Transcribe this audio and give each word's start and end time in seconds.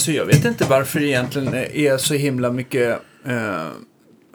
Alltså 0.00 0.12
jag 0.12 0.24
vet 0.26 0.44
inte 0.44 0.64
varför 0.64 1.00
det 1.00 1.06
egentligen 1.06 1.54
är 1.54 1.96
så 1.96 2.14
himla 2.14 2.50
mycket, 2.50 2.98
eh, 3.26 3.66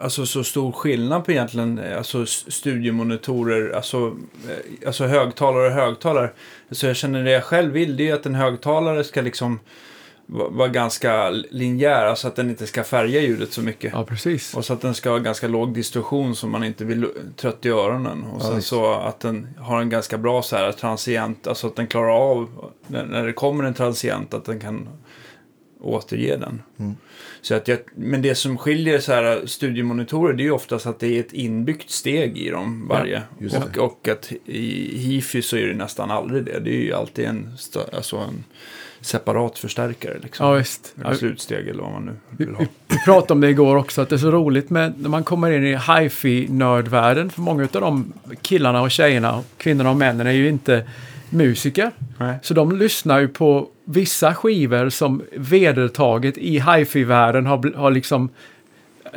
alltså 0.00 0.26
så 0.26 0.44
stor 0.44 0.72
skillnad 0.72 1.24
på 1.24 1.32
egentligen, 1.32 1.78
eh, 1.78 1.96
alltså 1.96 2.22
s- 2.22 2.52
studiomonitorer, 2.52 3.70
alltså, 3.76 4.06
eh, 4.48 4.86
alltså 4.86 5.06
högtalare 5.06 5.66
och 5.66 5.72
högtalare. 5.72 6.30
Så 6.70 6.86
jag 6.86 6.96
känner 6.96 7.24
det 7.24 7.30
jag 7.30 7.44
själv 7.44 7.72
vill, 7.72 7.96
det 7.96 8.08
är 8.08 8.14
att 8.14 8.26
en 8.26 8.34
högtalare 8.34 9.04
ska 9.04 9.20
liksom 9.22 9.58
va- 10.26 10.48
vara 10.50 10.68
ganska 10.68 11.30
linjär, 11.30 12.06
alltså 12.06 12.28
att 12.28 12.36
den 12.36 12.50
inte 12.50 12.66
ska 12.66 12.84
färga 12.84 13.20
ljudet 13.20 13.52
så 13.52 13.60
mycket. 13.62 13.92
Ja, 13.94 14.04
precis. 14.04 14.54
Och 14.54 14.64
så 14.64 14.72
att 14.72 14.80
den 14.80 14.94
ska 14.94 15.10
ha 15.10 15.18
ganska 15.18 15.48
låg 15.48 15.74
distorsion 15.74 16.36
så 16.36 16.46
man 16.46 16.64
inte 16.64 16.84
blir 16.84 17.08
trött 17.36 17.66
i 17.66 17.68
öronen. 17.68 18.24
Och 18.24 18.42
sen 18.42 18.56
visst. 18.56 18.68
så 18.68 18.92
att 18.94 19.20
den 19.20 19.48
har 19.58 19.80
en 19.80 19.90
ganska 19.90 20.18
bra 20.18 20.42
så 20.42 20.56
här 20.56 20.72
transient, 20.72 21.46
alltså 21.46 21.66
att 21.66 21.76
den 21.76 21.86
klarar 21.86 22.30
av, 22.30 22.48
när 22.86 23.26
det 23.26 23.32
kommer 23.32 23.64
en 23.64 23.74
transient, 23.74 24.34
att 24.34 24.44
den 24.44 24.60
kan 24.60 24.88
återge 25.86 26.36
den. 26.36 26.62
Så 27.40 27.54
att 27.54 27.68
jag, 27.68 27.78
men 27.94 28.22
det 28.22 28.34
som 28.34 28.58
skiljer 28.58 28.98
så 28.98 29.12
här 29.12 29.42
studiemonitorer, 29.46 30.32
det 30.32 30.42
är 30.42 30.44
ju 30.44 30.50
oftast 30.50 30.86
att 30.86 30.98
det 30.98 31.06
är 31.06 31.20
ett 31.20 31.32
inbyggt 31.32 31.90
steg 31.90 32.38
i 32.38 32.50
dem 32.50 32.88
varje. 32.88 33.22
just 33.38 33.56
och, 33.56 33.78
och 33.78 34.08
att 34.08 34.32
i 34.44 34.98
hifi 34.98 35.42
så 35.42 35.56
är 35.56 35.66
det 35.66 35.74
nästan 35.74 36.10
aldrig 36.10 36.44
det. 36.44 36.60
Det 36.60 36.70
är 36.70 36.82
ju 36.82 36.92
alltid 36.92 37.24
en, 37.24 37.56
alltså 37.92 38.16
en 38.16 38.44
separat 39.00 39.58
förstärkare. 39.58 40.18
Liksom. 40.22 40.46
Ja, 40.46 40.52
visst. 40.52 40.94
Eller 41.04 41.14
slutsteg 41.14 41.68
eller 41.68 41.82
vad 41.82 41.92
man 41.92 42.04
nu 42.04 42.12
Vi, 42.30 42.44
vill 42.44 42.54
ha. 42.54 42.60
vi, 42.60 42.68
vi 42.88 42.98
pratade 43.04 43.32
om 43.32 43.40
det 43.40 43.48
igår 43.48 43.76
också, 43.76 44.02
att 44.02 44.08
det 44.08 44.16
är 44.16 44.18
så 44.18 44.30
roligt 44.30 44.70
med 44.70 45.00
när 45.00 45.08
man 45.08 45.24
kommer 45.24 45.50
in 45.50 45.66
i 45.66 45.76
hifi-nördvärlden. 45.76 47.30
För 47.30 47.40
många 47.40 47.62
av 47.62 47.80
de 47.80 48.12
killarna 48.42 48.82
och 48.82 48.90
tjejerna, 48.90 49.42
kvinnorna 49.56 49.90
och 49.90 49.96
männen 49.96 50.26
är 50.26 50.32
ju 50.32 50.48
inte 50.48 50.86
musiker. 51.30 51.90
Nej. 52.18 52.38
Så 52.42 52.54
de 52.54 52.76
lyssnar 52.78 53.18
ju 53.18 53.28
på 53.28 53.68
vissa 53.84 54.34
skivor 54.34 54.88
som 54.88 55.22
vedertaget 55.36 56.38
i 56.38 56.58
hifi-världen 56.58 57.46
har, 57.46 57.76
har 57.76 57.90
liksom 57.90 58.28
eh, 59.04 59.10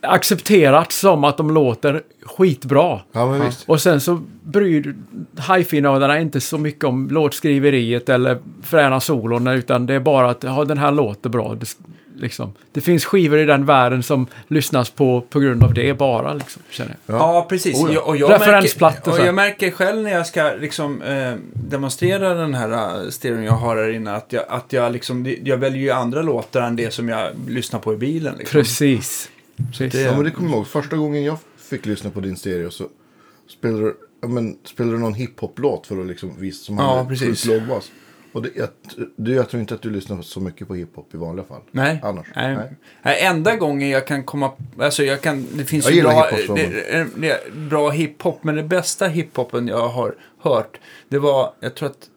accepterats 0.00 0.98
som 1.00 1.24
att 1.24 1.36
de 1.36 1.50
låter 1.50 2.02
skitbra. 2.22 3.00
Ja, 3.12 3.26
men 3.26 3.46
visst. 3.46 3.68
Och 3.68 3.80
sen 3.80 4.00
så 4.00 4.22
bryr 4.42 4.94
hifi-nördarna 5.48 6.20
inte 6.20 6.40
så 6.40 6.58
mycket 6.58 6.84
om 6.84 7.08
låtskriveriet 7.10 8.08
eller 8.08 8.38
fräna 8.62 9.00
solon, 9.00 9.46
utan 9.46 9.86
det 9.86 9.94
är 9.94 10.00
bara 10.00 10.30
att 10.30 10.42
ja, 10.42 10.64
den 10.64 10.78
här 10.78 10.92
låter 10.92 11.30
bra. 11.30 11.56
Det, 12.20 12.24
liksom. 12.26 12.52
det 12.72 12.80
finns 12.80 13.04
skivor 13.04 13.38
i 13.38 13.44
den 13.44 13.66
världen 13.66 14.02
som 14.02 14.26
lyssnas 14.48 14.90
på 14.90 15.20
på 15.20 15.40
grund 15.40 15.64
av 15.64 15.74
det 15.74 15.94
bara, 15.94 16.34
liksom, 16.34 16.62
känner 16.70 16.96
jag. 17.06 17.16
Ja, 17.16 17.46
precis. 17.48 17.76
Oh, 17.82 17.94
ja. 17.94 18.00
Och 18.00 18.16
jag 18.16 18.30
Referensplattor, 18.30 19.10
märker, 19.10 19.22
och 19.22 19.28
jag 19.28 19.34
märker 19.34 19.70
själv 19.70 20.02
när 20.02 20.10
jag 20.10 20.26
ska 20.26 20.52
liksom, 20.60 21.02
eh, 21.02 21.34
demonstrera 21.54 22.34
den 22.34 22.54
här 22.54 23.02
eh, 23.04 23.10
stereon 23.10 23.44
jag 23.44 23.52
har 23.52 23.76
här 23.76 23.88
inne 23.90 24.12
att 24.14 24.32
jag, 24.32 24.44
att 24.48 24.72
jag, 24.72 24.92
liksom, 24.92 25.34
jag 25.44 25.56
väljer 25.56 25.80
ju 25.82 25.90
andra 25.90 26.22
låtar 26.22 26.60
än 26.62 26.76
det 26.76 26.90
som 26.94 27.08
jag 27.08 27.28
lyssnar 27.48 27.80
på 27.80 27.94
i 27.94 27.96
bilen. 27.96 28.34
Liksom. 28.38 28.60
Precis. 28.60 29.30
Precis. 29.70 29.92
Det- 29.92 30.00
Ja, 30.00 30.12
men 30.16 30.24
det 30.24 30.30
kommer 30.30 30.50
jag 30.50 30.56
ihåg. 30.56 30.66
Första 30.66 30.96
gången 30.96 31.24
jag 31.24 31.38
fick 31.70 31.86
lyssna 31.86 32.10
på 32.10 32.20
din 32.20 32.36
stereo 32.36 32.70
så 32.70 32.84
spelade 33.58 33.82
du, 33.82 33.96
ja, 34.22 34.28
men, 34.28 34.56
spelade 34.64 34.96
du 34.96 35.00
någon 35.00 35.14
hiphop-låt 35.14 35.86
för 35.86 36.00
att 36.00 36.06
liksom 36.06 36.40
visa 36.40 36.64
som 36.64 36.76
Ja, 36.78 36.96
hade 36.96 37.08
precis. 37.08 37.44
lågbas. 37.44 37.90
Och 38.32 38.42
det, 38.42 38.50
jag, 38.56 38.68
jag 39.36 39.48
tror 39.48 39.60
inte 39.60 39.74
att 39.74 39.82
du 39.82 39.90
lyssnar 39.90 40.22
så 40.22 40.40
mycket 40.40 40.68
på 40.68 40.74
hiphop 40.74 41.14
i 41.14 41.16
vanliga 41.16 41.46
fall. 41.46 41.60
Nej. 41.70 42.00
Annars. 42.02 42.26
Nej. 42.36 42.56
Nej. 42.56 42.72
Nej. 43.02 43.20
Enda 43.24 43.56
gången 43.56 43.88
jag 43.88 44.06
kan 44.06 44.24
komma... 44.24 44.50
Alltså 44.78 45.02
jag 45.02 45.20
kan... 45.20 45.46
Det 45.52 45.64
finns 45.64 45.84
Jag 45.86 45.94
ju 45.94 46.02
bra, 46.02 46.28
hiphop 46.30 46.56
det, 46.56 47.08
det, 47.16 47.54
bra 47.54 47.90
hiphop, 47.90 48.44
men 48.44 48.54
det 48.54 48.62
bästa 48.62 49.08
hiphopen 49.08 49.68
jag 49.68 49.88
har 49.88 50.14
hört, 50.38 50.80
det 51.08 51.18
var, 51.18 51.52
jag 51.60 51.74
tror 51.74 51.88
att 51.88 52.10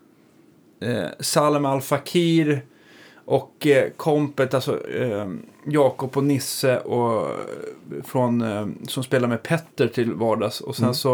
eh, 0.80 1.06
Salem 1.20 1.66
Al 1.66 1.82
Fakir 1.82 2.62
och 3.26 3.68
eh, 3.68 3.90
kompet, 3.98 4.54
alltså 4.54 4.90
eh, 4.90 5.28
Jakob 5.66 6.18
och 6.18 6.24
Nisse 6.24 6.78
och, 6.80 7.30
eh, 7.30 7.36
från, 8.04 8.42
eh, 8.42 8.68
som 8.88 9.04
spelar 9.04 9.28
med 9.28 9.44
Petter 9.44 9.88
till 9.88 10.14
vardags. 10.14 10.62
Och 10.62 10.76
sen 10.76 10.84
Mm. 10.86 10.94
så 10.94 11.14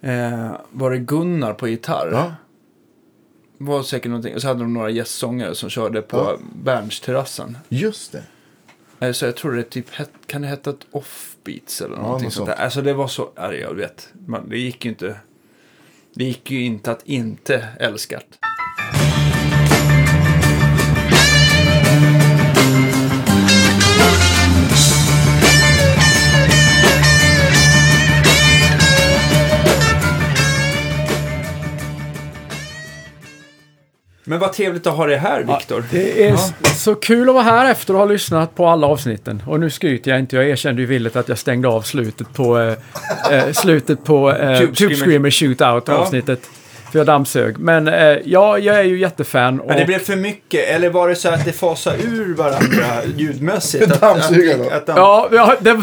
eh, 0.00 0.50
var 0.70 0.90
det 0.90 0.98
Gunnar 0.98 1.52
på 1.54 1.68
gitarr. 1.68 2.08
Ja, 2.12 2.34
var 3.62 3.82
säkert 3.82 4.10
någonting. 4.10 4.34
Och 4.34 4.40
så 4.42 4.48
hade 4.48 4.60
de 4.60 4.74
några 4.74 4.90
gästsångare 4.90 5.54
som 5.54 5.70
körde 5.70 6.02
på 6.02 6.16
Ja. 6.16 6.38
Berns-terrassen. 6.64 7.58
just 7.68 8.12
det. 8.12 8.22
Eh, 9.06 9.12
Så 9.12 9.24
jag 9.24 9.36
tror 9.36 9.52
det 9.52 9.62
typ 9.62 9.86
kan 10.26 10.42
det 10.42 10.48
heta 10.48 10.70
ett 10.70 10.86
offbeats 10.90 11.80
eller 11.80 11.96
någonting 11.96 12.24
något 12.24 12.34
sånt 12.34 12.46
där. 12.48 12.54
Alltså 12.56 12.82
det 12.82 12.92
var 12.92 13.08
så, 13.08 13.30
ja, 13.36 13.52
jag 13.54 13.74
vet, 13.74 14.08
man, 14.26 14.48
det 14.48 14.58
gick 14.58 14.84
ju 14.84 14.90
inte. 14.90 15.16
Det 16.14 16.24
gick 16.24 16.50
ju 16.50 16.64
inte 16.64 16.92
att 16.92 17.02
inte 17.06 17.68
älska 17.78 18.16
det. 18.30 18.36
Men 34.30 34.38
vad 34.38 34.52
trevligt 34.52 34.86
att 34.86 34.96
ha 34.96 35.06
dig 35.06 35.16
här, 35.16 35.42
Viktor. 35.42 35.84
Det 35.90 36.24
är 36.26 36.30
Ja. 36.30 36.36
så 36.76 36.94
kul 36.94 37.28
att 37.28 37.34
vara 37.34 37.44
här 37.44 37.70
efter 37.70 37.94
att 37.94 37.98
ha 38.00 38.04
lyssnat 38.06 38.54
på 38.54 38.66
alla 38.66 38.86
avsnitten. 38.86 39.42
Och 39.46 39.60
nu 39.60 39.70
skryter 39.70 40.10
jag 40.10 40.20
inte, 40.20 40.36
jag 40.36 40.48
erkände 40.48 40.82
ju 40.82 40.86
villigt 40.86 41.16
att 41.16 41.28
jag 41.28 41.38
stängde 41.38 41.68
av 41.68 41.82
slutet 41.82 42.32
på, 42.32 42.58
eh, 42.58 42.74
eh, 43.38 43.52
slutet 43.52 44.04
på 44.04 44.30
eh, 44.32 44.58
Tube 44.58 44.74
Screamer. 44.74 44.94
Screamer 44.94 45.30
Shootout 45.30 45.84
Ja. 45.88 46.08
För 46.92 46.98
jag 46.98 47.06
dammsög. 47.06 47.58
Men 47.58 47.88
eh, 47.88 48.18
ja, 48.24 48.58
jag 48.58 48.76
är 48.76 48.82
ju 48.82 48.98
jättefan. 48.98 49.60
Och, 49.60 49.68
Men 49.68 49.78
det 49.78 49.84
blev 49.84 49.98
för 49.98 50.16
mycket, 50.16 50.68
eller 50.68 50.90
var 50.90 51.08
det 51.08 51.16
så 51.16 51.28
att 51.28 51.44
det 51.44 51.52
fasade 51.52 52.02
ur 52.02 52.34
varandra 52.34 52.84
ljudmässigt? 53.16 53.92
Att, 53.92 54.00
Dammsugarna. 54.00 54.64
att, 54.64 54.72
att, 54.72 54.88
att, 54.88 54.96
Ja, 54.96 55.28
ja 55.32 55.54
det, 55.60 55.76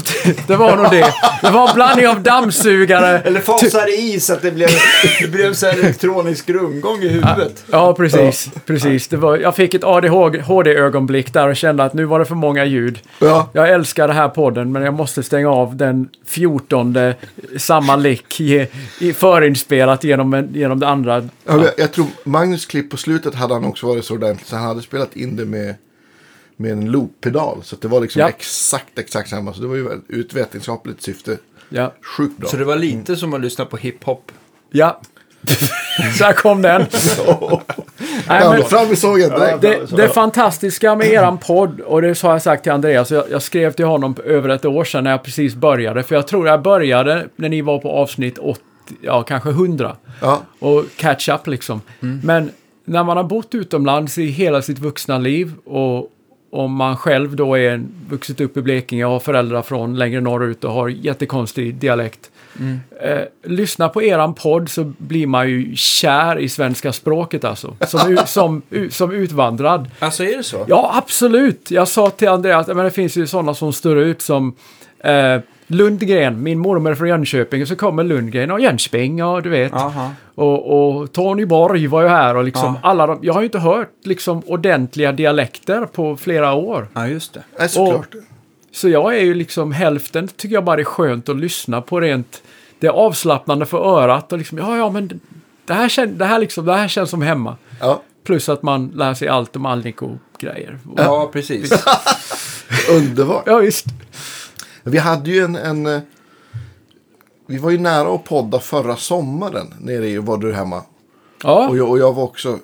det 0.47 0.55
var 0.55 0.75
nog 0.75 0.91
det. 0.91 1.13
Det 1.41 1.49
var 1.49 1.69
en 1.69 1.75
blandning 1.75 2.07
av 2.07 2.21
dammsugare. 2.21 3.19
Eller 3.19 3.39
fasade 3.39 3.91
i 3.91 4.19
så 4.19 4.33
att 4.33 4.41
det 4.41 4.51
blev, 4.51 4.69
det 5.21 5.27
blev 5.27 5.53
så 5.53 5.65
här 5.65 5.73
elektronisk 5.73 6.49
rundgång 6.49 7.01
i 7.01 7.07
huvudet. 7.07 7.63
Ja, 7.71 7.93
precis. 7.93 8.49
precis. 8.65 9.07
Det 9.07 9.17
var, 9.17 9.37
jag 9.37 9.55
fick 9.55 9.73
ett 9.73 9.83
ADHD-ögonblick 9.83 11.33
där 11.33 11.47
och 11.47 11.55
kände 11.55 11.83
att 11.83 11.93
nu 11.93 12.05
var 12.05 12.19
det 12.19 12.25
för 12.25 12.35
många 12.35 12.65
ljud. 12.65 12.99
Ja, 13.19 13.49
Jag 13.53 13.69
älskar 13.69 14.07
den 14.07 14.17
här 14.17 14.29
podden, 14.29 14.71
men 14.71 14.81
jag 14.81 14.93
måste 14.93 15.23
stänga 15.23 15.49
av 15.49 15.75
den 15.75 16.09
14 16.25 16.97
samma 17.57 17.95
lick 17.95 18.41
i, 18.41 18.67
i 18.99 19.13
förinspelat 19.13 20.03
genom, 20.03 20.33
en, 20.33 20.49
genom 20.53 20.79
det 20.79 20.87
andra. 20.87 20.96
Jag, 21.45 21.69
jag 21.77 21.91
tror 21.93 22.07
Magnus 22.23 22.65
klipp 22.65 22.89
på 22.89 22.97
slutet 22.97 23.35
hade 23.35 23.53
han 23.53 23.65
också 23.65 23.87
varit 23.87 24.05
så 24.05 24.13
ordentligt 24.13 24.47
så 24.47 24.55
han 24.55 24.65
hade 24.65 24.81
spelat 24.81 25.15
in 25.15 25.35
det 25.35 25.45
med, 25.45 25.75
med 26.57 26.71
en 26.71 26.91
loop-pedal. 26.91 27.63
Så 27.63 27.75
att 27.75 27.81
det 27.81 27.87
var 27.87 28.01
liksom 28.01 28.19
Ja. 28.19 28.29
exakt, 28.29 28.99
exakt 28.99 29.29
samma. 29.29 29.53
Så 29.53 29.61
det 29.61 29.67
var 29.67 29.75
ju 29.75 30.21
ett 30.21 30.33
vetenskapligt 30.33 31.01
syfte 31.01 31.37
Ja. 31.69 31.93
sjukt 32.17 32.37
bra. 32.37 32.49
Så 32.49 32.57
det 32.57 32.65
var 32.65 32.75
lite 32.75 33.15
som 33.15 33.33
att 33.33 33.41
lyssna 33.41 33.65
på 33.65 33.77
hiphop. 33.77 34.31
ja. 34.71 35.01
Så 36.17 36.23
här 36.23 36.33
kom 36.33 36.61
den. 36.61 36.81
Nej, 38.27 38.39
ja, 38.41 38.51
men, 38.53 38.63
fram 38.63 38.87
med 38.87 38.97
sågen 38.97 39.29
direkt. 39.29 39.61
det, 39.61 39.97
det 39.97 40.09
fantastiska 40.09 40.95
med 40.95 41.07
eran 41.07 41.37
podd, 41.37 41.79
och 41.81 42.01
det 42.01 42.21
har 42.21 42.31
jag 42.31 42.41
sagt 42.41 42.63
till 42.63 42.71
Andreas, 42.71 43.11
jag, 43.11 43.23
jag 43.31 43.41
skrev 43.41 43.71
till 43.71 43.85
honom 43.85 44.15
över 44.25 44.49
ett 44.49 44.65
år 44.65 44.83
sedan 44.83 45.03
när 45.03 45.11
jag 45.11 45.23
precis 45.23 45.55
började. 45.55 46.03
För 46.03 46.15
jag 46.15 46.27
tror 46.27 46.47
jag 46.47 46.61
började 46.61 47.27
när 47.35 47.49
ni 47.49 47.61
var 47.61 47.79
på 47.79 47.89
avsnitt 47.91 48.37
80, 48.37 48.61
ja 49.01 49.23
kanske 49.23 49.49
100. 49.49 49.95
Ja, 50.21 50.41
och 50.59 50.83
catch 50.95 51.29
up 51.29 51.47
liksom. 51.47 51.81
Men 52.23 52.51
när 52.85 53.03
man 53.03 53.17
har 53.17 53.23
bott 53.23 53.55
utomlands 53.55 54.17
i 54.17 54.25
hela 54.25 54.61
sitt 54.61 54.79
vuxna 54.79 55.17
liv 55.17 55.53
och 55.65 56.11
om 56.51 56.73
man 56.73 56.97
själv 56.97 57.35
då 57.35 57.57
är 57.57 57.83
vuxit 58.09 58.41
upp 58.41 58.57
i 58.57 58.61
Blekinge 58.61 59.05
och 59.05 59.11
har 59.11 59.19
föräldrar 59.19 59.61
från 59.61 59.97
längre 59.97 60.21
norrut 60.21 60.63
och 60.63 60.71
har 60.71 60.87
jättekonstig 60.87 61.75
dialekt. 61.75 62.31
Eh, 63.01 63.21
lyssna 63.43 63.89
på 63.89 64.03
eran 64.03 64.33
podd 64.33 64.69
så 64.69 64.93
blir 64.97 65.27
man 65.27 65.49
ju 65.49 65.75
kär 65.75 66.39
i 66.39 66.49
svenska 66.49 66.93
språket 66.93 67.43
alltså. 67.43 67.75
Som, 67.87 68.17
som, 68.25 68.61
som 68.89 69.11
utvandrad. 69.11 69.91
Alltså 69.99 70.23
är 70.23 70.37
det 70.37 70.43
så? 70.43 70.65
Ja, 70.67 70.91
absolut. 70.93 71.71
Jag 71.71 71.87
sa 71.87 72.09
till 72.09 72.27
Andreas, 72.27 72.67
men 72.67 72.77
det 72.77 72.91
finns 72.91 73.17
ju 73.17 73.27
sådana 73.27 73.53
som 73.53 73.73
står 73.73 73.97
ut 73.97 74.21
som 74.21 74.55
eh, 74.99 75.39
Lundgren, 75.67 76.43
min 76.43 76.59
mormor 76.59 76.95
från 76.95 77.07
Jönköping, 77.07 77.61
och 77.61 77.67
så 77.67 77.75
kommer 77.75 78.03
Lundgren 78.03 78.51
och 78.51 78.59
Jönköping 78.61 79.23
och 79.23 79.43
du 79.43 79.49
vet. 79.49 79.73
Aha. 79.73 80.11
Och, 80.35 80.89
och 80.99 81.11
Tony 81.13 81.45
Borg 81.45 81.87
var 81.87 82.01
ju 82.01 82.07
här 82.07 82.35
och 82.35 82.43
liksom 82.43 82.77
Ja. 82.83 82.89
alla 82.89 83.07
de, 83.07 83.19
Jag 83.21 83.33
har 83.33 83.41
ju 83.41 83.45
inte 83.45 83.59
hört 83.59 83.89
liksom 84.03 84.41
ordentliga 84.45 85.11
dialekter 85.11 85.85
på 85.85 86.17
flera 86.17 86.53
år. 86.53 86.87
Ja, 86.93 87.07
just 87.07 87.33
det. 87.33 87.43
nej, 87.59 87.69
såklart. 87.69 88.09
Så 88.71 88.89
jag 88.89 89.15
är 89.17 89.21
ju 89.21 89.33
liksom 89.33 89.71
hälften 89.71 90.27
tycker 90.27 90.55
jag 90.55 90.63
bara 90.63 90.79
är 90.79 90.83
skönt 90.83 91.29
att 91.29 91.37
lyssna 91.37 91.81
på 91.81 91.99
rent. 91.99 92.41
Det 92.79 92.87
är 92.87 92.91
avslappnande 92.91 93.65
för 93.65 93.77
örat 94.01 94.31
och 94.31 94.37
liksom 94.37 94.57
ja, 94.57 94.77
ja 94.77 94.89
men 94.89 95.19
det 95.65 95.73
här, 95.73 95.89
kän, 95.89 96.17
det 96.17 96.25
här, 96.25 96.39
liksom, 96.39 96.65
det 96.65 96.73
här 96.73 96.87
känns 96.87 97.09
som 97.09 97.21
hemma. 97.21 97.55
Ja, 97.81 98.01
Plus 98.23 98.49
att 98.49 98.63
man 98.63 98.91
lär 98.95 99.13
sig 99.13 99.27
allt 99.27 99.55
om 99.55 99.65
Alnico-grejer. 99.65 100.79
Och- 100.91 100.99
Ja, 100.99 101.29
precis. 101.33 101.85
underbart. 102.91 103.43
Ja, 103.45 103.57
visst. 103.57 103.85
Vi 104.91 104.97
hade 104.97 105.29
ju 105.31 105.39
en, 105.39 105.55
en... 105.55 105.85
eh, 105.85 105.99
Vi 107.47 107.57
var 107.57 107.69
ju 107.71 107.77
nära 107.77 108.15
att 108.15 108.23
podda 108.23 108.59
förra 108.59 108.95
sommaren 108.95 109.73
nere 109.81 110.07
i 110.07 110.17
Var 110.17 110.37
du 110.37 110.53
hemma? 110.53 110.83
Ja, 111.43 111.67
Och 111.69 111.77
jag, 111.77 111.89
och 111.89 111.99
jag 111.99 112.13
var 112.13 112.23
också 112.23 112.59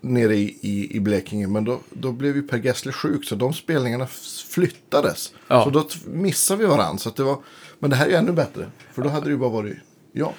nere 0.00 0.36
i, 0.36 0.58
i, 0.62 0.96
i 0.96 1.00
Blekinge. 1.00 1.46
Men 1.46 1.64
då, 1.64 1.78
då 1.90 2.12
blev 2.12 2.36
ju 2.36 2.42
Per 2.42 2.58
Gessle 2.58 2.92
sjuk 2.92 3.24
så 3.24 3.34
de 3.34 3.52
spelningarna 3.52 4.06
flyttades. 4.50 5.32
Ja. 5.48 5.64
Så 5.64 5.70
då 5.70 5.86
missade 6.06 6.60
vi 6.60 6.66
varandra. 6.66 6.98
Så 6.98 7.10
det 7.10 7.22
var, 7.22 7.36
men 7.78 7.90
det 7.90 7.96
här 7.96 8.06
är 8.06 8.10
ju 8.10 8.16
ännu 8.16 8.32
bättre. 8.32 8.66
För 8.92 9.02
då 9.02 9.08
hade 9.08 9.24
det 9.26 9.30
ju 9.30 9.36
bara 9.38 9.50
varit 9.50 9.76
ja. 10.12 10.32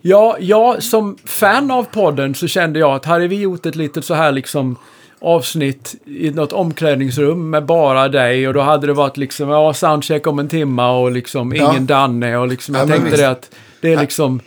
Ja, 0.00 0.36
jag 0.40 0.82
som 0.82 1.16
fan 1.24 1.70
av 1.70 1.84
podden 1.84 2.34
så 2.34 2.46
kände 2.46 2.78
jag 2.78 2.94
att 2.94 3.04
hade 3.04 3.28
vi 3.28 3.36
gjort 3.40 3.66
ett 3.66 3.76
litet 3.76 4.04
så 4.04 4.14
här 4.14 4.32
liksom 4.32 4.76
avsnitt 5.20 5.94
i 6.04 6.30
något 6.30 6.52
omklädningsrum 6.52 7.50
med 7.50 7.64
bara 7.66 8.08
dig 8.08 8.48
och 8.48 8.54
då 8.54 8.60
hade 8.60 8.86
det 8.86 8.92
varit 8.92 9.16
liksom, 9.16 9.48
ja, 9.48 9.74
soundcheck 9.74 10.26
om 10.26 10.38
en 10.38 10.48
timma 10.48 10.90
och 10.98 11.12
liksom 11.12 11.52
Ja. 11.56 11.70
ingen 11.70 11.86
Danne 11.86 12.36
och 12.36 12.48
liksom, 12.48 12.74
Ja, 12.74 12.80
jag 12.80 12.88
men 12.88 12.96
tänkte 12.98 13.10
visst. 13.10 13.22
det 13.22 13.30
att 13.30 13.50
det 13.80 13.92
är 13.92 14.00
liksom 14.00 14.40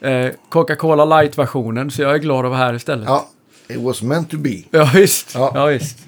eh, 0.00 0.26
Coca-Cola 0.48 1.04
light-versionen 1.04 1.90
så 1.90 2.02
jag 2.02 2.14
är 2.14 2.18
glad 2.18 2.44
att 2.44 2.50
vara 2.50 2.58
här 2.60 2.74
istället. 2.74 3.04
ja. 3.08 3.28
It 3.68 3.80
was 3.80 4.02
meant 4.02 4.30
to 4.30 4.36
be. 4.36 4.56
Ja, 4.70 4.90
visst. 4.94 5.34
Ja. 5.34 5.52
Ja, 5.54 5.66
visst. 5.66 5.98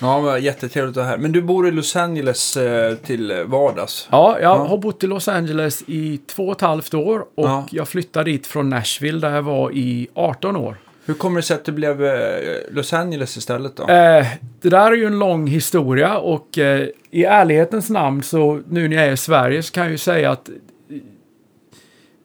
Ja, 0.00 0.38
jättetrevligt 0.38 0.90
att 0.90 0.96
vara 0.96 1.06
här. 1.06 1.16
Men 1.18 1.32
du 1.32 1.42
bor 1.42 1.68
i 1.68 1.70
Los 1.70 1.96
Angeles 1.96 2.56
eh, 2.56 2.94
till 2.94 3.44
vardags? 3.46 4.08
Ja, 4.10 4.38
jag 4.40 4.58
Ja. 4.58 4.66
har 4.66 4.78
bott 4.78 5.04
i 5.04 5.06
Los 5.06 5.28
Angeles 5.28 5.82
i 5.86 6.20
två 6.26 6.46
och 6.48 6.52
ett 6.56 6.60
halvt 6.60 6.94
år 6.94 7.20
och 7.20 7.46
Ja. 7.48 7.66
jag 7.70 7.88
flyttade 7.88 8.30
dit 8.30 8.46
från 8.46 8.70
Nashville 8.70 9.18
där 9.28 9.34
jag 9.34 9.42
var 9.42 9.70
i 9.72 10.08
18 10.14 10.56
år. 10.56 10.76
Hur 11.10 11.14
kommer 11.14 11.36
det 11.36 11.42
sig 11.42 11.54
att 11.54 11.64
det 11.64 11.72
blev 11.72 12.04
eh, 12.04 12.40
Los 12.70 12.92
Angeles 12.92 13.36
istället 13.36 13.76
då? 13.76 13.82
Eh, 13.82 14.26
det 14.60 14.68
där 14.68 14.92
är 14.92 14.96
ju 14.96 15.04
en 15.04 15.18
lång 15.18 15.46
historia 15.46 16.18
och 16.18 16.58
eh, 16.58 16.88
i 17.10 17.24
ärlighetens 17.24 17.90
namn 17.90 18.22
så 18.22 18.60
nu 18.68 18.88
när 18.88 18.96
jag 18.96 19.06
är 19.06 19.12
i 19.12 19.16
Sverige 19.16 19.62
så 19.62 19.72
kan 19.72 19.82
jag 19.82 19.92
ju 19.92 19.98
säga 19.98 20.30
att 20.30 20.48
eh, 20.48 20.54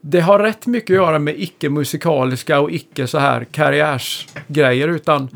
det 0.01 0.19
har 0.19 0.39
rätt 0.39 0.67
mycket 0.67 0.89
att 0.89 1.05
göra 1.05 1.19
med 1.19 1.39
icke-musikaliska 1.39 2.59
och 2.59 2.71
icke 2.71 3.07
så 3.07 3.17
här 3.17 3.43
karriärsgrejer 3.43 4.87
utan 4.87 5.29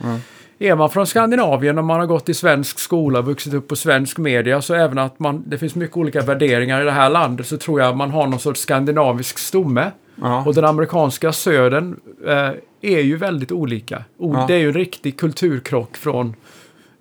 är 0.60 0.75
man 0.75 0.90
från 0.90 1.07
Skandinavien 1.07 1.78
och 1.78 1.84
man 1.84 2.00
har 2.00 2.07
gått 2.07 2.30
i 2.30 2.34
svensk 2.34 2.80
skola 2.80 3.22
vuxit 3.22 3.54
upp 3.54 3.68
på 3.68 3.75
svensk 3.75 4.18
media 4.18 4.62
så 4.62 4.74
även 4.74 4.98
att 4.98 5.19
man, 5.19 5.44
det 5.48 5.57
finns 5.57 5.75
mycket 5.75 5.98
olika 5.98 6.22
värderingar 6.22 6.81
i 6.81 6.86
det 6.86 6.92
här 6.92 7.10
landet 7.10 7.48
så 7.48 7.57
tror 7.57 7.81
jag 7.81 7.98
man 7.98 8.12
har 8.12 8.28
någon 8.28 8.40
sorts 8.40 8.62
skandinavisk 8.62 9.38
stomme. 9.38 9.92
Ja. 10.22 10.44
Och 10.45 10.54
den 10.54 10.66
amerikanska 10.66 11.31
södern 11.31 12.00
eh, 12.28 12.50
är 12.81 13.00
ju 13.00 13.18
väldigt 13.18 13.52
olika. 13.52 14.04
O- 14.18 14.34
Ja. 14.36 14.46
Det 14.48 14.54
är 14.54 14.58
ju 14.60 14.68
en 14.68 14.74
riktig 14.74 15.18
kulturkrock 15.20 15.98
från 15.98 16.36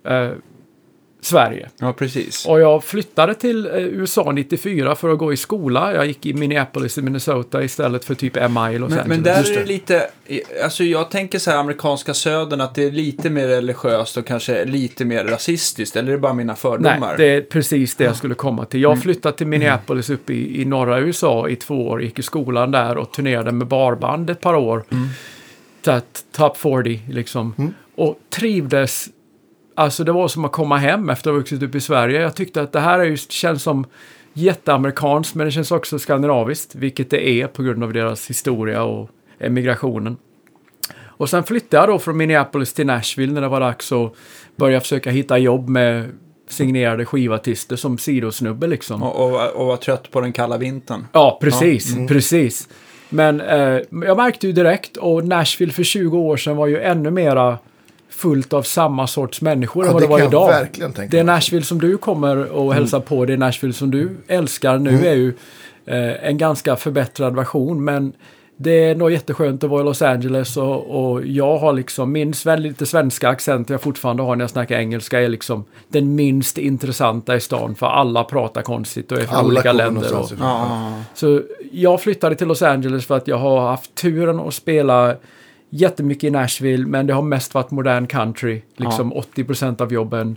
eh, 0.08 0.28
Sverige. 1.20 1.68
ja, 1.78 1.92
precis. 1.92 2.46
Och 2.46 2.60
jag 2.60 2.84
flyttade 2.84 3.34
till 3.34 3.66
eh, 3.66 3.72
USA 3.76 4.32
94 4.32 4.94
för 4.94 5.12
att 5.12 5.18
gå 5.18 5.32
i 5.32 5.36
skola. 5.36 5.94
Jag 5.94 6.06
gick 6.06 6.26
i 6.26 6.34
Minneapolis 6.34 6.98
i 6.98 7.02
Minnesota 7.02 7.62
istället 7.64 8.04
för 8.04 8.14
typ 8.14 8.34
MI 8.34 8.40
i 8.74 8.78
Los 8.78 8.90
Men, 8.90 8.98
Angeles. 8.98 9.06
men 9.06 9.22
där 9.22 9.50
är 9.50 9.54
det 9.60 9.64
lite, 9.64 10.06
alltså 10.64 10.84
jag 10.84 11.10
tänker 11.10 11.38
så 11.38 11.50
här 11.50 11.58
amerikanska 11.58 12.14
södern 12.14 12.60
att 12.60 12.74
det 12.74 12.84
är 12.84 12.90
lite 12.90 13.30
mer 13.30 13.48
religiöst 13.48 14.16
och 14.16 14.26
kanske 14.26 14.64
lite 14.64 15.04
mer 15.04 15.24
rasistiskt. 15.24 15.96
Eller 15.96 16.08
är 16.08 16.12
det 16.12 16.18
bara 16.18 16.34
mina 16.34 16.52
Nej, 16.52 16.60
fördomar? 16.60 17.16
det 17.16 17.24
är 17.26 17.40
precis 17.40 17.96
det 17.96 18.04
jag 18.04 18.16
skulle 18.16 18.34
komma 18.34 18.64
till. 18.64 18.82
Jag 18.82 19.02
flyttade 19.02 19.36
till 19.36 19.46
Minneapolis 19.46 20.10
uppe 20.10 20.32
i, 20.32 20.62
i 20.62 20.64
norra 20.64 20.98
USA 21.00 21.48
i 21.48 21.56
två 21.56 21.88
år, 21.88 22.02
gick 22.02 22.18
i 22.18 22.22
skolan 22.22 22.70
där 22.70 22.96
och 22.98 23.12
turnerade 23.12 23.52
med 23.52 23.66
barband 23.66 24.30
ett 24.30 24.40
par 24.40 24.54
år. 24.54 24.84
Så 24.90 24.94
att 25.88 26.24
Top 26.32 26.56
40 26.56 27.00
liksom. 27.08 27.74
Och 27.96 28.18
trivdes, 28.30 29.08
alltså 29.74 30.04
det 30.04 30.12
var 30.12 30.28
som 30.28 30.44
att 30.44 30.52
komma 30.52 30.76
hem 30.76 31.10
efter 31.10 31.30
att 31.30 31.34
ha 31.34 31.38
vuxit 31.38 31.62
upp 31.62 31.74
i 31.74 31.80
Sverige. 31.80 32.20
Jag 32.20 32.36
tyckte 32.36 32.62
att 32.62 32.72
det 32.72 32.80
här 32.80 32.98
är 32.98 33.04
ju, 33.04 33.16
känns 33.16 33.62
som 33.62 33.86
jätteamerikanskt 34.32 35.34
men 35.34 35.46
det 35.46 35.50
känns 35.50 35.72
också 35.72 35.98
skandinaviskt, 35.98 36.74
vilket 36.74 37.10
det 37.10 37.28
är 37.28 37.46
på 37.46 37.62
grund 37.62 37.84
av 37.84 37.92
deras 37.92 38.30
historia 38.30 38.82
och 38.82 39.10
emigrationen. 39.38 40.16
Och 41.18 41.30
sen 41.30 41.44
flyttade 41.44 41.82
jag 41.82 41.88
då 41.88 41.98
från 41.98 42.16
Minneapolis 42.16 42.72
till 42.72 42.86
Nashville 42.86 43.32
när 43.32 43.40
det 43.40 43.48
var 43.48 43.60
dags 43.60 43.92
att 43.92 44.14
börja 44.56 44.80
försöka 44.80 45.10
hitta 45.10 45.38
jobb 45.38 45.68
med 45.68 46.10
signerade 46.48 47.04
skivartister 47.04 47.76
som 47.76 47.98
sidosnubbe 47.98 48.66
liksom. 48.66 49.02
Och, 49.02 49.26
och, 49.26 49.50
och 49.50 49.66
var 49.66 49.76
trött 49.76 50.10
på 50.10 50.20
den 50.20 50.32
kalla 50.32 50.58
vintern. 50.58 51.06
Ja, 51.12 51.38
precis, 51.40 51.96
precis. 52.08 52.68
Men 53.08 53.40
eh, 53.40 53.78
jag 53.90 54.16
märkte 54.16 54.46
ju 54.46 54.52
direkt, 54.52 54.96
och 54.96 55.24
Nashville 55.24 55.72
för 55.72 55.82
20 55.82 56.18
år 56.18 56.36
sedan 56.36 56.56
var 56.56 56.66
ju 56.66 56.80
ännu 56.82 57.10
mera 57.10 57.58
fullt 58.10 58.52
av 58.52 58.62
samma 58.62 59.06
sorts 59.06 59.40
människor 59.42 59.84
Ja, 59.84 59.88
än 59.88 59.92
vad 59.94 60.02
det 60.02 60.06
det 60.06 60.10
var 60.10 60.20
idag. 60.20 60.48
verkligen 60.48 60.92
tänka 60.92 61.16
det. 61.16 61.22
Nashville 61.22 61.64
som 61.64 61.78
du 61.80 61.98
kommer 61.98 62.36
och 62.52 62.74
hälsar 62.74 63.00
på, 63.00 63.24
det 63.24 63.36
Nashville 63.36 63.72
som 63.74 63.90
du 63.90 64.10
älskar 64.28 64.78
nu 64.78 65.06
är 65.06 65.14
ju 65.14 65.28
eh, 65.86 66.28
en 66.28 66.38
ganska 66.38 66.76
förbättrad 66.76 67.36
version. 67.36 67.84
Men 67.84 68.12
det 68.60 68.84
är 68.84 68.94
nog 68.94 69.10
jätteskönt 69.10 69.64
att 69.64 69.70
vara 69.70 69.80
i 69.80 69.84
Los 69.84 70.02
Angeles 70.02 70.56
och, 70.56 71.10
och 71.12 71.26
jag 71.26 71.58
har 71.58 71.72
liksom 71.72 72.12
min 72.12 72.34
sven, 72.34 72.62
lite 72.62 72.86
svenska 72.86 73.28
accent 73.28 73.70
jag 73.70 73.80
fortfarande 73.80 74.22
har 74.22 74.36
när 74.36 74.42
jag 74.42 74.50
snackar 74.50 74.78
engelska 74.78 75.20
är 75.20 75.28
liksom 75.28 75.64
den 75.88 76.14
minst 76.14 76.58
intressanta 76.58 77.36
i 77.36 77.40
stan 77.40 77.74
för 77.74 77.86
alla 77.86 78.24
pratar 78.24 78.62
konstigt 78.62 79.12
och 79.12 79.18
är 79.18 79.22
från 79.22 79.36
Alla 79.36 79.48
olika 79.48 79.72
länder. 79.72 80.16
Och. 80.16 80.30
Ja, 80.40 81.02
så 81.14 81.42
jag 81.72 82.00
flyttade 82.00 82.34
till 82.34 82.46
Los 82.46 82.62
Angeles 82.62 83.06
för 83.06 83.16
att 83.16 83.28
jag 83.28 83.38
har 83.38 83.60
haft 83.60 83.94
turen 83.94 84.40
att 84.40 84.54
spela 84.54 85.16
jättemycket 85.70 86.24
i 86.24 86.30
Nashville, 86.30 86.86
men 86.86 87.06
det 87.06 87.12
har 87.12 87.22
mest 87.22 87.54
varit 87.54 87.70
modern 87.70 88.06
country, 88.06 88.62
liksom 88.76 89.12
80% 89.14 89.82
av 89.82 89.92
jobben. 89.92 90.36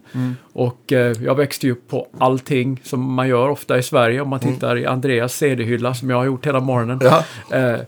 Och 0.53 0.93
eh, 0.93 1.15
jag 1.21 1.35
växte 1.35 1.65
ju 1.65 1.71
upp 1.71 1.87
på 1.87 2.07
allting 2.17 2.79
som 2.83 3.13
man 3.13 3.27
gör 3.27 3.49
ofta 3.49 3.77
i 3.77 3.83
Sverige 3.83 4.21
om 4.21 4.29
man 4.29 4.39
tittar 4.39 4.77
i 4.77 4.85
Andreas 4.85 5.33
CD-hylla 5.33 5.93
som 5.93 6.09
jag 6.09 6.17
har 6.17 6.25
gjort 6.25 6.45
hela 6.45 6.59
morgonen. 6.59 6.99
Ja. 7.01 7.23
Eh, 7.57 7.79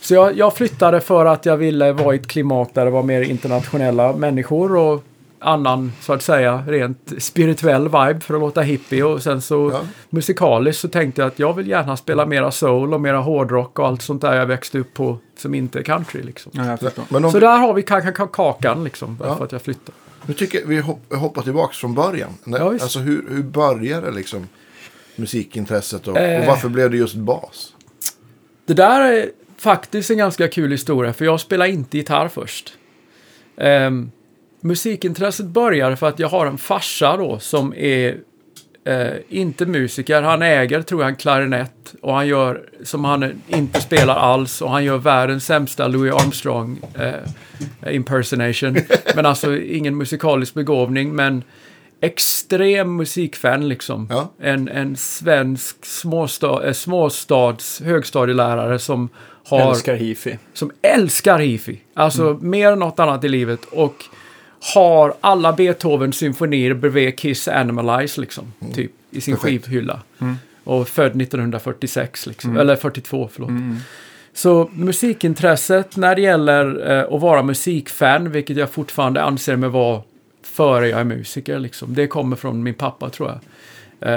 så 0.00 0.14
jag, 0.14 0.36
jag 0.38 0.54
flyttade 0.56 1.00
för 1.00 1.24
att 1.26 1.46
jag 1.46 1.56
ville 1.56 1.92
vara 1.92 2.14
i 2.14 2.18
ett 2.18 2.26
klimat 2.26 2.74
där 2.74 2.84
det 2.84 2.90
var 2.90 3.02
mer 3.02 3.22
internationella 3.22 4.12
människor 4.12 4.76
och 4.76 5.04
annan, 5.40 5.92
så 6.00 6.12
att 6.12 6.22
säga, 6.22 6.62
rent 6.68 7.12
spirituell 7.18 7.84
vibe 7.84 8.20
för 8.20 8.34
att 8.34 8.40
låta 8.40 8.60
hippie. 8.60 9.02
Och 9.04 9.22
sen 9.22 9.42
så 9.42 9.70
Ja. 9.74 9.80
musikaliskt 10.10 10.80
så 10.82 10.88
tänkte 10.88 11.20
jag 11.20 11.28
att 11.28 11.38
jag 11.38 11.54
vill 11.54 11.68
gärna 11.68 11.96
spela 11.96 12.26
mera 12.26 12.50
soul 12.50 12.94
och 12.94 13.00
mera 13.00 13.18
hårdrock 13.18 13.78
och 13.78 13.86
allt 13.86 14.02
sånt 14.02 14.22
där 14.22 14.34
jag 14.36 14.46
växte 14.46 14.78
upp 14.78 14.94
på 14.94 15.18
som 15.38 15.54
inte 15.54 15.78
är 15.78 15.82
country 15.82 16.22
liksom. 16.22 16.52
ja. 16.54 16.76
Men 17.08 17.24
om 17.24 17.30
Så 17.32 17.38
där 17.40 17.58
har 17.58 17.74
vi 17.74 17.82
ka- 17.82 18.12
ka- 18.12 18.28
kakan 18.32 18.84
liksom, 18.84 19.18
Ja. 19.24 19.36
för 19.36 19.44
att 19.44 19.52
jag 19.52 19.62
flyttade. 19.62 19.92
nu 20.26 20.34
tycker 20.34 20.58
jag 20.60 20.66
vi 20.66 20.78
hopp, 20.80 21.14
hoppar 21.14 21.42
tillbaka 21.42 21.72
från 21.72 21.94
början. 21.94 22.30
När, 22.44 22.58
Ja, 22.58 22.72
alltså 22.72 22.98
hur, 22.98 23.24
hur 23.30 23.42
började 23.42 24.10
liksom 24.10 24.48
musikintresset 25.16 26.08
och, 26.08 26.16
Eh. 26.18 26.40
och 26.40 26.46
varför 26.46 26.68
blev 26.68 26.90
det 26.90 26.96
just 26.96 27.14
bas? 27.14 27.72
Det 28.66 28.74
där 28.74 29.00
är 29.00 29.30
faktiskt 29.58 30.10
en 30.10 30.18
ganska 30.18 30.48
kul 30.48 30.70
historia, 30.70 31.12
för 31.12 31.24
jag 31.24 31.40
spelar 31.40 31.66
inte 31.66 31.96
gitarr 31.96 32.28
först. 32.28 32.74
Ehm, 33.56 34.10
musikintresset 34.60 35.46
börjar 35.46 35.96
för 35.96 36.08
att 36.08 36.18
jag 36.18 36.28
har 36.28 36.46
en 36.46 36.58
farsa 36.58 37.16
då 37.16 37.38
som 37.38 37.74
är 37.74 38.16
eh, 38.84 39.12
inte 39.28 39.66
musiker. 39.66 40.22
Han 40.22 40.42
äger, 40.42 40.82
tror 40.82 41.02
jag, 41.02 41.08
en 41.08 41.16
klarinett 41.16 41.94
och 42.02 42.14
han 42.14 42.26
gör 42.26 42.68
som 42.84 43.04
han 43.04 43.42
inte 43.48 43.80
spelar 43.80 44.16
alls 44.16 44.62
och 44.62 44.70
han 44.70 44.84
gör 44.84 44.98
världens 44.98 45.46
sämsta 45.46 45.88
Louis 45.88 46.14
Armstrong 46.14 46.78
eh, 46.94 47.94
impersonation. 47.94 48.76
men 49.14 49.26
alltså 49.26 49.56
ingen 49.56 49.96
musikalisk 49.96 50.54
begåvning, 50.54 51.14
men 51.14 51.42
extrem 52.00 52.96
musikfan 52.96 53.68
liksom. 53.68 54.06
Ja. 54.10 54.32
En, 54.40 54.68
en 54.68 54.96
svensk 54.96 55.84
småsta, 55.84 56.66
eh, 56.66 56.72
småstads 56.72 57.80
högstadielärare 57.80 58.78
som 58.78 59.08
har 59.48 59.70
Älskar 59.70 59.94
hifi. 59.94 60.38
som 60.52 60.70
älskar 60.82 61.38
hifi. 61.38 61.80
Alltså 61.94 62.28
Mm. 62.30 62.50
mer 62.50 62.72
än 62.72 62.78
något 62.78 62.98
annat 62.98 63.24
i 63.24 63.28
livet. 63.28 63.64
Och 63.64 64.04
har 64.74 65.14
alla 65.20 65.52
Beethovens 65.52 66.16
symfonier 66.16 66.74
bredvid 66.74 67.18
Kiss 67.18 67.48
Animalize 67.48 68.20
liksom. 68.20 68.52
Typ 68.74 68.92
i 69.10 69.20
sin 69.20 69.32
Mm. 69.34 69.40
Perfekt. 69.42 69.64
skivhylla. 69.66 70.00
Mm. 70.20 70.34
Och 70.64 70.88
född 70.88 71.16
1946 71.22 72.26
liksom. 72.26 72.56
Eller 72.56 72.76
42 72.76 73.28
förlåt. 73.32 73.50
Så 74.32 74.70
musikintresset 74.72 75.96
när 75.96 76.14
det 76.14 76.22
gäller 76.22 76.90
eh, 76.98 77.14
att 77.14 77.20
vara 77.20 77.42
musikfan, 77.42 78.30
vilket 78.30 78.56
jag 78.56 78.70
fortfarande 78.70 79.22
anser 79.22 79.56
mig 79.56 79.68
vara 79.68 80.02
före 80.42 80.88
jag 80.88 81.00
är 81.00 81.04
musiker. 81.04 81.58
Liksom. 81.58 81.94
Det 81.94 82.06
kommer 82.06 82.36
från 82.36 82.62
min 82.62 82.74
pappa 82.74 83.10
tror 83.10 83.28
jag. 83.28 83.38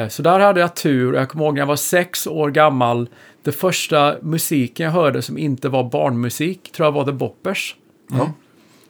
Eh, 0.03 0.07
så 0.07 0.21
där 0.21 0.39
hade 0.39 0.59
jag 0.59 0.75
tur. 0.75 1.13
Jag 1.13 1.29
kommer 1.29 1.45
ihåg 1.45 1.53
när 1.53 1.61
jag 1.61 1.65
var 1.67 1.75
sex 1.75 2.27
år 2.27 2.49
gammal. 2.51 3.09
Det 3.43 3.51
första 3.51 4.15
musiken 4.21 4.83
jag 4.83 4.91
hörde 4.91 5.21
som 5.21 5.37
inte 5.37 5.69
var 5.69 5.83
barnmusik 5.83 6.71
tror 6.71 6.85
jag 6.87 6.91
var 6.91 7.05
The 7.05 7.11
Boppers. 7.11 7.75
Ja. 8.11 8.31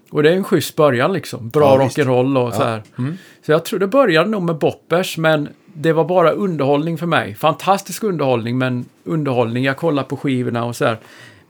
Och 0.10 0.24
det 0.24 0.30
är 0.30 0.36
en 0.36 0.44
schysst 0.44 0.76
början 0.76 1.14
liksom. 1.14 1.50
Bra 1.50 1.82
Ja, 1.82 1.88
rock'n'roll 1.88 2.38
och 2.44 2.48
Ja. 2.48 2.52
så 2.52 2.64
här. 2.64 2.84
Så 3.46 3.52
jag 3.52 3.66
tror 3.66 3.80
det 3.80 3.88
började 3.88 4.30
nog 4.30 4.44
med 4.44 4.56
Boppers, 4.58 5.18
men 5.18 5.50
det 5.74 5.94
var 5.94 6.06
bara 6.06 6.32
underhållning 6.32 6.98
för 6.98 7.06
mig. 7.06 7.36
Fantastisk 7.36 8.04
underhållning, 8.04 8.58
men 8.58 8.86
underhållning. 9.04 9.64
Jag 9.64 9.78
kollade 9.78 10.08
på 10.08 10.18
skivorna 10.18 10.66
och 10.66 10.76
så 10.76 10.86
här. 10.86 10.98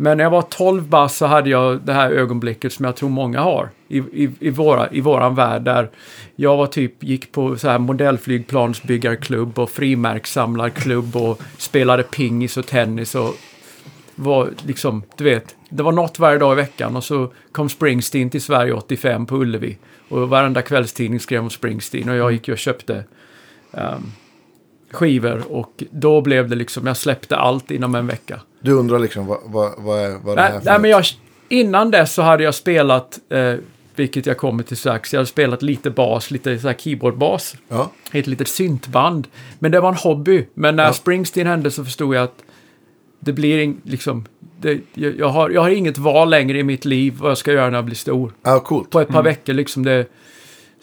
Men 0.02 0.18
när 0.18 0.24
jag 0.24 0.32
var 0.32 0.42
12 0.42 0.84
bast 0.88 1.18
så 1.18 1.26
hade 1.26 1.50
jag 1.50 1.82
det 1.82 1.94
här 1.94 2.12
ögonblicket 2.12 2.74
som 2.74 2.86
jag 2.86 2.96
tror 2.96 3.10
många 3.10 3.42
har 3.42 3.70
i, 3.88 3.98
i, 3.98 4.30
i, 4.40 4.50
våra, 4.50 4.90
i 4.92 5.02
våran 5.02 5.36
värld. 5.36 5.62
Där 5.62 5.90
jag 6.36 6.58
var 6.58 6.68
typ, 6.68 7.04
gick 7.04 7.32
på 7.32 7.58
så 7.58 7.70
här 7.70 7.80
modellflygplansbyggarklubb 7.80 9.60
och 9.60 9.70
frimärkssamlarklubb 9.70 11.16
och 11.16 11.42
spelade 11.58 12.04
pingis 12.04 12.58
och 12.58 12.68
tennis 12.68 13.16
och 13.16 13.36
var 14.16 14.50
liksom, 14.66 15.04
du 15.18 15.24
vet, 15.24 15.56
det 15.70 15.84
var 15.84 15.92
något 15.92 16.20
varje 16.20 16.40
dag 16.40 16.54
i 16.54 16.56
veckan 16.56 16.96
och 16.96 17.04
så 17.04 17.34
kom 17.52 17.70
Springsteen 17.70 18.30
till 18.30 18.42
Sverige 18.42 18.74
85 18.74 19.26
på 19.26 19.36
Ullevi. 19.36 19.78
Och 20.10 20.30
varenda 20.30 20.62
kvällstidning 20.62 21.20
skrev 21.20 21.42
om 21.42 21.50
Springsteen 21.50 22.10
och 22.10 22.16
jag 22.16 22.32
gick 22.32 22.50
och 22.50 22.58
köpte 22.58 23.04
um, 23.72 24.12
skivor 24.92 25.44
och 25.50 25.84
då 25.92 26.22
blev 26.22 26.50
det 26.50 26.56
liksom, 26.56 26.88
jag 26.88 26.98
släppte 26.98 27.36
allt 27.38 27.72
inom 27.72 27.96
en 27.96 28.08
vecka. 28.08 28.42
Du 28.60 28.72
undrar 28.72 29.00
liksom 29.00 29.26
vad, 29.26 29.40
vad, 29.46 29.72
vad, 29.78 30.00
är, 30.00 30.18
vad 30.24 30.38
det 30.38 30.42
här 30.42 30.52
Nej, 30.52 30.60
för 30.60 30.70
nej 30.70 30.80
men 30.80 30.90
jag, 30.92 31.04
innan 31.50 31.92
dess 31.92 32.14
så 32.14 32.22
hade 32.22 32.44
jag 32.44 32.56
spelat, 32.56 33.20
eh, 33.30 33.54
vilket 33.96 34.26
jag 34.26 34.38
kommer 34.38 34.64
till 34.64 34.78
strax, 34.78 35.14
jag 35.14 35.20
hade 35.20 35.30
spelat 35.30 35.62
lite 35.62 35.90
bas, 35.90 36.32
lite 36.32 36.60
så 36.60 36.68
här 36.68 36.76
keyboardbas 36.76 37.56
Ja, 37.68 37.92
ett 38.12 38.28
litet 38.28 38.48
syntband. 38.48 39.28
Men 39.60 39.72
det 39.72 39.80
var 39.80 39.90
en 39.90 39.96
hobby. 39.96 40.48
Men 40.54 40.76
när 40.76 40.86
Ja. 40.86 40.94
Springsteen 40.94 41.48
hände 41.48 41.72
så 41.72 41.84
förstod 41.86 42.16
jag 42.16 42.24
att 42.24 42.44
det 43.20 43.34
blir 43.34 43.60
in, 43.64 43.82
liksom, 43.84 44.26
det, 44.60 44.80
jag, 44.94 45.20
jag, 45.20 45.30
har, 45.30 45.50
jag 45.50 45.62
har 45.62 45.70
inget 45.70 45.98
val 45.98 46.30
längre 46.30 46.58
i 46.60 46.64
mitt 46.64 46.86
liv 46.86 47.14
vad 47.20 47.32
jag 47.32 47.38
ska 47.38 47.52
göra 47.54 47.70
när 47.70 47.78
jag 47.78 47.86
blir 47.86 47.96
stor. 47.96 48.34
ja 48.44 48.60
coolt. 48.60 48.90
På 48.90 49.00
ett 49.00 49.08
par 49.10 49.24
veckor 49.24 49.54
liksom 49.54 49.86
det... 49.86 50.06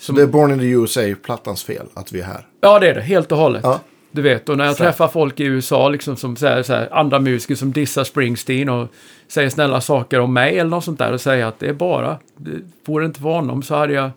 Så 0.00 0.12
det 0.12 0.22
är 0.22 0.26
Born 0.26 0.52
in 0.52 0.58
the 0.58 0.66
USA-plattans 0.66 1.64
fel 1.64 1.86
att 1.94 2.12
vi 2.12 2.20
är 2.20 2.24
här. 2.24 2.46
Ja, 2.60 2.78
det 2.78 2.88
är 2.90 2.94
det. 2.94 3.00
Helt 3.00 3.32
och 3.32 3.38
hållet. 3.38 3.60
Ja. 3.64 3.80
Du 4.10 4.22
vet, 4.22 4.48
och 4.48 4.58
när 4.58 4.64
jag 4.64 4.76
Så 4.76 4.82
träffar 4.84 5.08
folk 5.08 5.40
i 5.40 5.44
USA, 5.44 5.88
liksom 5.88 6.16
som 6.16 6.36
säger 6.36 6.62
så 6.62 6.72
här, 6.72 6.88
andra 6.92 7.18
musiker 7.18 7.54
som 7.54 7.72
dissar 7.72 8.04
Springsteen 8.04 8.68
och 8.68 8.88
säger 9.28 9.50
snälla 9.50 9.80
saker 9.80 10.20
om 10.20 10.32
mig 10.32 10.58
eller 10.58 10.70
något 10.70 10.84
sånt 10.84 10.98
där 10.98 11.12
och 11.12 11.20
säger 11.20 11.46
att 11.46 11.58
det 11.58 11.68
är 11.68 11.72
bara, 11.72 12.18
det, 12.36 12.50
vore 12.84 13.04
det 13.04 13.06
inte 13.06 13.20
för 13.20 13.28
honom 13.28 13.62
så 13.62 13.74
hade 13.74 13.92
jag, 13.92 14.10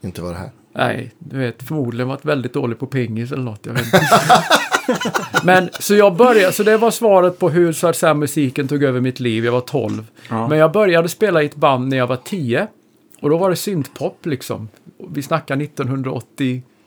Inte 0.00 0.22
vara 0.22 0.34
här. 0.34 0.50
nej, 0.72 1.12
du 1.18 1.38
vet, 1.38 1.62
förmodligen 1.62 2.08
varit 2.08 2.24
väldigt 2.24 2.52
dålig 2.52 2.78
på 2.78 2.86
pingis 2.86 3.32
eller 3.32 3.42
något. 3.42 3.66
Jag 3.66 3.72
vet 3.72 3.84
inte. 3.84 4.00
Men 5.44 5.68
så 5.80 5.94
jag 5.94 6.16
började, 6.16 6.52
så 6.52 6.62
det 6.62 6.76
var 6.76 6.90
svaret 6.90 7.38
på 7.38 7.50
hur 7.50 7.72
så 7.72 7.86
att 7.86 7.96
säga, 7.96 8.14
musiken 8.14 8.68
tog 8.68 8.82
över 8.82 9.00
mitt 9.00 9.20
liv. 9.20 9.44
Jag 9.44 9.52
var 9.52 9.60
12. 9.60 10.06
Ja. 10.30 10.48
Men 10.48 10.58
jag 10.58 10.72
började 10.72 11.08
spela 11.08 11.42
i 11.42 11.46
ett 11.46 11.56
band 11.56 11.88
när 11.88 11.96
jag 11.96 12.06
var 12.06 12.16
10. 12.16 12.66
Och 13.20 13.30
då 13.30 13.36
var 13.36 13.50
det 13.50 13.56
syntpop 13.56 14.26
liksom. 14.26 14.68
Vi 15.10 15.22
snackar 15.22 15.56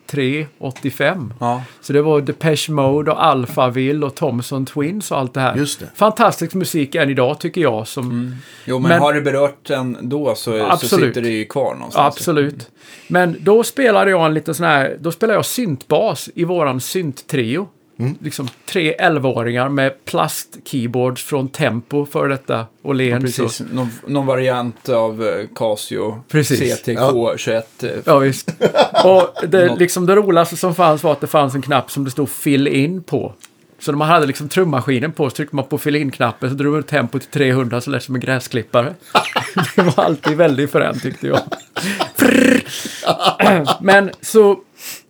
1983, 0.09 0.47
85. 0.59 1.33
Ja. 1.39 1.63
Så 1.81 1.93
det 1.93 2.01
var 2.01 2.21
Depeche 2.21 2.71
Mode 2.71 3.11
och 3.11 3.25
Alphaville 3.25 4.05
och 4.05 4.15
Thomson 4.15 4.65
Twins 4.65 5.11
och 5.11 5.17
allt 5.17 5.33
det 5.33 5.39
här. 5.39 5.55
Just 5.55 5.79
det. 5.79 5.89
Fantastisk 5.95 6.53
musik 6.53 6.95
än 6.95 7.09
idag 7.09 7.39
tycker 7.39 7.61
jag. 7.61 7.87
Som, 7.87 8.35
Jo, 8.65 8.79
men, 8.79 8.89
Men- 8.89 8.99
har 9.01 9.13
det 9.13 9.21
berört 9.21 9.69
en 9.69 9.97
då 10.01 10.35
så, 10.35 10.77
så 10.81 10.87
sitter 10.87 11.21
det 11.21 11.29
ju 11.29 11.45
kvar 11.45 11.75
någonstans. 11.75 12.15
Absolut. 12.17 12.69
Men 13.07 13.37
då 13.39 13.63
spelade 13.63 14.11
jag 14.11 14.25
en 14.25 14.33
liten 14.33 14.55
sån 14.55 14.65
här, 14.65 14.97
då 14.99 15.11
spelade 15.11 15.37
jag 15.37 15.45
syntbas 15.45 16.29
i 16.35 16.43
våran 16.43 16.81
synttrio. 16.81 17.67
Mm. 17.99 18.15
Liksom 18.21 18.47
tre 18.65 18.95
11-åringar 18.99 19.69
med 19.69 20.05
plastkeyboards 20.05 21.23
från 21.23 21.49
Tempo 21.49 22.05
för 22.05 22.27
detta 22.27 22.65
Åhléns. 22.81 23.23
Precis, 23.23 23.61
någon, 23.71 23.89
någon 24.05 24.25
variant 24.25 24.89
av 24.89 25.27
eh, 25.27 25.47
Casio 25.55 26.23
Precis. 26.27 26.83
CTK21. 26.85 27.63
eh, 27.83 27.89
Ja, 28.05 28.17
visst. 28.19 28.51
Och 29.03 29.47
det, 29.47 29.75
liksom 29.75 30.05
det 30.05 30.15
roligaste 30.15 30.57
som 30.57 30.75
fanns 30.75 31.03
var 31.03 31.11
att 31.11 31.21
det 31.21 31.27
fanns 31.27 31.55
en 31.55 31.61
knapp 31.61 31.91
som 31.91 32.03
det 32.03 32.11
stod 32.11 32.29
fill 32.29 32.67
in 32.67 33.03
på. 33.03 33.33
Så 33.79 33.91
när 33.91 33.97
man 33.97 34.07
hade 34.07 34.25
liksom 34.25 34.49
trummaskinen 34.49 35.11
på 35.11 35.29
så 35.29 35.35
tryckte 35.35 35.55
man 35.55 35.65
på 35.65 35.77
fill 35.77 35.95
in-knappen 35.95 36.49
så 36.49 36.55
drog 36.55 36.73
man 36.73 36.83
tempo 36.83 37.19
till 37.19 37.29
300 37.29 37.81
så 37.81 37.89
lät 37.89 38.01
det 38.01 38.05
som 38.05 38.15
en 38.15 38.21
gräsklippare. 38.21 38.93
det 39.75 39.81
var 39.81 40.03
alltid 40.03 40.37
väldigt 40.37 40.71
fränt 40.71 41.01
tyckte 41.01 41.27
jag. 41.27 41.39
Men 43.81 44.11
så 44.21 44.59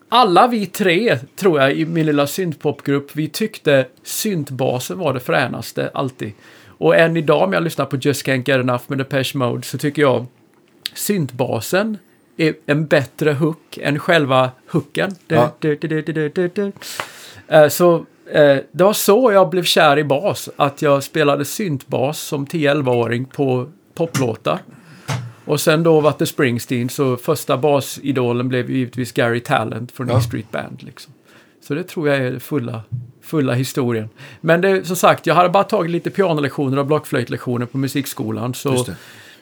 alla 0.10 0.48
vi 0.48 0.66
tre, 0.66 1.18
tror 1.36 1.62
jag, 1.62 1.74
i 1.74 1.86
min 1.86 2.06
lilla 2.06 2.28
syntpopgrupp, 2.28 3.16
vi 3.16 3.28
tyckte 3.28 3.86
syntbasen 4.04 4.98
var 4.98 5.14
det 5.14 5.20
fränaste 5.20 5.92
alltid. 5.94 6.32
Och 6.68 6.96
än 6.96 7.18
idag 7.18 7.44
om 7.44 7.54
jag 7.54 7.64
lyssnar 7.64 7.86
på 7.86 7.98
Just 7.98 8.28
Can't 8.28 8.50
Get 8.50 8.60
Enough 8.60 8.84
med 8.88 8.98
Depeche 8.98 9.38
Mode 9.38 9.64
så 9.64 9.78
tycker 9.78 10.02
jag 10.02 10.26
syntbasen 10.94 11.98
är 12.38 12.54
en 12.66 12.86
bättre 12.86 13.32
hook 13.32 13.78
än 13.82 14.00
själva 14.00 14.52
hooken. 14.72 15.16
Ja. 15.28 15.54
Så 17.70 18.06
det 18.72 18.84
var 18.84 18.94
så 18.94 19.32
jag 19.32 19.50
blev 19.50 19.64
kär 19.64 20.00
i 20.00 20.04
bas, 20.04 20.50
att 20.56 20.82
jag 20.82 21.04
spelade 21.04 21.46
syntbas 21.46 22.20
som 22.20 22.48
10-11-åring 22.48 23.26
på 23.26 23.70
poplåtar. 23.94 24.60
Och 25.50 25.62
sen 25.62 25.84
då 25.84 26.00
var 26.00 26.16
det 26.20 26.26
Springsteen, 26.26 26.90
så 26.90 27.18
första 27.18 27.58
basidolen 27.58 28.50
blev 28.50 28.70
ju 28.70 28.78
givetvis 28.78 29.12
Gary 29.12 29.40
Talent 29.40 29.92
från 29.92 30.08
Ja. 30.08 30.18
E 30.18 30.22
Street 30.22 30.52
Band. 30.52 30.84
Liksom. 30.84 31.14
Så 31.62 31.74
det 31.74 31.84
tror 31.84 32.08
jag 32.10 32.18
är 32.18 32.32
det 32.32 32.40
fulla, 32.40 32.82
fulla 33.22 33.54
historien. 33.54 34.10
Men 34.42 34.62
det, 34.62 34.88
som 34.88 34.96
sagt, 34.96 35.26
jag 35.28 35.36
hade 35.36 35.50
bara 35.50 35.64
tagit 35.64 35.92
lite 35.92 36.10
pianolektioner 36.10 36.78
och 36.78 36.86
blockflöjtlektioner 36.86 37.66
på 37.66 37.78
musikskolan. 37.78 38.54
Så. 38.54 38.86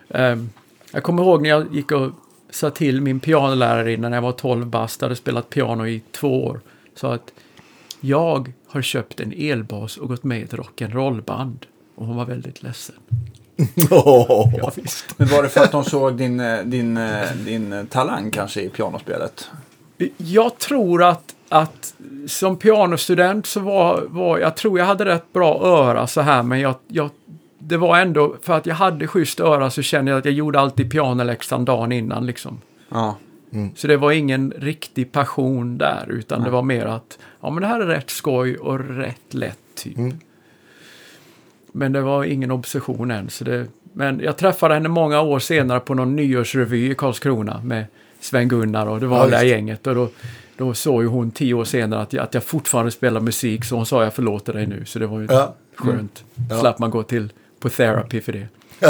Ehm, 0.10 0.50
jag 0.92 1.04
kommer 1.04 1.24
ihåg 1.24 1.42
när 1.42 1.50
jag 1.50 1.76
gick 1.76 1.92
och 1.92 2.12
sa 2.50 2.70
till 2.70 3.02
min 3.02 3.20
pianolärarinna 3.20 4.10
när 4.10 4.18
jag 4.18 4.22
var 4.22 4.32
12 4.32 4.66
bast, 4.66 5.02
hade 5.02 5.16
spelat 5.16 5.50
piano 5.50 5.88
i 5.88 6.02
två 6.12 6.46
år. 6.46 6.60
Sa 6.96 7.14
att 7.14 7.32
jag 8.00 8.54
har 8.68 8.82
köpt 8.82 9.20
en 9.20 9.34
elbas 9.38 9.98
och 9.98 10.08
gått 10.08 10.24
med 10.24 10.40
i 10.40 10.44
ett 10.44 10.54
rock'n'roll-band. 10.54 11.58
Och 11.96 12.06
hon 12.06 12.16
var 12.16 12.26
väldigt 12.26 12.64
ledsen. 12.64 12.96
Ja, 13.90 14.72
visst. 14.76 15.06
Men 15.18 15.28
var 15.28 15.44
det 15.44 15.50
för 15.50 15.64
att 15.64 15.72
de 15.72 15.84
såg 15.84 16.18
din, 16.18 16.40
eh, 16.40 16.64
din, 16.64 16.98
eh, 16.98 17.32
din 17.46 17.74
eh, 17.74 17.86
talang 17.86 18.32
kanske 18.32 18.62
i 18.62 18.70
pianospelet? 18.70 19.50
Jag 20.18 20.58
tror 20.58 21.04
att, 21.04 21.36
att 21.50 21.94
som 22.28 22.58
pianostudent 22.58 23.46
så 23.46 23.60
var, 23.60 24.04
var 24.08 24.38
jag 24.38 24.56
tror 24.56 24.80
jag 24.80 24.86
hade 24.86 25.06
rätt 25.06 25.34
bra 25.34 25.62
öra 25.64 26.08
så 26.08 26.22
här 26.22 26.44
men 26.44 26.60
jag, 26.60 26.76
jag 26.88 27.10
det 27.60 27.78
var 27.78 27.98
ändå 27.98 28.36
för 28.42 28.54
att 28.54 28.66
jag 28.66 28.76
hade 28.76 29.08
schysst 29.08 29.40
öra 29.40 29.70
så 29.70 29.82
kände 29.82 30.12
jag 30.12 30.18
att 30.18 30.26
jag 30.26 30.34
gjorde 30.34 30.60
alltid 30.60 30.92
pianoläxan 30.92 31.66
dagen 31.66 31.92
innan 31.92 32.26
liksom. 32.26 32.62
Ja. 32.90 33.18
Så 33.76 33.88
det 33.88 33.98
var 33.98 34.12
ingen 34.12 34.54
riktig 34.58 35.12
passion 35.12 35.78
där, 35.78 36.06
utan 36.10 36.44
det 36.44 36.50
var 36.50 36.62
mer 36.62 36.86
att 36.86 37.20
ja, 37.42 37.50
men 37.50 37.62
det 37.62 37.68
här 37.68 37.80
är 37.80 37.86
rätt 37.86 38.10
skoj 38.10 38.56
och 38.56 38.80
rätt 38.80 39.34
lätt 39.34 39.60
typ. 39.76 39.98
Mm. 39.98 40.20
Men 41.78 41.92
det 41.92 42.02
var 42.02 42.24
ingen 42.24 42.52
obsession 42.52 43.12
än. 43.12 43.30
Så 43.30 43.44
det, 43.44 43.66
men 43.94 44.20
jag 44.20 44.38
träffade 44.38 44.74
henne 44.74 44.90
många 44.90 45.22
år 45.22 45.40
senare 45.40 45.80
på 45.80 45.94
någon 45.94 46.16
nyårsrevy 46.16 46.92
i 46.92 46.96
Karlskrona 46.96 47.62
med 47.64 47.86
Sven-Gunnar 48.20 48.88
och 48.88 49.00
det 49.00 49.08
var 49.08 49.18
Ja, 49.18 49.26
det 49.26 49.32
där 49.32 49.44
gänget. 49.44 49.88
Och 49.88 49.96
då, 49.96 50.10
då 50.58 50.74
såg 50.74 51.02
ju 51.02 51.08
hon 51.08 51.32
tio 51.32 51.54
år 51.54 51.64
senare 51.64 52.02
att 52.02 52.14
jag, 52.14 52.24
att 52.24 52.34
jag 52.34 52.44
fortfarande 52.44 52.92
spelar 52.92 53.22
musik, 53.22 53.66
så 53.66 53.76
hon 53.76 53.86
sa 53.86 54.04
jag 54.04 54.14
förlåter 54.14 54.54
dig 54.54 54.68
nu. 54.68 54.86
Så 54.86 55.00
det 55.00 55.08
var 55.08 55.20
ju 55.20 55.28
Ja. 55.30 55.56
skönt. 55.76 56.24
Ja. 56.50 56.60
Slapp 56.60 56.80
man 56.80 56.90
gå 56.90 57.04
till 57.04 57.32
på 57.60 57.70
therapy 57.70 58.22
för 58.22 58.32
det. 58.34 58.48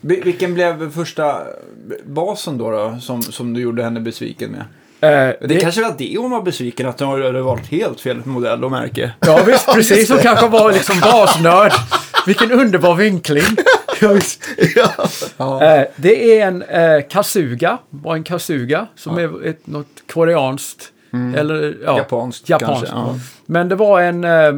Vil- 0.00 0.24
Vilken 0.24 0.54
blev 0.54 0.90
första 0.90 1.42
basen 2.06 2.58
då, 2.58 2.70
då 2.70 2.98
som, 3.00 3.22
som 3.22 3.52
du 3.54 3.60
gjorde 3.60 3.82
henne 3.82 4.00
besviken 4.00 4.50
med? 4.50 4.64
Eh, 5.02 5.30
Det, 5.48 5.60
kanske 5.60 5.82
var 5.82 5.94
det 5.98 6.16
hon 6.18 6.30
var 6.30 6.42
besviken, 6.42 6.86
att 6.88 7.00
hon 7.00 7.22
hade 7.22 7.42
valt 7.42 7.66
helt 7.66 8.00
fel 8.00 8.20
modell 8.24 8.64
och 8.64 8.70
märke. 8.70 9.12
Ja 9.20 9.40
visst, 9.46 9.66
precis. 9.74 10.10
Hon 10.10 10.18
kanske 10.18 10.48
var 10.48 10.72
liksom 10.72 11.00
basnörd. 11.00 11.72
Vilken 12.26 12.52
underbar 12.52 12.94
vinkling. 12.94 13.42
Ja. 14.76 14.88
Ja. 15.36 15.64
Eh, 15.64 15.84
det 15.96 16.40
är 16.40 16.46
en 16.46 16.62
eh, 16.62 17.08
kasuga, 17.10 17.78
var 17.90 18.14
en 18.14 18.24
kasuga, 18.24 18.86
som 18.96 19.18
är 19.18 19.46
ett, 19.46 19.66
något 19.66 19.86
koreanskt. 20.12 20.88
Eller 21.36 21.76
ja, 21.84 21.96
Japanskt, 21.98 22.48
japanskt. 22.48 22.86
kanske. 22.90 22.96
Ja. 22.96 23.14
Men 23.46 23.68
det 23.68 23.74
var 23.74 24.00
en, 24.00 24.24
eh, 24.24 24.52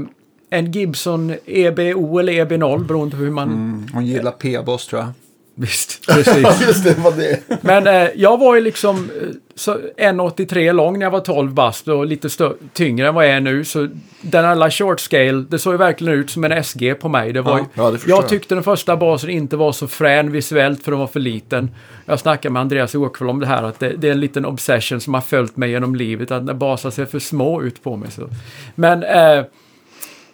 en 0.50 0.72
Gibson 0.72 1.34
EBO 1.46 2.18
eller 2.18 2.32
EB0 2.32 2.84
beroende 2.86 3.16
på 3.16 3.22
hur 3.22 3.30
man... 3.30 3.48
Mm, 3.48 3.86
hon 3.92 4.06
gillar 4.06 4.30
P-boss 4.30 4.86
tror 4.86 5.00
jag. 5.02 5.08
Visst, 5.56 6.06
precis. 6.08 6.62
Just 6.66 6.84
det, 6.84 6.98
var 6.98 7.12
det. 7.12 7.40
Men 7.60 7.86
eh, 7.86 8.08
jag 8.14 8.38
var 8.38 8.54
ju 8.54 8.60
liksom 8.60 9.10
eh, 9.22 9.28
så 9.54 9.74
1,83 9.74 10.72
lång 10.72 10.98
när 10.98 11.06
jag 11.06 11.10
var 11.10 11.20
12 11.20 11.52
bast 11.52 11.88
och 11.88 12.06
lite 12.06 12.28
tyngre 12.72 13.08
än 13.08 13.14
vad 13.14 13.24
jag 13.24 13.32
är 13.32 13.40
nu. 13.40 13.64
Så 13.64 13.88
den 14.20 14.44
alla 14.44 14.70
short 14.70 15.00
scale, 15.00 15.44
det 15.48 15.58
såg 15.58 15.74
ju 15.74 15.76
verkligen 15.76 16.14
ut 16.14 16.30
som 16.30 16.44
en 16.44 16.64
SG 16.64 16.94
på 17.00 17.08
mig. 17.08 17.32
Det 17.32 17.42
var 17.42 17.58
ju, 17.58 17.64
ja, 17.74 17.90
det 17.90 18.06
jag 18.06 18.28
tyckte 18.28 18.54
den 18.54 18.64
första 18.64 18.96
basen 18.96 19.30
inte 19.30 19.56
var 19.56 19.72
så 19.72 19.88
frän 19.88 20.32
visuellt 20.32 20.84
för 20.84 20.90
den 20.90 21.00
var 21.00 21.06
för 21.06 21.20
liten. 21.20 21.70
Jag 22.06 22.20
snackade 22.20 22.52
med 22.52 22.60
Andreas 22.60 22.94
igår 22.94 23.08
kväll 23.08 23.28
om 23.28 23.40
det 23.40 23.46
här 23.46 23.62
att 23.62 23.80
det, 23.80 23.88
det 23.96 24.08
är 24.08 24.12
en 24.12 24.20
liten 24.20 24.44
obsession 24.44 25.00
som 25.00 25.14
har 25.14 25.20
följt 25.20 25.56
mig 25.56 25.70
genom 25.70 25.94
livet. 25.94 26.30
Att 26.30 26.44
när 26.44 26.54
basar 26.54 26.90
ser 26.90 27.06
för 27.06 27.18
små 27.18 27.62
ut 27.62 27.82
på 27.82 27.96
mig. 27.96 28.10
Så. 28.10 28.28
Men 28.74 29.02
eh, 29.02 29.44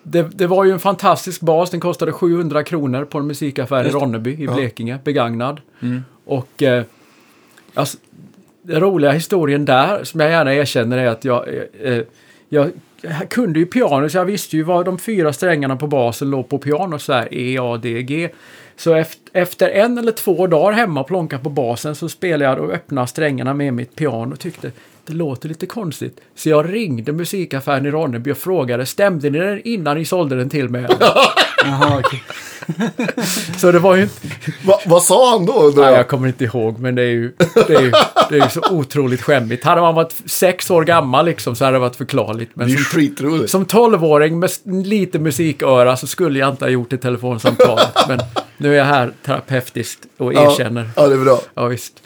det, 0.03 0.23
det 0.23 0.47
var 0.47 0.65
ju 0.65 0.73
en 0.73 0.79
fantastisk 0.79 1.41
bas. 1.41 1.71
Den 1.71 1.81
kostade 1.81 2.13
700 2.13 2.65
kronor 2.65 3.05
på 3.05 3.19
en 3.19 3.27
musikaffär 3.27 3.85
i. 3.85 3.91
Ronneby 3.91 4.43
i. 4.43 4.47
Blekinge, 4.47 4.99
begagnad. 5.05 5.61
Och 6.25 6.63
eh, 6.63 6.85
alltså, 7.75 7.99
den 8.63 8.81
roliga 8.81 9.13
historien 9.13 9.65
där, 9.65 10.05
som 10.05 10.21
jag 10.21 10.31
gärna 10.31 10.55
erkänner, 10.55 10.99
är 10.99 11.07
att 11.07 11.25
jag, 11.25 11.49
eh, 11.49 11.93
eh, 11.93 12.05
jag, 12.49 12.71
kunde 13.29 13.59
ju 13.59 13.67
piano 13.67 14.09
så 14.09 14.19
jag 14.19 14.25
visste 14.25 14.57
ju 14.57 14.63
vad 14.63 14.85
de 14.85 14.99
fyra 14.99 15.33
strängarna 15.33 15.77
på 15.77 15.87
basen 15.87 16.31
låg 16.31 16.49
på 16.49 16.59
piano 16.59 16.99
så 16.99 17.13
här 17.13 17.35
E, 17.35 17.59
A, 17.61 17.77
D, 17.77 18.03
G. 18.03 18.29
Så 18.77 19.05
efter, 19.33 19.69
en 19.69 19.99
eller 19.99 20.13
två 20.13 20.47
dagar 20.47 20.73
hemma 20.73 21.01
och 21.01 21.07
plonka 21.07 21.39
på 21.39 21.51
basen 21.51 21.95
så 21.95 22.09
spelade 22.09 22.45
jag 22.45 22.59
och 22.59 22.75
öppnade 22.75 23.07
strängarna 23.07 23.55
med 23.55 23.75
mitt 23.75 23.97
piano 23.97 24.33
och 24.33 24.41
tyckte 24.41 24.73
det 25.11 25.17
låter 25.17 25.49
lite 25.49 25.67
konstigt. 25.67 26.21
Så 26.35 26.49
jag 26.49 26.73
ringde 26.75 27.13
musikaffären 27.13 27.87
i 27.87 27.91
Ronneby 27.91 28.33
och 28.33 28.37
frågade 28.39 28.87
stämde 28.87 29.31
ni 29.31 29.39
den 29.39 29.61
innan 29.65 29.97
ni 29.97 30.05
sålde 30.05 30.37
den 30.37 30.51
till 30.51 30.69
mig? 30.69 30.87
Jaha, 31.65 32.03
så 33.59 33.73
det 33.73 33.79
var 33.79 33.97
ju 33.97 34.03
inte... 34.03 34.15
Va, 34.65 34.81
vad 34.87 35.03
sa 35.03 35.31
han 35.31 35.47
då? 35.47 35.73
Nej, 35.77 35.95
jag? 35.95 36.09
kommer 36.09 36.29
inte 36.29 36.45
ihåg, 36.45 36.79
men 36.79 36.95
det 36.95 37.03
är 37.03 37.07
ju, 37.07 37.33
det 37.67 37.75
är 37.75 37.81
ju, 37.81 37.91
det 38.31 38.37
är 38.39 38.43
ju 38.45 38.49
så 38.51 38.61
otroligt 38.71 39.23
skämmigt. 39.23 39.65
Hade 39.65 39.81
man 39.81 39.95
varit 39.95 40.15
sex 40.27 40.71
år 40.71 40.85
gammal 40.85 41.25
liksom 41.25 41.57
så 41.57 41.65
hade 41.65 41.75
det 41.77 41.81
varit 41.81 41.97
förklarligt. 41.97 42.51
Det 42.55 42.59
Men 42.61 42.67
är 42.67 42.71
ju 42.71 42.77
som, 42.77 42.85
skitroligt. 43.01 43.51
som 43.51 43.65
tolvåring 43.65 44.39
med 44.39 44.51
lite 44.65 45.19
musiköra 45.19 45.97
så 45.97 46.07
skulle 46.07 46.39
jag 46.39 46.49
inte 46.51 46.65
ha 46.65 46.71
gjort 46.71 46.93
ett 46.93 47.03
telefonsamtal. 47.03 47.81
men 48.09 48.19
nu 48.59 48.73
är 48.75 48.79
jag 48.79 48.85
här 48.85 49.13
terapeutiskt 49.27 50.01
och 50.19 50.35
Ja, 50.35 50.53
erkänner. 50.53 50.91
ja, 50.97 51.07
det 51.09 51.15
är 51.15 51.19
bra. 51.25 51.41
Ja, 51.55 51.67
visst. 51.67 52.03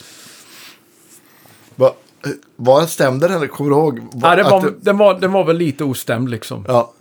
Va, 2.24 2.30
vad 2.56 2.88
stämde 2.88 3.28
den? 3.28 3.48
Kommer 3.48 3.70
du 3.70 3.76
ihåg? 3.76 4.00
Ja, 4.22 4.36
den, 4.36 4.44
var, 4.50 4.60
det- 4.62 4.74
den, 4.80 4.96
var, 4.98 5.14
den 5.20 5.32
var 5.32 5.44
väl 5.44 5.56
lite 5.56 5.84
ostämd 5.84 6.30
liksom. 6.30 6.64
ja. 6.68 6.92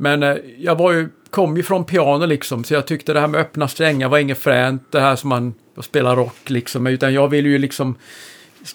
Men 0.00 0.22
eh, 0.22 0.36
jag 0.58 0.76
var 0.78 0.92
ju, 0.92 1.08
kom 1.30 1.56
ju 1.56 1.62
från 1.62 1.84
piano 1.84 2.26
liksom, 2.26 2.64
så 2.64 2.74
jag 2.74 2.86
tyckte 2.86 3.12
det 3.12 3.20
här 3.20 3.28
med 3.28 3.40
öppna 3.40 3.68
strängar 3.68 4.08
var 4.08 4.18
inget 4.18 4.38
fränt. 4.38 4.82
Det 4.90 5.00
här 5.00 5.16
som 5.16 5.28
man 5.28 5.54
spelar 5.80 6.16
rock 6.16 6.50
liksom. 6.50 6.86
Utan 6.86 7.14
jag 7.14 7.28
ville 7.28 7.48
ju 7.48 7.58
liksom... 7.58 7.94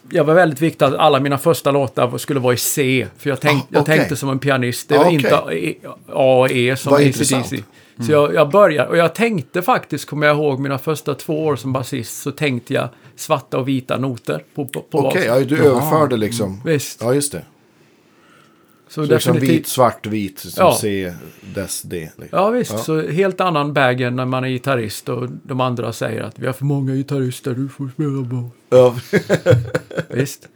Jag 0.10 0.24
var 0.24 0.34
väldigt 0.34 0.62
viktigt 0.62 0.82
att 0.82 0.96
alla 0.96 1.20
mina 1.20 1.38
första 1.38 1.72
låtar 1.72 2.18
skulle 2.18 2.40
vara 2.40 2.54
i 2.54 2.58
C. 2.58 3.08
För 3.18 3.30
jag, 3.30 3.40
tänk, 3.42 3.64
Ah, 3.64 3.68
jag 3.70 3.82
okej. 3.82 3.98
tänkte 3.98 4.16
som 4.16 4.30
en 4.30 4.40
pianist. 4.40 4.90
Det 4.90 4.96
Ah, 4.96 4.98
var 4.98 5.06
okej. 5.06 5.16
inte 5.16 5.30
E- 5.56 5.76
A 6.14 6.40
och 6.40 6.52
E 6.52 6.76
som 6.76 6.94
AC/DC. 6.94 7.06
intressant. 7.08 7.48
Så 8.06 8.12
jag, 8.12 8.34
jag 8.34 8.50
började, 8.52 8.90
och 8.90 8.98
jag 8.98 9.16
tänkte 9.16 9.62
faktiskt, 9.62 10.06
kommer 10.10 10.28
jag 10.28 10.36
ihåg, 10.36 10.60
mina 10.60 10.78
första 10.78 11.16
två 11.16 11.46
år 11.46 11.56
som 11.56 11.74
basist, 11.74 12.22
så 12.22 12.32
tänkte 12.32 12.74
jag 12.74 12.90
svarta 13.16 13.58
och 13.58 13.68
vita 13.68 13.98
noter 13.98 14.44
på, 14.56 14.66
på, 14.66 14.82
på 14.82 15.00
Okej, 15.00 15.28
basen. 15.30 15.40
ja, 15.40 15.46
du 15.58 15.66
överförde 15.66 16.18
liksom. 16.18 16.62
Visst. 16.66 17.02
Ja, 17.02 17.14
just 17.14 17.32
det. 17.32 17.46
Så, 18.88 19.06
Så 19.06 19.14
liksom 19.14 19.40
vit, 19.40 19.68
svart, 19.68 20.06
vit, 20.08 20.40
som 20.40 20.52
Ja. 20.66 20.78
C, 20.82 21.14
dess, 21.56 21.82
D. 21.82 22.10
Liksom. 22.18 22.40
Ja 22.40 22.50
visst, 22.50 22.72
Ja. 22.72 22.78
så 22.78 23.08
helt 23.08 23.42
annan 23.42 23.74
bag 23.74 24.02
än 24.02 24.16
när 24.16 24.26
man 24.26 24.44
är 24.44 24.48
gitarrist 24.48 25.10
och 25.10 25.28
de 25.44 25.62
andra 25.62 25.94
säger 25.94 26.22
att 26.24 26.40
vi 26.40 26.46
har 26.46 26.54
för 26.54 26.66
många 26.66 26.94
gitarrister, 26.94 27.54
du 27.54 27.70
får 27.70 27.90
spela 27.90 28.22
bas. 28.22 28.52
Ja. 28.70 28.96
Visst. 30.10 30.48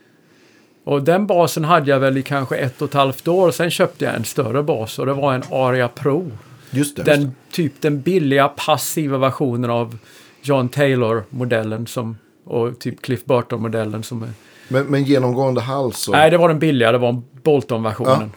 Och 0.83 1.03
den 1.03 1.27
basen 1.27 1.63
hade 1.63 1.91
jag 1.91 1.99
väl 1.99 2.17
i 2.17 2.23
kanske 2.23 2.55
ett 2.57 2.81
och 2.81 2.87
ett 2.87 2.93
halvt 2.93 3.27
år. 3.27 3.51
Sen 3.51 3.69
köpte 3.71 4.05
jag 4.05 4.15
en 4.15 4.23
större 4.23 4.63
bas 4.63 4.99
och 4.99 5.05
det 5.05 5.13
var 5.13 5.33
en 5.33 5.43
Aria 5.51 5.87
Pro. 5.87 6.31
Just 6.71 6.95
det. 6.95 7.03
Den 7.03 7.31
typ 7.51 7.81
den 7.81 8.01
billiga 8.01 8.47
passiva 8.47 9.17
versionen 9.17 9.69
av 9.69 9.97
John 10.41 10.69
Taylor-modellen 10.69 11.87
som 11.87 12.17
och 12.47 12.79
typ 12.79 13.01
Cliff 13.01 13.25
Burton-modellen 13.25 14.03
som 14.03 14.23
är... 14.23 14.29
Men, 14.67 14.85
men 14.85 15.03
genomgående 15.03 15.61
hals 15.61 16.07
och... 16.07 16.13
Nej, 16.13 16.31
det 16.31 16.37
var 16.37 16.47
den 16.47 16.59
billiga, 16.59 16.91
det 16.91 16.97
var 16.97 17.21
Bolton-versionen. 17.43 18.31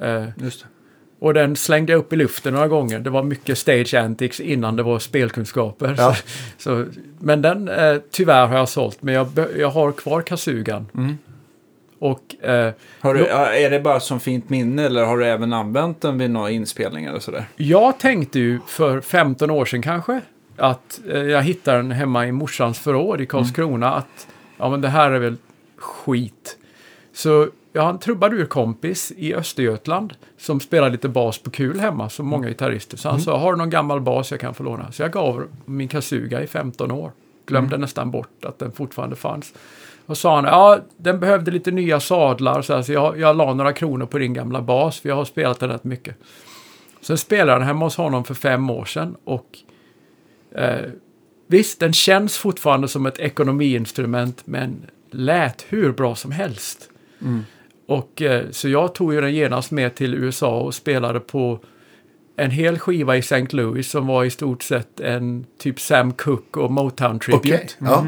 Eh, 0.00 0.24
Just 0.36 0.60
det. 0.60 0.66
Och 1.18 1.34
den 1.34 1.56
slängde 1.56 1.92
jag 1.92 1.98
upp 1.98 2.12
i 2.12 2.16
luften 2.16 2.54
några 2.54 2.68
gånger. 2.68 2.98
Det 2.98 3.10
var 3.10 3.22
mycket 3.22 3.58
stage 3.58 3.94
antics 3.94 4.40
innan 4.40 4.76
det 4.76 4.82
var 4.82 4.98
spelkunskaper. 4.98 5.94
Ja. 5.98 6.14
Så, 6.14 6.22
så, 6.58 6.86
men 7.18 7.42
den, 7.42 7.68
eh, 7.68 7.96
tyvärr 8.10 8.46
har 8.46 8.56
jag 8.56 8.68
sålt. 8.68 9.02
Men 9.02 9.14
jag, 9.14 9.28
jag 9.58 9.70
har 9.70 9.92
kvar 9.92 10.22
Kasugan. 10.22 10.86
Mm. 10.94 11.18
Och 11.98 12.44
eh, 12.44 12.72
Har 13.00 13.14
du, 13.14 13.20
ja, 13.26 13.52
är 13.52 13.70
det 13.70 13.80
bara 13.80 14.00
som 14.00 14.20
fint 14.20 14.50
minne 14.50 14.86
eller 14.86 15.04
har 15.04 15.18
du 15.18 15.26
även 15.26 15.52
använt 15.52 16.00
den 16.00 16.18
vid 16.18 16.30
några 16.30 16.50
inspelningar 16.50 17.10
eller 17.10 17.20
sådär? 17.20 17.44
jag 17.56 17.98
tänkte 17.98 18.38
ju 18.38 18.60
för 18.66 19.00
15 19.00 19.50
år 19.50 19.64
sedan 19.64 19.82
kanske 19.82 20.20
att 20.56 21.00
eh, 21.08 21.22
jag 21.22 21.42
hittade 21.42 21.76
den 21.76 21.90
hemma 21.90 22.26
i 22.26 22.32
morsans 22.32 22.78
förråd 22.78 23.20
i 23.20 23.26
Karlskrona. 23.26 23.94
Att 23.94 24.26
ja, 24.56 24.70
men 24.70 24.80
det 24.80 24.88
här 24.88 25.10
är 25.10 25.18
väl 25.18 25.36
skit. 25.76 26.58
Så 27.12 27.48
jag 27.72 27.82
har 27.82 27.90
en 27.90 27.98
trubadurkompis 27.98 29.12
i 29.16 29.34
Östergötland 29.34 30.14
som 30.38 30.60
spelar 30.60 30.90
lite 30.90 31.08
bas 31.08 31.38
på 31.38 31.50
kul 31.50 31.80
hemma 31.80 32.08
som 32.08 32.26
många 32.26 32.48
gitarrister. 32.48 32.96
Så 32.96 33.08
han 33.08 33.20
sa, 33.20 33.38
har 33.38 33.52
du 33.52 33.58
någon 33.58 33.70
gammal 33.70 34.00
bas 34.00 34.30
jag 34.30 34.40
kan 34.40 34.54
få 34.54 34.62
låna? 34.62 34.92
Så 34.92 35.02
jag 35.02 35.12
gav 35.12 35.46
min 35.64 35.88
Kasuga 35.88 36.42
i 36.42 36.46
15 36.46 36.90
år. 36.90 37.12
Glömde 37.46 37.76
nästan 37.76 38.10
bort 38.10 38.44
att 38.44 38.58
den 38.58 38.72
fortfarande 38.72 39.16
fanns. 39.16 39.54
Och 40.06 40.18
sa 40.18 40.34
han, 40.34 40.44
ja 40.44 40.78
den 40.96 41.20
behövde 41.20 41.50
lite 41.50 41.70
nya 41.70 42.00
sadlar 42.00 42.62
så, 42.62 42.74
här, 42.74 42.82
så 42.82 42.92
jag, 42.92 43.20
jag 43.20 43.36
la 43.36 43.54
några 43.54 43.72
kronor 43.72 44.06
på 44.06 44.18
din 44.18 44.32
gamla 44.32 44.62
bas 44.62 45.00
för 45.00 45.08
jag 45.08 45.16
har 45.16 45.24
spelat 45.24 45.60
den 45.60 45.68
rätt 45.68 45.84
mycket. 45.84 46.16
Sen 47.00 47.18
spelade 47.18 47.58
den 47.58 47.66
hemma 47.66 47.86
hos 47.86 47.96
honom 47.96 48.24
för 48.24 48.34
fem 48.34 48.70
år 48.70 48.84
sedan 48.84 49.16
och 49.24 49.58
eh, 50.54 50.90
visst, 51.46 51.80
den 51.80 51.92
känns 51.92 52.36
fortfarande 52.36 52.88
som 52.88 53.06
ett 53.06 53.18
ekonomiinstrument 53.18 54.42
men 54.46 54.86
lät 55.10 55.64
hur 55.68 55.92
bra 55.92 56.14
som 56.14 56.32
helst. 56.32 56.90
Och 57.86 58.22
eh, 58.22 58.50
så 58.50 58.68
jag 58.68 58.94
tog 58.94 59.14
ju 59.14 59.20
den 59.20 59.34
genast 59.34 59.70
med 59.70 59.94
till 59.94 60.14
USA 60.14 60.60
och 60.60 60.74
spelade 60.74 61.20
på 61.20 61.60
en 62.36 62.50
hel 62.50 62.78
skiva 62.78 63.16
i 63.16 63.18
St. 63.18 63.46
Louis 63.50 63.90
som 63.90 64.06
var 64.06 64.24
i 64.24 64.30
stort 64.30 64.62
sett 64.62 65.00
en 65.00 65.46
typ 65.58 65.80
Sam 65.80 66.12
Cooke 66.12 66.60
och 66.60 66.70
Motown 66.70 67.18
tribute. 67.18 67.54
Okej. 67.54 67.68
Ja. 67.78 68.04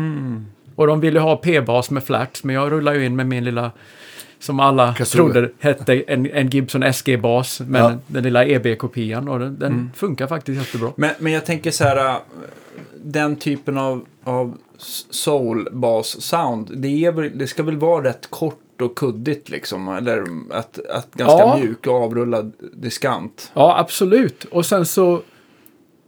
Och 0.75 0.87
de 0.87 1.01
ville 1.01 1.21
ha 1.21 1.37
P-bas 1.37 1.91
med 1.91 2.05
flats, 2.05 2.45
men 2.45 2.55
jag 2.55 2.73
rullade 2.73 2.99
ju 2.99 3.05
in 3.05 3.17
med 3.17 3.27
min 3.27 3.45
lilla, 3.45 3.71
som 4.39 4.61
alla 4.61 4.95
Kazoo. 4.95 5.17
trodde 5.31 5.51
hette 5.59 5.95
en, 6.01 6.27
en 6.31 6.49
Gibson 6.49 6.93
SG-bas, 6.93 7.61
men 7.61 7.83
Ja. 7.83 7.99
den, 8.07 8.23
lilla 8.25 8.45
EB-kopian 8.45 9.25
den, 9.41 9.59
den 9.59 9.91
funkar 9.95 10.27
faktiskt 10.27 10.59
jättebra. 10.61 10.93
Men, 10.97 11.11
men 11.19 11.33
jag 11.33 11.47
tänker 11.47 11.71
så 11.71 11.85
här, 11.85 12.09
äh, 12.09 12.17
den 13.05 13.37
typen 13.37 13.79
av, 13.79 14.05
av 14.25 14.57
soul-bas-sound, 15.11 16.71
det, 16.77 16.89
är 17.05 17.13
det 17.39 17.47
ska 17.47 17.63
väl 17.63 17.77
vara 17.77 18.05
rätt 18.05 18.31
kort 18.31 18.81
och 18.83 18.99
kuddigt 18.99 19.49
liksom? 19.49 19.89
Eller 19.89 20.25
att, 20.51 20.79
att 20.91 21.15
ganska 21.15 21.39
Ja. 21.39 21.59
mjuk 21.61 21.87
och 21.87 21.95
avrullad 21.95 22.53
diskant. 22.73 23.51
Ja, 23.55 23.79
absolut. 23.79 24.45
Och 24.45 24.67
sen 24.67 24.87
så, 24.87 25.23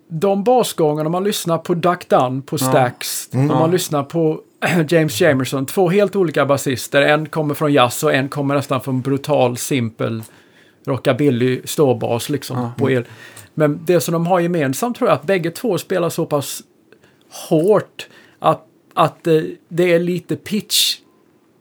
de 0.09 0.45
basgångarna, 0.45 1.07
om 1.07 1.13
man 1.13 1.25
lyssnar 1.25 1.59
på 1.59 1.75
Duck 1.75 2.09
Dunn 2.09 2.43
på 2.43 2.59
Stax, 2.59 3.29
om 3.33 3.47
man 3.47 3.71
lyssnar 3.71 4.03
på 4.03 4.41
James 4.89 5.21
Jamerson, 5.21 5.67
två 5.67 5.89
helt 5.89 6.17
olika 6.17 6.47
basister. 6.47 7.03
En 7.03 7.27
kommer 7.29 7.55
från 7.55 7.73
jazz 7.73 8.03
och 8.05 8.15
en 8.15 8.29
kommer 8.29 8.55
nästan 8.55 8.81
från 8.81 9.01
brutal, 9.01 9.57
simpel 9.57 10.23
rockabilly 10.85 11.61
ståbas 11.65 12.29
liksom 12.29 12.71
på 12.79 12.91
el. 12.91 13.05
Men 13.55 13.81
det 13.85 14.01
som 14.01 14.13
de 14.13 14.27
har 14.27 14.41
gemensamt 14.41 14.97
tror 14.97 15.11
jag 15.11 15.15
att 15.15 15.25
bägge 15.27 15.51
två 15.51 15.79
spelar 15.79 16.11
så 16.11 16.27
pass 16.27 16.63
hårt 17.49 18.07
att, 18.39 18.67
att 18.95 19.27
eh, 19.27 19.41
det 19.69 19.93
är 19.93 19.99
lite 19.99 20.37
pitch. 20.37 20.97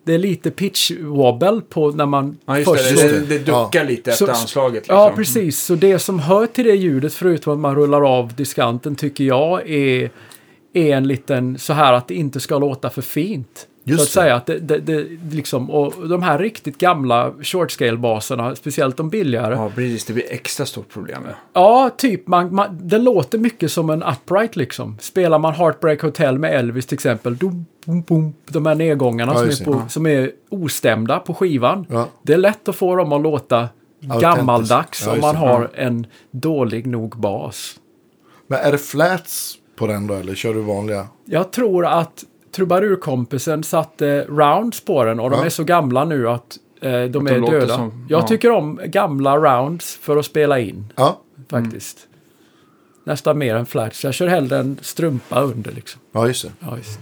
Det 0.03 0.13
är 0.13 0.17
lite 0.17 0.51
pitch 0.51 0.91
wobble 0.99 1.61
på 1.69 1.91
när 1.91 2.05
man 2.05 2.37
Ja, 2.45 2.57
just 2.57 2.71
först 2.71 3.01
det. 3.01 3.19
Det, 3.19 3.25
det 3.25 3.39
duckar 3.39 3.85
lite 3.85 4.11
Så- 4.11 4.25
efter 4.25 4.41
anslaget. 4.41 4.73
Liksom. 4.75 4.95
Ja, 4.95 5.13
precis. 5.15 5.59
Så 5.59 5.75
det 5.75 5.99
som 5.99 6.19
hör 6.19 6.45
till 6.45 6.65
det 6.65 6.75
ljudet, 6.75 7.13
förutom 7.13 7.53
att 7.53 7.59
man 7.59 7.75
rullar 7.75 8.17
av 8.17 8.33
diskanten, 8.33 8.95
tycker 8.95 9.23
jag 9.23 9.69
är, 9.69 10.11
är 10.77 10.97
en 10.97 11.07
liten 11.07 11.57
så 11.57 11.73
här 11.73 11.93
att 11.93 12.07
det 12.07 12.15
inte 12.15 12.39
ska 12.39 12.59
låta 12.59 12.89
för 12.89 13.01
fint. 13.01 13.67
Just 13.83 13.99
så 13.99 14.03
att 14.03 14.07
det. 14.07 14.21
säga 14.21 14.35
att 14.35 14.45
det, 14.45 14.59
det, 14.59 14.79
det 14.79 15.35
liksom, 15.35 15.69
och 15.69 16.07
de 16.09 16.23
här 16.23 16.39
riktigt 16.39 16.77
gamla 16.77 17.33
short 17.41 17.71
scale-baserna, 17.71 18.55
speciellt 18.55 18.97
de 18.97 19.09
billigare. 19.09 19.55
Ja, 19.55 19.63
Ja, 19.63 19.71
precis. 19.75 20.05
Det 20.05 20.13
blir 20.13 20.25
extra 20.29 20.65
stort 20.65 20.89
problem. 20.89 21.23
Ja. 21.53 21.89
typ, 21.97 22.27
man, 22.27 22.55
man, 22.55 22.79
det 22.81 22.97
låter 22.97 23.37
mycket 23.37 23.71
som 23.71 23.89
en 23.89 24.03
upright 24.03 24.55
liksom. 24.55 24.97
Spelar 24.99 25.39
man 25.39 25.53
Heartbreak 25.53 26.01
Hotel 26.01 26.39
med 26.39 26.55
Elvis 26.55 26.85
till 26.85 26.95
exempel, 26.95 27.37
dum, 27.37 27.65
bum, 27.85 28.01
bum, 28.01 28.33
de 28.49 28.65
här 28.65 28.75
nedgångarna 28.75 29.33
Ja, 29.33 29.51
som, 29.51 29.73
är 29.73 29.79
på, 29.79 29.89
som 29.89 30.07
är 30.07 30.31
ostämda 30.49 31.19
på 31.19 31.33
skivan. 31.33 31.85
Ja. 31.89 32.07
Det 32.21 32.33
är 32.33 32.37
lätt 32.37 32.69
att 32.69 32.75
få 32.75 32.95
dem 32.95 33.13
att 33.13 33.21
låta 33.21 33.69
gammaldags 34.21 35.03
Ja, 35.05 35.13
om 35.13 35.19
man 35.21 35.35
har 35.35 35.69
en 35.73 36.07
dålig 36.31 36.87
nog 36.87 37.17
bas. 37.17 37.75
Men 38.47 38.59
är 38.59 38.71
det 38.71 38.77
flats 38.77 39.57
på 39.77 39.87
den 39.87 40.07
då 40.07 40.13
eller 40.13 40.35
kör 40.35 40.53
du 40.53 40.61
vanliga? 40.61 41.07
Jag 41.25 41.51
tror 41.51 41.85
att 41.85 42.23
trubadurkompisen 42.55 43.63
satte 43.63 44.25
rounds 44.29 44.85
på 44.85 45.03
den 45.03 45.19
och 45.19 45.29
de 45.29 45.39
Ja. 45.39 45.45
är 45.45 45.49
så 45.49 45.63
gamla 45.63 46.05
nu 46.05 46.29
att 46.29 46.57
eh, 46.81 46.91
de 46.91 47.03
Att 47.05 47.11
de 47.13 47.27
är 47.27 47.39
låter 47.39 47.59
döda. 47.59 47.75
som- 47.75 48.05
Jag 48.09 48.21
ja. 48.21 48.27
tycker 48.27 48.51
om 48.51 48.79
gamla 48.85 49.37
rounds 49.37 49.95
för 50.01 50.17
att 50.17 50.25
spela 50.25 50.59
in 50.59 50.93
Ja. 50.95 51.19
faktiskt. 51.49 51.97
Nästan 53.03 53.37
mer 53.37 53.55
än 53.55 53.65
flats. 53.65 54.03
Jag 54.03 54.13
kör 54.13 54.27
hellre 54.27 54.57
en 54.59 54.77
strumpa 54.81 55.41
under 55.41 55.71
liksom. 55.71 56.01
Ja, 56.11 56.27
just 56.27 56.43
det. 56.43 56.51
Ja, 56.59 56.77
just. 56.77 56.99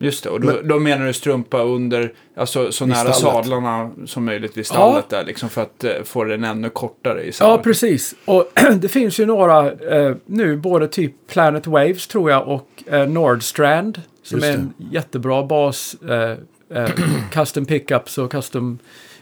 Just 0.00 0.24
det. 0.24 0.30
Och 0.30 0.40
då, 0.40 0.60
då 0.64 0.78
menar 0.78 1.06
du 1.06 1.12
strumpa 1.12 1.62
under, 1.62 2.12
alltså 2.36 2.72
så 2.72 2.86
nära 2.86 3.12
stallet. 3.12 3.44
sadlarna 3.46 3.90
som 4.06 4.24
möjligt 4.24 4.56
vid 4.56 4.66
stallet 4.66 5.08
där. 5.08 5.24
Liksom 5.24 5.48
för 5.48 5.62
att 5.62 5.84
eh, 5.84 5.90
få 6.04 6.24
den 6.24 6.44
ännu 6.44 6.70
kortare 6.70 7.22
i 7.22 7.26
Ja, 7.26 7.32
soundet. 7.32 7.64
precis. 7.64 8.14
Och 8.24 8.52
det 8.80 8.88
finns 8.88 9.20
ju 9.20 9.26
några 9.26 9.72
eh, 9.72 10.14
nu, 10.26 10.56
både 10.56 10.88
typ 10.88 11.12
Planet 11.26 11.66
Waves 11.66 12.06
tror 12.06 12.30
jag 12.30 12.48
och 12.48 12.68
eh, 12.86 13.08
Nordstrand. 13.08 14.02
Som 14.22 14.38
Just 14.38 14.48
är 14.48 14.52
det. 14.52 14.58
en 14.58 14.74
jättebra 14.92 15.42
bas. 15.46 15.96
Eh, 16.08 16.30
eh, 16.78 16.90
custom 17.32 17.64
pickups 17.66 18.18
och 18.18 18.30
custom 18.30 18.78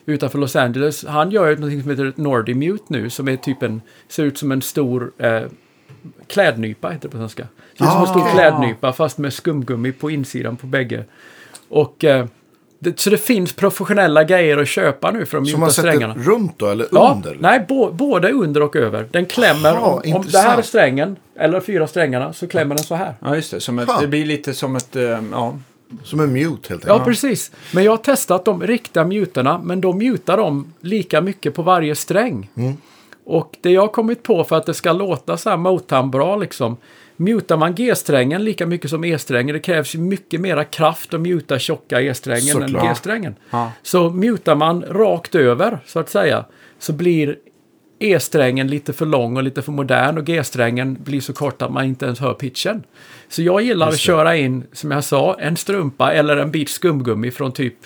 utanför 0.07 0.39
Los 0.39 0.57
Angeles. 0.57 1.05
Han 1.07 1.31
gör 1.31 1.49
ju 1.49 1.57
något 1.57 1.83
som 1.83 1.91
heter 1.91 2.07
ett 2.07 2.17
Nordi 2.17 2.55
Mute 2.55 2.85
nu 2.89 3.11
som 3.11 3.29
är 3.29 3.37
typ 3.37 3.63
en, 3.63 3.81
ser 4.09 4.25
ut 4.25 4.39
som 4.39 4.53
en 4.53 4.63
stor 4.63 5.13
eh, 5.19 5.43
klädnypa 6.27 6.89
heter 6.91 7.09
det 7.09 7.13
på 7.13 7.17
svenska. 7.19 7.47
Det 7.79 7.85
är 7.85 7.89
som 7.91 8.01
en 8.01 8.07
stor 8.07 8.21
okej. 8.21 8.33
klädnypa 8.33 8.93
fast 8.93 9.19
med 9.19 9.33
skumgummi 9.33 9.93
på 9.93 10.11
insidan 10.11 10.57
på 10.57 10.67
bägge. 10.67 11.05
Och 11.69 12.05
eh, 12.05 12.27
det, 12.79 13.01
så 13.01 13.11
det 13.11 13.19
finns 13.19 13.53
professionella 13.53 14.25
grejer 14.25 14.59
att 14.59 14.69
köpa 14.69 15.11
nu 15.11 15.27
för 15.27 15.37
de 15.39 15.47
Som 15.47 15.61
man 15.61 15.67
mjuka 15.67 15.73
sätter 15.73 15.89
strängarna. 15.91 16.15
runt 16.19 16.59
då, 16.59 16.67
eller 16.67 16.87
Ja, 16.93 17.13
under? 17.17 17.37
nej, 17.41 17.65
bo, 17.69 17.93
både 17.93 18.31
under 18.33 18.63
och 18.63 18.77
över. 18.77 19.09
Den 19.11 19.27
klämmer, 19.27 19.69
Jaha, 19.69 20.01
om, 20.05 20.15
om 20.15 20.25
det 20.33 20.39
här 20.39 20.59
är 20.59 20.63
strängen, 20.63 21.17
eller 21.39 21.61
fyra 21.61 21.87
strängarna, 21.87 22.33
så 22.33 22.49
klämmer 22.49 22.75
den 22.75 22.85
så 22.85 22.95
här. 22.95 23.15
Ja, 23.21 23.35
just 23.37 23.51
det. 23.51 23.61
Som 23.61 23.79
ett, 23.79 23.89
det 24.01 24.07
blir 24.07 24.27
lite 24.27 24.55
som 24.55 24.77
ett... 24.77 24.97
eh, 24.97 25.03
Ja. 25.33 25.59
Som 26.05 26.21
en 26.21 26.33
mute 26.33 26.69
helt 26.69 26.85
Ja, 26.87 26.93
enkelt. 26.93 27.05
precis. 27.05 27.51
Men 27.73 27.85
jag 27.85 27.93
har 27.93 27.97
testat 27.97 28.45
de 28.45 28.63
riktiga 28.63 29.05
mutarna, 29.05 29.61
men 29.65 29.81
då 29.81 29.93
mutar 29.93 30.37
de 30.37 30.73
lika 30.81 31.21
mycket 31.21 31.55
på 31.55 31.63
varje 31.63 31.95
sträng. 31.95 32.51
Och 33.27 33.57
det 33.61 33.71
jag 33.71 33.81
har 33.81 33.89
kommit 33.89 34.23
på 34.23 34.45
för 34.45 34.57
att 34.57 34.67
det 34.67 34.75
ska 34.75 34.93
låta 34.93 35.37
så 35.37 35.51
här 35.51 35.57
Motown 35.57 36.11
bra 36.11 36.37
liksom. 36.37 36.77
Mutar 37.17 37.57
man 37.57 37.75
G-strängen 37.75 38.45
lika 38.45 38.67
mycket 38.67 38.91
som 38.91 39.05
E-strängen, 39.05 39.55
det 39.55 39.61
krävs 39.61 39.95
ju 39.95 39.99
mycket 39.99 40.41
mera 40.41 40.65
kraft 40.65 41.15
att 41.15 41.21
muta 41.21 41.59
tjocka 41.59 42.01
E-strängen 42.01 42.63
än. 42.63 42.73
G-strängen. 42.73 43.35
Ja. 43.51 43.73
Så 43.83 44.11
mutar 44.11 44.55
man 44.55 44.83
rakt 44.83 45.35
över, 45.35 45.79
så 45.87 45.99
att 45.99 46.09
säga, 46.09 46.45
så 46.79 46.93
blir 46.93 47.37
E-strängen 47.99 48.69
lite 48.69 48.93
för 48.93 49.07
lång 49.07 49.37
och 49.37 49.43
lite 49.43 49.63
för 49.63 49.73
modern 49.73 50.19
och 50.19 50.25
G-strängen 50.25 50.99
blir 51.05 51.21
så 51.21 51.33
kort 51.33 51.63
att 51.63 51.73
man 51.73 51.85
inte 51.85 52.05
ens 52.07 52.21
hör 52.21 52.35
pitchen. 52.35 52.83
Så 53.29 53.43
jag 53.43 53.63
gillar 53.63 53.89
att 53.89 53.99
köra 53.99 54.37
in, 54.37 54.65
som 54.73 54.91
jag 54.91 55.05
sa, 55.05 55.37
en 55.41 55.57
strumpa 55.57 56.13
eller 56.13 56.37
en 56.37 56.51
bit 56.51 56.69
skumgummi 56.69 57.31
från 57.31 57.53
typ 57.53 57.77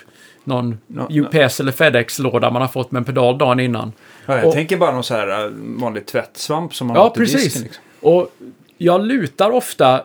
någon 0.44 0.78
Ja, 0.86 1.08
UPS 1.10 1.60
eller 1.60 1.72
FedEx-låda 1.72 2.50
man 2.50 2.62
har 2.62 2.68
fått 2.68 2.90
med 2.90 3.00
en 3.00 3.04
pedal 3.04 3.38
dagen 3.38 3.60
innan. 3.60 3.92
Ja, 4.30 4.38
jag 4.38 4.46
Och- 4.46 4.52
tänker 4.54 4.76
bara 4.76 4.92
någon 4.92 5.04
så 5.04 5.14
här 5.14 5.44
eh, 5.44 5.50
vanlig 5.80 6.06
tvättsvamp 6.06 6.74
som 6.74 6.86
man 6.86 6.96
Ja, 6.96 7.02
har 7.02 7.10
till 7.10 7.22
precis. 7.22 7.44
disken. 7.44 7.62
Liksom. 7.62 7.82
Och 8.00 8.32
jag 8.78 9.04
lutar 9.06 9.50
ofta 9.50 10.04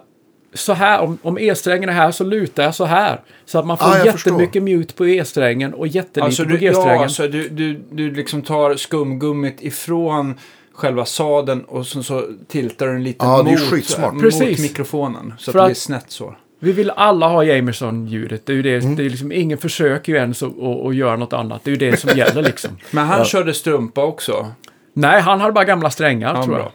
så 0.53 0.73
här, 0.73 1.01
om, 1.01 1.17
om 1.21 1.37
E-strängen 1.37 1.89
är 1.89 1.93
här 1.93 2.11
så 2.11 2.23
lutar 2.23 2.63
jag 2.63 2.75
så 2.75 2.85
här. 2.85 3.21
Så 3.45 3.59
att 3.59 3.65
man 3.65 3.77
får 3.77 3.85
Ah, 3.85 4.05
jättemycket 4.05 4.63
mute 4.63 4.93
på 4.93 5.07
E-strängen 5.07 5.73
och 5.73 5.87
jättelite 5.87 6.23
Alltså 6.23 6.43
på 6.43 6.49
du, 6.49 6.57
G-strängen. 6.57 6.95
ja, 6.95 7.03
alltså 7.03 7.27
du, 7.27 7.49
du, 7.49 7.81
du 7.91 8.11
liksom 8.11 8.41
tar 8.41 8.75
skumgummit 8.75 9.61
ifrån 9.61 10.33
själva 10.73 11.05
sadeln 11.05 11.61
och 11.63 11.87
så, 11.87 12.03
så 12.03 12.23
tiltar 12.47 12.85
du 12.87 12.93
den 12.93 13.03
lite 13.03 13.25
är 13.25 13.43
mot, 13.43 14.31
mot 14.49 14.59
mikrofonen. 14.59 15.33
Så 15.39 15.51
För 15.51 15.59
att 15.59 15.65
det 15.65 15.67
blir 15.67 15.75
snett 15.75 16.05
så. 16.07 16.35
Vi 16.65 16.71
vill 16.71 16.89
alla 16.95 17.27
ha 17.27 17.43
Jameson-ljudet. 17.43 18.45
Det 18.45 18.51
är 18.53 18.55
ju 18.55 18.61
det, 18.61 18.75
Mm. 18.83 18.95
det 18.95 19.03
är 19.05 19.09
liksom, 19.09 19.31
ingen 19.31 19.57
försöker 19.57 20.11
ju 20.13 20.17
ens 20.17 20.43
att, 20.43 20.59
att, 20.59 20.85
att 20.85 20.95
göra 20.95 21.15
något 21.15 21.33
annat. 21.33 21.61
Det 21.63 21.69
är 21.69 21.75
ju 21.79 21.91
det 21.91 21.97
som 21.97 22.17
gäller 22.17 22.41
liksom. 22.43 22.77
Men 22.91 23.05
han 23.07 23.25
körde 23.25 23.53
strumpa 23.53 24.03
också. 24.03 24.51
Nej, 24.93 25.21
han 25.21 25.39
hade 25.41 25.53
bara 25.53 25.65
gamla 25.65 25.89
strängar 25.89 26.35
Ja, 26.35 26.43
tror 26.43 26.57
jag. 26.59 26.71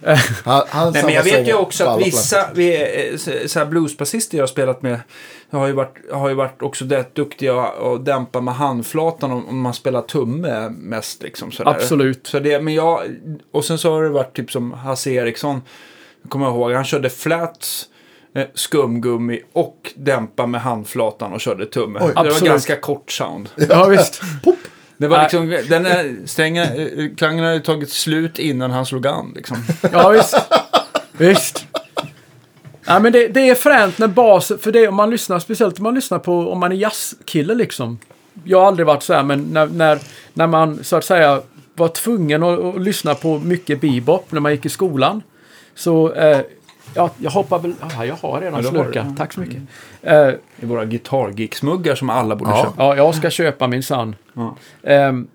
Han, 0.44 0.62
han 0.68 0.92
Nej, 0.92 1.04
men 1.04 1.14
jag 1.14 1.24
vet 1.24 1.48
ju 1.48 1.54
också 1.54 1.84
att 1.84 2.00
vissa 2.06 2.48
vi, 2.54 2.74
eh, 3.10 3.16
så- 3.16 3.48
så 3.48 3.58
här 3.58 3.66
bluesbasister 3.66 4.38
jag 4.38 4.42
har 4.42 4.46
spelat 4.48 4.82
med 4.82 5.00
har 5.50 5.66
ju 5.66 5.72
varit, 5.72 6.12
har 6.12 6.28
ju 6.28 6.34
varit 6.34 6.62
också 6.62 6.84
rätt 6.84 7.14
duktiga 7.14 7.60
att 7.62 8.04
dämpa 8.04 8.40
med 8.40 8.54
handflatan 8.54 9.30
om, 9.32 9.48
om 9.48 9.60
man 9.60 9.74
spelar 9.74 10.02
tumme 10.02 10.68
mest. 10.68 11.22
Liksom, 11.22 11.50
sådär. 11.52 11.70
Absolut. 11.70 12.26
Så 12.26 12.38
det, 12.38 12.60
men 12.60 12.74
jag, 12.74 13.00
och 13.52 13.64
sen 13.64 13.78
så 13.78 13.92
har 13.94 14.02
det 14.02 14.08
varit 14.08 14.36
typ 14.36 14.50
som 14.50 14.72
Hasse 14.72 15.10
Eriksson, 15.10 15.62
jag 16.22 16.30
kommer 16.30 16.46
ihåg, 16.48 16.72
han 16.72 16.84
körde 16.84 17.10
flats, 17.10 17.84
eh, 17.84 17.88
skumgummi 18.54 19.40
och 19.52 19.92
dämpa 19.96 20.46
med 20.46 20.60
handflatan 20.60 21.32
och 21.32 21.40
körde 21.40 21.66
tumme. 21.66 21.98
Oj. 22.02 22.08
det 22.08 22.14
var 22.14 22.26
Absolut. 22.26 22.50
ganska 22.50 22.76
kort 22.76 23.12
sound. 23.12 23.48
Ja, 23.68 23.86
visst. 23.86 24.22
Det 24.96 25.08
var 25.08 25.16
Nej. 25.16 25.24
liksom, 25.24 25.68
den 25.68 25.86
här 25.86 26.16
strängen, 26.26 26.66
eh, 26.98 27.16
klangen 27.16 27.44
hade 27.44 27.60
tagit 27.60 27.90
slut 27.90 28.38
innan 28.38 28.70
han 28.70 28.86
slog 28.86 29.06
an. 29.06 29.32
Liksom. 29.36 29.56
Ja, 29.92 30.08
visst. 30.08 30.36
visst. 31.12 31.66
Nej, 32.88 33.00
men 33.00 33.12
det, 33.12 33.28
det 33.28 33.48
är 33.48 33.54
fränt 33.54 33.98
när 33.98 34.08
bas, 34.08 34.52
för 34.60 34.72
det 34.72 34.88
om 34.88 34.94
man 34.94 35.10
lyssnar, 35.10 35.38
speciellt 35.38 35.78
om 35.78 35.82
man 35.82 35.94
lyssnar 35.94 36.18
på, 36.18 36.52
om 36.52 36.58
man 36.58 36.72
är 36.72 36.76
jazzkille 36.76 37.54
liksom. 37.54 37.98
Jag 38.44 38.60
har 38.60 38.66
aldrig 38.66 38.86
varit 38.86 39.02
så 39.02 39.14
här, 39.14 39.22
men 39.22 39.42
när, 39.42 39.66
när, 39.66 39.98
när 40.34 40.46
man 40.46 40.84
så 40.84 40.96
att 40.96 41.04
säga 41.04 41.42
var 41.74 41.88
tvungen 41.88 42.42
att, 42.42 42.58
att 42.58 42.80
lyssna 42.80 43.14
på 43.14 43.38
mycket 43.38 43.80
bebop 43.80 44.32
när 44.32 44.40
man 44.40 44.52
gick 44.52 44.66
i 44.66 44.68
skolan. 44.68 45.22
Så, 45.74 46.12
eh, 46.12 46.40
ja, 46.94 47.10
jag 47.18 47.30
hoppar 47.30 47.58
väl, 47.58 47.74
ja, 47.96 48.04
jag 48.04 48.14
har 48.14 48.40
redan 48.40 48.62
Ja, 48.64 48.70
har 48.70 48.74
slurkat. 48.84 49.08
det. 49.08 49.14
Tack 49.16 49.32
så 49.32 49.40
mycket. 49.40 49.62
Eh, 50.02 50.28
I 50.60 50.66
våra 50.66 50.84
gitarrgigsmuggar 50.84 51.94
som 51.94 52.10
alla 52.10 52.36
borde 52.36 52.50
Ja. 52.50 52.62
köpa. 52.64 52.84
Ja, 52.84 52.96
jag 52.96 53.14
ska 53.14 53.30
köpa 53.30 53.66
min 53.66 53.82
sann. 53.82 54.16
Ja. 54.32 54.56
Ehm, 54.82 55.26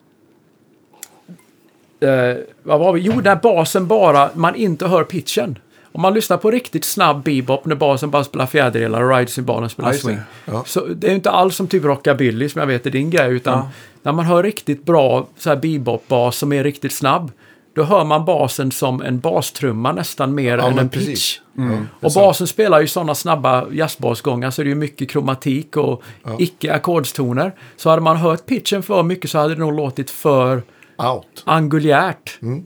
eh, 1.99 2.37
vad 2.63 2.79
var 2.79 2.93
vi? 2.93 2.99
Jo, 3.01 3.21
där 3.21 3.35
basen 3.35 3.87
bara, 3.87 4.29
man 4.33 4.55
inte 4.55 4.87
hör 4.87 5.03
pitchen. 5.03 5.59
Om 5.95 6.01
man 6.01 6.13
lyssnar 6.13 6.37
på 6.37 6.51
riktigt 6.51 6.85
snabb 6.85 7.23
bebop 7.23 7.65
när 7.65 7.75
basen 7.75 8.09
bara 8.09 8.23
spelar 8.23 8.45
fjäderdelar 8.45 9.01
och 9.01 9.17
ridecymbalen 9.17 9.69
spelar 9.69 9.89
Ja, 9.93 9.97
swing. 9.97 10.17
Ja. 10.45 10.63
Så 10.65 10.85
det 10.85 11.07
är 11.07 11.15
inte 11.15 11.31
alls 11.31 11.55
som 11.55 11.67
typ 11.67 11.83
rockabilly 11.83 12.49
som 12.49 12.59
jag 12.59 12.67
vet 12.67 12.85
är 12.85 12.89
din 12.91 13.09
grej, 13.09 13.31
utan 13.33 13.57
Ja. 13.57 13.69
när 14.01 14.11
man 14.11 14.25
hör 14.25 14.43
riktigt 14.43 14.83
bra 14.85 15.27
bebop-bas 15.61 16.31
som 16.37 16.53
är 16.53 16.63
riktigt 16.63 16.91
snabb, 16.91 17.31
då 17.75 17.83
hör 17.83 18.05
man 18.05 18.25
basen 18.25 18.71
som 18.71 19.01
en 19.01 19.19
bastrumma 19.19 19.91
nästan 19.91 20.35
mer 20.35 20.57
Ja, 20.57 20.67
än 20.67 20.79
en 20.79 20.89
precis. 20.89 21.09
pitch. 21.09 21.39
Ja, 21.53 21.63
det 21.63 21.73
är 21.73 21.85
Och 22.01 22.11
basen 22.15 22.47
spelar 22.47 22.81
ju 22.81 22.87
sådana 22.87 23.15
snabba 23.15 23.65
jazzbasgångar 23.71 24.51
så 24.51 24.61
det 24.61 24.67
är 24.67 24.69
ju 24.69 24.75
mycket 24.75 25.09
kromatik 25.09 25.77
och 25.77 26.03
icke-ackordstoner. 26.39 27.51
Så 27.77 27.89
hade 27.89 28.01
man 28.01 28.17
hört 28.17 28.45
pitchen 28.45 28.83
för 28.83 29.03
mycket 29.03 29.29
så 29.29 29.37
hade 29.37 29.55
det 29.55 29.59
nog 29.59 29.73
låtit 29.73 30.09
för 30.09 30.63
Out. 30.97 31.43
anguljärt. 31.45 32.39
Mm. 32.41 32.65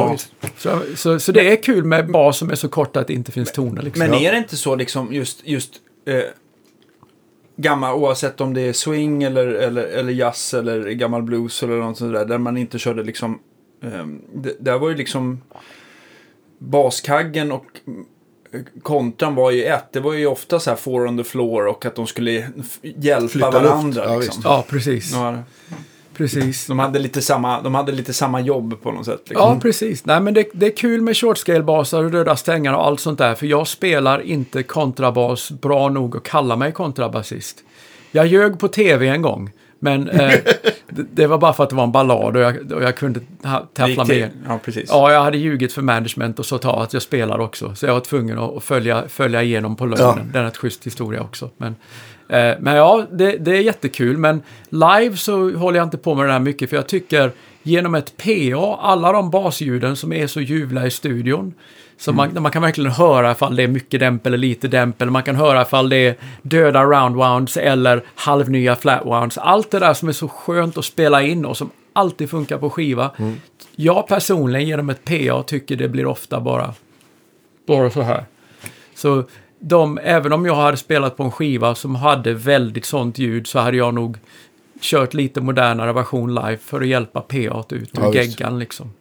Out. 0.00 0.28
Så, 0.56 0.80
så, 0.96 1.20
så 1.20 1.32
det 1.32 1.52
är 1.52 1.62
kul 1.62 1.84
med 1.84 2.10
bas 2.10 2.38
som 2.38 2.50
är 2.50 2.54
så 2.54 2.68
kort 2.68 2.96
att 2.96 3.06
det 3.06 3.12
inte 3.14 3.32
finns 3.32 3.52
toner. 3.52 3.82
Liksom. 3.82 3.98
Men 4.08 4.12
Ja. 4.22 4.28
är 4.28 4.32
det 4.32 4.38
inte 4.38 4.56
så 4.56 4.76
liksom 4.76 5.12
just, 5.12 5.46
just 5.46 5.70
eh, 6.06 6.20
gammal, 7.56 7.94
oavsett 7.94 8.40
om 8.40 8.54
det 8.54 8.60
är 8.60 8.72
swing 8.72 9.22
eller, 9.22 9.46
eller, 9.46 9.82
eller 9.82 10.12
jazz 10.12 10.54
eller 10.54 10.90
gammal 10.90 11.22
blues 11.22 11.62
eller 11.62 11.76
något 11.76 11.98
sånt 11.98 12.12
där, 12.14 12.24
där 12.24 12.38
man 12.38 12.56
inte 12.56 12.78
körde 12.78 13.02
liksom, 13.02 13.38
det, 14.34 14.56
där 14.60 14.78
var 14.78 14.88
ju 14.88 14.94
liksom 14.94 15.40
baskaggen 16.58 17.52
och 17.52 17.66
eh, 18.52 18.60
kontran 18.82 19.34
var 19.34 19.50
ju 19.50 19.64
ett. 19.64 19.92
Det 19.92 20.00
var 20.00 20.12
ju 20.12 20.26
ofta 20.26 20.60
så 20.60 20.70
här 20.70 20.76
four 20.76 21.06
on 21.06 21.18
the 21.18 21.24
floor 21.24 21.66
och 21.66 21.86
att 21.86 21.94
de 21.94 22.06
skulle 22.06 22.48
hjälpa 22.82 23.28
Flytta 23.28 23.50
varandra. 23.50 24.04
Ja, 24.04 24.18
liksom. 24.18 24.42
Ja, 24.44 24.64
precis. 24.68 25.12
Ja, 25.12 25.38
precis. 26.14 26.66
de, 26.66 26.78
hade 26.78 26.98
lite 26.98 27.22
samma, 27.22 27.62
de 27.62 27.74
hade 27.74 27.92
lite 27.92 28.12
samma 28.12 28.40
jobb 28.40 28.82
på 28.82 28.92
något 28.92 29.06
sätt. 29.06 29.20
Liksom. 29.26 29.48
Ja, 29.48 29.60
precis. 29.60 30.04
Nej, 30.04 30.20
men 30.20 30.34
det, 30.34 30.48
det 30.52 30.66
är 30.66 30.76
kul 30.76 31.02
med 31.02 31.16
short 31.16 31.38
scale-basar 31.38 32.04
och 32.04 32.12
röda 32.12 32.36
strängar 32.36 32.74
och 32.74 32.86
allt 32.86 33.00
sånt 33.00 33.18
där. 33.18 33.34
För 33.34 33.46
jag 33.46 33.68
spelar 33.68 34.20
inte 34.20 34.62
kontrabas 34.62 35.50
bra 35.50 35.88
nog 35.88 36.16
att 36.16 36.22
kalla 36.22 36.56
mig 36.56 36.72
kontrabasist. 36.72 37.64
Jag 38.10 38.26
ljög 38.26 38.58
på 38.58 38.68
tv 38.68 39.08
en 39.08 39.22
gång. 39.22 39.50
Men 39.84 40.08
eh, 40.08 40.34
det, 40.88 41.06
det 41.12 41.26
var 41.26 41.38
bara 41.38 41.52
för 41.52 41.64
att 41.64 41.70
det 41.70 41.76
var 41.76 41.84
en 41.84 41.92
ballad 41.92 42.36
och 42.36 42.42
jag, 42.42 42.72
och 42.72 42.82
jag 42.82 42.96
kunde 42.96 43.20
taffla 43.74 44.04
med. 44.04 44.30
Ja, 44.48 44.58
precis. 44.64 44.84
Ja, 44.88 45.12
jag 45.12 45.22
hade 45.22 45.38
ljugit 45.38 45.72
för 45.72 45.82
management 45.82 46.38
och 46.38 46.46
så 46.46 46.58
ta 46.58 46.82
att 46.82 46.92
jag 46.92 47.02
spelar 47.02 47.38
också. 47.38 47.74
Så 47.74 47.86
jag 47.86 47.92
var 47.92 48.00
tvungen 48.00 48.38
att 48.38 48.64
följa, 48.64 49.08
följa 49.08 49.42
igenom 49.42 49.76
på 49.76 49.86
lögnen. 49.86 50.06
Ja. 50.06 50.22
Det 50.32 50.38
är 50.38 50.42
en 50.42 50.46
rätt 50.46 50.56
schysst 50.56 50.86
historia 50.86 51.20
också. 51.20 51.50
Men, 51.56 51.76
eh, 52.28 52.56
men 52.60 52.76
ja, 52.76 53.06
det, 53.12 53.36
det 53.36 53.50
är 53.50 53.60
jättekul. 53.60 54.18
Men 54.18 54.42
live 54.68 55.16
så 55.16 55.50
håller 55.50 55.78
jag 55.78 55.86
inte 55.86 55.98
på 55.98 56.14
med 56.14 56.26
det 56.26 56.32
här 56.32 56.40
mycket. 56.40 56.70
För 56.70 56.76
jag 56.76 56.86
tycker 56.86 57.32
genom 57.66 57.94
ett 57.94 58.16
PA, 58.16 58.78
alla 58.80 59.12
de 59.12 59.30
basljuden 59.30 59.96
som 59.96 60.12
är 60.12 60.26
så 60.26 60.40
ljuvliga 60.40 60.86
i 60.86 60.90
studion. 60.90 61.54
Så 61.96 62.12
man, 62.12 62.42
man 62.42 62.52
kan 62.52 62.62
verkligen 62.62 62.90
höra 62.90 63.32
ifall 63.32 63.56
det 63.56 63.62
är 63.62 63.68
mycket 63.68 64.00
dämp 64.00 64.26
eller 64.26 64.38
lite 64.38 64.68
dämp. 64.68 65.02
Eller 65.02 65.12
man 65.12 65.22
kan 65.22 65.36
höra 65.36 65.62
ifall 65.62 65.88
det 65.88 65.96
är 65.96 66.16
döda 66.42 66.84
round 66.84 67.16
wounds 67.16 67.56
eller 67.56 68.02
halvnya 68.14 68.76
flat 68.76 69.06
wounds. 69.06 69.38
Allt 69.38 69.70
det 69.70 69.78
där 69.78 69.94
som 69.94 70.08
är 70.08 70.12
så 70.12 70.28
skönt 70.28 70.78
att 70.78 70.84
spela 70.84 71.22
in 71.22 71.44
och 71.44 71.56
som 71.56 71.70
alltid 71.92 72.30
funkar 72.30 72.58
på 72.58 72.70
skiva. 72.70 73.10
Jag 73.76 74.06
personligen 74.06 74.68
genom 74.68 74.90
ett 74.90 75.04
PA 75.04 75.42
tycker 75.42 75.76
det 75.76 75.88
blir 75.88 76.06
ofta 76.06 76.40
bara, 76.40 76.74
bara 77.66 77.90
så 77.90 78.02
här. 78.02 78.24
Så 78.94 79.24
de, 79.58 79.98
även 80.02 80.32
om 80.32 80.46
jag 80.46 80.54
hade 80.54 80.76
spelat 80.76 81.16
på 81.16 81.22
en 81.22 81.30
skiva 81.30 81.74
som 81.74 81.94
hade 81.94 82.34
väldigt 82.34 82.84
sånt 82.84 83.18
ljud 83.18 83.46
så 83.46 83.58
hade 83.58 83.76
jag 83.76 83.94
nog 83.94 84.18
kört 84.84 85.14
lite 85.14 85.40
modernare 85.40 85.92
version 85.92 86.34
live 86.34 86.56
för 86.56 86.80
att 86.80 86.86
hjälpa 86.86 87.20
PA 87.20 87.36
ut 87.36 87.72
ur 87.72 87.86
Ja, 87.92 88.14
geggan 88.14 88.58
liksom. 88.58 88.92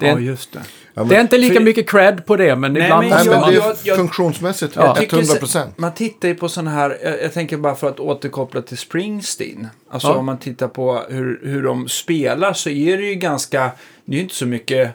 Det 0.00 0.06
är, 0.06 0.10
Ja, 0.12 0.18
just 0.18 0.52
det. 0.52 0.58
Ja, 0.94 1.02
men, 1.02 1.08
det 1.08 1.16
är 1.16 1.20
inte 1.20 1.38
lika 1.38 1.54
för- 1.54 1.60
mycket 1.60 1.90
cred 1.90 2.26
på 2.26 2.36
det, 2.36 2.56
men 2.56 2.72
Nej, 2.72 2.82
ibland 2.82 3.08
men 3.08 3.26
men 3.26 3.40
man... 3.40 3.50
det 3.50 3.56
är 3.56 3.60
jag- 3.60 3.76
jag- 3.84 3.96
funktionsmässigt 3.96 4.76
Ja. 4.76 4.94
tycker 4.94 5.16
100 5.16 5.32
så- 5.34 5.38
procent. 5.38 5.78
Man 5.78 5.94
tittar 5.94 6.28
ju 6.28 6.34
på 6.34 6.48
sådana 6.48 6.70
här, 6.70 6.98
jag, 7.02 7.22
jag 7.22 7.32
tänker 7.32 7.56
bara 7.56 7.74
för 7.74 7.88
att 7.88 8.00
återkoppla 8.00 8.62
till 8.62 8.78
Springsteen. 8.78 9.66
Alltså 9.90 10.08
Ja. 10.08 10.14
om 10.14 10.26
man 10.26 10.38
tittar 10.38 10.68
på 10.68 11.02
hur, 11.08 11.40
hur 11.42 11.62
de 11.62 11.88
spelar 11.88 12.52
så 12.52 12.70
är 12.70 12.96
det 12.96 13.02
ju 13.06 13.14
ganska, 13.14 13.70
det 14.04 14.12
är 14.12 14.16
ju 14.16 14.22
inte 14.22 14.34
så 14.34 14.46
mycket, 14.46 14.86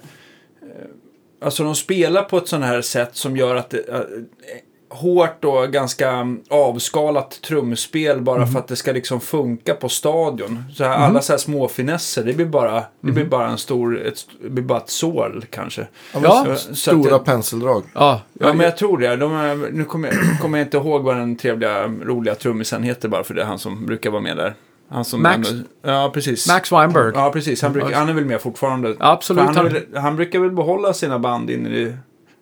eh, 0.62 0.67
alltså 1.45 1.63
de 1.63 1.76
spelar 1.76 2.23
på 2.23 2.38
ett 2.38 2.47
sådant 2.47 2.65
här 2.65 2.82
sätt 2.82 3.10
som 3.15 3.38
gör 3.38 3.56
att 3.56 3.69
det, 3.69 3.88
eh, 3.89 3.99
hårt 4.93 5.45
och 5.45 5.69
ganska 5.73 6.36
avskalat 6.49 7.41
trumspel 7.41 8.21
bara 8.21 8.38
Mhm. 8.41 8.47
för 8.51 8.60
att 8.60 8.67
det 8.67 8.75
ska 8.75 8.91
liksom 8.91 9.19
funka 9.21 9.73
på 9.73 9.89
stadion. 9.89 10.63
Så 10.75 10.84
här, 10.84 10.97
Alla 10.97 11.21
så 11.21 11.34
här 11.34 11.38
små 11.38 11.67
finesser, 11.67 12.23
det 12.23 12.34
blir 12.34 12.45
bara, 12.45 12.73
det 12.73 12.84
Mhm. 13.01 13.13
blir 13.15 13.25
bara 13.25 13.47
en 13.49 13.58
stor, 13.58 14.01
ett, 14.08 14.17
det 14.43 14.49
blir 14.49 14.63
bara 14.63 14.77
ett 14.77 14.89
sål 14.89 15.45
kanske. 15.49 15.88
Ja, 16.13 16.45
Så 16.45 16.51
att 16.71 16.77
Stora 16.77 17.10
jag- 17.10 17.25
penseldrag. 17.25 17.84
Ja, 17.93 18.21
Ja, 18.39 18.53
men 18.53 18.60
jag 18.65 18.77
tror 18.77 18.97
det. 18.97 19.15
De 19.15 19.34
är, 19.34 19.56
nu 19.71 19.84
kommer 19.84 20.08
jag, 20.08 20.39
kommer 20.41 20.58
jag 20.58 20.65
inte 20.67 20.77
ihåg 20.77 21.03
vad 21.03 21.15
den 21.17 21.36
trevliga, 21.36 21.88
roliga 21.88 22.36
trummisen 22.36 22.84
heter 22.84 23.10
bara 23.10 23.23
för 23.23 23.34
det 23.34 23.41
är 23.41 23.45
han 23.45 23.60
som 23.60 23.86
brukar 23.86 24.10
vara 24.10 24.21
med 24.21 24.38
där. 24.38 24.53
Han 24.89 25.06
som 25.06 25.21
Max? 25.21 25.49
ändå- 25.51 25.63
ja, 25.82 26.12
precis. 26.13 26.47
Max 26.47 26.71
Weinberg. 26.71 27.12
Ja, 27.15 27.29
precis. 27.32 27.62
Han, 27.62 27.73
brukar, 27.73 27.91
han 27.91 28.10
är 28.10 28.13
väl 28.13 28.25
med 28.25 28.41
fortfarande. 28.41 28.95
Absolut. 28.99 29.43
Han, 29.43 29.56
Han- 29.56 30.01
han 30.03 30.15
brukar 30.15 30.39
väl 30.39 30.51
behålla 30.51 30.93
sina 30.93 31.19
band 31.19 31.49
in 31.49 31.67
i 31.67 31.95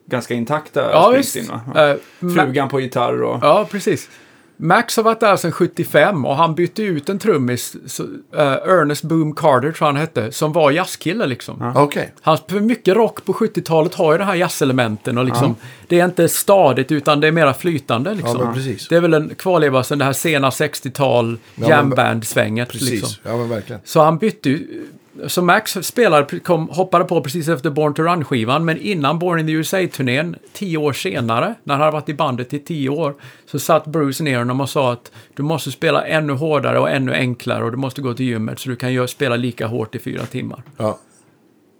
ganska 0.06 0.34
intakta 0.34 0.92
Ja. 0.92 1.08
Springsteen, 1.10 1.48
va? 1.48 1.90
Eh, 1.92 1.96
Ma- 2.20 2.34
Frugan 2.36 2.70
på 2.70 2.80
gitarr 2.80 3.22
och... 3.24 3.40
Ja, 3.42 3.68
precis. 3.72 4.10
Max 4.58 4.98
har 4.98 5.04
varit 5.04 5.20
där 5.20 5.36
sedan 5.36 5.52
75 5.52 6.26
och 6.26 6.36
han 6.36 6.56
bytte 6.56 6.84
ut 6.84 7.10
en 7.10 7.20
trummis, 7.20 7.76
så, 7.86 8.04
eh, 8.36 8.42
Ernest 8.52 9.04
Boom 9.04 9.36
Carter 9.36 9.72
tror 9.72 9.86
han 9.86 9.96
hette, 9.96 10.32
som 10.32 10.54
var 10.54 10.72
jazzkille 10.72 11.26
liksom. 11.26 11.74
Okej. 11.76 12.14
Han, 12.22 12.38
för 12.50 12.60
mycket 12.60 12.96
rock 12.96 13.26
på 13.26 13.34
70-talet 13.34 13.94
har 13.96 14.12
ju 14.12 14.18
de 14.18 14.24
här 14.24 14.36
jazzelementen 14.36 15.18
och 15.18 15.26
liksom, 15.26 15.56
det 15.88 16.00
är 16.00 16.06
inte 16.06 16.30
stadigt 16.30 16.92
utan 16.92 17.20
det 17.20 17.28
är 17.28 17.32
mera 17.32 17.54
flytande 17.54 18.14
liksom. 18.14 18.54
Ja. 18.56 18.74
Det 18.90 18.96
är 18.96 19.02
väl 19.02 19.14
en 19.14 19.36
kvarleva 19.36 19.84
sedan 19.84 19.98
det 20.00 20.06
här 20.06 20.14
sena 20.14 20.50
60-tal 20.50 21.38
men- 21.56 21.70
jamband-svänget. 21.70 22.74
Liksom. 22.74 23.10
Ja, 23.24 23.38
men 23.38 23.50
verkligen. 23.50 23.82
Så 23.84 24.02
han 24.02 24.18
bytte 24.18 24.50
ju- 24.50 24.84
så 25.28 25.42
Max 25.42 25.78
spelade, 25.82 26.40
kom, 26.40 26.70
hoppade 26.70 27.06
på 27.06 27.22
precis 27.22 27.48
efter 27.48 27.70
Born 27.70 27.94
to 27.94 28.04
Run-skivan, 28.04 28.66
men 28.66 28.78
innan 28.78 29.20
Born 29.20 29.40
in 29.40 29.46
the 29.46 29.52
USA-turnén, 29.52 30.36
tio 30.54 30.78
år 30.78 30.94
senare, 30.94 31.56
när 31.64 31.74
han 31.74 31.82
hade 31.82 31.92
varit 31.92 32.10
i 32.10 32.14
bandet 32.14 32.54
i 32.54 32.60
tio 32.60 32.90
år, 32.90 33.16
så 33.46 33.60
satt 33.60 33.86
Bruce 33.88 34.24
ner 34.24 34.38
honom 34.38 34.62
och 34.62 34.70
sa 34.70 34.94
att 34.94 35.12
du 35.34 35.44
måste 35.44 35.72
spela 35.72 36.08
ännu 36.08 36.34
hårdare 36.34 36.80
och 36.80 36.90
ännu 36.90 37.14
enklare 37.14 37.64
och 37.64 37.72
du 37.72 37.78
måste 37.78 38.02
gå 38.02 38.14
till 38.14 38.26
gymmet 38.26 38.60
så 38.60 38.70
du 38.70 38.76
kan 38.76 38.94
göra, 38.94 39.08
spela 39.08 39.36
lika 39.36 39.68
hårt 39.68 39.96
i 39.96 40.00
fyra 40.00 40.26
timmar. 40.26 40.64
Ja. 40.78 41.00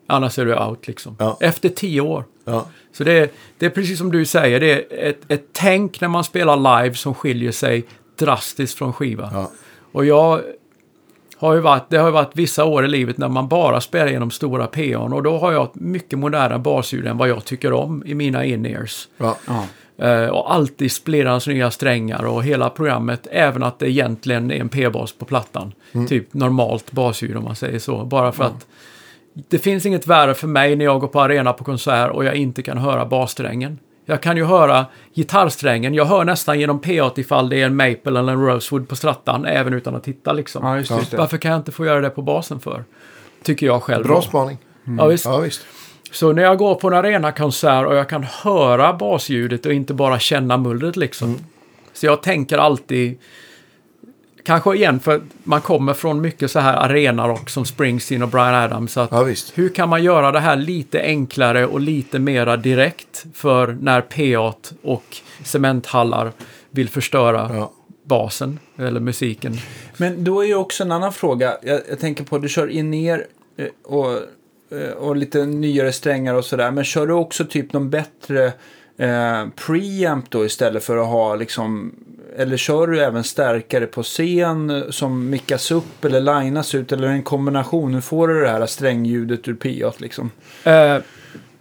Annars 0.08 0.40
är 0.40 0.46
du 0.46 0.56
out 0.56 0.88
liksom. 0.88 1.16
Ja. 1.20 1.38
Efter 1.40 1.70
tio 1.70 2.02
år. 2.02 2.24
Ja. 2.46 2.68
Så 2.92 3.04
det 3.04 3.12
är, 3.12 3.30
det 3.58 3.66
är 3.66 3.70
precis 3.70 3.98
som 3.98 4.12
du 4.12 4.26
säger, 4.26 4.60
det 4.60 4.72
är 4.72 5.10
ett, 5.10 5.22
ett 5.28 5.46
tänk 5.52 6.02
när 6.02 6.08
man 6.08 6.24
spelar 6.24 6.82
live 6.82 6.96
som 6.96 7.14
skiljer 7.14 7.52
sig 7.52 7.86
drastiskt 8.20 8.78
från 8.78 8.94
skiva. 8.94 9.30
Ja. 9.34 9.52
Och 9.92 10.06
jag 10.06 10.42
har 11.42 11.54
ju 11.54 11.60
varit, 11.60 11.90
det 11.90 11.98
har 11.98 12.06
ju 12.06 12.12
varit 12.12 12.32
vissa 12.34 12.66
år 12.66 12.86
i 12.86 12.88
livet 12.88 13.18
när 13.18 13.28
man 13.30 13.48
bara 13.48 13.82
spelar 13.82 14.08
genom 14.08 14.32
stora 14.32 14.68
PA'n 14.68 15.14
och 15.14 15.24
då 15.24 15.38
har 15.38 15.52
jag 15.52 15.64
ett 15.64 15.76
mycket 15.76 16.20
modernare 16.20 16.60
basljud 16.60 17.08
än 17.08 17.18
vad 17.18 17.30
jag 17.30 17.46
tycker 17.46 17.74
om 17.74 18.04
i 18.06 18.14
mina 18.14 18.46
in-ears. 18.46 19.08
Ja. 19.18 19.38
Ja. 19.48 19.64
Eh, 20.06 20.28
och 20.28 20.54
alltid 20.54 20.92
splirrans 20.92 21.48
nya 21.48 21.72
strängar 21.72 22.24
och 22.26 22.44
hela 22.44 22.70
programmet, 22.70 23.28
även 23.32 23.64
att 23.64 23.80
det 23.80 23.90
egentligen 23.90 24.52
är 24.52 24.56
en 24.56 24.70
P-bas 24.70 25.14
på 25.14 25.26
plattan. 25.26 25.74
Typ 26.10 26.34
normalt 26.34 26.92
basljud 26.92 27.38
om 27.38 27.44
man 27.44 27.56
säger 27.56 27.80
så. 27.80 28.06
Bara 28.06 28.32
för 28.32 28.44
att 28.44 28.68
det 29.34 29.60
finns 29.60 29.86
inget 29.86 30.08
värre 30.08 30.34
för 30.34 30.48
mig 30.48 30.76
när 30.76 30.86
jag 30.86 31.02
går 31.02 31.08
på 31.08 31.22
arena 31.22 31.54
på 31.54 31.64
konsert 31.64 32.12
och 32.12 32.26
jag 32.26 32.36
inte 32.36 32.62
kan 32.62 32.78
höra 32.78 33.06
bassträngen. 33.06 33.80
Jag 34.12 34.22
kan 34.22 34.38
ju 34.38 34.46
höra 34.46 34.86
gitarrsträngen, 35.14 35.94
jag 35.94 36.06
hör 36.06 36.26
nästan 36.26 36.60
genom 36.60 36.82
P8 36.82 37.20
ifall 37.20 37.50
det 37.50 37.62
är 37.62 37.66
en 37.66 37.76
Maple 37.76 38.20
eller 38.20 38.32
en 38.34 38.46
Rosewood 38.46 38.90
på 38.90 38.96
strattan, 38.96 39.46
även 39.46 39.74
utan 39.74 39.96
att 39.96 40.04
titta 40.04 40.34
liksom. 40.34 40.66
Ja, 40.66 40.78
just, 40.78 40.92
just. 40.92 41.14
Varför 41.14 41.38
kan 41.38 41.52
jag 41.52 41.60
inte 41.60 41.72
få 41.72 41.86
göra 41.86 42.02
det 42.02 42.10
på 42.10 42.22
basen 42.22 42.60
för? 42.60 42.84
Tycker 43.44 43.66
jag 43.66 43.84
själv. 43.84 44.06
Bra 44.06 44.22
spaning. 44.22 44.58
Ja, 44.98 45.06
visst. 45.06 45.26
Ja, 45.26 45.38
visst. 45.38 45.62
Så 46.12 46.34
när 46.34 46.44
jag 46.44 46.58
går 46.58 46.76
på 46.76 46.88
en 46.88 46.94
arenakonsert 46.94 47.88
och 47.88 47.96
jag 47.96 48.10
kan 48.10 48.24
höra 48.24 48.94
basljudet 48.94 49.66
och 49.66 49.74
inte 49.74 49.94
bara 49.94 50.20
känna 50.20 50.58
mullret 50.58 50.98
liksom. 50.98 51.38
Så 51.94 52.06
jag 52.06 52.24
tänker 52.24 52.58
alltid, 52.58 53.18
kanske 54.44 54.76
igen 54.76 55.00
för 55.00 55.16
att 55.16 55.22
man 55.44 55.62
kommer 55.62 55.94
från 55.94 56.22
mycket 56.22 56.52
så 56.52 56.60
här 56.60 56.74
arenarock 56.78 57.50
som 57.50 57.66
Springsteen 57.66 58.24
och 58.24 58.30
Brian 58.30 58.56
Adams. 58.56 58.92
Så 58.92 59.00
att 59.00 59.12
Ja, 59.12 59.24
visst. 59.24 59.58
hur 59.58 59.70
kan 59.70 59.90
man 59.90 60.04
göra 60.04 60.32
det 60.32 60.40
här 60.40 60.56
lite 60.56 61.02
enklare 61.02 61.66
och 61.66 61.80
lite 61.80 62.20
mera 62.20 62.58
direkt 62.58 63.26
för 63.34 63.78
när 63.82 64.02
P8 64.02 64.54
och 64.84 65.04
cementhallar 65.44 66.32
vill 66.70 66.90
förstöra 66.90 67.52
Ja. 67.56 67.72
basen 68.04 68.60
eller 68.78 69.00
musiken? 69.00 69.58
Men 69.98 70.24
då 70.24 70.42
är 70.42 70.48
ju 70.48 70.56
också 70.56 70.84
en 70.84 70.92
annan 70.92 71.14
fråga. 71.14 71.58
Jag, 71.62 71.82
jag 71.90 72.00
tänker 72.00 72.24
på, 72.24 72.38
du 72.38 72.50
kör 72.50 72.68
in 72.68 72.92
ner 72.92 73.26
eh, 73.58 73.66
och, 73.84 74.12
eh, 74.80 74.90
och 74.98 75.16
lite 75.16 75.46
nyare 75.46 75.92
strängar 75.92 76.34
och 76.34 76.46
sådär. 76.46 76.72
Men 76.72 76.84
kör 76.84 77.08
du 77.08 77.14
också 77.14 77.46
typ 77.46 77.74
någon 77.74 77.90
bättre 77.90 78.52
eh, 78.98 79.48
preamp 79.68 80.30
då 80.30 80.46
istället 80.46 80.84
för 80.84 80.98
att 80.98 81.08
ha 81.08 81.36
liksom... 81.36 81.96
Eller 82.38 82.58
kör 82.58 82.88
du 82.88 83.00
även 83.00 83.24
stärkare 83.24 83.86
på 83.86 84.04
scen 84.04 84.84
som 84.90 85.30
mickas 85.30 85.72
upp 85.72 86.06
eller 86.06 86.42
linas 86.42 86.76
ut? 86.76 86.92
Eller 86.92 87.08
en 87.08 87.24
kombination? 87.24 87.94
Hur 87.94 88.02
får 88.02 88.28
du 88.28 88.42
det 88.42 88.50
här 88.50 88.66
strängljudet 88.66 89.48
ur 89.48 89.54
P8 89.56 89.94
liksom? 89.98 90.32
Eh, 90.64 90.98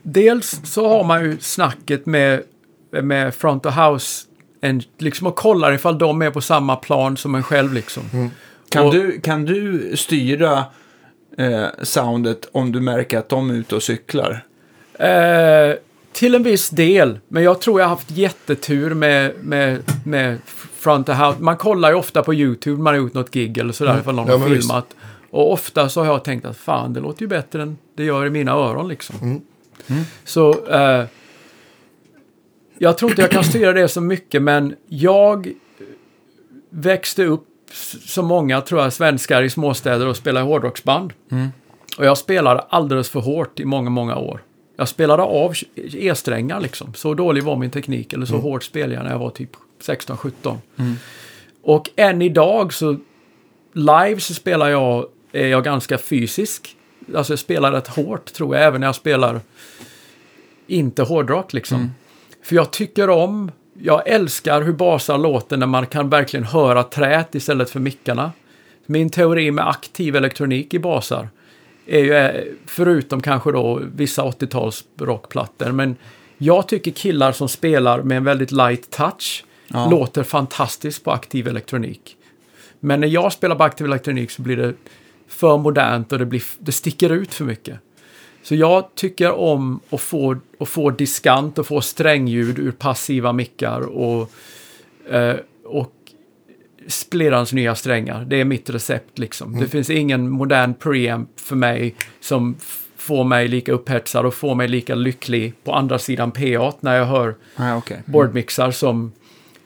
dels 0.03 0.61
så 0.64 0.88
har 0.88 1.05
man 1.05 1.25
ju 1.25 1.38
snacket 1.40 2.07
med, 2.07 2.43
med 2.90 3.35
front 3.35 3.66
of 3.66 3.75
house 3.77 4.27
en, 4.61 4.83
liksom 4.99 5.27
och 5.27 5.37
kollar 5.37 5.73
ifall 5.73 5.99
de 5.99 6.23
är 6.23 6.31
på 6.31 6.40
samma 6.40 6.77
plan 6.77 7.16
som 7.16 7.35
en 7.35 7.43
själv 7.43 7.73
liksom. 7.73 8.31
Kan, 8.69 8.87
Och- 8.87 8.93
du, 8.95 9.21
kan 9.21 9.45
du 9.45 9.93
styra 9.97 10.64
eh, 11.38 11.66
soundet 11.83 12.49
om 12.53 12.73
du 12.73 12.81
märker 12.81 13.19
att 13.19 13.29
de 13.29 13.51
är 13.51 13.55
ute 13.55 13.75
och 13.77 13.83
cyklar? 13.83 14.45
Eh, 14.95 15.75
till 16.12 16.35
en 16.35 16.42
viss 16.42 16.70
del, 16.70 17.18
men 17.29 17.42
jag 17.42 17.61
tror 17.61 17.81
jag 17.81 17.87
har 17.88 17.94
haft 17.96 18.11
jättetur 18.11 18.94
med, 18.94 19.33
med, 19.44 19.83
med 20.05 20.38
front 20.77 21.09
of 21.09 21.16
house. 21.16 21.37
Man 21.42 21.57
kollar 21.57 21.90
ju 21.90 21.94
ofta 21.96 22.23
på 22.23 22.35
YouTube 22.35 22.83
man 22.83 22.94
har 22.94 22.99
gjort 23.01 23.14
något 23.14 23.31
gig 23.31 23.59
eller 23.59 23.73
sådär 23.73 23.99
ifall 24.01 24.14
någon 24.14 24.27
Ja, 24.27 24.33
har 24.33 24.38
men 24.38 24.51
visst. 24.51 24.62
filmat. 24.62 24.96
Och 25.31 25.53
ofta 25.53 25.88
så 25.88 26.01
har 26.01 26.07
jag 26.07 26.25
tänkt 26.25 26.44
att 26.46 26.57
fan, 26.57 26.92
det 26.92 27.01
låter 27.01 27.23
ju 27.23 27.29
bättre 27.29 27.62
än 27.62 27.79
det 27.96 28.05
gör 28.05 28.27
i 28.27 28.31
mina 28.31 28.53
öron 28.53 28.88
liksom. 28.88 29.40
Så 30.25 30.66
eh, 30.66 31.05
jag 32.79 32.99
tror 32.99 33.11
inte 33.11 33.23
jag 33.23 33.31
kan 33.31 33.44
styra 33.44 33.73
det 33.73 33.88
så 33.88 34.01
mycket, 34.01 34.42
men 34.42 34.77
jag 34.88 35.53
växte 36.70 37.25
upp 37.25 37.46
som 38.07 38.27
många, 38.27 38.61
tror 38.61 38.81
jag, 38.83 38.92
svenskar 38.92 39.42
i 39.42 39.51
småstäder 39.51 40.07
och 40.07 40.16
spelade 40.16 40.46
hårdrocksband. 40.46 41.12
Och 41.99 42.05
jag 42.07 42.18
spelade 42.18 42.61
alldeles 42.61 43.09
för 43.09 43.20
hårt 43.20 43.61
i 43.61 43.64
många, 43.64 43.90
många 43.90 44.16
år. 44.16 44.40
Jag 44.81 44.88
spelade 44.88 45.23
av 45.23 45.55
E-strängar 45.75 46.61
liksom. 46.61 46.95
Så 46.95 47.14
dålig 47.14 47.43
var 47.43 47.57
min 47.57 47.71
teknik, 47.71 48.12
eller 48.12 48.27
så 48.27 48.37
hårt 48.37 48.62
spelade 48.62 48.95
jag 48.95 49.05
när 49.05 49.11
jag 49.11 49.19
var 49.19 49.31
typ 49.31 49.51
16-17. 49.81 50.57
Och 51.62 51.90
än 51.97 52.23
idag 52.23 52.73
så 52.73 52.97
live 53.73 54.21
så 54.21 54.35
spelar 54.35 54.69
jag, 54.69 55.07
är 55.33 55.47
jag 55.47 55.64
ganska 55.64 55.99
fysisk. 55.99 56.77
Alltså 57.14 57.33
jag 57.33 57.38
spelar 57.38 57.73
rätt 57.73 57.88
hårt 57.88 58.33
tror 58.33 58.57
jag, 58.57 58.64
även 58.64 58.81
när 58.81 58.88
jag 58.88 58.95
spelar 58.95 59.40
inte 60.66 61.03
hårdrock 61.03 61.53
liksom. 61.53 61.90
För 62.43 62.57
jag 62.57 62.71
tycker 62.71 63.11
om, 63.11 63.53
jag 63.83 64.09
älskar 64.09 64.62
hur 64.62 64.73
basar 64.73 65.19
låter 65.19 65.57
när 65.57 65.66
man 65.66 65.87
kan 65.87 66.09
verkligen 66.09 66.45
höra 66.45 66.83
trät 66.83 67.35
istället 67.35 67.71
för 67.71 67.81
mickarna. 67.81 68.33
Min 68.87 69.11
teori 69.11 69.51
med 69.51 69.69
aktiv 69.69 70.16
elektronik 70.16 70.75
i 70.75 70.79
basar 70.79 71.29
är 71.90 72.05
ju, 72.05 72.14
eh, 72.14 72.44
förutom 72.66 73.20
kanske 73.20 73.53
då 73.53 73.81
vissa 73.94 74.22
80-tals 74.22 74.85
rockplattor, 74.98 75.72
men 75.72 75.96
jag 76.38 76.68
tycker 76.68 76.90
killar 76.90 77.33
som 77.33 77.48
spelar 77.48 78.03
med 78.03 78.16
en 78.16 78.24
väldigt 78.24 78.53
light 78.53 78.90
touch 78.90 79.44
Ja. 79.72 79.90
låter 79.90 80.22
fantastiskt 80.22 81.05
på 81.05 81.11
aktiv 81.12 81.48
elektronik. 81.48 82.16
Men 82.81 83.00
när 83.00 83.09
jag 83.09 83.33
spelar 83.33 83.57
på 83.57 83.64
aktiv 83.64 83.87
elektronik 83.87 84.31
så 84.31 84.42
blir 84.42 84.57
det 84.57 84.74
för 85.29 85.59
modernt 85.59 86.12
och 86.12 86.18
det, 86.18 86.26
blir, 86.26 86.42
det 86.59 86.72
sticker 86.72 87.11
ut 87.11 87.35
för 87.35 87.44
mycket. 87.44 87.79
Så 88.42 88.55
jag 88.55 88.94
tycker 88.94 89.33
om 89.33 89.81
att 89.90 90.00
få, 90.00 90.37
att 90.61 90.68
få 90.68 90.90
diskant 90.90 91.59
och 91.59 91.66
få 91.66 91.81
strängljud 91.81 92.59
ur 92.59 92.72
passiva 92.72 93.33
mickar 93.33 93.81
och, 93.81 94.31
eh, 95.11 95.37
och 95.64 95.92
splirrans 96.90 97.53
nya 97.53 97.74
strängar. 97.74 98.24
Det 98.24 98.37
är 98.40 98.44
mitt 98.44 98.70
recept 98.70 99.18
liksom. 99.18 99.61
Det 99.61 99.68
finns 99.68 99.90
ingen 99.90 100.31
modern 100.31 100.74
preamp 100.74 101.40
för 101.40 101.57
mig 101.57 101.94
som 102.20 102.57
får 102.96 103.24
mig 103.24 103.48
lika 103.48 103.72
upphetsad 103.72 104.26
och 104.26 104.35
får 104.35 104.55
mig 104.55 104.68
lika 104.68 104.94
lycklig 104.94 105.55
på 105.64 105.72
andra 105.74 105.98
sidan 105.98 106.33
P8 106.33 106.74
när 106.81 106.96
jag 106.96 107.05
hör 107.07 107.35
Nej, 107.57 107.74
okej. 107.74 108.03
boardmixar 108.07 108.70
som 108.70 109.12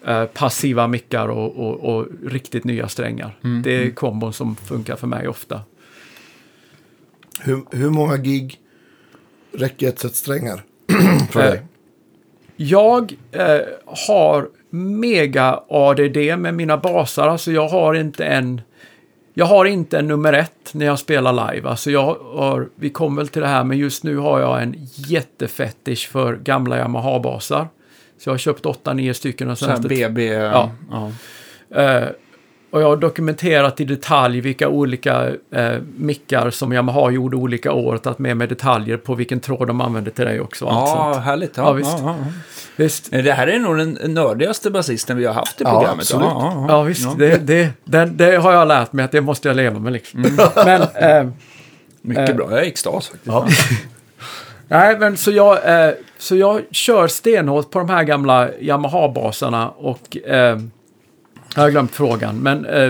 eh, 0.06 0.24
passiva 0.24 0.86
mickar 0.88 1.28
och, 1.28 1.56
och, 1.56 1.96
och 1.96 2.06
riktigt 2.26 2.64
nya 2.64 2.88
strängar. 2.88 3.38
Det 3.64 3.70
är 3.86 3.90
kombon 3.90 4.32
som 4.32 4.56
funkar 4.56 4.96
för 4.96 5.06
mig 5.06 5.28
ofta. 5.28 5.60
Hur, 7.40 7.62
hur 7.70 7.90
många 7.90 8.16
gig 8.16 8.58
räcker 9.52 9.88
ett 9.88 9.98
set 9.98 10.14
strängar 10.14 10.62
för 11.30 11.40
Eh, 11.40 11.50
dig? 11.50 11.62
Jag 12.56 13.12
eh, 13.32 13.60
har 14.08 14.48
mega 14.74 15.60
ADD 15.68 16.38
med 16.38 16.54
mina 16.54 16.76
basar. 16.76 17.28
Alltså 17.28 17.52
jag 17.52 17.68
har 17.68 17.94
inte 17.94 18.24
en... 18.24 18.60
Jag 19.36 19.46
har 19.46 19.64
inte 19.64 19.98
en 19.98 20.08
nummer 20.08 20.32
ett 20.32 20.70
när 20.72 20.86
jag 20.86 20.98
spelar 20.98 21.52
live. 21.52 21.68
Alltså 21.68 21.90
jag 21.90 22.14
har, 22.34 22.68
vi 22.74 22.90
kommer 22.90 23.16
väl 23.16 23.28
till 23.28 23.42
det 23.42 23.48
här, 23.48 23.64
men 23.64 23.78
just 23.78 24.04
nu 24.04 24.16
har 24.16 24.40
jag 24.40 24.62
en 24.62 24.74
jättefetish 24.94 26.08
för 26.08 26.36
gamla 26.36 26.78
Yamaha-basar. 26.78 27.68
Så 28.18 28.28
jag 28.28 28.32
har 28.32 28.38
köpt 28.38 28.64
8-9 28.64 29.12
stycken 29.12 29.48
här 29.48 29.54
senaste 29.54 29.88
BB... 29.88 30.26
Ja. 30.26 30.70
ja. 30.90 31.10
Eh, 31.82 32.08
och 32.74 32.82
jag 32.82 32.88
har 32.88 32.96
dokumenterat 32.96 33.80
i 33.80 33.84
detalj 33.84 34.40
vilka 34.40 34.68
olika 34.68 35.28
eh, 35.54 35.72
mickar 35.96 36.50
som 36.50 36.72
Yamaha 36.72 37.10
gjorde 37.10 37.36
olika 37.36 37.72
år. 37.72 37.98
Tagit 37.98 38.18
med 38.18 38.36
mig 38.36 38.46
detaljer 38.46 38.96
på 38.96 39.14
vilken 39.14 39.40
tråd 39.40 39.66
de 39.66 39.80
använde 39.80 40.10
till 40.10 40.24
dig 40.24 40.40
också. 40.40 40.64
Ja, 40.64 41.10
sånt. 41.12 41.24
härligt. 41.24 41.56
Ja, 41.56 41.62
Ja, 41.66 41.72
visst. 41.72 41.90
Ja, 41.98 42.04
ja, 42.04 42.14
ja. 42.18 42.32
Visst. 42.76 43.10
Det 43.10 43.32
här 43.32 43.46
är 43.46 43.58
nog 43.58 43.78
den 43.78 43.98
nördigaste 44.14 44.70
basisten 44.70 45.16
vi 45.16 45.24
har 45.26 45.34
haft 45.34 45.60
i 45.60 45.64
Ja, 45.64 45.70
programmet. 45.70 46.00
absolut. 46.00 46.28
Ja, 46.68 46.82
visst. 46.82 47.18
Det, 47.18 47.36
det, 47.46 47.70
det, 47.84 48.04
det 48.04 48.36
har 48.36 48.52
jag 48.52 48.68
lärt 48.68 48.92
mig 48.92 49.04
att 49.04 49.12
det 49.12 49.20
måste 49.20 49.48
jag 49.48 49.56
leva 49.56 49.78
med. 49.78 49.92
Liksom. 49.92 50.20
Men, 50.64 50.82
eh, 50.94 51.30
Mycket 52.02 52.28
Eh. 52.30 52.36
bra. 52.36 52.46
Jag 52.50 52.58
är 52.60 52.64
i 52.64 52.68
extas 52.68 53.08
faktiskt. 53.08 53.26
Ja. 53.26 53.46
nej, 54.68 54.98
men 54.98 55.16
så 55.16 55.30
jag, 55.30 55.86
eh, 55.86 55.94
så 56.18 56.36
jag 56.36 56.60
kör 56.70 57.08
stenhårt 57.08 57.70
på 57.70 57.78
de 57.78 57.88
här 57.88 58.02
gamla 58.04 58.48
Yamaha-basarna 58.60 59.68
och 59.68 60.16
eh, 60.16 60.58
jag 61.54 61.62
har 61.62 61.70
glömt 61.70 61.94
frågan. 61.94 62.38
Men 62.38 62.64
eh, 62.66 62.82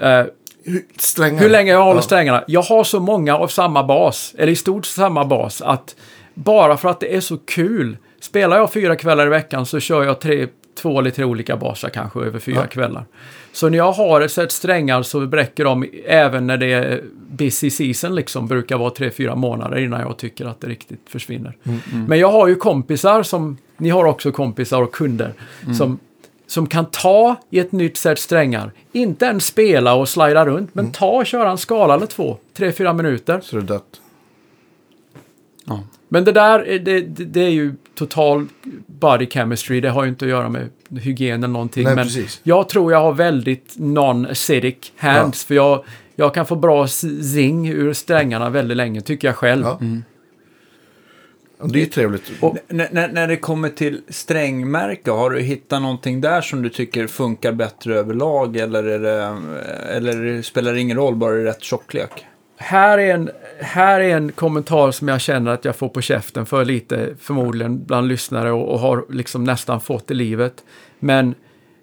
eh, 0.00 0.26
Hur- 0.64 0.84
Strängar. 0.98 1.40
Hur 1.40 1.48
länge 1.48 1.72
jag 1.72 1.82
håller 1.84 1.98
Ja. 1.98 2.02
strängarna? 2.02 2.44
Jag 2.46 2.62
har 2.62 2.84
så 2.84 3.00
många 3.00 3.36
av 3.36 3.48
samma 3.48 3.84
bas, 3.84 4.34
eller 4.38 4.52
i 4.52 4.56
stort 4.56 4.86
samma 4.86 5.24
bas, 5.24 5.62
att 5.62 5.96
bara 6.34 6.76
för 6.76 6.88
att 6.88 7.00
det 7.00 7.16
är 7.16 7.20
så 7.20 7.36
kul. 7.36 7.96
Spelar 8.20 8.56
jag 8.56 8.72
fyra 8.72 8.96
kvällar 8.96 9.26
i 9.26 9.30
veckan 9.30 9.66
så 9.66 9.80
kör 9.80 10.04
jag 10.04 10.20
tre, 10.20 10.46
två 10.82 10.98
eller 10.98 11.10
tre 11.10 11.24
olika 11.24 11.56
basar 11.56 11.88
kanske 11.88 12.20
över 12.20 12.38
fyra 12.38 12.56
Ja. 12.60 12.66
kvällar. 12.66 13.04
Så 13.52 13.68
när 13.68 13.78
jag 13.78 13.92
har 13.92 14.20
ett 14.20 14.32
set 14.32 14.52
strängar 14.52 15.02
så 15.02 15.20
räcker 15.20 15.64
de 15.64 15.86
även 16.06 16.46
när 16.46 16.56
det 16.56 16.72
är 16.72 17.02
busy 17.30 17.70
season 17.70 18.14
liksom, 18.14 18.46
brukar 18.48 18.78
vara 18.78 18.90
tre, 18.90 19.10
fyra 19.10 19.34
månader 19.34 19.76
innan 19.78 20.00
jag 20.00 20.16
tycker 20.16 20.44
att 20.46 20.60
det 20.60 20.66
riktigt 20.66 21.00
försvinner. 21.08 21.56
Men 22.06 22.18
jag 22.18 22.30
har 22.32 22.48
ju 22.48 22.54
kompisar 22.56 23.22
som, 23.22 23.56
ni 23.76 23.88
har 23.90 24.04
också 24.04 24.32
kompisar 24.32 24.82
och 24.82 24.92
kunder, 24.94 25.32
som 25.78 25.98
som 26.48 26.66
kan 26.66 26.86
ta 26.86 27.36
i 27.50 27.58
ett 27.58 27.72
nytt 27.72 27.96
set 27.96 28.18
strängar, 28.18 28.72
inte 28.92 29.24
ens 29.24 29.46
spela 29.46 29.94
och 29.94 30.08
slida 30.08 30.46
runt, 30.46 30.74
men 30.74 30.92
ta 30.92 31.10
och 31.10 31.26
köra 31.26 31.50
en 31.50 31.58
skala 31.58 31.94
eller 31.94 32.06
två, 32.06 32.36
tre, 32.54 32.72
fyra 32.72 32.92
minuter. 32.92 33.40
Så 33.42 33.56
det 33.56 33.62
är 33.62 33.66
dött. 33.66 34.00
Ja. 35.64 35.82
Men 36.08 36.24
det 36.24 36.32
där, 36.32 36.60
är- 36.68 36.78
det, 36.78 37.00
det, 37.00 37.40
är 37.40 37.48
ju 37.50 37.74
total 37.94 38.46
body 38.86 39.26
chemistry, 39.26 39.80
det 39.80 39.90
har 39.90 40.02
ju 40.04 40.08
inte 40.08 40.24
att 40.24 40.30
göra 40.30 40.48
med 40.48 40.68
hygien 41.00 41.44
eller 41.44 41.52
någonting. 41.52 41.84
Nej, 41.84 41.94
men 41.94 42.04
precis. 42.04 42.40
jag 42.42 42.68
tror 42.68 42.92
jag 42.92 43.00
har 43.00 43.12
väldigt 43.12 43.76
non-acidic 43.76 44.92
hands, 44.96 45.44
för 45.44 45.54
jag, 45.54 45.84
jag 46.16 46.34
kan 46.34 46.46
få 46.46 46.56
bra 46.56 46.86
zing 46.86 47.68
ur 47.68 47.92
strängarna 47.92 48.50
väldigt 48.50 48.76
länge, 48.76 49.00
tycker 49.00 49.28
jag 49.28 49.36
själv. 49.36 49.62
Ja. 49.64 49.78
Ja, 49.80 49.86
Det 51.64 51.78
är 51.78 51.80
ju 51.80 51.86
trevligt. 51.86 52.32
Och- 52.40 52.56
när, 52.68 53.08
när 53.08 53.28
det 53.28 53.36
kommer 53.36 53.68
till 53.68 54.02
strängmärke, 54.08 55.10
har 55.10 55.30
du 55.30 55.40
hittat 55.40 55.82
någonting 55.82 56.20
där 56.20 56.40
som 56.40 56.62
du 56.62 56.68
tycker 56.68 57.06
funkar 57.06 57.52
bättre 57.52 57.94
överlag? 57.94 58.56
Eller, 58.56 58.84
är 58.84 58.98
det, 58.98 59.36
eller 59.96 60.42
spelar 60.42 60.72
det 60.72 60.80
ingen 60.80 60.96
roll, 60.96 61.16
bara 61.16 61.34
det 61.34 61.40
är 61.40 61.44
rätt 61.44 61.62
tjocklek? 61.62 62.26
Här 62.56 62.98
är, 62.98 63.14
en, 63.14 63.30
här 63.60 64.00
är 64.00 64.16
en 64.16 64.32
kommentar 64.32 64.90
som 64.90 65.08
jag 65.08 65.20
känner 65.20 65.50
att 65.50 65.64
jag 65.64 65.76
får 65.76 65.88
på 65.88 66.00
käften 66.00 66.46
för 66.46 66.64
lite, 66.64 67.14
förmodligen 67.20 67.84
bland 67.84 68.08
lyssnare 68.08 68.52
och, 68.52 68.72
och 68.72 68.78
har 68.78 69.04
liksom 69.08 69.44
nästan 69.44 69.80
fått 69.80 70.10
i 70.10 70.14
livet. 70.14 70.64
Men 70.98 71.34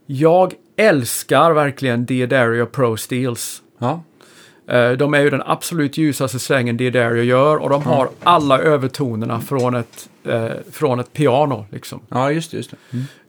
jag 0.06 0.54
älskar 0.78 1.52
verkligen 1.52 2.06
Diodario 2.06 2.66
Pro 2.66 2.98
Steels. 2.98 3.62
Ja. 3.78 4.04
Eh, 4.68 4.92
De 4.92 5.14
är 5.14 5.22
ju 5.22 5.30
den 5.30 5.44
absolut 5.46 5.98
ljusaste 5.98 6.40
strängen 6.40 6.78
Diodario 6.78 7.24
gör 7.24 7.58
och 7.58 7.70
de 7.70 7.84
har 7.84 8.10
alla 8.24 8.60
övertonerna 8.60 9.42
från 9.42 9.76
ett, 9.76 10.10
eh, 10.24 10.50
från 10.72 11.00
ett 11.00 11.14
piano. 11.14 11.66
Liksom. 11.72 12.00
Ja, 12.10 12.32
just 12.32 12.52
det. 12.52 12.58
Just 12.58 12.74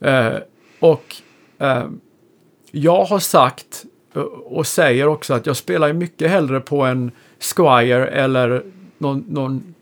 det. 0.01 0.09
Eh, 0.11 0.39
och 0.81 1.17
eh, 1.59 1.85
jag 2.71 3.05
har 3.05 3.19
sagt 3.19 3.85
eh, 4.15 4.23
och 4.23 4.67
säger 4.67 5.07
också 5.07 5.35
att 5.35 5.47
jag 5.47 5.57
spelar 5.57 5.93
mycket 5.93 6.31
hellre 6.31 6.61
på 6.61 6.83
en 6.83 7.11
Squire 7.57 8.07
eller 8.07 8.63
någon, 8.99 9.25
någon, 9.29 9.75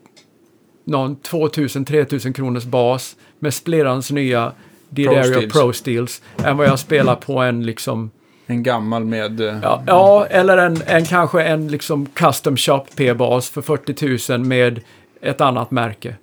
någon 0.84 1.16
2000-3000 1.16 2.32
kronors 2.32 2.64
bas 2.64 3.16
med 3.38 3.54
Splirans 3.54 4.10
nya 4.10 4.52
Diodario 4.88 5.24
Steels. 5.24 5.52
Pro 5.52 5.72
Steels 5.72 6.22
än 6.44 6.56
vad 6.56 6.66
jag 6.66 6.78
spelar 6.78 7.14
på 7.16 7.38
en 7.38 7.66
liksom 7.66 8.10
En 8.46 8.62
gammal 8.62 9.04
med... 9.04 9.40
eh, 9.40 9.58
Ja, 9.62 9.82
ja 9.86 10.26
eller 10.30 10.58
en, 10.58 10.76
en 10.86 11.04
kanske 11.04 11.42
en 11.42 11.68
liksom 11.68 12.06
custom 12.06 12.56
shop 12.56 12.84
P-bas 12.96 13.50
för 13.50 13.62
40 13.62 14.32
000 14.32 14.46
med 14.46 14.80
ett 15.20 15.40
annat 15.40 15.70
märke. 15.70 16.16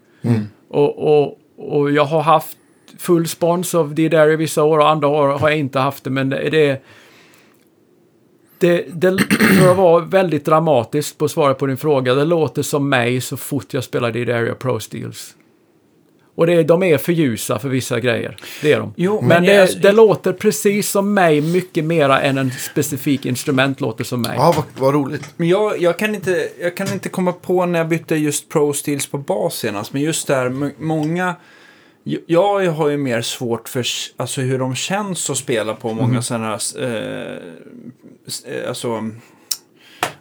Och, 0.70 1.22
och, 1.22 1.38
och 1.58 1.92
jag 1.92 2.06
har 2.06 2.22
haft 2.22 2.58
full 2.98 3.28
spons 3.28 3.76
av 3.76 3.96
det 3.96 4.10
där 4.10 4.32
i 4.32 4.36
vissa 4.36 4.64
år 4.64 4.78
och 4.78 4.90
andra 4.90 5.08
år 5.08 5.28
har 5.28 5.50
jag 5.50 5.58
inte 5.60 5.80
haft 5.80 6.04
det. 6.04 6.10
Men 6.10 6.30
det, 6.30 6.50
det, 6.50 6.84
det, 8.60 8.86
det 8.94 9.18
för 9.60 9.72
att 9.72 9.78
vara 9.78 10.00
väldigt 10.06 10.46
dramatiskt 10.46 11.18
på 11.18 11.28
svaret 11.28 11.58
på 11.58 11.66
din 11.66 11.78
fråga. 11.78 12.14
Det 12.16 12.26
låter 12.26 12.62
som 12.62 12.90
mig 12.90 13.22
så 13.22 13.38
fort 13.38 13.74
jag 13.74 13.84
spelar 13.84 14.12
Didaria 14.12 14.56
Pro 14.56 14.80
Steels. 14.80 15.36
Och 16.42 16.48
det, 16.48 16.64
de 16.64 16.84
är 16.84 16.98
för 16.98 17.12
ljusa 17.14 17.60
för 17.60 17.70
vissa 17.70 18.00
grejer. 18.00 18.38
Det 18.62 18.74
är 18.74 18.80
de. 18.80 18.94
Jo, 18.96 19.20
men 19.22 19.28
men 19.28 19.44
det, 19.44 19.54
jag- 19.54 19.82
det 19.82 19.92
låter 19.92 20.34
precis 20.34 20.90
som 20.90 21.14
mig 21.14 21.42
mycket 21.42 21.84
mera 21.86 22.22
än 22.22 22.38
en 22.38 22.52
specifik 22.52 23.26
instrument 23.26 23.82
låter 23.82 24.04
som 24.04 24.22
mig. 24.22 24.32
Ja, 24.38 24.54
vad, 24.56 24.66
vad 24.86 24.94
roligt. 24.94 25.34
Men 25.38 25.48
jag, 25.50 25.82
jag, 25.82 26.00
kan 26.00 26.16
inte, 26.16 26.50
jag 26.62 26.78
kan 26.78 26.94
inte 26.94 27.10
komma 27.10 27.32
på 27.34 27.66
när 27.66 27.80
jag 27.80 27.88
bytte 27.88 28.16
just 28.16 28.50
Pro 28.50 28.74
Steels 28.74 29.08
på 29.08 29.18
bas 29.18 29.56
senast. 29.56 29.94
Men 29.94 30.02
just 30.02 30.28
där, 30.28 30.72
många... 30.84 31.36
jag- 32.26 32.72
har 32.72 32.90
ju 32.90 32.98
mer 32.98 33.22
svårt 33.22 33.70
för 33.70 33.86
alltså, 34.18 34.42
hur 34.42 34.60
de 34.60 34.76
känns 34.76 35.30
att 35.30 35.38
spela 35.38 35.74
på 35.74 35.94
många 35.94 36.22
sådana 36.22 36.46
här... 36.48 36.84
Eh, 36.84 37.38
eh, 38.56 38.70
alltså... 38.70 39.10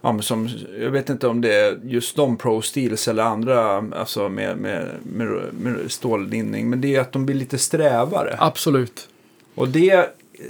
Ja, 0.02 0.12
men 0.12 0.22
som, 0.22 0.48
jag 0.80 0.90
vet 0.90 1.10
inte 1.10 1.28
om 1.28 1.40
det 1.40 1.54
är 1.54 1.80
just 1.84 2.16
de 2.16 2.36
Pro 2.36 2.62
Steels 2.62 3.08
eller 3.08 3.22
andra 3.22 3.84
alltså 3.96 4.28
med, 4.28 4.56
med, 4.56 4.88
med, 5.02 5.28
med 5.52 5.76
stållinning. 5.88 6.70
Men 6.70 6.80
det 6.80 6.96
är 6.96 7.00
att 7.00 7.12
de 7.12 7.26
blir 7.26 7.36
lite 7.36 7.58
strävare. 7.58 8.36
Absolut. 8.38 9.08
Och 9.54 9.68
det 9.68 9.90
är 9.90 10.06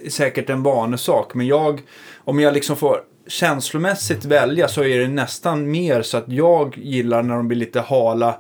säkert 0.08 0.50
en 0.50 0.62
vanesak, 0.62 1.34
men 1.34 1.46
jag, 1.46 1.82
om 2.16 2.40
jag 2.40 2.54
liksom 2.54 2.76
får 2.76 3.00
känslomässigt 3.26 4.24
välja 4.24 4.68
så 4.68 4.84
är 4.84 4.98
det 4.98 5.08
nästan 5.08 5.70
mer 5.70 6.02
så 6.02 6.16
att 6.16 6.28
jag 6.28 6.78
gillar 6.78 7.22
när 7.22 7.34
de 7.34 7.48
blir 7.48 7.58
lite 7.58 7.80
hala, 7.80 8.38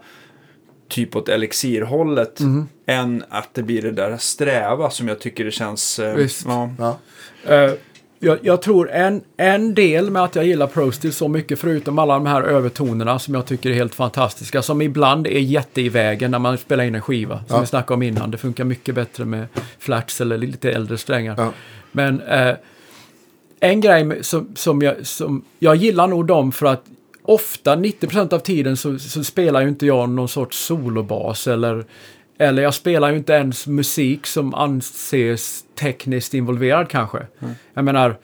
typ 0.88 1.16
åt 1.16 1.28
elixirhållet, 1.28 2.40
än 2.86 3.24
att 3.28 3.48
det 3.54 3.62
blir 3.62 3.82
det 3.82 3.90
där 3.90 4.16
sträva 4.16 4.90
som 4.90 5.08
jag 5.08 5.18
tycker 5.20 5.44
det 5.44 5.50
känns... 5.50 5.98
eh, 5.98 6.14
Visst. 6.14 6.44
Ja. 6.46 6.70
Ja. 6.78 6.98
Eh, 7.54 7.72
jag, 8.22 8.38
jag 8.42 8.62
tror 8.62 8.90
en, 8.90 9.22
en 9.36 9.74
del 9.74 10.10
med 10.10 10.22
att 10.22 10.34
jag 10.34 10.46
gillar 10.46 10.66
Pro 10.66 10.92
Steel 10.92 11.12
så 11.14 11.28
mycket, 11.28 11.58
förutom 11.58 11.98
alla 11.98 12.14
de 12.14 12.26
här 12.26 12.42
övertonerna 12.42 13.18
som 13.18 13.34
jag 13.34 13.46
tycker 13.46 13.70
är 13.70 13.74
helt 13.74 13.94
fantastiska, 13.94 14.62
som 14.62 14.82
ibland 14.82 15.26
är 15.26 15.38
jätte 15.40 15.80
i 15.80 15.88
vägen 15.88 16.30
när 16.30 16.38
man 16.38 16.58
spelar 16.58 16.84
in 16.84 16.94
en 16.94 17.02
skiva, 17.02 17.36
som 17.36 17.56
Ja. 17.56 17.60
vi 17.60 17.66
snackade 17.66 17.94
om 17.94 18.02
innan. 18.02 18.30
Det 18.30 18.38
funkar 18.38 18.64
mycket 18.64 18.94
bättre 18.94 19.24
med 19.24 19.46
flats 19.78 20.20
eller 20.20 20.38
lite 20.38 20.70
äldre 20.72 20.98
strängar. 20.98 21.34
Ja. 21.38 21.52
Men 21.92 22.20
eh, 22.20 22.54
en 23.60 23.80
grej 23.80 24.24
som, 24.24 24.48
som, 24.54 24.82
jag, 24.82 25.06
som 25.06 25.44
jag 25.58 25.76
gillar 25.76 26.06
nog 26.06 26.26
dem 26.26 26.52
för 26.52 26.66
att 26.66 26.84
ofta, 27.22 27.76
90% 27.76 28.34
av 28.34 28.38
tiden, 28.38 28.76
så, 28.76 28.98
så 28.98 29.24
spelar 29.24 29.60
ju 29.62 29.68
inte 29.68 29.86
jag 29.86 30.08
någon 30.08 30.28
sorts 30.28 30.58
solobas 30.66 31.46
eller 31.46 31.84
eller 32.40 32.62
jag 32.62 32.74
spelar 32.74 33.10
ju 33.10 33.16
inte 33.16 33.32
ens 33.32 33.66
musik 33.66 34.26
som 34.26 34.54
anses 34.54 35.64
tekniskt 35.78 36.34
involverad 36.34 36.88
kanske. 36.88 37.18
Jag 37.74 37.84
menar, 37.84 38.16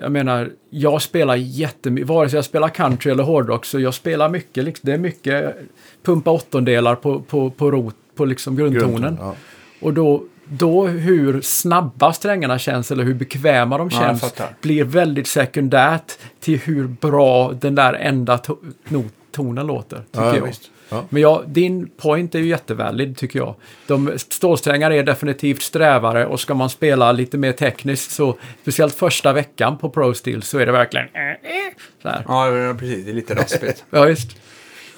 jag 0.00 0.12
menar, 0.12 0.50
jag 0.70 1.02
spelar 1.02 1.36
jättemycket, 1.36 2.08
vare 2.08 2.28
sig 2.28 2.36
jag 2.36 2.44
spelar 2.44 2.68
country 2.68 3.12
eller 3.12 3.22
hårdrock, 3.24 3.64
så 3.64 3.80
jag 3.80 3.94
spelar 3.94 4.28
mycket, 4.28 4.64
liksom, 4.64 4.86
det 4.86 4.92
är 4.92 4.98
mycket 4.98 5.56
pumpa 6.02 6.30
åttondelar 6.30 6.94
på, 6.94 7.20
på, 7.20 7.50
på 7.50 7.70
rot, 7.70 7.94
på 8.16 8.24
liksom 8.24 8.56
grundtonen. 8.56 8.90
Grundton, 9.00 9.16
ja. 9.26 9.34
Och 9.80 9.92
då, 9.94 10.24
då 10.44 10.86
hur 10.86 11.40
snabba 11.40 12.12
strängarna 12.12 12.58
känns 12.58 12.90
eller 12.90 13.04
hur 13.04 13.14
bekväma 13.14 13.78
de 13.78 13.88
Ja, 13.92 13.98
känns 14.00 14.20
fattar. 14.20 14.48
blir 14.60 14.84
väldigt 14.84 15.26
sekundärt 15.26 16.12
till 16.40 16.58
hur 16.58 16.86
bra 16.86 17.52
den 17.52 17.74
där 17.74 17.92
enda 17.94 18.38
to 18.38 18.56
not- 18.88 19.10
tonen 19.32 19.66
låter. 19.66 19.96
Tycker 20.12 20.24
Ja, 20.26 20.36
jag. 20.36 20.46
visst. 20.46 20.70
Ja. 20.92 21.04
Men 21.08 21.22
ja, 21.22 21.42
din 21.46 21.88
point 21.88 22.34
är 22.34 22.38
ju 22.38 22.46
jättevalid 22.46 23.16
tycker 23.16 23.38
jag. 23.38 23.54
De 23.86 24.12
stålsträngar 24.16 24.90
är 24.90 25.02
definitivt 25.02 25.62
strävare 25.62 26.26
och 26.26 26.40
ska 26.40 26.54
man 26.54 26.70
spela 26.70 27.12
lite 27.12 27.38
mer 27.38 27.52
tekniskt 27.52 28.10
så 28.10 28.38
speciellt 28.62 28.94
första 28.94 29.32
veckan 29.32 29.78
på 29.78 29.90
Pro 29.90 30.14
Steel 30.14 30.42
så 30.42 30.58
är 30.58 30.66
det 30.66 30.72
verkligen 30.72 31.06
eh, 31.06 31.30
eh, 31.30 31.72
så 32.02 32.08
här. 32.08 32.24
ja, 32.28 32.74
precis. 32.78 33.04
Det 33.04 33.10
är 33.10 33.14
lite 33.14 33.34
raspigt. 33.34 33.84
Ja, 33.90 34.04
visst. 34.04 34.36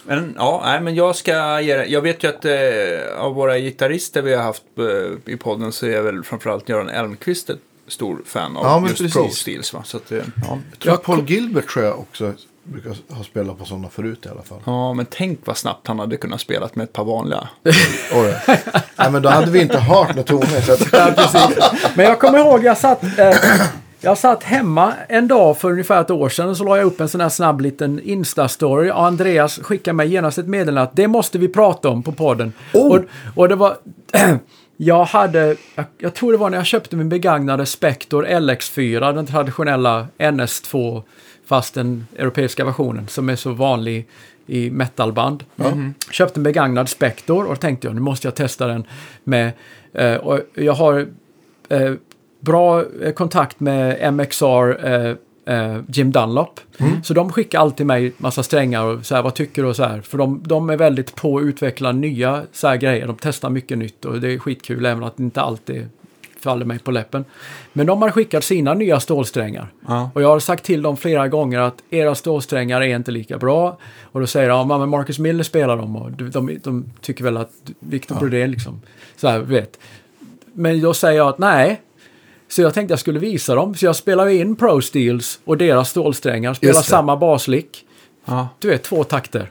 Men 0.07 0.35
ja, 0.37 0.63
nej, 0.65 0.81
men 0.81 0.95
jag 0.95 1.17
ska 1.17 1.61
ge 1.61 1.77
det. 1.77 1.87
Jag 1.87 2.01
vet 2.01 2.25
ju 2.25 2.29
att 2.29 2.45
eh, 2.45 3.23
av 3.25 3.35
våra 3.35 3.59
gitarrister 3.59 4.23
vi 4.23 4.35
har 4.35 4.43
haft 4.43 4.63
eh, 4.79 5.33
i 5.33 5.37
podden 5.37 5.73
så 5.73 5.87
är 5.87 6.03
väl 6.03 6.25
framförallt 6.25 6.69
Göran 6.69 6.89
Elmqvist 6.89 7.51
ett 7.51 7.59
stor 7.89 8.23
fan 8.25 8.57
av 8.57 8.65
Ja, 8.65 8.89
just 8.89 9.01
precis. 9.01 9.15
Pro 9.15 9.29
Steels. 9.29 9.73
Va? 9.73 9.83
Så 9.85 9.97
att, 9.97 10.13
eh, 10.13 10.19
ja. 10.19 10.59
Jag 10.71 10.79
tror 10.79 10.95
Jag 10.95 11.03
Paul 11.03 11.31
Gilbert 11.31 11.69
tror 11.69 11.85
jag 11.85 11.99
också 11.99 12.35
brukar 12.65 13.15
ha 13.15 13.25
spelat 13.25 13.59
på 13.59 13.65
sådana 13.65 13.89
förut 13.89 14.27
i 14.27 14.29
alla 14.29 14.43
fall. 14.43 14.59
Ja, 14.65 14.93
men 14.93 15.07
tänk 15.11 15.41
vad 15.45 15.57
snabbt 15.57 15.87
han 15.87 15.99
hade 15.99 16.17
kunnat 16.17 16.41
spela 16.41 16.69
med 16.75 16.85
ett 16.85 16.93
par 16.93 17.05
vanliga. 17.05 17.49
Oj. 18.13 18.35
Nej, 18.97 19.11
men 19.11 19.23
då 19.23 19.29
hade 19.29 19.51
vi 19.51 19.63
inte 19.63 19.79
hört 19.79 20.09
några 20.09 20.23
toner. 20.23 20.61
Så 20.61 20.73
att, 20.73 21.97
Men 21.97 22.07
jag 22.07 22.21
kommer 22.21 22.39
ihåg, 22.39 22.65
jag 22.65 22.79
satt, 22.79 23.03
eh, 23.19 23.37
jag 24.01 24.19
satt 24.19 24.43
hemma 24.43 24.93
en 25.09 25.29
dag 25.29 25.59
för 25.59 25.71
ungefär 25.71 26.01
ett 26.01 26.11
år 26.11 26.29
sedan 26.29 26.49
och 26.49 26.57
så 26.57 26.65
la 26.65 26.77
jag 26.77 26.87
upp 26.87 27.01
en 27.01 27.09
sån 27.09 27.21
här 27.21 27.29
snabb 27.29 27.61
liten 27.61 28.01
Insta-story 28.01 28.91
och 28.91 29.05
Andreas 29.07 29.59
skickade 29.59 29.95
mig 29.95 30.09
genast 30.09 30.39
ett 30.39 30.49
meddelande 30.49 30.83
att 30.83 30.97
det 30.97 31.09
måste 31.09 31.39
vi 31.39 31.49
prata 31.49 31.89
om 31.89 32.03
på 32.03 32.13
podden. 32.13 32.53
Oh! 32.73 32.93
Och, 32.93 33.05
och 33.35 33.49
det 33.49 33.55
var... 33.55 33.77
Jag 34.77 35.05
hade, 35.05 35.57
jag, 35.75 35.85
jag 35.99 36.15
tror 36.15 36.33
det 36.33 36.39
var 36.39 36.51
när 36.51 36.57
jag 36.57 36.67
köpte 36.67 36.97
min 36.97 37.09
begagnade 37.09 37.67
Spector 37.67 38.27
LX4, 38.27 39.15
den 39.15 39.27
traditionella 39.27 40.07
NS2, 40.19 41.03
fast 41.47 41.75
den 41.75 42.07
europeiska 42.17 42.65
versionen 42.65 43.09
som 43.09 43.29
är 43.29 43.37
så 43.37 43.53
vanlig 43.53 44.07
i 44.47 44.71
metalband. 44.71 45.45
Köpte 46.11 46.41
en 46.41 46.45
begagnad 46.45 46.89
Spector 46.89 47.45
och 47.45 47.61
tänkte 47.61 47.87
jag 47.87 47.95
nu 47.95 48.01
måste 48.01 48.27
jag 48.27 48.35
testa 48.35 48.67
den 48.67 48.85
med, 49.25 49.53
eh, 49.93 50.15
och 50.15 50.41
jag 50.55 50.73
har 50.73 51.07
eh, 51.69 51.93
bra 52.41 52.85
eh, 53.03 53.13
kontakt 53.13 53.61
med 53.61 54.15
MXR 54.15 54.87
eh, 54.87 55.15
eh, 55.47 55.81
Jim 55.89 56.13
Dunlop. 56.13 56.61
Så 57.03 57.15
de 57.15 57.33
skickar 57.33 57.61
alltid 57.61 57.87
mig 57.87 58.13
massa 58.17 58.43
strängar 58.43 58.85
och 58.85 59.07
så 59.07 59.15
här, 59.15 59.23
vad 59.23 59.35
tycker 59.35 59.63
du 59.63 59.69
och 59.69 59.77
så 59.77 59.85
här. 59.85 60.01
För 60.01 60.19
de, 60.19 60.43
de 60.45 60.71
är 60.71 60.77
väldigt 60.77 61.15
på 61.15 61.39
att 61.39 61.45
utveckla 61.45 61.93
nya 61.93 62.43
så 62.53 62.69
här 62.69 62.77
grejer. 62.77 63.07
De 63.07 63.17
testar 63.21 63.51
mycket 63.51 63.79
nytt 63.79 64.05
och 64.05 64.21
det 64.21 64.33
är 64.33 64.39
skitkul 64.39 64.87
även 64.87 65.05
att 65.05 65.17
det 65.17 65.23
inte 65.23 65.41
alltid 65.41 65.89
faller 66.45 66.67
mig 66.67 66.79
på 66.79 66.91
läppen. 66.91 67.25
Men 67.73 67.87
de 67.87 68.03
har 68.03 68.11
skickat 68.11 68.45
sina 68.45 68.75
nya 68.75 69.01
stålsträngar. 69.01 69.73
Ja. 69.89 70.11
Och 70.15 70.23
jag 70.23 70.29
har 70.29 70.41
sagt 70.41 70.65
till 70.65 70.83
dem 70.83 70.97
flera 70.97 71.29
gånger 71.29 71.61
att 71.61 71.83
era 71.91 72.15
stålsträngar 72.15 72.81
är 72.81 72.97
inte 72.97 73.11
lika 73.11 73.39
bra. 73.39 73.79
Och 74.03 74.21
då 74.21 74.27
säger 74.27 74.49
de, 74.49 74.71
ja 74.71 74.79
men 74.79 74.89
Marcus 74.89 75.19
Miller 75.19 75.45
spelar 75.45 75.77
dem 75.77 75.97
och 75.97 76.13
de, 76.13 76.31
de, 76.31 76.59
de 76.63 76.85
tycker 77.01 77.25
väl 77.25 77.37
att 77.37 77.51
Victor 77.79 78.15
Brodén 78.15 78.51
liksom, 78.51 78.81
så 79.17 79.29
här, 79.29 79.39
vet. 79.39 79.79
Men 80.53 80.81
då 80.81 80.95
säger 80.95 81.19
jag 81.19 81.29
att 81.29 81.39
nej. 81.39 81.81
Så 82.49 82.63
jag 82.63 82.75
tänkte 82.75 82.93
jag 82.93 82.99
skulle 82.99 83.19
visa 83.19 83.55
dem. 83.55 83.75
Så 83.75 83.87
jag 83.87 83.97
spelar 83.97 84.27
in 84.29 84.57
Pro 84.57 84.81
Steels 84.81 85.41
och 85.45 85.57
deras 85.57 85.91
stålsträngar. 85.91 86.55
Spelar 86.55 86.83
samma 86.83 87.17
baslick. 87.17 87.87
Ja. 88.25 88.49
Du 88.59 88.69
vet, 88.69 88.83
två 88.83 89.05
takter. 89.05 89.51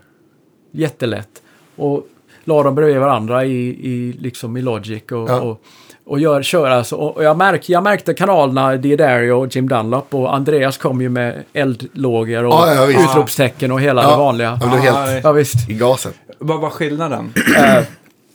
Jättelätt. 0.71 1.41
Och 1.75 2.07
la 2.43 2.63
dem 2.63 2.75
bredvid 2.75 2.97
varandra 2.97 3.45
i, 3.45 3.67
i, 3.67 4.13
liksom 4.19 4.57
i 4.57 4.61
Logic 4.61 5.03
och, 5.03 5.29
Ja. 5.29 5.41
och, 5.41 5.61
och 6.05 6.19
gör, 6.19 6.43
kör 6.43 6.69
alltså. 6.69 6.95
Och 6.95 7.23
jag, 7.23 7.37
märk, 7.37 7.69
jag 7.69 7.83
märkte 7.83 8.13
kanalerna 8.13 8.75
Diodario 8.77 9.31
och 9.31 9.55
Jim 9.55 9.69
Dunlop 9.69 10.13
och 10.15 10.35
Andreas 10.35 10.77
kom 10.77 11.01
ju 11.01 11.09
med 11.09 11.43
eldlågor 11.53 12.43
och 12.45 12.53
Ja, 12.53 12.73
ja, 12.73 12.87
utropstecken 13.03 13.71
och 13.71 13.81
hela 13.81 14.01
det 14.01 14.07
Ja. 14.07 14.17
vanliga. 14.17 14.57
Jag 14.61 14.69
blev 14.71 14.85
Ja, 14.85 14.93
helt 14.93 15.23
Ja, 15.23 15.31
visst. 15.31 15.69
i 15.69 15.73
gasen. 15.73 16.11
Vad 16.39 16.59
var 16.61 16.69
skillnaden? 16.69 17.33
Eh, 17.57 17.83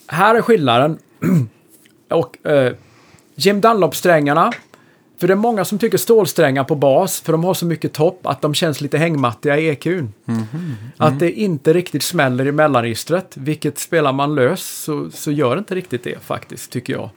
här 0.07 0.35
är 0.35 0.43
skillnaden. 0.43 0.99
och 2.11 2.47
eh, 2.47 2.73
Jim 3.35 3.61
Dunlop-strängarna. 3.61 4.53
För 5.21 5.27
det 5.27 5.33
är 5.35 5.37
många 5.37 5.65
som 5.65 5.79
tycker 5.79 5.99
stålsträngar 5.99 6.65
på 6.65 6.75
bas, 6.75 7.21
för 7.21 7.33
de 7.33 7.45
har 7.45 7.55
så 7.55 7.67
mycket 7.67 7.93
topp 7.93 8.21
att 8.27 8.43
de 8.43 8.55
känns 8.55 8.81
lite 8.81 8.99
hängmattiga 8.99 9.59
i 9.59 9.69
EQn. 9.69 10.13
Att 10.97 11.19
det 11.19 11.31
inte 11.33 11.73
riktigt 11.73 12.03
smäller 12.03 12.47
i 12.47 12.53
mellanregistret, 12.53 13.33
vilket 13.37 13.79
spelar 13.79 14.13
man 14.13 14.35
lös 14.35 14.83
så, 14.85 15.11
så 15.15 15.31
gör 15.31 15.59
inte 15.59 15.75
riktigt 15.75 16.05
det 16.05 16.19
faktiskt, 16.23 16.73
tycker 16.73 16.93
jag. 16.93 17.11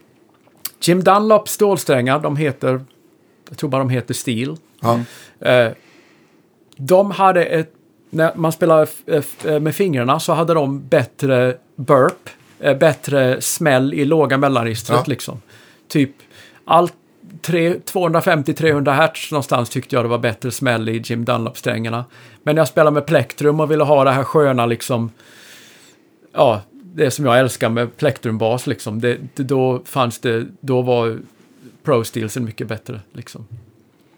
Jim 0.82 1.04
Dunlop 1.04 1.50
stålsträngar, 1.50 2.20
de 2.20 2.36
heter, 2.36 2.86
jag 3.50 3.58
tror 3.58 3.70
bara 3.70 3.80
de 3.80 3.90
heter 3.90 4.14
Steel. 4.14 4.58
Ja. 4.82 5.00
Eh, 5.50 5.72
de 6.78 7.12
hade 7.12 7.46
ett, 7.46 7.74
när 8.10 8.32
man 8.36 8.52
spelar 8.52 8.84
f- 8.84 9.02
f- 9.08 9.46
eh, 9.46 9.60
med 9.60 9.76
fingrarna 9.76 10.20
så 10.20 10.34
hade 10.34 10.54
de 10.54 10.88
bättre 10.88 11.56
burp, 11.76 12.30
eh, 12.60 12.78
bättre 12.78 13.42
smäll 13.42 13.94
i 13.94 14.06
låga 14.06 14.38
mellanregistret 14.38 15.00
Ja. 15.00 15.04
liksom. 15.08 15.42
Typ 15.88 16.12
allt 16.66 16.94
tre- 17.42 17.74
250-300 17.86 18.92
hertz 18.94 19.32
någonstans 19.32 19.70
tyckte 19.70 19.96
jag 19.96 20.06
det 20.06 20.10
var 20.10 20.18
bättre 20.18 20.52
smäll 20.52 20.90
i 20.90 21.02
Jim 21.06 21.26
Dunlop-strängarna. 21.26 22.06
Men 22.44 22.56
när 22.56 22.60
jag 22.60 22.68
spelade 22.68 22.94
med 22.94 23.06
plektrum 23.06 23.60
och 23.60 23.72
ville 23.72 23.84
ha 23.84 24.04
det 24.04 24.12
här 24.12 24.24
sköna 24.24 24.66
liksom, 24.66 25.12
ja, 26.34 26.62
det 26.96 27.12
som 27.12 27.26
jag 27.26 27.39
älskar 27.39 27.70
med 27.70 27.98
plektrumbas 27.98 28.68
liksom, 28.68 29.02
det, 29.02 29.18
det, 29.36 29.44
då 29.44 29.82
fanns 29.86 30.20
det, 30.20 30.46
då 30.60 30.82
var 30.82 31.20
Pro 31.84 32.04
Steelsen 32.04 32.46
mycket 32.46 32.68
bättre 32.68 33.00
liksom. 33.14 33.48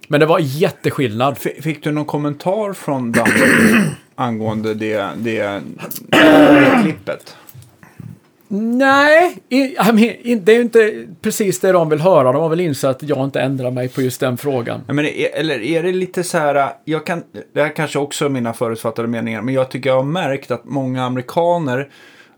Men 0.08 0.20
det 0.20 0.26
var 0.26 0.40
jätteskillnad. 0.42 1.36
F- 1.46 1.64
Fick 1.64 1.84
du 1.84 1.92
någon 1.92 2.06
kommentar 2.06 2.74
från 2.74 3.12
Dunlop 3.12 3.86
angående 4.16 4.74
det, 4.74 5.08
det, 5.18 5.62
det 6.08 6.80
klippet? 6.84 7.36
Nej, 8.56 9.38
i, 9.50 9.56
I 9.58 9.76
mean, 9.94 10.44
det 10.46 10.52
är 10.52 10.56
ju 10.56 10.62
inte 10.62 11.06
precis 11.22 11.60
det 11.60 11.72
de 11.72 11.90
vill 11.90 12.00
höra. 12.00 12.32
De 12.32 12.42
har 12.42 12.50
väl 12.50 12.60
insett 12.60 12.90
att 12.90 13.04
jag 13.10 13.24
inte 13.24 13.42
ändrar 13.42 13.72
mig 13.72 13.90
på 13.90 14.02
just 14.02 14.20
den 14.20 14.38
frågan. 14.38 14.82
Ja, 14.88 14.94
men 14.94 15.06
är, 15.06 15.30
eller 15.34 15.60
är 15.62 15.84
det 15.84 15.92
lite 15.92 16.24
så 16.24 16.38
här, 16.38 16.74
jag 16.86 17.06
kan, 17.06 17.24
det 17.54 17.62
här 17.62 17.76
kanske 17.76 18.00
också 18.00 18.26
är 18.26 18.30
mina 18.30 18.54
förutfattade 18.54 19.08
meningar, 19.08 19.42
men 19.42 19.54
jag 19.54 19.70
tycker 19.70 19.90
jag 19.90 19.98
har 19.98 20.04
märkt 20.04 20.52
att 20.52 20.66
många 20.66 21.04
amerikaner, 21.06 21.90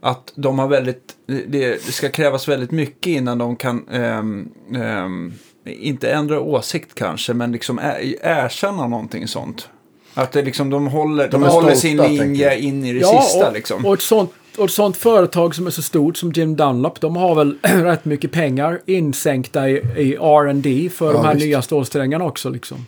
att 0.06 0.34
de 0.36 0.60
har 0.60 0.68
väldigt, 0.68 1.16
det, 1.26 1.86
det 1.86 1.94
ska 1.94 2.10
krävas 2.10 2.48
väldigt 2.48 2.72
mycket 2.72 3.08
innan 3.08 3.38
de 3.38 3.56
kan, 3.56 3.88
ehm, 3.92 4.50
ehm, 4.76 5.34
inte 5.66 6.12
ändra 6.12 6.40
åsikt 6.40 6.96
kanske, 6.96 7.34
men 7.34 7.52
liksom 7.52 7.80
erkänna 8.22 8.88
någonting 8.88 9.28
sånt. 9.28 9.70
Att 10.14 10.32
det 10.32 10.42
liksom, 10.42 10.70
de 10.70 10.88
håller, 10.88 11.28
de 11.28 11.42
De 11.42 11.50
håller 11.50 11.76
stolta, 11.76 12.08
sin 12.08 12.18
linje 12.18 12.60
in 12.60 12.86
i 12.86 12.94
det 12.94 13.06
sista 13.06 13.48
och, 13.48 13.54
liksom. 13.54 13.86
och, 13.86 13.94
ett 13.94 14.02
sånt, 14.02 14.32
och 14.58 14.66
ett 14.66 14.72
sånt 14.72 14.98
företag 14.98 15.56
som 15.56 15.68
är 15.68 15.72
så 15.72 15.82
stort 15.82 16.18
som 16.18 16.32
Jim 16.32 16.56
Dunlop, 16.56 17.02
de 17.02 17.16
har 17.16 17.36
väl 17.36 17.58
rätt 17.62 18.06
mycket 18.06 18.32
pengar 18.32 18.82
insänkta 18.86 19.70
i, 19.70 19.74
i 19.98 20.16
R&D 20.16 20.90
för 20.94 21.06
Ja, 21.06 21.14
de 21.14 21.26
här 21.26 21.34
visst. 21.34 21.46
nya 21.46 21.62
stålsträngarna 21.62 22.26
också. 22.26 22.50
Liksom. 22.50 22.86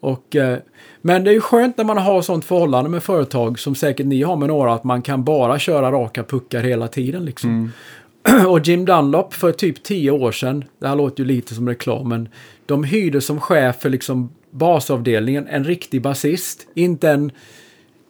Och, 0.00 0.36
eh, 0.36 0.58
men 1.06 1.24
det 1.24 1.30
är 1.30 1.34
ju 1.34 1.40
skönt 1.40 1.76
när 1.76 1.84
man 1.84 1.98
har 1.98 2.22
sånt 2.22 2.44
förhållande 2.44 2.90
med 2.90 3.02
företag 3.02 3.58
som 3.58 3.74
säkert 3.74 4.06
ni 4.06 4.22
har 4.22 4.36
med 4.36 4.48
några, 4.48 4.74
att 4.74 4.84
man 4.84 5.02
kan 5.02 5.24
bara 5.24 5.58
köra 5.58 5.92
raka 5.92 6.22
puckar 6.22 6.62
hela 6.62 6.88
tiden. 6.88 7.24
Liksom. 7.24 7.72
Och 8.48 8.60
Jim 8.66 8.84
Dunlop 8.84 9.34
för 9.34 9.52
typ 9.52 9.82
tio 9.82 10.10
år 10.10 10.32
sedan, 10.32 10.64
det 10.78 10.88
här 10.88 10.96
låter 10.96 11.22
ju 11.22 11.26
lite 11.28 11.54
som 11.54 11.68
reklam, 11.68 12.08
men 12.08 12.28
de 12.66 12.84
hyrde 12.84 13.20
som 13.20 13.40
chef 13.40 13.76
för 13.80 13.90
liksom 13.90 14.30
basavdelningen 14.50 15.46
en 15.46 15.64
riktig 15.64 16.02
basist. 16.02 16.66
Inte 16.74 17.10
en, 17.10 17.30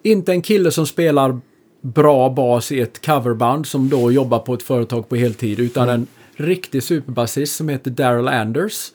inte 0.02 0.32
en 0.32 0.42
kille 0.42 0.70
som 0.70 0.86
spelar 0.86 1.40
bra 1.80 2.30
bas 2.30 2.72
i 2.72 2.80
ett 2.80 3.06
coverband 3.06 3.66
som 3.66 3.88
då 3.88 4.12
jobbar 4.12 4.38
på 4.38 4.54
ett 4.54 4.62
företag 4.62 5.08
på 5.08 5.16
heltid, 5.16 5.60
utan 5.60 5.88
en 5.88 6.06
riktig 6.36 6.82
superbasist 6.82 7.56
som 7.56 7.68
heter 7.68 7.90
Daryl 7.90 8.28
Anders. 8.28 8.92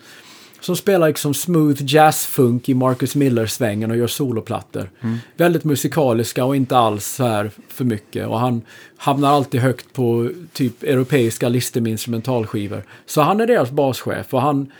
Som 0.61 0.75
spelar 0.75 1.07
liksom 1.07 1.33
smooth 1.33 1.81
jazzfunk 1.85 2.69
i 2.69 2.73
Marcus 2.73 3.15
Miller-svängen 3.15 3.91
och 3.91 3.97
gör 3.97 4.07
soloplattor. 4.07 4.89
Väldigt 5.37 5.63
musikaliska 5.63 6.45
och 6.45 6.55
inte 6.55 6.77
alls 6.77 7.19
här 7.19 7.51
för 7.67 7.85
mycket. 7.85 8.27
Och 8.27 8.39
han 8.39 8.61
hamnar 8.97 9.29
alltid 9.29 9.61
högt 9.61 9.93
på 9.93 10.29
typ 10.53 10.83
europeiska 10.83 11.49
listor 11.49 11.81
med 11.81 11.91
instrumentalskivor. 11.91 12.83
Så 13.05 13.21
han 13.21 13.41
är 13.41 13.47
deras 13.47 13.71
baschef 13.71 14.33
och 14.33 14.41
han... 14.41 14.71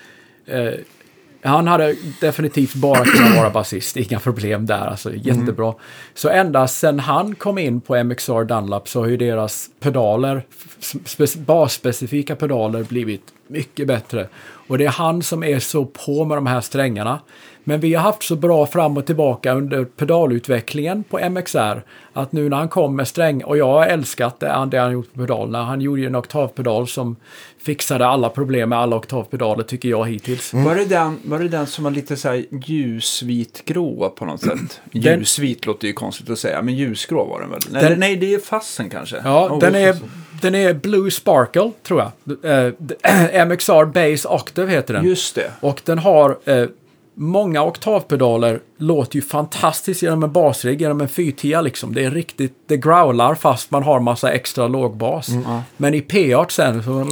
Eh, 0.45 0.73
han 1.43 1.67
hade 1.67 1.95
definitivt 2.21 2.73
bara 2.75 3.05
kunnat 3.05 3.35
vara 3.37 3.49
basist, 3.49 3.97
inga 3.97 4.19
problem 4.19 4.65
där, 4.65 4.87
alltså 4.87 5.13
jättebra. 5.15 5.73
Så 6.13 6.29
ända 6.29 6.67
sedan 6.67 6.99
han 6.99 7.35
kom 7.35 7.57
in 7.57 7.81
på 7.81 8.03
MXR 8.03 8.43
Dunlop 8.43 8.87
så 8.87 8.99
har 8.99 9.07
ju 9.07 9.17
deras 9.17 9.69
pedaler, 9.79 10.45
spe- 10.79 11.37
basspecifika 11.45 12.35
pedaler 12.35 12.83
blivit 12.83 13.23
mycket 13.47 13.87
bättre. 13.87 14.27
Och 14.67 14.77
det 14.77 14.85
är 14.85 14.89
han 14.89 15.23
som 15.23 15.43
är 15.43 15.59
så 15.59 15.85
på 15.85 16.25
med 16.25 16.37
de 16.37 16.47
här 16.47 16.61
strängarna. 16.61 17.19
Men 17.63 17.79
vi 17.79 17.93
har 17.93 18.01
haft 18.03 18.23
så 18.23 18.35
bra 18.35 18.65
fram 18.65 18.97
och 18.97 19.05
tillbaka 19.05 19.53
under 19.53 19.85
pedalutvecklingen 19.85 21.03
på 21.03 21.29
MXR 21.29 21.81
att 22.13 22.31
nu 22.31 22.49
när 22.49 22.57
han 22.57 22.69
kom 22.69 22.95
med 22.95 23.07
sträng, 23.07 23.43
och 23.43 23.57
jag 23.57 23.65
har 23.67 23.85
älskat 23.85 24.39
det, 24.39 24.49
han- 24.49 24.69
det 24.69 24.77
han 24.77 24.91
gjort 24.91 25.13
på 25.13 25.19
pedalerna. 25.19 25.63
Han 25.63 25.81
gjorde 25.81 26.01
ju 26.01 26.07
en 26.07 26.15
oktavpedal 26.15 26.87
som 26.87 27.15
fixade 27.63 28.05
alla 28.07 28.29
problem 28.29 28.69
med 28.69 28.79
alla 28.79 28.95
oktavpedaler 28.95 29.63
tycker 29.63 29.89
jag 29.89 30.09
hittills. 30.09 30.53
Var, 30.53 30.75
det 30.75 30.85
den, 30.85 31.19
var 31.25 31.39
det 31.39 31.47
den 31.47 31.67
som 31.67 31.83
var 31.83 31.91
lite 31.91 32.15
så 32.17 32.27
här 32.29 32.45
ljusvitgrå 32.65 34.09
på 34.09 34.25
något 34.25 34.41
sätt? 34.41 34.81
Den- 34.91 35.19
Ljusvit 35.19 35.65
låter 35.65 35.87
ju 35.87 35.93
konstigt 35.93 36.29
att 36.29 36.39
säga, 36.39 36.61
men 36.61 36.75
ljusgrå 36.75 37.25
var 37.25 37.39
den 37.41 37.49
väl? 37.49 37.59
Den- 37.89 37.99
nej, 37.99 38.15
det 38.15 38.33
är 38.33 38.39
fassen 38.39 38.89
kanske. 38.89 39.15
Ja, 39.23 39.49
Oh, 39.49 39.59
den, 39.59 39.75
är, 39.75 39.95
den 40.41 40.55
är 40.55 40.73
Blue 40.73 41.11
Sparkle, 41.11 41.71
tror 41.83 41.99
jag. 41.99 42.11
D- 42.77 43.45
MXR 43.45 43.85
Base 43.85 44.27
Octave 44.27 44.71
heter 44.71 44.93
den. 44.93 45.05
Just 45.05 45.35
det. 45.35 45.51
Och 45.59 45.81
den 45.85 45.99
har 45.99 46.37
eh, 46.45 46.65
många 47.21 47.63
oktavpedaler 47.63 48.59
låter 48.77 49.15
ju 49.15 49.21
fantastiskt 49.21 50.01
genom 50.01 50.23
en 50.23 50.31
basrigg, 50.31 50.81
genom 50.81 51.01
en 51.01 51.09
410 51.09 51.61
liksom. 51.63 51.93
Det 51.93 52.03
är 52.03 52.11
riktigt, 52.11 52.53
det 52.67 52.77
growlar 52.77 53.35
fast 53.35 53.71
man 53.71 53.83
har 53.83 53.99
massa 53.99 54.31
extra 54.31 54.67
lågbas. 54.67 55.29
Men 55.77 55.93
i 55.93 56.01
P8 56.01 56.49
sen 56.49 56.83
så... 56.83 57.05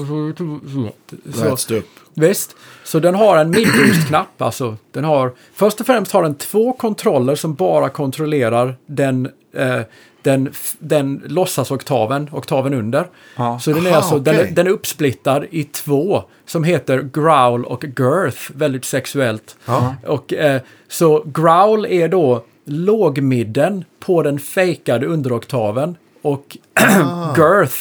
så 1.34 1.76
upp. 1.76 1.90
Visst, 2.14 2.56
så 2.84 3.00
den 3.00 3.16
har 3.16 3.38
en 3.38 3.50
midboost-knapp. 3.50 4.28
Alltså, 4.38 4.78
den 4.92 5.04
har, 5.04 5.32
först 5.54 5.80
och 5.80 5.86
främst 5.86 6.12
har 6.12 6.24
den 6.24 6.36
två 6.36 6.74
kontroller 6.74 7.36
som 7.36 7.54
bara 7.54 7.90
kontrollerar 7.90 8.76
den, 8.86 9.30
eh, 9.54 9.82
den, 10.30 10.50
den 10.80 11.24
låtsasoktaven, 11.26 12.30
oktaven 12.32 12.74
under. 12.74 13.08
Ja. 13.36 13.60
Så 13.60 13.72
den 13.72 13.86
är, 13.86 13.90
Aha, 13.90 13.98
alltså, 13.98 14.20
den, 14.20 14.36
är, 14.36 14.40
okej. 14.40 14.52
den 14.54 14.68
är 14.68 14.72
uppsplittad 14.72 15.46
i 15.52 15.64
två 15.64 16.24
som 16.46 16.64
heter 16.64 17.10
growl 17.14 17.66
och 17.66 17.84
girth, 17.84 18.52
väldigt 18.56 18.86
sexuellt. 18.86 19.58
Ja. 19.66 19.96
Och, 20.08 20.34
eh, 20.34 20.62
så 20.88 21.24
growl 21.26 21.86
är 21.86 22.08
då 22.08 22.44
lågmidden 22.66 23.86
på 24.00 24.24
den 24.24 24.40
fejkade 24.40 25.06
underoktaven 25.06 25.98
och 26.22 26.58
Ah. 26.74 27.36
girth 27.38 27.78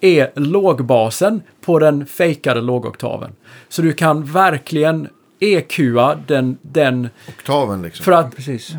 är 0.00 0.30
lågbasen 0.34 1.42
på 1.60 1.78
den 1.78 2.06
fejkade 2.06 2.60
lågoktaven. 2.60 3.32
Så 3.68 3.82
du 3.82 3.92
kan 3.92 4.24
verkligen 4.24 5.08
EQa 5.40 6.18
den, 6.26 6.58
den 6.62 7.08
Oktaven 7.28 7.82
liksom. 7.82 8.04
för 8.04 8.12
att 8.12 8.36
Precis. 8.36 8.74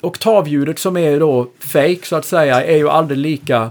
Det, 0.00 0.06
oktavljudet 0.06 0.78
som 0.78 0.96
är 0.96 1.20
då 1.20 1.46
fake 1.58 1.98
så 2.02 2.16
att 2.16 2.24
säga 2.24 2.64
är 2.64 2.76
ju 2.76 2.88
aldrig 2.88 3.18
lika 3.18 3.70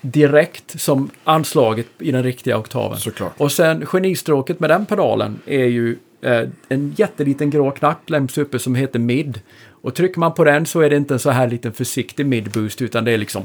direkt 0.00 0.80
som 0.80 1.10
anslaget 1.24 1.86
i 1.98 2.12
den 2.12 2.22
riktiga 2.22 2.58
oktaven. 2.58 2.98
Såklart. 2.98 3.32
Och 3.36 3.52
sen 3.52 3.86
genistråket 3.86 4.60
med 4.60 4.70
den 4.70 4.86
pedalen 4.86 5.38
är 5.46 5.64
ju 5.64 5.96
eh, 6.22 6.48
en 6.68 6.94
jätteliten 6.96 7.50
grå 7.50 7.70
knapp 7.70 8.10
längst 8.10 8.38
uppe 8.38 8.58
som 8.58 8.74
heter 8.74 8.98
mid. 8.98 9.40
Och 9.82 9.94
trycker 9.94 10.20
man 10.20 10.34
på 10.34 10.44
den 10.44 10.66
så 10.66 10.80
är 10.80 10.90
det 10.90 10.96
inte 10.96 11.14
en 11.14 11.20
så 11.20 11.30
här 11.30 11.48
liten 11.48 11.72
försiktig 11.72 12.26
mid-boost 12.26 12.82
utan 12.82 13.04
det 13.04 13.12
är 13.12 13.18
liksom... 13.18 13.44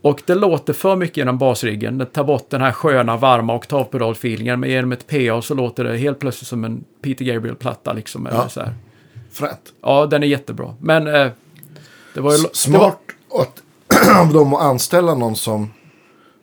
Och 0.00 0.22
det 0.26 0.34
låter 0.34 0.72
för 0.72 0.96
mycket 0.96 1.16
genom 1.16 1.38
basriggen. 1.38 1.98
Det 1.98 2.04
tar 2.04 2.24
bort 2.24 2.50
den 2.50 2.60
här 2.60 2.72
sköna, 2.72 3.16
varma 3.16 3.54
oktavpedalfeelingen. 3.54 4.60
Men 4.60 4.70
genom 4.70 4.92
ett 4.92 5.06
PA 5.06 5.42
så 5.42 5.54
låter 5.54 5.84
det 5.84 5.96
helt 5.96 6.18
plötsligt 6.18 6.48
som 6.48 6.64
en 6.64 6.84
Peter 7.02 7.24
Gabriel-platta 7.24 7.92
liksom. 7.92 8.26
Eller 8.26 8.36
Ja. 8.38 8.48
så 8.48 8.60
här. 8.60 8.72
Fränt. 9.32 9.72
Ja, 9.82 10.06
den 10.06 10.22
är 10.22 10.26
jättebra. 10.26 10.74
Men 10.80 11.06
eh, 11.06 11.28
det 12.14 12.20
var 12.20 12.30
ju... 12.32 12.36
S- 12.36 12.64
det 12.66 12.72
var, 12.72 12.78
Smart 12.78 12.98
att, 13.34 13.62
av 14.26 14.32
dem 14.32 14.54
att 14.54 14.62
anställa 14.62 15.14
någon 15.14 15.36
som, 15.36 15.70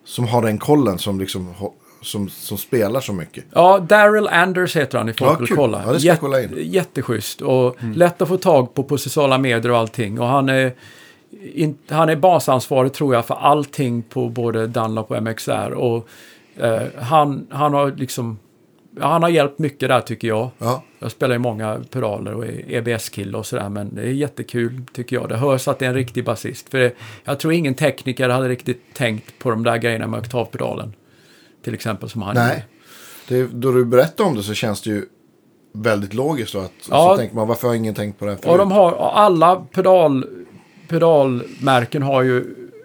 som 0.04 0.28
har 0.28 0.42
den 0.42 0.58
kollen 0.58 0.98
som, 0.98 1.20
liksom, 1.20 1.54
som, 2.02 2.28
som 2.28 2.58
spelar 2.58 3.00
så 3.00 3.12
mycket. 3.12 3.44
ja, 3.52 3.78
Daryl 3.78 4.28
Anders 4.28 4.76
heter 4.76 4.98
han 4.98 5.08
i 5.08 5.12
folk 5.12 5.32
Ja, 5.32 5.38
vill 5.38 5.48
kul. 5.48 5.56
kolla. 5.56 5.82
Ja, 5.86 5.92
det 5.92 6.00
ska 6.00 6.08
jag 6.08 6.20
kolla 6.20 6.42
in. 6.42 6.50
Jätteschysst 6.56 7.40
och 7.40 7.76
lätt 7.94 8.22
att 8.22 8.28
få 8.28 8.36
tag 8.36 8.74
på 8.74 8.82
på 8.82 8.98
sociala 8.98 9.38
medier 9.38 9.70
och 9.72 9.78
allting. 9.78 10.20
Och 10.20 10.26
han 10.26 10.48
är, 10.48 10.72
in, 11.54 11.78
han 11.88 12.08
är 12.08 12.16
basansvarig 12.16 12.92
tror 12.92 13.14
jag 13.14 13.26
för 13.26 13.34
allting 13.34 14.02
på 14.02 14.28
både 14.28 14.66
Dunlop 14.66 15.10
och 15.10 15.22
MXR. 15.22 15.70
Och 15.70 16.08
eh, 16.56 16.82
han, 17.00 17.46
han 17.50 17.74
har 17.74 17.92
liksom... 17.96 18.38
Ja, 19.00 19.06
han 19.06 19.22
har 19.22 19.30
hjälpt 19.30 19.58
mycket 19.58 19.88
där 19.88 20.00
tycker 20.00 20.28
jag. 20.28 20.50
Ja, 20.58 20.82
Jag 20.98 21.10
spelar 21.10 21.34
ju 21.34 21.38
många 21.38 21.80
pedaler 21.90 22.34
och 22.34 22.44
EBS-kille 22.68 23.38
och 23.38 23.46
sådär, 23.46 23.68
men 23.68 23.94
det 23.94 24.02
är 24.02 24.06
jättekul 24.06 24.82
tycker 24.92 25.16
jag. 25.16 25.28
Det 25.28 25.36
hörs 25.36 25.68
att 25.68 25.78
det 25.78 25.84
är 25.84 25.88
en 25.88 25.94
riktig 25.94 26.24
basist. 26.24 26.68
För 26.68 26.78
det, 26.78 26.92
jag 27.24 27.38
tror 27.40 27.52
ingen 27.52 27.74
tekniker 27.74 28.28
hade 28.28 28.48
riktigt 28.48 28.82
tänkt 28.94 29.38
på 29.38 29.50
de 29.50 29.64
där 29.64 29.76
grejerna 29.76 30.06
med 30.06 30.20
oktavpedalen. 30.20 30.92
Till 31.64 31.74
exempel 31.74 32.08
som 32.08 32.22
han 32.22 32.34
nej. 32.34 32.64
Det, 33.28 33.46
då 33.46 33.72
du 33.72 33.84
berättar 33.84 34.24
om 34.24 34.36
det 34.36 34.42
så 34.42 34.54
känns 34.54 34.82
det 34.82 34.90
ju 34.90 35.06
väldigt 35.74 36.14
logiskt. 36.14 36.52
Då, 36.52 36.58
att, 36.58 36.72
Ja. 36.90 37.10
Så 37.10 37.16
tänker 37.16 37.36
man, 37.36 37.48
varför 37.48 37.68
har 37.68 37.74
ingen 37.74 37.94
tänkt 37.94 38.18
på 38.18 38.24
det 38.24 38.30
här 38.30 38.38
förut? 38.38 38.50
Och 38.52 38.58
de 38.58 38.72
har, 38.72 39.12
alla 39.12 39.56
pedal, 39.56 40.26
pedalmärken 40.88 42.02
har 42.02 42.22
ju, 42.22 42.44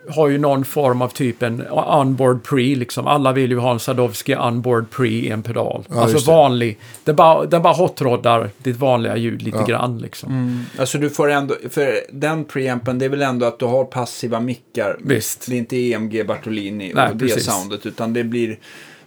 har 0.09 0.27
ju 0.27 0.37
någon 0.37 0.65
form 0.65 1.01
av 1.01 1.07
typ 1.07 1.43
en 1.43 1.67
onboard 1.71 2.43
pre 2.43 2.75
liksom. 2.75 3.07
Alla 3.07 3.31
vill 3.31 3.51
ju 3.51 3.57
ha 3.57 3.71
en 3.71 3.79
Sadowski 3.79 4.35
onboard 4.35 4.89
pre 4.89 5.07
i 5.07 5.29
en 5.29 5.43
pedal. 5.43 5.83
Ja, 5.89 6.01
alltså 6.01 6.31
vanlig. 6.31 6.77
Det 7.03 7.13
bara, 7.13 7.45
den 7.45 7.61
bara 7.61 7.73
hotroddar 7.73 8.49
ditt 8.57 8.77
vanliga 8.77 9.17
ljud 9.17 9.41
lite 9.41 9.57
Ja. 9.57 9.65
grann 9.65 9.99
liksom. 9.99 10.31
Mm. 10.31 10.59
Alltså 10.77 10.97
du 10.97 11.09
får 11.09 11.29
ändå, 11.31 11.55
för 11.69 11.99
den 12.11 12.45
preampen 12.45 12.99
det 12.99 13.05
är 13.05 13.09
väl 13.09 13.21
ändå 13.21 13.45
att 13.45 13.59
du 13.59 13.65
har 13.65 13.85
passiva 13.85 14.39
mickar. 14.39 14.97
Visst. 14.99 15.45
Det 15.49 15.55
är 15.55 15.57
inte 15.57 15.77
EMG 15.77 16.25
Bartolini 16.27 16.91
Nej, 16.95 17.09
och 17.09 17.15
det 17.15 17.25
precis. 17.25 17.45
soundet 17.45 17.85
utan 17.85 18.13
det 18.13 18.23
blir 18.23 18.57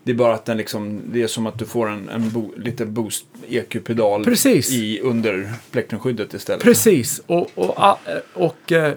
det 0.03 0.13
är 0.13 0.17
bara 0.17 0.35
att 0.35 0.45
den 0.45 0.57
liksom, 0.57 1.01
det 1.13 1.23
är 1.23 1.27
som 1.27 1.47
att 1.47 1.59
du 1.59 1.65
får 1.65 1.89
en, 1.89 2.09
en 2.09 2.31
bo, 2.31 2.53
lite 2.57 2.87
boost 2.87 3.27
EQ-pedal 3.49 4.25
Precis. 4.25 4.73
i 4.73 5.01
under 5.01 5.53
plektrumskyddet 5.71 6.35
istället. 6.35 6.63
Precis, 6.63 7.23
och, 7.27 7.51
och, 7.55 7.99
och 8.35 8.73
eh, 8.73 8.93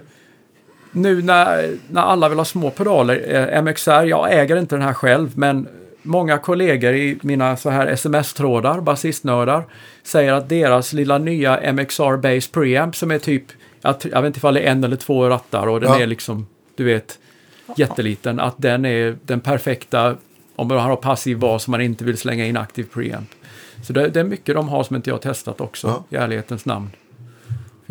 nu 0.92 1.22
när, 1.22 1.78
när 1.90 2.02
alla 2.02 2.30
vill 2.30 2.38
ha 2.38 2.46
små 2.46 2.70
pedaler, 2.72 3.36
eh, 3.54 3.62
MXR, 3.62 4.04
jag 4.04 4.34
äger 4.34 4.58
inte 4.58 4.76
den 4.76 4.82
här 4.86 4.94
själv, 4.94 5.32
men 5.38 5.68
många 6.02 6.38
kollegor 6.38 6.94
i 6.94 7.18
mina 7.22 7.58
så 7.58 7.70
här 7.70 7.88
sms-trådar, 7.88 8.82
basistnördar, 8.82 9.64
säger 10.04 10.34
att 10.34 10.50
deras 10.50 10.94
lilla 10.94 11.18
nya 11.18 11.72
MXR 11.74 12.18
Base 12.18 12.52
Preamp 12.52 12.96
som 12.96 13.12
är 13.12 13.20
typ, 13.20 13.44
jag, 13.82 13.96
jag 14.12 14.22
vet 14.22 14.28
inte 14.28 14.38
ifall 14.38 14.54
det 14.54 14.60
är 14.62 14.72
en 14.72 14.84
eller 14.84 14.96
två 14.96 15.30
rattar 15.30 15.68
och 15.68 15.80
den 15.82 15.90
Ja. 15.90 16.00
är 16.00 16.08
liksom, 16.08 16.48
du 16.76 16.84
vet, 16.84 17.20
jätteliten, 17.78 18.40
att 18.40 18.56
den 18.58 18.86
är 18.86 19.18
den 19.26 19.40
perfekta 19.40 20.16
om 20.56 20.68
man 20.68 20.80
har 20.80 20.96
passiv 20.96 21.40
bas 21.40 21.64
som 21.64 21.72
man 21.72 21.82
inte 21.82 22.04
vill 22.04 22.18
slänga 22.18 22.46
in 22.46 22.58
aktiv 22.58 22.84
preamp. 22.94 23.30
Så 23.84 23.94
det, 23.94 24.08
det 24.08 24.20
är 24.20 24.24
mycket 24.24 24.56
de 24.56 24.70
har 24.70 24.84
som 24.84 24.96
inte 24.96 25.10
jag 25.10 25.16
har 25.16 25.22
testat 25.22 25.62
också, 25.62 25.88
Ja. 25.88 26.18
i 26.18 26.22
ärlighetens 26.22 26.66
namn. 26.66 26.90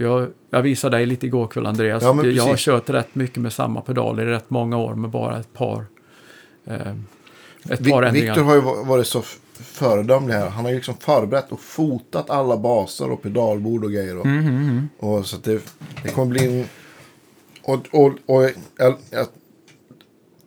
Jag, 0.00 0.28
jag 0.50 0.62
visade 0.62 0.96
dig 0.96 1.06
lite 1.06 1.26
igår 1.26 1.46
kväll 1.46 1.66
Andreas. 1.66 2.02
Ja, 2.02 2.24
jag 2.26 2.44
har 2.44 2.56
kört 2.56 2.90
rätt 2.90 3.14
mycket 3.14 3.42
med 3.42 3.52
samma 3.52 3.80
pedaler 3.80 4.22
i 4.26 4.30
rätt 4.30 4.50
många 4.50 4.76
år 4.78 4.94
med 4.94 5.10
bara 5.10 5.38
ett 5.38 5.52
par, 5.54 5.84
eh, 6.66 6.74
ett 7.70 7.80
Vi- 7.80 7.90
par 7.90 8.02
ändringar. 8.02 8.26
Victor 8.34 8.42
har 8.42 8.54
ju 8.54 8.60
va- 8.60 8.82
varit 8.82 9.06
så 9.06 9.22
föredömlig 9.54 10.34
här. 10.34 10.48
Han 10.48 10.64
har 10.64 10.70
ju 10.70 10.76
liksom 10.76 10.94
förberett 10.96 11.52
och 11.52 11.60
fotat 11.60 12.30
alla 12.30 12.56
baser 12.56 13.10
och 13.10 13.22
pedalbord 13.22 13.84
och 13.84 13.92
grejer. 13.92 14.18
Och, 14.18 14.26
Mm, 14.26 14.88
och 14.98 15.26
så 15.26 15.36
att 15.36 15.44
det, 15.44 15.60
det 16.02 16.08
kommer 16.08 16.26
bli 16.30 16.60
en... 16.60 16.64
Och, 17.62 17.80
och, 17.92 18.12
och 18.26 18.42
jag, 18.78 18.94
jag 19.10 19.26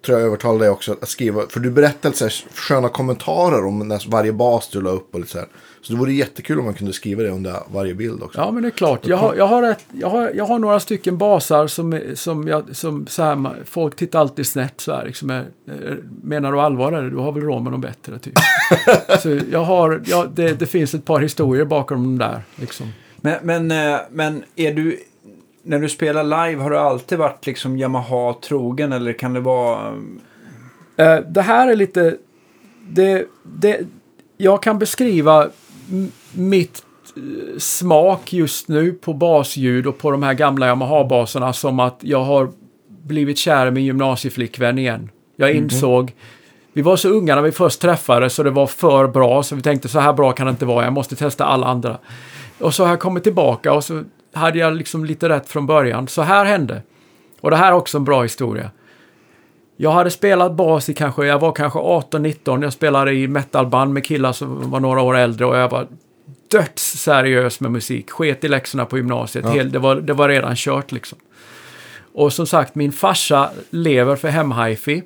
tror 0.05 0.17
jag 0.19 0.27
övertalade 0.27 0.59
dig 0.63 0.69
också 0.69 0.91
att 1.01 1.09
skriva. 1.09 1.41
För 1.49 1.59
du 1.59 1.71
berättade 1.71 2.15
så 2.15 2.25
här 2.25 2.33
sköna 2.53 2.89
kommentarer 2.89 3.65
om 3.65 3.87
när 3.87 4.09
varje 4.09 4.33
bas 4.33 4.69
du 4.69 4.81
la 4.81 4.89
upp 4.89 5.13
och 5.13 5.19
lite 5.19 5.31
så 5.31 5.37
här. 5.37 5.47
Så 5.83 5.93
det 5.93 5.99
vore 5.99 6.13
jättekul 6.13 6.59
om 6.59 6.65
man 6.65 6.73
kunde 6.73 6.93
skriva 6.93 7.23
det 7.23 7.29
under 7.29 7.55
varje 7.73 7.93
bild 7.93 8.23
också. 8.23 8.39
Ja, 8.39 8.51
men 8.51 8.63
det 8.63 8.69
är 8.69 8.71
klart. 8.71 9.07
Jag 9.07 9.17
har, 9.17 9.35
jag 9.35 9.47
har, 9.47 9.63
ett, 9.63 9.85
jag 9.91 10.09
har, 10.09 10.31
jag 10.35 10.45
har 10.45 10.59
några 10.59 10.79
stycken 10.79 11.17
basar 11.17 11.67
som, 11.67 11.99
som, 12.15 12.47
jag, 12.47 12.75
som 12.75 13.07
så 13.07 13.23
här, 13.23 13.49
folk 13.65 13.95
tittar 13.95 14.19
alltid 14.19 14.45
snett 14.47 14.81
så 14.81 14.95
här. 14.95 15.05
Liksom, 15.05 15.29
är, 15.29 15.45
är- 15.65 15.99
menar 16.23 16.51
du 16.51 16.59
allvar? 16.61 16.91
Eller? 16.93 17.09
Du 17.09 17.17
har 17.17 17.31
väl 17.31 17.43
råd 17.43 17.63
med 17.63 17.71
något 17.71 17.81
bättre? 17.81 18.19
Typ. 18.19 18.33
så 19.21 19.39
jag 19.51 19.63
har, 19.63 20.01
ja, 20.05 20.25
det, 20.35 20.59
det 20.59 20.65
finns 20.65 20.93
ett 20.93 21.05
par 21.05 21.19
historier 21.19 21.65
bakom 21.65 22.03
de 22.03 22.17
där. 22.17 22.41
Liksom. 22.55 22.87
Men, 23.21 23.35
men, 23.43 23.71
eh, 23.93 23.99
men 24.11 24.43
är 24.55 24.73
du, 24.73 24.99
när 25.63 25.79
du 25.79 25.89
spelar 25.89 26.23
live, 26.23 26.61
har 26.63 26.69
du 26.69 26.77
alltid 26.77 27.17
varit 27.17 27.45
liksom 27.45 27.77
Yamaha-trogen 27.77 28.91
eller 28.93 29.13
kan 29.13 29.33
det 29.33 29.39
vara... 29.39 29.93
Eh, 30.97 31.15
det 31.19 31.41
här 31.41 31.67
är 31.67 31.75
lite... 31.75 32.17
Det, 32.87 33.25
det, 33.43 33.79
jag 34.37 34.63
kan 34.63 34.79
beskriva 34.79 35.49
mitt 36.33 36.83
eh, 37.15 37.57
smak 37.57 38.33
just 38.33 38.67
nu 38.67 38.91
på 38.91 39.13
basljud 39.13 39.87
och 39.87 39.97
på 39.97 40.11
de 40.11 40.23
här 40.23 40.33
gamla 40.33 40.67
Yamaha-baserna 40.67 41.53
som 41.53 41.79
att 41.79 41.99
jag 42.01 42.23
har 42.23 42.51
blivit 42.87 43.37
kär 43.37 43.67
i 43.67 43.71
min 43.71 43.85
gymnasieflickvän 43.85 44.77
igen. 44.77 45.09
Jag 45.35 45.53
insåg... 45.53 46.13
Vi 46.73 46.81
var 46.81 46.95
så 46.95 47.09
unga 47.09 47.35
när 47.35 47.41
vi 47.41 47.51
först 47.51 47.81
träffades 47.81 48.33
så 48.33 48.43
det 48.43 48.49
var 48.49 48.67
för 48.67 49.07
bra 49.07 49.43
så 49.43 49.55
vi 49.55 49.61
tänkte 49.61 49.87
så 49.87 49.99
här 49.99 50.13
bra 50.13 50.31
kan 50.31 50.45
det 50.45 50.51
inte 50.51 50.65
vara, 50.65 50.83
jag 50.83 50.93
måste 50.93 51.15
testa 51.15 51.45
alla 51.45 51.67
andra. 51.67 51.97
Och 52.59 52.73
så 52.73 52.83
har 52.83 52.89
jag 52.89 52.99
kommit 52.99 53.23
tillbaka 53.23 53.73
och 53.73 53.83
så 53.83 54.03
hade 54.33 54.59
jag 54.59 54.73
liksom 54.73 55.05
lite 55.05 55.29
rätt 55.29 55.49
från 55.49 55.65
början. 55.65 56.07
Så 56.07 56.21
här 56.21 56.45
hände. 56.45 56.81
Och 57.41 57.49
det 57.49 57.57
här 57.57 57.67
är 57.67 57.75
också 57.75 57.97
en 57.97 58.03
bra 58.03 58.23
historia. 58.23 58.71
Jag 59.81 59.91
hade 59.91 60.09
spelat 60.11 60.51
bas 60.53 60.89
i 60.89 60.93
kanske, 60.93 61.25
jag 61.25 61.39
var 61.39 61.51
kanske 61.51 61.79
18-19. 61.79 62.63
Jag 62.63 62.73
spelade 62.73 63.13
i 63.13 63.27
metalband 63.27 63.93
med 63.93 64.05
killar 64.05 64.31
som 64.31 64.71
var 64.71 64.79
några 64.79 65.01
år 65.01 65.17
äldre 65.17 65.45
och 65.45 65.57
jag 65.57 65.69
var 65.69 65.87
dödsseriös 66.51 67.59
med 67.59 67.71
musik. 67.71 68.09
Sket 68.09 68.43
i 68.43 68.47
läxorna 68.47 68.85
på 68.85 68.97
gymnasiet. 68.97 69.45
Ja. 69.55 69.63
Det, 69.63 69.79
var, 69.79 69.95
det 69.95 70.13
var 70.13 70.29
redan 70.29 70.55
kört 70.55 70.91
liksom. 70.91 71.17
Och 72.13 72.33
som 72.33 72.47
sagt, 72.47 72.75
min 72.75 72.91
farsa 72.91 73.49
lever 73.69 74.15
för 74.15 74.27
hemhifi. 74.27 75.03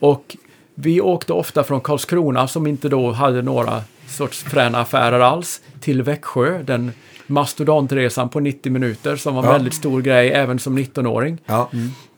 Och 0.00 0.36
vi 0.74 1.00
åkte 1.00 1.32
ofta 1.32 1.64
från 1.64 1.80
Karlskrona, 1.80 2.48
som 2.48 2.66
inte 2.66 2.88
då 2.88 3.10
hade 3.10 3.42
några 3.42 3.82
sorts 4.08 4.42
fräna 4.42 4.78
affärer 4.80 5.20
alls, 5.20 5.60
till 5.80 6.02
Växjö. 6.02 6.62
Den 6.62 6.92
mastodontresan 7.26 8.28
på 8.28 8.40
90 8.40 8.72
minuter 8.72 9.16
som 9.16 9.34
var 9.34 9.42
en 9.42 9.46
Ja. 9.48 9.52
väldigt 9.52 9.74
stor 9.74 10.00
grej 10.02 10.32
även 10.32 10.58
som 10.58 10.78
19-åring 10.78 11.38
Ja. 11.46 11.70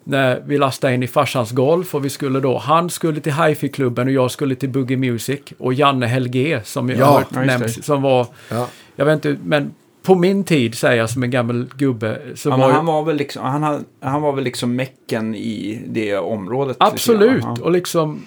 När 0.05 0.42
vi 0.46 0.59
lastade 0.59 0.94
in 0.94 1.03
i 1.03 1.07
farsans 1.07 1.51
golf 1.51 1.94
och 1.94 2.05
vi 2.05 2.11
skulle 2.11 2.40
då, 2.40 2.59
han 2.59 2.90
skulle 2.90 3.20
till 3.20 3.32
hifi-klubben 3.32 4.07
och 4.07 4.12
jag 4.12 4.30
skulle 4.30 4.55
till 4.55 4.68
Boogie 4.68 4.96
Music 4.96 5.40
och 5.59 5.74
Janne 5.74 6.07
Helge 6.07 6.61
som 6.64 6.88
jag 6.88 6.98
Ja, 6.98 7.05
har 7.05 7.18
hört 7.18 7.30
nämns, 7.30 7.84
som 7.84 8.03
var 8.03 8.26
Ja. 8.51 8.68
Jag 8.96 9.05
vet 9.05 9.14
inte, 9.24 9.36
men 9.44 9.74
på 10.03 10.14
min 10.14 10.44
tid, 10.44 10.74
säger 10.74 10.96
jag 10.98 11.11
som 11.11 11.22
en 11.22 11.30
gammal 11.30 11.66
gubbe, 11.76 12.20
så 12.34 12.48
Ja, 12.48 12.57
var 12.57 12.70
han, 12.70 12.86
var 12.86 13.05
väl 13.05 13.16
liksom, 13.16 13.42
han, 13.44 13.84
han 14.01 14.22
var 14.22 14.32
väl 14.32 14.44
liksom 14.44 14.76
mecken 14.76 15.34
i 15.34 15.82
det 15.88 16.16
området. 16.16 16.76
lite 16.76 16.84
Absolut, 16.84 17.44
och 17.61 17.70
liksom... 17.70 18.22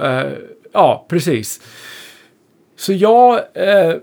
eh, 0.00 0.22
ja, 0.72 1.06
precis. 1.08 1.60
Så 2.76 2.92
jag... 2.92 3.34
eh, 3.54 3.94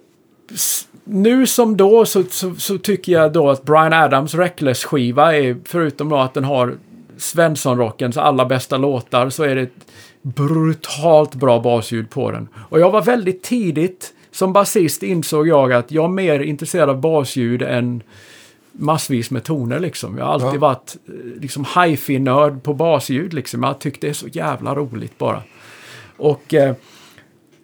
nu 1.03 1.45
som 1.47 1.77
då 1.77 2.05
så, 2.05 2.23
så, 2.29 2.55
så 2.55 2.77
tycker 2.77 3.11
jag 3.11 3.33
då 3.33 3.49
att 3.49 3.63
Brian 3.63 3.93
Adams 3.93 4.33
Reckless-skiva 4.35 5.35
är, 5.35 5.57
förutom 5.65 6.09
då 6.09 6.17
att 6.17 6.33
den 6.33 6.43
har 6.43 6.77
Svensson-rockens 7.22 8.17
allra 8.17 8.45
bästa 8.45 8.78
låtar, 8.78 9.30
så 9.30 9.43
är 9.43 9.55
det 9.55 9.61
ett 9.61 9.86
brutalt 10.22 11.36
bra 11.36 11.59
basljud 11.59 12.09
på 12.09 12.32
den. 12.32 12.47
Och 12.69 12.80
jag 12.80 12.91
var 12.91 13.01
väldigt 13.01 13.43
tidigt, 13.43 14.13
som 14.32 14.53
basist 14.53 15.03
insåg 15.03 15.47
jag 15.47 15.74
att 15.74 15.91
jag 15.91 16.03
är 16.05 16.09
mer 16.09 16.39
intresserad 16.39 16.89
av 16.89 17.01
basljud 17.01 17.61
än 17.61 18.03
massvis 18.72 19.32
med 19.32 19.43
toner 19.43 19.80
liksom. 19.80 20.17
Jag 20.17 20.26
har 20.26 20.34
alltid 20.34 20.55
Ja. 20.55 20.59
varit 20.59 20.95
eh, 21.07 21.41
liksom 21.41 21.65
hi-fi-nörd 21.76 22.63
på 22.63 22.74
basljud 22.74 23.34
liksom. 23.34 23.63
Jag 23.63 23.69
har 23.69 23.74
tyckt 23.74 24.01
det 24.01 24.09
är 24.09 24.13
så 24.13 24.28
jävla 24.28 24.76
roligt 24.76 25.17
bara. 25.17 25.41
Och, 26.17 26.53
eh, 26.53 26.76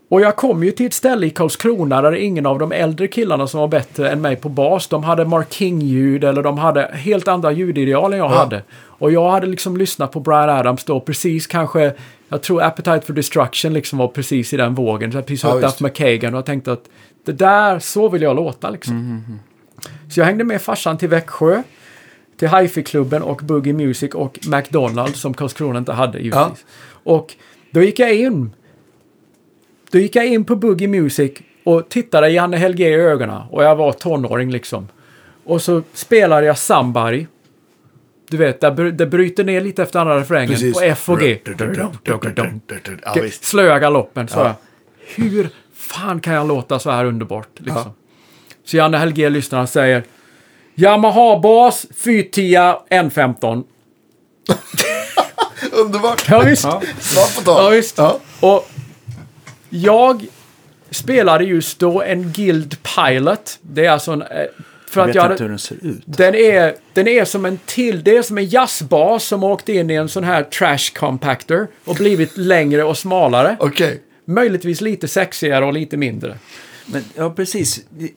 och 0.10 0.22
jag 0.22 0.36
kom 0.36 0.64
ju 0.64 0.72
till 0.72 0.86
ett 0.86 0.94
ställe 0.94 1.28
i 1.28 1.30
Karlskrona 1.30 2.02
där 2.02 2.16
ingen 2.16 2.46
av 2.46 2.60
de 2.60 2.72
äldre 2.72 3.08
killarna 3.08 3.48
som 3.48 3.60
var 3.60 3.68
bättre 3.68 4.10
än 4.10 4.22
mig 4.22 4.36
på 4.36 4.50
bas, 4.50 4.88
de 4.88 5.04
hade 5.04 5.26
Mark 5.26 5.54
King-ljud 5.54 6.24
eller 6.24 6.44
de 6.44 6.58
hade 6.58 6.82
helt 6.94 7.28
andra 7.28 7.52
ljudideal 7.52 8.14
än 8.14 8.20
jag 8.20 8.32
Ja. 8.32 8.36
hade. 8.38 8.64
Och 9.00 9.12
jag 9.12 9.32
hade 9.32 9.48
liksom 9.48 9.78
lyssnat 9.78 10.12
på 10.12 10.20
Brian 10.20 10.50
Adams 10.50 10.84
då 10.84 11.00
precis 11.00 11.48
kanske, 11.48 11.94
jag 12.30 12.42
tror 12.42 12.62
Appetite 12.64 13.02
for 13.02 13.14
Destruction 13.14 13.74
liksom 13.74 14.00
var 14.00 14.08
precis 14.08 14.54
i 14.54 14.58
den 14.58 14.76
vågen. 14.76 15.12
Så 15.12 15.18
jag 15.18 15.26
precis 15.26 15.44
Ja, 15.44 15.50
hört 15.54 15.64
visst. 15.64 15.80
Duff 15.80 15.82
McKagan 15.86 16.34
och 16.34 16.38
jag 16.38 16.46
tänkte 16.46 16.72
att 16.72 16.84
det 17.26 17.32
där, 17.32 17.80
så 17.80 18.10
vill 18.10 18.22
jag 18.22 18.36
låta 18.36 18.70
liksom. 18.70 19.24
Så 20.14 20.20
jag 20.20 20.26
hängde 20.26 20.44
med 20.44 20.62
farsan 20.62 20.98
till 20.98 21.10
Växjö, 21.10 21.64
till 22.40 22.50
Hifi-klubben 22.50 23.22
och 23.22 23.38
Boogie 23.44 23.74
Music 23.74 24.14
och 24.14 24.40
McDonalds 24.48 25.20
som 25.20 25.34
Karlskrona 25.34 25.80
inte 25.80 25.94
hade 25.94 26.20
givetvis. 26.20 26.66
Och 27.04 27.36
då 27.72 27.82
gick 27.82 28.00
jag 28.00 28.16
in. 28.16 28.52
Då 29.92 30.00
gick 30.00 30.16
jag 30.16 30.28
in 30.28 30.46
på 30.46 30.56
Boogie 30.56 30.88
Music 30.88 31.32
och 31.64 31.90
tittade 31.90 32.30
Janne 32.30 32.58
Helge 32.58 32.90
i 32.90 32.94
ögonen 32.94 33.42
och 33.52 33.64
jag 33.64 33.76
var 33.76 33.92
tonåring 33.92 34.52
liksom. 34.52 34.88
Och 35.46 35.62
så 35.62 35.82
spelade 35.94 36.46
jag 36.48 36.58
Somebody. 36.58 37.26
Du 38.30 38.38
vet, 38.38 38.62
det, 38.62 38.92
det 38.92 39.06
bryter 39.06 39.44
ner 39.44 39.62
lite 39.62 39.84
efter 39.84 40.00
andra 40.00 40.20
refrängen 40.20 40.50
Precis. 40.50 40.74
på 40.74 40.82
F 40.82 41.10
och 41.10 41.20
G. 41.20 41.40
Ja. 41.78 43.16
Slöa 43.42 43.80
galoppen, 43.80 44.28
så 44.28 44.40
Ja. 44.40 44.44
jag. 44.46 45.24
Hur 45.24 45.50
fan 45.76 46.20
kan 46.20 46.34
jag 46.34 46.48
låta 46.48 46.80
så 46.80 46.92
här 46.92 47.06
underbart? 47.06 47.50
Liksom. 47.58 47.92
Så 48.66 48.78
Janne 48.78 48.98
Helge 48.98 49.30
lyssnar 49.30 49.62
och 49.62 49.70
säger 49.70 50.04
Yamaha 50.76 51.40
bas 51.40 51.86
410 51.96 52.56
N15. 52.90 53.64
Underbart! 55.72 56.26
Ja, 56.30 56.42
visst. 56.46 56.64
Ja. 56.64 56.82
Svar 57.00 57.36
på 57.40 57.42
tal. 57.46 57.64
Ja, 57.64 57.70
visst. 57.70 57.98
Ja. 57.98 58.20
Och 58.40 58.70
jag 59.70 60.26
spelade 60.92 61.44
just 61.44 61.80
då 61.80 62.02
en 62.02 62.32
Guild 62.32 62.78
Pilot. 62.96 63.60
Det 63.62 63.86
är 63.86 63.90
alltså 63.92 64.12
en... 64.12 64.22
eh, 64.22 64.28
För 64.90 65.02
Jag 65.02 65.04
att 65.04 65.08
vet 65.10 65.16
jag 65.16 65.32
inte 65.32 65.44
hur 65.44 65.50
den 65.50 65.60
ser 65.60 65.76
ut. 65.82 66.02
den, 66.06 66.36
är, 66.36 66.76
den 66.94 67.08
är 67.08 67.26
som 67.26 67.46
en 67.46 67.60
till... 67.66 68.04
Det 68.04 68.18
är 68.18 68.22
som 68.22 68.38
en 68.38 68.46
jazzbas 68.50 69.24
som 69.24 69.44
åkte 69.44 69.74
in 69.74 69.90
i 69.90 69.94
en 69.94 70.10
sån 70.10 70.24
här 70.24 70.44
trash 70.44 70.94
compactor 71.00 71.68
och 71.86 71.96
blivit 71.96 72.38
längre 72.38 72.84
och 72.84 72.98
smalare. 72.98 73.58
Okej. 73.60 74.02
Möjligtvis 74.26 74.82
lite 74.82 75.08
sexigare 75.08 75.66
och 75.66 75.74
lite 75.74 75.98
mindre. 75.98 76.38
Men, 76.86 77.04
ja, 77.16 77.30
precis. 77.30 77.82
Det- 77.90 78.12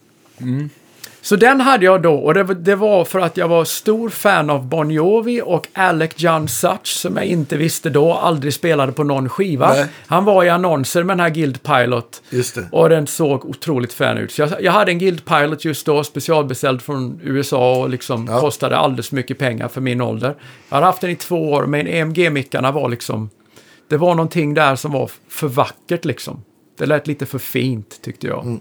Så 1.22 1.36
den 1.36 1.60
hade 1.60 1.84
jag 1.84 2.02
då 2.02 2.14
och 2.14 2.34
det, 2.34 2.42
var- 2.42 2.54
det 2.54 2.74
var 2.76 3.04
för 3.04 3.18
att 3.20 3.36
jag 3.36 3.48
var 3.48 3.64
stor 3.64 4.08
fan 4.08 4.50
av 4.50 4.66
Bon 4.66 4.90
Jovi 4.90 5.42
och 5.44 5.68
Alec 5.72 6.10
John 6.16 6.48
Such 6.48 6.86
som 6.86 7.16
jag 7.16 7.24
inte 7.26 7.56
visste 7.56 7.90
då, 7.90 8.12
aldrig 8.14 8.54
spelade 8.54 8.92
på 8.92 9.04
någon 9.04 9.28
skiva. 9.28 9.68
Nej. 9.72 9.86
Han 10.06 10.24
var 10.24 10.44
i 10.44 10.48
annonser 10.48 11.02
med 11.02 11.16
den 11.16 11.20
här 11.20 11.30
Guild 11.30 11.62
Pilot. 11.62 12.22
Och 12.72 12.88
den 12.88 13.06
såg 13.06 13.44
otroligt 13.44 13.92
fan 13.92 14.18
ut. 14.18 14.32
Så 14.32 14.42
jag, 14.42 14.50
jag 14.62 14.72
hade 14.72 14.92
en 14.92 14.98
Guild 14.98 15.24
Pilot 15.24 15.64
just 15.64 15.86
då, 15.86 16.04
specialbeställd 16.04 16.82
från 16.82 17.20
USA 17.22 17.76
och 17.76 17.90
liksom 17.90 18.26
Ja. 18.30 18.40
kostade 18.40 18.76
alldeles 18.76 19.12
mycket 19.12 19.38
pengar 19.38 19.68
för 19.68 19.80
min 19.80 20.00
ålder. 20.00 20.34
Jag 20.68 20.74
hade 20.76 20.86
haft 20.86 21.00
den 21.00 21.10
i 21.10 21.16
två 21.16 21.50
år, 21.52 21.66
men 21.66 21.86
EMG-mickarna 21.86 22.72
var 22.72 22.88
liksom... 22.88 23.30
Det 23.88 23.96
var 23.96 24.14
någonting 24.14 24.54
där 24.54 24.76
som 24.76 24.92
var 24.92 25.10
för 25.28 25.48
vackert 25.48 26.04
liksom. 26.04 26.42
Det 26.78 26.86
lät 26.86 27.06
lite 27.06 27.26
för 27.26 27.38
fint 27.38 27.98
tyckte 28.02 28.26
jag. 28.26 28.42
Mm. 28.42 28.60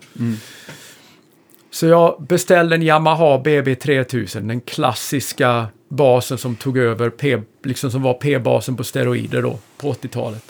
Så 1.72 1.86
jag 1.86 2.24
beställde 2.24 2.76
en 2.76 2.82
Yamaha 2.84 3.38
BB3000, 3.38 4.48
den 4.48 4.62
klassiska 4.62 5.68
basen 5.90 6.38
som 6.38 6.56
tog 6.56 6.78
över, 6.78 7.10
P, 7.10 7.42
liksom 7.64 7.92
som 7.92 8.02
var 8.02 8.14
P-basen 8.14 8.76
på 8.76 8.84
steroider 8.84 9.42
då, 9.42 9.60
på 9.78 9.94
80-talet. 9.94 10.44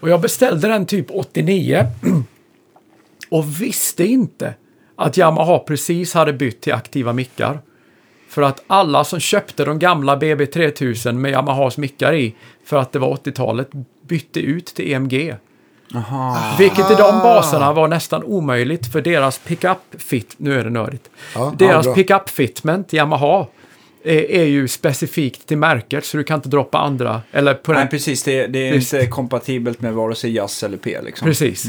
Och 0.00 0.08
jag 0.08 0.20
beställde 0.20 0.68
den 0.68 0.86
typ 0.86 1.06
89 1.10 1.86
och 3.30 3.62
visste 3.62 4.04
inte 4.04 4.54
att 4.96 5.16
Yamaha 5.16 5.58
precis 5.58 6.14
hade 6.14 6.32
bytt 6.32 6.60
till 6.60 6.72
aktiva 6.72 7.12
mickar. 7.12 7.60
För 8.28 8.42
att 8.42 8.62
alla 8.66 9.04
som 9.04 9.20
köpte 9.20 9.64
de 9.64 9.78
gamla 9.78 10.16
BB3000 10.16 11.12
med 11.12 11.30
Yamahas 11.30 11.78
mickar 11.78 12.14
i, 12.14 12.34
för 12.64 12.76
att 12.76 12.92
det 12.92 12.98
var 12.98 13.16
80-talet, 13.16 13.70
bytte 14.02 14.40
ut 14.40 14.66
till 14.66 14.92
EMG. 14.92 15.36
Aha. 15.94 16.56
Vilket 16.58 16.90
i 16.90 16.94
de 16.94 17.18
baserna 17.18 17.72
var 17.72 17.88
nästan 17.88 18.22
omöjligt 18.24 18.92
för 18.92 19.00
deras 19.00 19.38
pickup 19.38 19.78
fit, 19.98 20.34
nu 20.36 20.60
är 20.60 20.64
det 20.64 20.70
nördigt, 20.70 21.10
Ja, 21.34 21.54
deras 21.58 21.86
ja, 21.86 21.94
pickup 21.94 22.28
fitment, 22.28 22.92
Yamaha, 22.92 23.46
är, 24.04 24.30
är 24.30 24.44
ju 24.44 24.68
specifikt 24.68 25.46
till 25.46 25.58
märket 25.58 26.04
så 26.04 26.16
du 26.16 26.24
kan 26.24 26.34
inte 26.38 26.48
droppa 26.48 26.78
andra. 26.78 27.22
Eller 27.32 27.54
på 27.54 27.72
den 27.72 27.80
Nej, 27.80 27.90
precis. 27.90 28.22
Det, 28.22 28.46
det 28.46 28.68
är 28.68 28.72
Visst. 28.72 28.94
inte 28.94 29.06
kompatibelt 29.06 29.80
med 29.80 29.94
vare 29.94 30.14
sig 30.14 30.30
jazz 30.30 30.62
eller 30.62 30.76
P. 30.76 30.98
Liksom. 31.02 31.26
Precis. 31.28 31.64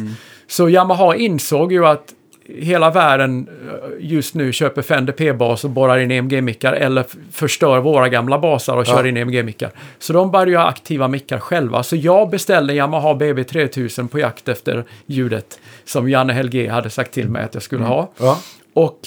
Så 0.48 0.70
Yamaha 0.70 1.16
insåg 1.16 1.72
ju 1.72 1.86
att 1.86 2.14
hela 2.48 2.90
världen 2.92 3.48
eh, 3.68 3.74
just 4.00 4.36
nu 4.36 4.52
köper 4.52 4.82
Fender 4.82 5.14
P-bas 5.14 5.64
och 5.64 5.70
borrar 5.70 5.98
in 5.98 6.12
EMG-mickar 6.12 6.74
eller 6.74 7.06
förstör 7.32 7.80
våra 7.80 8.10
gamla 8.10 8.40
basar 8.40 8.78
och 8.78 8.86
kör 8.86 9.04
Ja. 9.04 9.08
in 9.10 9.18
EMG-mickar. 9.18 9.72
Så 10.00 10.14
de 10.14 10.32
började 10.32 10.52
göra 10.52 10.66
aktiva 10.66 11.08
mickar 11.08 11.40
själva. 11.40 11.84
Så 11.84 11.96
jag 11.96 12.30
beställde 12.30 12.74
en 12.74 12.78
Yamaha 12.78 13.14
BB3000 13.14 14.08
på 14.08 14.20
jakt 14.20 14.48
efter 14.50 14.84
ljudet 15.06 15.60
som 15.86 16.10
Janne 16.10 16.34
Helge 16.34 16.72
hade 16.72 16.90
sagt 16.90 17.12
till 17.12 17.30
mig 17.30 17.44
att 17.44 17.54
jag 17.54 17.64
skulle 17.64 17.84
ha. 17.86 18.12
Ja. 18.18 18.38
Och 18.74 19.00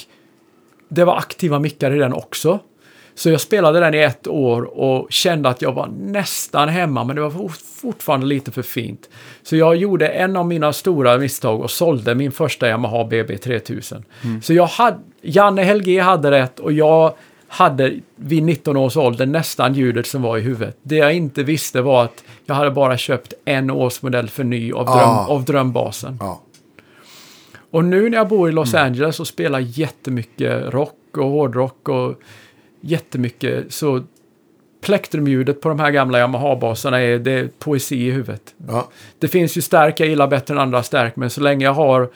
det 0.89 1.03
var 1.05 1.17
aktiva 1.17 1.59
mickar 1.59 1.95
i 1.95 1.97
den 1.99 2.13
också. 2.13 2.59
Så 3.15 3.29
jag 3.29 3.41
spelade 3.41 3.79
den 3.79 3.93
i 3.93 3.97
ett 3.97 4.27
år 4.27 4.61
och 4.79 5.11
kände 5.11 5.49
att 5.49 5.61
jag 5.61 5.71
var 5.73 5.87
nästan 5.99 6.69
hemma, 6.69 7.03
men 7.03 7.15
det 7.15 7.21
var 7.21 7.29
for- 7.29 7.51
fortfarande 7.81 8.25
lite 8.25 8.51
för 8.51 8.61
fint. 8.61 9.09
Så 9.43 9.55
jag 9.55 9.75
gjorde 9.75 10.07
en 10.07 10.35
av 10.37 10.47
mina 10.47 10.73
stora 10.73 11.17
misstag 11.17 11.61
och 11.61 11.71
sålde 11.71 12.15
min 12.15 12.31
första 12.31 12.67
Yamaha 12.67 13.03
BB3000. 13.03 14.03
Så 14.41 14.53
jag 14.53 14.65
hade, 14.65 14.97
Janne 15.21 15.63
Helge 15.63 16.01
hade 16.01 16.31
rätt 16.31 16.59
och 16.59 16.71
jag 16.71 17.13
hade 17.47 17.93
vid 18.15 18.43
19 18.43 18.77
års 18.77 18.97
ålder 18.97 19.25
nästan 19.25 19.73
ljudet 19.73 20.07
som 20.07 20.21
var 20.21 20.37
i 20.37 20.41
huvudet. 20.41 20.77
Det 20.83 20.95
jag 20.95 21.13
inte 21.13 21.43
visste 21.43 21.81
var 21.81 22.03
att 22.03 22.23
jag 22.45 22.55
hade 22.55 22.71
bara 22.71 22.97
köpt 22.97 23.33
en 23.45 23.71
årsmodell 23.71 24.29
för 24.29 24.43
ny 24.43 24.71
av, 24.73 24.85
dröm, 24.85 24.95
Ah. 24.99 25.25
av 25.27 25.43
drömbasen. 25.45 26.17
Ja. 26.19 26.41
Och 27.71 27.85
nu 27.85 28.09
när 28.09 28.17
jag 28.17 28.27
bor 28.27 28.49
i 28.49 28.51
Los 28.51 28.73
Angeles 28.73 29.19
och 29.19 29.27
spelar 29.27 29.59
jättemycket 29.59 30.73
rock 30.73 30.97
och 31.17 31.25
hårdrock 31.25 31.89
och 31.89 32.15
jättemycket 32.81 33.73
så 33.73 34.03
plektrumljudet 34.81 35.61
på 35.61 35.69
de 35.69 35.79
här 35.79 35.91
gamla 35.91 36.19
Yamaha-basarna 36.19 37.01
är, 37.01 37.19
det 37.19 37.31
är 37.31 37.49
poesi 37.59 38.07
i 38.07 38.11
huvudet. 38.11 38.55
Ja. 38.67 38.89
Det 39.19 39.27
finns 39.27 39.57
ju 39.57 39.61
stärk 39.61 39.99
jag 39.99 40.09
gillar 40.09 40.27
bättre 40.27 40.53
än 40.53 40.59
andra 40.59 40.83
stärk, 40.83 41.15
men 41.15 41.29
så 41.29 41.41
länge 41.41 41.65
jag 41.65 41.73
har 41.73 42.09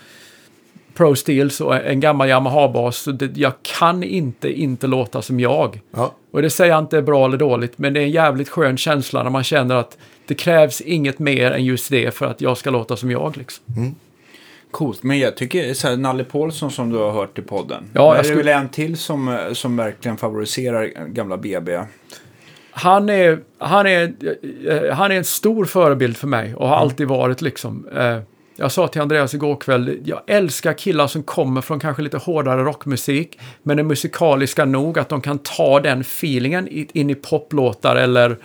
Pro 0.93 1.15
Steels 1.15 1.61
och 1.61 1.75
en 1.75 1.99
gammal 1.99 2.27
Yamaha-bas 2.27 2.97
så 2.97 3.11
det, 3.11 3.37
jag 3.37 3.53
kan 3.61 4.03
inte 4.03 4.49
inte 4.61 4.87
låta 4.87 5.21
som 5.21 5.39
jag. 5.39 5.81
Ja. 5.91 6.13
Och 6.31 6.41
det 6.41 6.49
säger 6.49 6.71
jag 6.71 6.79
inte 6.79 6.97
är 6.97 7.01
bra 7.01 7.25
eller 7.25 7.37
dåligt, 7.37 7.77
men 7.77 7.93
det 7.93 7.99
är 7.99 8.03
en 8.03 8.11
jävligt 8.11 8.49
skön 8.49 8.77
känsla 8.77 9.23
när 9.23 9.29
man 9.29 9.43
känner 9.43 9.75
att 9.75 9.97
det 10.25 10.35
krävs 10.35 10.81
inget 10.81 11.19
mer 11.19 11.51
än 11.51 11.65
just 11.65 11.89
det 11.89 12.13
för 12.13 12.25
att 12.25 12.41
jag 12.41 12.57
ska 12.57 12.69
låta 12.69 12.97
som 12.97 13.11
jag. 13.11 13.37
Liksom. 13.37 13.63
Coolt, 14.75 15.03
men 15.03 15.19
jag 15.19 15.37
tycker 15.37 15.73
så 15.73 15.87
här, 15.87 15.97
Nalle 15.97 16.23
Paulsson 16.23 16.71
som 16.71 16.89
du 16.89 16.97
har 16.97 17.11
hört 17.11 17.39
i 17.39 17.41
podden. 17.41 17.83
Ja, 17.93 18.01
Ja, 18.01 18.05
jag 18.07 18.13
är 18.13 18.17
det 18.17 18.23
skulle- 18.23 18.43
väl 18.53 18.61
en 18.63 18.69
till 18.69 18.97
som, 18.97 19.37
som 19.53 19.77
verkligen 19.77 20.17
favoriserar 20.17 20.85
gamla 21.07 21.37
BB? 21.37 21.79
han 22.71 23.09
är, 23.09 23.39
han, 23.57 23.85
är, 23.87 24.13
eh, 24.69 24.95
han 24.95 25.11
är 25.11 25.15
en 25.15 25.23
stor 25.23 25.65
förebild 25.65 26.17
för 26.17 26.27
mig 26.27 26.55
och 26.55 26.67
har 26.69 26.75
alltid 26.75 27.07
varit 27.07 27.41
liksom. 27.41 27.87
Eh, 27.97 28.19
jag 28.57 28.71
sa 28.71 28.87
till 28.87 29.01
Andreas 29.01 29.33
igår 29.33 29.55
kväll, 29.55 29.99
jag 30.05 30.21
älskar 30.27 30.73
killar 30.73 31.07
som 31.07 31.23
kommer 31.23 31.61
från 31.61 31.79
kanske 31.79 32.01
lite 32.03 32.17
hårdare 32.17 32.63
rockmusik, 32.63 33.39
men 33.63 33.79
är 33.79 33.83
musikaliska 33.83 34.65
nog 34.65 34.99
att 34.99 35.09
de 35.09 35.21
kan 35.21 35.37
ta 35.39 35.79
den 35.79 36.01
feelingen 36.01 36.67
in 36.71 37.09
i 37.09 37.15
poplåtar 37.15 37.95
eller, 37.95 38.37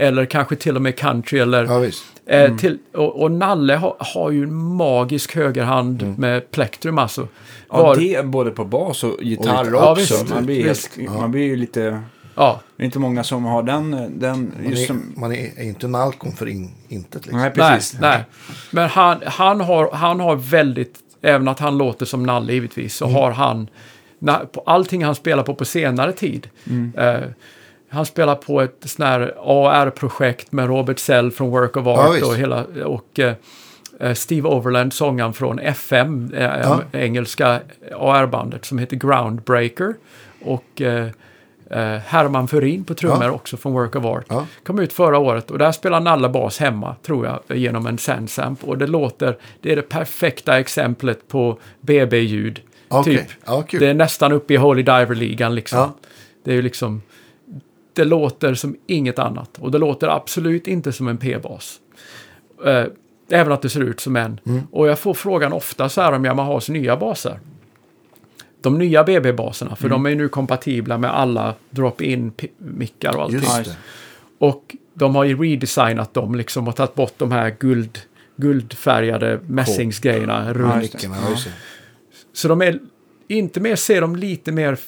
eller 0.00 0.24
kanske 0.24 0.56
till 0.56 0.76
och 0.76 0.82
med 0.82 0.96
country 0.98 1.38
eller 1.38 1.64
Ja, 1.64 1.78
visst. 1.78 2.04
Eh, 2.26 2.56
till, 2.56 2.78
och, 2.94 3.22
och 3.22 3.30
Nalle 3.32 3.76
har, 3.76 3.96
har 3.98 4.30
ju 4.30 4.42
en 4.42 4.54
magisk 4.54 5.34
högerhand 5.36 6.02
Mm. 6.02 6.14
med 6.14 6.50
plektrum 6.50 6.98
alltså. 6.98 7.28
Ja, 7.70 7.82
Var- 7.82 7.96
det 7.96 8.14
är 8.14 8.22
både 8.22 8.50
på 8.50 8.64
bas 8.64 9.04
och 9.04 9.22
gitarr 9.22 9.64
gitarr. 9.64 9.70
Ja, 9.72 9.92
också. 9.92 10.00
visst, 10.14 10.34
man, 10.34 10.46
blir 10.46 10.68
visst. 10.68 10.96
helt, 10.96 11.10
man 11.12 11.30
blir 11.30 11.42
ju 11.42 11.56
lite... 11.56 12.02
ja, 12.34 12.60
Det 12.76 12.82
är 12.82 12.84
inte 12.84 12.98
många 12.98 13.24
som 13.24 13.44
har 13.44 13.62
den... 13.62 13.90
den 14.18 14.52
Man 14.62 14.70
just 14.70 14.82
är, 14.82 14.86
som, 14.86 15.12
man 15.16 15.32
är, 15.32 15.58
är 15.58 15.62
inte 15.64 15.88
Nalcon 15.88 16.32
för 16.32 16.46
in, 16.48 16.70
intet 16.88 17.26
liksom. 17.26 17.40
nej, 17.40 17.50
precis. 17.50 18.00
Nej, 18.00 18.10
nej. 18.10 18.24
Men 18.70 18.88
han, 18.88 19.22
han, 19.26 19.60
har, 19.60 19.90
han 19.92 20.20
har 20.20 20.36
väldigt, 20.36 20.94
även 21.22 21.48
att 21.48 21.58
han 21.58 21.78
låter 21.78 22.06
som 22.06 22.22
Nalle 22.22 22.52
givetvis, 22.52 22.94
så 22.96 23.04
Mm. 23.04 23.16
har 23.16 23.30
han, 23.30 23.68
när, 24.18 24.44
på 24.44 24.62
allting 24.66 25.04
han 25.04 25.14
spelar 25.14 25.42
på 25.42 25.54
på 25.54 25.64
senare 25.64 26.12
tid. 26.12 26.48
Mm. 26.66 26.92
Eh, 26.98 27.20
han 27.90 28.06
spelar 28.06 28.34
på 28.34 28.60
ett 28.60 28.76
sån 28.84 29.06
här 29.06 29.34
AR-projekt 29.42 30.52
med 30.52 30.66
Robert 30.66 30.98
Sell 30.98 31.30
från 31.30 31.50
Work 31.50 31.76
of 31.76 31.86
Ja, 31.86 32.08
Art 32.08 32.16
visst. 32.16 32.26
och, 32.26 32.36
hela, 32.36 32.64
och 32.84 33.18
eh, 33.18 33.32
eh, 34.00 34.14
Steve 34.14 34.48
Overland, 34.48 34.92
sångaren 34.92 35.32
från 35.32 35.58
FM, 35.58 36.30
eh, 36.34 36.42
Ja. 36.44 36.80
engelska 36.92 37.60
AR-bandet 37.96 38.64
som 38.64 38.78
heter 38.78 38.96
Groundbreaker. 38.96 39.94
Och 40.44 40.80
eh, 40.80 41.06
eh, 41.70 41.98
Herman 42.06 42.48
Furin 42.48 42.84
på 42.84 42.94
trummor 42.94 43.24
Ja. 43.24 43.30
också 43.30 43.56
från 43.56 43.72
Work 43.72 43.96
of 43.96 44.04
Art. 44.04 44.24
Ja. 44.28 44.46
Kom 44.64 44.78
ut 44.78 44.92
förra 44.92 45.18
året 45.18 45.50
och 45.50 45.58
där 45.58 45.72
spelar 45.72 46.00
Nalle 46.00 46.28
bas 46.28 46.58
hemma, 46.58 46.96
tror 47.06 47.26
jag, 47.26 47.56
genom 47.58 47.86
en 47.86 47.98
Sandsamp. 47.98 48.64
Och 48.64 48.78
det 48.78 48.86
låter, 48.86 49.36
det 49.60 49.72
är 49.72 49.76
det 49.76 49.82
perfekta 49.82 50.58
exemplet 50.58 51.28
på 51.28 51.58
BB-ljud. 51.80 52.60
Okej, 52.88 53.16
Typ. 53.18 53.26
ja. 53.46 53.64
Det 53.70 53.86
är 53.86 53.94
nästan 53.94 54.32
uppe 54.32 54.54
i 54.54 54.56
Holy 54.56 54.82
Diver-ligan 54.82 55.54
liksom. 55.54 55.78
Ja. 55.78 55.94
Det 56.44 56.50
är 56.50 56.54
ju 56.54 56.62
liksom, 56.62 57.02
det 57.98 58.04
låter 58.04 58.54
som 58.54 58.76
inget 58.86 59.18
annat. 59.18 59.58
Och 59.58 59.70
det 59.70 59.78
låter 59.78 60.08
absolut 60.08 60.66
inte 60.66 60.92
som 60.92 61.08
en 61.08 61.16
P-bas. 61.18 61.80
Eh, 62.66 62.84
även 63.30 63.52
att 63.52 63.62
det 63.62 63.68
ser 63.68 63.80
ut 63.80 64.00
som 64.00 64.16
en. 64.16 64.40
Mm. 64.46 64.60
Och 64.70 64.88
jag 64.88 64.98
får 64.98 65.14
frågan 65.14 65.52
ofta 65.52 65.88
så 65.88 66.00
här 66.00 66.12
om 66.12 66.24
Yamahas 66.24 66.68
nya 66.68 66.96
baser. 66.96 67.40
De 68.60 68.78
nya 68.78 69.04
BB-baserna, 69.04 69.76
för 69.76 69.86
Mm. 69.86 70.02
de 70.02 70.10
är 70.12 70.16
nu 70.16 70.28
kompatibla 70.28 70.98
med 70.98 71.14
alla 71.14 71.54
drop-in 71.70 72.32
pi- 72.32 72.48
mickar 72.58 73.16
och 73.16 73.22
allting. 73.22 73.40
Och 74.38 74.76
de 74.94 75.14
har 75.14 75.24
ju 75.24 75.42
redesignat 75.42 76.14
dem 76.14 76.34
liksom 76.34 76.68
och 76.68 76.76
tagit 76.76 76.94
bort 76.94 77.14
de 77.18 77.32
här 77.32 77.56
guld, 77.58 77.98
guldfärgade 78.36 79.40
mässingsgrejerna 79.46 80.52
ja. 81.34 81.36
Så 82.32 82.48
de 82.48 82.62
är 82.62 82.78
inte 83.28 83.60
mer, 83.60 83.76
ser 83.76 84.00
de 84.00 84.16
lite 84.16 84.52
mer... 84.52 84.78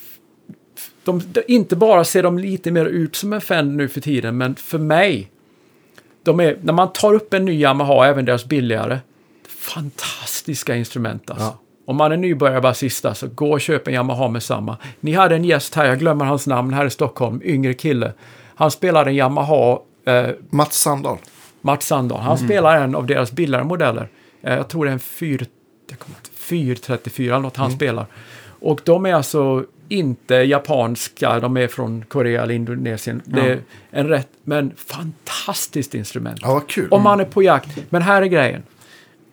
De, 1.05 1.23
de, 1.33 1.43
inte 1.49 1.77
bara 1.77 2.05
ser 2.05 2.23
de 2.23 2.39
lite 2.39 2.71
mer 2.71 2.85
ut 2.85 3.17
som 3.17 3.33
en 3.33 3.41
Fender 3.41 3.77
nu 3.77 3.89
för 3.89 4.01
tiden, 4.01 4.37
men 4.39 4.55
för 4.55 4.79
mig, 4.79 5.31
de 6.23 6.41
är, 6.41 6.59
när 6.63 6.73
man 6.73 6.93
tar 6.93 7.15
upp 7.15 7.35
en 7.35 7.45
ny 7.45 7.53
Yamaha, 7.61 8.07
även 8.07 8.25
deras 8.25 8.45
billigare, 8.45 8.99
fantastiska 9.49 10.77
instrument 10.77 11.31
alltså. 11.31 11.45
Ja. 11.45 11.59
Om 11.85 11.97
man 11.97 12.13
är 12.13 12.17
nybörjarbasista 12.17 13.15
så 13.15 13.27
gå 13.29 13.51
och 13.53 13.61
köp 13.61 13.89
en 13.89 13.95
Yamaha 13.95 14.29
med 14.29 14.43
samma. 14.43 14.77
Ni 15.01 15.13
hade 15.13 15.35
en 15.35 15.45
gäst 15.45 15.75
här, 15.75 15.87
jag 15.87 15.99
glömmer 15.99 16.25
hans 16.25 16.47
namn, 16.47 16.73
här 16.73 16.87
i 16.87 16.91
Stockholm, 16.91 17.41
yngre 17.45 17.75
kille. 17.75 18.13
Han 18.55 18.71
spelar 18.71 19.07
en 19.07 19.15
Yamaha 19.15 19.79
eh, 20.05 20.29
Mats 20.51 20.79
Sandahl. 20.81 21.19
Mats 21.61 21.87
Sandahl. 21.87 22.21
Han 22.21 22.39
spelar 22.39 22.77
en 22.81 22.95
av 22.95 23.07
deras 23.07 23.33
billigare 23.33 23.65
modeller. 23.65 24.09
Eh, 24.43 24.55
jag 24.55 24.69
tror 24.69 24.85
det 24.85 24.91
är 24.91 24.93
en 24.93 25.01
4, 25.01 25.45
jag 25.91 25.99
kommer 25.99 26.17
inte- 26.19 26.31
434 26.35 27.35
eller 27.35 27.43
något 27.43 27.57
han 27.57 27.71
spelar. 27.73 28.07
Och 28.61 28.81
de 28.85 29.07
är 29.07 29.15
alltså 29.15 29.65
inte 29.91 30.34
japanska, 30.34 31.41
de 31.41 31.57
är 31.57 31.68
från 31.68 32.05
Korea 32.09 32.43
eller 32.43 32.55
Indonesien. 32.55 33.22
Det 33.24 33.41
är 33.41 33.61
en 33.91 34.09
rätt, 34.09 34.28
men 34.45 34.72
fantastiskt 34.76 35.95
instrument. 35.95 36.38
Ja, 36.43 36.53
vad 36.55 36.66
kul. 36.66 36.88
Om 36.91 37.03
man 37.03 37.20
är 37.20 37.24
på 37.24 37.43
jakt. 37.43 37.78
Men 37.91 38.03
här 38.03 38.22
är 38.22 38.26
grejen. 38.26 38.62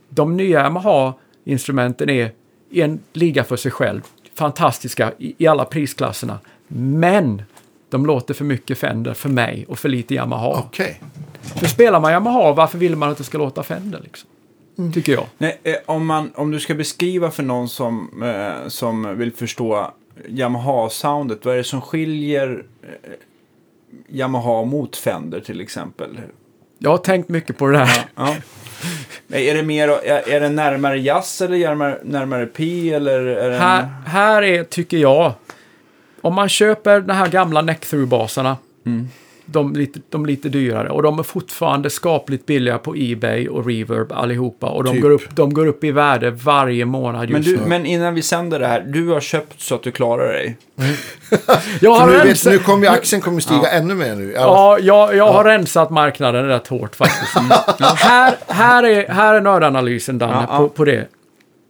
De 0.09 0.37
nya 0.37 0.59
Yamaha-instrumenten 0.59 2.09
är 2.09 2.31
i 2.69 2.81
en 2.81 2.99
liga 3.13 3.43
för 3.43 3.55
sig 3.55 3.71
själv. 3.71 4.01
Fantastiska 4.35 5.13
i, 5.17 5.35
i 5.37 5.47
alla 5.47 5.65
prisklasserna. 5.65 6.39
Men 6.67 7.41
de 7.89 8.05
låter 8.05 8.33
för 8.33 8.45
mycket 8.45 8.77
Fender 8.77 9.13
för 9.13 9.29
mig 9.29 9.65
och 9.67 9.79
för 9.79 9.89
lite 9.89 10.15
Yamaha. 10.15 10.63
Okej. 10.67 11.01
För 11.41 11.65
spelar 11.65 11.99
man 11.99 12.11
Yamaha, 12.11 12.53
varför 12.53 12.77
vill 12.77 12.95
man 12.95 13.09
att 13.09 13.17
det 13.17 13.23
ska 13.23 13.37
låta 13.37 13.63
Fender? 13.63 13.99
Liksom? 14.03 14.29
Tycker 14.93 15.11
jag. 15.11 15.25
Nej, 15.37 15.59
eh, 15.63 15.75
om, 15.85 16.05
man, 16.05 16.31
om 16.35 16.51
du 16.51 16.59
ska 16.59 16.75
beskriva 16.75 17.31
för 17.31 17.43
någon 17.43 17.69
som, 17.69 18.23
eh, 18.23 18.67
som 18.67 19.17
vill 19.17 19.31
förstå 19.31 19.93
Yamaha-soundet, 20.27 21.45
vad 21.45 21.53
är 21.53 21.57
det 21.57 21.63
som 21.63 21.81
skiljer 21.81 22.63
eh, 22.83 22.89
Yamaha 24.09 24.63
mot 24.65 24.95
Fender 24.95 25.39
till 25.39 25.61
exempel? 25.61 26.17
Jag 26.79 26.89
har 26.89 26.97
tänkt 26.97 27.29
mycket 27.29 27.57
på 27.57 27.67
det 27.67 27.77
här. 27.77 28.05
Ja. 28.15 28.35
Är 29.29 29.55
det 29.55 29.63
mer, 29.63 29.87
är, 29.87 30.39
det 30.39 30.49
närmare 30.49 30.99
jazz 30.99 31.41
eller 31.41 31.57
närmare, 31.59 31.99
närmare 32.03 32.45
P 32.45 32.93
eller? 32.93 33.19
Är 33.25 33.49
det 33.49 33.55
en- 33.55 33.61
Här, 33.61 33.87
här 34.05 34.41
är, 34.43 34.63
tycker 34.63 34.97
jag, 34.97 35.33
om 36.21 36.33
man 36.33 36.49
köper 36.49 37.01
de 37.01 37.13
här 37.13 37.27
gamla 37.27 37.61
neck-through-basarna, 37.61 38.55
de, 39.49 39.73
lite, 39.73 39.99
de 40.09 40.25
lite 40.25 40.49
dyrare, 40.49 40.89
och 40.89 41.03
de 41.03 41.19
är 41.19 41.23
fortfarande 41.23 41.89
skapligt 41.89 42.45
billiga 42.45 42.77
på 42.77 42.95
Ebay 42.97 43.47
och 43.47 43.65
Reverb 43.65 44.11
allihopa, 44.11 44.67
och 44.67 44.83
de, 44.83 44.93
Typ. 44.93 45.01
går, 45.01 45.09
upp, 45.09 45.35
de 45.35 45.53
går 45.53 45.67
upp 45.67 45.83
i 45.83 45.91
värde 45.91 46.31
varje 46.31 46.85
månad 46.85 47.29
men, 47.29 47.41
just 47.41 47.57
du, 47.57 47.63
nu. 47.63 47.69
men 47.69 47.85
innan 47.85 48.13
vi 48.13 48.21
sänder 48.21 48.59
det 48.59 48.67
här, 48.67 48.81
du 48.81 49.07
har 49.07 49.19
köpt 49.19 49.61
så 49.61 49.75
att 49.75 49.83
du 49.83 49.91
klarar 49.91 50.27
dig. 50.27 50.57
Jag 51.81 51.97
För 51.97 52.01
har 52.01 52.07
nu, 52.07 52.13
vet, 52.13 52.25
rensat, 52.25 52.53
nu 52.53 52.59
kommer 52.59 52.83
ju 52.83 52.93
aktien 52.93 53.21
kommer 53.21 53.39
stiga 53.39 53.69
ännu 53.69 53.95
mer 53.95 54.15
nu. 54.15 54.31
Ja. 54.35 54.41
ja, 54.41 54.79
jag, 54.79 55.15
jag 55.15 55.33
har 55.33 55.43
rensat 55.43 55.89
marknaden 55.89 56.47
rätt 56.47 56.67
hårt 56.67 56.95
faktiskt. 56.95 57.37
här, 57.95 58.35
här, 58.47 58.83
är, 58.83 59.07
här 59.07 59.33
är 59.33 59.41
nördanalysen, 59.41 60.17
Danne, 60.17 60.33
Ja, 60.33 60.47
ja. 60.49 60.57
På, 60.57 60.69
på 60.69 60.85
det. 60.85 61.07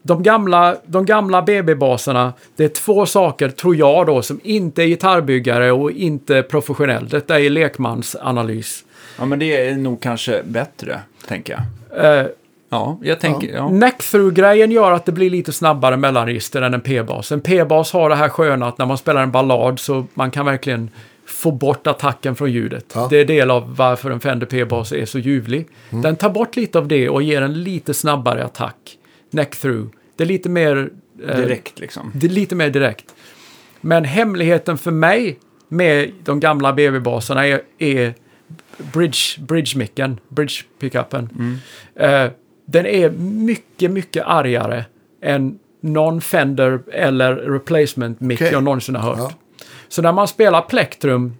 De 0.01 0.23
gamla, 0.23 0.75
de 0.85 1.05
gamla 1.05 1.41
BB-baserna, 1.41 2.33
det 2.55 2.63
är 2.63 2.69
två 2.69 3.05
saker, 3.05 3.49
tror 3.49 3.75
jag 3.75 4.05
då, 4.05 4.21
som 4.21 4.39
inte 4.43 4.83
är 4.83 4.87
gitarrbyggare 4.87 5.71
och 5.71 5.91
inte 5.91 6.43
professionell. 6.43 7.07
Detta 7.09 7.39
är 7.39 7.49
lekmansanalys. 7.49 8.83
Ja, 9.19 9.25
men 9.25 9.39
det 9.39 9.67
är 9.67 9.75
nog 9.75 10.01
kanske 10.01 10.43
bättre, 10.43 10.99
tänker 11.27 11.59
jag. 11.93 12.19
Eh, 12.19 12.27
Ja, 12.69 12.99
jag 13.03 13.19
tänker, 13.19 13.53
ja. 13.53 13.69
Neck-through-grejen 13.69 14.71
gör 14.71 14.91
att 14.91 15.05
det 15.05 15.11
blir 15.11 15.29
lite 15.29 15.53
snabbare 15.53 15.97
mellanregister 15.97 16.61
än 16.61 16.73
en 16.73 16.81
P-bas. 16.81 17.31
En 17.31 17.41
P-bas 17.41 17.93
har 17.93 18.09
det 18.09 18.15
här 18.15 18.29
sköna 18.29 18.67
att 18.67 18.77
när 18.77 18.85
man 18.85 18.97
spelar 18.97 19.23
en 19.23 19.31
ballad 19.31 19.79
så 19.79 20.05
man 20.13 20.31
kan 20.31 20.45
verkligen 20.45 20.89
få 21.25 21.51
bort 21.51 21.87
attacken 21.87 22.35
från 22.35 22.51
ljudet. 22.51 22.85
Ja. 22.95 23.07
Det 23.09 23.17
är 23.17 23.25
del 23.25 23.51
av 23.51 23.75
varför 23.75 24.11
en 24.11 24.19
Fender 24.19 24.45
P-bas 24.47 24.91
är 24.91 25.05
så 25.05 25.19
ljuvlig. 25.19 25.67
Den 25.89 26.15
tar 26.15 26.29
bort 26.29 26.55
lite 26.55 26.77
av 26.79 26.87
det 26.87 27.09
och 27.09 27.23
ger 27.23 27.41
en 27.41 27.63
lite 27.63 27.93
snabbare 27.93 28.45
attack. 28.45 28.96
Neck-through. 29.31 29.89
Det 30.15 30.23
är 30.23 30.27
lite 30.27 30.49
mer... 30.49 30.89
eh, 31.27 31.35
Direkt 31.37 31.79
liksom. 31.79 32.11
Det 32.15 32.27
är 32.27 32.31
lite 32.31 32.55
mer 32.55 32.69
direkt. 32.69 33.15
Men 33.81 34.05
hemligheten 34.05 34.77
för 34.77 34.91
mig 34.91 35.39
med 35.67 36.11
de 36.23 36.39
gamla 36.39 36.73
BB-basarna 36.73 37.47
är, 37.47 37.61
är 37.77 38.13
bridge, 38.93 39.39
bridge-micken, 39.47 40.19
bridge-pickupen. 40.29 41.29
Eh, 41.95 42.31
den 42.65 42.85
är 42.85 43.09
mycket, 43.19 43.91
mycket 43.91 44.23
argare 44.25 44.85
än 45.21 45.59
någon 45.81 46.21
Fender 46.21 46.79
eller 46.93 47.35
replacement-mick 47.35 48.37
Okej. 48.37 48.49
jag 48.51 48.63
någonsin 48.63 48.95
har 48.95 49.15
hört. 49.15 49.19
Ja. 49.19 49.65
Så 49.87 50.01
när 50.01 50.11
man 50.11 50.27
spelar 50.27 50.61
plektrum, 50.61 51.33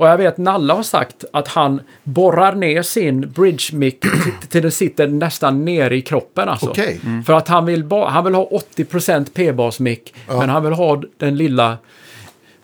och 0.00 0.06
jag 0.08 0.16
vet 0.18 0.38
Nalle 0.38 0.72
har 0.72 0.82
sagt 0.82 1.24
att 1.32 1.48
han 1.48 1.80
borrar 2.04 2.54
ner 2.54 2.82
sin 2.82 3.20
bridge-mick 3.30 4.00
till- 4.00 4.48
till 4.48 4.62
den 4.62 4.70
sitter 4.72 5.06
nästan 5.08 5.64
nere 5.64 5.96
i 5.96 6.02
kroppen 6.02 6.48
alltså. 6.48 6.70
Okej. 6.70 7.00
För 7.26 7.32
att 7.32 7.48
han 7.48 7.66
vill, 7.66 7.84
han 7.90 8.24
vill 8.24 8.34
ha 8.34 8.44
80% 8.76 9.26
P-bas-mick, 9.34 10.14
men 10.28 10.48
han 10.48 10.62
vill 10.64 10.72
ha 10.72 11.02
den 11.18 11.36
lilla... 11.36 11.78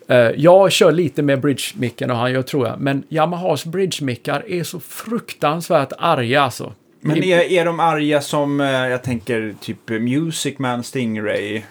Eh, 0.08 0.16
jag 0.16 0.72
kör 0.72 0.92
lite 0.92 1.22
med 1.22 1.40
bridge-micken 1.40 2.10
och 2.10 2.16
han 2.16 2.32
gör 2.32 2.42
tror 2.42 2.66
jag, 2.66 2.80
men 2.80 3.02
Yamahas 3.08 3.64
bridge-mickar 3.64 4.44
är 4.48 4.64
så 4.64 4.80
fruktansvärt 4.80 5.92
arga 5.98 6.42
alltså. 6.42 6.72
Men 7.00 7.24
är, 7.24 7.38
är 7.52 7.64
de 7.64 7.80
arga 7.80 8.20
som, 8.20 8.60
eh, 8.60 8.66
jag 8.70 9.02
tänker, 9.02 9.54
typ 9.60 9.88
Music 9.88 10.58
Man 10.58 10.82
Stingray? 10.82 11.62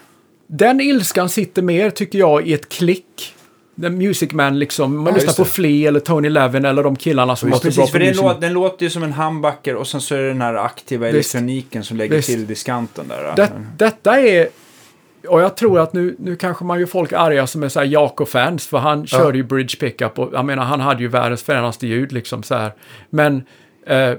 Den 0.46 0.80
ilskan 0.80 1.28
sitter 1.28 1.62
mer, 1.62 1.90
tycker 1.90 2.18
jag, 2.18 2.46
i 2.48 2.52
ett 2.54 2.68
klick. 2.68 3.34
Den 3.78 3.98
Music 3.98 4.32
Man 4.32 4.58
liksom, 4.58 4.96
man 4.96 5.06
Ja, 5.06 5.12
lyssnar 5.14 5.34
på. 5.34 5.44
Flea 5.44 5.88
eller 5.88 6.00
Tony 6.00 6.28
Levin 6.28 6.64
eller 6.64 6.82
de 6.82 6.96
killarna 6.96 7.36
som 7.36 7.48
Ja, 7.48 7.50
bra 7.50 7.60
precis, 7.60 7.80
på 7.80 7.86
för 7.86 7.98
Music 7.98 8.16
lå, 8.16 8.34
den 8.40 8.52
låter 8.52 8.84
ju 8.84 8.90
som 8.90 9.02
en 9.02 9.12
humbucker 9.12 9.74
och 9.76 9.86
sen 9.86 10.00
så 10.00 10.14
är 10.14 10.18
det 10.18 10.28
den 10.28 10.40
här 10.42 10.54
aktiva 10.54 11.06
Visst. 11.10 11.34
elektroniken 11.34 11.84
som 11.84 11.96
lägger 11.96 12.16
Visst. 12.16 12.28
till 12.28 12.46
diskanten 12.46 13.08
där. 13.08 13.32
Det, 13.36 13.50
detta 13.76 14.20
är... 14.20 14.48
Och 15.28 15.40
jag 15.40 15.56
tror 15.56 15.80
att 15.80 15.92
nu, 15.92 16.16
nu 16.18 16.36
kanske 16.36 16.64
man 16.64 16.80
gör 16.80 16.86
folk 16.86 17.12
arga 17.12 17.46
som 17.46 17.62
är 17.62 17.68
så 17.68 17.78
här 17.80 17.86
Jakob-fans, 17.86 18.66
för 18.66 18.78
han 18.78 19.06
körde 19.06 19.38
ju 19.38 19.44
bridge 19.44 19.76
pickup 19.80 20.18
och 20.18 20.30
jag 20.32 20.44
menar 20.44 20.64
han 20.64 20.80
hade 20.80 21.02
ju 21.02 21.08
världens 21.08 21.42
fränaste 21.42 21.86
ljud 21.86 22.12
liksom 22.12 22.42
så 22.42 22.54
här. 22.54 22.72
Men 23.10 23.42
eh, 23.86 24.12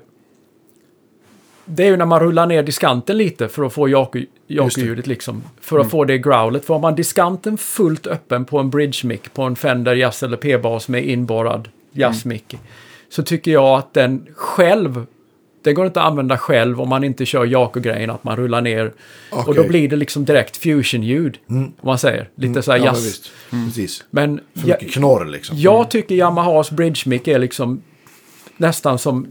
det 1.68 1.84
är 1.84 1.88
ju 1.88 1.98
när 1.98 2.06
man 2.06 2.20
rullar 2.20 2.46
ner 2.46 2.64
diskanten 2.64 3.18
lite 3.18 3.48
för 3.48 3.64
att 3.64 3.74
få 3.74 3.90
Jako-ljudet 3.90 5.08
liksom. 5.08 5.44
För 5.62 5.80
att 5.80 5.90
få 5.90 6.06
det 6.06 6.18
growlet. 6.18 6.66
För 6.66 6.74
har 6.74 6.82
man 6.82 6.96
diskanten 6.96 7.58
fullt 7.58 8.08
öppen 8.08 8.46
på 8.46 8.60
en 8.60 8.70
bridge 8.70 9.08
mic 9.08 9.22
på 9.34 9.44
en 9.44 9.56
Fender 9.56 9.96
Jazz 9.96 10.24
eller 10.24 10.38
P-bas 10.38 10.88
med 10.88 11.06
inborrad 11.06 11.70
jazz 11.92 12.26
mic 12.26 12.44
så 13.10 13.24
tycker 13.24 13.52
jag 13.52 13.80
att 13.80 13.94
den 13.94 14.28
själv, 14.36 15.06
den 15.64 15.76
går 15.76 15.86
inte 15.86 16.02
att 16.02 16.08
använda 16.08 16.38
själv 16.38 16.82
om 16.82 16.90
man 16.90 17.04
inte 17.04 17.26
kör 17.26 17.46
Jaco-grejen, 17.46 18.10
att 18.10 18.24
man 18.24 18.38
rullar 18.38 18.62
ner. 18.62 18.94
Och 19.32 19.56
då 19.56 19.68
blir 19.68 19.90
det 19.90 19.96
liksom 19.96 20.26
direkt 20.26 20.58
fusion-ljud, 20.58 21.38
om 21.48 21.74
man 21.82 21.98
säger. 21.98 22.30
Lite 22.36 22.62
så 22.62 22.72
här 22.72 22.80
Ja, 22.80 22.86
men 22.86 22.94
jazz. 22.94 23.32
Precis. 23.50 24.04
Men 24.10 24.42
För 24.54 24.68
mycket 24.68 24.92
knorr 24.92 25.26
liksom. 25.26 25.58
jag 25.58 25.92
tycker 25.92 26.16
Yamahas 26.16 26.72
bridge 26.72 27.02
mic 27.06 27.28
är 27.28 27.40
liksom 27.40 27.82
nästan 28.58 29.00
som 29.00 29.28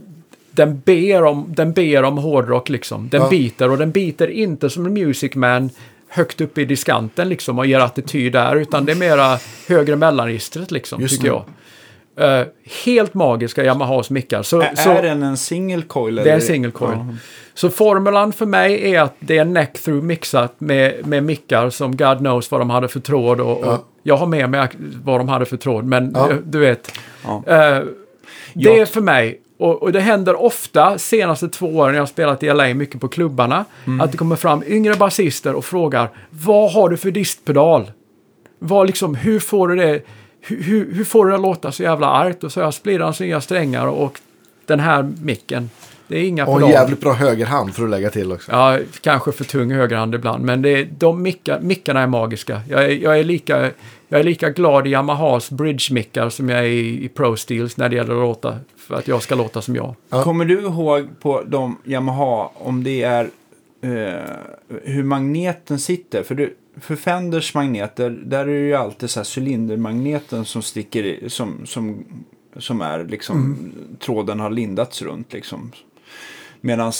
den 0.57 0.81
ber 0.85 1.23
om, 1.23 1.45
den 1.49 1.73
ber 1.73 2.03
om 2.03 2.17
hårdrock 2.17 2.69
liksom. 2.69 3.09
Den 3.09 3.21
Ja. 3.21 3.29
biter 3.29 3.71
och 3.71 3.77
den 3.77 3.91
biter 3.91 4.27
inte 4.27 4.69
som 4.69 4.85
en 4.85 4.93
Music 4.93 5.35
Man 5.35 5.69
högt 6.09 6.41
upp 6.41 6.57
i 6.57 6.65
diskanten 6.65 7.29
liksom 7.29 7.59
och 7.59 7.65
ger 7.65 7.79
attityd 7.79 8.33
där 8.33 8.55
utan 8.55 8.85
det 8.85 8.91
är 8.91 8.95
mera 8.95 9.37
högre 9.67 9.95
mellanregistret 9.95 10.71
liksom 10.71 11.01
Just 11.01 11.15
tycker 11.21 11.29
det. 11.33 11.41
jag. 12.15 12.39
Eh, 12.41 12.45
helt 12.85 13.13
magiska 13.13 13.63
Yamahas 13.63 14.09
mickar. 14.09 14.43
Så, 14.43 14.61
Ä- 14.61 14.75
så, 14.75 14.89
Är 14.89 15.03
den 15.03 15.23
en 15.23 15.37
single 15.37 15.81
coil? 15.81 16.15
det 16.15 16.29
är 16.29 16.35
en 16.35 16.41
single 16.41 16.71
coil. 16.71 16.97
Ja. 16.97 17.05
Så 17.53 17.69
formulan 17.69 18.33
för 18.33 18.45
mig 18.45 18.93
är 18.95 19.01
att 19.01 19.15
det 19.19 19.37
är 19.37 19.45
neck 19.45 19.73
through 19.79 20.03
mixat 20.03 20.55
med, 20.61 21.07
med 21.07 21.23
mickar 21.23 21.69
som 21.69 21.97
God 21.97 22.17
knows 22.17 22.51
vad 22.51 22.61
de 22.61 22.69
hade 22.69 22.87
för 22.87 22.99
tråd. 22.99 23.39
Och, 23.41 23.57
och 23.59 23.65
Ja. 23.67 23.83
Jag 24.03 24.17
har 24.17 24.27
med 24.27 24.49
mig 24.49 24.67
vad 25.03 25.19
de 25.19 25.29
hade 25.29 25.45
för 25.45 25.57
tråd, 25.57 25.85
men 25.85 26.11
Ja. 26.15 26.29
eh, 26.29 26.35
du 26.43 26.59
vet. 26.59 26.91
Eh, 27.25 27.79
det 28.53 28.79
är 28.79 28.85
för 28.85 29.01
mig, 29.01 29.39
och, 29.57 29.83
och 29.83 29.91
det 29.91 29.99
händer 29.99 30.41
ofta 30.41 30.97
senaste 30.97 31.49
två 31.49 31.67
åren, 31.67 31.95
jag 31.95 32.01
har 32.01 32.07
spelat 32.07 32.43
i 32.43 32.53
LA 32.53 32.73
mycket 32.73 33.01
på 33.01 33.07
klubbarna, 33.07 33.65
Mm. 33.87 34.01
att 34.01 34.11
det 34.11 34.17
kommer 34.17 34.35
fram 34.35 34.63
yngre 34.67 34.95
basister 34.95 35.53
och 35.55 35.65
frågar 35.65 36.09
vad 36.29 36.71
har 36.73 36.89
du 36.89 36.97
för 36.97 37.11
distpedal? 37.11 37.91
Vad 38.59 38.87
liksom, 38.87 39.15
hur 39.15 39.39
får 39.39 39.67
du 39.67 39.75
det, 39.75 40.01
hur, 40.41 40.63
hur, 40.63 40.93
hur 40.93 41.03
får 41.03 41.25
du 41.25 41.31
det 41.31 41.35
att 41.35 41.41
låta 41.41 41.71
så 41.71 41.83
jävla 41.83 42.07
argt? 42.07 42.43
Och 42.43 42.51
så 42.51 42.59
jag 42.59 42.73
splittrans 42.73 43.19
nya 43.19 43.41
strängar 43.41 43.87
och 43.87 44.19
den 44.65 44.79
här 44.79 45.11
micken. 45.21 45.69
Det 46.09 46.17
är 46.19 46.23
inga 46.23 46.45
Och 46.45 46.53
en 46.53 46.59
pedal. 46.59 46.71
jävligt 46.71 47.01
bra 47.01 47.13
högerhand 47.13 47.75
för 47.75 47.83
att 47.83 47.89
lägga 47.89 48.09
till 48.09 48.31
också. 48.31 48.51
Ja, 48.51 48.79
kanske 49.01 49.31
för 49.31 49.43
tung 49.43 49.71
högerhand 49.71 50.15
ibland, 50.15 50.43
men 50.45 50.61
det, 50.61 50.69
är- 50.69 50.87
de 50.97 51.21
micka, 51.21 51.59
mickarna 51.61 52.01
är 52.01 52.07
magiska. 52.07 52.61
Jag 52.69 52.83
är, 52.85 52.89
jag, 52.89 53.19
är 53.19 53.23
lika, 53.23 53.71
jag 54.07 54.19
är 54.19 54.23
lika 54.23 54.49
glad 54.49 54.87
i 54.87 54.89
Yamahas 54.89 55.51
bridge-mickar 55.51 56.29
som 56.29 56.49
jag 56.49 56.59
är 56.59 56.63
i, 56.63 57.05
i 57.05 57.09
Pro 57.09 57.35
Steels 57.37 57.77
när 57.77 57.89
det 57.89 57.95
gäller 57.95 58.13
att 58.13 58.19
låta, 58.19 58.57
för 58.87 58.95
att 58.95 59.07
jag 59.07 59.21
ska 59.23 59.35
låta 59.35 59.61
som 59.61 59.75
jag. 59.75 59.95
Ja. 60.09 60.23
Kommer 60.23 60.45
du 60.45 60.59
ihåg 60.61 61.07
på 61.19 61.43
de 61.43 61.77
Yamaha 61.85 62.49
om 62.53 62.83
det 62.83 63.03
är 63.03 63.29
eh, 63.81 64.35
hur 64.83 65.03
magneten 65.03 65.79
sitter? 65.79 66.23
För, 66.23 66.35
du, 66.35 66.55
för 66.81 66.95
Fenders 66.95 67.53
magneter, 67.53 68.09
där 68.09 68.39
är 68.39 68.45
det 68.45 68.67
ju 68.67 68.73
alltid 68.75 69.09
så 69.09 69.19
här 69.19 69.27
cylindermagneten 69.39 70.45
som 70.45 70.61
sticker 70.61 71.03
i, 71.05 71.29
som, 71.29 71.65
som, 71.65 72.03
som 72.57 72.81
är 72.81 73.03
liksom, 73.03 73.57
tråden 73.99 74.39
har 74.39 74.49
lindats 74.49 75.01
runt 75.01 75.33
liksom. 75.33 75.71
Medan 76.61 76.91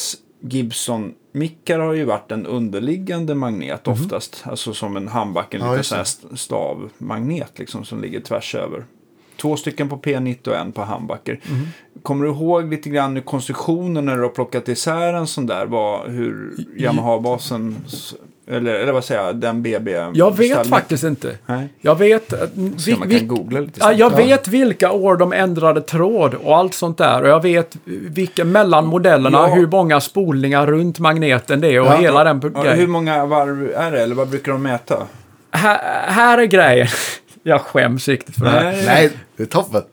Gibson-mickar 0.41 1.79
har 1.79 1.93
ju 1.93 2.03
varit 2.05 2.31
en 2.31 2.45
underliggande 2.45 3.35
magnet 3.35 3.87
oftast. 3.87 4.41
Alltså 4.45 4.73
som 4.73 4.97
en 4.97 5.07
handbacken, 5.07 5.61
Ja, 5.61 5.67
lite 5.67 5.77
just 5.79 5.89
sån 5.89 5.95
här 5.97 6.03
det. 6.03 6.07
st- 6.07 6.37
stavmagnet 6.37 7.59
liksom 7.59 7.85
som 7.85 8.01
ligger 8.01 8.19
tvärs 8.19 8.55
över. 8.55 8.85
Två 9.41 9.57
stycken 9.57 9.89
på 9.89 9.97
P90 9.97 10.47
och 10.47 10.55
en 10.55 10.71
på 10.71 10.81
handbacker. 10.81 11.39
Kommer 12.03 12.25
du 12.25 12.31
ihåg 12.31 12.69
lite 12.71 12.89
grann 12.89 13.15
hur 13.15 13.21
konstruktionen 13.21 14.05
när 14.05 14.15
du 14.15 14.21
har 14.21 14.29
plockat 14.29 14.67
isär 14.69 15.13
en 15.13 15.27
sån 15.27 15.45
där 15.45 15.65
var 15.65 16.07
hur 16.07 16.51
Yamaha-basen, 16.77 17.75
eller, 18.51 18.73
eller 18.75 18.91
vad 18.93 19.03
säger 19.03 19.23
jag, 19.25 19.35
den 19.35 19.61
BB? 19.63 19.91
Jag 19.91 20.05
vet 20.29 20.37
beställningen- 20.37 20.65
faktiskt 20.65 21.03
inte. 21.03 21.37
Nej. 21.45 21.67
Jag 21.81 21.95
vet, 21.97 22.33
att- 22.33 22.49
Så 22.77 22.91
man 22.91 23.07
vi- 23.07 23.19
kan 23.19 23.27
googla 23.27 23.59
lite 23.59 23.79
snabbt. 23.79 23.97
jag 23.97 24.15
vet 24.15 24.47
vilka 24.47 24.91
år 24.91 25.17
de 25.17 25.33
ändrade 25.33 25.81
tråd 25.81 26.33
och 26.33 26.55
allt 26.57 26.73
sånt 26.73 26.97
där. 26.97 27.21
Och 27.21 27.29
jag 27.29 27.41
vet 27.43 27.77
vilka 27.85 28.45
mellan 28.45 28.85
modellerna, 28.85 29.37
Ja. 29.37 29.55
hur 29.55 29.67
många 29.67 30.01
spolningar 30.01 30.67
runt 30.67 30.99
magneten 30.99 31.61
det 31.61 31.67
är 31.75 31.79
och 31.81 31.87
Ja. 31.87 31.95
hela 31.97 32.23
den 32.23 32.41
Ja, 32.55 32.61
hur 32.71 32.87
många 32.87 33.25
varv 33.25 33.71
är 33.75 33.91
det, 33.91 34.01
eller 34.03 34.15
vad 34.15 34.27
brukar 34.29 34.51
de 34.51 34.63
mäta? 34.63 35.07
Här, 35.51 35.79
här 36.11 36.37
är 36.37 36.45
grejen. 36.45 36.87
Jag 37.47 37.61
skäms 37.61 38.07
riktigt 38.07 38.35
för 38.35 38.45
det 38.45 38.51
här. 38.51 38.83
Nej, 38.85 39.09
det 39.37 39.43
är 39.43 39.47
toppen. 39.47 39.83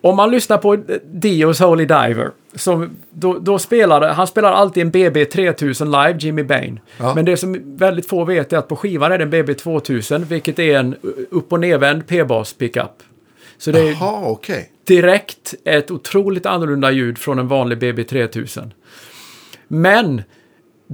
Om 0.00 0.16
man 0.16 0.30
lyssnar 0.30 0.58
på 0.58 0.76
Dios 1.04 1.60
Holy 1.60 1.84
Diver, 1.84 2.30
som, 2.54 2.96
då, 3.10 3.38
då 3.38 3.58
spelade, 3.58 4.06
han 4.06 4.26
spelar 4.26 4.52
alltid 4.52 4.80
en 4.80 4.90
BB 4.90 5.24
3000 5.24 5.90
live, 5.90 6.16
Jimmy 6.18 6.42
Bain. 6.42 6.80
Ja. 6.98 7.14
Men 7.14 7.24
det 7.24 7.36
som 7.36 7.76
väldigt 7.76 8.08
få 8.08 8.24
vet 8.24 8.52
är 8.52 8.58
att 8.58 8.68
på 8.68 8.76
skivan 8.76 9.12
är 9.12 9.18
det 9.18 9.24
en 9.24 9.30
BB 9.30 9.54
2000, 9.54 10.24
vilket 10.24 10.58
är 10.58 10.78
en 10.78 10.96
upp 11.30 11.52
och 11.52 11.60
nedvänd 11.60 12.06
P-bas 12.06 12.52
pickup. 12.52 13.02
Så 13.58 13.70
det 13.70 13.88
är 13.88 13.96
okej. 14.00 14.70
direkt 14.84 15.54
ett 15.64 15.90
otroligt 15.90 16.46
annorlunda 16.46 16.90
ljud 16.90 17.18
från 17.18 17.38
en 17.38 17.48
vanlig 17.48 17.78
BB 17.78 18.04
3000. 18.04 18.72
Men 19.68 20.22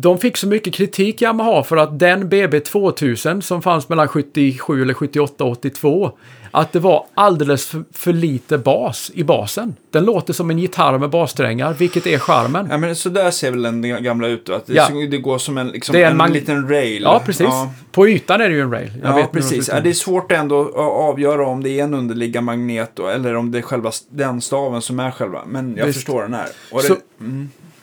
de 0.01 0.19
fick 0.19 0.37
så 0.37 0.49
mycket 0.49 0.75
kritik 0.75 1.23
Yamaha 1.23 1.63
för 1.65 1.77
att 1.77 1.99
den 1.99 2.29
BB 2.29 2.61
2000 2.61 3.43
som 3.43 3.63
fanns 3.63 3.89
mellan 3.89 4.09
77 4.09 4.83
eller 4.83 4.95
78 4.95 5.45
och 5.45 5.51
82 5.51 6.11
att 6.51 6.73
det 6.73 6.79
var 6.81 7.07
alldeles 7.15 7.67
för, 7.67 7.85
för 7.93 8.13
lite 8.13 8.59
bas 8.59 9.11
i 9.15 9.25
basen. 9.25 9.77
Den 9.91 10.05
låter 10.05 10.33
som 10.33 10.51
en 10.51 10.59
gitarr 10.59 10.99
med 10.99 11.11
bassträngar, 11.11 11.73
vilket 11.75 12.07
är 12.07 12.19
charmen. 12.19 12.69
Ja, 12.71 12.79
men 12.79 12.97
så 12.97 13.09
där 13.09 13.31
ser 13.31 13.51
väl 13.51 13.63
den 13.63 14.03
gamla 14.03 14.29
ut. 14.29 14.49
Att 14.49 14.67
det, 14.67 14.75
Ja. 14.75 14.89
det 15.11 15.19
går 15.19 15.39
som 15.39 15.59
en, 15.59 15.69
liksom, 15.69 15.93
Det 15.93 16.03
är 16.03 16.11
en 16.11 16.21
en, 16.21 16.33
liten 16.33 16.69
rail. 16.69 17.03
Ja, 17.03 17.23
precis. 17.27 17.47
Ja. 17.47 17.71
På 17.93 18.09
ytan 18.09 18.41
är 18.41 18.49
det 18.49 18.55
ju 18.55 18.61
en 18.61 18.71
rail. 18.73 18.91
Jag 19.03 19.19
Ja, 19.19 19.29
precis. 19.33 19.69
Ja, 19.69 19.81
det 19.81 19.89
är 19.89 19.93
svårt 19.95 20.33
ändå 20.33 20.61
att 20.69 20.75
avgöra 20.77 21.47
om 21.47 21.63
det 21.63 21.81
är 21.81 21.85
en 21.85 21.95
underliggande 21.95 22.47
magnet 22.47 22.99
eller 22.99 23.37
om 23.37 23.51
det 23.51 23.59
är 23.59 23.63
själva 23.63 23.91
den 24.11 24.41
staven 24.41 24.83
som 24.83 25.01
är 25.01 25.11
själva. 25.11 25.43
Men 25.47 25.77
jag 25.77 25.87
Visst. 25.87 25.99
förstår 25.99 26.23
den 26.23 26.35
här. 26.35 26.49
Och 26.73 26.81
det, 26.83 26.87
Så- 26.89 26.97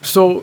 Så 0.00 0.42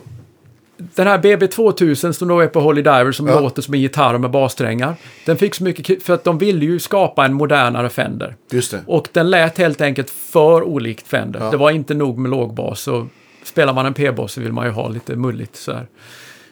den 0.76 1.06
här 1.06 1.18
BB 1.18 1.46
2000 1.46 2.14
som 2.14 2.28
då 2.28 2.40
är 2.40 2.46
på 2.46 2.60
Holy 2.60 2.82
Diver 2.82 3.12
som 3.12 3.26
Ja. 3.26 3.40
låter 3.40 3.62
som 3.62 3.74
en 3.74 3.80
gitarr 3.80 4.18
med 4.18 4.30
bassträngar. 4.30 4.94
Den 5.26 5.36
fick 5.36 5.54
så 5.54 5.64
mycket 5.64 6.02
för 6.02 6.14
att 6.14 6.24
de 6.24 6.38
ville 6.38 6.64
ju 6.64 6.78
skapa 6.78 7.24
en 7.24 7.34
modernare 7.34 7.88
Fender. 7.88 8.36
Just 8.50 8.70
det. 8.70 8.80
Och 8.86 9.08
den 9.12 9.30
lät 9.30 9.58
helt 9.58 9.80
enkelt 9.80 10.10
för 10.10 10.62
olikt 10.62 11.06
Fender. 11.08 11.40
Ja. 11.40 11.50
Det 11.50 11.56
var 11.56 11.70
inte 11.70 11.94
nog 11.94 12.18
med 12.18 12.30
lågbas. 12.30 12.80
Så 12.80 13.06
spelar 13.44 13.72
man 13.74 13.86
en 13.86 13.94
P-bas 13.94 14.32
så 14.32 14.40
vill 14.40 14.52
man 14.52 14.66
ju 14.66 14.70
ha 14.72 14.88
lite 14.88 15.16
mulligt 15.16 15.56
så 15.56 15.72
här. 15.72 15.86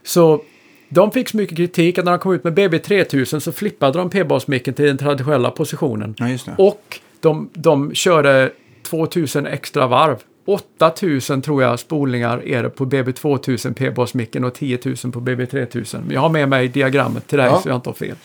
Så 0.04 0.42
de 0.88 1.10
fick 1.12 1.28
så 1.28 1.36
mycket 1.36 1.56
kritik 1.56 1.98
att 1.98 2.04
när 2.04 2.12
de 2.12 2.18
kom 2.18 2.32
ut 2.34 2.44
med 2.44 2.54
BB 2.54 2.78
3000 2.78 3.40
så 3.40 3.52
flippade 3.52 3.98
de 3.98 4.10
P-basmicken 4.10 4.74
till 4.74 4.84
den 4.86 4.98
traditionella 4.98 5.50
positionen. 5.50 6.14
Ja. 6.18 6.26
Och 6.58 7.00
de, 7.20 7.50
de 7.54 7.94
körde 7.94 8.50
2000 8.82 9.46
extra 9.46 9.86
varv. 9.86 10.16
8000 10.44 11.42
tror 11.42 11.62
jag 11.62 11.80
spolningar 11.80 12.42
är 12.46 12.62
det 12.62 12.70
på 12.70 12.86
BB2000 12.86 13.74
P-basmicken 13.74 14.44
och 14.44 14.54
10 14.54 14.78
000 14.84 14.96
på 14.96 15.20
BB3000. 15.20 16.00
Men 16.04 16.10
jag 16.14 16.20
har 16.20 16.28
med 16.28 16.48
mig 16.48 16.68
diagrammet 16.68 17.26
till 17.26 17.38
dig 17.38 17.46
Ja. 17.46 17.60
så 17.62 17.68
jag 17.68 17.76
inte 17.76 17.88
har 17.88 17.94
fel. 17.94 18.16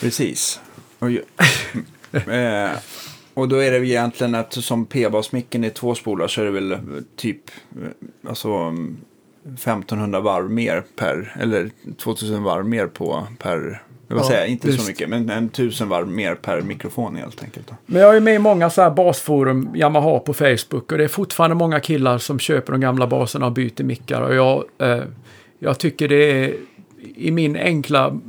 Precis. 0.00 0.60
Och, 0.98 1.10
ju- 1.10 1.22
eh, 2.12 2.70
och 3.34 3.48
då 3.48 3.56
är 3.56 3.70
det 3.70 3.86
egentligen 3.86 4.34
att 4.34 4.52
som 4.52 4.86
P-basmicken 4.86 5.64
är 5.64 5.70
två 5.70 5.94
spolar 5.94 6.28
så 6.28 6.40
är 6.40 6.44
det 6.44 6.50
väl 6.50 6.72
eh, 6.72 6.78
typ 7.16 7.50
eh, 7.82 8.28
alltså 8.28 8.48
mm, 8.48 8.96
1500 9.54 10.20
varv 10.20 10.50
mer 10.50 10.82
per, 10.96 11.36
eller 11.40 11.70
2000 11.98 12.42
varv 12.42 12.66
mer 12.68 12.86
på 12.86 13.26
per, 13.38 13.82
vad 14.14 14.24
Ja, 14.24 14.28
säger 14.28 14.40
jag, 14.40 14.48
inte 14.50 14.66
visst. 14.66 14.80
så 14.82 14.86
mycket, 14.90 15.08
men 15.08 15.30
en 15.30 15.46
1000 15.46 15.88
varv 15.88 16.08
mer 16.08 16.34
per 16.34 16.60
mikrofon 16.60 17.16
helt 17.16 17.42
enkelt. 17.42 17.68
Då. 17.68 17.74
Men 17.86 18.02
jag 18.02 18.16
är 18.16 18.20
med 18.20 18.34
i 18.34 18.38
många 18.38 18.70
så 18.70 18.82
här 18.82 18.90
basforum, 18.90 19.68
Yamaha 19.74 20.18
på 20.18 20.34
Facebook 20.34 20.92
och 20.92 20.98
det 20.98 21.04
är 21.04 21.08
fortfarande 21.08 21.56
många 21.56 21.80
killar 21.80 22.18
som 22.18 22.38
köper 22.38 22.72
de 22.72 22.80
gamla 22.80 23.06
baserna 23.06 23.46
och 23.46 23.52
byter 23.52 23.82
mickar 23.84 24.20
och 24.20 24.34
jag, 24.34 24.64
eh, 24.78 25.02
jag 25.58 25.78
tycker 25.78 26.08
det 26.08 26.44
är 26.44 26.54
i 27.16 27.30
min 27.30 27.56
enkla 27.56 28.20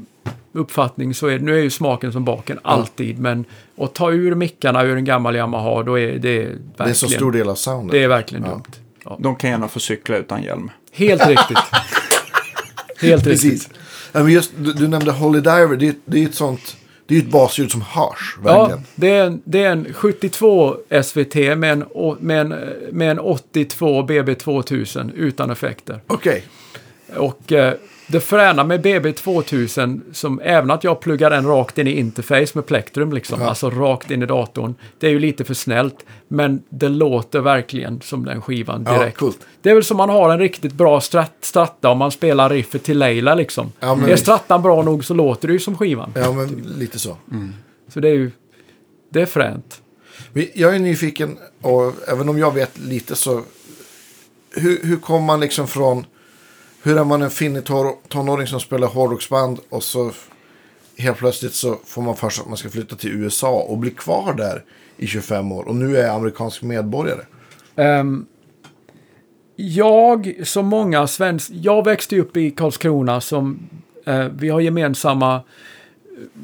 uppfattning 0.53 1.13
så 1.13 1.27
är 1.27 1.39
nu 1.39 1.57
är 1.59 1.63
ju 1.63 1.69
smaken 1.69 2.11
som 2.11 2.25
baken 2.25 2.59
alltid 2.61 3.19
men 3.19 3.45
att 3.77 3.93
ta 3.93 4.11
ur 4.11 4.35
mickarna 4.35 4.83
ur 4.83 4.97
en 4.97 5.05
gammal 5.05 5.35
Yamaha 5.35 5.83
då 5.83 5.99
är 5.99 6.07
det 6.19 6.39
verkligen, 6.39 6.61
Det 6.77 6.83
är 6.83 6.93
så 6.93 7.07
stor 7.07 7.31
del 7.31 7.49
av 7.49 7.55
soundet. 7.55 7.91
det 7.91 8.03
är 8.03 8.07
verkligen 8.07 8.43
Ja. 8.43 8.49
dumt. 8.51 8.63
Ja. 9.05 9.17
De 9.19 9.35
kan 9.35 9.49
gärna 9.49 9.67
få 9.67 9.79
cykla 9.79 10.17
utan 10.17 10.43
hjälm. 10.43 10.71
Helt 10.91 11.27
riktigt. 11.27 11.57
Helt 13.01 13.23
Precis. 13.23 13.43
riktigt. 13.51 13.69
Ja, 13.73 13.77
men 13.77 13.80
just, 14.29 14.51
du, 14.57 14.73
du 14.73 14.87
nämnde 14.87 15.11
Holy 15.11 15.39
Diver. 15.39 15.75
Det, 15.75 15.87
är- 15.87 15.95
det 16.05 16.23
är 16.23 16.25
ett 16.25 16.35
sånt... 16.35 16.77
Det 17.05 17.15
är 17.15 17.19
ju 17.19 17.25
ett 17.25 17.31
basljud 17.31 17.71
som 17.71 17.81
hörs, 17.81 18.37
Ja, 18.45 18.79
det 18.95 19.09
är, 19.11 19.25
en, 19.25 19.41
det 19.43 19.63
är 19.63 19.71
en 19.71 19.93
72 19.93 20.75
SVT 21.03 21.35
med 21.35 21.63
en, 21.71 21.85
med 22.19 22.41
en, 22.41 22.55
med 22.91 23.11
en 23.11 23.19
82 23.19 24.03
BB 24.03 24.35
2000 24.35 25.11
utan 25.15 25.49
effekter. 25.51 25.99
Okej. 26.07 26.43
Och 27.17 27.51
eh, 27.51 27.73
det 28.11 28.19
fräna 28.19 28.63
med 28.63 28.81
BB 28.81 29.11
2000, 29.13 30.01
som 30.11 30.39
även 30.43 30.71
att 30.71 30.83
jag 30.83 30.99
pluggar 30.99 31.29
den 31.29 31.45
rakt 31.47 31.77
in 31.77 31.87
i 31.87 31.91
interface 31.91 32.47
med 32.53 32.65
plektrum, 32.65 33.13
liksom, 33.13 33.41
Ja. 33.41 33.49
alltså 33.49 33.69
rakt 33.69 34.11
in 34.11 34.23
i 34.23 34.25
datorn, 34.25 34.75
det 34.99 35.07
är 35.07 35.11
ju 35.11 35.19
lite 35.19 35.43
för 35.43 35.53
snällt. 35.53 36.05
Men 36.27 36.63
det 36.69 36.89
låter 36.89 37.39
verkligen 37.39 38.01
som 38.01 38.25
den 38.25 38.41
skivan 38.41 38.83
Ja, 38.87 38.99
direkt. 38.99 39.17
coolt. 39.17 39.39
Det 39.61 39.69
är 39.69 39.73
väl 39.73 39.83
som 39.83 39.97
man 39.97 40.09
har 40.09 40.29
en 40.29 40.39
riktigt 40.39 40.73
bra 40.73 41.01
strat, 41.01 41.31
stratta 41.41 41.89
om 41.89 41.97
man 41.97 42.11
spelar 42.11 42.49
riffet 42.49 42.83
till 42.83 42.97
Leila 42.99 43.35
liksom. 43.35 43.71
Ja, 43.79 43.95
men 43.95 44.09
är 44.09 44.15
strattan 44.15 44.61
bra 44.61 44.81
nog 44.83 45.05
så 45.05 45.13
låter 45.13 45.47
det 45.47 45.53
ju 45.53 45.59
som 45.59 45.77
skivan. 45.77 46.11
Ja, 46.15 46.31
men 46.33 46.47
lite 46.77 46.99
så. 46.99 47.17
Så 47.93 47.99
det 47.99 48.09
är 48.09 48.13
ju, 48.13 48.31
det 49.09 49.21
är 49.21 49.25
fränt. 49.25 49.81
Jag 50.53 50.75
är 50.75 50.79
nyfiken, 50.79 51.37
och 51.61 51.93
även 52.07 52.29
om 52.29 52.37
jag 52.37 52.53
vet 52.53 52.79
lite 52.79 53.15
så... 53.15 53.41
Hur, 54.55 54.79
hur 54.83 54.97
kommer 54.97 55.25
man 55.25 55.39
liksom 55.39 55.67
från... 55.67 56.05
Hur 56.83 56.97
är 56.97 57.03
man 57.03 57.21
en 57.21 57.29
finnig 57.29 57.63
tonåring 58.07 58.47
som 58.47 58.59
spelar 58.59 58.87
hårdrocksband 58.87 59.59
och 59.69 59.83
så 59.83 60.11
helt 60.97 61.17
plötsligt 61.17 61.53
så 61.53 61.79
får 61.85 62.01
man 62.01 62.15
för 62.15 62.29
sig 62.29 62.41
att 62.41 62.47
man 62.47 62.57
ska 62.57 62.69
flytta 62.69 62.95
till 62.95 63.11
USA 63.11 63.65
och 63.67 63.77
bli 63.77 63.91
kvar 63.91 64.33
där 64.33 64.63
i 64.97 65.07
25 65.07 65.51
år. 65.51 65.67
Och 65.67 65.75
nu 65.75 65.97
är 65.97 66.01
jag 66.07 66.15
amerikansk 66.15 66.61
medborgare. 66.61 67.21
Ehm, 67.75 68.25
jag, 69.55 70.33
som 70.43 70.65
många 70.65 71.07
svenskar, 71.07 71.55
jag 71.61 71.85
växte 71.85 72.19
upp 72.19 72.37
i 72.37 72.51
Karlskrona 72.51 73.21
som, 73.21 73.59
eh, 74.05 74.25
vi 74.37 74.49
har 74.49 74.59
gemensamma 74.59 75.35
eh, 75.35 75.41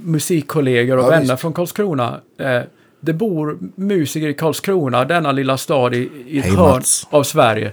musikkollegor 0.03 0.97
och 0.97 1.03
Ja, 1.03 1.09
vänner 1.09 1.21
visst. 1.21 1.41
från 1.41 1.53
Karlskrona. 1.53 2.21
Eh, 2.37 2.61
det 2.99 3.13
bor 3.13 3.57
musiker 3.75 4.27
i 4.27 4.33
Karlskrona, 4.33 5.05
denna 5.05 5.31
lilla 5.31 5.57
stad 5.57 5.93
i, 5.93 6.09
i 6.27 6.39
ett 6.39 6.45
Hej, 6.45 6.55
hörn 6.55 6.69
Mats. 6.69 7.07
av 7.09 7.23
Sverige. 7.23 7.71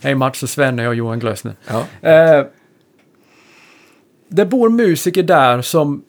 Hej 0.00 0.14
Mats 0.14 0.42
och 0.42 0.48
Svenne 0.48 0.88
och 0.88 0.94
Johan 0.94 1.18
Glössner. 1.18 1.54
Ja. 1.66 2.10
Eh, 2.10 2.44
det 4.28 4.46
bor 4.46 4.68
musiker 4.68 5.22
där 5.22 5.62
som 5.62 6.02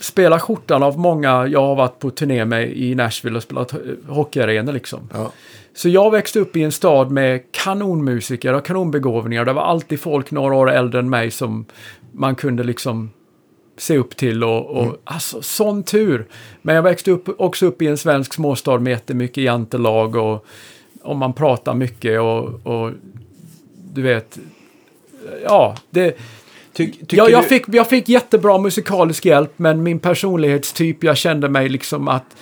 spelar 0.00 0.38
skjortan 0.38 0.82
av 0.82 0.98
många 0.98 1.46
jag 1.46 1.62
har 1.62 1.74
varit 1.74 1.98
på 1.98 2.10
turné 2.10 2.44
med 2.44 2.72
i 2.72 2.94
Nashville 2.94 3.36
och 3.36 3.42
spelat 3.42 3.74
hockeyarenor 4.08 4.72
liksom. 4.72 5.08
Ja. 5.12 5.32
Så 5.74 5.88
jag 5.88 6.10
växte 6.10 6.40
upp 6.40 6.56
i 6.56 6.62
en 6.62 6.72
stad 6.72 7.10
med 7.10 7.52
kanonmusiker 7.52 8.54
och 8.54 8.64
kanonbegåvningar. 8.64 9.44
Det 9.44 9.52
var 9.52 9.62
alltid 9.62 10.00
folk 10.00 10.30
några 10.30 10.54
år 10.54 10.70
äldre 10.70 11.00
än 11.00 11.10
mig 11.10 11.30
som 11.30 11.64
man 12.12 12.34
kunde 12.34 12.62
liksom 12.62 13.10
se 13.80 13.98
upp 13.98 14.16
till 14.16 14.44
och, 14.44 14.66
och 14.66 14.96
alltså 15.04 15.42
sån 15.42 15.82
tur. 15.82 16.26
Men 16.62 16.74
jag 16.74 16.82
växte 16.82 17.10
upp, 17.10 17.40
också 17.40 17.66
upp 17.66 17.82
i 17.82 17.86
en 17.86 17.98
svensk 17.98 18.34
småstad 18.34 18.78
med 18.78 18.90
jättemycket 18.90 19.44
jantelag 19.44 20.16
och, 20.16 20.46
och 21.02 21.16
man 21.16 21.32
pratar 21.32 21.74
mycket 21.74 22.20
och, 22.20 22.66
och 22.66 22.92
du 23.94 24.02
vet, 24.02 24.38
ja, 25.44 25.76
det, 25.90 26.18
Ty, 26.72 26.92
jag, 27.08 27.30
jag, 27.30 27.44
fick, 27.44 27.64
jag 27.68 27.88
fick 27.88 28.08
jättebra 28.08 28.58
musikalisk 28.58 29.24
hjälp, 29.26 29.52
men 29.56 29.82
min 29.82 29.98
personlighetstyp, 29.98 31.04
jag 31.04 31.16
kände 31.16 31.48
mig 31.48 31.68
liksom 31.68 32.08
att 32.08 32.36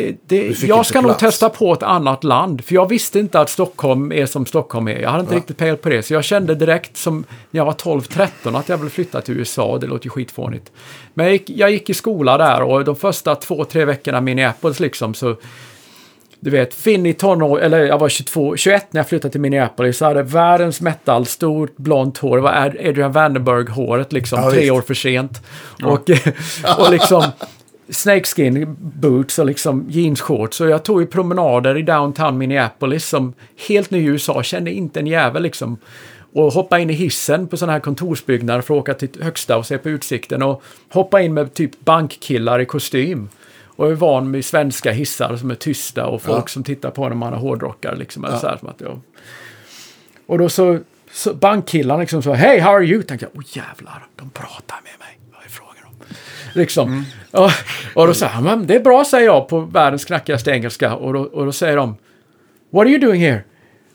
det, 0.00 0.16
det, 0.26 0.62
jag 0.62 0.86
ska 0.86 1.00
nog 1.00 1.18
testa 1.18 1.48
på 1.48 1.72
ett 1.72 1.82
annat 1.82 2.24
land. 2.24 2.64
För 2.64 2.74
jag 2.74 2.88
visste 2.88 3.18
inte 3.18 3.40
att 3.40 3.50
Stockholm 3.50 4.12
är 4.12 4.26
som 4.26 4.46
Stockholm 4.46 4.88
är. 4.88 4.98
Jag 5.00 5.10
hade 5.10 5.20
inte 5.22 5.34
Ja. 5.34 5.38
riktigt 5.38 5.56
pejl 5.56 5.76
på 5.76 5.88
det. 5.88 6.02
Så 6.02 6.14
jag 6.14 6.24
kände 6.24 6.54
direkt 6.54 6.96
som 6.96 7.24
när 7.50 7.58
jag 7.60 7.64
var 7.64 7.72
12-13 7.72 8.58
att 8.58 8.68
jag 8.68 8.76
ville 8.78 8.90
flytta 8.90 9.20
till 9.20 9.38
USA. 9.38 9.78
Det 9.78 9.86
låter 9.86 10.04
ju 10.06 10.10
skitfånigt. 10.10 10.72
Men 11.14 11.26
jag 11.26 11.32
gick, 11.32 11.50
jag 11.50 11.70
gick 11.70 11.90
i 11.90 11.94
skola 11.94 12.38
där 12.38 12.62
och 12.62 12.84
de 12.84 12.96
första 12.96 13.34
två, 13.34 13.64
tre 13.64 13.84
veckorna 13.84 14.18
i 14.18 14.20
Minneapolis 14.20 14.80
liksom 14.80 15.14
så 15.14 15.36
du 16.40 16.50
vet, 16.50 16.74
Finn 16.74 17.06
i 17.06 17.12
tonår, 17.12 17.60
eller 17.60 17.78
jag 17.84 17.98
var 17.98 18.08
22, 18.08 18.56
21 18.56 18.86
när 18.92 18.98
jag 18.98 19.08
flyttade 19.08 19.32
till 19.32 19.40
Minneapolis, 19.40 19.98
så 19.98 20.04
hade 20.04 20.22
världens 20.22 20.80
metal, 20.80 21.26
stort 21.26 21.76
blont 21.76 22.18
hår, 22.18 22.36
det 22.36 22.42
var 22.42 22.52
Ad- 22.52 22.88
Adrian 22.88 23.12
Vandenberg-håret 23.12 24.12
liksom, 24.12 24.42
Ja, 24.42 24.50
tre 24.50 24.60
visst. 24.60 24.72
år 24.72 24.80
för 24.80 24.94
sent. 24.94 25.42
Och, 25.84 26.10
och 26.78 26.90
liksom 26.90 27.22
snakeskin 27.88 28.76
boots 28.78 29.38
och 29.38 29.46
liksom 29.46 29.86
jeansshorts. 29.88 30.56
Så 30.56 30.66
jag 30.66 30.82
tog 30.84 31.00
ju 31.00 31.06
promenader 31.06 31.76
i 31.78 31.82
downtown 31.82 32.38
Minneapolis 32.38 33.08
som 33.08 33.34
helt 33.68 33.90
ny 33.90 33.98
i 33.98 34.04
USA, 34.04 34.42
kände 34.42 34.70
inte 34.72 35.00
en 35.00 35.06
jävel 35.06 35.42
liksom. 35.42 35.78
Och 36.32 36.52
hoppa 36.52 36.78
in 36.78 36.90
i 36.90 36.92
hissen 36.92 37.48
på 37.48 37.56
sådana 37.56 37.72
här 37.72 37.80
kontorsbyggnader 37.80 38.60
för 38.60 38.74
att 38.74 38.80
åka 38.80 38.94
till 38.94 39.22
högsta 39.22 39.56
och 39.56 39.66
se 39.66 39.78
på 39.78 39.88
utsikten. 39.90 40.42
Och 40.42 40.62
hoppa 40.88 41.20
in 41.22 41.34
med 41.34 41.54
typ 41.54 41.80
bankkillar 41.84 42.58
i 42.60 42.66
kostym. 42.66 43.28
Och 43.66 43.90
är 43.90 43.94
van 43.94 44.30
med 44.30 44.44
svenska 44.44 44.92
hissar 44.92 45.36
som 45.36 45.50
är 45.50 45.54
tysta 45.54 46.06
och 46.06 46.22
folk 46.22 46.44
Ja. 46.44 46.46
som 46.48 46.64
tittar 46.64 46.90
på 46.90 47.08
när 47.08 47.16
man 47.16 47.32
har 47.32 47.40
hårdrockare. 47.40 47.96
Liksom, 47.96 48.24
eller 48.24 48.34
Ja. 48.34 48.40
så 48.40 48.46
här, 48.48 48.56
som 48.56 48.68
att 48.68 48.80
jag... 48.80 49.00
Och 50.26 50.38
då 50.38 50.48
så, 50.48 50.78
så 51.12 51.34
bankkillarna 51.34 52.00
liksom 52.00 52.22
så, 52.22 52.32
hej, 52.32 52.60
how 52.60 52.70
are 52.74 52.84
you? 52.84 53.02
Tänkte 53.02 53.26
jag, 53.26 53.32
åh 53.42 53.56
jävlar, 53.56 54.06
de 54.16 54.30
pratar 54.30 54.76
med 54.84 54.92
mig. 54.98 55.18
Vad 55.32 55.44
är 55.44 55.48
frågan 55.48 55.84
om? 55.86 55.92
Liksom. 56.56 57.04
Och, 57.30 57.50
och 57.94 58.06
då 58.06 58.14
säger 58.14 58.32
han, 58.32 58.66
det 58.66 58.74
är 58.74 58.80
bra, 58.80 59.04
säger 59.04 59.26
jag 59.26 59.48
på 59.48 59.60
världens 59.60 60.04
knackigaste 60.04 60.50
engelska. 60.50 60.94
Och 60.94 61.12
då, 61.12 61.20
och 61.20 61.46
då 61.46 61.52
säger 61.52 61.76
de, 61.76 61.96
what 62.70 62.80
are 62.80 62.88
you 62.88 62.98
doing 62.98 63.20
here? 63.20 63.40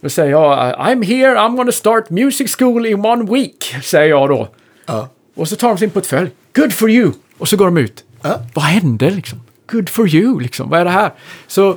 Då 0.01 0.09
säger 0.09 0.31
jag, 0.31 0.75
I'm 0.75 1.05
here, 1.05 1.35
I'm 1.35 1.55
gonna 1.57 1.71
start 1.71 2.09
music 2.09 2.55
school 2.55 2.85
in 2.85 3.05
one 3.05 3.31
week, 3.33 3.75
säger 3.83 4.09
jag 4.09 4.29
då. 4.29 4.47
Ja. 4.85 5.09
Och 5.35 5.49
så 5.49 5.55
tar 5.55 5.67
de 5.67 5.77
sin 5.77 5.89
portfölj. 5.89 6.29
Good 6.55 6.73
for 6.73 6.89
you! 6.89 7.11
Och 7.37 7.49
så 7.49 7.57
går 7.57 7.65
de 7.65 7.77
ut. 7.77 8.03
Ja. 8.21 8.39
Vad 8.53 8.65
hände 8.65 9.09
liksom? 9.09 9.39
Good 9.71 9.89
for 9.89 10.15
you, 10.15 10.39
liksom. 10.39 10.69
Vad 10.69 10.79
är 10.79 10.85
det 10.85 10.91
här? 10.91 11.11
Så 11.47 11.75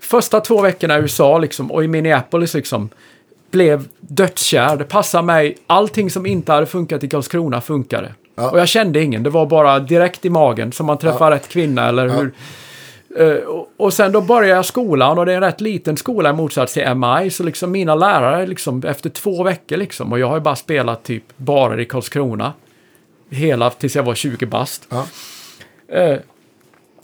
första 0.00 0.40
två 0.40 0.60
veckorna 0.60 0.98
i 0.98 1.00
USA 1.00 1.38
liksom, 1.38 1.70
och 1.70 1.84
i 1.84 1.88
Minneapolis 1.88 2.54
liksom, 2.54 2.88
blev 3.50 3.88
dödskär. 4.00 4.76
Det 4.76 4.84
passade 4.84 5.24
mig. 5.24 5.58
Allting 5.66 6.10
som 6.10 6.26
inte 6.26 6.52
hade 6.52 6.66
funkat 6.66 7.04
i 7.04 7.08
Karlskrona 7.08 7.60
funkade. 7.60 8.14
Ja. 8.38 8.50
Och 8.50 8.58
jag 8.58 8.68
kände 8.68 9.02
ingen. 9.02 9.22
Det 9.22 9.30
var 9.30 9.46
bara 9.46 9.78
direkt 9.78 10.24
i 10.24 10.30
magen 10.30 10.72
som 10.72 10.86
man 10.86 10.98
träffar 10.98 11.30
rätt 11.30 11.48
kvinna 11.48 11.88
eller 11.88 12.08
hur. 12.08 12.32
Eh, 13.16 13.36
och, 13.76 13.92
sen 13.92 14.12
då 14.12 14.20
började 14.20 14.54
jag 14.54 14.64
skolan 14.64 15.18
och 15.18 15.26
det 15.26 15.32
är 15.32 15.36
en 15.36 15.42
rätt 15.42 15.60
liten 15.60 15.96
skola 15.96 16.30
i 16.30 16.32
motsats 16.32 16.72
till 16.72 16.94
MI. 16.94 17.30
Så 17.30 17.42
liksom 17.42 17.70
mina 17.70 17.94
lärare 17.94 18.46
liksom 18.46 18.82
efter 18.86 19.10
två 19.10 19.42
veckor 19.42 19.76
liksom. 19.76 20.12
Och 20.12 20.18
jag 20.18 20.26
har 20.26 20.34
ju 20.34 20.40
bara 20.40 20.56
spelat 20.56 21.02
typ 21.02 21.24
bara 21.36 21.80
i 21.80 21.84
Karlskrona. 21.84 22.52
Hela 23.30 23.70
tills 23.70 23.96
jag 23.96 24.02
var 24.02 24.14
20 24.14 24.46
bast. 24.46 24.88
Ja. 24.88 25.06
Eh, 25.96 26.18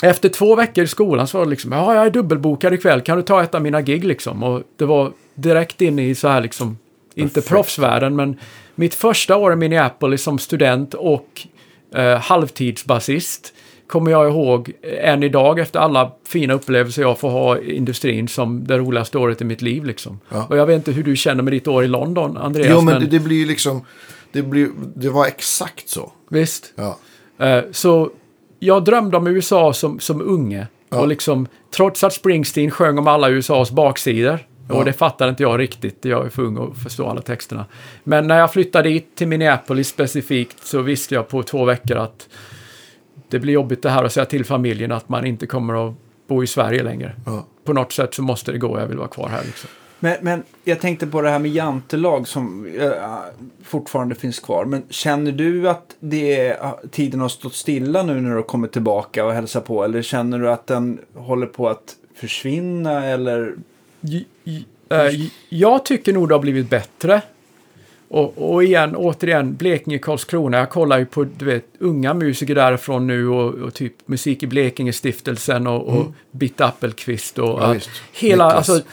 efter 0.03 0.28
två 0.28 0.57
veckor 0.57 0.85
i 0.85 0.87
skolan 0.87 1.26
så 1.26 1.39
var 1.39 1.45
det 1.45 1.51
liksom, 1.51 1.72
ja, 1.72 1.95
jag 1.95 2.07
är 2.07 2.11
dubbelbokad 2.11 2.74
ikväll, 2.74 3.01
kan 3.01 3.16
du 3.16 3.22
ta 3.22 3.43
ett 3.43 3.55
av 3.55 3.62
mina 3.62 3.82
gig 3.82 4.05
liksom? 4.05 4.43
Och 4.43 4.62
det 4.76 4.85
var 4.85 5.12
direkt 5.35 5.80
in 5.80 5.99
i 5.99 6.14
så 6.14 6.28
här 6.28 6.41
liksom, 6.41 6.78
inte 7.14 7.42
proffsvärlden, 7.42 8.16
men 8.16 8.38
mitt 8.74 8.94
första 8.94 9.36
år 9.36 9.52
i 9.52 9.56
Minneapolis 9.56 10.22
som 10.22 10.38
student 10.38 10.94
och 10.94 11.46
eh, 11.94 12.18
halvtidsbasist 12.18 13.54
kommer 13.86 14.10
jag 14.10 14.28
ihåg 14.28 14.72
än 15.00 15.22
idag 15.22 15.58
efter 15.58 15.78
alla 15.80 16.12
fina 16.26 16.54
upplevelser 16.54 17.02
jag 17.02 17.18
får 17.18 17.30
ha 17.30 17.58
i 17.58 17.76
industrin 17.76 18.28
som 18.28 18.66
det 18.66 18.78
roligaste 18.78 19.18
året 19.18 19.40
i 19.40 19.44
mitt 19.44 19.62
liv 19.62 19.84
liksom. 19.84 20.20
Ja. 20.28 20.46
Och 20.50 20.56
jag 20.56 20.66
vet 20.66 20.76
inte 20.76 20.92
hur 20.92 21.02
du 21.02 21.16
känner 21.16 21.42
med 21.42 21.52
ditt 21.52 21.68
år 21.68 21.84
i 21.84 21.88
London, 21.88 22.36
Andreas, 22.36 22.68
Jo, 22.70 22.80
men 22.80 22.98
men 23.00 23.10
det, 23.10 23.20
blir 23.20 23.46
liksom... 23.46 23.84
Det, 24.32 24.42
blir, 24.42 24.68
det 24.96 25.08
var 25.10 25.26
exakt 25.26 25.88
så. 25.88 26.12
visst. 26.30 26.72
Ja. 26.76 26.98
Eh, 27.46 27.64
Så 27.72 28.10
jag 28.58 28.84
drömde 28.84 29.16
om 29.16 29.26
USA 29.26 29.72
som, 29.72 30.00
som 30.00 30.20
unge. 30.22 30.66
Ja. 30.90 31.00
Och 31.00 31.08
liksom, 31.08 31.46
trots 31.70 32.04
att 32.04 32.12
Springsteen 32.12 32.70
sjöng 32.70 32.98
om 32.98 33.06
alla 33.06 33.28
USAs 33.30 33.70
baksidor. 33.70 34.38
Ja. 34.68 34.74
Och 34.74 34.84
det 34.84 34.92
fattade 34.92 35.30
inte 35.30 35.42
jag 35.42 35.60
riktigt. 35.60 36.04
Jag 36.04 36.26
är 36.26 36.30
för 36.30 36.42
ung 36.42 36.58
att 36.58 36.78
förstå 36.82 37.06
alla 37.06 37.20
texterna. 37.20 37.66
Men 38.04 38.26
när 38.26 38.38
jag 38.38 38.52
flyttade 38.52 38.88
dit 38.88 39.16
till 39.16 39.28
Minneapolis 39.28 39.88
specifikt 39.88 40.66
så 40.66 40.82
visste 40.82 41.14
jag 41.14 41.28
på 41.28 41.42
två 41.42 41.64
veckor 41.64 41.96
att 41.96 42.28
det 43.28 43.38
blir 43.38 43.52
jobbigt 43.52 43.82
det 43.82 43.90
här 43.90 44.04
att 44.04 44.12
säga 44.12 44.26
till 44.26 44.44
familjen 44.44 44.92
att 44.92 45.08
man 45.08 45.26
inte 45.26 45.46
kommer 45.46 45.88
att 45.88 45.94
bo 46.26 46.42
i 46.42 46.46
Sverige 46.46 46.82
längre. 46.82 47.12
Ja. 47.26 47.46
På 47.64 47.72
något 47.72 47.92
sätt 47.92 48.14
så 48.14 48.22
måste 48.22 48.52
det 48.52 48.58
gå. 48.58 48.78
Jag 48.78 48.86
vill 48.86 48.98
vara 48.98 49.08
kvar 49.08 49.28
här 49.28 49.44
liksom. 49.44 49.70
Men, 49.98 50.16
men 50.20 50.42
jag 50.64 50.80
tänkte 50.80 51.06
på 51.06 51.22
det 51.22 51.30
här 51.30 51.38
med 51.38 51.50
jantelag 51.50 52.28
som 52.28 52.66
eh, 52.66 52.92
fortfarande 53.62 54.14
finns 54.14 54.40
kvar. 54.40 54.64
Men 54.64 54.82
känner 54.90 55.32
du 55.32 55.68
att 55.68 55.96
det, 56.00 56.56
tiden 56.90 57.20
har 57.20 57.28
stått 57.28 57.54
stilla 57.54 58.02
nu 58.02 58.20
när 58.20 58.30
du 58.30 58.36
har 58.36 58.42
kommit 58.42 58.72
tillbaka 58.72 59.24
och 59.24 59.32
hälsar 59.32 59.60
på? 59.60 59.84
Eller 59.84 60.02
känner 60.02 60.38
du 60.38 60.50
att 60.50 60.66
den 60.66 60.98
håller 61.14 61.46
på 61.46 61.68
att 61.68 61.96
försvinna? 62.14 63.04
Eller? 63.04 63.54
Eh, 64.91 65.20
jag 65.49 65.85
tycker 65.85 66.12
nog 66.12 66.28
det 66.28 66.35
har 66.35 66.41
blivit 66.41 66.70
bättre. 66.70 67.22
Och, 68.09 68.53
och 68.55 68.64
igen, 68.64 68.97
återigen, 68.97 69.55
Blekinge, 69.57 69.99
Karlskrona. 69.99 70.57
Jag 70.59 70.70
kollar 70.70 70.99
ju 70.99 71.07
på 71.07 71.24
du 71.24 71.45
vet, 71.45 71.64
unga 71.78 72.14
musiker 72.14 72.55
därifrån 72.55 73.07
nu 73.07 73.28
och, 73.28 73.55
och 73.55 73.74
typ 73.74 73.93
Musik 74.09 74.43
i 74.43 74.47
Blekinge-stiftelsen 74.47 75.66
och, 75.66 75.89
och 75.89 76.07
Bitt 76.30 76.61
Appelqvist 76.61 77.39
och 77.39 77.62
Ja, 77.62 77.72
visst. 77.72 77.91
hela, 78.12 78.47
Niklas. 78.49 78.68
alltså, 78.68 78.89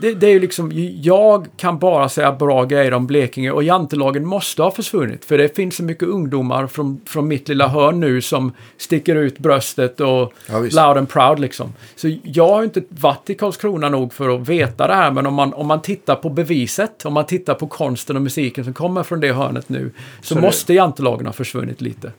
det, 0.00 0.14
det 0.14 0.26
är 0.26 0.30
ju 0.30 0.40
liksom, 0.40 0.70
jag 1.02 1.46
kan 1.56 1.78
bara 1.78 2.08
säga 2.08 2.32
bra 2.32 2.64
grejer 2.64 2.94
om 2.94 3.06
Blekinge 3.06 3.50
och 3.50 3.62
jantelagen 3.62 4.26
måste 4.26 4.62
ha 4.62 4.70
försvunnit. 4.70 5.24
För 5.24 5.38
det 5.38 5.56
finns 5.56 5.76
så 5.76 5.82
mycket 5.82 6.08
ungdomar 6.08 6.66
från, 6.66 7.00
från 7.06 7.28
mitt 7.28 7.48
lilla 7.48 7.68
hörn 7.68 8.00
nu 8.00 8.20
som 8.20 8.52
sticker 8.76 9.16
ut 9.16 9.38
bröstet 9.38 10.00
och 10.00 10.32
Ja, 10.48 10.58
visst. 10.58 10.76
loud 10.76 10.96
and 10.96 11.08
proud 11.08 11.38
liksom. 11.38 11.72
Så 11.96 12.12
jag 12.22 12.48
har 12.48 12.64
inte 12.64 12.82
varit 12.88 13.30
i 13.30 13.34
Karlskrona 13.34 13.88
nog 13.88 14.12
för 14.12 14.28
att 14.40 14.48
veta 14.48 14.86
det 14.86 14.94
här, 14.94 15.10
men 15.10 15.26
om 15.26 15.34
man, 15.34 15.54
om 15.54 15.66
man 15.66 15.82
tittar 15.82 16.14
på 16.14 16.30
beviset, 16.30 17.06
om 17.06 17.12
man 17.12 17.26
tittar 17.26 17.54
på 17.54 17.66
konsten 17.66 18.16
och 18.16 18.22
musiken 18.22 18.64
som 18.64 18.74
kommer 18.74 19.02
från 19.02 19.20
det 19.20 19.32
hörnet 19.32 19.68
nu, 19.68 19.90
så, 20.20 20.26
Så 20.28 20.34
det- 20.34 20.40
måste 20.40 20.74
jantelagen 20.74 21.26
ha 21.26 21.32
försvunnit 21.32 21.80
lite. 21.80 22.12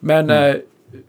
Men 0.00 0.30
eh, 0.30 0.54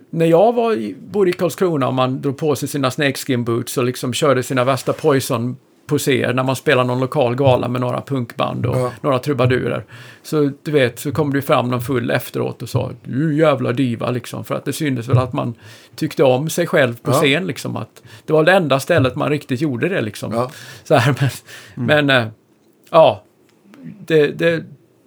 när 0.10 0.26
jag 0.26 0.54
var 0.54 0.74
i, 0.74 0.96
bodde 1.12 1.30
i 1.30 1.34
Karlskrona 1.34 1.88
och 1.88 1.94
man 1.94 2.22
drog 2.22 2.38
på 2.38 2.56
sig 2.56 2.70
sina 2.70 2.92
snakeskin 2.92 3.44
boots 3.44 3.78
och 3.78 3.84
liksom 3.84 4.14
körde 4.14 4.44
sina 4.44 4.64
värsta 4.64 4.94
poison 4.94 5.58
på 5.88 5.98
scen 5.98 6.36
när 6.36 6.44
man 6.44 6.56
spelar 6.56 6.84
någon 6.84 7.00
lokal 7.00 7.36
gala 7.36 7.68
med 7.68 7.82
några 7.82 8.02
punkband 8.02 8.66
och 8.66 8.78
Ja. 8.78 8.92
några 9.02 9.20
trubadurer. 9.20 9.84
Så 10.24 10.52
du 10.64 10.72
vet, 10.72 11.00
så 11.00 11.12
kom 11.12 11.34
det 11.34 11.42
fram 11.42 11.70
någon 11.70 11.82
full 11.82 12.12
efteråt 12.12 12.62
och 12.62 12.70
sa 12.70 12.92
du 13.04 13.38
jävla 13.38 13.72
diva 13.72 14.12
liksom. 14.12 14.46
För 14.46 14.56
att 14.56 14.66
det 14.66 14.74
syntes 14.74 15.08
väl 15.10 15.18
att 15.18 15.34
man 15.34 15.54
tyckte 15.96 16.24
om 16.24 16.50
sig 16.50 16.68
själv 16.68 16.98
på 17.02 17.12
Ja. 17.12 17.16
scen 17.16 17.48
liksom. 17.48 17.76
Att 17.78 18.04
det 18.26 18.34
var 18.34 18.44
det 18.44 18.52
enda 18.54 18.80
stället 18.80 19.16
man 19.16 19.30
riktigt 19.30 19.62
gjorde 19.62 19.88
det 19.90 20.02
liksom. 20.02 20.34
Ja. 20.34 20.52
Så 20.84 20.96
här, 20.96 21.16
men, 21.76 21.88
men 21.88 22.10
eh, 22.10 22.28
ja, 22.92 23.24
det, 24.06 24.28
det, 24.28 24.64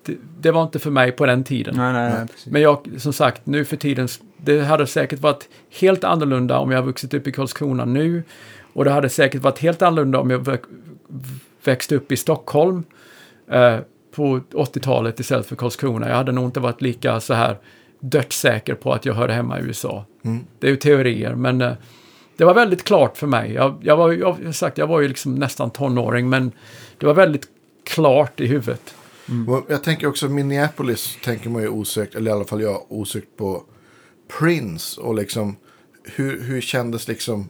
det, 0.06 0.16
det 0.40 0.50
var 0.50 0.62
inte 0.62 0.78
för 0.78 0.90
mig 0.90 1.12
på 1.12 1.26
den 1.26 1.44
tiden. 1.44 1.74
Nej, 1.76 1.92
nej, 1.92 2.12
nej. 2.18 2.26
Precis. 2.28 2.46
Men 2.52 2.62
jag, 2.62 2.88
som 2.98 3.12
sagt, 3.12 3.46
nu 3.46 3.64
för 3.64 3.76
tiden, 3.76 4.08
det 4.44 4.60
hade 4.60 4.86
säkert 4.86 5.20
varit 5.20 5.48
helt 5.80 6.04
annorlunda 6.04 6.58
om 6.58 6.70
jag 6.70 6.82
vuxit 6.82 7.14
upp 7.14 7.26
i 7.26 7.32
Karlskrona 7.32 7.84
nu. 7.84 8.22
Och 8.72 8.84
det 8.84 8.90
hade 8.90 9.08
säkert 9.08 9.42
varit 9.42 9.58
helt 9.58 9.82
annorlunda 9.82 10.18
om 10.18 10.30
jag 10.30 10.38
väx, 10.38 10.68
växte 11.64 11.96
upp 11.96 12.12
i 12.12 12.16
Stockholm 12.16 12.84
eh, 13.50 13.76
på 14.14 14.40
80-talet 14.52 15.20
istället 15.20 15.46
för 15.46 15.56
Karlskrona. 15.56 16.08
Jag 16.08 16.16
hade 16.16 16.32
nog 16.32 16.44
inte 16.44 16.60
varit 16.60 16.80
lika 16.80 17.20
så 17.20 17.34
här 17.34 17.56
dödssäker 18.00 18.74
på 18.74 18.92
att 18.92 19.06
jag 19.06 19.14
hörde 19.14 19.32
hemma 19.32 19.60
i 19.60 19.62
USA. 19.62 20.04
Mm. 20.22 20.44
Det 20.58 20.66
är 20.66 20.70
ju 20.70 20.76
teorier, 20.76 21.34
men 21.34 21.60
eh, 21.60 21.72
det 22.36 22.44
var 22.44 22.54
väldigt 22.54 22.84
klart 22.84 23.16
för 23.16 23.26
mig. 23.26 23.52
Jag, 23.52 23.74
jag 23.82 23.96
var, 23.96 24.10
ju- 24.10 24.34
jag, 24.44 24.54
sagt, 24.54 24.78
jag 24.78 24.86
var 24.86 25.00
ju 25.00 25.08
liksom 25.08 25.34
nästan 25.34 25.70
tonåring, 25.70 26.28
men 26.28 26.52
det 26.98 27.06
var 27.06 27.14
väldigt 27.14 27.48
klart 27.84 28.40
i 28.40 28.46
huvudet. 28.46 28.94
Och 29.48 29.64
Jag 29.68 29.84
tänker 29.84 30.06
också 30.06 30.28
Minneapolis 30.28 31.18
tänker 31.24 31.50
man 31.50 31.62
ju 31.62 31.68
osökt, 31.68 32.14
eller 32.14 32.30
i 32.30 32.34
alla 32.34 32.44
fall 32.44 32.62
jag, 32.62 32.82
osökt 32.88 33.36
på 33.36 33.62
Prince. 34.38 35.00
Och 35.00 35.14
liksom, 35.14 35.56
hur, 36.04 36.42
hur 36.42 36.60
kändes 36.60 37.08
liksom 37.08 37.48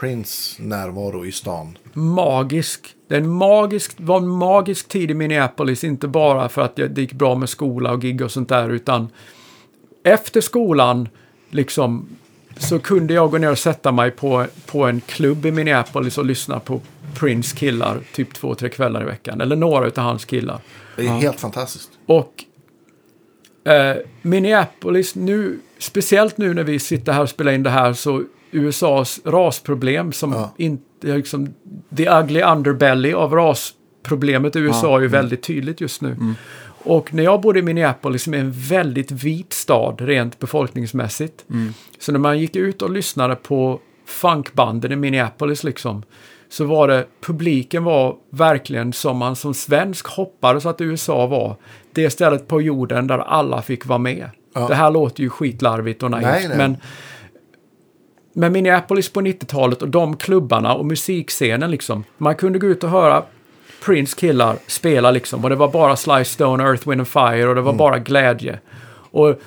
Prince 0.00 0.62
närvaro 0.62 1.26
i 1.26 1.32
stan? 1.32 1.78
magisk. 1.92 2.94
Det 3.08 3.16
en 3.16 3.30
magisk, 3.30 3.92
var 3.96 4.16
en 4.18 4.28
magisk 4.28 4.88
tid 4.88 5.10
i 5.10 5.14
Minneapolis, 5.14 5.84
inte 5.84 6.08
bara 6.08 6.48
för 6.48 6.62
att 6.62 6.78
jag- 6.78 6.90
det 6.90 7.00
gick 7.00 7.12
bra 7.12 7.34
med 7.34 7.48
skola 7.48 7.92
och 7.92 8.00
gig 8.02 8.22
och 8.22 8.30
sånt 8.30 8.48
där, 8.48 8.70
utan 8.70 9.08
efter 10.04 10.40
skolan 10.40 11.08
liksom 11.50 12.08
så 12.58 12.78
kunde 12.78 13.14
jag 13.14 13.30
gå 13.30 13.38
ner 13.38 13.50
och 13.50 13.58
sätta 13.58 13.92
mig 13.92 14.10
på, 14.10 14.46
på 14.66 14.84
en 14.84 15.00
klubb 15.00 15.46
i 15.46 15.50
Minneapolis 15.52 16.18
och 16.18 16.24
lyssna 16.26 16.60
på 16.60 16.80
Prince 17.14 17.56
killar 17.56 18.00
typ 18.14 18.34
två, 18.34 18.54
tre 18.54 18.68
kvällar 18.68 19.02
i 19.02 19.04
veckan. 19.04 19.40
Eller 19.40 19.56
några 19.56 19.86
utav 19.86 20.04
hans 20.04 20.24
killar. 20.24 20.60
Det 20.96 21.02
är 21.06 21.08
helt 21.08 21.40
fantastiskt. 21.40 21.90
Och 22.06 22.44
eh, 23.72 23.96
Minneapolis 24.22 25.14
nu, 25.14 25.58
speciellt 25.78 26.38
nu 26.38 26.54
när 26.54 26.64
vi 26.64 26.78
sitter 26.78 27.12
här 27.12 27.22
och 27.22 27.28
spelar 27.28 27.52
in 27.52 27.62
det 27.62 27.70
här, 27.70 27.92
så 27.92 28.22
USAs 28.50 29.20
rasproblem 29.24 30.12
som 30.12 30.32
Ja. 30.32 30.52
inte, 30.56 31.16
liksom, 31.16 31.54
the 31.96 32.08
ugly 32.10 32.42
underbelly 32.42 33.12
av 33.12 33.32
rasproblemet 33.34 34.56
i 34.56 34.58
USA 34.58 34.86
Ja, 34.90 34.96
är 34.96 35.00
ju 35.02 35.08
väldigt 35.08 35.42
tydligt 35.42 35.80
just 35.80 36.02
nu. 36.02 36.16
Och 36.88 37.14
när 37.14 37.22
jag 37.22 37.40
bodde 37.40 37.58
i 37.58 37.62
Minneapolis, 37.62 38.22
som 38.22 38.34
är 38.34 38.38
en 38.38 38.52
väldigt 38.52 39.10
vit 39.10 39.52
stad 39.52 40.00
rent 40.00 40.38
befolkningsmässigt, 40.38 41.44
så 41.98 42.12
när 42.12 42.18
man 42.18 42.38
gick 42.38 42.56
ut 42.56 42.82
och 42.82 42.90
lyssnade 42.90 43.34
på 43.36 43.80
funkbanden 44.06 44.92
i 44.92 44.96
Minneapolis 44.96 45.64
liksom, 45.64 46.02
så 46.48 46.64
var 46.64 46.88
det, 46.88 47.06
publiken 47.20 47.84
var 47.84 48.16
verkligen 48.30 48.92
som 48.92 49.16
man 49.16 49.36
som 49.36 49.54
svensk 49.54 50.06
hoppades 50.06 50.66
att 50.66 50.80
USA 50.80 51.26
var 51.26 51.56
det 51.92 52.10
stället 52.10 52.48
på 52.48 52.60
jorden 52.60 53.06
där 53.06 53.18
alla 53.18 53.62
fick 53.62 53.86
vara 53.86 53.98
med. 53.98 54.30
Ja. 54.60 54.68
Det 54.68 54.74
här 54.74 54.90
låter 54.90 55.22
ju 55.22 55.30
skitlarvigt 55.30 56.02
och 56.02 56.10
naivt, 56.10 56.26
Nej, 56.26 56.48
nej. 56.48 56.58
men 56.58 56.76
med 58.32 58.52
Minneapolis 58.52 59.08
på 59.08 59.20
90-talet 59.20 59.82
och 59.82 59.88
de 59.88 60.16
klubbarna 60.16 60.74
och 60.74 60.86
musikscenen 60.86 61.70
liksom. 61.70 62.04
Man 62.18 62.34
kunde 62.34 62.58
gå 62.58 62.66
ut 62.66 62.84
och 62.84 62.90
höra 62.90 63.22
Prince 63.84 64.16
killar 64.16 64.56
spela 64.66 65.10
liksom 65.10 65.44
och 65.44 65.50
det 65.50 65.56
var 65.56 65.68
bara 65.68 65.96
Sly 65.96 66.24
Stone, 66.24 66.64
Earth, 66.64 66.88
Wind 66.88 67.00
and 67.00 67.08
Fire 67.08 67.48
och 67.48 67.54
det 67.54 67.60
var 67.60 67.72
bara 67.72 67.98
glädje. 67.98 68.58
Och, 69.10 69.40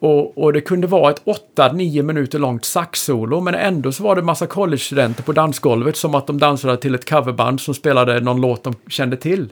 och, 0.00 0.38
och 0.38 0.52
det 0.52 0.60
kunde 0.60 0.86
vara 0.86 1.10
ett 1.10 1.22
8-9 1.56 2.02
minuter 2.02 2.38
långt 2.38 2.64
saxsolo 2.64 3.40
men 3.40 3.54
ändå 3.54 3.92
så 3.92 4.02
var 4.02 4.16
det 4.16 4.22
massa 4.22 4.46
collegestudenter 4.46 5.22
på 5.22 5.32
dansgolvet 5.32 5.96
som 5.96 6.14
att 6.14 6.26
de 6.26 6.38
dansade 6.38 6.76
till 6.76 6.94
ett 6.94 7.10
coverband 7.10 7.60
som 7.60 7.74
spelade 7.74 8.20
någon 8.20 8.40
låt 8.40 8.64
de 8.64 8.74
kände 8.88 9.16
till. 9.16 9.48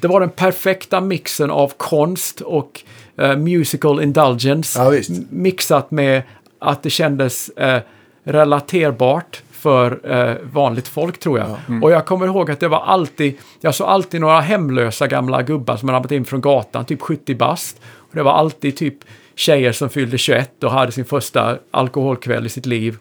Det 0.00 0.08
var 0.08 0.20
den 0.20 0.30
perfekta 0.30 1.00
mixen 1.00 1.50
av 1.50 1.72
konst 1.76 2.40
och 2.40 2.80
eh, 3.16 3.36
musical 3.36 4.02
indulgence 4.02 4.82
Ja, 4.82 4.92
mixat 5.30 5.90
med 5.90 6.22
att 6.58 6.82
det 6.82 6.90
kändes 6.90 7.48
eh, 7.48 7.80
relaterbart 8.24 9.42
för 9.50 10.12
eh, 10.12 10.36
vanligt 10.52 10.88
folk 10.88 11.18
tror 11.18 11.38
jag. 11.38 11.56
Och 11.82 11.90
jag 11.90 12.06
kommer 12.06 12.26
ihåg 12.26 12.50
att 12.50 12.60
det 12.60 12.68
var 12.68 12.80
alltid, 12.80 13.38
jag 13.60 13.74
såg 13.74 13.86
alltid 13.86 14.20
några 14.20 14.40
hemlösa 14.40 15.06
gamla 15.06 15.42
gubbar 15.42 15.76
som 15.76 15.88
hade 15.88 15.96
ramlat 15.96 16.12
in 16.12 16.24
från 16.24 16.40
gatan, 16.40 16.84
typ 16.84 17.00
70 17.00 17.34
bast. 17.34 17.80
Och 17.84 18.16
det 18.16 18.22
var 18.22 18.32
alltid 18.32 18.76
typ 18.76 18.96
tjejer 19.40 19.72
som 19.72 19.88
fyllde 19.90 20.18
21 20.18 20.64
och 20.64 20.70
hade 20.70 20.92
sin 20.92 21.04
första 21.04 21.58
alkoholkväll 21.70 22.46
i 22.46 22.48
sitt 22.48 22.66
liv. 22.66 22.98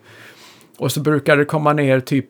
Och 0.77 0.91
så 0.91 0.99
brukade 0.99 1.41
det 1.41 1.45
komma 1.45 1.73
ner 1.73 1.99
typ 1.99 2.25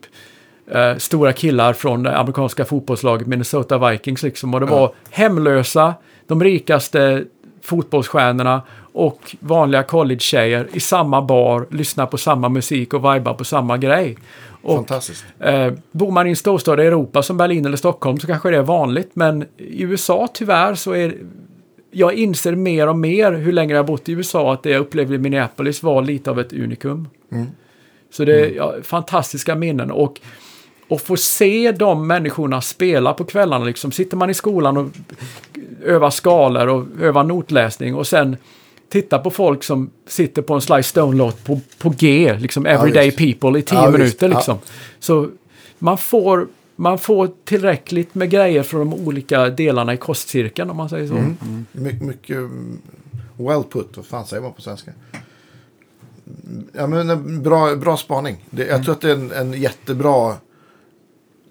eh, 0.72 0.96
stora 0.98 1.34
killar 1.34 1.74
från 1.74 2.04
det 2.04 2.18
amerikanska 2.18 2.66
fotbollslaget 2.66 3.28
Minnesota 3.28 3.90
Vikings 3.90 4.24
liksom. 4.24 4.54
Och 4.54 4.60
det 4.60 4.66
var 4.66 4.92
hemlösa, 5.10 5.94
de 6.28 6.44
rikaste 6.44 7.24
fotbollsstjärnorna 7.62 8.62
och 8.94 9.36
vanliga 9.40 9.84
college-tjejer 9.84 10.68
i 10.74 10.80
samma 10.80 11.22
bar, 11.22 11.68
lyssnar 11.72 12.06
på 12.06 12.18
samma 12.18 12.50
musik 12.50 12.94
och 12.94 13.16
vibar 13.16 13.34
på 13.34 13.44
samma 13.44 13.78
grej. 13.78 14.18
Och 14.62 14.76
Fantastiskt. 14.76 15.26
Eh, 15.40 15.74
bor 15.92 16.12
man 16.12 16.28
i 16.28 16.30
en 16.30 16.36
storstad 16.36 16.80
i 16.80 16.84
Europa 16.84 17.24
som 17.24 17.38
Berlin 17.38 17.66
eller 17.66 17.78
Stockholm 17.78 18.20
så 18.20 18.28
kanske 18.28 18.50
det 18.50 18.58
är 18.58 18.62
vanligt, 18.62 19.12
men 19.14 19.46
i 19.58 19.82
USA 19.82 20.28
tyvärr 20.34 20.76
så 20.76 20.92
är 20.92 21.16
jag 21.92 22.14
inser 22.14 22.56
mer 22.56 22.88
och 22.88 22.98
mer 22.98 23.32
hur 23.32 23.52
länge 23.52 23.74
jag 23.74 23.80
har 23.80 23.88
bott 23.88 24.10
i 24.10 24.12
USA 24.12 24.54
att 24.54 24.64
det 24.64 24.70
jag 24.70 24.80
upplevde 24.80 25.16
i 25.16 25.18
Minneapolis 25.18 25.84
var 25.84 26.02
lite 26.02 26.32
av 26.32 26.40
ett 26.40 26.54
unikum. 26.54 27.08
Så 28.12 28.26
det 28.26 28.40
är 28.46 28.56
ja, 28.56 28.76
fantastiska 28.84 29.56
minnen 29.56 29.92
och 29.92 30.20
och 30.88 31.02
få 31.02 31.18
se 31.18 31.72
de 31.72 32.08
människorna 32.08 32.62
spela 32.62 33.14
på 33.14 33.24
kvällarna. 33.24 33.66
Liksom. 33.66 33.92
Sitter 33.92 34.18
man 34.18 34.30
i 34.30 34.34
skolan 34.34 34.78
och 34.78 34.88
övar 35.84 36.10
skalor 36.10 36.68
och 36.68 36.86
övar 37.02 37.24
notläsning 37.24 37.96
och 37.96 38.08
sen 38.08 38.38
titta 38.90 39.20
på 39.20 39.32
folk 39.32 39.64
som 39.64 39.90
sitter 40.08 40.42
på 40.42 40.54
en 40.54 40.62
Sly 40.62 40.84
Stone-låt 40.84 41.44
på, 41.46 41.60
på 41.78 41.94
G, 41.98 42.36
liksom 42.40 42.66
Everyday 42.66 43.06
visst. 43.06 43.18
People 43.18 43.60
i 43.60 43.62
tio 43.62 43.76
Ja, 43.76 43.92
minuter. 43.92 44.30
Ja. 44.30 44.36
Liksom. 44.36 44.58
Så 45.00 45.30
man 45.80 45.98
får, 45.98 46.48
man 46.80 46.98
får 46.98 47.32
tillräckligt 47.46 48.16
med 48.16 48.30
grejer 48.30 48.64
från 48.64 48.90
de 48.90 49.08
olika 49.08 49.50
delarna 49.50 49.94
i 49.94 49.98
kostcirkeln 49.98 50.70
om 50.70 50.78
man 50.78 50.90
säger 50.90 51.08
så. 51.08 51.14
My, 51.72 51.94
mycket 52.02 52.38
mm, 52.38 52.82
well 53.38 53.64
put, 53.64 53.98
vad 53.98 54.06
fan 54.06 54.26
säger 54.26 54.44
man 54.44 54.54
på 54.54 54.62
svenska? 54.62 54.92
Ja, 56.74 56.88
men 56.88 57.10
en 57.10 57.44
bra, 57.44 57.76
bra 57.76 57.98
spaning. 57.98 58.46
Det, 58.50 58.66
jag 58.66 58.84
tror 58.84 58.94
att 58.94 59.02
det 59.02 59.12
är 59.12 59.16
en, 59.16 59.32
en 59.32 59.54
jättebra 59.62 60.36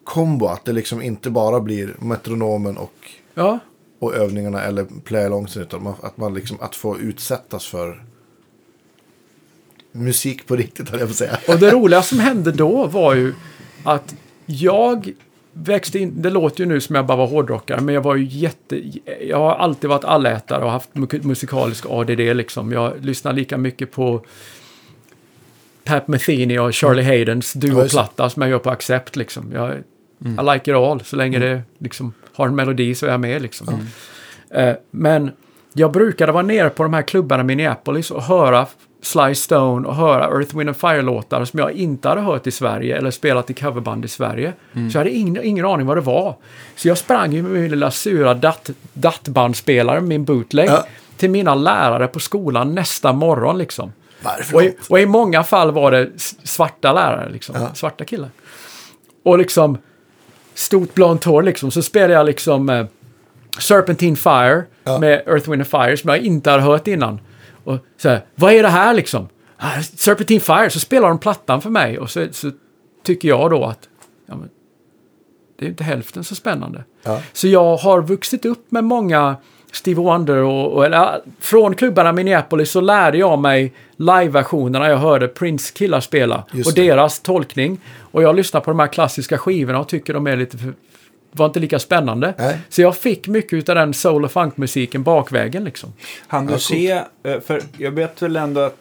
kombo. 0.05 0.47
Att 0.47 0.65
det 0.65 0.73
liksom 0.73 1.03
inte 1.03 1.31
bara 1.31 1.61
blir 1.61 1.97
metronomen 1.99 2.77
och, 2.77 3.11
Ja, 3.35 3.59
och 3.99 4.15
övningarna 4.15 4.63
eller 4.63 4.87
play-alongsen. 5.05 5.63
Utan 5.63 5.83
man, 5.83 5.95
att 6.03 6.17
man 6.17 6.35
liksom 6.35 6.57
att 6.61 6.77
få 6.77 6.99
utsättas 6.99 7.67
för 7.67 8.05
musik 9.93 10.47
på 10.47 10.57
riktigt, 10.57 10.89
höll 10.89 11.01
jag 11.01 11.09
på 11.09 11.15
säga. 11.15 11.39
Och 11.49 11.59
det 11.59 11.71
roliga 11.71 12.03
som 12.03 12.19
hände 12.19 12.53
då 12.53 12.87
var 12.87 13.15
ju 13.15 13.35
att 13.85 14.15
jag 14.51 15.11
växte 15.53 15.99
in, 15.99 16.23
det 16.23 16.31
låter 16.31 16.61
ju 16.61 16.67
nu 16.67 16.81
som 16.81 16.95
jag 16.97 17.07
bara 17.07 17.17
var 17.17 17.27
hårdrockare, 17.27 17.81
men 17.81 17.95
jag 17.95 18.03
var 18.03 18.17
ju 18.17 18.25
jätte, 18.25 18.83
jag 19.29 19.39
har 19.39 19.55
alltid 19.55 19.91
varit 19.91 20.05
allätare 20.05 20.65
och 20.65 20.71
haft 20.71 20.91
mu- 20.93 21.27
musikalisk 21.27 21.87
ADD 21.89 22.11
liksom. 22.21 22.73
Jag 22.73 23.05
lyssnar 23.05 23.33
lika 23.33 23.57
mycket 23.59 23.93
på 23.93 24.25
Pat 25.85 26.09
Metheny 26.09 26.59
och 26.59 26.75
Charlie 26.75 27.03
Haydens 27.03 27.53
duoplatta 27.53 28.31
som 28.31 28.43
jag 28.43 28.51
gör 28.51 28.59
på 28.59 28.71
Accept 28.71 29.17
liksom. 29.17 29.53
Jag, 29.55 29.71
I 29.73 30.55
like 30.55 30.71
it 30.71 30.77
all, 30.77 31.05
så 31.05 31.17
länge 31.17 31.39
det 31.39 31.63
liksom 31.79 32.13
har 32.35 32.49
en 32.49 32.55
melodi 32.57 32.95
så 32.95 33.07
är 33.07 33.11
jag 33.11 33.21
med 33.21 33.43
liksom. 33.43 33.87
Eh, 34.51 34.75
men 34.91 35.31
jag 35.73 35.93
brukade 35.93 36.33
vara 36.33 36.43
nere 36.43 36.71
på 36.71 36.83
de 36.83 36.95
här 36.95 37.03
klubbarna 37.03 37.43
i 37.43 37.47
Minneapolis 37.47 38.11
och 38.11 38.23
höra 38.23 38.67
Sly 39.03 39.35
Stone 39.35 39.89
och 39.89 39.95
höra 39.97 40.25
Earth, 40.25 40.57
Wind 40.59 40.77
Fire-låtar 40.77 41.45
som 41.45 41.59
jag 41.59 41.73
inte 41.73 42.09
hade 42.09 42.21
hört 42.21 42.47
i 42.47 42.51
Sverige 42.51 42.97
eller 42.97 43.11
spelat 43.11 43.51
i 43.51 43.55
coverband 43.55 44.05
i 44.05 44.09
Sverige. 44.09 44.53
Så 44.73 44.79
jag 44.79 44.93
hade 45.01 45.11
ingen, 45.11 45.45
ingen 45.45 45.65
aning 45.67 45.87
vad 45.87 45.97
det 45.97 46.01
var. 46.01 46.37
Så 46.77 46.89
jag 46.89 46.99
sprang 46.99 47.33
ju 47.33 47.43
med 47.43 47.51
min 47.53 47.71
lilla 47.71 47.91
sura 47.91 48.35
dat, 48.35 48.71
DAT-bandspelare, 48.93 50.01
min 50.01 50.25
bootleg, 50.25 50.69
Ja. 50.69 50.85
till 51.17 51.31
mina 51.31 51.55
lärare 51.55 52.07
på 52.07 52.21
skolan 52.21 52.75
nästa 52.75 53.13
morgon 53.13 53.59
liksom. 53.59 53.93
Och 54.55 54.63
i, 54.63 54.77
och 54.89 55.01
i 55.01 55.07
många 55.07 55.45
fall 55.45 55.71
var 55.73 55.91
det 55.91 56.11
svarta 56.45 56.93
lärare, 56.93 57.29
liksom. 57.33 57.55
Ja. 57.59 57.75
Svarta 57.75 58.05
killar. 58.05 58.31
Och 59.25 59.39
liksom, 59.39 59.79
stort 60.55 60.95
blont 60.95 61.25
hår 61.25 61.43
liksom. 61.43 61.71
Så 61.71 61.83
spelade 61.83 62.13
jag 62.13 62.27
liksom 62.27 62.69
eh, 62.69 62.87
Serpentine 63.59 64.17
Fire 64.17 64.63
Ja. 64.85 64.99
med 64.99 65.23
Earth, 65.27 65.51
Wind 65.51 65.67
Fire 65.67 65.97
som 65.97 66.11
jag 66.11 66.19
inte 66.19 66.51
hade 66.51 66.63
hört 66.63 66.87
innan. 66.87 67.21
Och 67.69 67.79
så 67.97 68.09
här, 68.09 68.25
vad 68.35 68.53
är 68.53 68.63
det 68.63 68.69
här 68.69 68.95
liksom? 68.95 69.29
Ah, 69.57 69.83
Serpentine 69.83 70.41
Fire, 70.41 70.71
så 70.71 70.81
spelar 70.81 71.09
de 71.09 71.19
plattan 71.19 71.61
för 71.61 71.71
mig. 71.71 71.99
Och 71.99 72.11
så, 72.11 72.27
så 72.31 72.51
tycker 73.05 73.29
jag 73.29 73.51
då 73.51 73.65
att, 73.65 73.89
ja, 74.27 74.37
men, 74.37 74.49
det 75.59 75.65
är 75.65 75.69
inte 75.69 75.85
hälften 75.85 76.25
så 76.25 76.35
spännande. 76.35 76.85
Ja. 77.03 77.21
Så 77.33 77.49
jag 77.49 77.77
har 77.77 78.03
vuxit 78.03 78.45
upp 78.45 78.71
med 78.71 78.85
många 78.85 79.37
Stevie 79.73 80.05
Wonder 80.05 80.37
och, 80.37 80.73
och 80.73 80.85
eller, 80.85 81.21
från 81.41 81.75
klubbarna 81.75 82.13
Minneapolis 82.13 82.71
så 82.71 82.81
lärde 82.81 83.19
jag 83.19 83.39
mig 83.39 83.73
live-versionerna 83.97 84.89
jag 84.89 84.97
hörde 84.97 85.29
Prince 85.29 85.73
killar 85.75 86.01
spela 86.01 86.45
Just 86.53 86.69
och 86.69 86.75
det. 86.75 86.87
deras 86.87 87.21
tolkning. 87.21 87.81
Och 87.99 88.23
jag 88.23 88.37
lyssnar 88.37 88.61
på 88.61 88.71
de 88.71 88.81
här 88.81 88.87
klassiska 88.87 89.39
skivorna 89.39 89.79
och 89.79 89.89
tycker 89.89 90.15
de 90.15 90.27
är 90.27 90.37
lite 90.37 90.59
för, 90.59 90.75
var 91.33 91.47
inte 91.47 91.61
lika 91.61 91.79
spännande. 91.79 92.35
Nej. 92.39 92.59
Så 92.69 92.83
jag 92.83 92.97
fick 92.97 93.29
mycket 93.29 93.69
av 93.69 93.75
den 93.75 93.95
soul 93.95 94.25
och 94.25 94.33
funkmusiken 94.33 95.03
bakvägen 95.03 95.65
liksom. 95.65 95.93
Han 96.27 96.47
du 96.47 96.53
Ja, 96.53 96.59
se, 96.59 96.91
eh, 97.23 97.41
för 97.41 97.63
jag 97.77 97.91
vet 97.91 98.23
väl 98.23 98.37
ändå 98.37 98.61
att, 98.61 98.77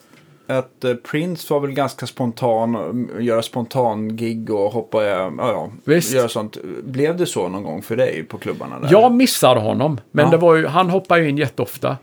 att 0.46 0.84
eh, 0.84 0.94
Prince 0.94 1.52
var 1.54 1.60
väl 1.60 1.70
ganska 1.72 2.06
spontan, 2.06 2.76
och 2.76 3.22
göra 3.22 3.42
spontan 3.42 4.16
gig 4.16 4.50
och 4.50 4.72
hoppa, 4.72 5.04
ja, 5.04 5.32
ja, 5.38 5.70
Visst. 5.84 6.12
göra 6.12 6.28
sånt. 6.28 6.56
Blev 6.84 7.16
det 7.16 7.26
så 7.26 7.48
någon 7.48 7.62
gång 7.62 7.82
för 7.82 7.96
dig 7.96 8.24
på 8.24 8.38
klubbarna 8.38 8.80
där? 8.80 8.88
Jag 8.92 9.12
missade 9.14 9.60
honom, 9.60 10.00
men 10.10 10.24
Ja. 10.24 10.30
det 10.30 10.36
var 10.36 10.54
ju, 10.54 10.66
han 10.66 10.90
hoppade 10.90 11.22
ju 11.22 11.28
in 11.28 11.38
jätteofta. 11.38 11.96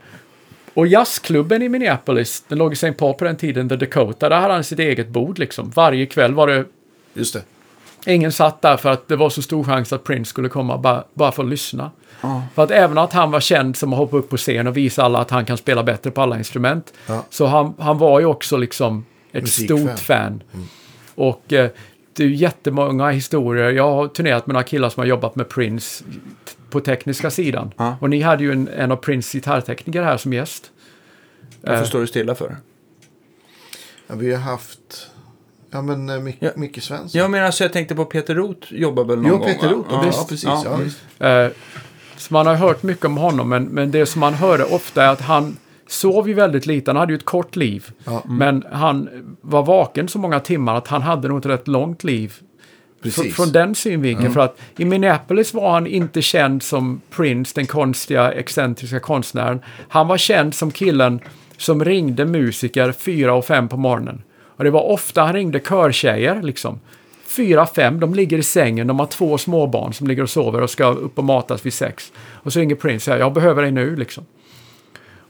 Och 0.74 0.86
jazzklubben 0.86 1.62
i 1.62 1.68
Minneapolis, 1.68 2.44
den 2.48 2.58
låg 2.58 2.72
i 2.72 2.74
St. 2.74 2.92
Paul 2.92 3.14
på 3.14 3.24
den 3.24 3.36
tiden, 3.36 3.68
The 3.68 3.76
Dakota, 3.76 4.28
där 4.28 4.40
hade 4.40 4.54
han 4.54 4.64
sitt 4.64 4.78
eget 4.78 5.08
bord 5.08 5.38
liksom. 5.38 5.70
Varje 5.70 6.06
kväll 6.06 6.34
var 6.34 6.46
det 6.46 6.64
Just 7.14 7.32
det. 7.34 7.42
Ingen 8.06 8.32
satt 8.32 8.62
där 8.62 8.76
för 8.76 8.90
att 8.90 9.08
det 9.08 9.16
var 9.16 9.30
så 9.30 9.42
stor 9.42 9.64
chans 9.64 9.92
att 9.92 10.04
Prince 10.04 10.28
skulle 10.28 10.48
komma 10.48 10.78
bara, 10.78 11.04
bara 11.14 11.32
för 11.32 11.42
att 11.42 11.48
lyssna. 11.48 11.90
Ja. 12.20 12.42
För 12.54 12.62
att 12.64 12.70
även 12.70 12.98
att 12.98 13.12
han 13.12 13.30
var 13.30 13.40
känd 13.40 13.76
som 13.76 13.92
att 13.92 13.98
hoppa 13.98 14.16
upp 14.16 14.28
på 14.30 14.36
scen 14.36 14.66
och 14.66 14.76
visa 14.76 15.02
alla 15.02 15.18
att 15.18 15.30
han 15.30 15.44
kan 15.44 15.56
spela 15.56 15.82
bättre 15.82 16.10
på 16.10 16.22
alla 16.22 16.38
instrument. 16.38 16.92
Ja. 17.06 17.24
Så 17.30 17.46
han, 17.46 17.74
han 17.78 17.98
var 17.98 18.20
ju 18.20 18.26
också 18.26 18.56
liksom 18.56 19.04
ett 19.32 19.42
Musikfan. 19.42 19.78
stort 19.78 19.98
fan. 19.98 20.42
Och 21.14 21.52
eh, 21.52 21.70
det 22.12 22.24
är 22.24 22.28
jättemånga 22.28 23.10
historier. 23.10 23.70
Jag 23.70 23.90
har 23.92 24.08
turnerat 24.08 24.46
med 24.46 24.54
några 24.54 24.64
killar 24.64 24.88
som 24.88 25.00
har 25.00 25.06
jobbat 25.06 25.36
med 25.36 25.48
Prince 25.48 26.04
på 26.70 26.80
tekniska 26.80 27.30
sidan. 27.30 27.72
Ja. 27.76 27.96
Och 28.00 28.10
ni 28.10 28.20
hade 28.20 28.44
ju 28.44 28.52
en, 28.52 28.68
en 28.68 28.92
av 28.92 28.96
Prince 28.96 29.38
gitarrtekniker 29.38 30.02
här 30.02 30.16
som 30.16 30.32
gäst. 30.32 30.70
Varför 31.60 31.82
Eh. 31.82 31.88
står 31.88 32.00
du 32.00 32.06
stilla 32.06 32.34
för? 32.34 32.56
Ja, 34.06 34.14
vi 34.14 34.32
har 34.34 34.40
haft... 34.40 35.10
Ja, 35.70 35.82
men 35.82 36.10
uh, 36.10 36.20
Mic 36.20 36.36
Ja. 36.38 36.50
Micke 36.56 36.82
Svensson. 36.82 37.20
Ja, 37.20 37.28
men 37.28 37.44
alltså 37.44 37.64
jag 37.64 37.72
tänkte 37.72 37.94
på 37.94 38.04
Peter 38.04 38.34
Roth 38.34 38.74
jobbar 38.74 39.04
väl 39.04 39.16
någon 39.16 39.30
jo, 39.30 39.36
gång? 39.36 39.46
Peter 39.46 39.66
va? 39.66 39.72
Roth. 39.72 39.88
Ja, 39.90 40.02
visst. 40.06 40.28
precis. 40.28 40.44
Ja. 40.44 40.62
Ja, 40.64 40.76
visst. 40.76 40.98
Eh, 41.18 41.46
så 42.16 42.34
man 42.34 42.46
har 42.46 42.54
hört 42.54 42.82
mycket 42.82 43.04
om 43.04 43.16
honom, 43.16 43.48
men, 43.48 43.64
men 43.64 43.90
det 43.90 44.06
som 44.06 44.20
man 44.20 44.34
hörde 44.34 44.64
ofta 44.64 45.04
är 45.04 45.08
att 45.08 45.20
han 45.20 45.56
sov 45.86 46.28
ju 46.28 46.34
väldigt 46.34 46.66
lite. 46.66 46.90
Han 46.90 46.96
hade 46.96 47.12
ju 47.12 47.16
ett 47.16 47.24
kort 47.24 47.56
liv. 47.56 47.90
Ja. 48.04 48.22
Men 48.24 48.64
han 48.72 49.08
var 49.40 49.62
vaken 49.62 50.08
så 50.08 50.18
många 50.18 50.40
timmar 50.40 50.74
att 50.74 50.88
han 50.88 51.02
hade 51.02 51.28
nog 51.28 51.38
ett 51.38 51.46
rätt 51.46 51.68
långt 51.68 52.04
liv. 52.04 52.32
Fr- 52.38 53.02
Precis. 53.02 53.36
Från 53.36 53.52
den 53.52 53.74
synvinkeln. 53.74 54.32
För 54.32 54.40
att 54.40 54.58
i 54.76 54.84
Minneapolis 54.84 55.54
var 55.54 55.70
han 55.70 55.86
inte 55.86 56.22
känd 56.22 56.62
som 56.62 57.00
Prince, 57.10 57.52
den 57.54 57.66
konstiga, 57.66 58.32
excentriska 58.32 59.00
konstnären. 59.00 59.60
Han 59.88 60.08
var 60.08 60.16
känd 60.16 60.54
som 60.54 60.70
killen 60.70 61.20
som 61.56 61.84
ringde 61.84 62.24
musiker 62.24 62.92
fyra 62.92 63.34
och 63.34 63.44
fem 63.44 63.68
på 63.68 63.76
morgonen. 63.76 64.22
Och 64.56 64.64
det 64.64 64.70
var 64.70 64.82
ofta 64.82 65.22
han 65.22 65.32
ringde 65.32 65.60
körtjejer, 65.60 66.42
liksom. 66.42 66.80
Fyra, 67.26 67.66
fem, 67.66 68.00
de 68.00 68.14
ligger 68.14 68.38
i 68.38 68.42
sängen, 68.42 68.86
de 68.86 68.98
har 68.98 69.06
två 69.06 69.38
småbarn 69.38 69.92
som 69.92 70.06
ligger 70.06 70.22
och 70.22 70.30
sover 70.30 70.62
och 70.62 70.70
ska 70.70 70.86
upp 70.86 71.18
och 71.18 71.24
matas 71.24 71.66
vid 71.66 71.72
sex. 71.72 72.12
Och 72.32 72.52
så 72.52 72.60
ringer 72.60 72.74
Prince 72.74 72.96
och 72.96 73.02
säger, 73.02 73.18
jag 73.18 73.32
behöver 73.32 73.62
dig 73.62 73.70
nu, 73.70 73.96
liksom. 73.96 74.24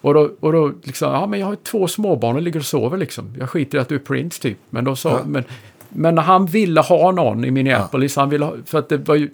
Och 0.01 0.15
då, 0.15 0.31
och 0.41 0.53
då 0.53 0.73
liksom, 0.83 1.13
ja 1.13 1.27
men 1.27 1.41
jag 1.41 1.47
har 1.47 1.57
två 1.57 1.89
småbarn 1.89 2.37
och 2.37 2.43
ligger 2.43 2.61
och 2.61 2.67
sover 2.67 2.97
liksom. 2.99 3.35
Jag 3.39 3.51
skiter 3.51 3.79
i 3.79 3.81
att 3.81 3.89
du 3.89 3.95
är 3.95 3.99
Prince 3.99 4.43
typ. 4.43 4.59
Men 4.71 4.85
då 4.85 4.97
sa, 4.97 5.11
Ja. 5.11 5.21
men, 5.27 5.45
men 5.89 6.19
han 6.19 6.47
ville 6.47 6.81
ha 6.81 7.11
någon 7.13 7.45
i 7.45 7.51
Minneapolis, 7.51 8.17
han 8.17 8.31
ville 8.31 8.45
ha, 8.45 8.55
för 8.67 8.79
att 8.79 8.89
det 8.89 8.97
var 8.97 9.15
ju, 9.15 9.31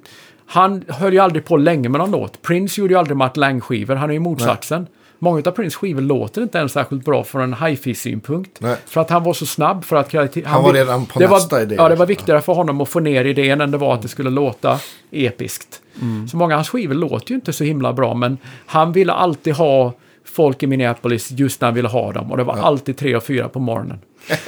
han 0.46 0.84
höll 0.88 1.12
ju 1.12 1.18
aldrig 1.18 1.44
på 1.44 1.56
länge 1.56 1.88
med 1.88 1.98
någon 1.98 2.10
låt. 2.10 2.42
Prince 2.42 2.80
gjorde 2.80 2.94
ju 2.94 2.98
aldrig 2.98 3.16
Matt 3.16 3.36
Lang-skivor, 3.36 3.94
han 3.94 4.10
är 4.10 4.14
ju 4.14 4.20
motsatsen. 4.20 4.86
Många 5.24 5.42
av 5.46 5.50
Prince 5.50 5.76
skivor 5.76 6.00
låter 6.02 6.42
inte 6.42 6.58
ens 6.58 6.72
särskilt 6.72 7.04
bra 7.04 7.24
från 7.24 7.42
en 7.42 7.54
hi-fi-synpunkt. 7.54 8.60
För 8.86 9.00
att 9.00 9.10
han 9.10 9.24
var 9.24 9.32
så 9.32 9.46
snabb 9.46 9.84
för 9.84 9.96
att... 9.96 10.12
Han, 10.12 10.30
Han 10.44 10.62
var 10.62 10.72
redan 10.72 11.06
på 11.06 11.18
det 11.18 11.28
nästa 11.28 11.56
var, 11.56 11.62
idé, 11.62 11.74
Ja, 11.74 11.82
det 11.82 11.88
var 11.88 11.90
liksom. 11.90 12.06
viktigare 12.06 12.40
för 12.40 12.52
honom 12.52 12.80
att 12.80 12.88
få 12.88 13.00
ner 13.00 13.24
idén 13.24 13.60
än 13.60 13.70
det 13.70 13.78
var 13.78 13.94
att 13.94 14.02
det 14.02 14.08
skulle 14.08 14.30
låta 14.30 14.78
episkt. 15.10 15.80
Mm. 16.00 16.28
Så 16.28 16.36
många 16.36 16.54
av 16.54 16.58
hans 16.58 16.68
skivor 16.68 16.94
låter 16.94 17.30
ju 17.30 17.34
inte 17.34 17.52
så 17.52 17.64
himla 17.64 17.92
bra, 17.92 18.14
men 18.14 18.38
han 18.66 18.92
ville 18.92 19.12
alltid 19.12 19.54
ha 19.54 19.92
folk 20.24 20.62
i 20.62 20.66
Minneapolis 20.66 21.30
just 21.30 21.60
när 21.60 21.68
han 21.68 21.74
ville 21.74 21.88
ha 21.88 22.12
dem. 22.12 22.30
Och 22.30 22.36
det 22.36 22.44
var 22.44 22.56
alltid 22.56 22.96
tre 22.96 23.16
och 23.16 23.22
fyra 23.22 23.48
på 23.48 23.58
morgonen. 23.60 23.98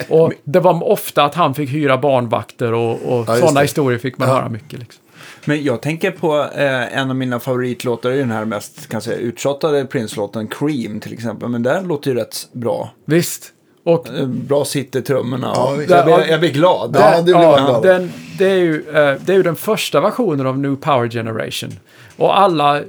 Och 0.08 0.32
det 0.44 0.60
var 0.60 0.84
ofta 0.90 1.24
att 1.24 1.34
han 1.34 1.54
fick 1.54 1.70
hyra 1.70 1.98
barnvakter 1.98 2.72
och, 2.72 2.92
och 2.92 3.24
Ja, 3.28 3.36
sådana 3.36 3.60
historier 3.60 3.98
fick 3.98 4.18
man 4.18 4.28
Ja. 4.28 4.34
höra 4.34 4.48
mycket. 4.48 4.78
Liksom. 4.78 5.03
Men 5.44 5.64
jag 5.64 5.82
tänker 5.82 6.10
på 6.10 6.40
eh, 6.54 6.98
en 6.98 7.10
av 7.10 7.16
mina 7.16 7.40
favoritlåtar, 7.40 8.10
är 8.10 8.16
den 8.16 8.30
här 8.30 8.44
mest 8.44 8.88
kan 8.88 8.96
jag 8.96 9.02
säga, 9.02 9.16
uttjatade 9.18 9.84
Prince-låten, 9.84 10.48
Cream 10.48 11.00
till 11.00 11.12
exempel. 11.12 11.48
Men 11.48 11.62
den 11.62 11.88
låter 11.88 12.10
ju 12.10 12.16
rätt 12.16 12.48
bra. 12.52 12.90
Visst. 13.04 13.50
Och 13.84 14.08
Eh, 14.08 14.26
Bra 14.26 14.64
sitter 14.64 15.00
trummorna. 15.00 15.52
Ja, 15.54 15.76
jag, 15.88 16.04
blir, 16.04 16.30
jag 16.30 16.40
blir 16.40 16.52
glad. 16.52 16.96
Ja, 16.98 17.16
det 17.16 17.22
blir 17.22 17.34
man 17.34 17.64
glad 17.66 17.82
den, 17.82 18.12
det, 18.38 18.50
är 18.50 18.56
ju, 18.56 18.74
eh, 18.88 19.20
det 19.20 19.32
är 19.32 19.36
ju 19.36 19.42
den 19.42 19.56
första 19.56 20.00
versionen 20.00 20.46
av 20.46 20.58
New 20.58 20.76
Power 20.76 21.08
Generation. 21.08 21.70
Och 22.16 22.38
alla 22.38 22.82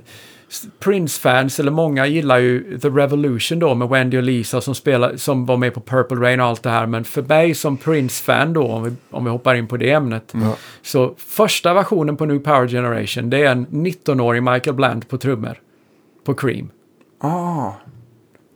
Prince-fans, 0.80 1.60
eller 1.60 1.72
många, 1.72 2.08
gillar 2.08 2.38
ju 2.38 2.80
The 2.80 2.88
Revolution 2.90 3.60
då 3.60 3.76
med 3.76 3.90
Wendy 3.90 4.18
och 4.18 4.24
Lisa 4.24 4.62
som, 4.62 4.76
spelar, 4.76 5.16
som 5.18 5.46
var 5.46 5.58
med 5.58 5.74
på 5.74 5.80
Purple 5.82 6.18
Rain 6.18 6.40
och 6.40 6.46
allt 6.46 6.64
det 6.64 6.70
här. 6.70 6.86
Men 6.86 7.04
för 7.04 7.22
mig 7.22 7.54
som 7.56 7.78
Prince-fan 7.78 8.54
då, 8.54 8.64
om 8.68 8.84
vi, 8.84 8.92
om 9.12 9.24
vi 9.26 9.30
hoppar 9.32 9.56
in 9.56 9.68
på 9.68 9.78
det 9.78 9.92
ämnet, 9.92 10.34
så 10.82 11.14
första 11.18 11.74
versionen 11.74 12.18
på 12.18 12.26
New 12.26 12.40
Power 12.40 12.68
Generation, 12.68 13.30
det 13.30 13.38
är 13.46 13.52
en 13.52 13.68
19-årig 13.68 14.44
Michael 14.44 14.76
Bland 14.76 15.08
på 15.08 15.18
trummor. 15.18 15.58
På 16.26 16.34
Cream. 16.34 16.70
Ah, 17.20 17.72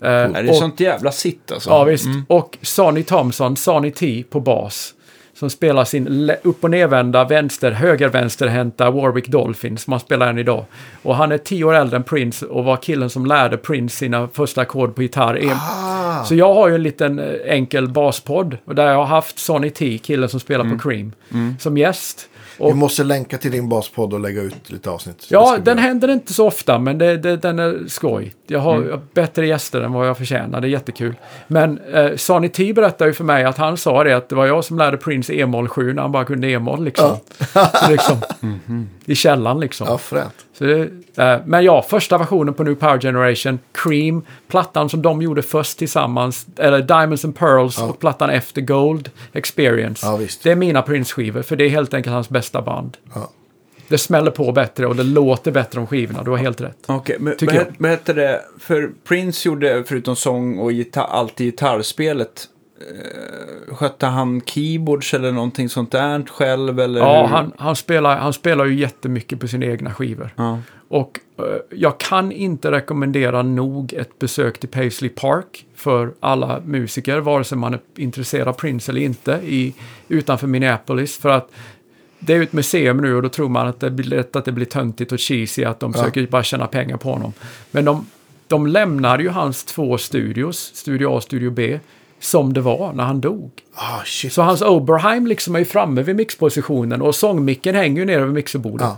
Eh, 0.04 0.10
är 0.12 0.44
det 0.44 0.50
och- 0.50 0.56
sånt 0.56 0.80
jävla 0.80 1.12
sitt 1.12 1.52
alltså? 1.52 1.70
Ja, 1.70 1.84
visst. 1.84 2.08
Och 2.28 2.58
Sonny 2.62 3.04
Thompson, 3.04 3.56
Sonny 3.56 3.92
T 3.92 4.24
på 4.30 4.40
bas. 4.40 4.94
Som 5.40 5.50
spelar 5.50 5.84
sin 5.86 6.32
upp 6.44 6.64
och 6.64 6.70
nervända 6.72 7.24
vänster, 7.26 7.72
höger-vänsterhänta 7.72 8.92
Warwick 8.92 9.28
Dolphin 9.28 9.78
som 9.78 9.94
han 9.94 10.00
spelar 10.00 10.28
än 10.30 10.38
idag. 10.38 10.66
Och 11.02 11.16
han 11.16 11.32
är 11.32 11.38
tio 11.38 11.64
år 11.64 11.74
äldre 11.74 11.98
än 11.98 12.04
Prince 12.04 12.46
och 12.46 12.64
var 12.64 12.78
killen 12.78 13.10
som 13.10 13.26
lärde 13.26 13.58
Prince 13.58 13.96
sina 13.96 14.28
första 14.34 14.62
ackord 14.62 14.96
på 14.96 15.02
gitarr. 15.02 15.40
Ah, 15.54 16.24
Så 16.24 16.36
jag 16.36 16.54
har 16.54 16.70
ju 16.70 16.76
en 16.76 16.84
liten 16.84 17.20
eh, 17.20 17.26
enkel 17.46 17.88
baspodd 17.88 18.58
och 18.66 18.76
där 18.76 18.88
jag 18.88 18.96
har 18.98 19.06
haft 19.06 19.40
Sonny 19.40 19.70
T, 19.70 19.98
killen 20.04 20.30
som 20.30 20.40
spelar 20.40 20.66
på 20.66 20.80
Cream, 20.80 21.12
som 21.60 21.78
gäst. 21.78 22.30
Vi 22.60 22.66
Och, 22.66 22.78
måste 22.78 23.04
länka 23.04 23.38
till 23.38 23.52
din 23.52 23.70
baspodd 23.70 24.14
och 24.14 24.20
lägga 24.20 24.42
ut 24.42 24.70
lite 24.72 24.90
avsnitt. 24.90 25.26
Ja, 25.30 25.54
vi 25.58 25.64
den 25.64 25.78
göra. 25.78 25.88
händer 25.88 26.08
inte 26.08 26.34
så 26.34 26.48
ofta, 26.48 26.80
men 26.80 26.98
det, 26.98 27.18
det, 27.18 27.38
den 27.38 27.60
är 27.60 27.88
skoj. 27.88 28.34
Jag 28.48 28.60
har 28.60 28.70
har 28.70 29.02
bättre 29.14 29.48
gäster 29.48 29.82
än 29.82 29.94
vad 29.94 30.08
jag 30.08 30.18
förtjänar, 30.18 30.62
det 30.62 30.68
är 30.68 30.70
jättekul. 30.70 31.16
Men 31.48 31.80
eh, 31.94 32.16
Sonny 32.16 32.50
T 32.50 32.74
berättade 32.74 33.10
ju 33.10 33.14
för 33.14 33.24
mig 33.24 33.44
att 33.44 33.58
han 33.58 33.78
sa 33.78 34.04
det 34.04 34.14
att 34.18 34.30
det 34.30 34.36
var 34.36 34.46
jag 34.46 34.66
som 34.66 34.78
lärde 34.78 34.98
Prince 34.98 35.34
E-moll 35.34 35.68
7 35.68 35.94
när 35.94 36.02
han 36.02 36.12
bara 36.12 36.26
kunde 36.26 36.48
E-moll 36.48 36.84
liksom. 36.84 37.18
Så 37.54 37.92
liksom 37.92 38.18
I 39.06 39.16
källan 39.16 39.60
liksom. 39.60 39.88
Ja, 39.90 39.98
fränt. 39.98 40.36
Så 40.60 40.66
det, 40.66 40.82
eh, 41.18 41.40
men 41.46 41.64
ja, 41.64 41.82
första 41.82 42.18
versionen 42.18 42.54
på 42.54 42.64
New 42.64 42.76
Power 42.76 43.00
Generation, 43.00 43.60
Cream, 43.72 44.22
plattan 44.48 44.90
som 44.90 45.02
de 45.02 45.22
gjorde 45.22 45.42
först 45.42 45.78
tillsammans, 45.78 46.48
eller 46.58 46.82
Diamonds 46.82 47.26
and 47.26 47.36
Pearls 47.36 47.82
och 47.82 48.00
plattan 48.00 48.30
efter 48.30 48.62
Gold 48.62 49.10
Experience. 49.34 50.06
Ja, 50.08 50.16
visst. 50.16 50.44
Det 50.44 50.52
är 50.52 50.56
mina 50.56 50.82
Prince-skivor, 50.82 51.42
för 51.42 51.56
det 51.56 51.66
är 51.66 51.70
helt 51.70 51.94
enkelt 51.94 52.14
hans 52.14 52.30
bästa 52.30 52.62
band. 52.62 52.98
Ja. 53.14 53.30
Det 53.88 53.98
smäller 53.98 54.32
på 54.32 54.52
bättre 54.52 54.88
och 54.88 54.96
det 54.96 55.04
låter 55.04 55.52
bättre 55.52 55.80
om 55.80 55.88
skivorna, 55.88 56.24
du 56.24 56.32
har 56.32 56.38
helt 56.38 56.62
rätt. 56.62 56.78
Okej, 56.86 57.18
men 57.20 57.36
jag. 57.40 57.54
het- 57.54 57.74
vad 57.78 57.92
heter 57.92 58.14
det? 58.14 58.42
För 58.60 58.92
Prince 59.08 59.50
gjorde, 59.50 59.84
förutom 59.88 60.16
sång 60.16 60.58
och 60.60 60.72
gitarr, 60.72 61.08
alltid 61.10 61.46
gitarrspelet. 61.46 62.48
Eh, 62.80 63.76
skötte 63.76 64.06
han 64.06 64.42
keyboards 64.46 65.14
eller 65.14 65.32
någonting 65.32 65.70
sånt 65.70 65.92
där 65.92 66.24
själv? 66.28 66.80
Eller 66.80 67.00
Ja, 67.00 67.26
han, 67.28 67.52
han, 67.58 67.76
spelar, 67.76 68.18
han 68.18 68.34
spelar 68.34 68.66
ju 68.66 68.76
jättemycket 68.76 69.40
på 69.40 69.48
sina 69.48 69.66
egna 69.66 69.94
skivor. 69.94 70.30
Ja. 70.36 70.60
Och 70.88 71.20
eh, 71.38 71.44
jag 71.72 71.98
kan 72.00 72.32
inte 72.32 72.72
rekommendera 72.72 73.42
nog 73.42 73.94
ett 73.94 74.20
besök 74.20 74.60
till 74.60 74.70
Paisley 74.70 75.10
Park 75.10 75.66
för 75.76 76.12
alla 76.20 76.62
musiker, 76.66 77.20
vare 77.20 77.44
sig 77.44 77.58
man 77.58 77.74
är 77.74 77.80
intresserad 77.96 78.48
av 78.48 78.54
Prince 78.54 78.92
eller 78.92 79.02
inte, 79.02 79.32
i, 79.44 79.74
utanför 80.08 80.48
Minneapolis. 80.48 81.18
För 81.18 81.30
att 81.30 81.52
det 82.20 82.34
är 82.34 82.38
ju 82.38 82.44
ett 82.44 82.54
museum 82.54 82.98
nu 82.98 83.16
och 83.16 83.22
då 83.22 83.30
tror 83.30 83.50
man 83.50 83.68
att 83.68 83.80
det 83.80 83.90
blir 83.92 84.06
lätt 84.06 84.36
att 84.36 84.46
det 84.46 84.52
blir 84.52 84.66
töntigt 84.66 85.12
och 85.12 85.20
cheesy, 85.20 85.64
att 85.64 85.80
de 85.80 85.92
Ja. 85.96 86.00
försöker 86.00 86.28
bara 86.28 86.44
tjäna 86.44 86.68
pengar 86.68 86.98
på 86.98 87.10
honom. 87.12 87.34
Men 87.72 87.86
de, 87.86 88.06
de 88.48 88.68
lämnade 88.68 89.24
ju 89.24 89.30
hans 89.30 89.64
två 89.64 89.98
studios, 89.98 90.58
Studio 90.76 91.08
A 91.08 91.16
och 91.16 91.24
Studio 91.24 91.52
B, 91.52 91.80
som 92.20 92.54
det 92.54 92.62
var 92.62 92.94
när 92.94 93.04
han 93.04 93.22
dog. 93.22 93.52
Shit. 94.06 94.34
Så 94.34 94.42
hans 94.42 94.62
Oberheim 94.62 95.28
liksom 95.28 95.56
är 95.56 95.60
ju 95.60 95.66
framme 95.66 96.02
vid 96.02 96.16
mixpositionen 96.16 97.02
och 97.02 97.16
sångmicken 97.16 97.76
hänger 97.76 98.00
ju 98.00 98.06
nere 98.06 98.26
vid 98.26 98.34
mixerbordet. 98.34 98.88
Ja. 98.88 98.98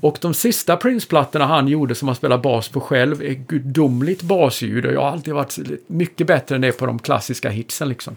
Och 0.00 0.18
de 0.20 0.34
sista 0.34 0.76
Prince-plattorna 0.76 1.46
han 1.46 1.68
gjorde 1.68 1.94
som 1.94 2.08
han 2.08 2.14
spelar 2.14 2.38
bas 2.38 2.68
på 2.68 2.80
själv 2.80 3.22
är 3.22 3.32
gudomligt 3.32 4.22
basljud 4.22 4.86
och 4.86 4.92
jag 4.92 5.00
har 5.00 5.10
alltid 5.10 5.34
varit 5.34 5.58
mycket 5.86 6.26
bättre 6.26 6.54
än 6.54 6.60
det 6.60 6.72
på 6.72 6.86
de 6.86 6.98
klassiska 6.98 7.50
hitsen 7.50 7.88
liksom. 7.88 8.16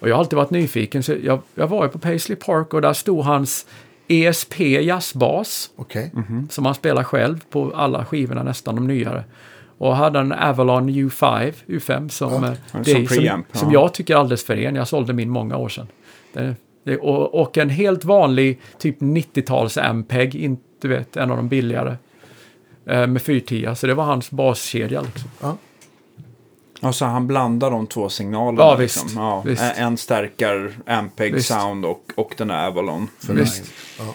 Och 0.00 0.08
jag 0.08 0.14
har 0.14 0.20
alltid 0.20 0.36
varit 0.36 0.50
nyfiken 0.50 1.02
så 1.02 1.14
jag, 1.22 1.38
jag 1.54 1.66
var 1.66 1.84
ju 1.84 1.90
på 1.90 1.98
Paisley 1.98 2.36
Park 2.36 2.74
och 2.74 2.82
där 2.82 2.92
stod 2.92 3.24
hans 3.24 3.66
ESP 4.08 4.60
jazzbas 4.60 5.70
Okej. 5.76 6.12
som 6.50 6.66
han 6.66 6.74
spelar 6.74 7.02
själv 7.02 7.40
på 7.50 7.72
alla 7.74 8.04
skivorna, 8.04 8.42
nästan 8.42 8.74
de 8.74 8.86
nyare. 8.86 9.24
Och 9.78 9.96
hade 9.96 10.18
en 10.18 10.32
Avalon 10.32 10.90
U5, 10.90 11.52
U5 11.66 12.08
som, 12.08 12.32
Ja, 12.32 12.48
eh, 12.48 12.56
som 12.66 12.82
det 12.82 12.90
som, 12.90 13.06
preamp, 13.06 13.46
som 13.52 13.72
ja. 13.72 13.80
jag 13.80 13.94
tycker 13.94 14.14
är 14.14 14.18
alldeles 14.18 14.44
för 14.44 14.56
ren. 14.56 14.74
Jag 14.74 14.88
sålde 14.88 15.12
min 15.12 15.30
många 15.30 15.56
år 15.56 15.68
sedan. 15.68 15.86
Det, 16.32 16.54
det, 16.84 16.96
och, 16.96 17.40
och 17.40 17.58
en 17.58 17.70
helt 17.70 18.04
vanlig 18.04 18.60
typ 18.78 19.00
90-tals 19.00 19.78
Ampeg, 19.78 20.34
inte 20.34 20.88
vet, 20.88 21.16
en 21.16 21.30
av 21.30 21.36
de 21.36 21.48
billigare. 21.48 21.96
Eh, 22.86 23.06
med 23.06 23.22
410, 23.22 23.74
så 23.76 23.86
det 23.86 23.94
var 23.94 24.04
hans 24.04 24.30
baskedja 24.30 25.00
liksom. 25.02 25.30
Ja. 25.40 25.56
Alltså 26.80 27.04
han 27.04 27.26
blandar 27.26 27.70
de 27.70 27.86
två 27.86 28.08
signalerna. 28.08 28.62
Ja, 28.62 28.76
liksom. 28.76 29.04
visst, 29.06 29.16
Ja, 29.16 29.42
visst. 29.46 29.62
En, 29.76 29.96
stärkar 29.96 30.72
Visst. 31.32 31.48
Sound 31.48 31.84
och, 31.84 32.02
och 32.14 32.34
den 32.38 32.50
här 32.50 32.66
Avalon. 32.66 33.08
För 33.18 33.34
Visst. 33.34 33.64
Ja. 33.98 34.14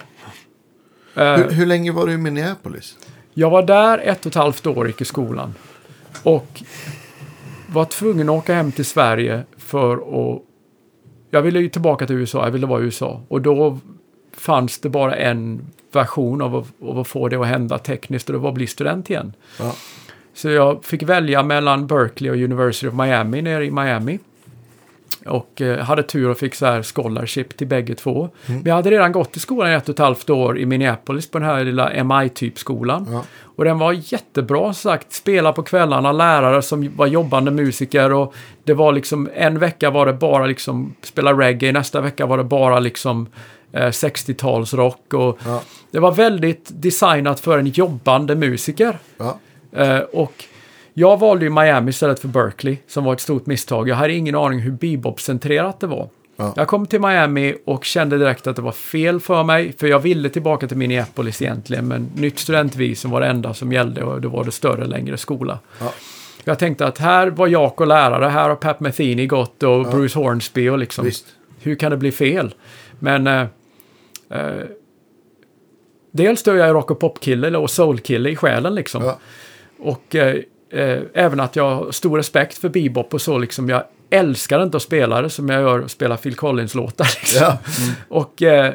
Eh, 1.24 1.38
Hur, 1.38 1.52
hur 1.52 1.66
länge 1.66 1.92
var 1.92 2.08
du 2.08 2.14
i 2.14 2.18
Minneapolis? 2.18 2.98
Jag 3.34 3.50
var 3.50 3.64
där 3.64 3.98
ett 3.98 4.26
och 4.26 4.32
ett 4.32 4.36
halvt 4.36 4.68
år, 4.68 4.88
gick 4.88 5.02
i 5.02 5.06
skolan. 5.06 5.54
Och 6.24 6.64
var 7.68 7.86
tvungen 7.86 8.30
att 8.30 8.36
åka 8.36 8.54
hem 8.54 8.72
till 8.72 8.86
Sverige 8.86 9.44
för 9.58 9.94
att... 9.94 10.42
Jag 11.32 11.42
ville 11.42 11.60
ju 11.60 11.70
tillbaka 11.70 12.08
till 12.08 12.16
USA, 12.16 12.44
jag 12.44 12.52
ville 12.52 12.68
vara 12.68 12.82
i 12.82 12.84
USA. 12.84 13.22
Och 13.28 13.42
då 13.42 13.80
fanns 14.34 14.80
det 14.80 14.90
bara 14.90 15.16
en 15.16 15.62
version 15.92 16.42
av 16.42 16.56
att, 16.56 16.68
av 16.84 17.00
att 17.00 17.08
få 17.08 17.28
det 17.28 17.36
att 17.36 17.48
hända 17.48 17.78
tekniskt 17.78 18.30
och 18.30 18.34
det 18.34 18.40
var 18.40 18.50
att 18.50 18.56
bli 18.56 18.68
student 18.68 19.10
igen. 19.10 19.34
Ja. 19.60 19.76
Så 20.34 20.50
jag 20.50 20.86
fick 20.86 21.04
välja 21.04 21.44
mellan 21.44 21.88
Berkeley 21.88 22.32
och 22.32 22.38
University 22.38 22.88
of 22.88 22.94
Miami 22.94 23.42
nere 23.42 23.66
i 23.66 23.72
Miami. 23.72 24.20
Och 25.26 25.62
eh, 25.62 25.80
hade 25.80 26.04
tur 26.04 26.30
och 26.30 26.38
fick 26.38 26.56
så 26.56 26.66
här 26.66 26.84
scholarship 26.84 27.58
till 27.58 27.68
bägge 27.68 27.96
två. 27.96 28.30
Men 28.46 28.62
jag 28.66 28.76
hade 28.76 28.92
redan 28.92 29.12
gått 29.12 29.38
i 29.38 29.40
skolan 29.40 29.72
i 29.72 29.74
ett 29.74 29.90
och 29.90 29.94
ett 29.96 30.00
halvt 30.00 30.30
år 30.30 30.60
i 30.60 30.66
Minneapolis 30.66 31.32
på 31.32 31.40
den 31.40 31.48
här 31.48 31.64
lilla 31.64 32.04
MI-typskolan. 32.04 33.08
Ja. 33.12 33.24
Och 33.56 33.66
den 33.66 33.80
var 33.80 33.92
jättebra 34.14 34.74
sagt. 34.74 35.14
Spela 35.14 35.54
på 35.54 35.64
kvällarna, 35.64 36.12
lärare 36.12 36.62
som 36.62 36.96
var 36.96 37.08
jobbande 37.08 37.52
musiker 37.52 38.14
och 38.14 38.34
det 38.64 38.74
var 38.74 38.92
liksom 38.92 39.30
en 39.36 39.60
vecka 39.60 39.90
var 39.90 40.06
det 40.06 40.14
bara 40.14 40.46
liksom 40.46 40.96
spela 41.02 41.34
reggae, 41.34 41.72
nästa 41.72 42.02
vecka 42.02 42.26
var 42.26 42.38
det 42.38 42.44
bara 42.44 42.80
liksom 42.80 43.28
eh, 43.72 43.88
60-talsrock 43.88 45.14
och 45.14 45.40
Ja. 45.46 45.62
det 45.92 46.00
var 46.00 46.12
väldigt 46.12 46.70
designat 46.74 47.40
för 47.40 47.58
en 47.60 47.68
jobbande 47.68 48.36
musiker. 48.36 48.98
Ja. 49.18 49.40
Eh, 49.84 50.00
och 50.00 50.34
jag 51.00 51.20
valde 51.20 51.46
ju 51.46 51.52
Miami 51.52 51.90
istället 51.90 52.20
för 52.20 52.28
Berkeley, 52.28 52.78
som 52.88 53.04
var 53.04 53.14
ett 53.14 53.20
stort 53.20 53.46
misstag. 53.46 53.90
Jag 53.90 53.96
hade 53.96 54.14
ingen 54.14 54.36
aning 54.36 54.60
hur 54.60 54.72
bebop-centrerat 54.72 55.80
det 55.80 55.88
var. 55.88 56.10
Ja. 56.36 56.54
Jag 56.56 56.68
kom 56.68 56.86
till 56.86 57.02
Miami 57.02 57.56
och 57.66 57.86
kände 57.86 58.18
direkt 58.18 58.48
att 58.48 58.56
det 58.56 58.62
var 58.62 58.72
fel 58.72 59.20
för 59.20 59.44
mig, 59.44 59.74
för 59.78 59.88
jag 59.88 60.00
ville 60.00 60.30
tillbaka 60.30 60.68
till 60.68 60.78
Minneapolis 60.78 61.42
egentligen, 61.42 61.88
men 61.88 62.10
nytt 62.16 62.40
studentvisum 62.40 63.12
var 63.12 63.22
det 63.22 63.28
enda 63.28 63.54
som 63.54 63.72
gällde 63.72 64.04
och 64.04 64.22
det 64.22 64.28
var 64.28 64.44
det 64.44 64.52
större, 64.52 64.86
längre 64.86 65.18
skola. 65.18 65.60
Ja. 65.80 65.94
Jag 66.44 66.60
tänkte 66.60 66.88
att 66.88 66.98
här 66.98 67.28
var 67.28 67.48
jag 67.48 67.82
och 67.82 67.88
lärare, 67.88 68.26
här 68.26 68.50
har 68.50 68.56
Pat 68.56 68.80
Metheny 68.80 69.28
gått 69.28 69.64
och 69.64 69.86
Bruce 69.86 70.20
Hornsby 70.20 70.70
och 70.70 70.80
liksom, 70.80 71.06
Visst. 71.06 71.26
hur 71.62 71.76
kan 71.76 71.92
det 71.92 71.98
bli 71.98 72.12
fel? 72.12 72.56
Men 73.00 73.28
eh, 73.28 73.46
eh, 74.30 74.64
dels 76.12 76.44
då 76.44 76.52
är 76.52 76.56
jag 76.56 76.76
rock 76.76 76.92
och 76.92 77.00
popkille 77.00 77.58
och 77.58 77.70
soulkille 77.70 78.30
i 78.30 78.36
själen 78.36 78.76
liksom. 78.76 79.04
Ja. 79.04 79.20
Och 79.80 80.16
eh, 80.16 80.36
eh, 80.72 81.00
även 81.14 81.40
att 81.40 81.56
jag 81.56 81.76
har 81.76 81.92
stor 81.92 82.18
respekt 82.18 82.58
för 82.58 82.70
bebop 82.70 83.14
och 83.14 83.22
så 83.22 83.38
liksom. 83.38 83.70
Jag 83.70 83.84
älskar 84.10 84.64
inte 84.64 84.78
att 84.78 84.84
spela 84.84 85.22
det 85.22 85.30
som 85.30 85.50
jag 85.50 85.62
gör 85.62 85.80
att 85.80 85.92
spela 85.92 86.18
Phil 86.18 86.36
Collins-låtar. 86.36 87.06
Liksom. 87.22 87.42
Ja. 87.42 87.58
Och 88.10 88.42
eh, 88.42 88.74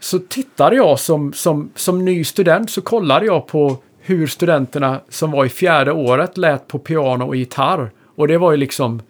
så 0.00 0.18
tittade 0.18 0.76
jag 0.76 0.98
som, 0.98 1.32
som, 1.32 1.70
som 1.74 2.04
ny 2.04 2.24
student 2.24 2.70
så 2.70 2.82
kollade 2.82 3.26
jag 3.26 3.46
på 3.46 3.76
hur 4.00 4.26
studenterna 4.26 5.00
som 5.08 5.30
var 5.30 5.44
i 5.44 5.48
fjärde 5.48 5.92
året 5.92 6.36
lät 6.36 6.68
på 6.68 6.78
piano 6.78 7.26
och 7.26 7.36
gitarr. 7.36 7.90
Och 8.16 8.28
det 8.28 8.38
var 8.38 8.50
ju 8.50 8.56
liksom, 8.56 9.02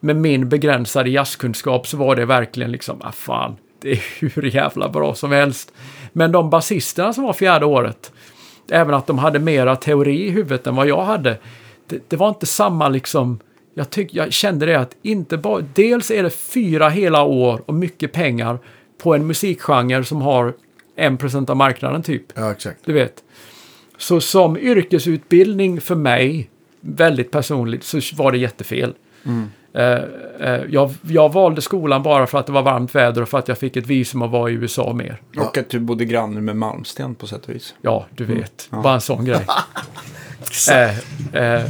med 0.00 0.16
min 0.16 0.48
begränsade 0.48 1.10
jazzkunskap 1.10 1.86
så 1.86 1.96
var 1.96 2.16
det 2.16 2.24
verkligen 2.24 2.72
liksom, 2.72 3.00
ah 3.02 3.12
fan, 3.12 3.56
det 3.80 3.90
är 3.90 4.00
hur 4.34 4.54
jävla 4.54 4.88
bra 4.88 5.14
som 5.14 5.32
helst. 5.32 5.72
Men 6.12 6.32
de 6.32 6.50
basisterna 6.50 7.12
som 7.12 7.24
var 7.24 7.32
fjärde 7.32 7.66
året, 7.66 8.12
även 8.70 8.94
att 8.94 9.06
de 9.06 9.18
hade 9.18 9.38
mera 9.38 9.76
teori 9.76 10.26
i 10.26 10.30
huvudet 10.30 10.66
än 10.66 10.76
vad 10.76 10.88
jag 10.88 11.04
hade, 11.04 11.38
det, 11.86 12.00
det 12.08 12.16
var 12.16 12.28
inte 12.28 12.46
samma 12.46 12.88
liksom, 12.88 13.40
jag, 13.74 13.90
tyck, 13.90 14.14
jag 14.14 14.32
kände 14.32 14.66
det 14.66 14.74
att 14.74 14.96
inte 15.02 15.36
bara, 15.36 15.64
dels 15.74 16.10
är 16.10 16.22
det 16.22 16.30
fyra 16.30 16.88
hela 16.88 17.22
år 17.22 17.62
och 17.66 17.74
mycket 17.74 18.12
pengar 18.12 18.58
på 19.02 19.14
en 19.14 19.26
musikgenre 19.26 20.04
som 20.04 20.22
har 20.22 20.54
1% 20.96 21.50
av 21.50 21.56
marknaden 21.56 22.02
typ. 22.02 22.22
ja, 22.34 22.52
exakt. 22.52 22.78
Du 22.84 22.92
vet. 22.92 23.24
Så 23.98 24.20
som 24.20 24.56
yrkesutbildning 24.56 25.80
för 25.80 25.94
mig, 25.94 26.50
väldigt 26.80 27.30
personligt, 27.30 27.84
så 27.84 28.00
var 28.16 28.32
det 28.32 28.38
jättefel. 28.38 28.94
Eh, 29.24 29.32
jag, 30.68 30.94
jag 31.02 31.32
valde 31.32 31.62
skolan 31.62 32.02
bara 32.02 32.26
för 32.26 32.38
att 32.38 32.46
det 32.46 32.52
var 32.52 32.62
varmt 32.62 32.94
väder 32.94 33.22
och 33.22 33.28
för 33.28 33.38
att 33.38 33.48
jag 33.48 33.58
fick 33.58 33.76
ett 33.76 33.86
visum 33.86 34.22
att 34.22 34.30
vara 34.30 34.50
i 34.50 34.52
USA 34.52 34.92
mer. 34.92 35.20
Och 35.36 35.58
att 35.58 35.70
du 35.70 35.78
bodde 35.78 36.04
granne 36.04 36.40
med 36.40 36.56
Malmsten 36.56 37.14
på 37.14 37.26
sätt 37.26 37.46
och 37.46 37.54
vis. 37.54 37.74
Ja, 37.82 38.06
du 38.16 38.24
vet. 38.24 38.68
Bara 38.70 38.94
en 38.94 39.00
sån 39.00 39.24
grej. 39.24 39.46
eh, 40.70 40.98
eh, 41.42 41.64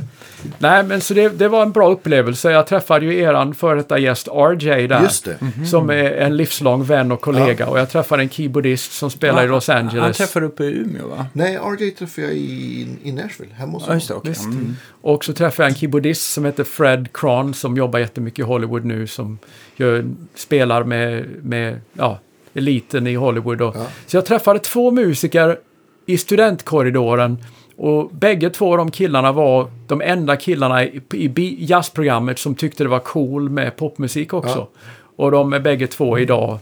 nej, 0.59 0.83
men 0.85 1.01
så 1.01 1.15
det, 1.15 1.29
det 1.29 1.49
var 1.49 1.63
en 1.63 1.73
bra 1.73 1.91
upplevelse. 1.91 2.51
Jag 2.51 2.67
träffade 2.67 3.07
ju 3.07 3.19
eran 3.19 3.55
före 3.55 3.75
detta 3.77 3.99
gäst 3.99 4.29
RJ 4.29 4.87
där. 4.89 5.03
Just 5.03 5.25
det. 5.25 5.37
Som 5.67 5.91
är 5.91 6.11
en 6.13 6.37
livslång 6.37 6.85
vän 6.85 7.13
och 7.13 7.21
kollega. 7.21 7.67
Och 7.69 7.79
jag 7.79 7.91
träffade 7.91 8.23
en 8.23 8.29
keyboardist 8.31 8.93
som 8.93 9.11
spelar 9.11 9.45
i 9.45 9.49
Los 9.49 9.69
Angeles. 9.69 10.03
Han 10.03 10.13
träffade 10.13 10.47
uppe 10.47 10.65
i 10.65 10.73
Umeå 10.79 11.09
va? 11.09 11.27
Nej, 11.33 11.57
RJ 11.79 11.91
träffade 11.91 12.27
jag 12.27 12.37
i, 12.37 12.89
i 13.03 13.13
Nashville, 13.13 13.55
hemma 13.55 13.73
hos 13.73 13.85
Ja, 13.89 13.95
just 13.95 14.09
det. 14.09 14.15
honom. 14.15 14.21
okej. 14.23 14.31
Visst. 14.31 14.45
Mm. 14.45 14.77
Och 15.01 15.25
så 15.25 15.33
träffade 15.33 15.67
jag 15.67 15.71
en 15.71 15.77
keyboardist 15.79 16.33
som 16.33 16.45
heter 16.45 16.65
Fred 16.65 17.09
Kron 17.15 17.55
som 17.55 17.77
jobbar 17.77 17.99
jättemycket 17.99 18.39
i 18.39 18.43
Hollywood 18.43 18.85
nu. 18.85 19.07
Som 19.07 19.39
gör, 19.77 20.05
spelar 20.35 20.85
med, 20.85 21.27
med 21.43 21.81
ja, 21.93 22.19
eliten 22.55 23.07
i 23.07 23.15
Hollywood. 23.15 23.61
Och, 23.63 23.77
Ja. 23.77 23.87
Så 24.07 24.17
jag 24.17 24.27
träffade 24.27 24.59
två 24.59 24.91
musiker 24.91 25.59
i 26.07 26.19
studentkorridoren. 26.19 27.39
Och 27.79 28.11
bägge 28.11 28.51
två 28.51 28.73
av 28.73 28.79
de 28.79 28.91
killarna 28.91 29.33
var 29.33 29.71
de 29.87 30.01
enda 30.01 30.37
killarna 30.37 30.85
i, 30.85 31.01
i 31.13 31.57
jazzprogrammet 31.59 32.39
som 32.39 32.55
tyckte 32.55 32.85
det 32.85 32.89
var 32.89 32.99
cool 32.99 33.51
med 33.51 33.77
popmusik 33.77 34.33
också. 34.33 34.59
Ja. 34.59 34.69
Och 35.17 35.31
de 35.31 35.53
är 35.53 35.61
bägge 35.61 35.87
två 35.87 36.19
idag 36.19 36.59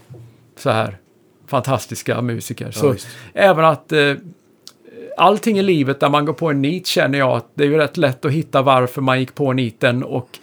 så 0.57 0.71
här 0.71 0.97
fantastiska 1.47 2.23
musiker. 2.23 2.71
så 2.71 2.91
visst. 2.91 3.09
även 3.35 3.65
att 3.65 3.93
eh, 3.93 4.15
allting 5.17 5.59
i 5.59 5.63
livet 5.63 6.01
där 6.01 6.09
man 6.09 6.25
går 6.25 6.33
på 6.33 6.51
en 6.51 6.63
nit 6.63 6.87
känner 6.87 7.19
jag 7.19 7.37
att 7.37 7.47
det 7.55 7.65
är 7.65 7.69
ju 7.69 7.77
rätt 7.77 7.97
lätt 7.97 8.25
att 8.25 8.33
hitta 8.33 8.63
varför 8.63 9.03
man 9.03 9.21
gick 9.21 9.35
på 9.35 9.53
niten 9.53 10.03
och 10.03 10.39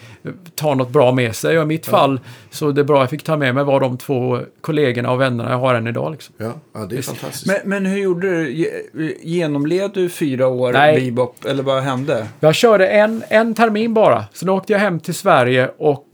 ta 0.56 0.76
något 0.76 0.90
bra 0.90 1.12
med 1.12 1.36
sig. 1.36 1.58
Och 1.58 1.64
i 1.64 1.68
mitt 1.68 1.86
fall 1.86 2.20
så 2.50 2.72
det 2.72 2.84
bra 2.84 3.00
jag 3.00 3.10
fick 3.10 3.24
ta 3.24 3.38
med 3.38 3.56
mig 3.56 3.64
var 3.64 3.80
de 3.80 3.98
två 3.98 4.40
kollegorna 4.62 5.12
och 5.12 5.22
vännerna 5.22 5.50
jag 5.52 5.58
har 5.58 5.76
än 5.76 5.88
idag. 5.88 6.12
Liksom. 6.12 6.36
Ja, 6.38 6.52
ja, 6.74 6.80
det 6.80 6.98
är 6.98 7.02
fantastiskt. 7.02 7.48
Men, 7.48 7.58
men 7.66 7.86
hur 7.86 7.98
gjorde 7.98 8.30
du? 8.30 8.50
Ge- 8.52 9.16
Genomled 9.24 9.92
du 9.94 10.10
fyra 10.10 10.48
år 10.48 10.74
Nej. 10.74 11.02
bebop? 11.02 11.46
Eller 11.46 11.64
vad 11.64 11.84
hände? 11.84 12.28
Jag 12.40 12.56
körde 12.56 12.88
en, 12.88 13.24
en 13.30 13.54
termin 13.54 13.94
bara. 13.94 14.26
Sen 14.34 14.50
åkte 14.50 14.74
jag 14.74 14.80
hem 14.80 15.00
till 15.00 15.14
Sverige 15.14 15.72
och 15.78 16.08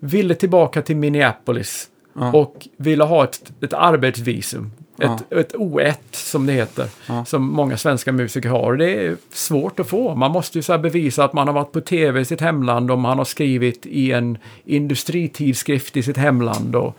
ville 0.00 0.34
tillbaka 0.34 0.82
till 0.82 0.96
Minneapolis. 0.96 1.88
Ja. 2.20 2.32
Och 2.32 2.68
ville 2.76 3.04
ha 3.04 3.24
ett, 3.24 3.52
ett 3.62 3.72
arbetsvisum. 3.74 4.70
Ja. 5.00 5.14
Ett, 5.30 5.32
ett 5.32 5.54
O1 5.54 5.94
som 6.10 6.46
det 6.46 6.52
heter. 6.52 6.86
Ja. 7.06 7.24
Som 7.24 7.42
många 7.52 7.76
svenska 7.76 8.12
musiker 8.12 8.48
har. 8.48 8.72
Och 8.72 8.78
det 8.78 9.06
är 9.06 9.16
svårt 9.32 9.80
att 9.80 9.88
få. 9.88 10.14
Man 10.14 10.30
måste 10.30 10.58
ju 10.58 10.62
så 10.62 10.78
bevisa 10.78 11.24
att 11.24 11.32
man 11.32 11.46
har 11.46 11.54
varit 11.54 11.72
på 11.72 11.80
tv 11.80 12.20
i 12.20 12.24
sitt 12.24 12.40
hemland. 12.40 12.90
Om 12.90 13.00
man 13.00 13.18
har 13.18 13.24
skrivit 13.24 13.86
i 13.86 14.12
en 14.12 14.38
industritidskrift 14.64 15.96
i 15.96 16.02
sitt 16.02 16.16
hemland. 16.16 16.76
Och 16.76 16.96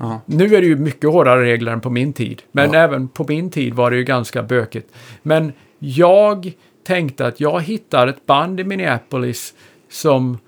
Ja. 0.00 0.20
nu 0.26 0.44
är 0.56 0.60
det 0.60 0.66
ju 0.66 0.76
mycket 0.76 1.10
hårdare 1.10 1.42
regler 1.44 1.72
än 1.72 1.80
på 1.80 1.90
min 1.90 2.12
tid. 2.12 2.42
Men 2.52 2.72
Ja. 2.72 2.78
även 2.78 3.08
på 3.08 3.24
min 3.28 3.50
tid 3.50 3.74
var 3.74 3.90
det 3.90 3.96
ju 3.96 4.04
ganska 4.04 4.42
bökigt. 4.42 4.92
Men 5.22 5.52
jag 5.78 6.52
tänkte 6.86 7.26
att 7.26 7.40
jag 7.40 7.60
hittar 7.60 8.06
ett 8.06 8.26
band 8.26 8.60
i 8.60 8.64
Minneapolis 8.64 9.54
som 9.90 10.38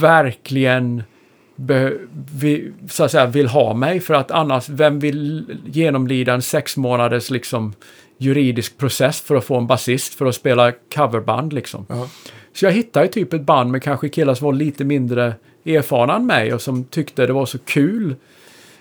verkligen 0.00 1.02
vi, 2.34 2.72
så 2.88 3.04
att 3.04 3.10
säga, 3.10 3.26
vill 3.26 3.46
ha 3.46 3.74
mig. 3.74 4.00
För 4.00 4.14
att 4.14 4.30
annars, 4.30 4.68
vem 4.68 4.98
vill 4.98 5.44
genomlida 5.66 6.34
en 6.34 6.42
sex 6.42 6.76
månaders 6.76 7.30
liksom, 7.30 7.74
juridisk 8.16 8.78
process 8.78 9.20
för 9.20 9.34
att 9.34 9.44
få 9.44 9.56
en 9.56 9.66
basist 9.66 10.14
för 10.14 10.26
att 10.26 10.34
spela 10.34 10.72
coverband 10.94 11.52
liksom. 11.52 11.86
Ja. 11.88 12.08
Så 12.52 12.64
jag 12.64 12.72
hittade 12.72 13.08
typ 13.08 13.32
ett 13.32 13.42
band 13.42 13.70
med 13.70 13.82
kanske 13.82 14.08
killar 14.08 14.34
som 14.34 14.44
var 14.44 14.52
lite 14.52 14.84
mindre 14.84 15.34
erfarna 15.64 16.16
än 16.16 16.26
mig 16.26 16.54
och 16.54 16.62
som 16.62 16.84
tyckte 16.84 17.26
det 17.26 17.32
var 17.32 17.46
så 17.46 17.58
kul 17.58 18.16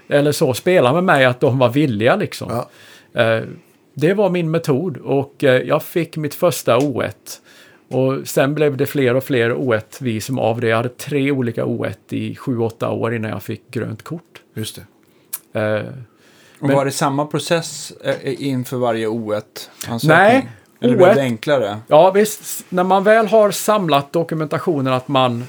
eller 0.07 0.31
så 0.31 0.53
spela 0.53 0.93
med 0.93 1.03
mig 1.03 1.26
att 1.26 1.39
de 1.39 1.60
var 1.60 1.69
villiga 1.69 2.15
liksom. 2.15 2.65
Ja. 3.14 3.22
Eh, 3.22 3.43
det 3.93 4.14
var 4.14 4.30
min 4.30 4.52
metod 4.52 4.98
och 4.98 5.43
eh, 5.43 5.61
jag 5.61 5.84
fick 5.84 6.18
mitt 6.18 6.34
första 6.34 6.77
O1. 6.77 7.11
Och 7.92 8.28
sen 8.28 8.54
blev 8.56 8.78
det 8.78 8.86
fler 8.86 9.16
och 9.16 9.24
fler 9.24 9.50
O1-visum 9.54 10.40
av 10.40 10.62
det. 10.62 10.68
Jag 10.68 10.78
hade 10.78 10.90
tre 10.90 11.32
olika 11.32 11.64
O1 11.66 11.96
i 12.10 12.36
sju, 12.36 12.58
åtta 12.60 12.90
år 12.90 13.16
innan 13.16 13.32
jag 13.32 13.44
fick 13.44 13.72
grönt 13.72 14.04
kort. 14.04 14.42
Just 14.54 14.80
det. 15.54 15.60
Eh, 15.60 15.86
Och 16.60 16.68
Men- 16.68 16.76
var 16.76 16.86
det 16.86 16.92
samma 16.92 17.26
process 17.26 17.92
eh, 18.04 18.44
inför 18.44 18.78
varje 18.78 19.08
O1-ansökning? 19.08 20.08
Nej, 20.18 20.50
Eller 20.82 20.96
blev 20.98 21.10
O1 21.10 21.16
det 21.16 21.22
enklare? 21.22 21.78
Ja, 21.88 22.12
visst. 22.12 22.66
När 22.70 22.84
man 22.84 23.04
väl 23.04 23.28
har 23.28 23.52
samlat 23.52 24.14
dokumentationen 24.14 24.94
att 24.94 25.08
man... 25.08 25.44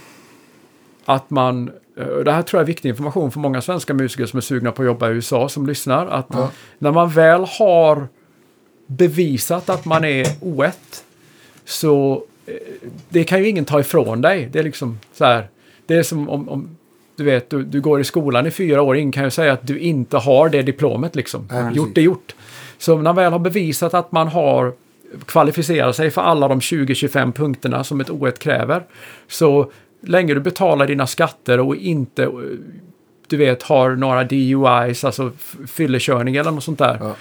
Att 1.04 1.30
man... 1.30 1.70
eh, 1.98 2.06
Det 2.06 2.32
här 2.32 2.42
tror 2.42 2.58
jag 2.58 2.64
är 2.64 2.66
viktig 2.66 2.88
information 2.88 3.30
för 3.32 3.40
många 3.40 3.60
svenska 3.62 3.94
musiker 3.94 4.26
som 4.26 4.36
är 4.36 4.40
sugna 4.40 4.72
på 4.72 4.82
att 4.82 4.86
jobba 4.86 5.08
i 5.10 5.12
USA 5.12 5.48
som 5.48 5.66
lyssnar. 5.66 6.06
Att 6.06 6.28
när 6.78 6.90
man 6.92 7.10
väl 7.10 7.44
har 7.58 8.08
bevisat 8.86 9.70
att 9.70 9.84
man 9.84 10.04
är 10.04 10.24
O1 10.24 10.72
så 11.64 12.24
det 13.08 13.24
kan 13.24 13.38
ju 13.38 13.48
ingen 13.48 13.64
ta 13.64 13.80
ifrån 13.80 14.20
dig. 14.20 14.48
Det 14.52 14.58
är 14.58 14.62
liksom 14.62 14.98
så 15.12 15.24
här. 15.24 15.48
Det 15.86 15.94
är 15.94 16.02
som 16.02 16.28
om, 16.28 16.48
om 16.48 16.76
du 17.16 17.24
vet, 17.24 17.50
du, 17.50 17.64
du 17.64 17.80
går 17.80 18.00
i 18.00 18.04
skolan 18.04 18.46
i 18.46 18.50
fyra 18.50 18.82
år. 18.82 18.96
Ingen 18.96 19.12
kan 19.12 19.24
ju 19.24 19.30
säga 19.30 19.52
att 19.52 19.66
du 19.66 19.78
inte 19.78 20.16
har 20.16 20.48
det 20.48 20.62
diplomet 20.62 21.16
liksom. 21.16 21.48
Precis. 21.48 21.76
gjort 21.76 21.98
är 21.98 22.02
gjort. 22.02 22.34
Så 22.78 22.96
när 22.96 23.02
man 23.02 23.16
väl 23.16 23.32
har 23.32 23.38
bevisat 23.38 23.94
att 23.94 24.12
man 24.12 24.28
har 24.28 24.72
kvalificerat 25.26 25.96
sig 25.96 26.10
för 26.10 26.22
alla 26.22 26.48
de 26.48 26.60
20-25 26.60 27.32
punkterna 27.32 27.84
som 27.84 28.00
ett 28.00 28.08
O1 28.08 28.38
kräver. 28.38 28.82
Så 29.28 29.70
länge 30.02 30.34
du 30.34 30.40
betalar 30.40 30.86
dina 30.86 31.06
skatter 31.06 31.60
och 31.60 31.76
inte, 31.76 32.22
eh, 32.22 32.30
du 33.28 33.36
vet, 33.36 33.62
har 33.62 33.90
några 33.90 34.24
DUIs, 34.24 35.04
alltså 35.04 35.30
fyllekörning 35.66 36.36
eller 36.36 36.50
något 36.50 36.64
sånt 36.64 36.78
där. 36.78 36.98
Ja. 37.00 37.14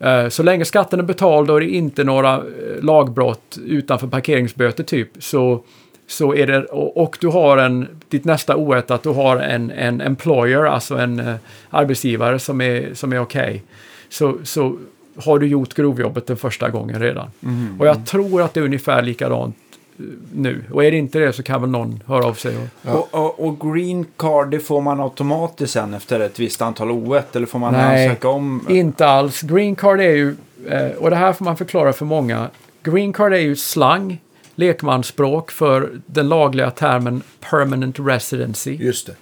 Eh, 0.00 0.28
Så 0.28 0.42
länge 0.42 0.64
skatten 0.64 0.98
är 0.98 1.04
betald 1.04 1.50
och 1.50 1.60
det 1.60 1.66
är 1.66 1.70
inte 1.70 2.04
några 2.04 2.34
eh, 2.34 2.42
lagbrott 2.82 3.58
utanför 3.66 4.06
parkeringsböter 4.06 4.84
typ 4.84 5.08
så, 5.18 5.64
så 6.06 6.34
är 6.34 6.46
det, 6.46 6.64
och, 6.64 7.16
du 7.20 7.28
har 7.28 7.58
en, 7.58 7.88
ditt 8.08 8.24
nästa 8.24 8.56
O1 8.56 8.92
att 8.92 9.02
du 9.02 9.08
har 9.08 9.36
en, 9.36 9.70
en 9.70 10.00
employer, 10.00 10.64
alltså 10.64 10.96
en 10.96 11.18
eh, 11.20 11.34
arbetsgivare 11.70 12.38
som 12.38 12.60
är, 12.60 12.94
som 12.94 13.12
är 13.12 13.18
okej. 13.20 13.62
Så, 14.08 14.36
så 14.42 14.78
har 15.24 15.38
du 15.38 15.46
gjort 15.46 15.74
grovjobbet 15.74 16.26
den 16.26 16.36
första 16.36 16.70
gången 16.70 17.00
redan. 17.00 17.30
Och 17.78 17.86
jag 17.86 18.06
tror 18.06 18.42
att 18.42 18.54
det 18.54 18.60
är 18.60 18.64
ungefär 18.64 19.02
likadant 19.02 19.56
nu. 20.32 20.64
Och 20.72 20.84
är 20.84 20.90
det 20.90 20.96
inte 20.96 21.18
det 21.18 21.32
så 21.32 21.42
kan 21.42 21.60
väl 21.60 21.70
någon 21.70 22.02
höra 22.06 22.24
av 22.26 22.34
sig. 22.34 22.56
Och, 22.56 22.62
Ja. 22.82 22.92
Och, 22.92 23.14
och, 23.14 23.46
och 23.48 23.74
green 23.74 24.06
card, 24.16 24.50
det 24.50 24.60
får 24.60 24.80
man 24.80 25.00
automatiskt 25.00 25.72
sen 25.72 25.94
efter 25.94 26.20
ett 26.20 26.38
visst 26.40 26.62
antal 26.62 26.90
O1? 26.90 27.22
Eller 27.32 27.46
får 27.46 27.58
man 27.58 27.72
Nej. 27.72 28.06
ansöka 28.06 28.28
om? 28.28 28.66
Inte 28.68 29.06
alls. 29.06 29.42
Green 29.42 29.76
card 29.76 30.00
är 30.00 30.10
ju, 30.16 30.36
eh, 30.68 30.90
och 30.90 31.10
det 31.10 31.16
här 31.16 31.32
får 31.32 31.44
man 31.44 31.56
förklara 31.56 31.92
för 31.92 32.04
många. 32.04 32.48
Green 32.82 33.12
card 33.12 33.32
är 33.32 33.38
ju 33.38 33.56
slang, 33.56 34.20
lekmansspråk 34.54 35.50
för 35.50 36.00
den 36.06 36.28
lagliga 36.28 36.70
termen 36.70 37.22
permanent 37.50 37.96
residency. 37.98 38.76
Just 38.80 39.06
det. 39.06 39.14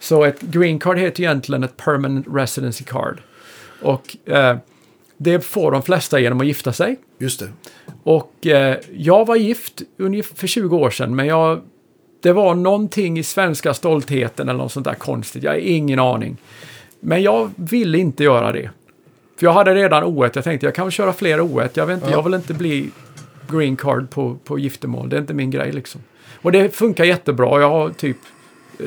Så 0.00 0.24
ett 0.24 0.40
green 0.40 0.78
card 0.78 0.98
heter 0.98 1.22
egentligen 1.22 1.64
ett 1.64 1.76
permanent 1.76 2.26
residency 2.30 2.84
card. 2.84 3.20
Och 3.82 4.16
eh, 4.28 4.56
det 5.16 5.40
får 5.40 5.72
de 5.72 5.82
flesta 5.82 6.20
genom 6.20 6.40
att 6.40 6.46
gifta 6.46 6.72
sig. 6.72 6.96
Just 7.18 7.40
det. 7.40 7.48
Och 8.02 8.46
eh, 8.46 8.76
jag 8.96 9.26
var 9.26 9.36
gift 9.36 9.82
ungefär 9.96 10.36
för 10.36 10.46
20 10.46 10.76
år 10.76 10.90
sedan, 10.90 11.16
men 11.16 11.26
jag, 11.26 11.60
det 12.22 12.32
var 12.32 12.54
någonting 12.54 13.18
i 13.18 13.22
svenska 13.22 13.74
stoltheten 13.74 14.48
eller 14.48 14.58
något 14.58 14.72
sånt 14.72 14.86
där 14.86 14.94
konstigt. 14.94 15.42
Jag 15.42 15.50
har 15.50 15.58
ingen 15.58 15.98
aning. 15.98 16.36
Men 17.00 17.22
jag 17.22 17.50
ville 17.56 17.98
inte 17.98 18.24
göra 18.24 18.52
det. 18.52 18.70
För 19.38 19.46
jag 19.46 19.52
hade 19.52 19.74
redan 19.74 20.04
O1. 20.04 20.30
Jag 20.34 20.44
tänkte 20.44 20.66
jag 20.66 20.74
kan 20.74 20.86
väl 20.86 20.92
köra 20.92 21.12
fler 21.12 21.38
O1. 21.38 21.68
Jag, 21.74 21.86
vet 21.86 21.94
inte, 21.94 22.06
Ja. 22.10 22.16
jag 22.16 22.22
vill 22.22 22.34
inte 22.34 22.54
bli 22.54 22.90
green 23.50 23.76
card 23.76 24.10
på, 24.10 24.36
på 24.44 24.58
giftermål. 24.58 25.08
Det 25.08 25.16
är 25.16 25.20
inte 25.20 25.34
min 25.34 25.50
grej 25.50 25.72
liksom. 25.72 26.00
Och 26.42 26.52
det 26.52 26.76
funkar 26.76 27.04
jättebra. 27.04 27.60
Jag 27.60 27.70
har 27.70 27.90
typ 27.90 28.16
eh, 28.78 28.84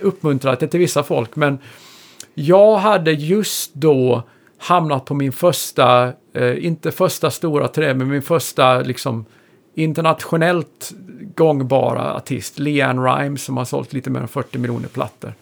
uppmuntrat 0.00 0.60
det 0.60 0.68
till 0.68 0.80
vissa 0.80 1.02
folk. 1.02 1.36
Men 1.36 1.58
jag 2.34 2.76
hade 2.76 3.12
just 3.12 3.74
då 3.74 4.22
hamnat 4.58 5.04
på 5.04 5.14
min 5.14 5.32
första, 5.32 6.12
eh, 6.32 6.64
inte 6.66 6.92
första 6.92 7.30
stora 7.30 7.68
turné, 7.68 7.94
men 7.94 8.08
min 8.08 8.22
första 8.22 8.80
liksom 8.80 9.24
internationellt 9.74 10.92
gångbara 11.34 12.14
artist, 12.14 12.58
Leanne 12.58 13.02
Rimes, 13.02 13.42
som 13.44 13.56
har 13.56 13.64
sålt 13.64 13.92
lite 13.92 14.10
mer 14.10 14.20
än 14.20 14.28
40 14.28 14.58
miljoner 14.58 14.88
plattor. 14.88 15.32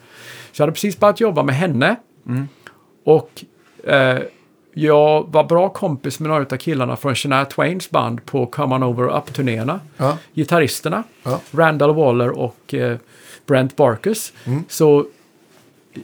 Så 0.51 0.61
jag 0.61 0.65
hade 0.65 0.71
precis 0.73 0.99
börjat 0.99 1.19
jobba 1.19 1.43
med 1.43 1.55
henne. 1.55 1.95
Och 3.05 3.43
eh, 3.83 4.19
jag 4.73 5.27
var 5.31 5.43
bra 5.43 5.69
kompis 5.69 6.19
med 6.19 6.29
några 6.29 6.41
av 6.51 6.57
killarna 6.57 6.95
från 6.95 7.15
Shania 7.15 7.45
Twains 7.45 7.89
band 7.89 8.25
på 8.25 8.45
Come 8.45 8.75
On 8.75 8.83
Over 8.83 9.17
Up-turnéerna. 9.17 9.79
Ja. 9.97 10.17
Gitarristerna, 10.33 11.03
Ja. 11.23 11.39
Randall 11.51 11.95
Waller 11.95 12.29
och 12.29 12.73
eh, 12.73 12.97
Brent 13.45 13.75
Barkus. 13.75 14.33
Så 14.67 15.05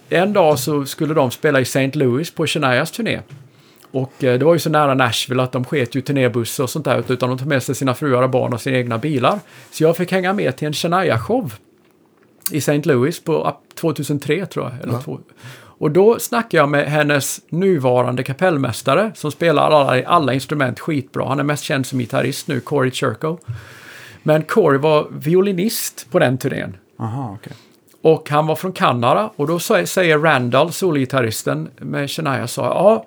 en 0.10 0.34
dag 0.34 0.60
så 0.60 0.86
skulle 0.86 1.14
de 1.14 1.32
spela 1.32 1.60
i 1.60 1.62
St. 1.62 1.92
Louis 1.94 2.32
på 2.32 2.48
Shanias 2.48 2.92
turné. 2.92 3.20
Och 3.92 4.24
eh, 4.24 4.40
det 4.40 4.46
var 4.46 4.54
ju 4.54 4.60
så 4.60 4.70
nära 4.70 4.94
Nashville 4.94 5.44
att 5.44 5.52
de 5.52 5.66
sket 5.66 5.96
ju 5.96 6.02
turnébussar 6.02 6.64
och 6.64 6.70
sånt 6.70 6.86
där 6.86 7.04
utan 7.12 7.30
de 7.30 7.38
tog 7.38 7.48
med 7.48 7.64
sig 7.64 7.76
sina 7.76 7.94
fruar 7.94 8.24
och 8.24 8.30
barn 8.30 8.54
och 8.54 8.62
sina 8.62 8.78
egna 8.78 8.98
bilar. 8.98 9.40
Så 9.72 9.84
jag 9.84 9.98
fick 9.98 10.12
hänga 10.12 10.34
med 10.34 10.56
till 10.56 10.68
en 10.68 10.74
Shania-show 10.74 11.52
i 12.52 12.58
St. 12.58 12.82
Louis 12.84 13.20
på 13.24 13.44
ap- 13.48 13.76
2003 13.76 14.46
tror 14.46 14.66
jag. 14.66 14.84
Eller 14.90 15.02
två. 15.02 15.20
Och 15.78 15.92
då 15.92 16.20
snackade 16.20 16.58
jag 16.58 16.70
med 16.70 16.92
hennes 16.92 17.42
nuvarande 17.50 18.24
kapellmästare 18.24 19.12
som 19.16 19.32
spelar 19.32 19.72
alla, 19.72 20.06
alla 20.08 20.34
instrument 20.34 20.80
skitbra. 20.80 21.28
Han 21.28 21.40
är 21.40 21.44
mest 21.44 21.64
känd 21.64 21.86
som 21.86 22.00
gitarrist 22.00 22.48
nu, 22.48 22.60
Corey 22.60 22.92
Churko. 22.92 23.38
Men 24.24 24.44
Corey 24.44 24.80
var 24.80 25.08
violinist 25.12 26.08
på 26.12 26.20
den 26.20 26.38
turnén. 26.38 26.78
Aha, 27.00 27.38
okej. 27.42 27.54
Och 28.04 28.30
han 28.30 28.48
var 28.48 28.56
från 28.56 28.72
Kanada 28.72 29.32
och 29.36 29.48
då 29.48 29.60
säger 29.60 30.20
Randall, 30.20 30.72
solgitarristen 30.72 31.70
med 31.78 32.12
Shania, 32.12 32.48
sa 32.48 32.66
ja, 32.66 33.06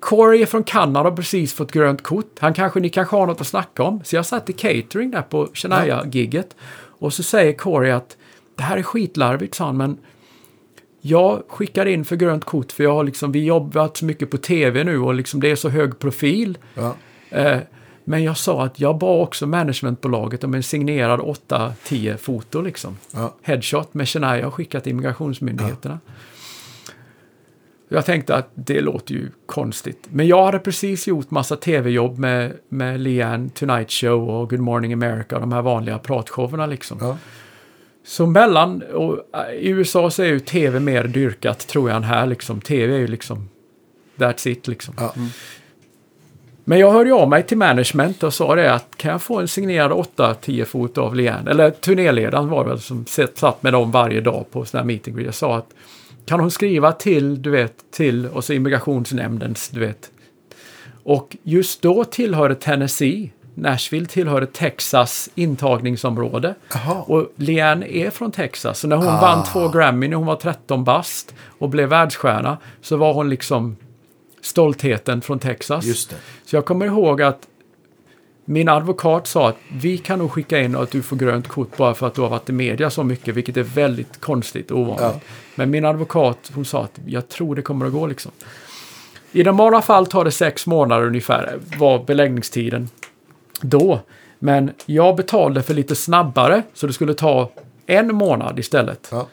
Corey 0.00 0.42
är 0.42 0.46
från 0.46 0.64
Kanada 0.64 1.08
och 1.08 1.16
precis 1.16 1.54
fått 1.54 1.72
grönt 1.72 2.02
kort. 2.02 2.36
Han 2.38 2.54
kanske, 2.54 2.80
ni 2.80 2.88
kanske 2.88 3.16
har 3.16 3.26
något 3.26 3.40
att 3.40 3.46
snacka 3.46 3.82
om. 3.82 4.00
Så 4.04 4.16
jag 4.16 4.26
satt 4.26 4.50
i 4.50 4.52
catering 4.52 5.10
där 5.10 5.22
på 5.22 5.48
Shania-gigget. 5.54 6.56
Och 6.74 7.12
så 7.12 7.22
säger 7.22 7.52
Corey 7.52 7.90
att 7.90 8.16
det 8.56 8.62
här 8.62 8.76
är 8.76 8.82
skitlarvigt, 8.82 9.54
sa 9.54 9.64
han, 9.64 9.76
men 9.76 9.98
jag 11.00 11.42
skickar 11.48 11.86
in 11.86 12.04
för 12.04 12.16
grönt 12.16 12.44
kort 12.44 12.72
för 12.72 12.84
jag 12.84 12.94
har 12.94 13.04
liksom, 13.04 13.32
vi 13.32 13.44
jobbat 13.44 13.96
så 13.96 14.04
mycket 14.04 14.30
på 14.30 14.36
tv 14.36 14.84
nu 14.84 14.98
och 14.98 15.14
liksom 15.14 15.40
det 15.40 15.50
är 15.50 15.56
så 15.56 15.68
hög 15.68 15.98
profil. 15.98 16.58
Ja. 16.74 16.94
Eh, 17.30 17.58
men 18.04 18.24
jag 18.24 18.36
sa 18.36 18.64
att 18.64 18.80
jag 18.80 18.98
bad 18.98 19.22
också 19.22 19.46
managementbolaget 19.46 20.44
om 20.44 20.54
en 20.54 20.62
signerad 20.62 21.20
8-10 21.20 22.16
foto 22.16 22.60
liksom. 22.60 22.96
Ja. 23.14 23.34
Headshot 23.42 23.94
med 23.94 24.08
Shania 24.08 24.46
och 24.46 24.54
skickat 24.54 24.82
till 24.82 24.92
immigrationsmyndigheterna. 24.92 25.98
Jag 27.88 28.06
tänkte 28.06 28.34
att 28.34 28.50
det 28.54 28.80
låter 28.80 29.14
ju 29.14 29.30
konstigt. 29.46 30.08
Men 30.10 30.26
jag 30.26 30.44
hade 30.44 30.58
precis 30.58 31.06
gjort 31.06 31.30
massa 31.30 31.56
tv-jobb 31.56 32.18
med, 32.18 32.52
med 32.68 33.00
Leanne, 33.00 33.48
Tonight 33.48 33.90
Show 33.90 34.30
och 34.30 34.50
Good 34.50 34.60
Morning 34.60 34.92
America 34.92 35.34
och 35.34 35.40
de 35.40 35.52
här 35.52 35.62
vanliga 35.62 35.98
pratshowerna 35.98 36.66
liksom. 36.66 36.98
Ja. 37.00 37.18
Så 38.04 38.26
mellan, 38.26 38.82
och 38.82 39.18
äh, 39.34 39.54
i 39.54 39.68
USA 39.68 40.10
så 40.10 40.22
är 40.22 40.26
ju 40.26 40.40
tv 40.40 40.80
mer 40.80 41.04
dyrkat 41.04 41.58
tror 41.58 41.90
jag 41.90 41.96
än 41.96 42.04
här 42.04 42.26
liksom. 42.26 42.60
Tv 42.60 42.94
är 42.94 42.98
ju 42.98 43.06
liksom, 43.06 43.48
that's 44.16 44.48
it 44.48 44.68
liksom. 44.68 44.94
Ja. 44.98 45.14
Men 46.64 46.78
jag 46.78 46.92
hörde 46.92 47.14
av 47.14 47.28
mig 47.28 47.42
till 47.42 47.56
management 47.58 48.22
och 48.22 48.34
sa 48.34 48.54
det 48.54 48.74
att 48.74 48.96
kan 48.96 49.10
jag 49.10 49.22
få 49.22 49.40
en 49.40 49.48
signerad 49.48 49.90
8-10 49.92 50.64
fot 50.64 50.98
av 50.98 51.14
Leanne? 51.14 51.50
Eller 51.50 51.70
turnéledaren 51.70 52.48
var 52.48 52.64
det 52.64 52.70
väl 52.70 52.80
som 52.80 53.06
satt 53.34 53.62
med 53.62 53.72
dem 53.72 53.90
varje 53.90 54.20
dag 54.20 54.44
på 54.50 54.64
sådana 54.64 54.82
här 54.82 54.86
meeting. 54.86 55.24
Jag 55.24 55.34
sa 55.34 55.56
att 55.56 55.68
kan 56.26 56.40
hon 56.40 56.50
skriva 56.50 56.92
till, 56.92 57.42
du 57.42 57.50
vet, 57.50 57.74
till 57.90 58.26
och 58.26 58.44
så 58.44 58.52
immigrationsnämndens, 58.52 59.68
du 59.68 59.80
vet. 59.80 60.10
Och 61.04 61.36
just 61.42 61.82
då 61.82 62.04
tillhörde 62.04 62.54
Tennessee, 62.54 63.30
Nashville 63.54 64.06
tillhörde 64.06 64.46
Texas 64.46 65.30
intagningsområde. 65.34 66.54
Jaha. 66.74 67.02
Och 67.02 67.32
Leanne 67.36 67.86
är 67.96 68.10
från 68.10 68.32
Texas. 68.32 68.78
Så 68.80 68.88
när 68.88 68.96
hon 68.96 69.06
Ah. 69.06 69.20
vann 69.20 69.44
två 69.44 69.68
Grammy 69.68 70.08
när 70.08 70.16
hon 70.16 70.26
var 70.26 70.36
13 70.36 70.84
bast 70.84 71.34
och 71.58 71.68
blev 71.68 71.88
världsstjärna 71.88 72.58
så 72.80 72.96
var 72.96 73.12
hon 73.14 73.30
liksom 73.30 73.76
stoltheten 74.42 75.20
från 75.20 75.38
Texas. 75.38 75.84
Just 75.84 76.10
det. 76.10 76.16
Så 76.44 76.56
jag 76.56 76.64
kommer 76.64 76.86
ihåg 76.86 77.22
att 77.22 77.48
min 78.44 78.68
advokat 78.68 79.26
sa 79.26 79.48
att 79.48 79.56
vi 79.72 79.98
kan 79.98 80.18
nog 80.18 80.32
skicka 80.32 80.60
in 80.60 80.76
att 80.76 80.90
du 80.90 81.02
får 81.02 81.16
grönt 81.16 81.48
kort 81.48 81.76
bara 81.76 81.94
för 81.94 82.06
att 82.06 82.14
du 82.14 82.20
har 82.20 82.28
varit 82.28 82.48
i 82.48 82.52
media 82.52 82.90
så 82.90 83.04
mycket, 83.04 83.34
vilket 83.34 83.56
är 83.56 83.62
väldigt 83.62 84.20
konstigt 84.20 84.70
och 84.70 84.78
ovanligt. 84.78 85.00
Ja. 85.00 85.20
Men 85.54 85.70
min 85.70 85.84
advokat, 85.84 86.50
hon 86.54 86.64
sa 86.64 86.84
att 86.84 87.00
jag 87.06 87.28
tror 87.28 87.54
det 87.54 87.62
kommer 87.62 87.86
att 87.86 87.92
gå 87.92 88.06
liksom. 88.06 88.32
I 89.32 89.44
normala 89.44 89.82
fall 89.82 90.06
tar 90.06 90.24
det 90.24 90.30
sex 90.30 90.66
månader 90.66 91.06
ungefär, 91.06 91.58
var 91.78 92.04
beläggningstiden 92.04 92.88
då. 93.60 94.00
Men 94.38 94.70
jag 94.86 95.16
betalade 95.16 95.62
för 95.62 95.74
lite 95.74 95.94
snabbare, 95.94 96.62
så 96.74 96.86
det 96.86 96.92
skulle 96.92 97.14
ta 97.14 97.52
en 97.86 98.14
månad 98.14 98.58
istället. 98.58 99.08
Ja. 99.10 99.28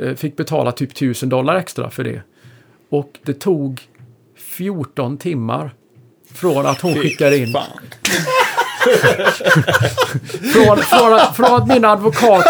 Eh, 0.00 0.14
Fick 0.14 0.36
betala 0.36 0.72
typ 0.72 0.90
1000 0.90 1.28
dollar 1.28 1.56
extra 1.56 1.90
för 1.90 2.04
det. 2.04 2.22
Och 2.88 3.18
det 3.22 3.34
tog 3.34 3.80
14 4.56 5.18
timmar 5.18 5.74
från 6.34 6.66
att 6.66 6.80
hon 6.80 6.94
skickade 6.94 7.36
in. 7.36 7.56
Från, 10.52 10.76
från, 10.76 11.34
från 11.34 11.54
att 11.62 11.68
min 11.68 11.84
advokat 11.84 12.44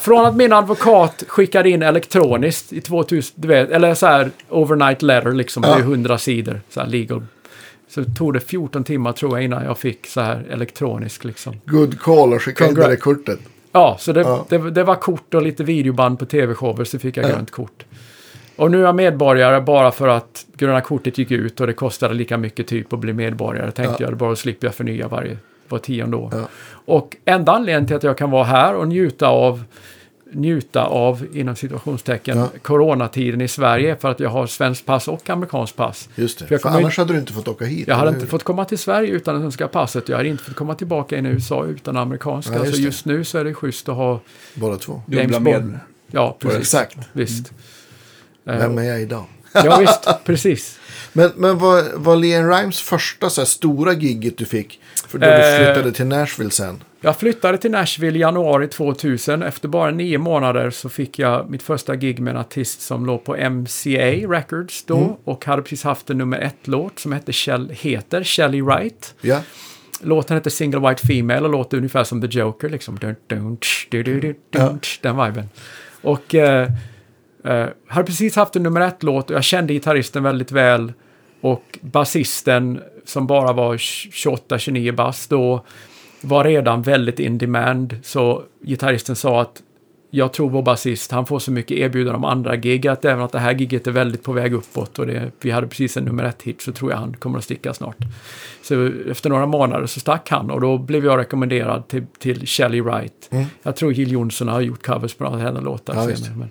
från 0.00 0.26
att 0.26 0.36
min 0.36 0.52
advokat 0.52 1.24
skickade 1.28 1.70
in 1.70 1.82
elektroniskt 1.82 2.72
i 2.72 2.80
2000, 2.80 3.34
du 3.40 3.48
vet, 3.48 3.70
eller 3.70 3.94
så 3.94 4.06
här 4.06 4.30
overnight 4.48 5.02
letter 5.02 5.32
liksom, 5.32 5.62
det 5.62 5.68
är 5.68 5.78
100 5.78 6.18
sidor, 6.18 6.60
så 6.70 6.80
här 6.80 6.86
legal. 6.86 7.22
Så 7.88 8.04
tog 8.04 8.32
det 8.34 8.40
14 8.40 8.84
timmar 8.84 9.12
tror 9.12 9.36
jag 9.38 9.44
innan 9.44 9.64
jag 9.64 9.78
fick 9.78 10.06
så 10.06 10.20
här 10.20 10.44
elektroniskt 10.50 11.24
liksom. 11.24 11.60
Good 11.66 12.00
call 12.00 12.32
och 12.32 12.42
skicka 12.42 12.66
in 12.68 12.74
det 12.74 12.96
kortet. 12.96 13.38
Ja, 13.72 13.96
så 14.00 14.12
det, 14.12 14.20
Ja. 14.20 14.46
Det, 14.48 14.70
det 14.70 14.84
var 14.84 14.94
kort 14.94 15.34
och 15.34 15.42
lite 15.42 15.64
videoband 15.64 16.18
på 16.18 16.26
tv-shower 16.26 16.84
så 16.84 16.98
fick 16.98 17.16
jag 17.16 17.24
Ja. 17.24 17.28
grönt 17.28 17.50
kort. 17.50 17.84
Och 18.56 18.70
nu 18.70 18.78
är 18.80 18.82
jag 18.84 18.94
medborgare 18.94 19.60
bara 19.60 19.92
för 19.92 20.08
att 20.08 20.46
gröna 20.56 20.80
kortet 20.80 21.18
gick 21.18 21.30
ut 21.30 21.60
och 21.60 21.66
det 21.66 21.72
kostade 21.72 22.14
lika 22.14 22.36
mycket 22.38 22.66
typ 22.66 22.92
att 22.92 22.98
bli 22.98 23.12
medborgare. 23.12 23.70
Tänkte 23.70 24.02
Ja. 24.02 24.08
jag, 24.10 24.18
bara 24.18 24.36
slipper 24.36 24.66
jag 24.66 24.74
förnya 24.74 25.08
varje 25.08 25.36
var 25.68 25.78
tionde 25.78 26.16
år. 26.16 26.30
Ja. 26.34 26.48
Och 26.84 27.16
enda 27.24 27.52
anledningen 27.52 27.86
till 27.86 27.96
att 27.96 28.02
jag 28.02 28.18
kan 28.18 28.30
vara 28.30 28.44
här 28.44 28.74
och 28.74 28.88
njuta 28.88 29.28
av 29.28 29.64
njuta 30.32 30.84
av, 30.84 31.26
inom 31.32 31.56
situationstecken, 31.56 32.38
Ja. 32.38 32.48
coronatiden 32.62 33.40
i 33.40 33.48
Sverige 33.48 33.96
för 33.96 34.10
att 34.10 34.20
jag 34.20 34.30
har 34.30 34.46
svenskt 34.46 34.86
pass 34.86 35.08
och 35.08 35.30
amerikanskt 35.30 35.76
pass. 35.76 36.08
Just 36.14 36.38
det. 36.38 36.46
För 36.46 36.54
jag 36.54 36.62
För 36.62 36.68
annars 36.68 36.98
hade 36.98 37.12
du 37.12 37.18
inte 37.18 37.32
fått 37.32 37.48
åka 37.48 37.64
hit. 37.64 37.88
Jag 37.88 37.96
hade 37.96 38.10
inte 38.10 38.26
fått 38.26 38.42
komma 38.42 38.64
till 38.64 38.78
Sverige 38.78 39.08
utan 39.10 39.34
det 39.34 39.40
svenska 39.40 39.68
passet. 39.68 40.08
Jag 40.08 40.16
hade 40.16 40.28
inte 40.28 40.44
fått 40.44 40.54
komma 40.56 40.74
tillbaka 40.74 41.18
in 41.18 41.26
i 41.26 41.28
USA 41.28 41.64
utan 41.64 41.96
amerikanska. 41.96 42.54
Ja, 42.54 42.58
just 42.64 42.70
så 42.74 42.76
det. 42.76 42.82
just 42.84 43.04
nu 43.04 43.24
så 43.24 43.38
är 43.38 43.44
det 43.44 43.54
schysst 43.54 43.88
att 43.88 43.96
ha 43.96 44.20
Båda 44.54 44.76
två. 44.76 45.02
Dubbla 45.06 45.40
med. 45.40 45.78
Ja, 46.10 46.36
precis. 46.38 46.58
Exakt. 46.58 46.96
Visst. 47.12 47.50
Eh, 47.50 47.56
Vem 48.44 48.78
är 48.78 48.82
jag 48.84 49.00
idag? 49.02 49.24
Ja, 49.52 49.78
visst. 49.78 50.08
Precis. 50.24 50.78
Men, 51.12 51.30
men 51.36 51.58
vad 51.58 51.84
var 51.94 52.16
Leon 52.16 52.48
Rimes 52.50 52.80
första 52.80 53.30
så 53.30 53.40
här, 53.40 53.46
stora 53.46 53.92
gigget 53.92 54.38
du 54.38 54.44
fick? 54.44 54.80
För 55.08 55.18
då 55.18 55.26
du 55.26 55.32
Eh. 55.32 55.56
flyttade 55.56 55.92
till 55.92 56.06
Nashville 56.06 56.50
sen. 56.50 56.82
Jag 57.00 57.16
flyttade 57.16 57.58
till 57.58 57.70
Nashville 57.70 58.18
i 58.18 58.20
januari 58.20 58.68
2000. 58.68 59.42
Efter 59.42 59.68
bara 59.68 59.90
nio 59.90 60.18
månader 60.18 60.70
så 60.70 60.88
fick 60.88 61.18
jag 61.18 61.50
mitt 61.50 61.62
första 61.62 61.96
gig 61.96 62.20
med 62.20 62.30
en 62.30 62.36
artist 62.40 62.80
som 62.80 63.06
låg 63.06 63.24
på 63.24 63.36
MCA 63.36 64.28
Records 64.32 64.84
då 64.84 64.96
Mm. 64.96 65.10
och 65.24 65.44
hade 65.44 65.62
precis 65.62 65.84
haft 65.84 66.10
en 66.10 66.18
nummer 66.18 66.38
ett-låt 66.38 66.98
som 66.98 67.12
hette 67.12 67.32
Shell, 67.32 67.70
heter 67.72 68.24
Shelly 68.24 68.60
Wright. 68.62 69.14
Ja. 69.20 69.40
Låten 70.00 70.36
heter 70.36 70.50
Single 70.50 70.88
White 70.88 71.06
Female 71.06 71.40
och 71.40 71.50
låter 71.50 71.76
ungefär 71.76 72.04
som 72.04 72.20
The 72.20 72.26
Joker, 72.38 72.68
liksom. 72.68 72.98
Dun, 72.98 73.16
dun, 73.26 73.56
tsch, 73.56 73.86
du, 73.90 74.02
du, 74.02 74.20
du, 74.20 74.32
dun, 74.32 74.38
Ja. 74.50 74.78
Den 75.00 75.16
viben. 75.26 75.48
Och 76.02 76.34
eh, 76.34 76.68
eh, 77.44 77.66
hade 77.86 78.06
precis 78.06 78.36
haft 78.36 78.56
en 78.56 78.62
nummer 78.62 78.80
ett-låt 78.80 79.30
och 79.30 79.36
jag 79.36 79.44
kände 79.44 79.72
gitarristen 79.72 80.22
väldigt 80.22 80.52
väl. 80.52 80.92
Och 81.40 81.78
basisten 81.80 82.80
som 83.04 83.26
bara 83.26 83.52
var 83.52 83.76
28-29 83.76 84.92
bass 84.92 85.26
då 85.26 85.64
var 86.20 86.44
redan 86.44 86.82
väldigt 86.82 87.18
in 87.18 87.38
demand. 87.38 87.96
Så 88.02 88.42
gitarristen 88.62 89.16
sa 89.16 89.40
att 89.40 89.62
jag 90.10 90.32
tror 90.32 90.50
vår 90.50 90.62
basist, 90.62 91.10
han 91.10 91.26
får 91.26 91.38
så 91.38 91.52
mycket 91.52 91.76
erbjudanden 91.78 92.14
om 92.14 92.24
andra 92.24 92.56
gig 92.56 92.86
att 92.86 93.04
även 93.04 93.24
att 93.24 93.32
det 93.32 93.38
här 93.38 93.54
giget 93.54 93.86
är 93.86 93.90
väldigt 93.90 94.22
på 94.22 94.32
väg 94.32 94.52
uppåt 94.54 94.98
och 94.98 95.06
det, 95.06 95.30
vi 95.40 95.50
hade 95.50 95.66
precis 95.66 95.96
en 95.96 96.04
nummer 96.04 96.24
ett 96.24 96.42
hit 96.42 96.62
så 96.62 96.72
tror 96.72 96.90
jag 96.90 96.98
han 96.98 97.16
kommer 97.16 97.38
att 97.38 97.44
sticka 97.44 97.74
snart. 97.74 97.96
Så 98.62 98.90
efter 99.10 99.30
några 99.30 99.46
månader 99.46 99.86
så 99.86 100.00
stack 100.00 100.30
han 100.30 100.50
och 100.50 100.60
då 100.60 100.78
blev 100.78 101.04
jag 101.04 101.18
rekommenderad 101.18 101.88
till, 101.88 102.06
till 102.18 102.46
Shelly 102.46 102.80
Wright. 102.80 103.28
Mm. 103.30 103.44
Jag 103.62 103.76
tror 103.76 103.92
Jill 103.92 104.12
Johnson 104.12 104.48
har 104.48 104.60
gjort 104.60 104.86
covers 104.86 105.14
på 105.14 105.24
några 105.24 105.36
av 105.36 105.42
hennes 105.42 105.64
låtar. 105.64 105.94
Ja, 105.94 106.16
senare. 106.16 106.48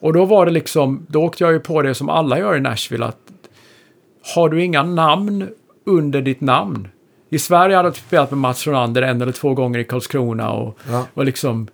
Och 0.00 0.12
då 0.12 0.24
var 0.24 0.46
det 0.46 0.52
liksom, 0.52 1.06
då 1.08 1.22
åkte 1.24 1.44
jag 1.44 1.52
ju 1.52 1.60
på 1.60 1.82
det 1.82 1.94
som 1.94 2.08
alla 2.08 2.38
gör 2.38 2.56
i 2.56 2.60
Nashville 2.60 3.04
att 3.04 3.18
har 4.34 4.48
du 4.48 4.64
inga 4.64 4.82
namn 4.82 5.48
under 5.86 6.22
ditt 6.22 6.40
namn? 6.40 6.88
I 7.30 7.38
Sverige 7.38 7.76
hade 7.76 7.88
jag 7.88 7.96
spelat 7.96 8.30
med 8.30 8.38
Mats 8.38 8.66
Ronander 8.66 9.02
en 9.02 9.22
eller 9.22 9.32
två 9.32 9.54
gånger 9.54 9.78
i 9.78 9.84
Karlskrona 9.84 10.50
och, 10.50 10.78
Ja. 10.90 11.06
och 11.14 11.24
liksom 11.24 11.68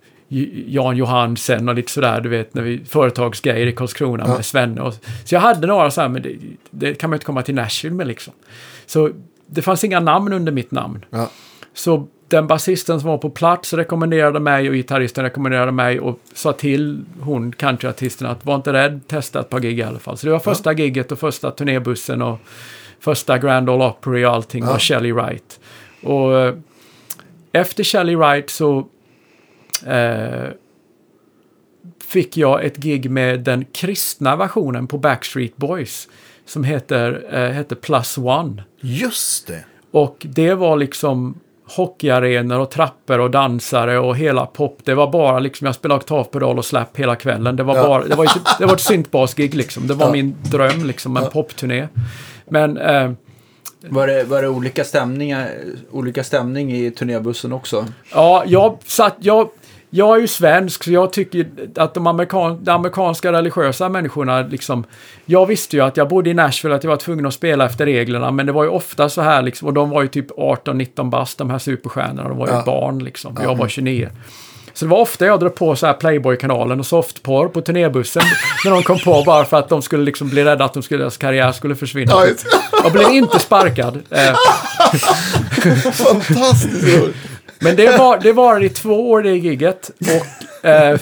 Jan 0.67 0.97
Johansen 0.97 1.69
och 1.69 1.75
lite 1.75 1.91
sådär, 1.91 2.21
du 2.21 2.29
vet, 2.29 2.53
när 2.53 2.61
vi, 2.61 2.85
företagsgrejer 2.85 3.67
i 3.67 3.71
Karlskrona 3.71 4.23
Ja. 4.27 4.35
med 4.35 4.45
Svenne. 4.45 4.81
Och, 4.81 4.93
så 5.25 5.35
jag 5.35 5.39
hade 5.39 5.67
några 5.67 5.91
så 5.91 6.01
här, 6.01 6.09
men 6.09 6.21
det, 6.21 6.35
det 6.71 6.93
kan 6.93 7.09
man 7.09 7.15
inte 7.17 7.25
komma 7.25 7.41
till 7.41 7.55
Nashville 7.55 7.95
med 7.95 8.07
liksom. 8.07 8.33
Så 8.85 9.09
det 9.47 9.61
fanns 9.61 9.83
inga 9.83 9.99
namn 9.99 10.33
under 10.33 10.51
mitt 10.51 10.71
namn. 10.71 11.05
Ja. 11.09 11.29
Så 11.73 12.07
den 12.27 12.47
basisten 12.47 12.99
som 12.99 13.09
var 13.09 13.17
på 13.17 13.29
plats 13.29 13.73
rekommenderade 13.73 14.39
mig 14.39 14.69
och 14.69 14.75
gitarristen 14.75 15.23
rekommenderade 15.23 15.71
mig 15.71 15.99
och 15.99 16.19
sa 16.33 16.53
till 16.53 17.05
hon, 17.21 17.51
countryartisten, 17.51 18.27
att 18.27 18.45
var 18.45 18.55
inte 18.55 18.73
rädd, 18.73 19.01
testa 19.07 19.39
ett 19.39 19.49
par 19.49 19.59
gig 19.59 19.79
i 19.79 19.83
alla 19.83 19.99
fall. 19.99 20.17
Så 20.17 20.25
det 20.27 20.31
var 20.31 20.39
första 20.39 20.73
gigget 20.73 21.11
och 21.11 21.19
första 21.19 21.51
turnébussen 21.51 22.21
och 22.21 22.39
första 22.99 23.37
Grand 23.37 23.69
Ole 23.69 23.85
Opry 23.85 24.25
och 24.25 24.31
allting 24.33 24.63
Ja. 24.63 24.69
var 24.69 24.79
Shelly 24.79 25.11
Wright. 25.11 25.59
Och 26.03 26.39
eh, 26.39 26.55
efter 27.51 27.83
Shelly 27.83 28.15
Wright 28.15 28.49
så 28.49 28.87
eh, 29.85 30.47
fick 32.07 32.37
jag 32.37 32.63
ett 32.65 32.77
gig 32.77 33.09
med 33.11 33.39
den 33.39 33.65
kristna 33.65 34.35
versionen 34.35 34.87
på 34.87 34.97
Backstreet 34.97 35.57
Boys 35.57 36.09
som 36.45 36.63
heter, 36.63 37.25
eh, 37.31 37.49
heter 37.51 37.75
Plus 37.75 38.17
One. 38.17 38.63
Just 38.79 39.47
det. 39.47 39.65
Och 39.91 40.17
det 40.29 40.53
var 40.53 40.77
liksom 40.77 41.39
hockeyarenor 41.77 42.59
och 42.59 42.71
trappor 42.71 43.19
och 43.19 43.31
dansare 43.31 43.99
och 43.99 44.17
hela 44.17 44.45
pop. 44.45 44.77
Det 44.83 44.93
var 44.93 45.11
bara 45.11 45.39
liksom, 45.39 45.65
jag 45.65 45.75
spelade 45.75 45.99
oktavpedal 45.99 46.57
och 46.57 46.65
slap 46.65 46.97
hela 46.99 47.15
kvällen. 47.15 47.55
Det 47.55 47.63
var 47.63 47.75
Ja. 47.75 47.87
bara, 47.87 48.03
det 48.03 48.15
var, 48.15 48.25
ett, 48.25 48.31
det 48.59 48.65
var 48.65 48.73
ett 48.73 48.81
syntbasgig 48.81 49.55
liksom. 49.55 49.87
Det 49.87 49.93
var 49.93 50.05
Ja. 50.05 50.11
min 50.11 50.35
dröm 50.43 50.85
liksom, 50.85 51.17
en 51.17 51.23
Ja. 51.23 51.29
popturné. 51.29 51.87
Men 52.49 52.77
eh, 52.77 53.11
Var 53.89 54.07
det, 54.07 54.23
var 54.23 54.41
det 54.41 54.47
olika, 54.47 54.83
stämningar, 54.83 55.49
olika 55.91 56.23
stämning 56.23 56.73
i 56.73 56.91
turnébussen 56.91 57.53
också? 57.53 57.85
ja, 58.13 58.43
jag 58.47 58.77
satt, 58.85 59.15
jag, 59.19 59.49
jag 59.95 60.15
är 60.17 60.21
ju 60.21 60.27
svensk 60.27 60.83
så 60.83 60.91
jag 60.91 61.13
tycker 61.13 61.45
att 61.75 61.93
de, 61.93 62.07
amerikan, 62.07 62.63
de 62.63 62.71
amerikanska 62.71 63.31
religiösa 63.31 63.89
människorna 63.89 64.41
liksom, 64.41 64.83
jag 65.25 65.45
visste 65.45 65.75
ju 65.75 65.83
att 65.83 65.97
jag 65.97 66.07
bodde 66.09 66.29
i 66.29 66.33
Nashville, 66.33 66.75
att 66.75 66.83
jag 66.83 66.89
var 66.91 66.97
tvungen 66.97 67.25
att 67.25 67.33
spela 67.33 67.65
efter 67.65 67.85
reglerna, 67.85 68.31
men 68.31 68.45
det 68.45 68.51
var 68.51 68.63
ju 68.63 68.69
ofta 68.69 69.09
så 69.09 69.21
här 69.21 69.41
liksom, 69.41 69.67
och 69.67 69.73
de 69.73 69.89
var 69.89 70.01
ju 70.01 70.07
typ 70.07 70.31
18-19 70.31 71.09
bast, 71.09 71.37
de 71.37 71.49
här 71.49 71.59
superstjärnorna, 71.59 72.29
de 72.29 72.37
var 72.37 72.47
ju 72.47 72.53
Ja. 72.53 72.63
barn 72.65 72.99
liksom, 73.03 73.37
jag 73.43 73.55
var 73.55 73.67
29. 73.67 74.09
Så 74.73 74.85
det 74.85 74.91
var 74.91 74.97
ofta 74.99 75.25
jag 75.25 75.39
drog 75.39 75.55
på 75.55 75.75
så 75.75 75.85
här 75.85 75.93
Playboy-kanalen 75.93 76.79
och 76.79 76.85
softporr 76.85 77.47
på 77.47 77.61
turnébussen 77.61 78.23
när 78.65 78.71
de 78.71 78.83
kom 78.83 78.99
på 78.99 79.23
bara 79.25 79.45
för 79.45 79.57
att 79.57 79.69
de 79.69 79.81
skulle 79.81 80.03
liksom 80.03 80.29
bli 80.29 80.43
rädda 80.43 80.65
att 80.65 80.73
de 80.73 80.83
skulle, 80.83 81.03
deras 81.03 81.17
karriär 81.17 81.51
skulle 81.51 81.75
försvinna. 81.75 82.13
Jag 82.83 82.91
blev 82.91 83.09
inte 83.09 83.39
sparkad. 83.39 83.99
Eh, 84.09 84.19
Fantastiskt. 85.91 87.15
Men 87.63 87.75
det 87.75 87.97
var, 87.97 88.19
det 88.19 88.33
var 88.33 88.63
i 88.63 88.69
två 88.69 89.11
år 89.11 89.23
det 89.23 89.35
gigget. 89.37 89.91
Och, 89.99 90.65
eh, 90.69 90.99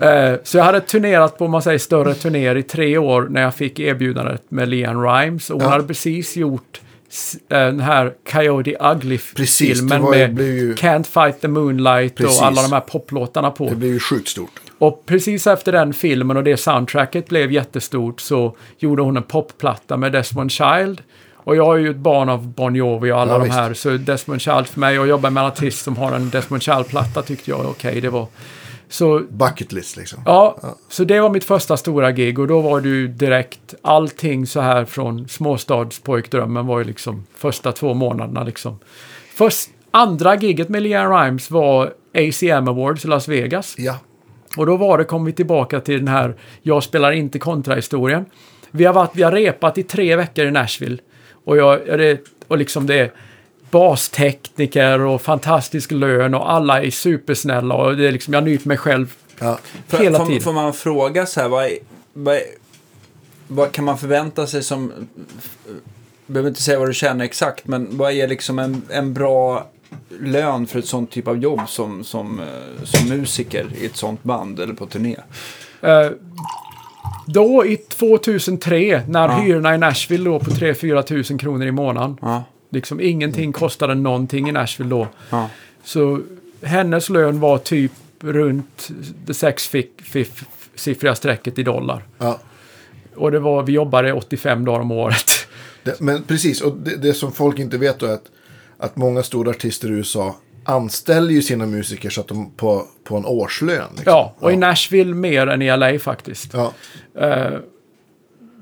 eh, 0.00 0.34
så 0.44 0.56
jag 0.58 0.64
hade 0.64 0.80
turnerat 0.80 1.38
på, 1.38 1.48
man 1.48 1.62
säger, 1.62 1.78
större 1.78 2.14
turnéer 2.14 2.56
i 2.56 2.62
tre 2.62 2.98
år 2.98 3.26
när 3.30 3.42
jag 3.42 3.54
fick 3.54 3.78
erbjudandet 3.78 4.42
med 4.48 4.68
Leanne 4.68 5.00
Rimes. 5.00 5.50
Och 5.50 5.56
hon 5.56 5.64
Ja. 5.64 5.70
hade 5.72 5.84
precis 5.84 6.36
gjort 6.36 6.80
eh, 7.48 7.58
den 7.58 7.80
här 7.80 8.12
Coyote 8.32 8.76
Ugly-filmen 8.80 10.02
med 10.10 10.38
ju- 10.40 10.74
Can't 10.74 11.04
Fight 11.24 11.40
the 11.40 11.48
Moonlight 11.48 12.14
Precis. 12.14 12.40
och 12.40 12.46
alla 12.46 12.62
de 12.62 12.72
här 12.72 12.80
poplåtarna 12.80 13.50
på. 13.50 13.68
Det 13.68 13.76
blev 13.76 13.92
ju 13.92 14.00
sjukt 14.00 14.28
stort. 14.28 14.60
Och 14.78 15.06
precis 15.06 15.46
efter 15.46 15.72
den 15.72 15.92
filmen 15.92 16.36
och 16.36 16.44
det 16.44 16.56
soundtracket 16.56 17.28
blev 17.28 17.52
jättestort 17.52 18.20
så 18.20 18.56
gjorde 18.78 19.02
hon 19.02 19.16
en 19.16 19.22
popplatta 19.22 19.96
med 19.96 20.12
Desmond 20.12 20.50
Child. 20.52 21.02
Och 21.44 21.56
jag 21.56 21.74
är 21.74 21.78
ju 21.78 21.90
ett 21.90 21.96
barn 21.96 22.28
av 22.28 22.48
Bon 22.48 22.74
Jovi 22.74 23.12
och 23.12 23.20
alla 23.20 23.32
Ja, 23.32 23.38
de 23.38 23.44
visst. 23.44 23.56
här. 23.56 23.74
Så 23.74 23.90
Desmond 23.90 24.40
Child 24.40 24.66
för 24.66 24.80
mig 24.80 24.98
och 24.98 25.06
jobba 25.06 25.30
med 25.30 25.40
en 25.40 25.46
artist 25.46 25.84
som 25.84 25.96
har 25.96 26.12
en 26.12 26.30
Desmond 26.30 26.62
Child-platta 26.62 27.22
tyckte 27.22 27.50
jag 27.50 27.66
okej, 27.66 28.00
det 28.00 28.10
var... 28.10 28.26
Så 28.88 29.22
Bucket 29.30 29.72
list 29.72 29.96
liksom. 29.96 30.22
Ja, 30.26 30.56
så 30.88 31.04
det 31.04 31.20
var 31.20 31.30
mitt 31.30 31.44
första 31.44 31.76
stora 31.76 32.12
gig 32.12 32.38
och 32.38 32.46
då 32.46 32.60
var 32.60 32.80
det 32.80 32.88
ju 32.88 33.08
direkt 33.08 33.74
allting 33.82 34.46
så 34.46 34.60
här 34.60 34.84
från 34.84 35.28
småstadspojkdrömmen 35.28 36.66
var 36.66 36.78
ju 36.78 36.84
liksom 36.84 37.26
första 37.36 37.72
två 37.72 37.94
månaderna 37.94 38.44
liksom. 38.44 38.78
Först, 39.34 39.68
andra 39.90 40.34
giget 40.36 40.68
med 40.68 40.82
Leanne 40.82 41.24
Rimes 41.26 41.50
var 41.50 41.92
ACM 42.14 42.68
Awards 42.68 43.04
i 43.04 43.08
Las 43.08 43.28
Vegas. 43.28 43.74
Ja. 43.78 43.98
Och 44.56 44.66
då 44.66 44.76
var 44.76 44.98
det, 44.98 45.04
kom 45.04 45.24
vi 45.24 45.32
tillbaka 45.32 45.80
till 45.80 45.98
den 45.98 46.08
här 46.08 46.34
jag 46.62 46.82
spelar 46.82 47.12
inte 47.12 47.38
kontra-historien. 47.38 48.24
Vi 48.70 48.84
har, 48.84 48.94
varit, 48.94 49.10
vi 49.14 49.22
har 49.22 49.32
repat 49.32 49.78
i 49.78 49.82
tre 49.82 50.16
veckor 50.16 50.46
i 50.46 50.50
Nashville. 50.50 50.98
Och, 51.44 51.56
jag, 51.56 51.88
är 51.88 51.98
det, 51.98 52.20
och 52.48 52.58
liksom 52.58 52.86
det 52.86 52.94
är 52.94 53.12
bastekniker 53.70 55.00
och 55.00 55.22
fantastisk 55.22 55.90
lön 55.90 56.34
och 56.34 56.52
alla 56.52 56.82
är 56.82 56.90
supersnälla 56.90 57.74
och 57.74 57.96
det 57.96 58.08
är 58.08 58.12
liksom, 58.12 58.34
jag 58.34 58.44
nyter 58.44 58.68
mig 58.68 58.76
själv 58.76 59.14
ja. 59.38 59.58
Får- 59.88 59.98
hela 59.98 60.18
får, 60.18 60.26
tiden. 60.26 60.42
Får 60.42 60.52
man 60.52 60.72
fråga 60.72 61.26
så 61.26 61.40
här, 61.40 61.48
vad, 61.48 61.64
är- 61.64 61.78
vad, 62.12 62.34
är- 62.34 62.42
vad 63.48 63.72
kan 63.72 63.84
man 63.84 63.98
förvänta 63.98 64.46
sig 64.46 64.62
som... 64.62 64.92
behöver 66.26 66.48
inte 66.48 66.62
säga 66.62 66.78
vad 66.78 66.88
du 66.88 66.94
tjänar 66.94 67.24
exakt, 67.24 67.66
men 67.66 67.88
vad 67.90 68.12
är 68.12 68.28
liksom 68.28 68.58
en, 68.58 68.82
en 68.90 69.14
bra 69.14 69.66
lön 70.20 70.66
för 70.66 70.78
ett 70.78 70.86
sånt 70.86 71.10
typ 71.10 71.28
av 71.28 71.38
jobb 71.38 71.60
som, 71.68 72.04
som, 72.04 72.40
eh, 72.40 72.84
som 72.84 73.08
musiker 73.08 73.66
i 73.80 73.86
ett 73.86 73.96
sånt 73.96 74.22
band 74.22 74.60
eller 74.60 74.74
på 74.74 74.86
turné? 74.86 75.16
Eh, 75.80 76.06
då 77.26 77.66
i 77.66 77.76
2003, 77.76 79.02
när 79.08 79.28
Ja. 79.28 79.34
hyrorna 79.40 79.74
i 79.74 79.78
Nashville 79.78 80.24
låg 80.24 80.44
på 80.44 80.50
3-4 80.50 81.02
tusen 81.02 81.38
kronor 81.38 81.66
i 81.66 81.72
månaden. 81.72 82.16
Ja, 82.22 82.44
Liksom 82.70 83.00
ingenting 83.00 83.52
kostade 83.52 83.94
någonting 83.94 84.48
i 84.48 84.52
Nashville 84.52 84.90
då. 84.90 85.08
ja. 85.30 85.48
Så 85.84 86.20
hennes 86.62 87.08
lön 87.08 87.40
var 87.40 87.58
typ 87.58 87.92
runt 88.20 88.88
det 89.26 89.34
sexsiffriga 89.34 91.14
strecket 91.14 91.58
i 91.58 91.62
dollar. 91.62 92.02
Ja. 92.18 92.38
Och 93.16 93.30
det 93.30 93.38
var, 93.38 93.62
vi 93.62 93.72
jobbade 93.72 94.12
85 94.12 94.64
dagar 94.64 94.80
om 94.80 94.90
året. 94.90 95.30
Det, 95.82 96.00
men 96.00 96.22
precis, 96.22 96.60
och 96.60 96.76
det, 96.76 96.96
det 96.96 97.14
som 97.14 97.32
folk 97.32 97.58
inte 97.58 97.78
vet 97.78 97.98
då 97.98 98.06
är 98.06 98.12
att, 98.14 98.30
att 98.78 98.96
många 98.96 99.22
stora 99.22 99.50
artister 99.50 99.88
i 99.88 99.90
USA 99.92 100.36
anställer 100.64 101.30
ju 101.30 101.42
sina 101.42 101.66
musiker 101.66 102.10
så 102.10 102.20
att 102.20 102.28
de 102.28 102.50
på, 102.50 102.86
på 103.04 103.16
en 103.16 103.26
årslön. 103.26 103.88
Liksom. 103.90 104.12
Ja, 104.12 104.34
och 104.38 104.52
i 104.52 104.56
Nashville 104.56 105.14
mer 105.14 105.46
än 105.46 105.62
i 105.62 105.76
LA 105.76 105.98
faktiskt. 105.98 106.54
Ja, 106.54 106.72
Eh, 107.18 107.58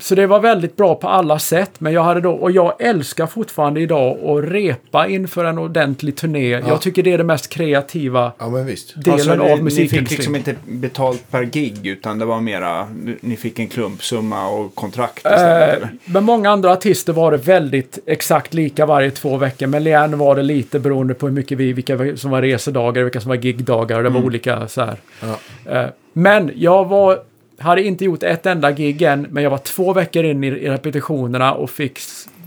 så 0.00 0.14
det 0.14 0.26
var 0.26 0.40
väldigt 0.40 0.76
bra 0.76 0.94
på 0.94 1.08
alla 1.08 1.38
sätt. 1.38 1.70
Men 1.78 1.92
jag 1.92 2.02
hade 2.02 2.20
då, 2.20 2.32
och 2.32 2.50
jag 2.50 2.74
älskar 2.78 3.26
fortfarande 3.26 3.80
idag 3.80 4.18
att 4.24 4.44
repa 4.44 5.08
inför 5.08 5.44
en 5.44 5.58
ordentlig 5.58 6.16
turné. 6.16 6.48
Jag 6.48 6.80
tycker 6.80 7.02
det 7.02 7.12
är 7.12 7.18
det 7.18 7.24
mest 7.24 7.48
kreativa 7.48 8.32
ja, 8.38 8.48
men 8.48 8.66
visst. 8.66 8.94
delen 8.96 9.12
Alltså, 9.12 9.52
av 9.52 9.64
ni, 9.64 9.64
ni 9.64 9.88
fick 9.88 10.10
liksom 10.10 10.36
inte 10.36 10.54
betalt 10.66 11.30
per 11.30 11.42
gig 11.42 11.86
utan 11.86 12.18
det 12.18 12.24
var 12.24 12.40
mera, 12.40 12.88
ni 13.20 13.36
fick 13.36 13.58
en 13.58 13.68
klumpsumma 13.68 14.48
och 14.48 14.74
kontrakt 14.74 15.18
istället. 15.18 15.82
Eh, 15.82 15.88
med 16.04 16.22
många 16.22 16.50
andra 16.50 16.72
artister 16.72 17.12
var 17.12 17.30
det 17.30 17.36
väldigt 17.36 17.98
exakt 18.06 18.54
lika 18.54 18.86
varje 18.86 19.10
två 19.10 19.36
veckor. 19.36 19.66
Men 19.66 19.84
Leanne 19.84 20.16
var 20.16 20.36
det 20.36 20.42
lite 20.42 20.78
beroende 20.78 21.14
på 21.14 21.26
hur 21.26 21.34
mycket 21.34 21.58
vi, 21.58 21.72
vilka 21.72 22.16
som 22.16 22.30
var 22.30 22.42
resedagar, 22.42 23.02
vilka 23.02 23.20
som 23.20 23.28
var 23.28 23.36
gigdagar. 23.36 24.02
Det 24.02 24.08
var 24.08 24.24
olika 24.24 24.68
så 24.68 24.80
här. 24.80 24.96
Ja. 25.20 25.72
Eh, 25.72 25.88
men 26.12 26.50
jag 26.54 26.88
var, 26.88 27.18
hade 27.60 27.82
inte 27.82 28.04
gjort 28.04 28.22
ett 28.22 28.46
enda 28.46 28.72
gig 28.72 29.02
än, 29.02 29.26
men 29.30 29.42
jag 29.42 29.50
var 29.50 29.58
två 29.58 29.92
veckor 29.92 30.24
in 30.24 30.44
i, 30.44 30.50
repetitionerna 30.50 31.52
och 31.52 31.70
fick 31.70 31.98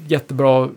jättebra... 0.08 0.70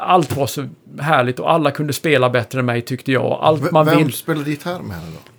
Allt 0.00 0.36
var 0.36 0.46
så 0.46 0.68
härligt 1.00 1.38
och 1.38 1.52
alla 1.52 1.70
kunde 1.70 1.92
spela 1.92 2.30
bättre 2.30 2.58
än 2.58 2.66
mig 2.66 2.80
tyckte 2.82 3.12
jag. 3.12 3.38
Allt 3.42 3.62
V- 3.62 3.68
man 3.72 3.86
Vem 3.86 3.98
vill. 3.98 4.12
spelade 4.12 4.50
gitarr 4.50 4.80
med 4.82 4.96
henne 4.96 5.08
då? 5.12 5.32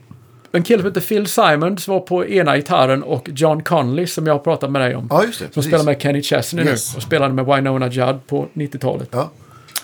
En 0.58 0.64
kille 0.64 0.82
som 0.82 0.88
heter 0.92 1.02
Phil 1.02 1.28
Simons 1.28 1.88
var 1.88 2.00
på 2.00 2.26
ena 2.26 2.56
gitarren 2.58 3.04
och 3.04 3.30
John 3.36 3.64
Conley 3.64 4.08
som 4.08 4.28
jag 4.28 4.34
har 4.34 4.40
pratat 4.40 4.72
med 4.72 4.82
dig 4.82 4.96
om. 4.96 5.08
Ja, 5.10 5.24
just 5.24 5.40
det. 5.40 5.46
Som 5.46 5.54
precis. 5.54 5.70
spelar 5.72 5.84
med 5.86 6.02
Kenny 6.02 6.22
Chesney 6.22 6.66
Yes. 6.66 6.94
nu 6.94 6.98
och 6.98 7.04
spelade 7.04 7.34
med 7.34 7.46
Winona 7.46 7.88
Judd 7.88 8.28
på 8.28 8.48
90-talet. 8.54 9.10
Ja, 9.12 9.30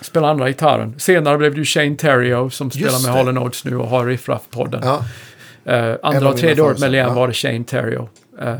Spelade 0.02 0.30
andra 0.30 0.48
gitarren. 0.48 0.94
Senare 0.98 1.38
blev 1.38 1.52
det 1.52 1.58
ju 1.58 1.64
Shane 1.64 1.96
Terrio 1.96 2.50
som 2.50 2.70
spelar 2.70 2.90
Just 2.90 3.06
med. 3.06 3.14
Hall 3.14 3.38
Oates 3.38 3.64
nu 3.64 3.76
och 3.76 3.88
har 3.88 4.06
Riff 4.06 4.28
Raff-podden. 4.28 4.80
ja. 4.84 5.04
En 5.64 5.98
andra 6.02 6.28
och 6.28 6.36
tredje 6.36 6.62
året 6.62 6.80
med 6.80 6.90
Leanne 6.90 7.08
favoriter. 7.14 7.20
var 7.20 7.28
det 7.28 7.34
Shane 7.34 7.64
Terrio. 7.64 8.08
Eh, 8.40 8.54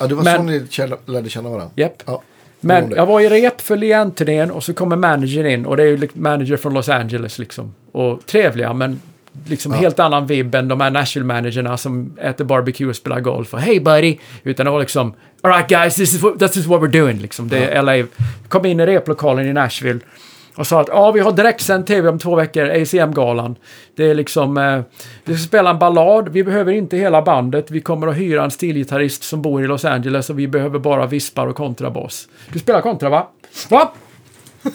ja 0.00 0.06
det 0.06 0.14
var 0.14 0.24
Men- 0.24 0.36
så 0.36 0.42
ni 0.42 0.66
kände- 0.70 0.96
lärde 1.06 1.28
känna 1.28 1.48
varandra. 1.50 1.70
Japp. 1.76 2.02
Ja. 2.06 2.22
Men 2.60 2.90
jag 2.96 3.06
var 3.06 3.20
i 3.20 3.28
rep 3.28 3.60
för 3.60 3.76
Leanne-turnén 3.76 4.50
och 4.50 4.64
så 4.64 4.74
kommer 4.74 4.96
managern 4.96 5.46
in 5.46 5.66
och 5.66 5.76
det 5.76 5.82
är 5.82 5.86
ju 5.86 6.08
manager 6.14 6.56
från 6.56 6.74
Los 6.74 6.88
Angeles 6.88 7.38
liksom. 7.38 7.74
Och 7.92 8.26
trevliga 8.26 8.72
men 8.72 9.00
liksom 9.46 9.72
Ja. 9.72 9.78
helt 9.78 9.98
annan 9.98 10.26
vibb 10.26 10.54
än 10.54 10.68
de 10.68 10.80
här 10.80 10.90
Nashville-managerna 10.90 11.76
som 11.76 12.16
äter 12.20 12.44
barbecue 12.44 12.86
och 12.88 12.96
spelar 12.96 13.20
golf 13.20 13.54
och 13.54 13.60
Hey 13.60 13.80
buddy! 13.80 14.18
Utan 14.42 14.66
det 14.66 14.72
var 14.72 14.80
liksom 14.80 15.14
Alright 15.40 15.68
guys, 15.68 15.94
this 15.94 16.14
is 16.14 16.22
what, 16.22 16.38
this 16.38 16.56
is 16.56 16.66
what 16.66 16.80
we're 16.80 17.00
doing 17.00 17.18
liksom. 17.18 17.48
Det 17.48 17.58
är 17.64 17.82
LA. 17.82 18.06
Kom 18.48 18.66
in 18.66 18.80
i 18.80 18.86
replokalen 18.86 19.46
i 19.46 19.52
Nashville 19.52 20.00
och 20.54 20.66
sa 20.66 20.80
att 20.80 20.88
ja, 20.88 21.10
vi 21.12 21.20
har 21.20 21.32
direktsänd 21.32 21.86
tv 21.86 22.08
om 22.08 22.18
två 22.18 22.34
veckor, 22.34 22.70
ACM-galan. 22.70 23.56
Det 23.96 24.10
är 24.10 24.14
liksom, 24.14 24.56
eh, 24.58 24.80
vi 25.24 25.36
ska 25.36 25.46
spela 25.46 25.70
en 25.70 25.78
ballad, 25.78 26.28
vi 26.28 26.44
behöver 26.44 26.72
inte 26.72 26.96
hela 26.96 27.22
bandet, 27.22 27.70
vi 27.70 27.80
kommer 27.80 28.06
att 28.06 28.16
hyra 28.16 28.44
en 28.44 28.50
stilgitarrist 28.50 29.22
som 29.22 29.42
bor 29.42 29.64
i 29.64 29.66
Los 29.66 29.84
Angeles 29.84 30.30
och 30.30 30.38
vi 30.38 30.48
behöver 30.48 30.78
bara 30.78 31.06
vispar 31.06 31.46
och 31.46 31.56
kontrabas. 31.56 32.28
Du 32.52 32.58
spelar 32.58 32.80
kontra 32.80 33.08
va? 33.08 33.28
Va? 33.70 33.92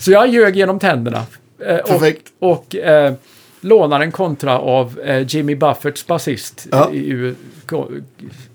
Så 0.00 0.10
jag 0.10 0.28
ljög 0.28 0.56
genom 0.56 0.78
tänderna. 0.78 1.22
Eh, 1.66 1.76
och 1.76 1.88
Perfekt. 1.88 2.28
och 2.38 2.76
eh, 2.76 3.14
lånar 3.60 4.00
en 4.00 4.12
kontra 4.12 4.58
av 4.58 5.00
eh, 5.00 5.26
Jimmy 5.28 5.54
Buffetts 5.54 6.06
basist, 6.06 6.66
Ja. 6.70 6.90
i, 6.92 6.96
i, 6.98 7.34
go, 7.66 7.86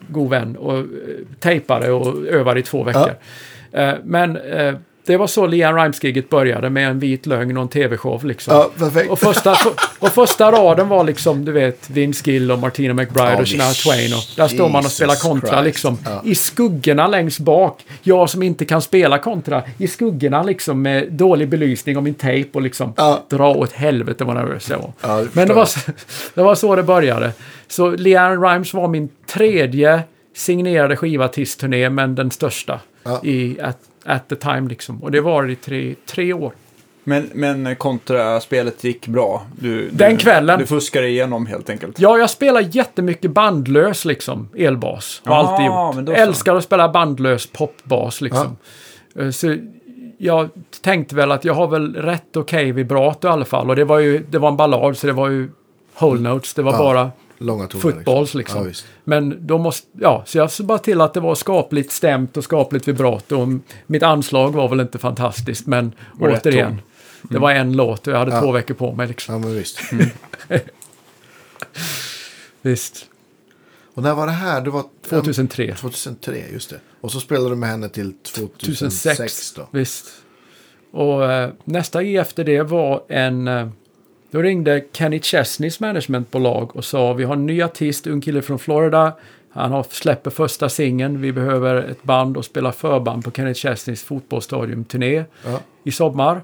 god 0.07 0.29
vän, 0.29 0.55
och 0.57 0.77
eh, 0.77 0.85
tejpade 1.39 1.91
och 1.91 2.25
övade 2.27 2.59
i 2.59 2.63
två 2.63 2.83
veckor. 2.83 3.13
Eh, 3.71 3.93
men 4.03 4.37
eh, 4.37 4.75
det 5.10 5.18
var 5.18 5.27
så 5.27 5.48
Leanne 5.48 5.84
Rimes-giget 5.84 6.30
började 6.30 6.69
med 6.69 6.88
en 6.90 6.99
vit 6.99 7.26
lögn 7.26 7.57
och 7.57 7.64
en 7.64 7.69
tv-show 7.69 8.26
liksom. 8.26 8.53
Ja. 8.53 8.90
Och 9.10 9.19
första, 9.19 9.56
och 9.99 10.10
första 10.10 10.52
raden 10.52 10.88
var 10.88 11.03
liksom, 11.03 11.45
du 11.45 11.52
vet, 11.52 11.90
Vince 11.90 12.31
Gill 12.31 12.52
och 12.52 12.60
Martina 12.60 12.94
McBride 12.94 13.31
Ja, 13.34 13.40
och 13.41 13.48
Shania 13.48 13.72
Twain. 13.72 14.14
Och 14.14 14.23
där 14.38 14.48
står 14.48 14.69
man 14.69 14.86
och 14.86 14.91
spelar 14.91 15.15
kontra 15.15 15.49
Christ. 15.49 15.64
liksom. 15.65 15.98
Ja. 16.06 16.22
I 16.26 16.36
skuggorna 16.36 17.07
längst 17.07 17.40
bak. 17.40 17.86
Jag 18.03 18.30
som 18.30 18.44
inte 18.44 18.65
kan 18.65 18.81
spela 18.81 19.18
kontra. 19.18 19.64
I 19.77 19.88
skuggorna 19.88 20.44
liksom 20.44 20.81
med 20.81 21.11
dålig 21.14 21.49
belysning 21.49 21.98
och 21.98 22.03
min 22.03 22.14
tejp 22.14 22.49
och 22.53 22.61
liksom 22.61 22.94
Ja. 22.98 23.23
dra 23.30 23.49
åt 23.56 23.72
helvete 23.72 24.23
vad 24.23 24.36
nervös 24.36 24.69
jag 24.69 24.77
var. 24.77 24.91
Ja, 25.02 25.18
det 25.22 25.27
Men 25.34 25.48
det 25.48 25.53
var, 25.53 25.65
så, 25.65 25.80
det 26.34 26.41
var 26.41 26.56
så 26.56 26.76
det 26.76 26.84
började. 26.84 27.31
Så 27.68 27.90
Leanne 27.90 28.36
Rimes 28.36 28.73
var 28.73 28.88
min 28.88 29.10
tredje 29.34 30.02
signerade 30.36 30.95
skivartistturné, 30.95 31.90
men 31.90 32.15
den 32.15 32.31
största 32.31 32.80
Ja. 33.03 33.19
i 33.23 33.57
at, 33.61 33.77
at 34.10 34.30
the 34.30 34.36
time 34.36 34.69
liksom. 34.69 35.03
Och 35.03 35.11
det 35.11 35.22
var 35.22 35.49
i 35.49 35.56
tre, 35.56 35.95
tre 36.06 36.34
år. 36.34 36.53
Men, 37.03 37.30
men 37.34 37.76
kontraspelet 37.76 38.84
gick 38.84 39.07
bra. 39.07 39.41
Du, 39.60 39.90
Den 39.90 40.11
du, 40.11 40.18
kvällen. 40.18 40.60
Du 40.60 40.65
fuskade 40.65 41.07
igenom 41.07 41.45
helt 41.45 41.69
enkelt. 41.69 41.99
Ja, 41.99 42.18
jag 42.18 42.30
spelar 42.30 42.76
jättemycket 42.76 43.31
bandlös 43.31 44.06
liksom, 44.06 44.49
elbas. 44.57 45.22
Har 45.26 45.36
alltid 45.36 45.65
gjort. 46.06 46.18
Älskar 46.19 46.56
att 46.56 46.64
spela 46.64 46.90
bandlös 46.90 47.48
popbas 47.48 48.22
liksom. 48.22 48.57
Eh, 49.19 49.30
Så 49.30 49.56
jag 50.18 50.49
tänkte 50.81 51.15
väl 51.15 51.31
att 51.31 51.45
jag 51.45 51.53
har 51.53 51.68
väl 51.68 51.95
rätt 51.95 52.38
okej 52.38 52.72
vibrato 52.72 53.27
i 53.27 53.31
alla 53.31 53.45
fall. 53.45 53.69
Och 53.69 53.76
det 53.76 53.86
var 53.86 53.99
ju, 53.99 54.26
det 54.30 54.38
var 54.40 54.49
en 54.49 54.57
ballad 54.57 54.98
så 54.98 55.07
det 55.07 55.14
var 55.14 55.30
ju 55.30 55.49
whole 55.99 56.22
notes. 56.22 56.53
Det 56.53 56.61
var 56.61 56.72
Ja, 56.72 56.77
bara 56.77 57.11
Långa 57.41 57.68
toner. 57.68 57.82
footballs 57.82 58.34
liksom. 58.34 58.68
Ja. 58.68 58.74
Men 59.03 59.48
då 59.48 59.57
måste, 59.57 59.88
ja, 59.99 60.24
så 60.28 60.38
jag 60.38 60.52
såg 60.52 60.66
bara 60.66 60.78
till 60.78 61.02
att 61.02 61.14
det 61.14 61.20
var 61.20 61.36
skapligt 61.36 61.91
stämt 61.91 62.38
och 62.38 62.44
skapligt 62.44 62.88
vibrato. 62.88 63.41
Och 63.41 63.48
mitt 63.88 64.03
anslag 64.03 64.52
var 64.52 64.70
väl 64.70 64.80
inte 64.80 64.98
fantastiskt, 64.99 65.68
men 65.68 65.91
rätt 66.20 66.41
återigen. 66.45 66.68
ton. 66.70 66.82
Det 67.30 67.40
var 67.40 67.52
en 67.52 67.74
låt 67.74 68.07
och 68.07 68.14
jag 68.14 68.18
hade 68.20 68.32
Ja. 68.32 68.41
två 68.41 68.52
veckor 68.52 68.74
på 68.74 68.91
mig 68.94 69.07
liksom. 69.07 69.34
Ja, 69.34 69.40
men 69.40 69.53
visst. 69.56 69.80
Visst. 72.61 73.06
Och 73.94 74.03
när 74.03 74.14
var 74.14 74.26
det 74.26 74.32
här? 74.32 74.61
Det 74.61 74.70
var 74.70 74.84
2003. 75.10 75.76
2003, 75.76 76.44
just 76.53 76.70
det. 76.70 76.80
Och 77.02 77.11
så 77.11 77.20
spelade 77.20 77.49
du 77.49 77.56
med 77.56 77.70
henne 77.70 77.90
till 77.90 78.14
2006, 78.14 79.03
2006. 79.03 79.53
då. 79.53 79.68
Visst. 79.72 80.06
Och 80.91 81.32
eh, 81.32 81.49
nästa 81.64 82.03
gig 82.03 82.16
efter 82.16 82.44
det 82.44 82.61
var 82.64 83.03
en... 83.10 83.48
Eh, 83.48 83.68
då 84.31 84.41
ringde 84.41 84.84
Kenny 84.93 85.19
Chesneys 85.19 85.80
managementbolag 85.80 86.76
och 86.76 86.85
sa 86.85 87.14
vi 87.14 87.23
har 87.23 87.34
en 87.34 87.45
ny 87.45 87.61
artist, 87.64 88.07
ung 88.07 88.22
kille 88.22 88.41
från 88.41 88.60
Florida. 88.60 89.14
Han 89.51 89.72
har 89.72 89.85
släpper 89.89 90.31
första 90.31 90.69
singeln. 90.69 91.22
Vi 91.22 91.31
behöver 91.31 91.76
ett 91.76 92.03
band 92.03 92.38
och 92.38 92.45
spela 92.45 92.72
förband 92.72 93.23
på 93.23 93.31
Kenny 93.31 93.53
Chesneys 93.53 94.03
fotbollsstadium-turné 94.03 95.23
Ja. 95.45 95.60
i 95.84 95.91
sommar. 95.91 96.41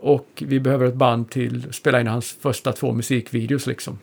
Och 0.00 0.26
vi 0.46 0.60
behöver 0.60 0.86
ett 0.86 0.94
band 0.94 1.30
till 1.30 1.66
att 1.68 1.74
spela 1.74 2.00
in 2.00 2.06
hans 2.06 2.32
första 2.40 2.72
två 2.72 2.92
musikvideos 2.92 3.66
liksom. 3.66 3.98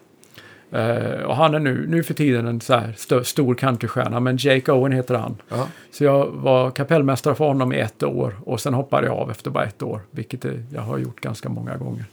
Eh, 0.71 1.21
och 1.25 1.35
han 1.35 1.55
är 1.55 1.59
nu, 1.59 1.85
nu 1.87 2.03
för 2.03 2.13
tiden 2.13 2.47
en 2.47 2.61
så 2.61 2.73
här 2.73 2.93
stö- 2.97 3.23
stor 3.23 3.55
countrystjärna, 3.55 4.19
men 4.19 4.37
Jake 4.39 4.71
Owen 4.71 4.91
heter 4.91 5.15
han. 5.15 5.37
Ja. 5.49 5.67
Så 5.91 6.03
jag 6.03 6.25
var 6.27 6.71
kapellmästare 6.71 7.35
för 7.35 7.45
honom 7.45 7.73
i 7.73 7.79
ett 7.79 8.03
år 8.03 8.35
och 8.45 8.59
sen 8.61 8.73
hoppade 8.73 9.07
jag 9.07 9.15
av 9.17 9.31
efter 9.31 9.51
bara 9.51 9.65
ett 9.65 9.81
år, 9.81 10.01
vilket 10.11 10.45
jag 10.73 10.81
har 10.81 10.97
gjort 10.97 11.21
ganska 11.21 11.49
många 11.49 11.77
gånger. 11.77 12.05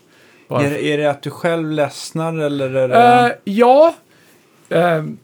Är, 0.48 0.72
är 0.78 0.98
det 0.98 1.10
att 1.10 1.22
du 1.22 1.30
själv 1.30 1.70
ledsnar 1.70 2.38
eller? 2.38 2.74
Är 2.74 2.88
det, 2.88 3.26
Eh, 3.26 3.32
ja, 3.44 3.94
Ehm, 4.68 5.18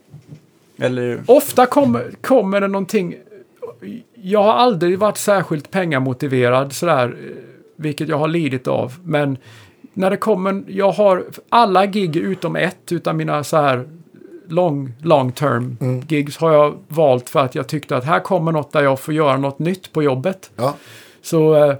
eller 0.77 1.23
ofta 1.27 1.65
kommer, 1.65 2.11
kommer 2.21 2.61
det 2.61 2.67
någonting... 2.67 3.15
Jag 4.15 4.43
har 4.43 4.53
aldrig 4.53 4.99
varit 4.99 5.17
särskilt 5.17 5.71
pengamotiverad 5.71 6.73
sådär, 6.73 7.07
eh, 7.07 7.35
vilket 7.75 8.07
jag 8.09 8.17
har 8.17 8.27
lidit 8.27 8.67
av. 8.67 8.93
Men 9.03 9.37
när 9.93 10.09
det 10.09 10.17
kommer... 10.17 10.63
Jag 10.67 10.91
har 10.91 11.25
alla 11.49 11.85
gig 11.85 12.15
utom 12.15 12.55
ett 12.55 12.91
utav 12.91 13.15
mina 13.15 13.43
så 13.43 13.57
här 13.57 13.87
long, 14.47 14.93
long 15.01 15.31
term 15.31 15.77
Mm. 15.81 16.01
gigs 16.09 16.37
har 16.37 16.53
jag 16.53 16.77
valt 16.87 17.29
för 17.29 17.39
att 17.39 17.55
jag 17.55 17.67
tyckte 17.67 17.97
att 17.97 18.05
här 18.05 18.19
kommer 18.19 18.51
något 18.51 18.71
där 18.71 18.83
jag 18.83 18.99
får 18.99 19.13
göra 19.13 19.37
något 19.37 19.59
nytt 19.59 19.93
på 19.93 20.03
jobbet. 20.03 20.51
Ja. 20.55 20.75
Så, 21.21 21.55
eh, 21.55 21.75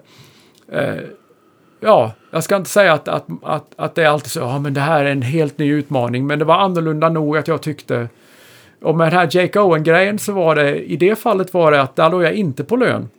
eh, 0.71 0.99
ja, 1.79 2.11
jag 2.33 2.43
ska 2.43 2.55
inte 2.55 2.69
säga 2.69 2.93
att, 2.93 3.07
att, 3.07 3.25
att, 3.43 3.65
att 3.75 3.95
det 3.95 4.03
är 4.03 4.07
alltid 4.07 4.31
så, 4.31 4.39
ja 4.39 4.59
men 4.59 4.73
det 4.73 4.81
här 4.81 5.05
är 5.05 5.11
en 5.11 5.21
helt 5.21 5.57
ny 5.57 5.71
utmaning, 5.71 6.27
men 6.27 6.39
det 6.39 6.45
var 6.45 6.55
annorlunda 6.55 7.09
nog 7.09 7.37
att 7.37 7.47
jag 7.47 7.61
tyckte, 7.61 8.07
och 8.81 8.97
med 8.97 9.07
den 9.07 9.19
här 9.19 9.29
Jake 9.31 9.59
Owen-grejen 9.59 10.19
så 10.19 10.33
var 10.33 10.55
det, 10.55 10.91
i 10.91 10.97
det 10.97 11.15
fallet 11.15 11.53
var 11.53 11.71
det 11.71 11.81
att 11.81 11.95
där 11.95 12.09
låg 12.09 12.23
jag 12.23 12.33
inte 12.33 12.63
på 12.63 12.75
lön. 12.75 13.09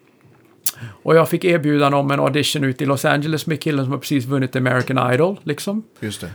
Och 1.02 1.16
jag 1.16 1.28
fick 1.28 1.44
erbjudande 1.44 1.98
om 1.98 2.10
en 2.10 2.20
audition 2.20 2.64
ut 2.64 2.82
i 2.82 2.86
Los 2.86 3.04
Angeles 3.04 3.46
med 3.46 3.60
killen 3.60 3.84
som 3.84 3.92
har 3.92 3.98
precis 3.98 4.24
vunnit 4.24 4.56
American 4.56 5.12
Idol, 5.12 5.40
liksom. 5.42 5.82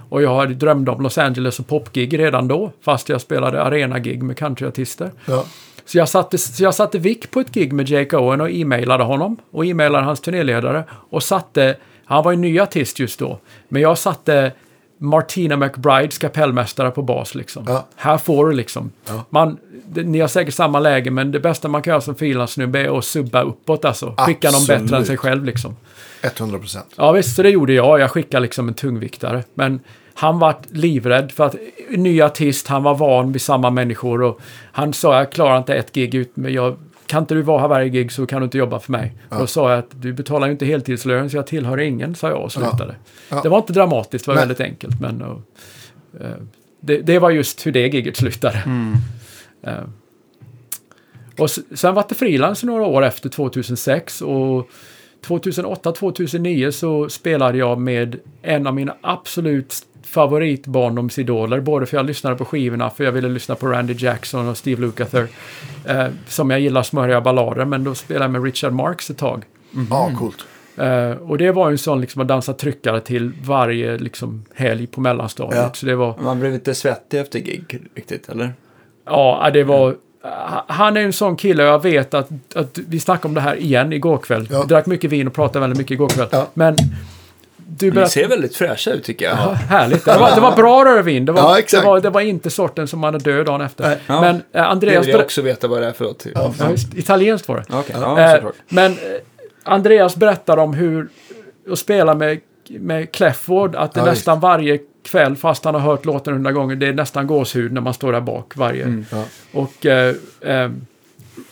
Och 0.10 0.22
jag 0.22 0.56
drömde 0.56 0.92
om 0.92 1.02
Los 1.02 1.18
Angeles 1.18 1.60
och 1.60 1.68
popgig 1.68 2.20
redan 2.20 2.48
då, 2.48 2.72
fast 2.82 3.10
jag 3.10 3.22
spelade 3.22 3.64
arena-gig 3.64 4.24
med 4.24 4.38
countryartister. 4.38 5.12
Ja. 5.26 5.46
Så 5.86 5.98
jag, 5.98 6.10
satte, 6.10 6.38
så 6.38 6.64
jag 6.64 6.76
satte 6.76 7.00
vick 7.00 7.32
på 7.32 7.40
ett 7.40 7.52
gig 7.52 7.74
med 7.74 7.90
Jake 7.90 8.18
Owen 8.18 8.42
och 8.42 8.50
e-mailade 8.50 9.04
honom. 9.04 9.38
Och 9.52 9.66
e-mailade 9.66 10.06
hans 10.06 10.22
turnéledare. 10.22 10.84
Och 10.92 11.24
satte, 11.24 11.76
han 12.10 12.24
var 12.24 12.32
ju 12.32 12.38
ny 12.38 12.60
artist 12.60 13.00
just 13.00 13.20
då. 13.20 13.40
Men 13.68 13.82
jag 13.82 13.98
satte 13.98 14.52
Martina 14.98 15.58
McBrides 15.58 16.18
kapellmästare 16.18 16.92
på 16.92 17.02
bas 17.02 17.36
liksom. 17.36 17.66
Ja. 17.68 17.88
Här 17.96 18.18
får 18.18 18.48
du 18.48 18.56
liksom. 18.56 18.92
Ja. 19.08 19.26
Man, 19.30 19.58
det, 19.86 20.04
ni 20.04 20.20
har 20.20 20.28
säkert 20.28 20.54
samma 20.54 20.80
läge 20.80 21.12
men 21.12 21.32
det 21.32 21.40
bästa 21.40 21.68
man 21.68 21.82
kan 21.82 21.92
göra 21.92 22.02
som 22.02 22.16
frilanssnubbe 22.16 22.80
är 22.80 22.98
att 22.98 23.06
subba 23.06 23.42
uppåt 23.42 23.86
alltså. 23.86 24.16
Skicka 24.18 24.52
någon 24.52 24.62
bättre 24.62 24.76
än 24.76 24.84
Absolut. 24.84 25.08
sig 25.08 25.18
själv 25.18 25.46
liksom. 25.46 25.76
100 26.22 26.60
procent. 26.60 26.86
Ja 26.96 27.12
visst, 27.12 27.36
så 27.36 27.44
det 27.44 27.50
gjorde 27.50 27.74
jag. 27.74 28.00
Jag 28.00 28.12
skickade 28.12 28.42
liksom 28.42 28.68
en 28.68 28.74
tungviktare. 28.74 29.44
Men 29.54 29.80
han 30.14 30.40
var 30.40 30.56
livrädd 30.72 31.32
för 31.32 31.46
att 31.46 31.56
ny 31.90 32.22
artist, 32.22 32.68
han 32.68 32.84
var 32.84 32.96
van 32.96 33.32
vid 33.32 33.42
samma 33.42 33.70
människor 33.70 34.22
och 34.22 34.40
han 34.72 34.94
sa 34.94 35.18
jag 35.18 35.32
klarar 35.32 35.58
inte 35.58 35.76
ett 35.76 35.92
gig 35.96 36.16
ut 36.16 36.32
men 36.34 36.54
jag 36.54 36.78
kan 37.10 37.24
inte 37.24 37.34
du 37.34 37.42
vara 37.42 37.62
här 37.62 37.68
varje 37.68 37.90
gig 37.90 38.12
så 38.12 38.26
kan 38.26 38.42
du 38.42 38.46
inte 38.46 38.58
jobba 38.58 38.80
för 38.80 38.92
mig. 38.92 39.14
Då 39.30 39.48
sa 39.48 39.70
jag 39.70 39.80
att 39.80 40.02
du 40.02 40.14
betalar 40.14 40.48
ju 40.48 40.52
inte 40.52 40.66
heltidslön 40.66 41.30
så 41.30 41.38
jag 41.38 41.48
tillhör 41.48 41.78
ingen, 41.80 42.16
sa 42.16 42.30
jag 42.30 42.44
och 42.44 42.52
slutade. 42.52 42.96
Ja. 43.30 43.40
Det 43.44 43.50
var 43.50 43.58
inte 43.58 43.74
dramatiskt, 43.74 44.26
det 44.26 44.30
var 44.32 44.36
Nej. 44.36 44.42
väldigt 44.42 44.60
enkelt. 44.62 45.02
Men, 45.02 45.22
och, 45.22 45.42
eh, 46.22 46.28
det, 46.80 46.98
det 46.98 47.20
var 47.20 47.30
just 47.30 47.68
hur 47.68 47.72
det 47.72 47.88
giget 47.88 48.18
slutade. 48.18 48.64
Eh, 49.64 49.74
och 51.38 51.46
s- 51.46 51.60
sen 51.80 51.94
var 51.96 52.06
det 52.10 52.16
frilans 52.16 52.64
några 52.64 52.86
år 52.86 53.04
efter 53.06 53.30
2006 53.30 54.22
och 54.22 54.70
2008-2009 55.28 56.72
så 56.72 57.10
spelade 57.10 57.58
jag 57.58 57.80
med 57.82 58.20
en 58.42 58.68
av 58.68 58.74
mina 58.74 58.96
absolut 59.02 59.76
favoritbarndomsidoler. 60.04 61.60
Både 61.60 61.86
för 61.86 61.98
jag 61.98 62.06
lyssnade 62.06 62.36
på 62.36 62.46
skivorna, 62.46 62.90
för 62.90 63.04
jag 63.04 63.12
ville 63.12 63.30
lyssna 63.30 63.56
på 63.56 63.68
Randy 63.68 63.96
Jackson 63.98 64.48
och 64.48 64.58
Steve 64.58 64.82
Lukather. 64.82 65.28
Eh, 65.86 66.08
som 66.28 66.50
jag 66.50 66.60
gillar 66.60 66.84
smöriga 66.84 67.22
ballader, 67.22 67.66
men 67.66 67.84
då 67.84 67.96
spelade 67.96 68.26
jag 68.26 68.32
med 68.32 68.44
Richard 68.44 68.74
Marx 68.74 69.10
ett 69.10 69.18
tag. 69.18 69.44
Ja, 69.90 70.12
coolt. 70.20 70.46
Eh, 70.78 71.12
och 71.12 71.38
det 71.38 71.52
var 71.52 71.70
ju 71.70 71.72
en 71.72 71.78
sån 71.78 72.02
liksom 72.02 72.22
att 72.22 72.28
dansa 72.28 72.54
tryckare 72.54 73.02
till 73.02 73.32
varje 73.44 73.98
liksom, 73.98 74.46
helg 74.54 74.88
på 74.88 75.02
mellanstadiet. 75.02 75.62
Ja. 75.62 75.74
Så 75.74 75.86
det 75.86 75.96
var... 75.96 76.16
Man 76.22 76.40
blev 76.40 76.54
inte 76.54 76.76
svettig 76.76 77.20
efter 77.20 77.40
gig 77.40 77.80
riktigt, 77.96 78.30
eller? 78.30 78.54
Ja, 79.06 79.50
det 79.54 79.64
var... 79.64 79.96
Han 80.68 80.98
är 80.98 81.02
en 81.02 81.14
sån 81.14 81.36
kille 81.36 81.64
och 81.64 81.70
jag 81.70 81.84
vet 81.84 82.14
att, 82.14 82.30
att 82.56 82.78
vi 82.88 83.00
snackade 83.00 83.28
om 83.28 83.34
det 83.34 83.42
här 83.42 83.56
igen 83.56 83.94
igår 83.94 84.18
kväll. 84.18 84.48
Ja. 84.52 84.62
Vi 84.62 84.68
drack 84.68 84.86
mycket 84.86 85.12
vin 85.12 85.28
och 85.28 85.34
pratade 85.34 85.60
väldigt 85.60 85.78
mycket 85.78 85.92
igår 85.92 86.10
kväll. 86.10 86.28
Ja. 86.32 86.48
Men 86.54 86.76
du 87.80 87.86
Ni 87.86 87.92
berättade... 87.92 88.10
ser 88.12 88.28
väldigt 88.28 88.56
fräscha 88.56 88.92
ut 88.92 89.04
tycker 89.04 89.26
jag. 89.26 89.38
Ja, 89.38 89.52
härligt. 89.52 90.06
Det 90.06 90.18
var, 90.18 90.36
det 90.36 90.42
var 90.42 90.56
bra 90.56 90.86
rödvin. 90.86 91.26
Det 91.26 91.32
var, 91.32 91.42
Ja, 91.58 91.64
det, 91.72 91.86
var, 91.86 92.00
det 92.00 92.10
var 92.10 92.22
inte 92.22 92.50
sorten 92.50 92.88
som 92.88 93.00
man 93.00 93.16
är 93.16 93.20
död 93.20 93.46
dagen 93.46 93.62
efter. 93.62 93.98
Ja. 94.08 94.22
Men 94.22 94.36
eh, 94.36 94.42
Det 94.52 94.66
Andreas... 94.66 95.06
vill 95.06 95.12
jag 95.12 95.22
också 95.22 95.42
veta 95.42 95.68
vad 95.68 95.82
det 95.82 95.88
är 95.88 95.92
för 95.92 96.06
något. 96.06 96.26
Ja. 96.36 96.54
Ja, 96.60 96.66
italienskt 96.96 97.48
var 97.48 97.58
det. 97.58 97.64
Ja, 97.94 98.36
Eh, 98.36 98.44
men 98.70 98.92
eh, 98.92 98.98
Andreas 99.64 100.16
berättar 100.16 100.58
om 100.58 100.74
hur 100.74 101.10
att 101.72 101.80
spela 101.80 102.14
med, 102.14 102.40
med 102.70 103.12
Clefford, 103.12 103.76
att 103.76 103.94
det 103.94 104.00
Ja, 104.00 104.06
nästan 104.06 104.40
varje 104.40 104.80
kväll, 105.04 105.36
fast 105.36 105.66
han 105.66 105.74
har 105.74 105.82
hört 105.82 106.06
låten 106.06 106.34
hundra 106.34 106.52
gånger, 106.52 106.76
det 106.76 106.88
är 106.88 106.94
nästan 106.94 107.28
gåshud 107.28 107.72
när 107.74 107.82
man 107.82 107.94
står 107.94 108.12
där 108.12 108.22
bak 108.22 108.54
varje. 108.58 108.84
Mm. 108.84 109.06
Ja. 109.12 109.24
Och 109.52 109.86
eh, 109.86 110.16
eh, 110.42 110.72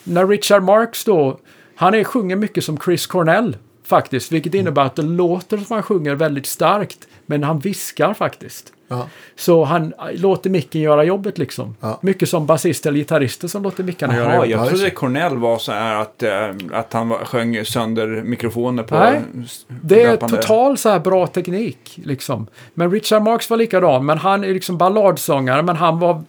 när 0.04 0.28
Richard 0.28 0.64
Marx 0.64 1.04
då, 1.04 1.40
han 1.76 1.94
är, 1.94 2.04
sjunger 2.04 2.36
mycket 2.36 2.64
som 2.64 2.78
Chris 2.86 3.08
Cornell 3.08 3.58
faktiskt, 3.88 4.32
vilket 4.32 4.54
Mm. 4.54 4.62
innebär 4.62 4.82
att 4.86 4.96
det 4.96 5.02
låter 5.02 5.58
som 5.58 5.74
han 5.74 5.84
sjunger 5.84 6.16
väldigt 6.16 6.46
starkt, 6.46 6.98
men 7.26 7.44
han 7.44 7.60
viskar 7.60 8.14
faktiskt. 8.14 8.74
Ja. 8.90 9.08
Så 9.36 9.64
han 9.64 9.94
eh, 9.94 10.20
låter 10.22 10.50
micken 10.50 10.82
göra 10.82 11.04
jobbet 11.04 11.38
liksom. 11.38 11.76
Ja. 11.80 12.00
Mycket 12.02 12.30
som 12.30 12.46
basist 12.46 12.86
eller 12.86 12.98
gitarrister 13.00 13.48
som 13.48 13.64
låter 13.64 13.84
mickarna 13.84 14.16
göra 14.16 14.34
jobbet. 14.36 14.50
jag 14.50 14.66
Ja, 14.66 14.70
trodde 14.70 14.90
Cornell 14.90 15.38
var 15.38 15.58
så 15.58 15.72
här 15.72 15.96
att, 16.02 16.24
eh, 16.24 16.50
att 16.72 16.94
han 16.94 17.10
var, 17.10 17.18
sjöng 17.26 17.66
sönder 17.66 18.08
mikrofoner 18.08 18.84
på 18.84 18.96
Nej, 18.96 19.22
Det 19.68 20.04
är 20.04 20.12
löpande. 20.12 20.38
total 20.38 20.78
så 20.78 20.90
här 20.90 21.00
bra 21.00 21.28
teknik. 21.28 22.00
Liksom. 22.04 22.48
Men 22.74 22.92
Richard 22.92 23.22
Marx 23.22 23.50
var 23.50 23.58
likadan. 23.58 24.06
Men 24.06 24.18
han 24.18 24.44
är 24.44 24.54
liksom 24.54 24.78
balladsångare. 24.78 25.62
Men 25.62 25.76
han 25.76 26.00
var 26.00 26.24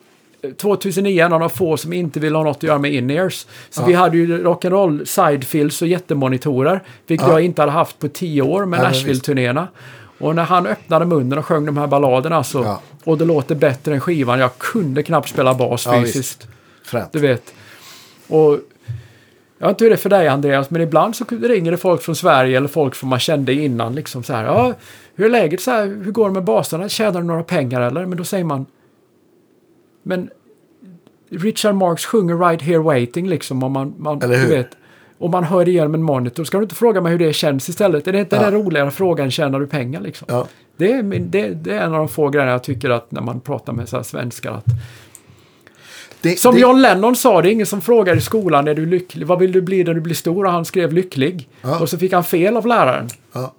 2009 0.57 1.21
en 1.25 1.33
av 1.33 1.41
de 1.41 1.51
få 1.51 1.77
som 1.77 1.93
inte 1.93 2.21
ville 2.21 2.37
ha 2.37 2.45
något 2.45 2.57
att 2.57 2.63
göra 2.63 2.79
med 2.79 2.93
in-ears. 2.95 3.47
Så 3.71 3.83
Ja. 3.83 3.87
vi 3.87 3.93
hade 3.93 4.17
ju 4.17 4.45
rock'n'roll 4.45 5.05
sidefills 5.05 5.83
och 5.83 5.89
jättemonitorer. 5.89 6.83
Vilket 7.07 7.27
Ja. 7.27 7.33
jag 7.33 7.43
inte 7.45 7.63
hade 7.63 7.73
haft 7.73 7.99
på 7.99 8.09
tio 8.09 8.43
år 8.43 8.65
med 8.67 8.81
Nashville-turnéerna. 8.81 9.69
Och 10.19 10.35
när 10.35 10.45
han 10.45 10.67
öppnade 10.67 11.05
munnen 11.07 11.39
och 11.39 11.45
sjöng 11.47 11.67
de 11.67 11.77
här 11.77 11.87
balladerna 11.87 12.45
så, 12.45 12.59
Ja. 12.63 12.81
och 13.05 13.19
det 13.19 13.25
låter 13.25 13.55
bättre 13.55 13.95
än 13.95 14.01
skivan. 14.01 14.39
Jag 14.39 14.59
kunde 14.59 15.03
knappt 15.03 15.29
spela 15.29 15.55
bas 15.55 15.87
Ja, 15.87 16.03
fysiskt. 16.03 16.49
Du 17.13 17.19
vet. 17.19 17.55
Och 18.29 18.59
jag 19.59 19.67
vet 19.69 19.75
inte 19.75 19.85
hur 19.85 19.91
det 19.91 19.95
är 19.95 19.99
för 19.99 20.11
dig 20.11 20.29
Andreas, 20.29 20.71
men 20.71 20.83
ibland 20.83 21.17
så 21.17 21.25
ringer 21.25 21.71
det 21.71 21.77
folk 21.77 22.03
från 22.03 22.17
Sverige 22.17 22.57
eller 22.57 22.69
folk 22.69 22.95
som 22.95 23.09
man 23.09 23.19
kände 23.19 23.53
innan. 23.53 23.95
Liksom 23.95 24.23
så 24.23 24.33
här, 24.33 24.45
ja, 24.45 24.75
hur 25.15 25.25
är 25.25 25.31
läget? 25.31 25.61
Så 25.61 25.71
här, 25.71 25.87
hur 26.05 26.13
går 26.13 26.29
det 26.29 26.35
med 26.35 26.45
basarna? 26.45 26.89
Tjänar 26.89 27.21
du 27.21 27.27
några 27.27 27.43
pengar 27.43 27.81
eller? 27.81 28.07
Men 28.07 28.19
då 28.19 28.25
säger 28.25 28.45
man, 28.45 28.67
men 30.09 30.31
Richard 31.31 31.75
Marx 31.75 32.07
sjunger 32.07 32.37
Right 32.49 32.63
Here 32.63 32.79
Waiting 32.79 33.29
liksom. 33.29 33.63
Och 33.63 33.71
man, 33.71 33.95
man, 33.99 34.23
Eller 34.23 34.35
du 34.35 34.41
hur? 34.41 34.57
vet, 34.57 34.69
och 35.19 35.31
man 35.31 35.45
hör 35.45 35.65
det 35.65 35.71
genom 35.71 35.95
en 35.95 36.03
monitor. 36.03 36.45
Ska 36.45 36.59
du 36.59 36.63
inte 36.63 36.75
fråga 36.75 37.01
mig 37.01 37.13
hur 37.13 37.19
det 37.19 37.33
känns 37.33 37.69
istället? 37.69 38.07
Är 38.09 38.13
det 38.13 38.21
inte 38.21 38.37
Ja. 38.37 38.43
den 38.43 38.53
roligare 38.53 38.91
frågan, 38.91 39.31
tjänar 39.31 39.61
du 39.61 39.67
pengar 39.67 40.01
liksom? 40.01 40.27
Ja. 40.31 40.47
Det, 40.77 40.93
är, 40.93 41.03
det, 41.03 41.49
det 41.49 41.73
är 41.75 41.81
en 41.81 41.93
av 41.93 41.99
de 41.99 42.09
få 42.09 42.29
grejerna 42.29 42.53
jag 42.53 42.63
tycker 42.65 42.91
att 42.91 43.13
när 43.13 43.21
man 43.21 43.41
pratar 43.41 43.73
med 43.73 43.89
så 43.89 43.97
här 43.97 44.03
svenskar 44.03 44.53
att 44.53 44.65
Det, 46.21 46.39
som 46.41 46.55
det, 46.55 46.61
John 46.61 46.83
Lennon 46.83 47.17
sa, 47.17 47.43
det 47.43 47.51
är 47.51 47.53
ingen 47.53 47.67
som 47.67 47.81
frågar 47.81 48.17
i 48.17 48.21
skolan, 48.21 48.69
är 48.69 48.75
du 48.75 48.87
lycklig? 48.87 49.27
Vad 49.27 49.39
vill 49.39 49.53
du 49.53 49.61
bli 49.63 49.85
när 49.85 49.95
du 49.95 50.01
blir 50.01 50.15
stor? 50.15 50.45
Och 50.45 50.53
han 50.53 50.65
skrev 50.65 50.93
lycklig. 50.93 51.49
Ja. 51.63 51.81
Och 51.81 51.89
så 51.89 51.99
fick 51.99 52.13
han 52.13 52.25
fel 52.25 52.57
av 52.57 52.67
läraren. 52.67 53.09
Ja. 53.33 53.53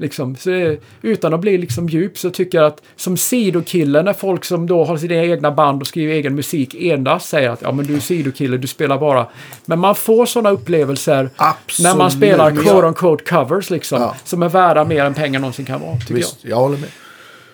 Liksom. 0.00 0.36
Så 0.36 0.50
det, 0.50 0.80
utan 1.02 1.34
att 1.34 1.40
bli 1.40 1.58
liksom 1.58 1.88
djup 1.88 2.18
så 2.18 2.30
tycker 2.30 2.58
jag 2.58 2.66
att 2.66 2.82
som 2.96 3.16
sidokille 3.16 4.02
när 4.02 4.12
folk 4.12 4.44
som 4.44 4.66
då 4.66 4.84
har 4.84 4.96
sina 4.96 5.14
egna 5.14 5.50
band 5.50 5.80
och 5.82 5.86
skriver 5.86 6.12
egen 6.14 6.34
musik 6.34 6.74
endast 6.78 7.28
säger 7.28 7.50
att 7.50 7.62
ja 7.62 7.72
men 7.72 7.86
du 7.86 7.96
är 7.96 8.00
sidokille, 8.00 8.56
du 8.56 8.66
spelar 8.66 8.98
bara. 8.98 9.26
Men 9.64 9.78
man 9.78 9.94
får 9.94 10.26
sådana 10.26 10.50
upplevelser 10.50 11.30
Absolut. 11.36 11.90
när 11.92 11.98
man 11.98 12.10
spelar 12.10 12.50
quote 12.50 12.68
jag- 12.68 12.84
on 12.84 12.94
quote 12.94 13.24
covers 13.24 13.70
liksom. 13.70 14.02
Ja. 14.02 14.16
Som 14.24 14.42
är 14.42 14.48
värda 14.48 14.84
mer 14.84 15.04
än 15.04 15.14
pengar 15.14 15.40
någonsin 15.40 15.64
kan 15.64 15.80
vara, 15.80 15.96
tycker 15.96 16.14
Visst, 16.14 16.36
jag 16.44 16.56
håller 16.56 16.78
med. 16.78 16.88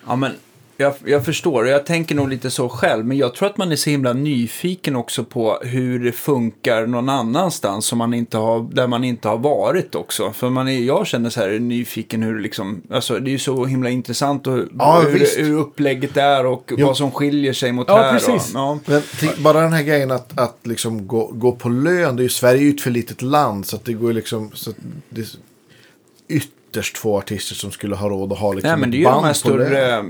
Ja, 0.07 0.15
men 0.15 0.31
jag, 0.77 0.93
jag 1.05 1.25
förstår 1.25 1.63
och 1.63 1.69
jag 1.69 1.85
tänker 1.85 2.15
nog 2.15 2.29
lite 2.29 2.51
så 2.51 2.69
själv. 2.69 3.05
Men 3.05 3.17
jag 3.17 3.35
tror 3.35 3.49
att 3.49 3.57
man 3.57 3.71
är 3.71 3.75
så 3.75 3.89
himla 3.89 4.13
nyfiken 4.13 4.95
också 4.95 5.23
på 5.23 5.59
hur 5.63 5.99
det 6.03 6.11
funkar 6.11 6.87
någon 6.87 7.09
annanstans 7.09 7.85
som 7.85 7.97
man 7.97 8.13
inte 8.13 8.37
har, 8.37 8.67
där 8.73 8.87
man 8.87 9.03
inte 9.03 9.27
har 9.27 9.37
varit 9.37 9.95
också. 9.95 10.31
För 10.31 10.49
man 10.49 10.67
är, 10.67 10.79
jag 10.79 11.07
känner 11.07 11.29
så 11.29 11.39
här 11.39 11.59
nyfiken 11.59 12.23
hur 12.23 12.35
det 12.35 12.41
liksom, 12.41 12.81
alltså 12.91 13.19
det 13.19 13.29
är 13.29 13.31
ju 13.31 13.39
så 13.39 13.65
himla 13.65 13.89
intressant 13.89 14.47
och 14.47 14.59
Ja, 14.79 15.01
hur, 15.07 15.43
hur 15.45 15.57
upplägget 15.59 16.17
är 16.17 16.45
och 16.45 16.71
Jo. 16.77 16.87
vad 16.87 16.97
som 16.97 17.11
skiljer 17.11 17.53
sig 17.53 17.71
mot 17.71 17.87
Ja, 17.87 17.97
här. 17.97 18.13
precis. 18.13 18.55
Och, 18.55 18.59
ja. 18.59 18.79
Men 18.85 19.01
bara 19.43 19.61
den 19.61 19.73
här 19.73 19.83
grejen 19.83 20.11
att, 20.11 20.39
att 20.39 20.57
liksom 20.63 21.07
gå, 21.07 21.31
gå 21.33 21.51
på 21.51 21.69
lön. 21.69 22.15
Det 22.15 22.21
är 22.21 22.23
ju, 22.23 22.29
Sverige 22.29 22.61
är 22.61 22.63
ju 22.65 22.69
ett 22.75 22.81
för 22.81 22.91
litet 22.91 23.21
land. 23.21 23.65
Så 23.65 23.75
att 23.75 23.85
det 23.85 23.93
går 23.93 24.13
liksom... 24.13 24.51
Så 24.53 24.71
det 25.09 25.21
är 25.21 26.41
ytterst 26.75 26.97
få 26.97 27.17
artister 27.17 27.55
som 27.55 27.71
skulle 27.71 27.95
ha 27.95 28.09
råd 28.09 28.31
att 28.33 28.39
ha 28.39 28.53
liksom 28.53 28.69
Nej 28.69 28.79
men 28.79 28.91
det 28.91 28.97
är 28.97 28.99
ju 28.99 29.03
de 29.05 29.11
band 29.11 29.25
här 29.25 29.33
större, 29.33 30.05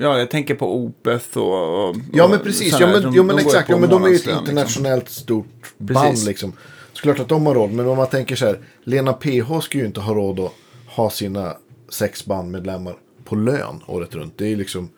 ja 0.00 0.18
jag 0.18 0.30
tänker 0.30 0.54
på 0.54 0.76
Opeth 0.76 1.38
och... 1.38 1.88
och 1.88 1.96
Ja 2.12 2.28
men 2.28 2.38
precis, 2.38 2.80
ja 2.80 2.86
men, 2.86 3.02
de- 3.02 3.12
jo, 3.14 3.22
men 3.24 3.36
de 3.36 3.42
exakt, 3.42 3.68
ja, 3.68 3.76
men 3.78 3.90
de 3.90 4.04
är 4.04 4.08
ju 4.08 4.14
ett 4.14 4.26
liksom. 4.26 4.40
internationellt 4.40 5.08
stort 5.08 5.46
band 5.78 6.08
Precis. 6.10 6.26
liksom. 6.26 6.52
Såklart 6.92 7.18
att 7.20 7.28
de 7.28 7.46
har 7.46 7.54
råd, 7.54 7.72
men 7.72 7.88
om 7.88 7.96
man 7.96 8.06
tänker 8.06 8.36
så 8.36 8.46
här, 8.46 8.58
Lena 8.84 9.12
PH 9.12 9.60
skulle 9.62 9.82
ju 9.82 9.86
inte 9.86 10.00
ha 10.00 10.14
råd 10.14 10.40
att 10.40 10.52
ha 10.86 11.10
sina 11.10 11.54
sex 11.88 12.24
bandmedlemmar 12.26 12.94
på 13.24 13.36
lön 13.36 13.82
året 13.86 14.14
runt. 14.14 14.38
Det 14.38 14.44
är 14.44 14.48
ju 14.48 14.56
liksom, 14.56 14.88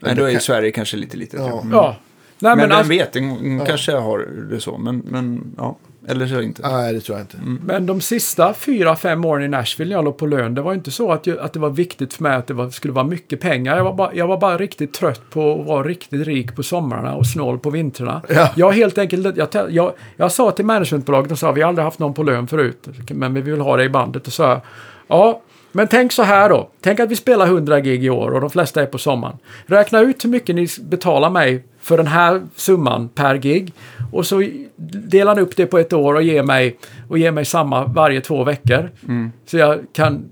Nej, 0.00 0.14
då 0.14 0.22
är 0.22 0.28
ju 0.28 0.32
kan- 0.34 0.40
Sverige 0.40 0.70
kanske 0.70 0.96
lite 0.96 1.16
litet. 1.16 1.40
Ja. 1.40 1.46
Ja. 1.48 1.60
Mm. 1.60 1.72
jag. 1.72 1.84
Ja. 1.84 1.96
Nej, 2.38 2.50
Men, 2.50 2.58
men, 2.58 2.68
vem 2.68 2.78
alltså- 2.78 2.92
vet, 2.92 3.14
hon 3.14 3.66
kanske 3.66 3.92
har 3.92 4.18
det 4.50 4.60
så. 4.60 4.78
Men, 4.78 4.98
men 4.98 5.54
ja, 5.56 5.76
eller 6.08 6.26
så 6.26 6.40
inte. 6.40 6.68
nej 6.68 6.92
det 6.92 7.00
tror 7.00 7.18
jag 7.18 7.24
inte. 7.24 7.36
Mm. 7.36 7.60
Men 7.64 7.86
de 7.86 8.00
sista 8.00 8.54
fyra, 8.54 8.96
fem 8.96 9.24
åren 9.24 9.44
i 9.44 9.48
Nashville 9.48 9.88
när 9.88 9.96
jag 9.96 10.04
låg 10.04 10.16
på 10.16 10.26
lön, 10.26 10.54
det 10.54 10.62
var 10.62 10.74
inte 10.74 10.90
så 10.90 11.12
att, 11.12 11.26
jag, 11.26 11.38
att 11.38 11.52
det 11.52 11.58
var 11.58 11.70
viktigt 11.70 12.14
för 12.14 12.22
mig 12.22 12.34
att 12.36 12.46
det 12.46 12.54
var, 12.54 12.70
skulle 12.70 12.92
vara 12.92 13.04
mycket 13.04 13.40
pengar. 13.40 13.76
Jag 13.76 13.84
var, 13.84 13.94
bara, 13.94 14.14
jag 14.14 14.26
var 14.26 14.40
bara 14.40 14.58
riktigt 14.58 14.94
trött 14.94 15.30
på 15.30 15.60
att 15.60 15.66
vara 15.66 15.82
riktigt 15.82 16.26
rik 16.26 16.56
på 16.56 16.62
somrarna 16.62 17.14
och 17.14 17.26
snål 17.26 17.58
på 17.58 17.70
vintrarna. 17.70 18.22
Ja. 18.28 18.50
Jag 18.56 18.72
helt 18.72 18.98
enkelt, 18.98 19.36
jag, 19.36 19.48
jag, 19.70 19.92
jag 20.16 20.32
sa 20.32 20.50
till 20.50 20.64
managementbolaget, 20.64 21.32
och 21.32 21.38
sa 21.38 21.52
vi 21.52 21.60
har 21.60 21.68
aldrig 21.68 21.84
haft 21.84 21.98
någon 21.98 22.14
på 22.14 22.22
lön 22.22 22.46
förut, 22.46 22.88
men 23.10 23.34
vi 23.34 23.40
vill 23.40 23.60
ha 23.60 23.76
det 23.76 23.84
i 23.84 23.88
bandet. 23.88 24.26
Och 24.26 24.32
sa 24.32 24.60
ja, 25.08 25.40
men 25.76 25.88
tänk 25.88 26.12
så 26.12 26.22
här 26.22 26.48
då. 26.48 26.70
Tänk 26.80 27.00
att 27.00 27.10
vi 27.10 27.16
spelar 27.16 27.46
100 27.46 27.80
gig 27.80 28.04
i 28.04 28.10
år 28.10 28.30
och 28.30 28.40
de 28.40 28.50
flesta 28.50 28.82
är 28.82 28.86
på 28.86 28.98
sommaren. 28.98 29.36
Räkna 29.66 30.00
ut 30.00 30.24
hur 30.24 30.30
mycket 30.30 30.54
ni 30.54 30.68
betalar 30.80 31.30
mig 31.30 31.64
för 31.80 31.96
den 31.96 32.06
här 32.06 32.42
summan 32.56 33.08
per 33.08 33.34
gig. 33.34 33.72
Och 34.14 34.26
så 34.26 34.48
delar 34.76 35.34
ni 35.34 35.40
upp 35.40 35.56
det 35.56 35.66
på 35.66 35.78
ett 35.78 35.92
år 35.92 36.14
och 36.14 36.22
ger 36.22 36.42
mig, 36.42 36.78
och 37.08 37.18
ger 37.18 37.30
mig 37.30 37.44
samma 37.44 37.84
varje 37.84 38.20
två 38.20 38.44
veckor. 38.44 38.90
Så 39.46 39.56
jag 39.56 39.80
kan 39.92 40.24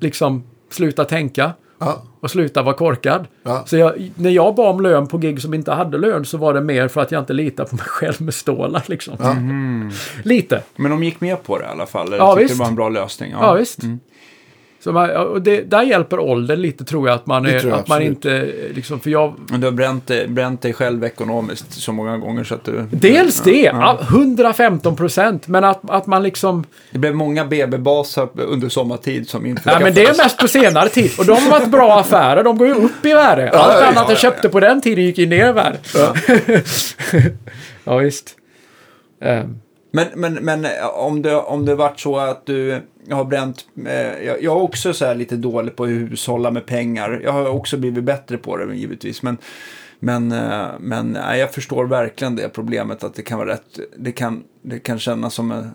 liksom 0.00 0.42
sluta 0.70 1.04
tänka 1.04 1.52
Ja, 1.78 2.02
och 2.20 2.30
sluta 2.30 2.62
vara 2.62 2.74
korkad. 2.74 3.26
Ja. 3.42 3.62
Så 3.66 3.76
jag, 3.76 4.10
när 4.14 4.30
jag 4.30 4.54
bad 4.54 4.70
om 4.74 4.80
lön 4.80 5.06
på 5.06 5.18
gig 5.18 5.42
som 5.42 5.54
inte 5.54 5.72
hade 5.72 5.98
lön 5.98 6.24
så 6.24 6.38
var 6.38 6.54
det 6.54 6.60
mer 6.60 6.88
för 6.88 7.00
att 7.00 7.12
jag 7.12 7.22
inte 7.22 7.32
litar 7.32 7.64
på 7.64 7.76
mig 7.76 7.84
själv 7.84 8.22
med 8.22 8.34
stålar 8.34 8.82
liksom. 8.86 9.16
Lite. 10.22 10.62
Men 10.76 10.90
de 10.90 11.04
gick 11.04 11.20
med 11.20 11.42
på 11.42 11.58
det 11.58 11.64
i 11.64 11.68
alla 11.68 11.86
fall. 11.86 12.14
Ja, 12.18 12.34
visst. 12.34 12.54
det 12.54 12.60
var 12.60 12.66
en 12.66 12.74
bra 12.74 12.88
lösning. 12.88 13.30
Ja, 13.40 13.54
visst. 13.54 13.78
Så 14.84 14.92
man, 14.92 15.10
och 15.10 15.42
det, 15.42 15.60
där 15.60 15.82
hjälper 15.82 16.18
åldern 16.18 16.60
lite 16.60 16.84
tror 16.84 17.08
jag, 17.08 17.14
att 17.14 17.26
man, 17.26 17.46
är, 17.46 17.72
att 17.72 17.88
man 17.88 18.02
inte, 18.02 18.52
liksom, 18.74 19.00
för 19.00 19.10
jag, 19.10 19.34
Men 19.50 19.60
du 19.60 19.66
har 19.66 19.72
bränt 19.72 20.06
dig, 20.06 20.28
bränt 20.28 20.62
dig 20.62 20.72
själv 20.72 21.04
ekonomiskt 21.04 21.72
så 21.72 21.92
många 21.92 22.18
gånger 22.18 22.44
så 22.44 22.54
att 22.54 22.64
du... 22.64 22.84
dels 22.90 23.42
det, 23.42 23.62
Ja. 23.62 23.98
ja. 24.00 24.06
115 24.10 24.96
procent, 24.96 25.48
men 25.48 25.64
att, 25.64 25.90
att 25.90 26.06
man 26.06 26.22
liksom, 26.22 26.64
Det 26.90 26.98
blev 26.98 27.14
många 27.14 27.44
BB-basar 27.44 28.28
under 28.34 28.68
sommartid 28.68 29.28
som 29.28 29.46
inte 29.46 29.62
ja 29.64 29.80
men 29.80 29.94
det 29.94 30.04
är 30.04 30.16
mest 30.16 30.38
på 30.38 30.48
senare 30.48 30.88
tid, 30.88 31.10
och 31.18 31.26
de 31.26 31.32
har 31.32 31.50
varit 31.50 31.70
bra 31.70 32.00
affärer, 32.00 32.44
de 32.44 32.58
går 32.58 32.68
ju 32.68 32.74
upp 32.74 33.06
i 33.06 33.12
värde. 33.12 33.50
Allt 33.50 33.80
ja, 33.80 33.86
annat 33.86 33.96
ja, 33.96 34.06
jag 34.08 34.18
köpte 34.18 34.48
på 34.48 34.60
den 34.60 34.80
tiden 34.80 35.04
gick 35.04 35.18
ju 35.18 35.26
ner 35.26 35.48
i 35.48 35.52
värde. 35.52 35.78
Ja, 35.94 36.14
ja 37.84 37.96
visst. 37.96 38.36
Ehm, 39.20 39.58
Men, 39.92 40.06
men, 40.14 40.34
men 40.34 40.64
eh, 40.64 40.70
om 40.94 41.22
det, 41.22 41.34
om 41.36 41.64
det 41.66 41.74
varit 41.74 42.00
så 42.00 42.16
att 42.18 42.46
du 42.46 42.82
har 43.10 43.24
bränt... 43.24 43.64
Eh, 43.86 43.92
jag, 44.24 44.42
jag 44.42 44.44
är 44.56 44.62
också 44.62 44.92
så 44.94 45.04
här 45.04 45.14
lite 45.14 45.36
dålig 45.36 45.76
på 45.76 45.84
att 45.84 45.90
hushålla 45.90 46.50
med 46.50 46.66
pengar. 46.66 47.20
Jag 47.24 47.32
har 47.32 47.46
också 47.48 47.76
blivit 47.76 48.04
bättre 48.04 48.38
på 48.38 48.56
det 48.56 48.74
givetvis. 48.76 49.22
Men, 49.22 49.36
men, 49.98 50.32
eh, 50.32 50.66
men 50.80 51.06
nej, 51.06 51.40
jag 51.40 51.52
förstår 51.54 51.84
verkligen 51.86 52.36
det 52.36 52.48
problemet 52.48 53.04
att 53.04 53.14
det 53.14 53.22
kan 53.22 53.38
vara 53.38 53.48
rätt... 53.52 53.78
Det 53.96 54.12
kan, 54.12 54.42
det 54.62 54.78
kan 54.78 54.98
kännas 54.98 55.34
som 55.34 55.50
en, 55.50 55.70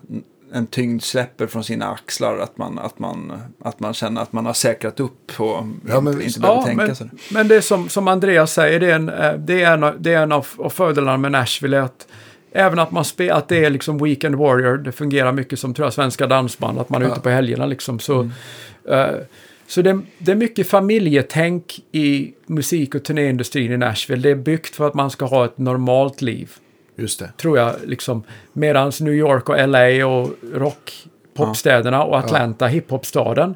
en 0.52 0.66
tyngd 0.66 1.02
släpper 1.02 1.46
från 1.46 1.64
sina 1.64 1.88
axlar. 1.90 2.38
Att 2.38 2.58
man, 2.58 2.78
att, 2.78 2.98
man, 2.98 3.32
att 3.64 3.80
man 3.80 3.94
känner 3.94 4.22
att 4.22 4.32
man 4.32 4.46
har 4.46 4.52
säkrat 4.52 5.00
upp 5.00 5.40
och 5.40 5.64
Ja, 5.88 6.00
men 6.00 6.12
inte, 6.12 6.24
inte 6.26 6.40
behöver 6.40 6.60
Ja, 6.60 6.64
tänka 6.66 6.84
men, 6.86 6.96
så. 6.96 7.08
men 7.32 7.48
det 7.48 7.56
är 7.56 7.60
som, 7.60 7.88
som 7.88 8.08
Andreas 8.08 8.52
säger, 8.52 8.80
det 8.80 8.90
är 8.90 8.94
en, 8.96 9.08
eh, 9.08 9.32
det 9.34 9.62
är 9.62 9.72
en, 9.72 9.84
av- 9.84 10.02
det 10.02 10.14
är 10.14 10.22
en 10.22 10.32
av, 10.32 10.46
av 10.58 10.70
fördelarna 10.70 11.16
med 11.18 11.32
Nashville. 11.32 11.76
är 11.78 11.82
Att 11.82 12.06
även 12.52 12.78
att 12.78 12.90
man 12.90 13.04
spelar, 13.04 13.36
att 13.38 13.48
det 13.48 13.64
är 13.64 13.70
liksom 13.70 13.98
Weekend 13.98 14.34
Warrior, 14.34 14.76
det 14.78 14.92
fungerar 14.92 15.32
mycket 15.32 15.58
som 15.58 15.74
tror 15.74 15.86
jag, 15.86 15.92
svenska 15.92 16.26
dansband, 16.26 16.78
att 16.78 16.88
man 16.90 17.02
är 17.02 17.06
Ja. 17.06 17.12
ute 17.12 17.20
på 17.20 17.28
helgerna 17.30 17.66
liksom. 17.66 17.98
Så, 17.98 18.30
eh, 18.88 19.06
så 19.66 19.82
det, 19.82 20.00
det 20.18 20.32
är 20.32 20.36
mycket 20.36 20.66
familjetänk 20.68 21.78
i 21.92 22.32
musik 22.46 22.94
och 22.94 23.02
turnéindustrin 23.04 23.72
i 23.72 23.76
Nashville. 23.76 24.22
Det 24.22 24.30
är 24.30 24.34
byggt 24.34 24.76
för 24.76 24.86
att 24.86 24.94
man 24.94 25.10
ska 25.10 25.24
ha 25.24 25.44
ett 25.44 25.58
normalt 25.58 26.22
liv 26.22 26.50
Just 26.96 27.18
det. 27.18 27.32
tror 27.36 27.58
jag. 27.58 27.74
Liksom, 27.84 28.22
Medan 28.52 28.92
New 29.00 29.14
York 29.14 29.48
och 29.48 29.68
LA 29.68 30.06
och 30.06 30.30
rock, 30.54 30.92
popstäderna 31.34 32.04
och 32.04 32.18
Atlanta, 32.18 32.66
hiphopstaden. 32.66 33.54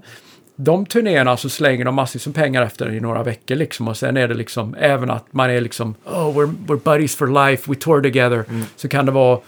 De 0.57 0.87
turnéerna 0.87 1.37
så 1.37 1.49
slänger 1.49 1.85
de 1.85 1.95
massvis 1.95 2.27
med 2.27 2.35
pengar 2.35 2.63
efter 2.63 2.93
i 2.93 3.01
några 3.01 3.23
veckor 3.23 3.55
liksom. 3.55 3.89
Och 3.89 3.97
sen 3.97 4.17
är 4.17 4.29
det 4.29 4.35
liksom 4.35 4.75
även 4.79 5.11
att 5.11 5.33
man 5.33 5.51
är 5.51 5.61
liksom 5.61 5.95
oh 6.05 6.39
we're, 6.39 6.55
we're 6.67 6.81
buddies 6.85 7.17
for 7.17 7.47
life, 7.49 7.71
we 7.71 7.77
tour 7.77 8.03
together. 8.03 8.45
Så 8.77 8.89
kan 8.89 9.07
det 9.07 9.13
vara 9.13 9.39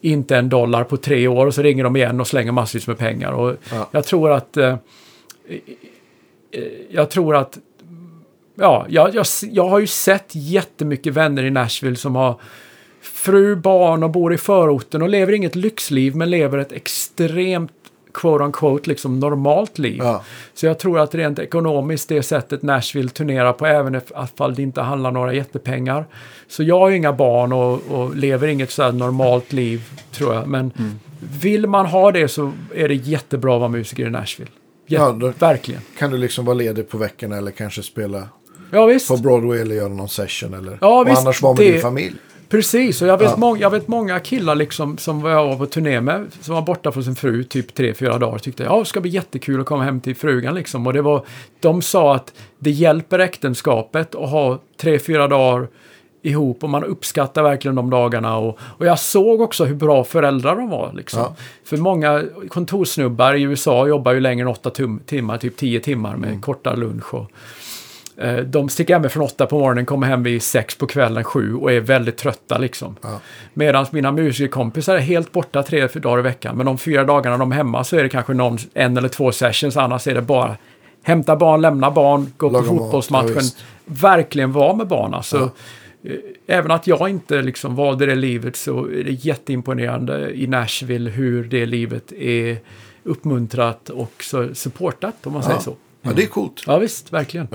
inte 0.00 0.36
en 0.36 0.48
dollar 0.48 0.84
på 0.84 0.96
tre 0.96 1.28
år 1.28 1.46
och 1.46 1.54
så 1.54 1.62
ringer 1.62 1.84
de 1.84 1.96
igen 1.96 2.20
och 2.20 2.26
slänger 2.26 2.52
massvis 2.52 2.86
med 2.86 2.98
pengar. 2.98 3.32
Och 3.32 3.56
Ja. 3.70 3.88
jag 3.92 4.04
tror 4.04 4.32
att 4.32 4.56
eh, 4.56 4.76
eh, 5.48 5.58
jag 6.90 7.10
tror 7.10 7.36
att 7.36 7.58
ja, 8.54 8.86
jag, 8.88 9.14
jag, 9.14 9.26
jag 9.42 9.68
har 9.68 9.78
ju 9.78 9.86
sett 9.86 10.28
jättemycket 10.32 11.14
vänner 11.14 11.44
i 11.44 11.50
Nashville 11.50 11.96
som 11.96 12.16
har 12.16 12.40
fru, 13.00 13.56
barn 13.56 14.02
och 14.02 14.10
bor 14.10 14.34
i 14.34 14.38
förorten 14.38 15.02
och 15.02 15.08
lever 15.08 15.32
inget 15.32 15.54
lyxliv 15.56 16.16
men 16.16 16.30
lever 16.30 16.58
ett 16.58 16.72
extremt 16.72 17.81
quote 18.14 18.44
on 18.44 18.52
quote 18.52 18.88
liksom 18.90 19.20
normalt 19.20 19.78
liv. 19.78 19.98
Ja. 19.98 20.24
Så 20.54 20.66
jag 20.66 20.78
tror 20.78 20.98
att 21.00 21.14
rent 21.14 21.38
ekonomiskt 21.38 22.08
det 22.08 22.22
sättet 22.22 22.62
Nashville 22.62 23.08
turnerar 23.08 23.52
på 23.52 23.66
även 23.66 24.00
ifall 24.24 24.54
det 24.54 24.62
inte 24.62 24.80
handlar 24.80 25.10
några 25.10 25.34
jättepengar. 25.34 26.04
Så 26.48 26.62
jag 26.62 26.78
har 26.80 26.90
inga 26.90 27.12
barn 27.12 27.52
och, 27.52 27.80
och 27.88 28.16
lever 28.16 28.48
inget 28.48 28.70
så 28.70 28.92
normalt 28.92 29.52
liv 29.52 29.82
tror 30.12 30.34
jag. 30.34 30.46
Men 30.48 30.72
vill 31.42 31.66
man 31.66 31.86
ha 31.86 32.10
det 32.12 32.28
så 32.28 32.52
är 32.74 32.88
det 32.88 32.94
jättebra 32.94 33.54
att 33.54 33.60
vara 33.60 33.68
musiker 33.70 34.06
i 34.06 34.10
Nashville. 34.10 34.50
Jät- 34.86 34.98
Ja, 34.98 35.12
då- 35.12 35.32
Verkligen. 35.38 35.80
Kan 35.98 36.10
du 36.10 36.18
liksom 36.18 36.44
vara 36.44 36.54
ledig 36.54 36.88
på 36.88 36.98
veckorna 36.98 37.36
eller 37.36 37.50
kanske 37.50 37.82
spela 37.82 38.28
Ja 38.70 38.90
på 39.08 39.16
Broadway 39.16 39.58
eller 39.60 39.74
göra 39.74 39.88
någon 39.88 40.08
session 40.08 40.54
eller 40.54 40.78
Ja, 40.80 41.00
och 41.00 41.08
visst, 41.08 41.18
annars 41.22 41.42
vara 41.42 41.54
med 41.54 41.62
det- 41.66 41.72
din 41.72 41.80
familj. 41.80 42.16
Precis, 42.52 43.02
och 43.02 43.08
jag 43.08 43.18
vet, 43.18 43.30
Ja. 43.30 43.36
många, 43.36 43.60
jag 43.60 43.70
vet 43.70 43.88
många 43.88 44.20
killar 44.20 44.54
liksom 44.54 44.98
som 44.98 45.24
jag 45.24 45.46
var 45.46 45.56
på 45.56 45.66
turné 45.66 46.00
med, 46.00 46.26
som 46.40 46.54
var 46.54 46.62
borta 46.62 46.92
från 46.92 47.04
sin 47.04 47.14
fru 47.14 47.44
typ 47.44 47.74
tre 47.74 47.94
fyra 47.94 48.18
dagar, 48.18 48.38
tyckte 48.38 48.62
ja, 48.62 48.78
det 48.78 48.84
ska 48.84 49.00
bli 49.00 49.10
jättekul 49.10 49.60
att 49.60 49.66
komma 49.66 49.84
hem 49.84 50.00
till 50.00 50.16
frugan 50.16 50.54
liksom. 50.54 50.86
Och 50.86 50.92
det 50.92 51.02
var, 51.02 51.24
de 51.60 51.82
sa 51.82 52.14
att 52.14 52.32
det 52.58 52.70
hjälper 52.70 53.18
äktenskapet 53.18 54.14
att 54.14 54.30
ha 54.30 54.60
tre 54.80 54.98
fyra 54.98 55.28
dagar 55.28 55.68
ihop 56.22 56.64
och 56.64 56.70
man 56.70 56.84
uppskattar 56.84 57.42
verkligen 57.42 57.74
de 57.74 57.90
dagarna. 57.90 58.36
Och, 58.36 58.58
och 58.60 58.86
jag 58.86 58.98
såg 58.98 59.40
också 59.40 59.64
hur 59.64 59.74
bra 59.74 60.04
föräldrar 60.04 60.56
de 60.56 60.70
var. 60.70 60.92
Liksom. 60.92 61.20
Ja. 61.20 61.34
För 61.64 61.76
många 61.76 62.22
kontorssnubbar 62.48 63.34
i 63.34 63.42
USA 63.42 63.86
jobbar 63.86 64.12
ju 64.12 64.20
längre 64.20 64.42
än 64.42 64.48
åtta 64.48 64.70
timmar, 65.06 65.38
typ 65.38 65.56
tio 65.56 65.80
timmar 65.80 66.16
med 66.16 66.42
korta 66.42 66.74
lunch. 66.74 67.14
Och, 67.14 67.30
de 68.44 68.68
sticker 68.68 68.94
hemifrån 68.94 69.22
åtta 69.22 69.46
på 69.46 69.58
morgonen, 69.58 69.86
kommer 69.86 70.06
hem 70.06 70.22
vid 70.22 70.42
sex 70.42 70.74
på 70.78 70.86
kvällen, 70.86 71.24
sju 71.24 71.54
och 71.54 71.72
är 71.72 71.80
väldigt 71.80 72.16
trötta 72.16 72.58
liksom. 72.58 72.96
Ja. 73.02 73.20
Medan 73.54 73.86
mina 73.90 74.12
musikerkompisar 74.12 74.94
är 74.96 75.00
helt 75.00 75.32
borta 75.32 75.62
tre 75.62 75.86
dagar 75.86 76.18
i 76.18 76.22
veckan. 76.22 76.56
Men 76.56 76.66
de 76.66 76.78
fyra 76.78 77.04
dagarna 77.04 77.36
de 77.38 77.52
är 77.52 77.56
hemma 77.56 77.84
så 77.84 77.96
är 77.96 78.02
det 78.02 78.08
kanske 78.08 78.34
någon, 78.34 78.58
en 78.74 78.96
eller 78.96 79.08
två 79.08 79.32
sessions, 79.32 79.76
annars 79.76 80.06
är 80.06 80.14
det 80.14 80.22
bara 80.22 80.56
hämta 81.02 81.36
barn, 81.36 81.60
lämna 81.60 81.90
barn, 81.90 82.32
gå 82.36 82.50
Laga 82.50 82.66
på 82.68 82.74
mat, 82.74 82.82
fotbollsmatchen. 82.82 83.34
ja, 83.36 83.62
verkligen 83.84 84.52
vara 84.52 84.74
med 84.74 84.86
barn 84.86 85.14
alltså. 85.14 85.36
Eh, 86.04 86.12
Även 86.46 86.70
att 86.70 86.86
jag 86.86 87.08
inte 87.08 87.42
liksom 87.42 87.76
valde 87.76 88.06
det 88.06 88.14
livet 88.14 88.56
så 88.56 88.86
är 88.86 89.04
det 89.04 89.10
jätteimponerande 89.12 90.30
i 90.34 90.46
Nashville 90.46 91.10
hur 91.10 91.44
det 91.44 91.66
livet 91.66 92.12
är 92.12 92.58
uppmuntrat 93.04 93.88
och 93.88 94.24
supportat 94.52 95.14
om 95.26 95.32
man 95.32 95.42
säger 95.42 95.58
så. 95.60 95.76
Ja, 96.02 96.10
det 96.16 96.22
är 96.22 96.26
coolt. 96.26 96.62
Ja 96.66 96.78
visst, 96.78 97.12
verkligen. 97.12 97.48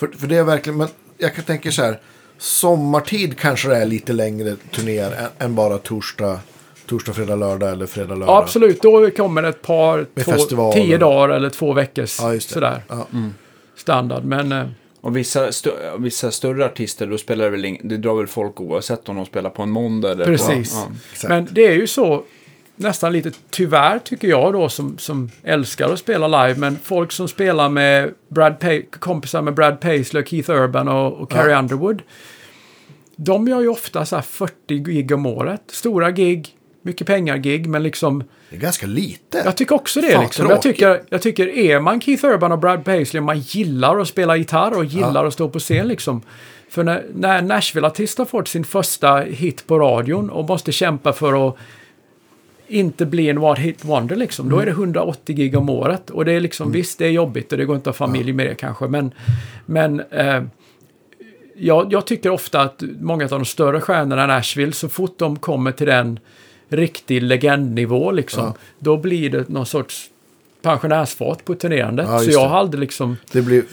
För, 0.00 0.08
för 0.18 0.26
det 0.26 0.36
är 0.36 0.44
verkligen, 0.44 0.76
men 0.78 0.88
jag 1.18 1.34
kan 1.34 1.44
tänka 1.44 1.70
så 1.72 1.82
här. 1.82 1.98
Sommartid 2.38 3.38
kanske 3.38 3.68
det 3.68 3.76
är 3.76 3.86
lite 3.86 4.12
längre 4.12 4.56
turnéer 4.74 5.10
än, 5.12 5.46
än 5.46 5.54
bara 5.54 5.78
torsdag, 5.78 6.38
torsdag, 6.86 7.12
fredag, 7.12 7.36
lördag 7.36 7.72
eller 7.72 7.86
fredag, 7.86 8.14
lördag. 8.14 8.28
Ja, 8.28 8.38
absolut. 8.42 8.82
Då 8.82 9.10
kommer 9.10 9.42
det 9.42 9.48
ett 9.48 9.62
par, 9.62 10.06
Med 10.14 10.24
två, 10.24 10.72
tio 10.72 10.98
dagar 10.98 11.28
eller 11.34 11.50
två 11.50 11.72
veckors 11.72 12.18
Ja, 12.20 12.40
sådär 12.40 12.82
Ja. 12.88 13.06
standard. 13.76 14.24
Men 14.24 14.52
eh, 14.52 14.66
Och 15.00 15.16
vissa, 15.16 15.46
stö- 15.50 15.98
vissa 16.02 16.30
större 16.30 16.64
artister, 16.64 17.06
då 17.06 17.18
spelar 17.18 17.44
det 17.44 17.50
väl 17.50 17.64
ing- 17.64 17.80
det 17.88 17.96
drar 17.96 18.14
väl 18.14 18.26
folk 18.26 18.60
oavsett 18.60 19.08
om 19.08 19.16
de 19.16 19.26
spelar 19.26 19.50
på 19.50 19.62
en 19.62 19.70
måndag 19.70 20.10
eller 20.12 20.24
Precis. 20.24 20.74
på... 20.74 20.92
Ja. 21.22 21.28
Men 21.28 21.48
det 21.50 21.66
är 21.66 21.72
ju 21.74 21.86
så, 21.86 22.22
nästan 22.80 23.12
lite 23.12 23.30
tyvärr 23.50 23.98
tycker 23.98 24.28
jag 24.28 24.52
då 24.52 24.68
som, 24.68 24.98
som 24.98 25.30
älskar 25.42 25.92
att 25.92 25.98
spela 25.98 26.46
live, 26.46 26.60
men 26.60 26.76
folk 26.82 27.12
som 27.12 27.28
spelar 27.28 27.68
med 27.68 28.14
Brad 28.28 28.58
pa- 28.60 28.82
kompisar 28.98 29.42
med 29.42 29.54
Brad 29.54 29.80
Paisley, 29.80 30.24
Keith 30.24 30.50
Urban 30.50 30.88
och, 30.88 31.12
och 31.12 31.30
Carrie 31.30 31.52
Ja. 31.52 31.58
Underwood. 31.58 32.02
De 33.16 33.48
gör 33.48 33.60
ju 33.60 33.68
ofta 33.68 34.06
så 34.06 34.16
här 34.16 34.22
40 34.22 34.78
gig 34.78 35.12
om 35.12 35.26
året. 35.26 35.62
Stora 35.70 36.10
gig, 36.10 36.48
mycket 36.82 37.06
pengar-gig, 37.06 37.66
men 37.66 37.82
liksom 37.82 38.24
Det 38.50 38.56
är 38.56 38.60
ganska 38.60 38.86
lite. 38.86 39.42
jag 39.44 39.56
tycker 39.56 39.74
också 39.74 40.00
det. 40.00 40.10
Fan, 40.12 40.22
liksom. 40.24 40.46
jag, 40.50 40.62
tycker, 40.62 41.02
jag 41.08 41.22
tycker 41.22 41.48
är 41.48 41.80
man 41.80 42.00
Keith 42.00 42.24
Urban 42.24 42.52
och 42.52 42.58
Brad 42.58 42.84
Paisley, 42.84 43.20
man 43.20 43.38
gillar 43.40 43.98
att 43.98 44.08
spela 44.08 44.36
gitarr 44.36 44.76
och 44.76 44.84
gillar 44.84 45.24
att 45.24 45.32
stå 45.32 45.48
på 45.48 45.58
scen 45.58 45.88
liksom. 45.88 46.22
För 46.70 46.84
när, 46.84 47.04
när 47.14 47.42
Nashville-artist 47.42 48.18
har 48.18 48.24
fått 48.24 48.48
sin 48.48 48.64
första 48.64 49.16
hit 49.20 49.66
på 49.66 49.78
radion 49.78 50.30
och 50.30 50.48
måste 50.48 50.72
kämpa 50.72 51.12
för 51.12 51.48
att 51.48 51.56
inte 52.70 53.06
bli 53.06 53.28
en 53.28 53.38
one 53.38 53.60
hit 53.60 53.84
wonder 53.84 54.16
liksom. 54.16 54.48
Då 54.48 54.58
är 54.58 54.64
det 54.66 54.70
180 54.72 55.36
gig 55.36 55.56
om 55.56 55.68
året. 55.70 56.10
Och 56.10 56.24
det 56.24 56.32
är 56.32 56.40
liksom, 56.40 56.72
visst 56.72 56.98
det 56.98 57.06
är 57.06 57.10
jobbigt 57.10 57.52
och 57.52 57.58
det 57.58 57.64
går 57.64 57.76
inte 57.76 57.90
att 57.90 57.98
ha 57.98 58.06
familj 58.06 58.32
med 58.32 58.46
det 58.46 58.54
kanske. 58.54 58.86
Men, 58.86 59.12
men 59.66 60.00
eh, 60.10 60.42
jag, 61.56 61.92
jag 61.92 62.06
tycker 62.06 62.30
ofta 62.30 62.60
att 62.60 62.82
många 63.00 63.24
av 63.24 63.30
de 63.30 63.44
större 63.44 63.80
stjärnorna 63.80 64.24
i 64.24 64.26
Nashville, 64.26 64.72
så 64.72 64.88
fort 64.88 65.18
de 65.18 65.36
kommer 65.38 65.72
till 65.72 65.86
den 65.86 66.18
riktig 66.68 67.22
legendnivå 67.22 68.10
liksom, 68.10 68.44
Ja. 68.44 68.54
då 68.78 68.96
blir 68.96 69.30
det 69.30 69.48
någon 69.48 69.66
sorts 69.66 70.10
pensionärsfart 70.62 71.44
på 71.44 71.54
turnerandet. 71.54 72.06
Ja, 72.08 72.18
så 72.18 72.30
jag 72.30 72.48
har 72.48 72.58
aldrig 72.58 72.80
liksom... 72.80 73.16
Det 73.32 73.42
blir 73.42 73.64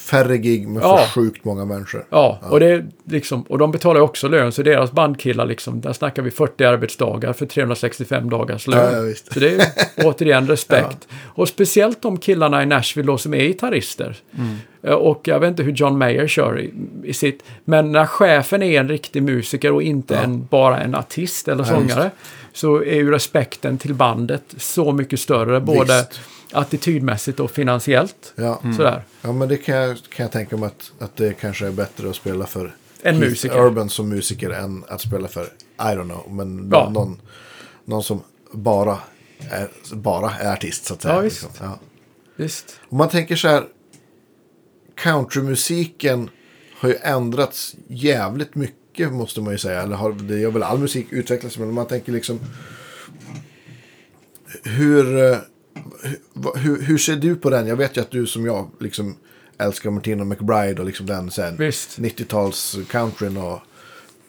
färre 0.00 0.38
gig 0.38 0.68
med 0.68 0.82
för 0.82 0.88
Ja. 0.88 1.06
sjukt 1.14 1.44
många 1.44 1.64
människor. 1.64 2.04
Ja, 2.10 2.38
Och, 2.42 2.60
det, 2.60 2.84
liksom, 3.04 3.42
och 3.42 3.58
de 3.58 3.72
betalar 3.72 4.00
också 4.00 4.28
lön, 4.28 4.52
så 4.52 4.62
deras 4.62 4.92
bandkillar, 4.92 5.46
liksom, 5.46 5.80
där 5.80 5.92
snackar 5.92 6.22
vi 6.22 6.30
40 6.30 6.64
arbetsdagar 6.64 7.32
för 7.32 7.46
365 7.46 8.30
dagars 8.30 8.66
lön. 8.66 8.94
Ja, 8.94 9.06
ja. 9.06 9.14
Så 9.32 9.40
det 9.40 9.50
är 9.54 9.66
återigen 10.04 10.46
respekt. 10.46 11.08
Och 11.24 11.48
speciellt 11.48 12.02
de 12.02 12.16
killarna 12.18 12.62
i 12.62 12.66
Nashville 12.66 13.06
då 13.06 13.18
som 13.18 13.34
är 13.34 13.42
gitarrister. 13.44 14.16
Eh, 14.82 14.92
Och 14.92 15.28
jag 15.28 15.40
vet 15.40 15.48
inte 15.48 15.62
hur 15.62 15.72
John 15.72 15.98
Mayer 15.98 16.26
kör 16.26 16.60
i, 16.60 16.70
i 17.04 17.12
sitt, 17.12 17.42
men 17.64 17.92
när 17.92 18.06
chefen 18.06 18.62
är 18.62 18.80
en 18.80 18.88
riktig 18.88 19.22
musiker 19.22 19.72
och 19.72 19.82
inte 19.82 20.14
Ja. 20.14 20.20
en, 20.20 20.46
bara 20.50 20.80
en 20.80 20.94
artist 20.94 21.48
eller 21.48 21.64
Ja, 21.64 21.70
sångare, 21.70 22.10
så 22.52 22.76
är 22.82 22.94
ju 22.94 23.10
respekten 23.10 23.78
till 23.78 23.94
bandet 23.94 24.42
så 24.56 24.92
mycket 24.92 25.20
större, 25.20 25.60
både 25.60 25.96
Visst. 25.96 26.20
Attitydmässigt 26.52 27.40
och 27.40 27.50
finansiellt. 27.50 28.32
Ja. 28.36 28.62
Sådär. 28.76 29.04
ja, 29.22 29.32
men 29.32 29.48
det 29.48 29.56
kan 29.56 29.76
jag, 29.76 29.96
kan 30.08 30.24
jag 30.24 30.32
tänka 30.32 30.56
mig 30.56 30.66
att, 30.66 30.92
att 30.98 31.16
det 31.16 31.32
kanske 31.40 31.66
är 31.66 31.70
bättre 31.72 32.10
att 32.10 32.16
spela 32.16 32.46
för 32.46 32.74
En 33.02 33.14
Keith 33.18 33.30
musiker. 33.30 33.58
Urban 33.66 33.90
som 33.90 34.08
musiker 34.08 34.50
än 34.50 34.84
att 34.88 35.00
spela 35.00 35.28
för, 35.28 35.44
I 35.44 35.82
don't 35.82 36.04
know, 36.04 36.32
men 36.34 36.70
Ja. 36.72 36.84
någon, 36.84 36.92
någon, 36.92 37.20
någon 37.84 38.02
som 38.02 38.22
bara 38.52 38.98
är, 39.50 39.68
bara 39.94 40.30
är 40.30 40.52
artist 40.52 40.84
så 40.84 40.94
att 40.94 41.02
säga. 41.02 41.14
Ja, 41.14 41.20
visst. 41.20 41.42
liksom. 41.42 41.66
ja. 41.66 41.78
Visst. 42.36 42.80
Om 42.88 42.98
man 42.98 43.08
tänker 43.08 43.36
så 43.36 43.48
här. 43.48 43.64
Countrymusiken 44.94 46.30
har 46.78 46.88
ju 46.88 46.94
ändrats 47.02 47.74
jävligt 47.88 48.54
mycket 48.54 49.12
måste 49.12 49.40
man 49.40 49.52
ju 49.52 49.58
säga. 49.58 49.82
Eller 49.82 49.96
har, 49.96 50.12
det 50.12 50.38
gör 50.38 50.50
väl 50.50 50.62
all 50.62 50.78
musik 50.78 51.06
utvecklas. 51.10 51.58
Men 51.58 51.68
om 51.68 51.74
man 51.74 51.86
tänker 51.86 52.12
liksom. 52.12 52.40
Hur, 54.64 55.32
eh, 55.32 55.38
hur, 56.54 56.82
hur, 56.82 56.98
ser 56.98 57.16
du 57.16 57.36
på 57.36 57.50
den? 57.50 57.66
Jag 57.66 57.76
vet 57.76 57.96
ju 57.96 58.00
att 58.00 58.10
du 58.10 58.26
som 58.26 58.46
jag 58.46 58.70
liksom 58.80 59.16
älskar 59.58 59.90
Martina 59.90 60.24
McBride 60.24 60.80
och 60.80 60.86
liksom 60.86 61.06
den 61.06 61.30
sen 61.30 61.56
Visst. 61.56 61.98
90-tals 61.98 62.76
countryn 62.90 63.36
och, 63.36 63.58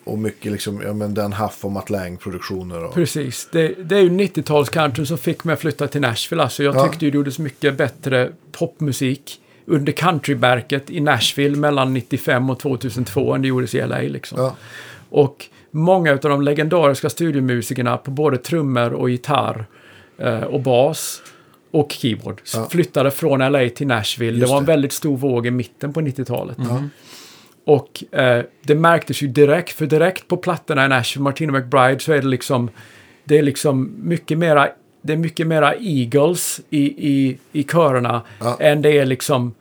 och 0.04 0.20
mycket 0.20 0.52
liksom, 0.52 0.82
ja 0.82 0.94
men 0.94 1.14
den 1.14 1.34
Huff 1.34 1.66
och 1.66 1.72
Matt 1.72 1.90
Lang-produktioner. 1.90 2.84
Och, 2.84 2.94
Precis. 2.94 3.50
Det, 3.52 3.68
det 3.68 3.98
är 3.98 4.02
ju 4.02 4.10
90-talscountryn 4.10 5.06
som 5.06 5.18
fick 5.18 5.44
mig 5.44 5.54
att 5.54 5.60
flytta 5.60 5.88
till 5.88 6.02
Nashville. 6.02 6.44
Alltså 6.44 6.64
jag 6.64 6.76
Ja. 6.76 6.88
tyckte 6.88 7.06
ju 7.06 7.12
det 7.12 7.16
gjordes 7.16 7.40
mycket 7.40 7.78
bättre 7.78 8.32
popmusik 8.52 9.42
under 9.66 9.92
countrybärket 9.92 10.90
i 10.90 11.00
Nashville 11.00 11.58
mellan 11.58 11.94
95 11.94 12.50
och 12.50 12.60
2002 12.60 13.34
än 13.34 13.42
det 13.42 13.48
gjordes 13.48 13.76
i 13.76 13.88
LA. 13.88 14.00
Liksom. 14.00 14.40
ja, 14.40 14.56
Och 15.10 15.46
många 15.72 16.12
av 16.12 16.18
de 16.20 16.42
legendariska 16.42 17.10
studiomusikerna 17.10 17.98
på 17.98 18.12
både 18.12 18.38
trummor 18.38 18.94
och 18.94 19.10
gitarr 19.10 19.66
eh, 20.18 20.42
och 20.44 20.62
bas 20.62 21.22
och 21.72 21.92
keyboard 21.92 22.42
Ja. 22.54 22.68
flyttade 22.72 23.12
från 23.12 23.40
LA 23.52 23.70
till 23.70 23.88
Nashville. 23.88 24.32
Just 24.38 24.48
det 24.48 24.52
var 24.52 24.58
en 24.58 24.66
det. 24.66 24.72
väldigt 24.72 24.94
stor 24.94 25.18
våg 25.18 25.48
i 25.48 25.52
mitten 25.52 25.94
på 25.94 26.02
90-talet. 26.02 26.58
Och 27.66 28.04
eh, 28.20 28.44
det 28.62 28.76
märktes 28.76 29.22
ju 29.24 29.28
direkt, 29.28 29.72
för 29.74 29.86
direkt 29.86 30.28
på 30.28 30.38
plattorna 30.38 30.86
i 30.86 30.88
Nashville, 30.88 31.24
Martina 31.24 31.52
McBride, 31.60 32.00
så 32.00 32.14
är 32.14 32.22
det 32.22 32.28
liksom, 32.28 32.70
det 33.24 33.38
är 33.38 33.44
liksom 33.44 33.92
mycket 33.98 34.38
mera, 34.38 34.70
det 35.02 35.14
är 35.14 35.18
mycket 35.18 35.48
mera 35.48 35.74
Eagles 35.76 36.62
i, 36.70 36.84
i, 37.12 37.38
i 37.52 37.64
körerna 37.64 38.22
Ja. 38.40 38.58
än 38.60 38.82
det 38.82 38.98
är 38.98 39.06
liksom 39.06 39.54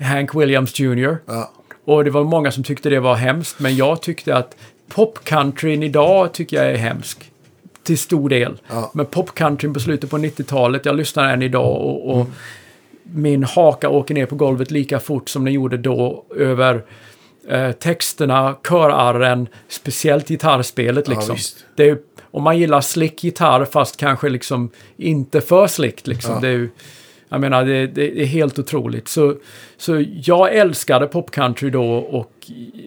Hank 0.00 0.34
Williams 0.34 0.80
Jr. 0.80 1.16
ja, 1.26 1.52
Och 1.84 2.04
det 2.04 2.10
var 2.10 2.24
många 2.24 2.50
som 2.50 2.64
tyckte 2.64 2.90
det 2.90 3.00
var 3.00 3.14
hemskt, 3.14 3.60
men 3.60 3.76
jag 3.76 4.02
tyckte 4.02 4.36
att 4.36 4.56
popcountryn 4.88 5.82
idag 5.82 6.32
tycker 6.32 6.56
jag 6.56 6.66
är 6.72 6.76
hemsk. 6.76 7.31
Till 7.82 7.98
stor 7.98 8.28
del. 8.28 8.60
Ja. 8.68 8.90
Men 8.94 9.06
popcountryn 9.06 9.74
på 9.74 9.80
slutet 9.80 10.10
på 10.10 10.18
90-talet, 10.18 10.86
jag 10.86 10.96
lyssnar 10.96 11.32
än 11.32 11.42
idag 11.42 11.76
och, 11.76 12.10
och 12.20 12.26
min 13.02 13.44
haka 13.44 13.88
åker 13.88 14.14
ner 14.14 14.26
på 14.26 14.34
golvet 14.34 14.70
lika 14.70 15.00
fort 15.00 15.28
som 15.28 15.44
den 15.44 15.54
gjorde 15.54 15.76
då 15.76 16.24
över 16.36 16.84
eh, 17.48 17.72
texterna, 17.72 18.56
körarren, 18.68 19.48
speciellt 19.68 20.28
gitarrspelet 20.28 21.08
Ja, 21.08 21.14
liksom. 21.14 21.34
visst. 21.34 21.64
det 21.76 21.88
är, 21.88 21.98
om 22.30 22.42
man 22.42 22.58
gillar 22.58 22.80
slick 22.80 23.24
gitarr 23.24 23.64
fast 23.64 23.96
kanske 23.96 24.28
liksom 24.28 24.70
inte 24.96 25.40
för 25.40 25.66
slickt 25.66 26.06
liksom. 26.06 26.34
Ja. 26.34 26.40
Det 26.40 26.48
är 26.48 26.68
jag 27.28 27.40
menar, 27.40 27.64
det, 27.64 27.86
det 27.86 28.22
är 28.22 28.26
helt 28.26 28.58
otroligt. 28.58 29.08
Så, 29.08 29.34
så 29.76 30.04
jag 30.22 30.54
älskade 30.54 31.06
popcountry 31.06 31.70
då 31.70 31.94
och 31.94 32.32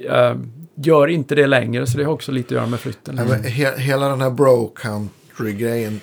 eh, 0.09 0.35
gör 0.75 1.07
inte 1.07 1.35
det 1.35 1.47
längre. 1.47 1.87
Så 1.87 1.97
det 1.97 2.03
har 2.03 2.13
också 2.13 2.31
lite 2.31 2.47
att 2.47 2.51
göra 2.51 2.67
med 2.67 2.79
flytten. 2.79 3.15
Men 3.15 3.43
he, 3.43 3.77
hela 3.77 4.09
den 4.09 4.21
här 4.21 4.29
bro 4.29 4.67
country-grejen. 4.75 6.01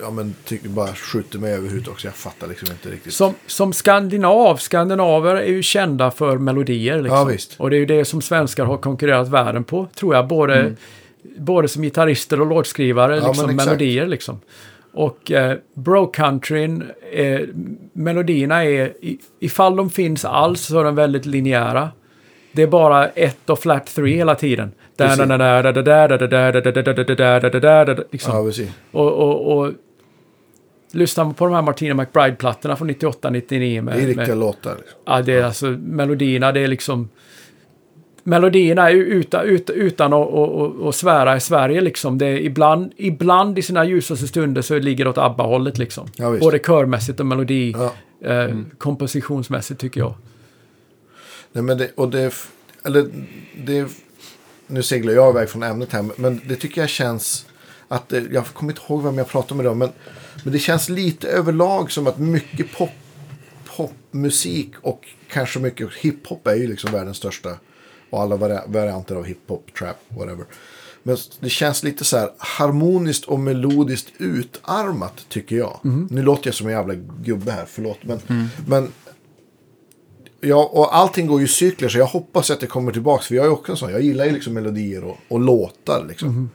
Ja 0.00 0.10
men 0.10 0.34
tycker 0.44 0.68
bara 0.68 0.94
skjuter 0.94 1.38
mig 1.38 1.52
över 1.52 1.68
huvudet 1.68 1.88
också. 1.88 2.06
Jag 2.06 2.14
fattar 2.14 2.46
liksom 2.46 2.68
inte 2.70 2.88
riktigt. 2.88 3.14
Som, 3.14 3.34
som 3.46 3.72
skandinav, 3.72 4.56
skandinaver 4.56 5.34
är 5.34 5.46
ju 5.46 5.62
kända 5.62 6.10
för 6.10 6.38
melodier. 6.38 7.02
Liksom. 7.02 7.18
Ja, 7.18 7.24
visst. 7.24 7.54
Och 7.58 7.70
det 7.70 7.76
är 7.76 7.78
ju 7.78 7.86
det 7.86 8.04
som 8.04 8.22
svenskar 8.22 8.64
har 8.64 8.76
konkurrerat 8.76 9.28
världen 9.28 9.64
på, 9.64 9.86
tror 9.94 10.14
jag. 10.14 10.26
Både, 10.26 10.74
både 11.38 11.68
som 11.68 11.82
gitarrister 11.82 12.40
och 12.40 12.46
låtskrivare, 12.46 13.12
Mm. 13.16 13.24
Ja, 13.24 13.28
liksom, 13.28 13.56
melodier 13.56 14.06
liksom. 14.06 14.40
Och 14.92 15.32
eh, 15.32 15.56
bro-countryn, 15.74 16.84
eh, 17.12 17.40
melodierna 17.92 18.64
är, 18.64 18.86
i, 19.04 19.18
ifall 19.40 19.76
de 19.76 19.90
finns 19.90 20.24
alls 20.24 20.60
så 20.60 20.80
är 20.80 20.84
de 20.84 20.94
väldigt 20.94 21.26
linjära. 21.26 21.90
Det 22.56 22.62
är 22.62 22.66
bara 22.66 23.08
ett 23.08 23.50
och 23.50 23.58
flat 23.58 23.86
three 23.86 24.16
hela 24.16 24.34
tiden. 24.34 24.72
Liksom. 28.10 28.34
Ja. 28.34 29.00
Och, 29.00 29.12
och, 29.12 29.58
och 29.58 29.72
lyssnar 30.92 31.24
man 31.24 31.34
på 31.34 31.44
de 31.44 31.54
här 31.54 31.62
Martina 31.62 31.94
McBride-plattorna 31.94 32.76
från 32.76 32.90
98-99 32.90 33.82
med, 33.82 33.96
Det 33.96 34.02
är 34.02 34.06
riktiga 34.06 34.34
låtar. 34.34 34.74
Liksom. 34.78 35.00
ja, 35.06 35.22
det 35.22 35.32
är 35.32 35.44
alltså 35.44 35.66
melodierna, 35.66 36.52
det 36.52 36.60
är 36.60 36.68
liksom 36.68 37.08
Melodierna 38.28 38.90
är 38.90 38.94
utan, 38.94 39.44
utan, 39.44 39.76
utan 39.76 40.12
att, 40.12 40.34
att, 40.34 40.82
att, 40.82 40.94
svära 40.94 41.36
i 41.36 41.40
Sverige 41.40 41.80
liksom. 41.80 42.18
Det 42.18 42.26
är 42.26 42.40
ibland, 42.40 42.92
ibland 42.96 43.58
i 43.58 43.62
sina 43.62 43.84
ljusaste 43.84 44.26
stunder 44.26 44.62
så 44.62 44.78
ligger 44.78 45.04
det 45.04 45.10
åt 45.10 45.18
ABBA-hållet 45.18 45.78
liksom. 45.78 46.08
Ja. 46.16 46.36
Både 46.40 46.58
körmässigt 46.58 47.20
och 47.20 47.26
melodi, 47.26 47.74
Ja. 47.78 47.92
eh, 48.30 48.56
kompositionsmässigt 48.78 49.80
tycker 49.80 50.00
jag. 50.00 50.14
Nej, 51.56 51.62
men 51.62 51.78
det, 51.78 51.90
och 51.94 52.10
det, 52.10 52.34
eller 52.84 53.10
det, 53.64 53.88
nu 54.66 54.82
seglar 54.82 55.12
jag 55.12 55.30
iväg 55.30 55.48
från 55.48 55.62
ämnet 55.62 55.92
här, 55.92 56.04
men 56.16 56.40
det 56.48 56.56
tycker 56.56 56.80
jag 56.80 56.90
känns 56.90 57.46
att, 57.88 58.08
det, 58.08 58.24
jag 58.32 58.46
kommer 58.46 58.72
inte 58.72 58.82
ihåg 58.88 59.02
vem 59.02 59.18
jag 59.18 59.28
pratade 59.28 59.54
med 59.54 59.64
idag, 59.64 59.76
men, 59.76 59.88
men 60.44 60.52
det 60.52 60.58
känns 60.58 60.88
lite 60.88 61.28
överlag 61.28 61.92
som 61.92 62.06
att 62.06 62.18
mycket 62.18 62.72
pop, 62.72 62.90
popmusik 63.76 64.70
och 64.82 65.08
kanske 65.28 65.58
mycket 65.58 65.94
hiphop 65.94 66.46
är 66.46 66.54
ju 66.54 66.66
liksom 66.66 66.92
världens 66.92 67.16
största 67.16 67.56
och 68.10 68.22
alla 68.22 68.36
vari 68.36 68.58
varianter 68.66 69.14
av 69.14 69.24
hiphop, 69.24 69.74
trap, 69.78 69.96
whatever. 70.08 70.44
Men 71.02 71.16
det 71.40 71.50
känns 71.50 71.82
lite 71.82 72.04
så 72.04 72.16
här 72.16 72.30
harmoniskt 72.38 73.24
och 73.24 73.40
melodiskt 73.40 74.12
utarmat 74.18 75.26
tycker 75.28 75.56
jag. 75.56 75.80
Nu 76.10 76.22
låter 76.22 76.46
jag 76.46 76.54
som 76.54 76.66
en 76.66 76.72
jävla 76.72 76.94
gubbe 76.94 77.52
här, 77.52 77.64
förlåt. 77.68 77.98
Men, 78.02 78.20
men 78.66 78.92
Ja, 80.46 80.70
och 80.72 80.96
allting 80.96 81.26
går 81.26 81.38
ju 81.40 81.44
i 81.44 81.48
cykler 81.48 81.88
så 81.88 81.98
jag 81.98 82.06
hoppas 82.06 82.50
att 82.50 82.60
det 82.60 82.66
kommer 82.66 82.92
tillbaka. 82.92 83.22
För 83.22 83.34
jag 83.34 83.46
är 83.46 83.50
också 83.50 83.72
en 83.72 83.78
sån. 83.78 83.90
Jag 83.90 84.00
gillar 84.00 84.24
ju 84.24 84.32
liksom 84.32 84.54
melodier 84.54 85.04
och, 85.04 85.16
och 85.28 85.40
låtar 85.40 86.04
liksom. 86.08 86.50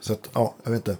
Så 0.00 0.12
att, 0.12 0.30
ja, 0.32 0.54
jag 0.64 0.70
vet 0.70 0.88
inte. 0.88 0.96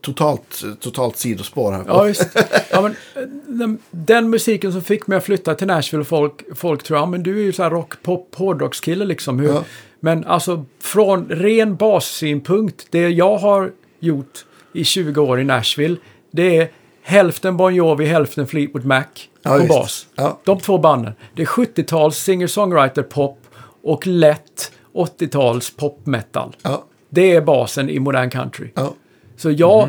Totalt, 0.00 0.62
totalt 0.80 1.16
sidospår 1.16 1.72
här. 1.72 1.84
Ja, 1.86 2.02
visst. 2.02 2.28
Ja, 2.70 2.80
men, 2.82 2.92
eh, 3.14 3.28
den, 3.46 3.78
den 3.90 4.30
musiken 4.30 4.72
som 4.72 4.82
fick 4.82 5.06
mig 5.06 5.18
att 5.18 5.24
flytta 5.24 5.54
till 5.54 5.66
Nashville, 5.66 6.04
folk, 6.04 6.42
folk 6.54 6.82
tror 6.82 6.98
ja 6.98 7.06
men 7.06 7.22
du 7.22 7.38
är 7.38 7.42
ju 7.42 7.52
så 7.52 7.62
här 7.62 7.70
rock, 7.70 8.02
pop, 8.02 8.34
hårdrockskille 8.34 9.04
liksom. 9.04 9.38
Hur, 9.38 9.48
Ja. 9.48 9.64
Men 10.00 10.24
alltså 10.24 10.64
från 10.80 11.28
ren 11.28 11.76
bassynpunkt, 11.76 12.86
det 12.90 13.08
jag 13.08 13.38
har 13.38 13.72
gjort 14.00 14.44
i 14.72 14.84
20 14.84 15.20
år 15.20 15.40
i 15.40 15.44
Nashville, 15.44 15.96
det 16.30 16.56
är 16.56 16.70
hälften 17.02 17.56
Bon 17.56 17.74
Jovi, 17.74 18.06
hälften 18.06 18.46
Fleetwood 18.46 18.84
Mac 18.84 19.04
Ja, 19.44 19.58
på 19.58 19.66
bas. 19.66 20.06
Ja. 20.14 20.40
De 20.44 20.58
två 20.60 20.78
banden. 20.78 21.12
Det 21.34 21.42
är 21.42 21.46
70-tals 21.46 22.16
singer-songwriter-pop 22.28 23.38
och 23.82 24.06
lätt 24.06 24.72
80-tals 24.94 25.76
pop-metal. 25.76 26.56
Ja, 26.62 26.84
Det 27.08 27.32
är 27.36 27.40
basen 27.40 27.90
i 27.90 27.98
modern 27.98 28.30
country. 28.30 28.68
ja, 28.74 28.94
Så 29.36 29.50
jag, 29.50 29.88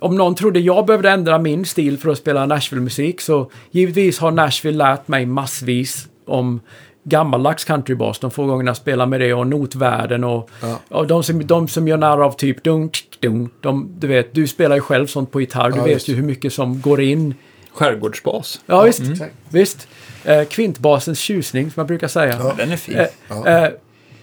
om 0.00 0.16
någon 0.16 0.34
trodde 0.34 0.60
jag 0.60 0.86
behövde 0.86 1.10
ändra 1.10 1.38
min 1.38 1.64
stil 1.64 1.98
för 1.98 2.10
att 2.10 2.18
spela 2.18 2.46
Nashville-musik 2.46 3.20
så 3.20 3.50
givetvis 3.70 4.18
har 4.18 4.30
Nashville 4.30 4.78
lärt 4.78 5.08
mig 5.08 5.26
massvis 5.26 6.08
om 6.26 6.60
gammaldags 7.04 7.64
countrybas. 7.64 8.18
De 8.18 8.30
få 8.30 8.46
gångerna 8.46 8.68
jag 8.68 8.76
spelar 8.76 9.06
med 9.06 9.20
det 9.20 9.34
och 9.34 9.46
notvärden 9.46 10.24
och, 10.24 10.50
Ja. 10.62 10.78
och 10.88 11.06
de, 11.06 11.22
som, 11.22 11.46
de 11.46 11.68
som 11.68 11.88
gör 11.88 11.96
narr 11.96 12.20
av 12.24 12.32
typ 12.32 12.62
dunk, 12.64 13.04
dunk, 13.20 13.52
de, 13.60 13.90
du 13.98 14.06
vet, 14.06 14.34
du 14.34 14.46
spelar 14.46 14.76
ju 14.76 14.82
själv 14.82 15.06
sånt 15.06 15.30
på 15.32 15.40
gitarr. 15.40 15.70
Du 15.70 15.76
Ja, 15.76 15.82
vet 15.84 15.92
just. 15.92 16.08
ju 16.08 16.14
hur 16.14 16.22
mycket 16.22 16.52
som 16.52 16.80
går 16.80 17.00
in. 17.00 17.34
Skärgårdsbas. 17.78 18.60
Ja, 18.66 18.82
visst. 18.82 19.00
exakt. 19.00 19.34
visst. 19.48 19.88
Eh, 20.24 20.44
kvintbasens 20.44 21.18
tjusning, 21.18 21.70
som 21.70 21.80
jag 21.80 21.86
brukar 21.86 22.08
säga. 22.08 22.36
Ja. 22.38 22.54
Den 22.56 22.72
är 22.72 22.76
fin. 22.76 22.94
Eh, 22.96 23.06
Ja. 23.28 23.46
eh, 23.46 23.70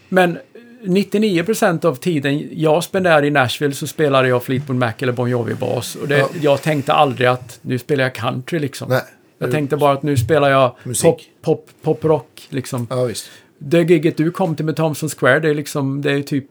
men 0.09 0.37
99% 0.83 1.85
av 1.85 1.95
tiden 1.95 2.49
jag 2.53 2.83
spenderade 2.83 3.27
i 3.27 3.31
Nashville 3.31 3.73
så 3.75 3.87
spelade 3.87 4.27
jag 4.27 4.43
Fleetwood 4.43 4.77
Mac 4.77 4.91
eller 4.99 5.13
Bon 5.13 5.29
Jovi-bas. 5.29 5.95
Och 5.95 6.07
det, 6.07 6.17
Ja. 6.17 6.29
jag 6.41 6.61
tänkte 6.61 6.93
aldrig 6.93 7.27
att 7.27 7.59
nu 7.61 7.79
spelar 7.79 8.03
jag 8.03 8.15
country 8.15 8.59
liksom. 8.59 8.89
Nej. 8.89 9.01
Jag 9.37 9.51
tänkte 9.51 9.77
bara 9.77 9.93
att 9.93 10.03
nu 10.03 10.17
spelar 10.17 10.49
jag 10.49 10.75
Musik. 10.83 11.03
pop, 11.03 11.21
pop, 11.41 11.69
pop-rock 11.81 12.47
liksom. 12.49 12.87
Ja, 12.89 13.03
visst. 13.03 13.29
Det 13.57 13.81
gigget 13.81 14.17
du 14.17 14.31
kom 14.31 14.55
till 14.55 14.65
med 14.65 14.75
Thompson 14.75 15.09
Square, 15.09 15.39
det 15.39 15.49
är 15.49 15.53
liksom, 15.55 16.01
det 16.01 16.11
är 16.11 16.21
typ 16.21 16.45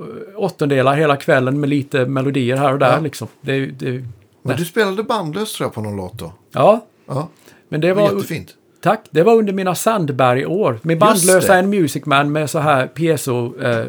eh, 0.00 0.04
åttondelar 0.36 0.96
hela 0.96 1.16
kvällen 1.16 1.60
med 1.60 1.68
lite 1.68 2.06
melodier 2.06 2.56
här 2.56 2.72
och 2.72 2.78
där 2.78 2.92
Ja. 2.92 3.00
liksom. 3.00 3.28
Det, 3.40 3.52
är- 3.52 3.66
det, 3.78 3.88
är- 3.88 4.04
Men 4.42 4.56
du 4.56 4.64
spelade 4.64 5.02
bandlöst 5.02 5.56
tror 5.56 5.66
jag 5.66 5.74
på 5.74 5.80
någon 5.80 5.96
låt 5.96 6.18
då. 6.18 6.32
ja, 6.52 6.86
Ja, 7.06 7.28
men 7.68 7.80
det 7.80 7.86
det 7.86 7.94
var 7.94 8.12
jättefint. 8.12 8.54
Tack, 8.80 9.06
det 9.10 9.22
var 9.22 9.34
under 9.36 9.52
mina 9.52 9.74
Sandberg-år. 9.74 10.78
Med 10.82 10.98
bandlösa 10.98 11.56
en 11.58 11.70
Music 11.70 12.04
Man 12.06 12.32
med 12.32 12.50
så 12.50 12.58
här 12.58 12.86
piezo 12.86 13.60
eh, 13.62 13.86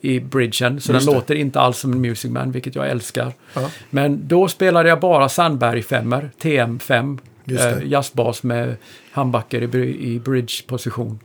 i 0.00 0.20
bridgen. 0.20 0.80
Så 0.80 0.92
Just 0.92 1.06
den 1.06 1.14
det. 1.14 1.18
låter 1.20 1.34
inte 1.34 1.60
alls 1.60 1.78
som 1.78 1.92
en 1.92 2.00
Music 2.00 2.30
Man, 2.30 2.50
vilket 2.52 2.74
jag 2.74 2.90
älskar. 2.90 3.32
Ja. 3.54 3.70
Men 3.90 4.28
då 4.28 4.48
spelade 4.48 4.88
jag 4.88 5.00
bara 5.00 5.28
Sandberg-femmer, 5.28 6.30
TM5. 6.40 7.18
Just 7.44 7.62
det. 7.62 7.70
Eh, 7.70 7.88
jazzbas 7.90 8.42
med 8.42 8.76
handbacker 9.12 9.76
i, 9.76 10.12
i 10.14 10.18
bridge-position. 10.20 11.18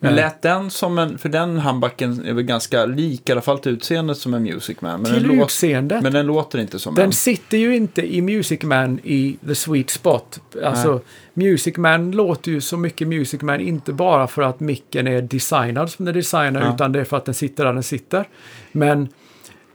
Men 0.00 0.14
lät 0.14 0.42
den 0.42 0.70
som 0.70 0.98
en, 0.98 1.18
för 1.18 1.28
den 1.28 1.58
handbacken 1.58 2.26
är 2.26 2.32
väl 2.32 2.44
ganska 2.44 2.84
lik 2.86 3.28
i 3.28 3.32
alla 3.32 3.40
fall 3.40 3.58
till 3.58 3.72
utseendet 3.72 4.18
som 4.18 4.34
en 4.34 4.42
Music 4.42 4.80
Man. 4.80 5.02
Men, 5.02 5.12
Till 5.12 5.22
den, 5.22 5.32
låter, 5.32 5.44
utseendet. 5.44 6.02
men 6.02 6.12
den 6.12 6.26
låter 6.26 6.58
inte 6.58 6.78
som 6.78 6.94
Den 6.94 7.04
en. 7.04 7.12
sitter 7.12 7.58
ju 7.58 7.76
inte 7.76 8.14
i 8.16 8.22
Music 8.22 8.62
Man 8.62 9.00
i 9.04 9.36
the 9.46 9.54
sweet 9.54 9.90
spot. 9.90 10.40
Alltså, 10.64 11.00
Music 11.34 11.76
Man 11.76 12.10
låter 12.10 12.50
ju 12.50 12.60
så 12.60 12.76
mycket 12.76 13.08
Music 13.08 13.42
Man, 13.42 13.60
inte 13.60 13.92
bara 13.92 14.26
för 14.26 14.42
att 14.42 14.60
micken 14.60 15.06
är 15.06 15.22
designad 15.22 15.90
som 15.90 16.04
den 16.04 16.14
är 16.14 16.18
designad, 16.18 16.62
Ja. 16.62 16.74
utan 16.74 16.92
det 16.92 17.00
är 17.00 17.04
för 17.04 17.16
att 17.16 17.24
den 17.24 17.34
sitter 17.34 17.64
där 17.64 17.72
den 17.72 17.82
sitter. 17.82 18.24
Men 18.72 19.08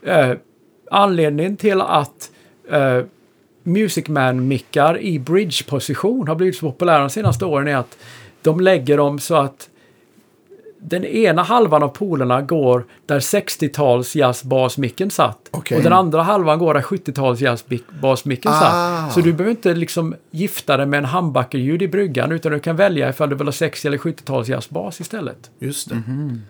eh, 0.05 0.31
anledningen 0.91 1.57
till 1.57 1.81
att 1.81 2.31
eh, 2.71 2.99
Music 3.63 4.07
Man-mickar 4.07 4.99
i 5.01 5.19
bridge-position 5.19 6.27
har 6.27 6.35
blivit 6.35 6.55
så 6.57 6.71
populära 6.71 6.99
de 6.99 7.09
senaste 7.09 7.45
åren 7.45 7.67
är 7.67 7.75
att 7.75 7.97
de 8.41 8.59
lägger 8.59 8.97
dem 8.97 9.19
så 9.19 9.35
att 9.35 9.67
den 10.83 11.05
ena 11.05 11.43
halvan 11.43 11.83
av 11.83 11.87
polerna 11.87 12.41
går 12.41 12.85
där 13.05 13.19
60-tals 13.19 14.15
jazzbasmicken 14.15 15.09
satt. 15.11 15.49
Okej. 15.51 15.77
Och 15.77 15.83
den 15.83 15.93
andra 15.93 16.21
halvan 16.23 16.59
går 16.59 16.73
där 16.73 16.81
70-tals 16.81 17.41
jazzbasmicken 17.41 18.51
Ah. 18.51 18.59
satt. 18.59 19.13
Så 19.13 19.21
du 19.21 19.33
behöver 19.33 19.51
inte 19.51 19.73
liksom 19.73 20.15
gifta 20.31 20.77
dig 20.77 20.85
med 20.85 20.97
en 20.97 21.05
handbackerljud 21.05 21.81
i 21.81 21.87
bryggan 21.87 22.31
utan 22.31 22.51
du 22.51 22.59
kan 22.59 22.75
välja 22.75 23.09
ifall 23.09 23.29
du 23.29 23.35
vill 23.35 23.47
ha 23.47 23.51
60 23.51 23.87
eller 23.87 23.97
70-tals 23.97 24.47
jazzbas 24.49 25.01
istället. 25.01 25.51
Just 25.59 25.89
det. 25.89 25.95
Mhm. 25.95 26.41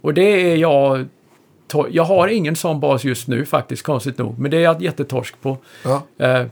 Och 0.00 0.14
det 0.14 0.52
är 0.52 0.56
jag... 0.56 1.06
Jag 1.90 2.04
har 2.04 2.28
ingen 2.28 2.56
sån 2.56 2.80
bas 2.80 3.04
just 3.04 3.28
nu 3.28 3.44
faktiskt, 3.44 3.82
konstigt 3.82 4.18
nog. 4.18 4.38
Men 4.38 4.50
det 4.50 4.56
är 4.56 4.60
jag 4.60 4.82
jättetorsk 4.82 5.40
på. 5.40 5.58
Ja. 5.84 6.02
Eh, 6.18 6.46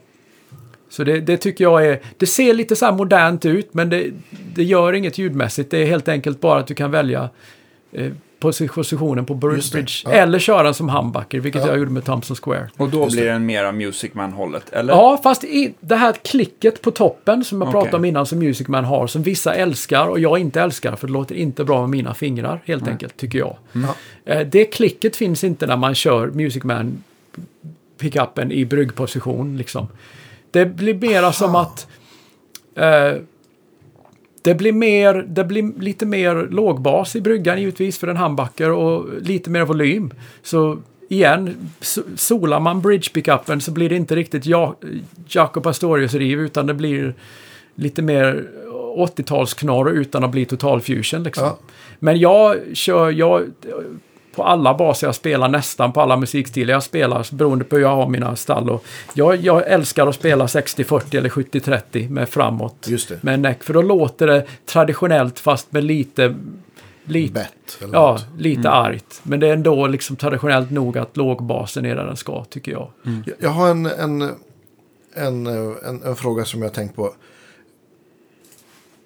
Så 0.92 1.04
det, 1.04 1.20
det 1.20 1.36
tycker 1.36 1.64
jag 1.64 1.86
är... 1.86 2.00
Det 2.16 2.26
ser 2.26 2.54
lite 2.54 2.76
så 2.76 2.84
här 2.84 2.92
modernt 2.92 3.44
ut, 3.46 3.74
men 3.74 3.90
det, 3.90 4.10
det 4.54 4.64
gör 4.64 4.92
inget 4.92 5.18
ljudmässigt. 5.18 5.70
Det 5.70 5.78
är 5.78 5.86
helt 5.86 6.08
enkelt 6.08 6.40
bara 6.40 6.60
att 6.60 6.66
du 6.66 6.74
kan 6.74 6.90
välja 6.90 7.28
eh, 7.92 8.12
posi- 8.40 8.68
positionen 8.68 9.26
på 9.26 9.34
br- 9.34 9.54
Just 9.54 9.72
det, 9.72 9.76
bridge. 9.78 9.92
ja. 10.04 10.10
Eller 10.10 10.38
köra 10.38 10.62
den 10.62 10.74
som 10.74 10.88
humbucker, 10.88 11.40
vilket 11.40 11.62
Ja. 11.62 11.68
jag 11.68 11.78
gjorde 11.78 11.90
med 11.90 12.04
Thompson 12.04 12.36
Square. 12.36 12.68
Och 12.76 12.88
då 12.90 13.02
Just 13.04 13.12
blir 13.16 13.24
det. 13.26 13.32
den 13.32 13.46
mera 13.46 13.72
Music 13.72 14.14
Man-hållet, 14.14 14.70
eller? 14.72 14.92
Ja, 14.94 15.20
fast 15.22 15.44
i, 15.44 15.74
det 15.80 15.96
här 15.96 16.12
klicket 16.12 16.82
på 16.82 16.90
toppen 16.90 17.44
som 17.44 17.60
jag 17.60 17.68
Okej. 17.68 17.80
pratade 17.80 17.96
om 17.96 18.04
innan 18.04 18.26
som 18.26 18.38
Music 18.38 18.68
Man 18.68 18.84
har, 18.84 19.06
som 19.06 19.22
vissa 19.22 19.54
älskar 19.54 20.06
och 20.06 20.20
jag 20.20 20.38
inte 20.38 20.60
älskar 20.60 20.96
för 20.96 21.06
det 21.06 21.12
låter 21.12 21.34
inte 21.34 21.64
bra 21.64 21.80
med 21.80 21.90
mina 21.90 22.14
fingrar, 22.14 22.60
helt 22.64 22.88
enkelt, 22.88 23.16
tycker 23.16 23.38
jag. 23.38 23.56
Ja. 23.72 23.94
Eh, 24.24 24.46
Det 24.46 24.64
klicket 24.64 25.16
finns 25.16 25.44
inte 25.44 25.66
när 25.66 25.76
man 25.76 25.94
kör 25.94 26.26
Music 26.26 26.64
Man 26.64 27.02
pickupen 27.98 28.52
i 28.52 28.64
bryggposition, 28.64 29.56
liksom. 29.56 29.88
Det 30.52 30.66
blir 30.66 30.94
mera 30.94 31.32
som 31.32 31.54
att 31.54 31.86
eh, 32.74 33.14
det 34.42 34.54
blir, 34.54 34.72
mer, 34.72 35.14
det 35.28 35.44
blir 35.44 35.80
lite 35.80 36.06
mer 36.06 36.48
lågbas 36.50 37.16
i 37.16 37.20
bryggan 37.20 37.60
givetvis 37.60 37.98
för 37.98 38.08
en 38.08 38.16
handbacker 38.16 38.70
och 38.70 39.06
lite 39.22 39.50
mer 39.50 39.64
volym. 39.64 40.14
Så 40.42 40.78
igen, 41.08 41.56
so- 41.80 42.16
solar 42.16 42.60
man 42.60 42.82
bridge-pickupen 42.82 43.60
så 43.60 43.70
blir 43.70 43.88
det 43.88 43.96
inte 43.96 44.16
riktigt 44.16 44.46
ja, 44.46 44.76
Jacob 45.28 45.66
Astorius-riv 45.66 46.40
utan 46.40 46.66
det 46.66 46.74
blir 46.74 47.14
lite 47.74 48.02
mer 48.02 48.44
80-talsknorr 48.96 49.90
utan 49.90 50.24
att 50.24 50.30
bli 50.30 50.44
total 50.44 50.80
fusion. 50.80 51.22
Liksom. 51.22 51.44
Ja. 51.44 51.58
Men 51.98 52.18
jag 52.18 52.56
kör, 52.72 53.10
jag, 53.10 53.42
på 54.34 54.44
alla 54.44 54.74
baser 54.74 55.06
jag 55.06 55.14
spelar, 55.14 55.48
nästan 55.48 55.92
på 55.92 56.00
alla 56.00 56.16
musikstilar 56.16 56.72
jag 56.74 56.82
spelar, 56.82 57.34
beroende 57.34 57.64
på 57.64 57.76
hur 57.76 57.82
jag 57.82 57.96
har 57.96 58.08
mina 58.08 58.36
stall. 58.36 58.70
Och 58.70 58.84
jag, 59.14 59.36
jag 59.36 59.66
älskar 59.66 60.06
att 60.06 60.14
spela 60.14 60.46
60-40 60.46 61.16
eller 61.16 61.28
70-30 61.30 62.08
med 62.10 62.28
framåt. 62.28 62.86
Just 62.88 63.08
det. 63.08 63.22
Med 63.22 63.40
neck, 63.40 63.62
för 63.62 63.74
då 63.74 63.82
låter 63.82 64.26
det 64.26 64.46
traditionellt 64.66 65.38
fast 65.40 65.72
med 65.72 65.84
lite... 65.84 66.34
lite 67.04 67.32
Bett. 67.32 67.78
Ja, 67.80 67.86
något. 68.12 68.26
lite 68.38 68.70
argt. 68.70 69.20
Men 69.22 69.40
det 69.40 69.48
är 69.48 69.52
ändå 69.52 69.86
liksom 69.86 70.16
traditionellt 70.16 70.70
nog 70.70 70.98
att 70.98 71.16
lågbasen 71.16 71.86
är 71.86 71.96
där 71.96 72.04
den 72.04 72.16
ska, 72.16 72.44
tycker 72.44 72.72
jag. 72.72 72.90
Jag- 73.26 73.34
Jag 73.38 73.50
har 73.50 73.70
en, 73.70 73.86
en, 73.86 74.22
en, 75.14 75.46
en, 75.46 76.02
en 76.04 76.16
fråga 76.16 76.44
som 76.44 76.62
jag 76.62 76.68
har 76.68 76.74
tänkt 76.74 76.96
på. 76.96 77.14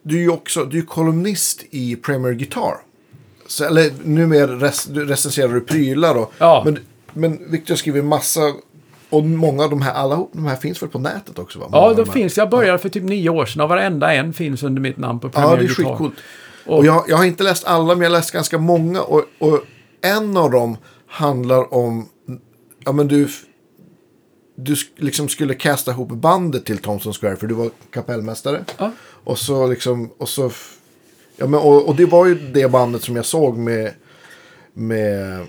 Du 0.03 0.17
är 0.17 0.21
ju 0.21 0.31
också 0.31 0.65
du 0.65 0.79
är 0.79 0.83
kolumnist 0.83 1.65
i 1.71 1.97
Premier 1.97 2.33
Guitar. 2.33 2.75
Så, 3.49 3.65
eller 3.65 3.91
numera 4.05 4.71
du 4.89 5.05
recenserar 5.07 5.49
du 5.49 5.61
prylar. 5.61 6.15
Och, 6.15 6.33
Ja. 6.39 6.63
Men, 6.65 6.79
men 7.13 7.51
Victor 7.51 7.75
skriver 7.75 8.03
massa. 8.03 8.41
Och 9.11 9.25
många 9.25 9.65
av 9.65 9.71
de 9.71 9.83
här, 9.83 9.93
alla 9.95 10.27
de 10.33 10.47
här 10.47 10.57
finns 10.57 10.83
väl 10.83 10.89
på 10.91 10.99
nätet 10.99 11.39
också? 11.39 11.59
Va? 11.59 11.69
Många 11.71 11.85
Ja, 11.85 11.95
de 11.95 12.05
här. 12.05 12.13
finns. 12.13 12.37
Jag 12.37 12.51
började 12.51 12.79
för 12.79 12.89
typ 12.89 13.03
nio 13.03 13.31
år 13.31 13.47
sedan 13.47 13.61
och 13.63 13.69
varenda 13.69 14.13
en 14.15 14.33
finns 14.33 14.63
under 14.63 14.83
mitt 14.83 14.97
namn 14.97 15.21
på 15.21 15.29
Premier 15.29 15.51
Ja, 15.51 15.57
det 15.57 15.65
är 15.65 15.69
skitcoolt. 15.69 16.15
Och 16.67 16.87
jag, 16.87 17.05
jag 17.09 17.17
har 17.17 17.25
inte 17.25 17.45
läst 17.45 17.65
alla, 17.65 17.95
men 17.95 18.03
jag 18.03 18.11
har 18.11 18.17
läst 18.19 18.31
ganska 18.31 18.59
många. 18.59 19.03
Och, 19.03 19.25
och 19.39 19.61
en 20.03 20.37
av 20.37 20.51
dem 20.51 20.77
handlar 21.09 21.75
om... 21.75 22.09
Ja, 22.85 22.93
men 22.93 23.09
du... 23.09 23.29
Du 24.59 24.75
liksom 24.97 25.29
skulle 25.29 25.55
kasta 25.55 25.91
ihop 25.91 26.09
bandet 26.09 26.65
till 26.65 26.79
Thompson 26.79 27.13
Square, 27.13 27.37
för 27.37 27.47
du 27.47 27.55
var 27.55 27.71
kapellmästare. 27.91 28.65
Ja. 28.79 28.91
Och 29.25 29.39
så 29.39 29.67
liksom... 29.67 30.11
Och, 30.19 30.29
så, 30.29 30.51
ja, 31.37 31.47
men, 31.47 31.61
och, 31.61 31.89
och 31.89 31.97
det 31.97 32.07
var 32.07 32.27
ju 32.27 32.35
det 32.35 32.71
bandet 32.71 33.03
som 33.03 33.17
jag 33.17 33.25
såg 33.25 33.57
med... 33.59 33.91
Med... 34.73 35.47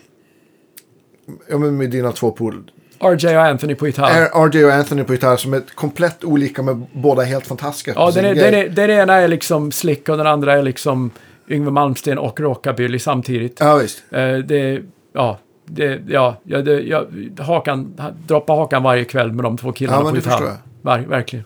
Ja, 1.49 1.57
men 1.57 1.77
med 1.77 1.89
dina 1.89 2.11
två 2.11 2.31
pool. 2.31 2.71
RJ 2.99 3.37
och 3.37 3.43
Anthony 3.43 3.75
på 3.75 3.87
gitarr. 3.87 4.49
RJ 4.49 4.65
och 4.65 4.71
Anthony 4.71 5.03
på 5.03 5.13
gitarr 5.13 5.37
som 5.37 5.53
är 5.53 5.61
komplett 5.75 6.23
olika, 6.23 6.63
men 6.63 6.85
båda 6.93 7.23
helt 7.23 7.47
fantastiska. 7.47 7.93
Ja, 7.95 8.11
den, 8.11 8.25
är, 8.25 8.35
den, 8.35 8.53
är, 8.53 8.69
den 8.69 8.89
ena 8.89 9.13
är 9.13 9.27
liksom 9.27 9.71
slick 9.71 10.09
och 10.09 10.17
den 10.17 10.27
andra 10.27 10.53
är 10.53 10.63
liksom 10.63 11.11
Yngwie 11.49 11.71
Malmsteen 11.71 12.17
och 12.17 12.39
rockabilly 12.39 12.99
samtidigt. 12.99 13.57
Ja, 13.59 13.75
visst. 13.75 14.03
Eh, 14.09 14.37
det, 14.37 14.81
ja, 15.13 15.39
det, 15.65 16.01
ja, 16.07 16.41
ja, 16.43 16.61
det, 16.61 16.81
ja, 16.81 17.05
hakan, 17.39 18.01
droppa 18.27 18.53
hakan 18.53 18.83
varje 18.83 19.03
kväll 19.03 19.31
med 19.31 19.45
de 19.45 19.57
två 19.57 19.71
killarna 19.71 19.97
Ja, 19.97 20.03
men 20.03 20.21
på 20.21 20.29
det 20.29 20.35
gitarr. 20.35 20.57
Var, 20.81 20.99
verkligen. 20.99 21.45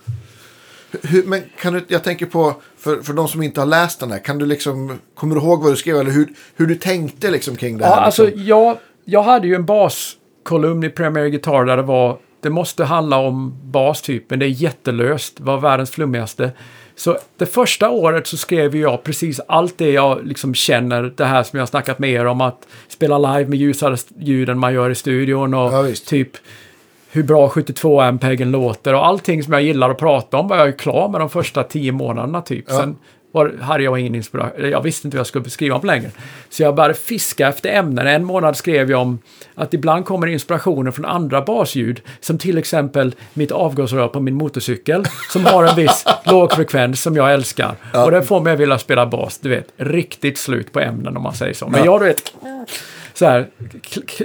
Hur, 1.02 1.24
men 1.26 1.42
kan 1.60 1.72
du, 1.72 1.84
jag 1.88 2.04
tänker 2.04 2.26
på, 2.26 2.54
för, 2.82 3.02
för 3.02 3.12
de 3.12 3.28
som 3.28 3.42
inte 3.42 3.60
har 3.60 3.66
läst 3.66 4.00
den 4.00 4.10
här, 4.10 4.18
kan 4.18 4.38
du 4.38 4.46
liksom, 4.46 4.98
kommer 5.14 5.34
du 5.34 5.40
ihåg 5.40 5.62
vad 5.62 5.72
du 5.72 5.76
skrev 5.76 5.96
eller 5.96 6.10
hur, 6.10 6.28
hur 6.56 6.66
du 6.66 6.74
tänkte 6.74 7.30
liksom 7.30 7.56
kring 7.56 7.78
det 7.78 7.84
Ja, 7.84 7.94
här? 7.94 8.02
alltså 8.02 8.24
liksom? 8.24 8.44
jag, 8.44 8.76
jag 9.04 9.22
hade 9.22 9.46
ju 9.46 9.54
en 9.54 9.64
baskolumn 9.66 10.84
i 10.84 10.88
Premier 10.90 11.26
Guitar 11.28 11.64
där 11.64 11.76
det 11.76 11.82
var 11.82 12.18
det 12.40 12.50
måste 12.50 12.84
handla 12.84 13.16
om 13.16 13.54
bastypen, 13.64 14.38
det 14.38 14.46
är 14.46 14.48
jättelöst, 14.48 15.40
var 15.40 15.58
världens 15.60 15.90
flummigaste. 15.90 16.50
Så 16.96 17.18
det 17.36 17.46
första 17.46 17.90
året 17.90 18.26
så 18.26 18.36
skrev 18.36 18.76
jag 18.76 19.02
precis 19.04 19.40
allt 19.48 19.78
det 19.78 19.90
jag 19.90 20.26
liksom 20.26 20.54
känner, 20.54 21.02
det 21.16 21.24
här 21.24 21.42
som 21.42 21.56
jag 21.56 21.62
har 21.62 21.66
snackat 21.66 21.98
med 21.98 22.10
er 22.10 22.24
om 22.26 22.40
att 22.40 22.66
spela 22.88 23.18
live 23.18 23.50
med 23.50 23.58
ljusare 23.58 23.96
ljud 24.18 24.48
än 24.48 24.58
man 24.58 24.74
gör 24.74 24.90
i 24.90 24.94
studion 24.94 25.54
och 25.54 25.72
Ja, 25.72 25.86
typ 26.06 26.30
hur 27.12 27.22
bra 27.22 27.48
72 27.48 28.00
ampeggen 28.00 28.50
låter 28.50 28.94
och 28.94 29.06
allting 29.06 29.42
som 29.42 29.52
jag 29.52 29.62
gillar 29.62 29.90
att 29.90 29.98
prata 29.98 30.36
om 30.36 30.48
var 30.48 30.56
jag 30.56 30.66
ju 30.66 30.72
klar 30.72 31.08
med 31.08 31.20
de 31.20 31.30
första 31.30 31.62
tio 31.62 31.92
månaderna 31.92 32.42
typ. 32.42 32.64
Ja. 32.68 32.74
Sen 32.80 32.96
var, 33.32 33.52
hade 33.60 33.84
jag 33.84 33.98
ingen 33.98 34.14
inspiration, 34.14 34.70
jag 34.70 34.82
visste 34.82 35.06
inte 35.06 35.16
vad 35.16 35.20
jag 35.20 35.26
skulle 35.26 35.42
beskriva 35.44 35.76
om 35.76 35.86
längre. 35.86 36.10
Så 36.48 36.62
jag 36.62 36.74
började 36.74 36.94
fiska 36.94 37.48
efter 37.48 37.70
ämnen. 37.70 38.06
En 38.06 38.24
månad 38.24 38.56
skrev 38.56 38.90
jag 38.90 39.00
om 39.00 39.18
att 39.54 39.74
ibland 39.74 40.04
kommer 40.04 40.26
inspirationen 40.26 40.92
från 40.92 41.04
andra 41.04 41.42
basljud, 41.42 42.00
som 42.20 42.38
till 42.38 42.58
exempel 42.58 43.14
mitt 43.34 43.52
avgasrör 43.52 44.08
på 44.08 44.20
min 44.20 44.34
motorcykel, 44.34 45.04
som 45.30 45.44
har 45.46 45.64
en 45.64 45.76
viss 45.76 46.04
låg 46.24 46.52
frekvens 46.52 47.02
som 47.02 47.16
jag 47.16 47.32
älskar. 47.32 47.74
Och 48.04 48.10
det 48.10 48.22
får 48.22 48.40
mig 48.40 48.52
att 48.52 48.60
vilja 48.60 48.78
spela 48.78 49.06
bas, 49.06 49.38
du 49.38 49.48
vet, 49.48 49.68
riktigt 49.76 50.38
slut 50.38 50.72
på 50.72 50.80
ämnen 50.80 51.16
om 51.16 51.22
man 51.22 51.34
säger 51.34 51.54
så. 51.54 51.68
Men 51.68 51.80
Ja. 51.80 51.84
jag, 51.86 52.00
du 52.00 52.04
vet, 52.06 52.32
så 53.14 53.26
här, 53.26 53.48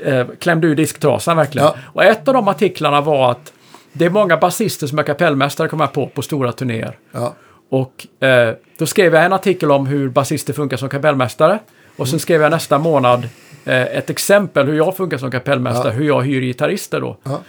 eh, 0.03 0.27
klämde 0.39 0.67
ur 0.67 0.75
disktrasan 0.75 1.37
verkligen. 1.37 1.65
Ja. 1.67 1.75
Och 1.93 2.03
ett 2.03 2.27
av 2.27 2.33
de 2.33 2.47
artiklarna 2.47 3.01
var 3.01 3.31
att 3.31 3.53
det 3.93 4.05
är 4.05 4.09
många 4.09 4.37
basister 4.37 4.87
som 4.87 4.99
är 4.99 5.03
kapellmästare 5.03 5.67
kommer 5.67 5.83
jag 5.85 5.93
på 5.93 6.07
på 6.07 6.21
stora 6.21 6.51
turnéer. 6.51 6.97
ja. 7.11 7.33
Och 7.69 8.07
eh, 8.27 8.53
då 8.77 8.85
skrev 8.85 9.13
jag 9.13 9.25
en 9.25 9.33
artikel 9.33 9.71
om 9.71 9.87
hur 9.87 10.09
basister 10.09 10.53
funkar 10.53 10.77
som 10.77 10.89
kapellmästare. 10.89 11.59
Och 11.97 12.07
sen 12.07 12.19
skrev 12.19 12.41
jag 12.41 12.51
nästa 12.51 12.77
månad 12.77 13.23
eh, 13.65 13.81
ett 13.81 14.09
exempel 14.09 14.67
hur 14.67 14.77
jag 14.77 14.97
funkar 14.97 15.17
som 15.17 15.31
kapellmästare, 15.31 15.87
Ja. 15.87 15.91
hur 15.99 16.07
jag 16.07 16.21
hyr 16.21 16.41
gitarrister 16.41 17.01
då. 17.01 17.17
Ja. 17.23 17.41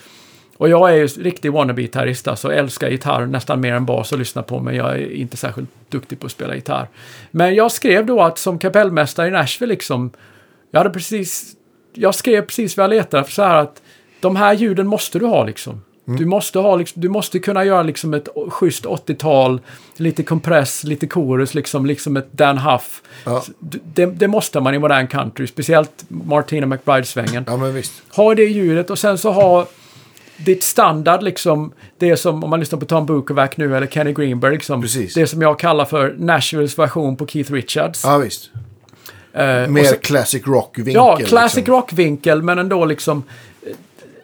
Och 0.56 0.68
jag 0.68 0.90
är 0.90 0.94
ju 0.94 1.06
riktig 1.06 1.52
wannabe-gitarrist, 1.52 2.28
alltså 2.28 2.52
älskar 2.52 2.88
gitarr 2.90 3.26
nästan 3.26 3.60
mer 3.60 3.72
än 3.72 3.84
bas 3.86 4.12
att 4.12 4.18
lyssna 4.18 4.42
på, 4.42 4.60
men 4.60 4.74
jag 4.74 4.90
är 4.92 5.12
inte 5.12 5.36
särskilt 5.36 5.70
duktig 5.88 6.20
på 6.20 6.26
att 6.26 6.32
spela 6.32 6.54
gitarr. 6.54 6.88
Men 7.30 7.54
jag 7.54 7.72
skrev 7.72 8.06
då 8.06 8.22
att 8.22 8.38
som 8.38 8.58
kapellmästare 8.58 9.28
i 9.28 9.30
Nashville 9.30 9.72
liksom, 9.72 10.10
jag 10.70 10.80
hade 10.80 10.90
precis, 10.90 11.56
jag 11.94 12.14
skrev 12.14 12.42
precis 12.42 12.76
vad 12.76 12.84
jag 12.84 12.90
letade 12.90 13.20
efter 13.20 13.32
så 13.32 13.42
här 13.42 13.56
att 13.56 13.82
de 14.20 14.36
här 14.36 14.54
ljuden 14.54 14.86
måste 14.86 15.18
du 15.18 15.26
ha 15.26 15.44
liksom. 15.44 15.82
Mm. 16.08 16.20
Du, 16.20 16.26
måste 16.26 16.58
ha, 16.58 16.76
liksom, 16.76 17.02
du 17.02 17.08
måste 17.08 17.38
kunna 17.38 17.64
göra 17.64 17.82
liksom 17.82 18.14
ett 18.14 18.28
schysst 18.48 18.84
80-tal, 18.84 19.60
lite 19.96 20.22
kompress, 20.22 20.84
lite 20.84 21.08
chorus, 21.08 21.54
liksom, 21.54 21.86
liksom 21.86 22.16
ett 22.16 22.32
Dan 22.32 22.58
Huff. 22.58 23.02
Ja. 23.24 23.42
Det, 23.94 24.06
det 24.06 24.28
måste 24.28 24.60
man 24.60 24.74
i 24.74 24.78
modern 24.78 25.06
country, 25.06 25.46
speciellt 25.46 26.04
Martina 26.08 26.66
McBride-svängen. 26.66 27.44
ja. 27.46 27.82
Ha 28.16 28.34
det 28.34 28.44
ljudet 28.44 28.90
och 28.90 28.98
sen 28.98 29.18
så 29.18 29.30
ha 29.32 29.66
ditt 30.36 30.62
standard 30.64 31.22
liksom, 31.22 31.72
det 31.98 32.16
som 32.16 32.44
om 32.44 32.50
man 32.50 32.60
lyssnar 32.60 32.78
på 32.78 32.86
Tom 32.86 33.06
Bukovac 33.06 33.50
nu 33.56 33.76
eller 33.76 33.86
Kenny 33.86 34.12
Greenberg 34.12 34.52
liksom. 34.52 34.82
Precis. 34.82 35.14
Det 35.14 35.26
som 35.26 35.42
jag 35.42 35.58
kallar 35.58 35.84
för 35.84 36.14
Nashvilles 36.18 36.78
version 36.78 37.16
på 37.16 37.26
Keith 37.26 37.52
Richards. 37.52 38.04
Ja, 38.04 38.18
visst. 38.18 38.50
Eh, 39.38 39.68
Mer 39.68 39.84
så- 39.84 39.96
classic 39.96 40.46
rock-vinkel. 40.46 40.94
Ja, 40.94 41.16
classic 41.16 41.56
liksom. 41.56 41.74
rock-vinkel 41.74 42.42
men 42.42 42.58
ändå 42.58 42.84
liksom 42.84 43.22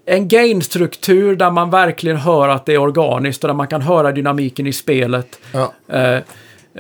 eh, 0.07 0.15
en 0.15 0.29
gain-struktur 0.29 1.37
där 1.37 1.51
man 1.51 1.71
verkligen 1.71 2.17
hör 2.17 2.49
att 2.49 2.67
det 2.67 2.73
är 2.75 2.79
organiskt 2.79 3.45
och 3.45 3.49
där 3.49 3.55
man 3.55 3.67
kan 3.69 3.83
höra 3.83 4.13
dynamiken 4.13 4.67
i 4.67 4.73
spelet. 4.73 5.39
Ja, 5.53 5.73
Eh, 5.89 6.21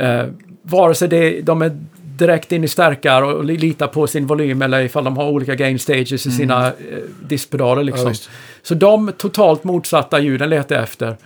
eh, 0.08 0.26
vare 0.62 0.94
sig 0.94 1.08
det, 1.08 1.40
de 1.40 1.62
är 1.62 1.78
direkt 2.18 2.52
in 2.52 2.64
i 2.64 2.68
stärkare 2.68 3.24
och 3.24 3.44
li- 3.44 3.56
litar 3.56 3.86
på 3.86 4.06
sin 4.06 4.26
volym 4.26 4.62
eller 4.62 4.80
ifall 4.80 5.04
de 5.04 5.16
har 5.16 5.28
olika 5.28 5.54
gain 5.54 5.78
stages 5.78 6.12
i 6.26 6.30
sina 6.30 6.66
eh, 6.66 6.72
diskpedaler. 7.22 7.82
ja, 7.82 7.86
Liksom. 7.86 8.08
visst. 8.08 8.30
Så 8.62 8.74
de 8.74 9.12
totalt 9.18 9.64
motsatta 9.64 10.20
ljuden 10.20 10.50
letar 10.50 10.74
jag 10.74 10.82
efter. 10.84 11.16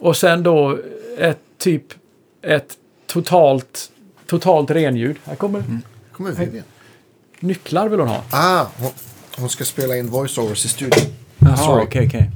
Och 0.00 0.16
sen 0.16 0.42
då 0.42 0.78
ett 1.18 1.38
typ 1.58 1.82
ett 2.42 2.74
totalt, 3.06 3.90
totalt 4.26 4.70
renljud. 4.70 5.16
Här 5.24 5.34
kommer 5.34 5.62
Kommer 6.16 6.32
Vivian. 6.32 6.64
nycklar 7.40 7.88
vill 7.88 8.00
hon 8.00 8.08
ha. 8.08 8.22
Ah, 8.30 8.66
hon, 8.78 8.90
hon 9.36 9.48
ska 9.48 9.64
spela 9.64 9.96
in 9.96 10.10
voiceovers 10.10 10.64
i 10.64 10.68
studion. 10.68 11.14
Jaha, 11.38 11.82
okej, 11.82 12.06
okej. 12.06 12.30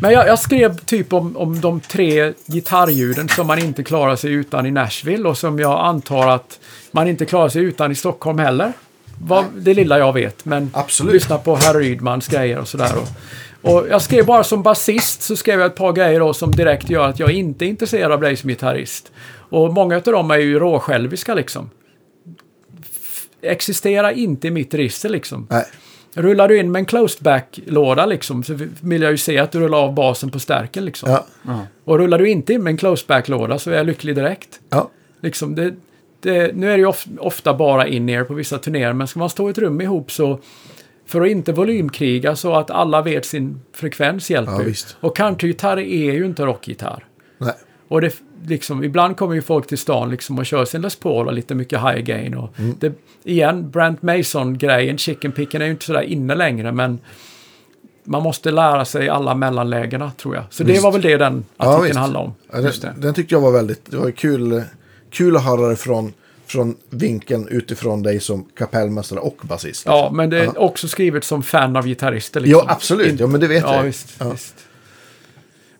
Men 0.00 0.12
jag, 0.12 0.28
jag 0.28 0.38
skrev 0.38 0.78
typ 0.78 1.12
om, 1.12 1.36
om 1.36 1.60
de 1.60 1.80
tre 1.80 2.32
gitarrljuden 2.46 3.28
som 3.28 3.46
man 3.46 3.58
inte 3.58 3.82
klarar 3.82 4.16
sig 4.16 4.32
utan 4.32 4.66
i 4.66 4.70
Nashville 4.70 5.28
och 5.28 5.38
som 5.38 5.58
jag 5.58 5.86
antar 5.86 6.28
att 6.28 6.60
man 6.90 7.08
inte 7.08 7.26
klarar 7.26 7.48
sig 7.48 7.62
utan 7.62 7.92
i 7.92 7.94
Stockholm 7.94 8.38
heller. 8.38 8.72
Vad, 9.20 9.44
det 9.56 9.74
lilla 9.74 9.98
jag 9.98 10.12
vet, 10.12 10.44
men 10.44 10.70
Absolut. 10.74 11.12
lyssna 11.12 11.38
på 11.38 11.56
herr 11.56 11.74
Rydmans 11.74 12.28
grejer 12.28 12.58
och 12.58 12.68
sådär. 12.68 12.92
Och, 12.96 13.72
och 13.74 13.88
jag 13.88 14.02
skrev 14.02 14.26
bara 14.26 14.44
som 14.44 14.62
basist 14.62 15.22
så 15.22 15.36
skrev 15.36 15.60
jag 15.60 15.66
ett 15.66 15.76
par 15.76 15.92
grejer 15.92 16.20
då 16.20 16.34
som 16.34 16.52
direkt 16.52 16.90
gör 16.90 17.08
att 17.08 17.18
jag 17.18 17.30
inte 17.32 17.64
är 17.64 17.68
intresserad 17.68 18.12
av 18.12 18.20
dig 18.20 18.36
som 18.36 18.48
gitarrist. 18.48 19.12
Och 19.36 19.72
många 19.72 19.96
av 19.96 20.02
dem 20.02 20.30
är 20.30 20.36
ju 20.38 20.58
råsjälviska 20.58 21.34
liksom. 21.34 21.70
Existerar 23.44 24.10
inte 24.10 24.48
i 24.48 24.50
mitt 24.50 24.74
register 24.74 25.08
liksom. 25.08 25.46
Nej, 25.50 25.64
Rullar 26.16 26.48
du 26.48 26.58
in 26.58 26.72
med 26.72 26.80
en 26.80 26.86
closed 26.86 27.22
back-låda 27.24 28.06
liksom, 28.06 28.42
så 28.42 28.58
vill 28.82 29.02
jag 29.02 29.10
ju 29.10 29.16
se 29.18 29.38
att 29.38 29.52
du 29.52 29.60
rullar 29.60 29.78
av 29.78 29.94
basen 29.94 30.30
på 30.30 30.38
stärken 30.38 30.84
liksom. 30.84 31.10
ja, 31.44 31.66
Och 31.84 31.98
rullar 31.98 32.18
du 32.18 32.28
inte 32.28 32.52
in 32.52 32.62
med 32.62 32.70
en 32.70 32.76
closed 32.76 33.06
back-låda 33.06 33.58
så 33.58 33.70
är 33.70 33.74
jag 33.76 33.86
lycklig 33.86 34.14
direkt. 34.16 34.60
ja. 34.68 34.90
Liksom, 35.20 35.54
det, 35.54 35.74
det, 36.20 36.56
nu 36.56 36.66
är 36.66 36.72
det 36.72 36.78
ju 36.78 36.86
of, 36.86 37.06
ofta 37.18 37.54
bara 37.54 37.86
in-ear 37.88 38.24
på 38.24 38.34
vissa 38.34 38.58
turnéer, 38.58 38.92
men 38.92 39.06
ska 39.06 39.18
man 39.18 39.30
stå 39.30 39.48
i 39.48 39.50
ett 39.50 39.58
rum 39.58 39.80
ihop 39.80 40.12
så 40.12 40.40
för 41.06 41.20
att 41.20 41.28
inte 41.28 41.52
volymkriga 41.52 42.36
så 42.36 42.54
att 42.54 42.70
alla 42.70 43.02
vet 43.02 43.26
sin 43.26 43.60
frekvens 43.72 44.30
hjälper 44.30 44.52
Ja, 44.52 44.62
ju. 44.62 44.74
Och 45.00 45.16
countrygitarr 45.16 45.76
är 45.78 46.12
ju 46.12 46.26
inte 46.26 46.44
rockgitarr. 46.46 47.06
Nej. 47.38 47.54
Och 47.88 48.00
det, 48.00 48.14
liksom, 48.46 48.84
ibland 48.84 49.16
kommer 49.16 49.34
ju 49.34 49.42
folk 49.42 49.66
till 49.66 49.78
stan 49.78 50.10
liksom 50.10 50.38
och 50.38 50.46
kör 50.46 50.64
sin 50.64 50.82
Les 50.82 50.96
Paul 50.96 51.26
och 51.26 51.32
lite 51.34 51.54
mycket 51.54 51.80
high 51.80 52.00
gain. 52.00 52.34
Och 52.34 52.58
Mm. 52.58 52.74
det, 52.80 52.92
igen, 53.24 53.70
Brant 53.70 54.02
Mason-grejen, 54.02 54.98
chicken 54.98 55.32
picken 55.32 55.62
är 55.62 55.66
ju 55.66 55.70
inte 55.70 55.84
sådär 55.84 56.02
inne 56.02 56.34
längre, 56.34 56.72
men 56.72 56.98
man 58.04 58.22
måste 58.22 58.50
lära 58.50 58.84
sig 58.84 59.08
alla 59.08 59.34
mellanlägena 59.34 60.12
tror 60.16 60.34
jag. 60.34 60.44
Så 60.50 60.64
det 60.64 60.72
Visst. 60.72 60.84
var 60.84 60.92
väl 60.92 61.02
det 61.02 61.16
den 61.16 61.44
Ja, 61.56 61.64
artikeln 61.66 61.84
visst. 61.84 61.98
handlade 61.98 62.24
om. 62.26 62.34
Ja, 62.52 62.60
den, 62.60 63.00
den 63.00 63.14
tyckte 63.14 63.34
jag 63.34 63.40
var 63.40 63.52
väldigt, 63.52 63.90
det 63.90 63.96
var 63.96 64.10
kul, 64.10 64.62
kul 65.10 65.36
att 65.36 65.44
höra 65.44 65.68
det 65.68 65.76
från, 65.76 66.12
från 66.46 66.76
vinkeln 66.90 67.48
utifrån 67.48 68.02
dig 68.02 68.20
som 68.20 68.44
kapellmästare 68.56 69.20
och 69.20 69.36
basist. 69.42 69.82
Ja, 69.86 70.10
men 70.14 70.30
det 70.30 70.38
är 70.40 70.44
Ja. 70.44 70.52
också 70.56 70.88
skrivet 70.88 71.24
som 71.24 71.42
fan 71.42 71.76
av 71.76 71.86
gitarrister. 71.86 72.40
Liksom. 72.40 72.62
Ja, 72.66 72.72
absolut. 72.72 73.20
Ja, 73.20 73.26
men 73.26 73.40
det 73.40 73.46
vet 73.48 73.62
Ja, 73.62 73.76
jag. 73.76 73.82
visst, 73.82 74.16
Ja. 74.18 74.30
visst. 74.30 74.54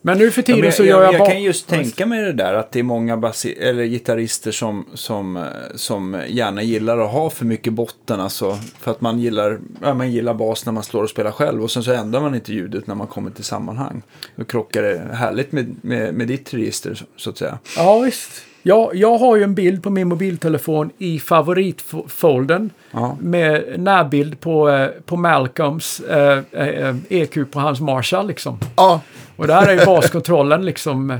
Men 0.05 0.17
nu 0.17 0.31
för 0.31 0.41
Ja, 0.41 0.45
tiden 0.45 0.61
men 0.61 0.71
så 0.71 0.81
jag, 0.83 0.87
gör 0.89 1.03
jag, 1.03 1.13
jag, 1.13 1.19
bara... 1.19 1.29
kan 1.29 1.43
just 1.43 1.67
tänka 1.67 2.05
mig 2.05 2.21
det 2.21 2.33
där 2.33 2.53
att 2.53 2.71
det 2.71 2.79
är 2.79 2.83
många 2.83 3.15
basi- 3.15 3.61
eller 3.61 3.83
gitarrister 3.85 4.51
som, 4.51 4.85
som, 4.93 5.37
eh, 5.37 5.43
som 5.75 6.21
gärna 6.27 6.63
gillar 6.63 6.97
att 6.97 7.11
ha 7.11 7.29
för 7.29 7.45
mycket 7.45 7.73
botten. 7.73 8.19
Alltså, 8.19 8.57
för 8.79 8.91
att 8.91 9.01
man 9.01 9.19
gillar, 9.19 9.59
ja, 9.81 9.93
man 9.93 10.11
gillar 10.11 10.33
bas 10.33 10.65
när 10.65 10.73
man 10.73 10.83
slår 10.83 11.03
och 11.03 11.09
spelar 11.09 11.31
själv 11.31 11.63
och 11.63 11.71
sen 11.71 11.83
så 11.83 11.91
ändrar 11.93 12.21
man 12.21 12.35
inte 12.35 12.53
ljudet 12.53 12.87
när 12.87 12.95
man 12.95 13.07
kommer 13.07 13.31
till 13.31 13.43
sammanhang. 13.43 14.01
Då 14.35 14.43
krockar 14.43 14.81
det 14.81 15.15
härligt 15.15 15.51
med, 15.51 15.75
med, 15.81 16.13
med 16.13 16.27
ditt 16.27 16.53
register 16.53 17.05
så, 17.15 17.29
att 17.29 17.37
säga. 17.37 17.57
Ja, 17.77 17.99
visst. 17.99 18.31
Jag, 18.67 18.95
jag 18.95 19.17
har 19.17 19.35
ju 19.35 19.43
en 19.43 19.55
bild 19.55 19.83
på 19.83 19.89
min 19.89 20.07
mobiltelefon 20.07 20.89
i 20.97 21.19
favoritfolden 21.19 22.69
Ja. 22.91 23.17
med 23.21 23.79
närbild 23.79 24.39
på, 24.39 24.69
eh, 24.69 24.87
på 25.05 25.17
Malcolms 25.17 25.99
eh, 25.99 26.39
eh, 26.51 26.95
EQ 27.09 27.37
på 27.51 27.59
hans 27.59 27.79
Marshall 27.81 28.27
liksom. 28.27 28.59
Ja, 28.75 29.01
Och 29.35 29.47
där 29.47 29.67
är 29.67 29.79
ju 29.79 29.85
baskontrollen 29.85 30.65
liksom. 30.65 31.11
eh, 31.11 31.19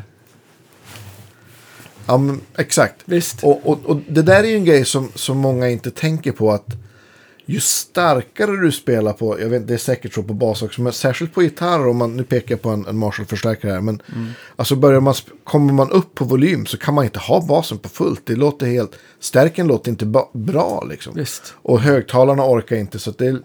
ja 2.08 2.18
men, 2.18 2.42
exakt. 2.58 2.96
Visst. 3.06 3.44
Och, 3.44 3.70
och, 3.70 3.86
och 3.86 4.00
det 4.08 4.22
där 4.22 4.44
är 4.44 4.48
ju 4.48 4.56
en 4.56 4.66
grej 4.66 4.86
som, 4.86 5.12
som 5.16 5.38
många 5.38 5.70
inte 5.70 5.92
tänker 5.92 6.32
på 6.32 6.52
att 6.52 6.68
ju 7.48 7.60
starkare 7.60 8.52
du 8.62 8.72
spelar 8.72 9.14
på, 9.14 9.40
jag 9.42 9.50
vet 9.50 9.68
det 9.68 9.74
är 9.74 9.78
säkert 9.78 10.14
så 10.14 10.24
på 10.24 10.34
bas 10.34 10.62
också, 10.62 10.82
men 10.82 10.94
särskilt 10.94 11.34
på 11.34 11.44
gitarr, 11.44 11.88
om 11.88 11.98
man, 11.98 12.16
nu 12.16 12.24
pekar 12.24 12.56
jag 12.56 12.62
på 12.62 12.70
en, 12.70 12.86
en 12.86 12.98
Marshall-förstärkare 12.98 13.72
här, 13.72 13.82
men 13.82 14.02
alltså 14.56 14.76
börjar 14.76 15.00
man, 15.00 15.14
kommer 15.44 15.74
man 15.74 15.92
upp 15.92 16.16
på 16.16 16.26
volym 16.26 16.66
så 16.66 16.78
kan 16.78 16.94
man 16.94 17.06
inte 17.06 17.20
ha 17.20 17.46
basen 17.48 17.78
på 17.78 17.90
fullt, 17.90 18.26
det 18.26 18.36
låter 18.36 18.66
helt, 18.66 18.92
stärken 19.20 19.68
låter 19.68 19.92
inte 19.92 20.06
bra 20.34 20.88
liksom. 20.90 21.14
Visst. 21.16 21.54
Och 21.62 21.82
högtalarna 21.82 22.44
orkar 22.44 22.76
inte 22.76 23.00
så 23.00 23.12
det 23.12 23.28
är, 23.28 23.40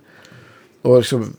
och 0.82 0.98
liksom, 0.98 1.36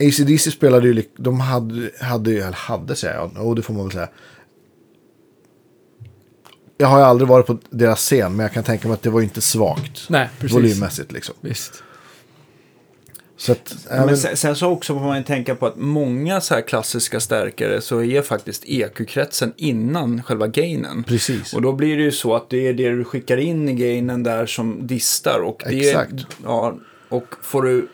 ACDC 0.00 0.50
spelade 0.50 0.88
ju, 0.88 1.02
de 1.16 1.40
hade, 1.40 1.90
hade 2.00 2.30
ju, 2.30 2.40
eller 2.40 2.52
hade 2.52 2.96
säger 2.96 3.14
jag, 3.14 3.46
och 3.46 3.56
det 3.56 3.62
får 3.62 3.74
man 3.74 3.82
väl 3.82 3.92
säga. 3.92 4.08
Jag 6.78 6.86
har 6.86 6.98
ju 6.98 7.04
aldrig 7.04 7.28
varit 7.28 7.46
på 7.46 7.58
deras 7.70 8.00
scen, 8.00 8.36
men 8.36 8.44
jag 8.44 8.52
kan 8.52 8.64
tänka 8.64 8.88
mig 8.88 8.94
att 8.94 9.02
det 9.02 9.10
var 9.10 9.20
ju 9.20 9.24
inte 9.24 9.40
svagt. 9.40 10.08
Nej, 10.08 10.28
precis. 10.38 10.56
Volymmässigt 10.56 11.12
liksom. 11.12 11.34
Visst. 11.40 11.82
Så 13.36 13.52
att, 13.52 13.76
Men 13.90 14.02
även, 14.02 14.16
sen, 14.16 14.36
sen 14.36 14.56
så 14.56 14.70
också 14.70 14.94
får 14.94 15.00
man 15.00 15.18
ju 15.18 15.24
tänka 15.24 15.54
på 15.54 15.66
att 15.66 15.76
många 15.76 16.40
så 16.40 16.54
här 16.54 16.60
klassiska 16.60 17.20
stärkare 17.20 17.80
så 17.80 18.02
är 18.02 18.22
faktiskt 18.22 18.64
EQ-kretsen 18.66 19.52
innan 19.56 20.22
själva 20.22 20.46
gainen. 20.46 21.04
precis. 21.04 21.54
Och 21.54 21.62
då 21.62 21.72
blir 21.72 21.96
det 21.96 22.02
ju 22.02 22.12
så 22.12 22.34
att 22.34 22.50
det 22.50 22.68
är 22.68 22.72
det 22.72 22.90
du 22.90 23.04
skickar 23.04 23.36
in 23.36 23.68
i 23.68 23.74
gainen 23.74 24.22
där 24.22 24.46
som 24.46 24.86
distar. 24.86 25.40
Och 25.40 25.62
det 25.68 25.88
Exakt. 25.88 26.26
Ja, 26.44 26.78
och 27.08 27.34
får 27.42 27.62
du 27.62 27.88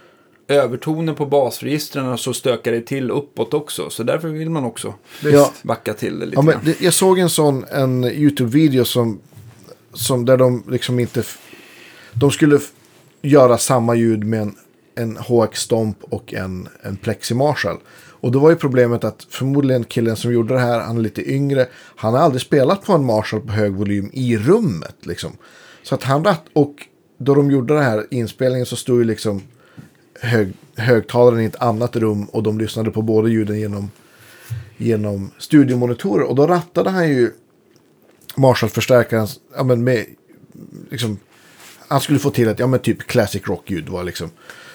övertoner 0.51 1.13
på 1.15 1.27
basregistren 1.27 2.19
så 2.19 2.33
stökar 2.35 2.73
det 2.73 2.81
till 2.81 3.11
uppåt 3.11 3.55
också. 3.55 3.91
Så 3.91 4.03
därför 4.03 4.29
vill 4.29 4.51
man 4.51 4.65
också 4.65 4.95
Ja. 5.23 5.53
backa 5.63 5.95
till 5.95 6.19
det 6.19 6.27
lite 6.27 6.37
Ja, 6.37 6.43
men 6.43 6.53
grann. 6.55 6.65
det, 6.65 6.81
jag 6.81 6.95
såg 6.95 7.19
en 7.19 7.31
sån 7.31 7.65
en 7.71 8.05
YouTube-video 8.05 8.85
som, 8.85 9.21
som 9.95 10.25
där 10.25 10.37
de 10.37 10.65
liksom 10.69 10.99
inte... 11.01 11.23
De 12.13 12.31
skulle 12.31 12.59
göra 13.23 13.59
samma 13.59 13.95
ljud 13.95 14.25
med 14.25 14.41
en, 14.43 14.55
en 14.95 15.17
HX 15.17 15.61
Stomp 15.61 15.97
och 16.03 16.35
en, 16.35 16.69
en 16.83 16.97
Plexi 16.97 17.35
Marshall. 17.35 17.77
Och 18.23 18.33
då 18.33 18.39
var 18.39 18.51
ju 18.51 18.57
problemet 18.57 19.05
att 19.05 19.27
förmodligen 19.31 19.85
killen 19.85 20.17
som 20.17 20.33
gjorde 20.33 20.55
det 20.55 20.61
här, 20.61 20.81
han 20.81 20.97
är 20.99 21.03
lite 21.03 21.31
yngre, 21.33 21.67
han 21.97 22.15
har 22.15 22.21
aldrig 22.21 22.43
spelat 22.43 22.85
på 22.85 22.93
en 22.93 23.05
Marshall 23.05 23.41
på 23.41 23.53
hög 23.53 23.73
volym 23.73 24.11
i 24.13 24.37
rummet 24.37 24.97
liksom. 25.01 25.33
Så 25.83 25.95
att 25.95 26.03
han 26.03 26.27
och 26.53 26.75
då 27.19 27.35
de 27.35 27.51
gjorde 27.51 27.75
den 27.75 27.83
här 27.83 28.07
inspelningen 28.11 28.67
så 28.67 28.77
stod 28.77 28.99
ju 28.99 29.05
liksom 29.05 29.43
hög, 30.21 30.53
högtalaren 30.77 31.41
i 31.41 31.45
ett 31.45 31.63
annat 31.63 31.97
rum 31.97 32.25
och 32.25 32.43
de 32.43 32.59
lyssnade 32.59 32.91
på 32.91 33.03
båda 33.03 33.29
ljuden 33.29 33.61
genom 33.61 33.91
genom 34.81 35.31
studiomonitorer. 35.39 36.25
Och 36.25 36.35
då 36.35 36.47
rattade 36.47 36.91
han 36.91 37.09
ju 37.09 37.33
Marshall-förstärkaren 38.37 39.27
ja, 39.57 39.63
men 39.65 39.85
med, 39.85 40.07
liksom, 40.91 41.19
han 41.89 42.01
skulle 42.01 42.19
få 42.19 42.31
till 42.31 42.49
ett 42.49 42.59
ja, 42.59 42.67
men 42.67 42.81
typ 42.81 43.03
classic 43.03 43.43
rock-ljud. 43.49 43.89
Var 43.89 44.05
liksom. 44.05 44.31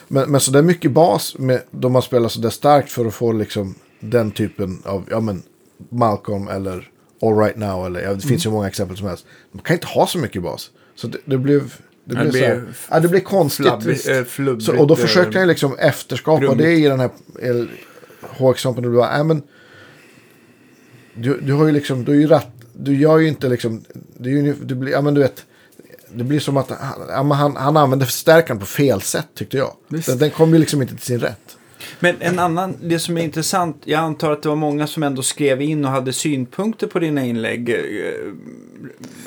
men, 0.08 0.30
men 0.30 0.40
så 0.40 0.50
det 0.50 0.58
är 0.58 0.62
mycket 0.62 0.92
bas 0.92 1.38
med, 1.38 1.62
då 1.70 1.88
man 1.88 2.02
spelar 2.02 2.28
så 2.28 2.40
där 2.40 2.50
starkt 2.50 2.90
för 2.90 3.06
att 3.06 3.14
få 3.14 3.32
liksom, 3.32 3.74
den 4.00 4.30
typen 4.30 4.82
av 4.84 5.04
ja, 5.10 5.20
men, 5.20 5.42
Malcolm 5.88 6.48
eller 6.48 6.90
All 7.22 7.38
Right 7.38 7.56
Now. 7.56 7.86
Eller, 7.86 8.00
ja, 8.00 8.14
det 8.14 8.20
finns 8.20 8.46
ju 8.46 8.50
många 8.50 8.68
exempel 8.68 8.96
som 8.96 9.08
helst. 9.08 9.26
Man 9.52 9.62
kan 9.62 9.74
inte 9.74 9.86
ha 9.86 10.06
så 10.06 10.18
mycket 10.18 10.42
bas. 10.42 10.70
Så 10.94 11.06
det, 11.06 11.18
det 11.24 11.38
blev... 11.38 11.74
Det 12.08 12.14
blev, 12.14 12.32
det 12.32 12.32
så 12.32 12.44
här, 12.44 12.64
ja, 12.90 13.00
det 13.00 13.08
blev 13.08 13.20
konstigt. 13.20 13.84
Visst. 13.84 14.08
eh, 14.08 14.24
flubbigt, 14.24 14.66
så, 14.66 14.78
och 14.78 14.86
då 14.86 14.94
eh, 14.94 15.00
försökte 15.00 15.38
han 15.38 15.48
liksom 15.48 15.78
efterskapa 15.78 16.38
brummigt. 16.38 16.58
det 16.58 16.72
i 16.72 16.82
den 16.82 17.00
här 17.00 17.10
det 18.82 18.88
var, 18.88 19.18
äh, 19.18 19.24
men, 19.24 19.42
du, 21.14 21.40
du 21.40 21.52
har 21.52 21.66
ju 21.66 21.72
liksom, 21.72 22.04
du 22.04 22.12
är 22.12 22.16
ju 22.16 22.26
ratt, 22.26 22.52
du 22.72 22.96
gör 22.96 23.18
ju 23.18 23.28
inte 23.28 23.48
liksom, 23.48 23.84
ju, 24.30 24.54
du 24.62 24.74
blir, 24.74 24.92
ja 24.92 25.00
men 25.00 25.14
du 25.14 25.20
vet, 25.20 25.44
det 26.14 26.24
blir 26.24 26.40
som 26.40 26.56
att 26.56 26.70
han, 27.08 27.30
han, 27.30 27.56
han 27.56 27.76
använde 27.76 28.04
förstärkaren 28.04 28.60
på 28.60 28.66
fel 28.66 29.00
sätt 29.00 29.28
tyckte 29.34 29.56
jag. 29.56 29.72
Den, 29.88 30.18
den 30.18 30.30
kom 30.30 30.52
ju 30.52 30.58
liksom 30.58 30.82
inte 30.82 30.94
till 30.94 31.04
sin 31.04 31.20
rätt. 31.20 31.55
Men 32.00 32.16
en 32.18 32.38
annan, 32.38 32.74
det 32.82 32.98
som 32.98 33.16
är 33.18 33.22
intressant, 33.22 33.82
jag 33.84 34.00
antar 34.00 34.32
att 34.32 34.42
det 34.42 34.48
var 34.48 34.56
många 34.56 34.86
som 34.86 35.02
ändå 35.02 35.22
skrev 35.22 35.62
in 35.62 35.84
och 35.84 35.90
hade 35.90 36.12
synpunkter 36.12 36.86
på 36.86 36.98
dina 36.98 37.24
inlägg. 37.24 37.70
Eh, 37.70 37.76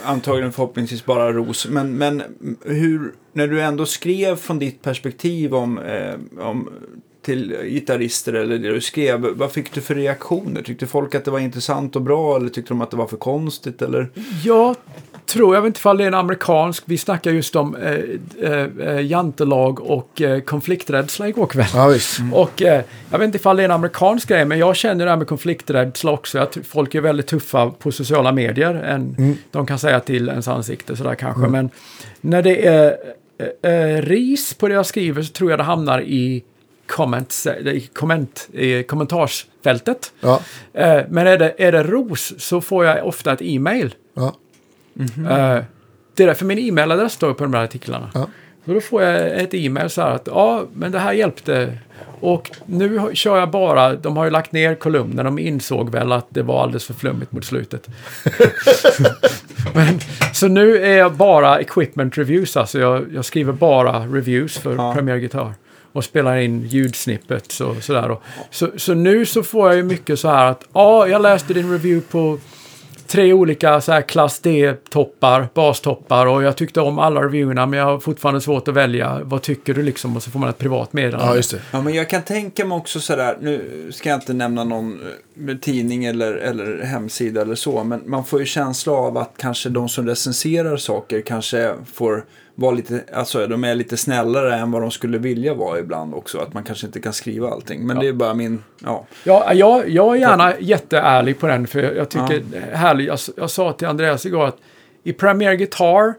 antagligen 0.04 0.52
förhoppningsvis 0.52 1.06
bara 1.06 1.34
ros. 1.34 1.68
Men, 1.68 1.98
men 1.98 2.24
hur, 2.66 3.14
när 3.34 3.48
du 3.48 3.62
ändå 3.62 3.86
skrev 3.86 4.36
från 4.36 4.60
ditt 4.60 4.82
perspektiv 4.82 5.56
om, 5.56 5.78
eh, 5.78 6.16
om 6.40 6.70
till 7.30 7.58
gitarrister 7.64 8.34
eller 8.34 8.58
det 8.58 8.70
du 8.70 8.82
skrev. 8.82 9.28
Vad 9.36 9.52
fick 9.52 9.74
du 9.74 9.82
för 9.82 9.96
reaktioner? 9.96 10.62
Tyckte 10.62 10.88
folk 10.88 11.16
att 11.16 11.26
det 11.26 11.32
var 11.32 11.40
intressant 11.40 11.96
och 11.96 12.02
bra 12.02 12.36
eller 12.36 12.50
tyckte 12.50 12.74
de 12.74 12.82
att 12.82 12.92
det 12.92 12.98
var 12.98 13.08
för 13.08 13.18
konstigt? 13.18 13.82
Eller? 13.82 14.10
Jag 14.44 14.76
tror, 15.26 15.56
jag 15.56 15.62
vet 15.62 15.68
inte 15.68 15.78
ifall 15.78 15.98
det 15.98 16.04
är 16.04 16.08
en 16.08 16.14
amerikansk, 16.14 16.84
vi 16.86 16.98
snackar 16.98 17.32
just 17.32 17.56
om 17.56 17.76
eh, 17.76 17.94
eh, 18.42 18.68
eh, 18.80 19.06
jantelag 19.06 19.80
och 19.82 20.22
eh, 20.22 20.40
konflikträdsla 20.40 21.28
igår 21.28 21.46
kväll. 21.46 21.68
Ja, 21.74 21.88
visst. 21.88 22.20
Och 22.34 22.62
eh, 22.62 22.84
jag 23.12 23.20
vet 23.20 23.26
inte 23.26 23.38
ifall 23.38 23.58
det 23.58 23.64
är 23.64 23.66
en 23.66 23.72
amerikansk 23.72 24.30
grej, 24.30 24.46
men 24.46 24.60
jag 24.60 24.76
känner 24.76 25.06
det 25.06 25.12
här 25.12 25.18
med 25.18 25.28
konflikträdsla 25.28 26.12
också. 26.12 26.46
Tror 26.46 26.64
folk 26.64 26.96
är 26.96 27.02
väldigt 27.02 27.28
tuffa 27.28 27.70
på 27.70 27.92
sociala 27.92 28.32
medier 28.32 28.74
än 28.74 29.38
de 29.52 29.66
kan 29.66 29.80
säga 29.80 30.00
till 30.00 30.30
ens 30.30 30.48
ansikte 30.48 30.96
sådär 30.96 31.16
kanske. 31.16 31.48
Men 31.48 31.70
när 32.22 32.42
det 32.42 32.68
är 32.68 32.98
eh, 33.64 33.74
eh, 33.74 34.02
ris 34.02 34.54
på 34.54 34.68
det 34.68 34.74
jag 34.74 34.86
skriver 34.86 35.22
så 35.22 35.34
tror 35.34 35.50
jag 35.50 35.60
det 35.60 35.64
hamnar 35.64 36.02
i 36.02 36.44
comments, 36.90 37.46
eh, 37.48 37.68
i, 37.74 37.90
komment, 37.94 38.50
i 38.54 38.84
kommentarsfältet. 38.84 40.12
Ja, 40.20 40.42
Eh, 40.74 41.02
men 41.10 41.28
är 41.28 41.38
det, 41.38 41.54
är 41.58 41.72
det 41.72 41.84
ros 41.84 42.34
så 42.38 42.62
får 42.62 42.86
jag 42.86 43.08
ofta 43.08 43.34
ett 43.34 43.42
e-mail. 43.42 43.96
ja, 44.14 44.36
Eh, 45.30 45.64
det 46.16 46.24
är 46.24 46.28
därför 46.28 46.46
min 46.46 46.60
e-mailadress 46.60 47.14
står 47.14 47.34
på 47.34 47.44
de 47.44 47.54
här 47.54 47.64
artiklarna. 47.64 48.10
Ja. 48.14 48.28
Och 48.66 48.74
då 48.74 48.82
får 48.82 49.04
jag 49.04 49.42
ett 49.42 49.54
e-mail 49.54 49.90
så 49.90 50.02
här 50.02 50.10
att 50.12 50.28
ja, 50.28 50.64
men 50.74 50.92
det 50.92 51.00
här 51.00 51.14
hjälpte. 51.14 51.78
Och 52.22 52.52
nu 52.66 53.10
kör 53.14 53.38
jag 53.40 53.50
bara, 53.52 53.96
de 53.96 54.18
har 54.18 54.26
ju 54.26 54.32
lagt 54.32 54.52
ner 54.52 54.76
kolumnen, 54.76 55.26
de 55.26 55.40
insåg 55.40 55.90
väl 55.90 56.12
att 56.12 56.26
det 56.30 56.42
var 56.42 56.64
alldeles 56.64 56.86
för 56.86 56.94
flummigt 56.94 57.32
mot 57.32 57.46
slutet. 57.46 57.88
men, 59.74 60.00
så 60.34 60.48
nu 60.48 60.78
är 60.78 60.98
jag 60.98 61.14
bara 61.14 61.60
equipment 61.60 62.18
reviews, 62.18 62.58
alltså 62.58 62.80
jag, 62.80 63.06
jag 63.14 63.26
skriver 63.26 63.54
bara 63.54 64.00
reviews 64.00 64.58
för 64.58 64.76
Ja. 64.76 64.94
Premiere 64.94 65.20
Guitar. 65.20 65.54
Och 66.00 66.06
spelar 66.06 66.38
in 66.38 66.68
ljudsnippets 66.68 67.62
och 67.62 67.84
sådär. 67.84 68.12
Och, 68.12 68.24
så, 68.52 68.70
så 68.78 68.94
nu 68.94 69.26
så 69.26 69.44
får 69.44 69.68
jag 69.68 69.76
ju 69.78 69.84
mycket 69.84 70.20
så 70.20 70.30
här 70.30 70.46
att 70.46 70.64
ja, 70.74 71.08
jag 71.08 71.22
läste 71.22 71.54
din 71.54 71.72
review 71.72 72.12
på 72.12 72.40
tre 73.08 73.34
olika 73.34 73.82
så 73.82 73.92
här 73.92 74.02
klass 74.02 74.40
D-toppar, 74.40 75.48
bastoppar 75.54 76.26
och 76.26 76.44
jag 76.44 76.56
tyckte 76.58 76.82
om 76.82 77.00
alla 77.00 77.22
reviewerna 77.22 77.66
men 77.66 77.80
jag 77.80 77.86
har 77.86 78.00
fortfarande 78.00 78.42
svårt 78.42 78.68
att 78.68 78.74
välja. 78.74 79.20
Vad 79.24 79.42
tycker 79.42 79.74
du 79.74 79.84
liksom? 79.84 80.16
Och 80.16 80.24
så 80.24 80.32
får 80.32 80.40
man 80.40 80.50
ett 80.50 80.58
privat 80.58 80.94
meddelande. 80.94 81.26
ja, 81.26 81.36
just 81.36 81.52
det. 81.52 81.62
Ja, 81.72 81.82
men 81.82 81.94
jag 81.94 82.10
kan 82.10 82.22
tänka 82.22 82.66
mig 82.66 82.76
också 82.76 83.00
sådär, 83.00 83.38
nu 83.42 83.88
ska 83.92 84.10
jag 84.10 84.18
inte 84.18 84.34
nämna 84.34 84.64
någon 84.64 85.00
eh, 85.50 85.56
tidning 85.58 86.06
eller, 86.06 86.34
eller 86.34 86.84
hemsida 86.84 87.42
eller 87.42 87.56
så, 87.56 87.84
men 87.84 88.02
man 88.06 88.26
får 88.26 88.40
ju 88.40 88.46
känsla 88.46 88.94
av 88.94 89.18
att 89.18 89.34
kanske 89.38 89.70
de 89.70 89.90
som 89.90 90.08
recenserar 90.08 90.78
saker 90.78 91.22
kanske 91.22 91.74
får 91.94 92.26
vara 92.60 92.72
lite, 92.72 93.04
alltså 93.14 93.48
de 93.48 93.64
är 93.64 93.76
lite 93.76 93.98
snällare 93.98 94.56
än 94.56 94.72
vad 94.72 94.82
de 94.82 94.92
skulle 94.92 95.18
vilja 95.18 95.54
vara 95.54 95.80
ibland 95.80 96.14
också, 96.14 96.38
att 96.38 96.54
man 96.54 96.64
kanske 96.64 96.86
inte 96.86 97.00
kan 97.00 97.14
skriva 97.14 97.50
allting. 97.50 97.88
Men 97.88 98.00
det 98.00 98.08
är 98.08 98.14
bara 98.14 98.34
min, 98.34 98.64
ja. 98.84 99.06
Ja, 99.24 99.54
jag, 99.54 99.90
jag 99.90 100.16
är 100.16 100.20
gärna 100.20 100.54
jätteärlig 100.60 101.40
på 101.40 101.48
den 101.48 101.68
för 101.68 101.80
jag, 101.80 102.10
tycker 102.10 102.44
det 102.52 102.58
är 102.58 102.76
härligt. 102.76 103.08
Jag, 103.08 103.20
jag 103.38 103.50
sa 103.50 103.74
till 103.74 103.88
Andreas 103.88 104.26
igår 104.26 104.46
att 104.46 104.58
i 105.04 105.14
Premiere 105.14 105.56
Guitar, 105.56 106.14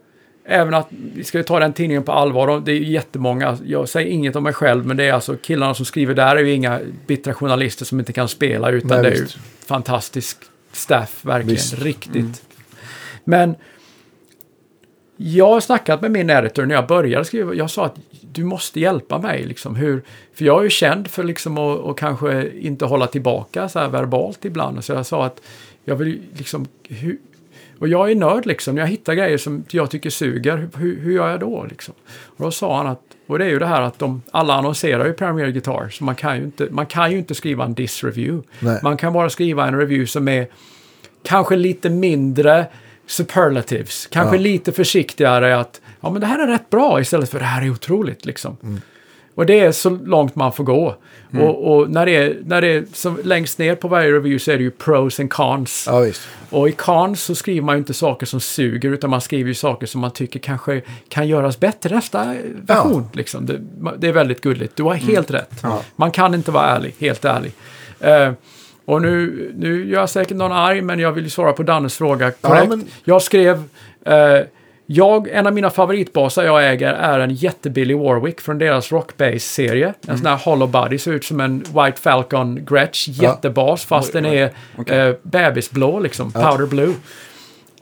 även 0.45 0.75
att 0.75 0.89
vi 0.91 1.25
ska 1.25 1.43
ta 1.43 1.59
den 1.59 1.73
tidningen 1.73 2.03
på 2.03 2.13
allvar, 2.13 2.63
det 2.65 2.73
är 2.73 2.77
jättemånga, 2.77 3.59
jag 3.65 3.89
säger 3.89 4.11
inget 4.11 4.37
om 4.37 4.43
mig 4.43 4.53
själv, 4.53 4.87
men 4.87 4.97
det 4.97 5.05
är 5.05 5.13
alltså 5.13 5.37
killarna 5.37 5.75
som 5.75 5.85
skriver 5.85 6.15
där 6.15 6.37
är 6.37 6.41
ju 6.41 6.53
inga 6.53 6.81
bittra 7.07 7.35
journalister 7.35 7.85
som 7.85 8.01
inte 8.01 8.13
kan 8.13 8.29
spela, 8.29 8.71
utan 8.71 9.03
Nej, 9.03 9.03
det 9.03 9.17
är 9.17 9.21
ju 9.21 9.27
fantastisk 9.67 10.39
staff, 10.73 11.25
verkligen, 11.25 11.55
Visst. 11.55 11.79
riktigt. 11.79 12.43
Men 13.25 13.55
jag 15.23 15.47
har 15.47 15.61
snackat 15.61 16.01
med 16.03 16.11
min 16.11 16.31
editor 16.31 16.67
när 16.67 16.75
jag 16.75 16.87
började 16.87 17.25
skriva. 17.25 17.55
Jag 17.55 17.71
sa 17.71 17.87
att 17.87 17.97
du 18.21 18.45
måste 18.45 18.81
hjälpa 18.81 19.19
mig. 19.19 19.45
Liksom, 19.45 19.77
hur, 19.77 20.03
för 20.35 20.45
jag 20.45 20.59
är 20.59 20.65
ju 20.65 20.71
känd 20.71 21.09
för 21.09 21.25
liksom 21.25 21.59
att 21.59 21.87
att 21.87 21.97
kanske 21.97 22.51
inte 22.51 22.85
hålla 22.85 23.07
tillbaka 23.07 23.69
så 23.69 23.79
här 23.79 23.89
verbalt 23.89 24.45
ibland. 24.45 24.85
Så 24.85 24.93
jag 24.93 25.07
sa 25.07 25.27
att 25.27 25.43
jag 25.85 25.97
vill 25.97 26.23
liksom... 26.37 26.67
Hur, 26.89 27.19
och 27.79 27.89
jag 27.89 28.11
är 28.11 28.15
nörd 28.15 28.47
liksom. 28.47 28.75
När 28.75 28.83
jag 28.83 28.89
hittar 28.89 29.15
grejer 29.15 29.39
som 29.39 29.65
jag 29.71 29.91
tycker 29.91 30.11
suger, 30.11 30.69
hur, 30.77 31.01
hur 31.01 31.13
gör 31.13 31.29
jag 31.29 31.41
då? 31.41 31.67
Liksom? 31.71 31.95
Och 32.25 32.45
då 32.45 32.51
sa 32.51 32.77
han 32.77 32.87
att, 32.87 33.03
och 33.27 33.39
det 33.39 33.45
är 33.45 33.49
ju 33.49 33.59
det 33.59 33.67
här 33.67 33.83
att 33.83 33.99
de, 33.99 34.23
alla 34.31 34.55
annonserar 34.55 35.07
ju 35.07 35.13
Premiere 35.13 35.53
Guitar, 35.53 35.89
så 35.89 36.05
man 36.05 36.15
kan 36.15 36.37
ju 36.37 36.45
inte, 36.45 36.69
man 36.71 36.87
kan 36.87 37.13
ju 37.13 37.19
inte 37.19 37.35
skriva 37.35 37.65
en 37.65 37.75
diss-review. 37.75 38.43
Man 38.83 38.97
kan 38.97 39.13
bara 39.13 39.31
skriva 39.31 39.69
en 39.69 39.79
review 39.79 40.07
som 40.07 40.29
är 40.29 40.47
kanske 41.23 41.57
lite 41.57 41.91
mindre 41.91 42.67
superlatives. 43.11 44.07
Kanske 44.11 44.37
Ja. 44.37 44.43
lite 44.43 44.73
försiktigare 44.73 45.57
att 45.59 45.81
ja 46.01 46.11
men 46.11 46.21
det 46.21 46.27
här 46.27 46.39
är 46.39 46.47
rätt 46.47 46.71
bra 46.71 47.01
istället 47.01 47.31
för 47.31 47.39
det 47.39 47.45
här 47.45 47.63
är 47.63 47.71
otroligt 47.71 48.25
liksom. 48.25 48.81
Och 49.35 49.47
det 49.47 49.61
är 49.61 49.73
så 49.73 49.91
långt 49.91 50.35
man 50.35 50.53
får 50.53 50.65
gå. 50.65 50.97
Och, 51.41 51.73
och 51.73 51.91
när 51.91 52.07
det 52.07 52.17
är, 52.17 52.37
när 52.45 52.61
det 52.61 52.73
är 52.73 52.85
så 52.93 53.17
längst 53.25 53.59
ner 53.59 53.75
på 53.75 53.89
varje 53.89 54.09
review 54.13 54.39
så 54.39 54.51
är 54.51 54.57
det 54.57 54.63
ju 54.63 54.71
pros 54.71 55.21
and 55.21 55.31
cons. 55.31 55.85
Ja. 55.89 56.07
Och 56.51 56.69
i 56.69 56.73
cons 56.73 57.23
så 57.23 57.35
skriver 57.35 57.63
man 57.63 57.75
ju 57.75 57.79
inte 57.79 57.95
saker 57.95 58.27
som 58.27 58.41
suger 58.41 58.91
utan 58.93 59.11
man 59.11 59.21
skriver 59.21 59.49
ju 59.49 59.55
saker 59.55 59.87
som 59.87 60.01
man 60.01 60.11
tycker 60.11 60.41
kanske 60.41 60.83
kan 61.09 61.29
göras 61.29 61.61
bättre 61.61 61.95
nästa 61.95 62.35
version. 62.63 63.09
Liksom. 63.13 63.47
Det, 63.47 63.61
det 63.99 64.09
är 64.09 64.13
väldigt 64.13 64.41
gulligt. 64.41 64.77
Du 64.77 64.83
har 64.83 64.95
helt 64.95 65.31
rätt. 65.31 65.51
Ja. 65.63 65.83
Man 65.97 66.11
kan 66.11 66.35
inte 66.35 66.51
vara 66.51 66.67
ärlig, 66.67 66.95
helt 66.99 67.25
ärlig. 67.25 67.53
Eh, 68.01 68.33
och 68.91 69.03
nu, 69.03 69.51
nu 69.57 69.89
gör 69.89 70.01
jag 70.01 70.11
säkert 70.11 70.37
någon 70.37 70.53
arg, 70.53 70.81
men 70.83 70.99
jag 70.99 71.13
vill 71.13 71.25
ju 71.25 71.31
svara 71.31 71.53
på 71.53 71.63
Dannes 71.63 71.97
fråga 71.99 72.31
korrekt. 72.31 72.69
men- 72.69 72.85
Jag 73.05 73.23
skrev... 73.23 73.63
Eh, 74.07 74.41
jag, 74.93 75.29
en 75.29 75.47
av 75.47 75.53
mina 75.53 75.71
favoritbasar 75.71 76.45
jag 76.45 76.69
äger 76.71 76.93
är 76.93 77.19
en 77.21 77.35
jättebillig 77.35 77.99
Warwick 77.99 78.41
från 78.41 78.59
deras 78.59 78.93
Rockbase-serie. 78.93 79.95
En 80.09 80.19
sån 80.19 80.27
här 80.27 80.37
hollow 80.37 80.71
body, 80.71 80.99
ser 80.99 81.13
ut 81.13 81.25
som 81.25 81.41
en 81.41 81.59
White 81.59 82.01
Falcon 82.01 82.65
Gretsch. 82.65 83.09
Jättebas, 83.09 83.85
fast 83.85 84.09
Oj, 84.15 84.23
den 84.23 84.33
är 84.33 84.51
Okej. 84.77 84.99
eh, 84.99 85.15
bebisblå 85.23 85.99
liksom. 86.01 86.33
Powder 86.33 86.67
blue. 86.67 86.95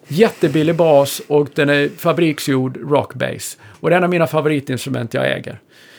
Jättebillig 0.08 0.74
bas 0.74 1.22
och 1.28 1.48
den 1.54 1.68
är 1.68 1.88
fabriksgjord 1.98 2.78
Rockbase. 2.90 3.56
Och 3.80 3.90
det 3.90 3.94
är 3.94 3.98
en 3.98 4.04
av 4.04 4.10
mina 4.10 4.26
favoritinstrument 4.26 5.14
jag 5.14 5.32
äger. 5.32 5.58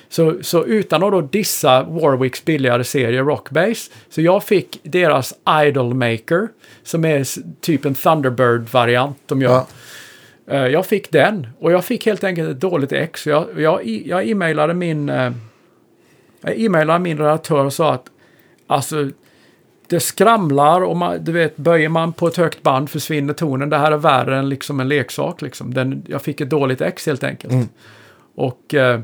Så, 0.09 0.37
så 0.41 0.65
utan 0.65 1.03
att 1.03 1.11
då 1.11 1.21
dissa 1.21 1.83
Warwicks 1.83 2.45
billigare 2.45 2.83
serie 2.83 3.21
Rockbase, 3.21 3.91
så 4.09 4.21
jag 4.21 4.43
fick 4.43 4.79
deras 4.83 5.33
Idolmaker, 5.67 6.47
som 6.83 7.05
är 7.05 7.25
typ 7.61 7.85
en 7.85 7.95
Thunderbird-variant 7.95 9.17
de 9.25 9.41
gör. 9.41 9.51
Ja. 9.51 9.67
Eh, 10.55 10.67
Jag 10.67 10.85
fick 10.85 11.11
den 11.11 11.47
och 11.59 11.71
jag 11.71 11.85
fick 11.85 12.05
helt 12.05 12.23
enkelt 12.23 12.49
ett 12.49 12.59
dåligt 12.59 12.91
ex. 12.91 13.27
Jag, 13.27 13.45
jag, 13.57 13.85
jag 13.85 14.27
e-mailade 14.27 14.73
min, 14.73 15.07
jag 16.41 16.59
e-mailade 16.59 16.99
min 16.99 17.17
redaktör 17.17 17.65
och 17.65 17.73
sa 17.73 17.93
att 17.93 18.05
alltså 18.67 19.09
det 19.87 19.99
skramlar 19.99 20.81
och 20.81 20.97
man, 20.97 21.23
du 21.23 21.31
vet, 21.31 21.57
böjer 21.57 21.89
man 21.89 22.13
på 22.13 22.27
ett 22.27 22.37
högt 22.37 22.63
band 22.63 22.89
försvinner 22.89 23.33
tonen. 23.33 23.69
Det 23.69 23.77
här 23.77 23.91
är 23.91 23.97
värre 23.97 24.37
än 24.37 24.49
liksom 24.49 24.79
en 24.79 24.87
leksak. 24.87 25.41
Liksom. 25.41 25.73
Den, 25.73 26.03
jag 26.07 26.21
fick 26.21 26.41
ett 26.41 26.49
dåligt 26.49 26.81
ex 26.81 27.05
helt 27.05 27.23
enkelt. 27.23 27.69
Och, 28.35 28.73
eh, 28.73 28.93
eh, 28.95 28.99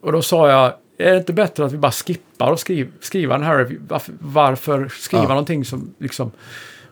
och 0.00 0.12
då 0.12 0.22
sa 0.22 0.50
jag, 0.50 0.72
är 0.98 1.12
det 1.12 1.18
inte 1.18 1.32
bättre 1.32 1.64
att 1.64 1.72
vi 1.72 1.78
bara 1.78 1.92
skippar 1.92 2.50
och 2.50 2.60
skriv, 2.60 2.92
skriva 3.00 3.34
den 3.34 3.46
här? 3.46 3.76
Varför, 3.88 4.12
varför 4.20 4.88
skriva 4.88 5.22
Ja. 5.22 5.28
någonting 5.28 5.64
som 5.64 5.94
liksom... 5.98 6.30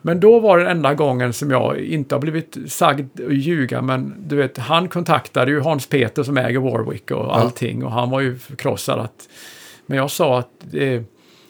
Men 0.03 0.21
då 0.21 0.41
var 0.41 0.59
det 0.59 0.71
enda 0.71 0.95
gången 0.95 1.33
som 1.33 1.51
jag 1.51 1.79
inte 1.79 2.15
har 2.15 2.21
blivit 2.21 2.57
sagd 2.69 3.21
att 3.21 3.33
ljuga, 3.35 3.83
men 3.83 4.15
du 4.19 4.37
vet, 4.37 4.59
han 4.59 4.89
kontaktade 4.89 5.51
ju 5.51 5.61
Hans 5.61 5.87
Peter 5.87 6.23
som 6.23 6.37
äger 6.39 6.59
Warwick 6.59 7.11
och 7.11 7.37
allting 7.39 7.85
och 7.85 7.91
han 7.93 8.11
var 8.11 8.21
ju 8.21 8.39
förkrossad 8.39 8.99
att... 9.01 9.29
Men 9.87 9.99
jag 9.99 10.11
sa 10.11 10.39
att... 10.39 10.51
Eh, 10.75 11.03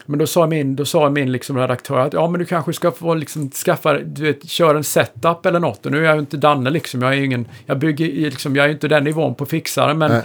men 0.07 0.19
då 0.19 0.27
sa 0.27 0.47
min, 0.47 0.77
då 0.77 0.85
sa 0.85 1.11
min 1.11 1.33
liksom 1.33 1.59
redaktör 1.59 1.99
att 1.99 2.13
ja 2.13 2.29
men 2.29 2.39
du 2.39 2.45
kanske 2.47 2.73
ska 2.73 2.91
få 2.91 3.15
liksom 3.15 3.51
skaffa, 3.51 3.99
du 3.99 4.23
vet, 4.23 4.49
köra 4.49 4.77
en 4.77 4.85
setup 4.85 5.47
eller 5.47 5.61
något. 5.61 5.87
Och 5.87 5.93
nu 5.93 5.99
är 5.99 6.05
jag 6.05 6.15
ju 6.15 6.21
inte 6.21 6.37
Danne 6.37 6.71
liksom, 6.71 7.03
jag 7.03 7.15
är 7.15 7.23
ingen, 7.23 7.47
jag 7.67 7.79
bygger 7.79 8.07
liksom, 8.07 8.57
jag 8.57 8.65
är 8.65 8.69
ju 8.69 8.75
inte 8.75 8.89
den 8.89 9.05
nivån 9.05 9.35
på 9.35 9.47
fixare 9.47 9.95
men 9.95 10.11
Nej. 10.11 10.23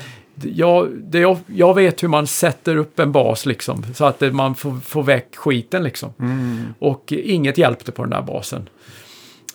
jag, 0.56 0.90
det, 1.04 1.20
jag, 1.20 1.38
jag 1.46 1.76
vet 1.76 2.04
hur 2.04 2.08
man 2.08 2.28
sätter 2.28 2.76
upp 2.76 3.00
en 3.00 3.12
bas 3.12 3.46
liksom, 3.46 3.86
så 3.94 4.06
att 4.06 4.20
det, 4.20 4.32
man 4.32 4.56
får, 4.56 4.76
får 4.80 5.04
väck 5.04 5.36
skiten 5.36 5.84
liksom. 5.84 6.14
Och 6.80 7.14
eh, 7.14 7.20
inget 7.24 7.58
hjälpte 7.58 7.92
på 7.92 8.04
den 8.04 8.12
där 8.12 8.22
basen. 8.22 8.70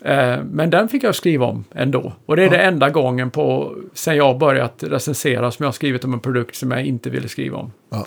Eh, 0.04 0.38
men 0.50 0.70
den 0.70 0.88
fick 0.88 1.02
jag 1.02 1.14
skriva 1.14 1.46
om 1.46 1.64
ändå. 1.74 2.12
Och 2.26 2.36
det 2.36 2.44
är 2.44 2.50
det 2.50 2.62
enda 2.62 2.90
gången 2.90 3.30
på, 3.30 3.76
sen 3.94 4.16
jag 4.16 4.38
börjat 4.38 4.82
recensera 4.82 5.50
som 5.50 5.62
jag 5.62 5.68
har 5.68 5.72
skrivit 5.72 6.04
om 6.04 6.12
en 6.12 6.20
produkt 6.20 6.56
som 6.56 6.70
jag 6.70 6.86
inte 6.86 7.10
ville 7.10 7.28
skriva 7.28 7.58
om. 7.58 7.72
Ja. 7.90 8.06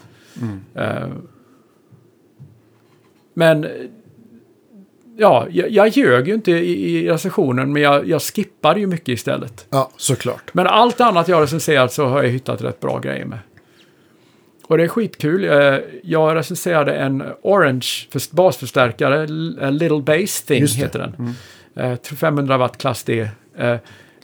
Eh, 0.75 1.07
men 3.37 3.63
eh, 3.63 3.69
ja, 5.17 5.47
jag, 5.51 5.69
jag 5.69 5.87
ljög 5.87 6.27
ju 6.27 6.33
inte 6.33 6.51
i, 6.51 6.97
i 6.97 7.09
recensionen, 7.09 7.73
men 7.73 7.81
jag, 7.81 8.07
jag 8.07 8.21
skippade 8.21 8.79
ju 8.79 8.87
mycket 8.87 9.07
istället. 9.09 9.65
ja, 9.69 9.91
såklart. 9.97 10.53
Men 10.53 10.67
allt 10.67 11.01
annat 11.01 11.27
jag 11.27 11.41
recenserat 11.43 11.93
så 11.93 12.05
har 12.05 12.23
jag 12.23 12.29
hittat 12.29 12.61
rätt 12.61 12.79
bra 12.79 12.99
grejer 12.99 13.25
med. 13.25 13.39
Och 14.67 14.77
det 14.77 14.83
är 14.83 14.87
skitkul. 14.87 15.43
Eh, 15.43 15.79
Jag 16.03 16.35
recenserade 16.35 16.93
en 16.93 17.23
Orange 17.41 17.87
för- 18.11 18.35
basförstärkare, 18.35 19.23
eh, 19.61 19.71
Little 19.71 20.01
Bass 20.01 20.41
Thing 20.43 20.67
heter 20.67 20.99
den. 20.99 21.33
Eh, 21.75 21.95
tror 21.95 22.17
500 22.17 22.57
watt 22.57 22.77
klass 22.77 23.03
D. 23.03 23.29
eh, 23.57 23.75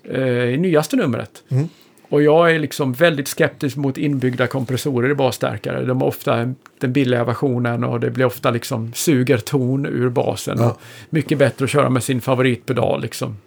eh, 0.04 0.28
I 0.28 0.58
nyaste 0.58 0.96
numret. 0.96 1.44
Mm. 1.50 1.70
Och 2.14 2.24
jag 2.24 2.52
är 2.52 2.60
liksom 2.60 2.94
väldigt 2.94 3.28
skeptisk 3.28 3.78
mot 3.78 3.98
inbyggda 3.98 4.48
kompressorer 4.48 5.10
i 5.10 5.16
basstärkare. 5.16 5.86
De 5.86 6.02
är 6.02 6.06
ofta 6.06 6.54
den 6.80 6.94
billiga 6.94 7.24
versionen 7.24 7.84
och 7.84 8.00
det 8.00 8.10
blir 8.10 8.26
ofta 8.26 8.52
liksom 8.52 8.94
suger 8.94 9.38
ton 9.38 9.86
ur 9.86 10.10
basen. 10.10 10.58
Ja. 10.60 10.78
Mycket 11.10 11.38
bättre 11.38 11.66
att 11.66 11.72
köra 11.72 11.90
med 11.90 12.04
sin 12.04 12.22
favoritpedal 12.22 13.02
liksom. 13.02 13.38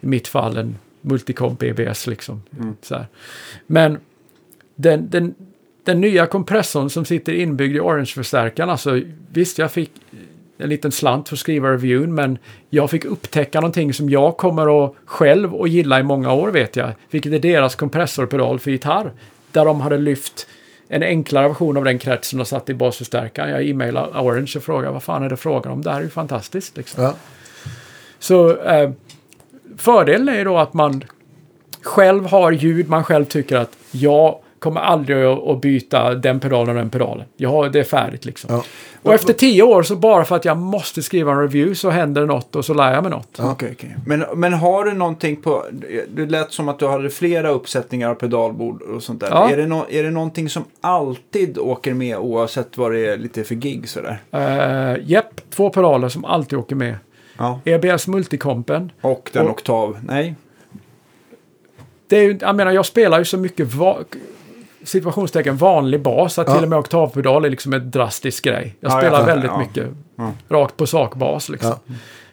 I 0.00 0.06
mitt 0.06 0.28
fall 0.28 0.56
en 0.56 0.78
Multicomp 1.00 1.62
EBS 1.62 2.06
liksom. 2.06 2.42
Så 2.82 2.94
här. 2.94 3.06
Men 3.66 3.98
den, 4.74 5.10
den, 5.10 5.34
den 5.84 6.00
nya 6.00 6.26
kompressorn 6.26 6.90
som 6.90 7.04
sitter 7.04 7.32
inbyggd 7.32 7.76
i 7.76 7.80
Orange-förstärkaren, 7.80 8.70
alltså 8.70 9.00
visst 9.32 9.58
jag 9.58 9.72
fick 9.72 9.90
en 10.58 10.68
liten 10.68 10.92
slant 10.92 11.28
för 11.28 11.36
att 11.36 11.40
skriva 11.40 11.72
reviewn, 11.72 12.14
men 12.14 12.38
jag 12.70 12.90
fick 12.90 13.04
upptäcka 13.04 13.60
någonting 13.60 13.94
som 13.94 14.10
jag 14.10 14.36
kommer 14.36 14.84
att 14.84 14.94
själv 15.04 15.54
och 15.54 15.68
gilla 15.68 16.00
i 16.00 16.02
många 16.02 16.32
år 16.32 16.48
vet 16.48 16.76
jag, 16.76 16.90
vilket 17.10 17.32
är 17.32 17.38
deras 17.38 17.74
kompressorpedal 17.74 18.58
för 18.58 18.70
gitarr, 18.70 19.12
där 19.52 19.64
de 19.64 19.80
hade 19.80 19.98
lyft 19.98 20.46
en 20.88 21.02
enklare 21.02 21.48
version 21.48 21.76
av 21.76 21.84
den 21.84 21.98
kretsen 21.98 22.40
och 22.40 22.48
satt 22.48 22.68
i 22.68 22.74
basförstärkaren. 22.74 23.50
Jag 23.50 23.68
e-mailade 23.68 24.18
Orange 24.18 24.52
och 24.56 24.62
frågade 24.62 24.92
vad 24.92 25.02
fan 25.02 25.22
är 25.22 25.28
det 25.28 25.36
frågan 25.36 25.72
om? 25.72 25.82
Det 25.82 25.90
här 25.90 25.98
är 25.98 26.02
ju 26.02 26.08
fantastiskt. 26.10 26.76
Liksom. 26.76 27.04
Ja. 27.04 27.14
Så 28.18 28.56
eh, 28.56 28.90
fördelen 29.76 30.28
är 30.28 30.38
ju 30.38 30.44
då 30.44 30.58
att 30.58 30.74
man 30.74 31.04
själv 31.82 32.26
har 32.26 32.52
ljud 32.52 32.88
man 32.88 33.04
själv 33.04 33.24
tycker 33.24 33.56
att 33.56 33.76
jag 33.90 34.38
kommer 34.64 34.80
aldrig 34.80 35.24
att 35.24 35.60
byta 35.60 36.14
den 36.14 36.40
pedalen 36.40 36.68
och 36.68 36.82
den 36.82 36.90
pedalen. 36.90 37.26
Jag 37.36 37.50
har, 37.50 37.68
det 37.68 37.78
är 37.80 37.84
färdigt 37.84 38.24
liksom. 38.24 38.50
Ja. 38.52 38.64
Och 39.02 39.14
efter 39.14 39.32
tio 39.32 39.62
år 39.62 39.82
så 39.82 39.96
bara 39.96 40.24
för 40.24 40.36
att 40.36 40.44
jag 40.44 40.56
måste 40.56 41.02
skriva 41.02 41.32
en 41.32 41.40
review 41.40 41.74
så 41.74 41.90
händer 41.90 42.20
det 42.20 42.26
något 42.26 42.56
och 42.56 42.64
så 42.64 42.74
lär 42.74 42.94
jag 42.94 43.02
mig 43.02 43.10
något. 43.10 43.40
Okej, 43.40 43.70
okej. 43.72 43.96
Men, 44.06 44.24
men 44.34 44.52
har 44.52 44.84
du 44.84 44.92
någonting 44.92 45.36
på... 45.36 45.64
Det 46.14 46.26
lät 46.26 46.52
som 46.52 46.68
att 46.68 46.78
du 46.78 46.86
hade 46.86 47.10
flera 47.10 47.48
uppsättningar 47.48 48.10
av 48.10 48.14
pedalbord 48.14 48.82
och 48.82 49.02
sånt 49.02 49.20
där. 49.20 49.28
Ja. 49.30 49.50
Är, 49.50 49.56
det 49.56 49.66
no, 49.66 49.84
är 49.88 50.02
det 50.02 50.10
någonting 50.10 50.48
som 50.48 50.64
alltid 50.80 51.58
åker 51.58 51.94
med 51.94 52.18
oavsett 52.18 52.78
vad 52.78 52.92
det 52.92 53.06
är 53.06 53.16
lite 53.16 53.44
för 53.44 53.54
gig 53.54 53.88
sådär? 53.88 54.18
Uh, 54.34 55.10
Jepp, 55.10 55.50
två 55.50 55.70
pedaler 55.70 56.08
som 56.08 56.24
alltid 56.24 56.58
åker 56.58 56.76
med. 56.76 56.96
Ja. 57.38 57.60
EBS 57.64 58.08
Multicompen. 58.08 58.92
Och 59.00 59.30
den 59.32 59.46
Och- 59.46 59.52
oktav? 59.52 59.98
Nej. 60.02 60.34
Det 62.06 62.16
är 62.16 62.22
ju, 62.22 62.38
jag 62.40 62.56
menar, 62.56 62.72
jag 62.72 62.86
spelar 62.86 63.18
ju 63.18 63.24
så 63.24 63.38
mycket 63.38 63.68
situationstecken 64.84 65.56
vanlig 65.56 66.00
bas 66.02 66.38
att 66.38 66.48
Ja. 66.48 66.54
till 66.54 66.62
och 66.62 66.68
med 66.70 66.78
oktavpedal 66.78 67.44
är 67.44 67.50
liksom 67.50 67.72
en 67.72 67.90
drastisk 67.90 68.44
grej. 68.44 68.76
Jag 68.80 68.92
Ja, 68.92 68.98
spelar 68.98 69.10
fattar, 69.18 69.26
väldigt 69.26 69.50
ja. 69.50 69.58
mycket 69.58 69.86
Ja. 70.16 70.32
rakt 70.48 70.76
på 70.76 70.86
sak 70.86 71.14
bas 71.14 71.48
liksom. 71.48 71.74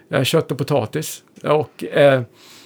Ja. 0.10 0.18
Eh, 0.18 0.24
Kött 0.24 0.52
och 0.52 0.58
potatis. 0.58 1.24
Och, 1.44 1.84
eh, 1.84 2.22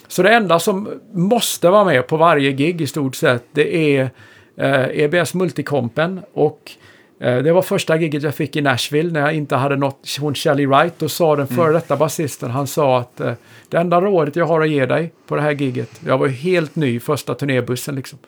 så 0.07 0.24
det 0.24 0.30
enda 0.30 0.60
som 0.60 0.90
måste 1.14 1.70
vara 1.70 1.84
med 1.84 2.07
på 2.07 2.18
varje 2.18 2.52
gig 2.52 2.82
i 2.82 2.88
stort 2.88 3.16
sett 3.16 3.44
det 3.52 3.98
är 3.98 4.10
eh, 4.57 4.99
EBS 5.03 5.34
Multicompen 5.34 6.22
och 6.34 6.72
eh, 7.20 7.38
det 7.38 7.52
var 7.53 7.62
första 7.62 7.95
giget 7.98 8.24
jag 8.24 8.36
fick 8.36 8.56
i 8.56 8.62
Nashville 8.62 9.12
när 9.12 9.20
jag 9.20 9.34
inte 9.34 9.56
hade 9.56 9.76
nått 9.76 10.18
hon 10.20 10.36
Shelly 10.36 10.66
Wright. 10.66 10.94
Då 10.98 11.10
sa 11.10 11.36
den 11.36 11.48
före 11.48 11.74
detta 11.74 11.95
basisten, 11.95 12.52
han 12.52 12.68
sa 12.68 12.99
att 12.99 13.20
eh, 13.20 13.34
det 13.70 13.78
enda 13.78 14.02
rådet 14.02 14.36
jag 14.36 14.45
har 14.45 14.62
att 14.62 14.70
ge 14.70 14.86
dig 14.86 15.12
på 15.28 15.36
det 15.36 15.41
här 15.41 15.52
giget, 15.52 16.02
jag 16.07 16.18
var 16.18 16.28
helt 16.28 16.76
ny 16.76 16.99
första 16.99 17.34
turnébussen 17.36 17.95
liksom. 17.95 18.20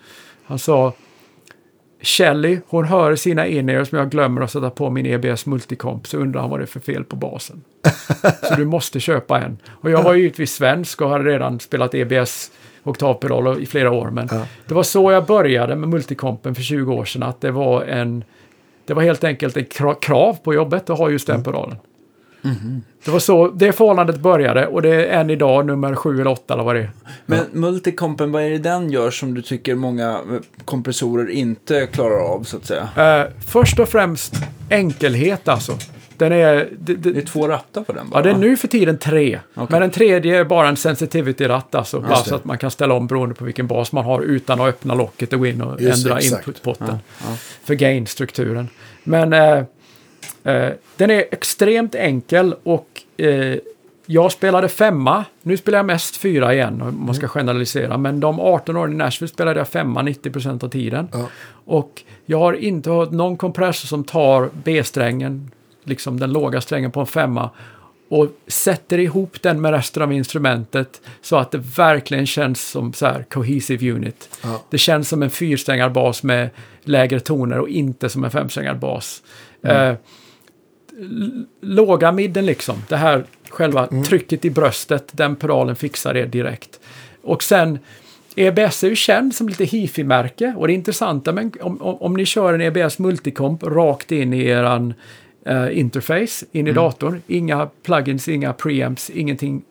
Han 0.45 0.59
sa 0.59 0.93
Shelly, 2.01 2.59
hon 2.67 2.85
hör 2.85 3.15
sina 3.15 3.47
in-ears 3.47 3.91
men 3.91 3.99
jag 3.99 4.09
glömmer 4.09 4.41
att 4.41 4.51
sätta 4.51 4.69
på 4.69 4.89
min 4.89 5.05
EBS 5.05 5.45
Multicomp 5.45 6.07
så 6.07 6.17
undrar 6.17 6.41
han 6.41 6.49
vad 6.49 6.59
det 6.59 6.63
är 6.63 6.67
för 6.67 6.79
fel 6.79 7.03
på 7.03 7.15
basen. 7.15 7.63
så 8.43 8.55
du 8.55 8.65
måste 8.65 8.99
köpa 8.99 9.39
en. 9.41 9.57
Och 9.67 9.91
jag 9.91 10.03
var 10.03 10.13
ju 10.13 10.21
givetvis 10.21 10.53
svensk 10.53 11.01
och 11.01 11.09
hade 11.09 11.23
redan 11.23 11.59
spelat 11.59 11.93
EBS 11.95 12.51
oktavpedal 12.83 13.61
i 13.61 13.65
flera 13.65 13.91
år. 13.91 14.09
Men 14.09 14.27
Ja. 14.31 14.45
det 14.67 14.73
var 14.73 14.83
så 14.83 15.11
jag 15.11 15.25
började 15.25 15.75
med 15.75 15.89
Multicompen 15.89 16.55
för 16.55 16.61
20 16.61 16.93
år 16.93 17.05
sedan. 17.05 17.23
Att 17.23 17.41
det 17.41 17.51
var 17.51 17.83
en... 17.83 18.23
Det 18.85 18.93
var 18.93 19.03
helt 19.03 19.23
enkelt 19.23 19.57
ett 19.57 19.73
kra- 19.79 19.99
krav 19.99 20.37
på 20.43 20.53
jobbet 20.53 20.89
att 20.89 20.97
ha 20.97 21.09
just 21.09 21.27
den 21.27 21.43
pedalen. 21.43 21.75
Det 23.05 23.11
var 23.11 23.19
så 23.19 23.47
det 23.47 23.72
förhållandet 23.72 24.19
började 24.19 24.68
och 24.68 24.81
det 24.81 24.89
är 25.05 25.19
än 25.19 25.30
idag 25.30 25.65
nummer 25.65 25.95
sju 25.95 26.22
eller 26.22 26.31
åtta 26.31 26.53
eller 26.53 26.64
vad 26.64 26.76
det 26.76 26.81
är. 26.81 26.91
Men 27.26 27.39
multicompen, 27.51 28.31
vad 28.31 28.43
är 28.43 28.49
det 28.49 28.57
den 28.57 28.89
gör 28.91 29.11
som 29.11 29.34
du 29.34 29.41
tycker 29.41 29.76
många 29.76 30.09
eh, 30.11 30.39
kompressorer 30.65 31.30
inte 31.30 31.88
klarar 31.88 32.19
av 32.19 32.43
så 32.43 32.57
att 32.57 32.65
säga? 32.65 32.89
Eh, 32.97 33.31
först 33.47 33.80
och 33.80 33.89
främst 33.89 34.34
enkelhet 34.69 35.47
alltså. 35.47 35.77
Den 36.18 36.31
är... 36.31 36.69
Det, 36.80 36.95
det, 36.95 37.11
Det 37.11 37.19
är 37.19 37.26
två 37.26 37.47
rattar 37.47 37.84
på 37.84 37.93
den 37.93 38.05
Ja, 38.05 38.11
bara? 38.14 38.23
det 38.23 38.30
är 38.30 38.38
nu 38.38 38.57
för 38.57 38.68
tiden 38.68 38.97
tre. 38.97 39.39
Okej. 39.53 39.68
Men 39.69 39.81
den 39.81 39.91
tredje 39.91 40.39
är 40.39 40.43
bara 40.43 40.68
en 40.68 40.76
sensitivity-ratt 40.77 41.76
alltså. 41.76 41.99
Bara 41.99 42.15
så 42.15 42.35
att 42.35 42.45
man 42.45 42.57
kan 42.57 42.72
ställa 42.72 42.93
om 42.93 43.07
beroende 43.07 43.35
på 43.35 43.45
vilken 43.45 43.68
bas 43.68 43.91
man 43.91 44.05
har 44.05 44.22
utan 44.22 44.61
att 44.61 44.68
öppna 44.68 44.93
locket 44.93 45.34
och 45.34 45.39
gå 45.39 45.45
in 45.45 45.61
och 45.61 45.81
Just 45.81 46.05
ändra 46.05 46.22
inputpotten. 46.22 46.88
Ja, 46.89 46.97
ja. 47.27 47.35
För 47.64 47.73
gain-strukturen. 47.73 48.68
Men 49.03 49.34
eh, 49.34 49.64
den 50.97 51.11
är 51.11 51.25
extremt 51.31 51.95
enkel 51.95 52.55
och 52.63 52.87
eh, 53.17 53.55
jag 54.05 54.31
spelade 54.31 54.69
femma. 54.69 55.25
Nu 55.41 55.57
spelar 55.57 55.79
jag 55.79 55.85
mest 55.85 56.17
fyra 56.17 56.53
igen 56.53 56.81
om 56.81 57.05
man 57.05 57.15
ska 57.15 57.27
generalisera. 57.27 57.97
Men 57.97 58.19
de 58.19 58.39
18 58.39 58.77
åren 58.77 58.93
i 58.93 58.95
Nashville 58.95 59.27
spelade 59.33 59.59
jag 59.59 59.67
femma 59.67 60.01
90% 60.01 60.63
av 60.63 60.69
tiden. 60.69 61.07
Ja. 61.13 61.25
Och 61.65 62.03
jag 62.25 62.39
har 62.39 62.53
inte 62.53 62.89
hört 62.89 63.11
någon 63.11 63.37
kompressor 63.37 63.87
som 63.87 64.03
tar 64.03 64.49
B-strängen, 64.63 65.51
liksom 65.83 66.19
den 66.19 66.31
låga 66.33 66.61
strängen 66.61 66.91
på 66.91 66.99
en 66.99 67.05
femma 67.05 67.49
och 68.09 68.27
sätter 68.47 68.97
ihop 68.97 69.41
den 69.41 69.61
med 69.61 69.71
resten 69.71 70.03
av 70.03 70.13
instrumentet 70.13 71.01
så 71.21 71.35
att 71.35 71.51
det 71.51 71.57
verkligen 71.57 72.25
känns 72.27 72.61
som 72.69 72.93
så 72.93 73.05
här 73.05 73.23
cohesive 73.29 73.91
unit. 73.91 74.29
Ja. 74.43 74.63
Det 74.69 74.77
känns 74.77 75.09
som 75.09 75.23
en 75.23 75.29
fyrsträngad 75.29 75.91
bas 75.91 76.23
med 76.23 76.49
lägre 76.83 77.19
toner 77.19 77.59
och 77.59 77.69
inte 77.69 78.09
som 78.09 78.23
en 78.23 78.31
femsträngad 78.31 78.79
bas. 78.79 79.23
Eh, 79.63 79.71
l- 79.89 79.95
låga 81.61 82.11
midden 82.11 82.45
liksom, 82.45 82.83
det 82.89 82.97
här 82.97 83.23
själva 83.49 83.87
trycket 83.87 84.45
i 84.45 84.49
bröstet, 84.49 85.09
den 85.11 85.35
pedalen 85.35 85.75
fixar 85.75 86.13
det 86.13 86.25
direkt. 86.25 86.79
Och 87.21 87.43
sen 87.43 87.79
EBS 88.35 88.83
är 88.83 88.89
ju 88.89 88.95
känd 88.95 89.35
som 89.35 89.49
lite 89.49 89.65
hifi-märke 89.65 90.53
och 90.57 90.67
det 90.67 90.73
intressanta 90.73 91.31
men 91.31 91.51
om, 91.61 91.81
om, 91.81 91.95
om 91.95 92.13
ni 92.13 92.25
kör 92.25 92.53
en 92.53 92.61
EBS 92.61 92.99
multicomp 92.99 93.63
rakt 93.63 94.11
in 94.11 94.33
i 94.33 94.45
eran 94.45 94.93
eh, 95.45 95.79
interface, 95.79 96.45
in 96.51 96.67
i 96.67 96.71
datorn, 96.71 97.21
inga 97.27 97.69
plugins, 97.83 98.27
inga 98.27 98.53
preamps, 98.53 99.09
ingenting 99.09 99.63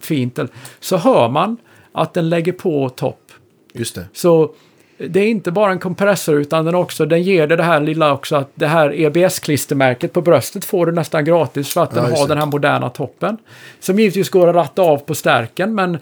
fint, 0.00 0.38
så 0.80 0.96
hör 0.96 1.28
man 1.28 1.56
att 1.92 2.14
den 2.14 2.28
lägger 2.28 2.52
på 2.52 2.88
topp. 2.88 3.32
Just 3.72 3.94
det. 3.94 4.06
Så 4.12 4.54
det 4.98 5.20
är 5.20 5.28
inte 5.28 5.50
bara 5.50 5.72
en 5.72 5.78
kompressor 5.78 6.40
utan 6.40 6.64
den 6.64 6.74
också, 6.74 7.06
den 7.06 7.22
ger 7.22 7.46
det 7.46 7.56
det 7.56 7.62
här 7.62 7.80
lilla 7.80 8.12
också 8.12 8.36
att 8.36 8.50
det 8.54 8.66
här 8.66 8.92
EBS-klistermärket 8.92 10.12
på 10.12 10.20
bröstet 10.20 10.64
får 10.64 10.86
du 10.86 10.92
nästan 10.92 11.24
gratis 11.24 11.72
för 11.72 11.82
att 11.82 11.96
Ja, 11.96 12.02
den 12.02 12.12
har 12.16 12.28
den 12.28 12.38
här 12.38 12.46
moderna 12.46 12.90
toppen. 12.90 13.36
Som 13.80 13.98
givetvis 13.98 14.30
går 14.30 14.48
att 14.48 14.54
ratta 14.54 14.82
av 14.82 14.98
på 14.98 15.14
stärken 15.14 15.74
men 15.74 15.98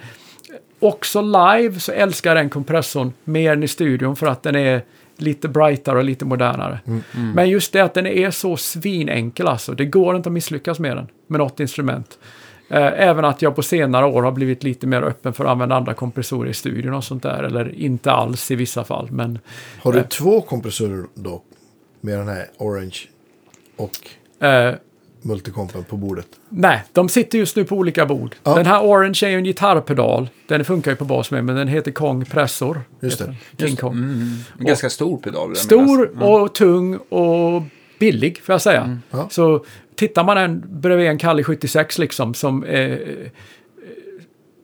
också 0.80 1.22
live 1.22 1.80
så 1.80 1.92
älskar 1.92 2.34
den 2.34 2.50
kompressorn 2.50 3.12
mer 3.24 3.52
än 3.52 3.62
i 3.62 3.68
studion 3.68 4.16
för 4.16 4.26
att 4.26 4.42
den 4.42 4.56
är 4.56 4.82
lite 5.16 5.48
brightare 5.48 5.98
och 5.98 6.04
lite 6.04 6.24
modernare. 6.24 6.80
Mm. 6.86 7.02
Men 7.34 7.50
just 7.50 7.72
det 7.72 7.80
att 7.80 7.94
den 7.94 8.06
är 8.06 8.30
så 8.30 8.56
svinenkel 8.56 9.48
alltså. 9.48 9.72
Det 9.72 9.84
går 9.84 10.16
inte 10.16 10.28
att 10.28 10.32
misslyckas 10.32 10.78
med 10.78 10.96
den, 10.96 11.06
med 11.26 11.38
något 11.38 11.60
instrument. 11.60 12.18
Eh, 12.68 12.92
Även 13.08 13.24
att 13.24 13.42
jag 13.42 13.56
på 13.56 13.62
senare 13.62 14.06
år 14.06 14.22
har 14.22 14.32
blivit 14.32 14.62
lite 14.62 14.86
mer 14.86 15.02
öppen 15.02 15.32
för 15.32 15.44
att 15.44 15.50
använda 15.50 15.74
andra 15.76 15.94
kompressorer 15.94 16.50
i 16.50 16.54
studion 16.54 16.94
och 16.94 17.04
sånt 17.04 17.22
där. 17.22 17.42
Eller 17.42 17.74
inte 17.74 18.12
alls 18.12 18.50
i 18.50 18.54
vissa 18.54 18.84
fall. 18.84 19.08
Men 19.10 19.38
Har 19.82 19.92
du 19.92 19.98
Eh. 19.98 20.06
två 20.06 20.40
kompressorer 20.40 21.04
då? 21.14 21.42
Med 22.00 22.18
den 22.18 22.28
här 22.28 22.46
Orange 22.58 22.96
och 23.76 24.44
eh, 24.46 24.74
multicompen 25.22 25.84
på 25.84 25.96
bordet? 25.96 26.26
nej, 26.48 26.82
de 26.92 27.08
sitter 27.08 27.38
just 27.38 27.56
nu 27.56 27.64
på 27.64 27.76
olika 27.76 28.06
bord. 28.06 28.34
Ja. 28.42 28.54
Den 28.54 28.66
här 28.66 28.82
Orange 28.82 29.20
är 29.24 29.28
ju 29.28 29.36
en 29.36 29.44
gitarrpedal. 29.44 30.28
Den 30.48 30.64
funkar 30.64 30.90
ju 30.90 30.96
på 30.96 31.04
bas 31.04 31.30
med, 31.30 31.44
men 31.44 31.56
den 31.56 31.68
heter 31.68 31.90
Kong 31.90 32.24
Pressor. 32.24 32.80
Just 33.00 33.18
det. 33.18 33.34
King 33.66 33.76
Kong. 33.76 33.92
Mm. 33.94 34.36
En 34.58 34.66
ganska 34.66 34.90
stor 34.90 35.18
pedal. 35.18 35.56
Stor 35.56 36.08
minnas. 36.08 36.24
och 36.24 36.54
tung 36.54 36.96
och 36.96 37.62
billig, 38.12 38.38
får 38.42 38.52
jag 38.52 38.62
säga. 38.62 38.98
Ja. 39.10 39.28
Så 39.30 39.64
tittar 39.96 40.24
man 40.24 40.38
en, 40.38 40.62
bredvid 40.68 41.06
en 41.06 41.18
Kalle 41.18 41.44
76 41.44 41.98
liksom, 41.98 42.34
som 42.34 42.64
eh, 42.64 42.80
eh, 42.80 42.98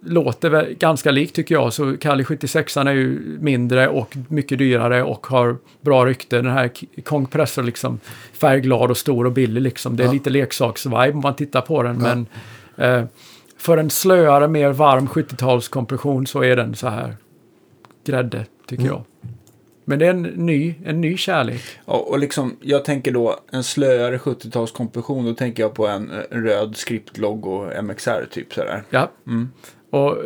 låter 0.04 0.50
väl 0.50 0.74
ganska 0.74 1.10
likt 1.10 1.34
tycker 1.34 1.54
jag, 1.54 1.72
så 1.72 1.96
Kalle 2.00 2.24
76 2.24 2.76
är 2.76 2.92
ju 2.92 3.18
mindre 3.40 3.88
och 3.88 4.16
mycket 4.28 4.58
dyrare 4.58 5.02
och 5.02 5.26
har 5.26 5.56
bra 5.80 6.06
rykte. 6.06 6.36
Den 6.36 6.52
här 6.52 6.68
K- 6.68 6.86
Kong 7.04 7.26
Pressor 7.26 7.62
liksom 7.62 8.00
färgglad 8.32 8.90
och 8.90 8.96
stor 8.96 9.24
och 9.26 9.32
billig 9.32 9.60
liksom. 9.62 9.96
Det 9.96 10.02
är 10.02 10.06
Ja. 10.06 10.12
lite 10.12 10.30
leksaksvibe 10.30 11.10
om 11.12 11.20
man 11.20 11.34
tittar 11.34 11.60
på 11.60 11.82
den, 11.82 12.00
Ja. 12.04 12.14
men 12.14 12.26
eh, 13.00 13.04
för 13.58 13.76
en 13.78 13.90
slöare, 13.90 14.48
mer 14.48 14.72
varm 14.72 15.06
70-talskompression 15.06 16.24
så 16.26 16.44
är 16.44 16.56
den 16.56 16.74
så 16.74 16.88
här 16.88 17.16
grädde, 18.06 18.44
tycker 18.68 18.82
Mm. 18.84 18.94
jag. 18.94 19.04
Men 19.84 19.98
det 19.98 20.06
är 20.06 20.10
en 20.10 20.22
ny, 20.22 20.74
en 20.84 21.00
ny 21.00 21.16
kärlek. 21.16 21.62
Ja, 21.86 21.92
och 21.92 22.18
liksom, 22.18 22.56
jag 22.60 22.84
tänker 22.84 23.12
då 23.12 23.36
en 23.52 23.64
slöare 23.64 24.16
70-talskompression. 24.16 25.24
Då 25.24 25.34
tänker 25.34 25.62
jag 25.62 25.74
på 25.74 25.86
en, 25.86 26.10
en 26.30 26.42
röd 26.42 26.76
skriptlogg 26.76 27.46
och 27.46 27.84
MXR 27.84 28.26
typ 28.30 28.52
sådär. 28.52 28.82
Ja. 28.90 29.10
Mm. 29.26 29.50
Och 29.90 30.16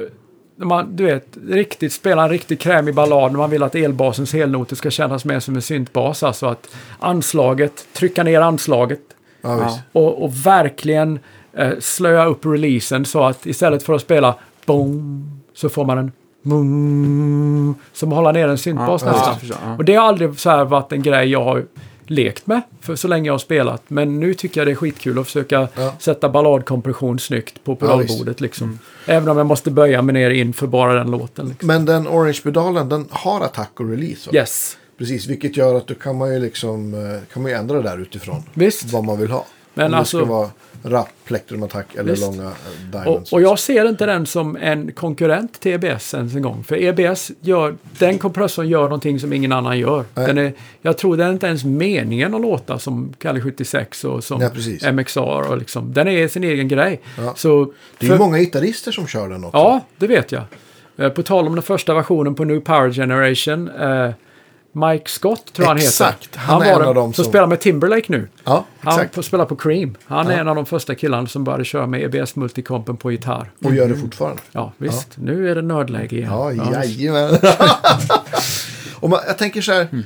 man, 0.56 0.96
du 0.96 1.04
vet, 1.04 1.38
riktigt 1.48 1.92
spela 1.92 2.22
en 2.22 2.30
riktigt 2.30 2.60
krämig 2.60 2.94
ballad 2.94 3.32
när 3.32 3.38
man 3.38 3.50
vill 3.50 3.62
att 3.62 3.74
elbasens 3.74 4.32
helnoter 4.32 4.76
ska 4.76 4.90
kännas 4.90 5.24
mer 5.24 5.40
som 5.40 5.54
en 5.54 5.62
syntbas. 5.62 6.22
Alltså 6.22 6.46
att 6.46 6.76
anslaget, 6.98 7.86
trycka 7.92 8.22
ner 8.22 8.40
anslaget 8.40 9.00
Ja, 9.44 9.78
och, 9.92 10.24
och 10.24 10.46
verkligen 10.46 11.18
eh, 11.52 11.72
slöa 11.78 12.26
upp 12.26 12.46
releasen 12.46 13.04
så 13.04 13.24
att 13.24 13.46
istället 13.46 13.82
för 13.82 13.94
att 13.94 14.00
spela 14.00 14.34
boom 14.66 15.40
så 15.54 15.68
får 15.68 15.84
man 15.84 15.98
en 15.98 16.12
boom 16.44 17.74
som 17.92 18.12
håller 18.12 18.32
ner 18.32 18.48
en 18.48 18.58
syntbas 18.58 19.02
Ja, 19.06 19.12
nästan. 19.12 19.58
ja. 19.66 19.76
Och 19.76 19.84
det 19.84 19.94
har 19.94 20.06
aldrig 20.08 20.38
så 20.38 20.50
här 20.50 20.64
varit 20.64 20.92
en 20.92 21.02
grej 21.02 21.28
jag 21.30 21.44
har 21.44 21.64
lekt 22.06 22.46
med 22.46 22.60
för 22.80 22.96
så 22.96 23.08
länge 23.08 23.26
jag 23.26 23.32
har 23.34 23.38
spelat. 23.38 23.82
Men 23.88 24.20
nu 24.20 24.34
tycker 24.34 24.60
jag 24.60 24.68
det 24.68 24.70
är 24.72 24.74
skitkul 24.74 25.18
att 25.18 25.26
försöka 25.26 25.68
Ja. 25.76 25.94
sätta 25.98 26.28
balladkompression 26.28 27.18
snyggt 27.18 27.64
på 27.64 27.72
Ja, 27.72 27.76
pedalbordet 27.76 28.40
liksom. 28.40 28.66
Mm. 28.66 28.78
Även 29.06 29.28
om 29.28 29.36
jag 29.38 29.46
måste 29.46 29.70
böja 29.70 30.02
mig 30.02 30.12
ner 30.12 30.30
in 30.30 30.52
för 30.52 30.66
bara 30.66 30.94
den 30.94 31.10
låten. 31.10 31.48
Liksom. 31.48 31.66
Men 31.66 31.84
den 31.84 32.08
Orange-pedalen 32.08 32.88
den 32.88 33.06
har 33.10 33.40
attack 33.40 33.80
och 33.80 33.88
release. 33.90 34.30
va? 34.30 34.36
Yes, 34.38 34.76
Precis, 34.98 35.26
vilket 35.26 35.56
gör 35.56 35.74
att 35.74 35.86
då 35.86 35.94
kan 35.94 36.16
man 36.18 36.32
ju 36.34 36.40
liksom 36.40 36.94
eh, 36.94 37.32
kan 37.32 37.42
man 37.42 37.50
ju 37.52 37.56
ändra 37.58 37.76
det 37.76 37.82
där 37.82 37.98
utifrån. 37.98 38.42
visst. 38.54 38.92
Vad 38.92 39.04
man 39.04 39.18
vill 39.18 39.30
ha. 39.30 39.46
Men 39.74 39.84
Om 39.86 39.92
det 39.92 39.98
alltså- 39.98 40.18
ska 40.18 40.26
vara 40.26 40.48
rapp, 40.86 41.08
plektrumattack 41.24 41.94
eller 41.94 42.10
Visst. 42.10 42.22
långa 42.22 42.42
eh, 42.42 42.48
Och, 42.48 43.02
diamonds. 43.04 43.32
och 43.32 43.42
jag 43.42 43.58
ser 43.58 43.88
inte 43.88 44.06
den 44.06 44.26
som 44.26 44.56
en 44.56 44.92
konkurrent 44.92 45.60
till 45.60 45.72
EBS 45.72 46.14
ens 46.14 46.34
en 46.34 46.42
gång. 46.42 46.64
För 46.64 46.82
EBS 46.82 47.30
gör, 47.40 47.76
den 47.98 48.18
kompressorn 48.18 48.68
gör 48.68 48.82
någonting 48.82 49.20
som 49.20 49.32
ingen 49.32 49.52
annan 49.52 49.78
gör. 49.78 50.04
Nej. 50.14 50.26
Den 50.26 50.38
är, 50.38 50.52
jag 50.82 50.98
tror 50.98 51.16
den 51.16 51.28
är 51.28 51.32
inte 51.32 51.46
ens 51.46 51.64
meningen 51.64 52.34
att 52.34 52.40
låta 52.40 52.78
som 52.78 53.12
Kali 53.18 53.40
76 53.40 54.04
och 54.04 54.24
som 54.24 54.40
precis. 54.54 54.82
MXR. 54.92 55.50
Och 55.50 55.58
liksom, 55.58 55.92
den 55.92 56.08
är 56.08 56.28
sin 56.28 56.44
egen 56.44 56.68
grej. 56.68 57.00
Ja. 57.18 57.32
Så 57.36 57.72
det 57.98 58.06
är 58.06 58.10
ju 58.10 58.18
många 58.18 58.38
gitarrister 58.38 58.92
som 58.92 59.06
kör 59.06 59.28
den 59.28 59.44
också. 59.44 59.58
Ja, 59.58 59.80
det 59.96 60.06
vet 60.06 60.32
jag. 60.32 60.42
Eh, 60.96 61.08
På 61.08 61.22
tal 61.22 61.46
om 61.46 61.54
den 61.54 61.62
första 61.62 61.94
versionen 61.94 62.34
på 62.34 62.44
New 62.44 62.60
Power 62.60 62.92
Generation. 62.92 63.68
Eh, 63.80 64.10
Mike 64.76 65.10
Scott 65.10 65.52
tror 65.52 65.66
han 65.66 65.76
heter. 65.76 65.88
Exakt, 65.88 66.36
han 66.36 66.62
är 66.62 66.74
var 66.74 66.80
en 66.82 66.88
av 66.88 66.94
dem 66.94 67.12
som 67.12 67.24
som- 67.24 67.30
spelar 67.32 67.46
med 67.46 67.60
Timberlake 67.60 68.06
nu. 68.08 68.28
ja 68.44 68.64
Han 68.80 68.92
exakt. 68.94 69.14
får 69.14 69.22
spela 69.22 69.44
på 69.46 69.56
Cream. 69.56 69.94
Han 70.06 70.26
är 70.26 70.32
Ja. 70.32 70.38
en 70.38 70.48
av 70.48 70.56
de 70.56 70.66
första 70.66 70.94
killarna 70.94 71.26
som 71.26 71.44
började 71.44 71.64
köra 71.64 71.86
med 71.86 72.02
EBS 72.02 72.36
Multicompen 72.36 72.96
på 72.96 73.12
gitarr. 73.12 73.50
Och 73.64 73.74
gör 73.74 73.88
det 73.88 73.96
fortfarande. 73.96 74.42
Ja, 74.52 74.72
visst. 74.78 75.08
Nu 75.16 75.50
är 75.50 75.54
det 75.54 75.62
nördläge 75.62 76.16
igen. 76.16 76.30
Ja, 76.32 76.52
jajamän. 76.52 77.38
och 78.94 79.10
man, 79.10 79.20
jag 79.26 79.38
tänker 79.38 79.62
så 79.62 79.72
här. 79.72 79.88
Mm. 79.92 80.04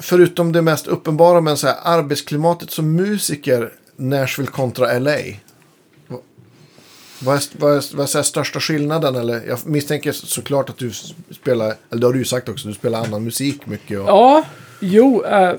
Förutom 0.00 0.52
det 0.52 0.62
mest 0.62 0.86
uppenbara, 0.86 1.40
men 1.40 1.56
så 1.56 1.66
här, 1.66 1.76
arbetsklimatet 1.84 2.70
som 2.70 2.92
musiker, 2.94 3.72
Nashville 3.96 4.50
kontra 4.50 4.98
LA. 4.98 5.16
Vad- 7.24 7.36
är, 7.36 7.42
vad 7.58 7.72
är, 7.76 7.96
vad 7.96 8.02
är 8.02 8.06
så 8.06 8.18
här 8.18 8.22
största 8.22 8.60
skillnaden? 8.60 9.16
Eller, 9.16 9.46
jag 9.48 9.66
misstänker 9.66 10.12
såklart 10.12 10.68
att 10.70 10.78
du 10.78 10.92
spelar, 11.30 11.74
eller 11.90 12.00
det 12.00 12.06
har 12.06 12.12
du 12.12 12.18
ju 12.18 12.24
sagt 12.24 12.48
också, 12.48 12.68
du 12.68 12.74
spelar 12.74 13.04
annan 13.04 13.24
musik 13.24 13.66
mycket. 13.66 13.98
Och, 14.00 14.08
Ja, 14.08 14.44
jo. 14.80 15.24
Eh, 15.24 15.54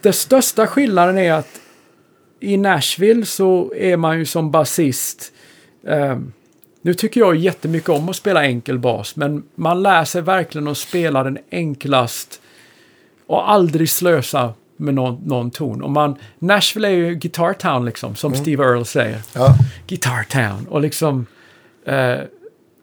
det 0.00 0.12
största 0.12 0.66
skillnaden 0.66 1.18
är 1.18 1.32
att 1.32 1.60
i 2.40 2.56
Nashville 2.56 3.26
så 3.26 3.72
är 3.76 3.96
man 3.96 4.18
ju 4.18 4.24
som 4.26 4.50
basist. 4.50 5.32
Eh, 5.86 6.18
nu 6.82 6.94
tycker 6.94 7.20
jag 7.20 7.36
jättemycket 7.36 7.88
om 7.88 8.08
att 8.08 8.16
spela 8.16 8.44
enkel 8.44 8.78
bas, 8.78 9.16
men 9.16 9.42
man 9.54 9.82
lär 9.82 10.04
sig 10.04 10.22
verkligen 10.22 10.68
att 10.68 10.78
spela 10.78 11.24
den 11.24 11.38
enklast 11.50 12.40
och 13.26 13.50
aldrig 13.50 13.90
slösa 13.90 14.54
med 14.78 14.94
någon, 14.94 15.20
någon 15.24 15.50
ton. 15.50 15.82
Och 15.82 15.90
man, 15.90 16.16
Nashville 16.38 16.88
är 16.88 16.92
ju 16.92 17.14
Guitar 17.14 17.52
Town 17.52 17.84
liksom, 17.84 18.16
som 18.16 18.34
Steve 18.34 18.64
Earle 18.64 18.84
säger. 18.84 19.20
Ja, 19.32 19.54
Guitar 19.86 20.22
Town. 20.22 20.66
Och 20.70 20.80
liksom... 20.80 21.26
Eh, 21.86 22.18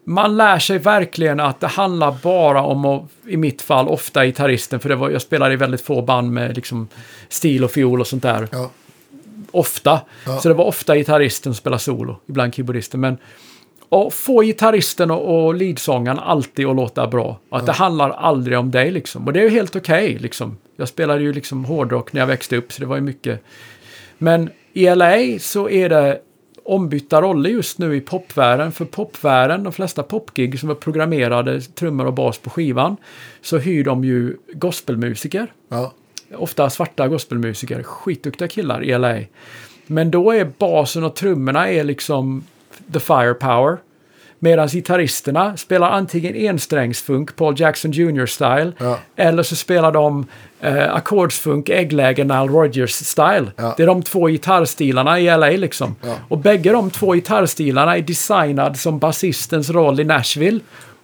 man 0.08 0.36
lär 0.36 0.58
sig 0.58 0.78
verkligen 0.78 1.40
att 1.40 1.60
det 1.60 1.66
handlar 1.66 2.16
bara 2.22 2.62
om, 2.62 2.84
att, 2.84 3.02
i 3.26 3.36
mitt 3.36 3.62
fall, 3.62 3.88
ofta 3.88 4.26
gitarristen, 4.26 4.80
för 4.80 4.88
det 4.88 4.96
var, 4.96 5.10
jag 5.10 5.22
spelade 5.22 5.54
i 5.54 5.56
väldigt 5.56 5.80
få 5.80 6.02
band 6.02 6.32
med 6.32 6.56
liksom 6.56 6.88
stil 7.28 7.64
och 7.64 7.70
fiol 7.70 8.00
och 8.00 8.06
sånt 8.06 8.22
där. 8.22 8.48
ja, 8.52 8.70
Ofta. 9.50 10.00
Ja. 10.26 10.38
Så 10.40 10.48
det 10.48 10.54
var 10.54 10.64
ofta 10.64 10.96
gitarristen 10.96 11.54
som 11.54 11.58
spelade 11.58 11.82
solo, 11.82 12.16
ibland 12.26 12.54
keyboardisten. 12.54 13.00
Men 13.00 13.18
och 13.88 14.12
få 14.12 14.42
gitarristen 14.42 15.10
och, 15.10 15.46
och 15.46 15.54
leadsångaren 15.54 16.18
alltid 16.18 16.66
att 16.66 16.76
låta 16.76 17.06
bra. 17.06 17.38
Att 17.50 17.66
det 17.66 17.72
handlar 17.72 18.10
aldrig 18.10 18.58
om 18.58 18.70
dig 18.70 18.90
liksom. 18.90 19.26
Och 19.26 19.32
det 19.32 19.40
är 19.40 19.44
ju 19.44 19.50
helt 19.50 19.76
okej 19.76 20.18
liksom. 20.18 20.56
Jag 20.76 20.88
spelade 20.88 21.22
ju 21.22 21.32
liksom 21.32 21.64
hårdrock 21.64 22.12
när 22.12 22.20
jag 22.20 22.26
växte 22.26 22.56
upp, 22.56 22.72
så 22.72 22.80
det 22.80 22.86
var 22.86 22.96
ju 22.96 23.02
mycket. 23.02 23.42
Men 24.18 24.50
i 24.72 24.94
LA 24.94 25.38
så 25.38 25.68
är 25.68 25.88
det 25.88 26.20
ombytta 26.64 27.22
roller 27.22 27.50
just 27.50 27.78
nu 27.78 27.96
i 27.96 28.00
popvärlden. 28.00 28.72
För 28.72 28.84
popvärlden, 28.84 29.62
de 29.62 29.72
flesta 29.72 30.02
popgig 30.02 30.60
som 30.60 30.70
är 30.70 30.74
programmerade 30.74 31.60
trummor 31.60 32.06
och 32.06 32.14
bas 32.14 32.38
på 32.38 32.50
skivan, 32.50 32.96
så 33.40 33.58
hyr 33.58 33.84
de 33.84 34.04
ju 34.04 34.36
gospelmusiker 34.52 35.46
ja, 35.68 35.92
ofta 36.34 36.70
svarta 36.70 37.08
gospelmusiker, 37.08 37.82
skitduktiga 37.82 38.48
killar 38.48 38.84
i 38.84 38.98
LA. 38.98 39.18
Men 39.86 40.10
då 40.10 40.30
är 40.30 40.44
basen 40.58 41.04
och 41.04 41.14
trummorna 41.14 41.70
är 41.70 41.84
liksom 41.84 42.44
the 42.92 43.00
firepower. 43.00 43.76
Medan 44.38 44.68
gitarristerna 44.68 45.56
spelar 45.56 45.90
antingen 45.90 46.34
ensträngsfunk, 46.34 47.36
Paul 47.36 47.60
Jackson 47.60 47.90
Jr-style, 47.92 48.72
Ja. 48.78 48.98
eller 49.16 49.42
så 49.42 49.56
spelar 49.56 49.92
de 49.92 50.26
eh, 50.60 50.94
ackordsfunk, 50.94 51.68
äggläge, 51.68 52.24
Nile 52.24 52.36
Rodgers-style. 52.52 53.50
Ja. 53.56 53.74
Det 53.76 53.82
är 53.82 53.86
de 53.86 54.02
två 54.02 54.26
gitarrstilarna 54.28 55.20
i 55.20 55.24
LA 55.36 55.46
liksom. 55.48 55.96
Ja. 56.04 56.14
Och 56.28 56.38
bägge 56.38 56.72
de 56.72 56.90
två 56.90 57.12
gitarrstilarna 57.14 57.96
är 57.96 58.02
designad 58.02 58.76
som 58.76 58.98
basistens 58.98 59.70
roll 59.70 60.00
i 60.00 60.04
Nashville. 60.04 60.60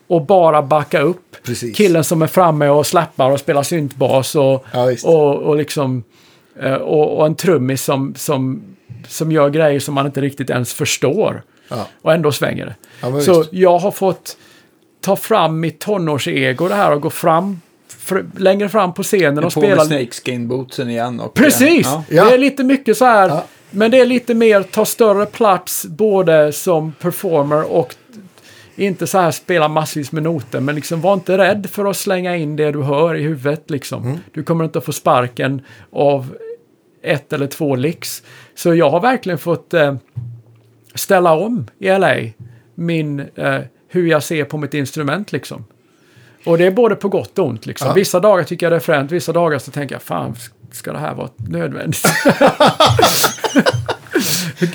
Och 0.07 0.27
bara 0.27 0.63
backa 0.63 1.01
upp 1.01 1.37
Precis. 1.43 1.77
killen 1.77 2.05
som 2.05 2.23
är 2.23 2.27
framme 2.27 2.69
och 2.69 2.87
slappar 2.87 3.31
och 3.31 3.41
spelar 3.41 3.63
syntbas 3.63 4.35
och, 4.35 4.65
och, 5.05 5.37
och 5.37 5.57
liksom 5.57 6.03
eh, 6.61 6.75
och, 6.75 7.19
och 7.19 7.27
en 7.27 7.35
trummis 7.35 7.83
som, 7.83 8.15
som, 8.15 8.63
som 9.09 9.33
gör 9.33 9.51
grejer 9.51 9.81
som 9.81 9.95
man 9.95 10.07
inte 10.07 10.21
riktigt 10.21 10.51
ens 10.51 10.75
förstår. 10.75 11.43
Ja. 11.77 11.87
Och 12.03 12.13
ändå 12.13 12.33
svänger 12.33 12.67
det. 12.67 12.75
Ja, 13.03 13.21
Så 13.21 13.39
visst. 13.39 13.53
jag 13.53 13.79
har 13.79 13.91
fått 13.91 14.37
ta 15.01 15.17
fram 15.17 15.61
mitt 15.61 15.79
tonårsego 15.81 16.69
det 16.69 16.75
här 16.75 16.93
och 16.93 17.01
gå 17.01 17.11
fram 17.11 17.61
fr, 17.99 18.19
längre 18.39 18.69
fram 18.69 18.95
på 18.95 19.03
scenen 19.03 19.45
och 19.45 19.55
På 19.55 19.61
med 19.61 19.69
spela. 19.69 19.85
snakeskin-bootsen 19.85 20.89
igen. 20.91 21.21
Och, 21.21 21.35
Precis! 21.35 21.87
Ja. 21.87 22.05
Ja. 22.09 22.25
Det 22.25 22.35
är 22.35 22.39
lite 22.39 22.65
mycket 22.65 22.97
så 22.97 23.05
här. 23.05 23.29
Ja. 23.29 23.45
Men 23.71 23.91
det 23.91 24.01
är 24.01 24.07
lite 24.07 24.35
mer 24.35 24.63
ta 24.63 24.85
större 24.85 25.27
plats 25.27 25.87
både 25.87 26.53
som 26.53 26.93
performer 26.93 27.73
och 27.73 27.95
inte 28.77 29.07
så 29.07 29.19
här 29.19 29.31
spela 29.31 29.69
massvis 29.69 30.13
med 30.13 30.23
noter. 30.23 30.61
Men 30.61 30.75
liksom 30.75 31.01
var 31.01 31.15
inte 31.15 31.39
rädd 31.39 31.67
för 31.71 31.85
att 31.85 31.97
slänga 31.97 32.37
in 32.37 32.57
det 32.57 32.73
du 32.73 32.83
hör 32.83 33.15
i 33.15 33.23
huvudet 33.23 33.71
liksom. 33.71 34.03
Mm. 34.05 34.19
Du 34.33 34.43
kommer 34.43 34.65
inte 34.65 34.79
att 34.79 34.85
få 34.85 34.93
sparken 34.93 35.63
av 35.93 36.35
ett 37.03 37.33
eller 37.33 37.47
två 37.47 37.77
licks. 37.77 38.23
Så 38.55 38.75
jag 38.75 38.91
har 38.91 39.01
verkligen 39.01 39.39
fått 39.39 39.75
eh, 39.75 39.95
ställa 40.95 41.33
om 41.33 41.67
i 41.79 41.89
LA 41.89 42.15
min, 42.75 43.21
eh, 43.21 43.61
hur 43.89 44.07
jag 44.07 44.23
ser 44.23 44.45
på 44.45 44.59
mitt 44.59 44.75
instrument 44.75 45.33
liksom. 45.33 45.65
Och 46.45 46.59
det 46.59 46.67
är 46.67 46.71
både 46.71 46.97
på 46.97 47.09
gott 47.09 47.39
och 47.39 47.47
ont 47.47 47.67
liksom. 47.67 47.89
Ja. 47.89 47.95
Vissa 47.95 48.21
dagar 48.21 48.45
tycker 48.45 48.67
jag 48.67 48.73
det 48.73 48.77
är 48.77 48.81
fränt, 48.81 49.13
vissa 49.13 49.33
dagar 49.33 49.59
så 49.59 49.71
tänker 49.71 49.95
jag 49.95 50.03
fan, 50.03 50.37
ska 50.73 50.93
det 50.93 50.99
här 50.99 51.15
vara 51.15 51.31
nödvändigt? 51.37 52.03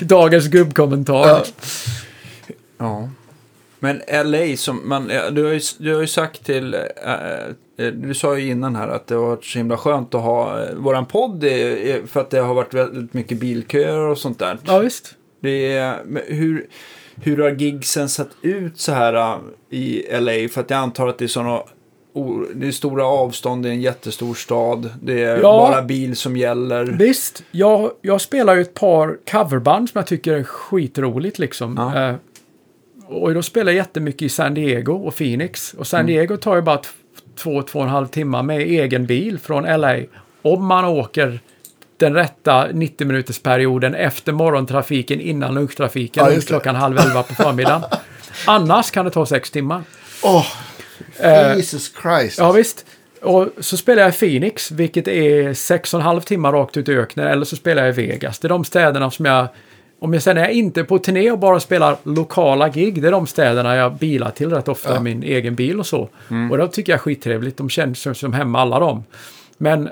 Dagens 0.00 0.46
gubbkommentar. 0.46 1.28
Ja. 1.28 1.44
Ja. 2.78 3.08
Men 3.80 4.02
LA 4.24 4.56
som 4.56 4.88
man, 4.88 5.08
du 5.08 5.44
har 5.44 5.52
ju, 5.52 5.60
du 5.78 5.94
har 5.94 6.00
ju 6.00 6.06
sagt 6.06 6.44
till, 6.44 6.74
äh, 6.74 7.86
du 7.92 8.14
sa 8.14 8.38
ju 8.38 8.50
innan 8.50 8.76
här 8.76 8.88
att 8.88 9.06
det 9.06 9.14
har 9.14 9.26
varit 9.26 9.44
så 9.44 9.58
himla 9.58 9.76
skönt 9.76 10.14
att 10.14 10.22
ha 10.22 10.62
äh, 10.62 10.74
våran 10.74 11.06
podd 11.06 11.44
för 12.06 12.20
att 12.20 12.30
det 12.30 12.38
har 12.38 12.54
varit 12.54 12.74
väldigt 12.74 13.14
mycket 13.14 13.40
bilköer 13.40 13.98
och 13.98 14.18
sånt 14.18 14.38
där. 14.38 14.58
Ja, 14.64 14.78
visst. 14.78 15.14
Det 15.40 15.72
är, 15.72 15.98
hur, 16.26 16.66
hur 17.22 17.38
har 17.42 17.50
gigsen 17.50 18.08
sett 18.08 18.28
ut 18.42 18.78
så 18.80 18.92
här 18.92 19.14
äh, 19.14 19.36
i 19.70 20.06
LA? 20.20 20.48
För 20.48 20.60
att 20.60 20.70
jag 20.70 20.78
antar 20.78 21.08
att 21.08 21.18
det 21.18 21.24
är 21.24 21.28
sådana 21.28 21.62
det 22.54 22.66
är 22.66 22.72
stora 22.72 23.06
avstånd, 23.06 23.62
det 23.62 23.68
är 23.68 23.72
en 23.72 23.80
jättestor 23.80 24.34
stad, 24.34 24.90
det 25.02 25.22
är 25.24 25.36
Ja. 25.36 25.42
bara 25.42 25.82
bil 25.82 26.16
som 26.16 26.36
gäller. 26.36 26.84
Visst, 26.84 27.42
jag, 27.50 27.90
jag 28.02 28.20
spelar 28.20 28.54
ju 28.54 28.60
ett 28.62 28.74
par 28.74 29.16
coverband 29.30 29.88
som 29.90 29.98
jag 29.98 30.06
tycker 30.06 30.32
är 30.32 30.42
skitroligt 30.42 31.38
liksom. 31.38 31.74
Ja. 31.94 32.08
Eh, 32.08 32.14
och 33.06 33.34
då 33.34 33.42
spelar 33.42 33.72
jag 33.72 33.76
jättemycket 33.76 34.22
i 34.22 34.28
San 34.28 34.54
Diego 34.54 34.92
och 34.92 35.16
Phoenix. 35.16 35.74
Och 35.74 35.86
San 35.86 36.06
Diego 36.06 36.36
tar 36.36 36.56
ju 36.56 36.62
bara 36.62 36.80
två, 37.38 37.62
två 37.62 37.78
och 37.78 37.84
en 37.84 37.90
halv 37.90 38.06
timme 38.06 38.42
med 38.42 38.60
egen 38.60 39.06
bil 39.06 39.38
från 39.38 39.64
LA. 39.80 39.96
Om 40.42 40.64
man 40.66 40.84
åker 40.84 41.40
den 41.98 42.14
rätta 42.14 42.66
90 42.72 43.06
minuters 43.06 43.38
perioden 43.42 43.94
efter 43.94 44.32
morgontrafiken 44.32 45.20
innan 45.20 45.54
lunchtrafiken 45.54 46.32
Ja, 46.34 46.40
klockan 46.46 46.74
halv 46.74 46.98
elva 46.98 47.22
på 47.22 47.34
förmiddagen. 47.34 47.82
Annars 48.46 48.90
kan 48.90 49.04
det 49.04 49.10
ta 49.10 49.26
sex 49.26 49.50
timmar. 49.50 49.82
Åh, 50.22 50.46
Eh, 51.20 51.56
Jesus 51.56 51.92
Christ. 52.02 52.38
Ja 52.38 52.52
visst. 52.52 52.86
Och 53.22 53.48
så 53.60 53.76
spelar 53.76 54.02
jag 54.02 54.08
i 54.14 54.16
Phoenix, 54.18 54.70
vilket 54.70 55.08
är 55.08 55.54
sex 55.54 55.94
och 55.94 56.00
en 56.00 56.06
halv 56.06 56.20
timmar 56.20 56.52
rakt 56.52 56.76
ut 56.76 56.88
i 56.88 56.92
öknen. 56.94 57.26
Eller 57.26 57.44
så 57.44 57.56
spelar 57.56 57.82
jag 57.86 57.98
i 57.98 58.06
Vegas. 58.06 58.38
Det 58.38 58.46
är 58.46 58.48
de 58.48 58.64
städerna 58.64 59.10
som 59.10 59.24
jag 59.24 59.48
om 60.00 60.12
jag 60.12 60.22
sen 60.22 60.38
är 60.38 60.48
inte 60.48 60.84
på 60.84 60.98
turné 60.98 61.30
och 61.30 61.38
bara 61.38 61.60
spelar 61.60 61.96
lokala 62.02 62.68
gig, 62.68 63.02
det 63.02 63.08
är 63.08 63.12
de 63.12 63.26
städerna 63.26 63.76
jag 63.76 63.94
bilar 63.94 64.30
till 64.30 64.50
rätt 64.50 64.68
ofta 64.68 64.90
Ja. 64.90 64.96
i 64.96 65.00
min 65.00 65.22
egen 65.22 65.54
bil 65.54 65.78
och 65.80 65.86
så. 65.86 66.08
Och 66.50 66.58
det 66.58 66.68
tycker 66.68 66.92
jag 66.92 66.98
är 66.98 67.02
skittrevligt, 67.02 67.56
de 67.56 67.68
känns 67.70 68.00
som, 68.00 68.14
som 68.14 68.32
hemma 68.32 68.60
alla 68.60 68.78
de. 68.78 69.04
Men 69.58 69.88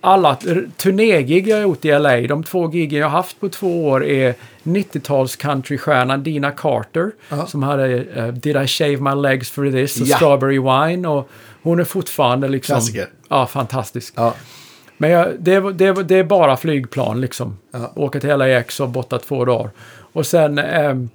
alla 0.00 0.36
turnégig 0.76 1.48
jag 1.48 1.56
har 1.56 1.62
gjort 1.62 1.84
i 1.84 1.98
LA, 1.98 2.20
de 2.20 2.44
två 2.44 2.70
giggen 2.70 3.00
jag 3.00 3.08
haft 3.08 3.40
på 3.40 3.48
två 3.48 3.86
år 3.88 4.04
är 4.04 4.34
90-tals 4.62 5.36
countrystjärnan 5.36 6.22
Dina 6.22 6.50
Carter 6.50 7.10
Ja. 7.28 7.46
som 7.46 7.62
hade 7.62 8.02
eh, 8.02 8.26
Did 8.28 8.56
I 8.56 8.66
shave 8.66 8.96
my 8.96 9.14
legs 9.22 9.50
for 9.50 9.70
this 9.70 10.00
och 10.00 10.06
Ja. 10.06 10.16
Strawberry 10.16 10.58
Wine 10.58 11.08
och 11.08 11.28
hon 11.62 11.80
är 11.80 11.84
fortfarande 11.84 12.48
liksom... 12.48 12.74
Klassiker. 12.74 13.08
Ja, 13.28 13.46
fantastisk. 13.46 14.14
Ja. 14.16 14.34
Men 14.96 15.10
jag, 15.10 15.28
det, 15.38 15.72
det, 15.72 16.02
det 16.02 16.16
är 16.16 16.24
bara 16.24 16.56
flygplan 16.56 17.20
liksom. 17.20 17.58
Ja. 17.70 17.92
Åka 17.96 18.20
till 18.20 18.30
LAX 18.36 18.80
och 18.80 18.88
borta 18.88 19.18
två 19.18 19.44
dagar. 19.44 19.70
Och 20.12 20.26
sen 20.26 20.58
ehm, 20.58 21.08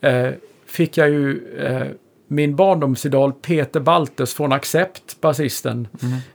eh, 0.00 0.28
fick 0.66 0.96
jag 0.96 1.08
ju 1.10 1.40
eh, 1.58 1.86
min 2.32 2.56
barndomsidol 2.56 3.32
Peter 3.32 3.80
Baltes 3.80 4.34
från 4.34 4.52
Accept, 4.52 5.20
basisten, 5.20 5.88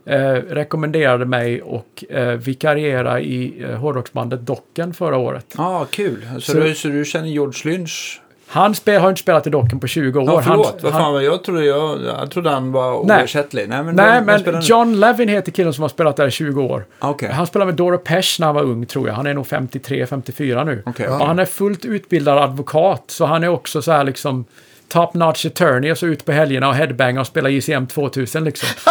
eh, 0.04 0.16
rekommenderade 0.32 1.24
mig 1.24 1.62
och 1.62 2.04
eh, 2.10 2.28
vikariera 2.28 3.20
i 3.20 3.64
eh, 3.64 3.76
hårdrocksbandet 3.76 4.40
Docken 4.40 4.94
förra 4.94 5.16
året. 5.16 5.54
Ja, 5.56 5.64
ah, 5.64 5.84
kul. 5.90 6.28
Så, 6.34 6.40
Så- 6.40 6.60
du, 6.60 6.74
så 6.74 6.88
du 6.88 7.04
känner 7.04 7.28
George 7.28 7.72
Lynch? 7.72 8.20
Han 8.48 8.74
spel, 8.74 9.00
har 9.00 9.08
inte 9.08 9.20
spelat 9.20 9.46
i 9.46 9.50
Docken 9.50 9.80
på 9.80 9.86
20 9.86 10.20
år. 10.20 10.24
Ja, 10.26 10.42
förlåt. 10.42 10.82
Han, 10.82 10.92
Vad 10.92 11.02
han, 11.02 11.24
jag, 11.24 11.44
trodde, 11.44 11.64
jag, 11.64 11.98
jag 12.04 12.30
trodde 12.30 12.50
han 12.50 12.72
var 12.72 13.04
Nej. 13.04 13.22
oersättlig. 13.22 13.68
Nej, 13.68 13.82
men, 13.82 13.96
nej, 13.96 14.22
men 14.22 14.42
nu? 14.42 14.60
John 14.62 15.00
Levin 15.00 15.28
heter 15.28 15.52
killen 15.52 15.72
som 15.72 15.82
har 15.82 15.88
spelat 15.88 16.16
där 16.16 16.26
i 16.26 16.30
20 16.30 16.62
år. 16.62 16.84
Okej. 16.98 17.30
Han 17.32 17.46
spelade 17.46 17.66
med 17.66 17.76
Dora 17.76 17.98
Pesch 17.98 18.36
när 18.40 18.46
han 18.46 18.54
var 18.54 18.62
ung 18.62 18.86
tror 18.86 19.08
jag. 19.08 19.14
Han 19.14 19.26
är 19.26 19.34
nog 19.34 19.46
53-54 19.46 20.64
nu. 20.64 20.82
Okej. 20.86 21.08
Och 21.08 21.26
han 21.26 21.38
är 21.38 21.44
fullt 21.44 21.84
utbildad 21.84 22.38
advokat. 22.38 23.04
Så 23.06 23.24
han 23.26 23.44
är 23.44 23.48
också 23.48 23.82
så 23.82 23.92
här 23.92 24.04
liksom 24.04 24.44
top 24.88 25.14
notch 25.14 25.46
attorney 25.46 25.92
och 25.92 25.98
så 25.98 26.06
ut 26.06 26.24
på 26.24 26.32
helgerna 26.32 26.68
och 26.68 26.74
headbanga 26.74 27.20
och 27.20 27.26
spela 27.26 27.48
JCM 27.48 27.86
2000 27.86 28.44
liksom. 28.44 28.68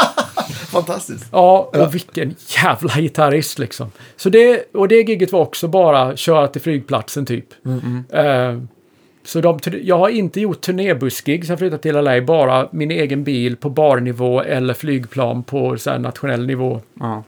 Fantastiskt. 0.72 1.26
Ja, 1.32 1.72
och 1.74 1.96
vilken 1.96 2.36
jävla 2.64 2.94
gitarrist 2.96 3.60
liksom. 3.60 3.92
Så 4.18 4.30
det, 4.30 4.66
och 4.74 4.88
det 4.88 4.96
giget 4.96 5.32
var 5.32 5.40
också 5.40 5.68
bara 5.68 6.16
köra 6.16 6.48
till 6.48 6.62
flygplatsen 6.62 7.26
typ. 7.26 7.46
Eh, 8.10 8.60
så 9.24 9.42
de, 9.42 9.60
jag 9.84 9.98
har 9.98 10.10
inte 10.10 10.42
gjort 10.42 10.62
turnébussgig 10.62 11.46
sen 11.46 11.52
jag 11.54 11.60
flyttade 11.60 11.82
till 11.82 11.96
LA, 11.96 12.22
bara 12.22 12.70
min 12.72 12.92
egen 12.92 13.24
bil 13.24 13.56
på 13.56 13.70
barnivå 13.70 14.42
eller 14.42 14.74
flygplan 14.74 15.44
på 15.44 15.78
så 15.78 15.90
här 15.90 16.00
nationell 16.00 16.46
nivå. 16.46 16.82
Ja. 17.00 17.24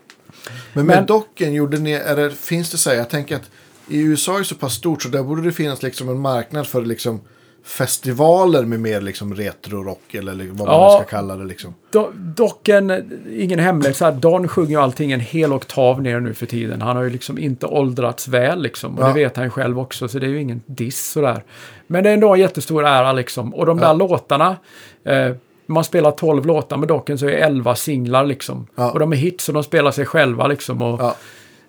Men 0.73 0.85
med 0.85 0.95
Men- 0.97 1.05
docken, 1.05 1.53
gjorde 1.53 1.77
ni, 1.79 1.91
det, 1.91 2.31
finns 2.31 2.71
det 2.71 2.77
så 2.77 2.89
här, 2.89 2.97
jag 2.97 3.09
tänker 3.09 3.35
att 3.35 3.49
i 3.89 3.99
USA 4.01 4.35
är 4.35 4.39
det 4.39 4.45
så 4.45 4.55
pass 4.55 4.73
stort 4.73 5.03
så 5.03 5.09
där 5.09 5.23
borde 5.23 5.41
det 5.41 5.51
finnas 5.51 5.83
liksom 5.83 6.09
en 6.09 6.19
marknad 6.19 6.67
för 6.67 6.81
liksom 6.81 7.21
festivaler 7.67 8.65
med 8.65 8.79
mer 8.79 9.01
liksom 9.01 9.35
retro-rock 9.35 10.13
eller 10.15 10.33
vad 10.51 10.67
man 10.67 10.81
Ja. 10.81 10.99
ska 11.01 11.09
kalla 11.17 11.35
det 11.35 11.45
liksom. 11.45 11.73
Do, 11.91 12.11
dock 12.15 12.69
en, 12.69 13.11
ingen 13.31 13.59
hemlighet, 13.59 14.21
Don 14.21 14.47
sjunger 14.47 14.69
ju 14.69 14.75
allting 14.81 15.11
en 15.11 15.19
hel 15.19 15.53
oktav 15.53 16.01
ner 16.01 16.19
nu 16.19 16.33
för 16.33 16.45
tiden. 16.45 16.81
Han 16.81 16.95
har 16.95 17.03
ju 17.03 17.09
liksom 17.09 17.37
inte 17.37 17.65
åldrats 17.65 18.27
väl 18.27 18.61
liksom. 18.61 18.97
Och 18.97 19.03
Ja. 19.03 19.07
det 19.07 19.13
vet 19.13 19.35
han 19.35 19.45
ju 19.45 19.49
själv 19.51 19.79
också, 19.79 20.07
så 20.07 20.19
det 20.19 20.25
är 20.25 20.29
ju 20.29 20.41
ingen 20.41 20.61
diss 20.65 21.11
sådär. 21.11 21.43
Men 21.87 22.03
det 22.03 22.09
är 22.09 22.13
ändå 22.13 22.33
en 22.33 22.39
jättestor 22.39 22.85
ära 22.85 23.11
liksom. 23.13 23.53
Och 23.53 23.65
de 23.65 23.77
där 23.77 23.85
Ja. 23.87 23.93
låtarna, 23.93 24.55
eh, 25.03 25.31
man 25.65 25.83
spelar 25.83 26.11
12 26.11 26.45
låtar 26.45 26.77
med 26.77 26.87
Docken 26.87 27.17
så 27.17 27.25
är 27.25 27.31
11 27.31 27.75
singlar 27.75 28.25
liksom. 28.25 28.67
Och 28.75 28.99
de 28.99 29.11
är 29.13 29.17
hits 29.17 29.47
och 29.47 29.53
de 29.53 29.63
spelar 29.63 29.91
sig 29.91 30.05
själva 30.05 30.47
liksom. 30.47 30.81
Och, 30.81 31.13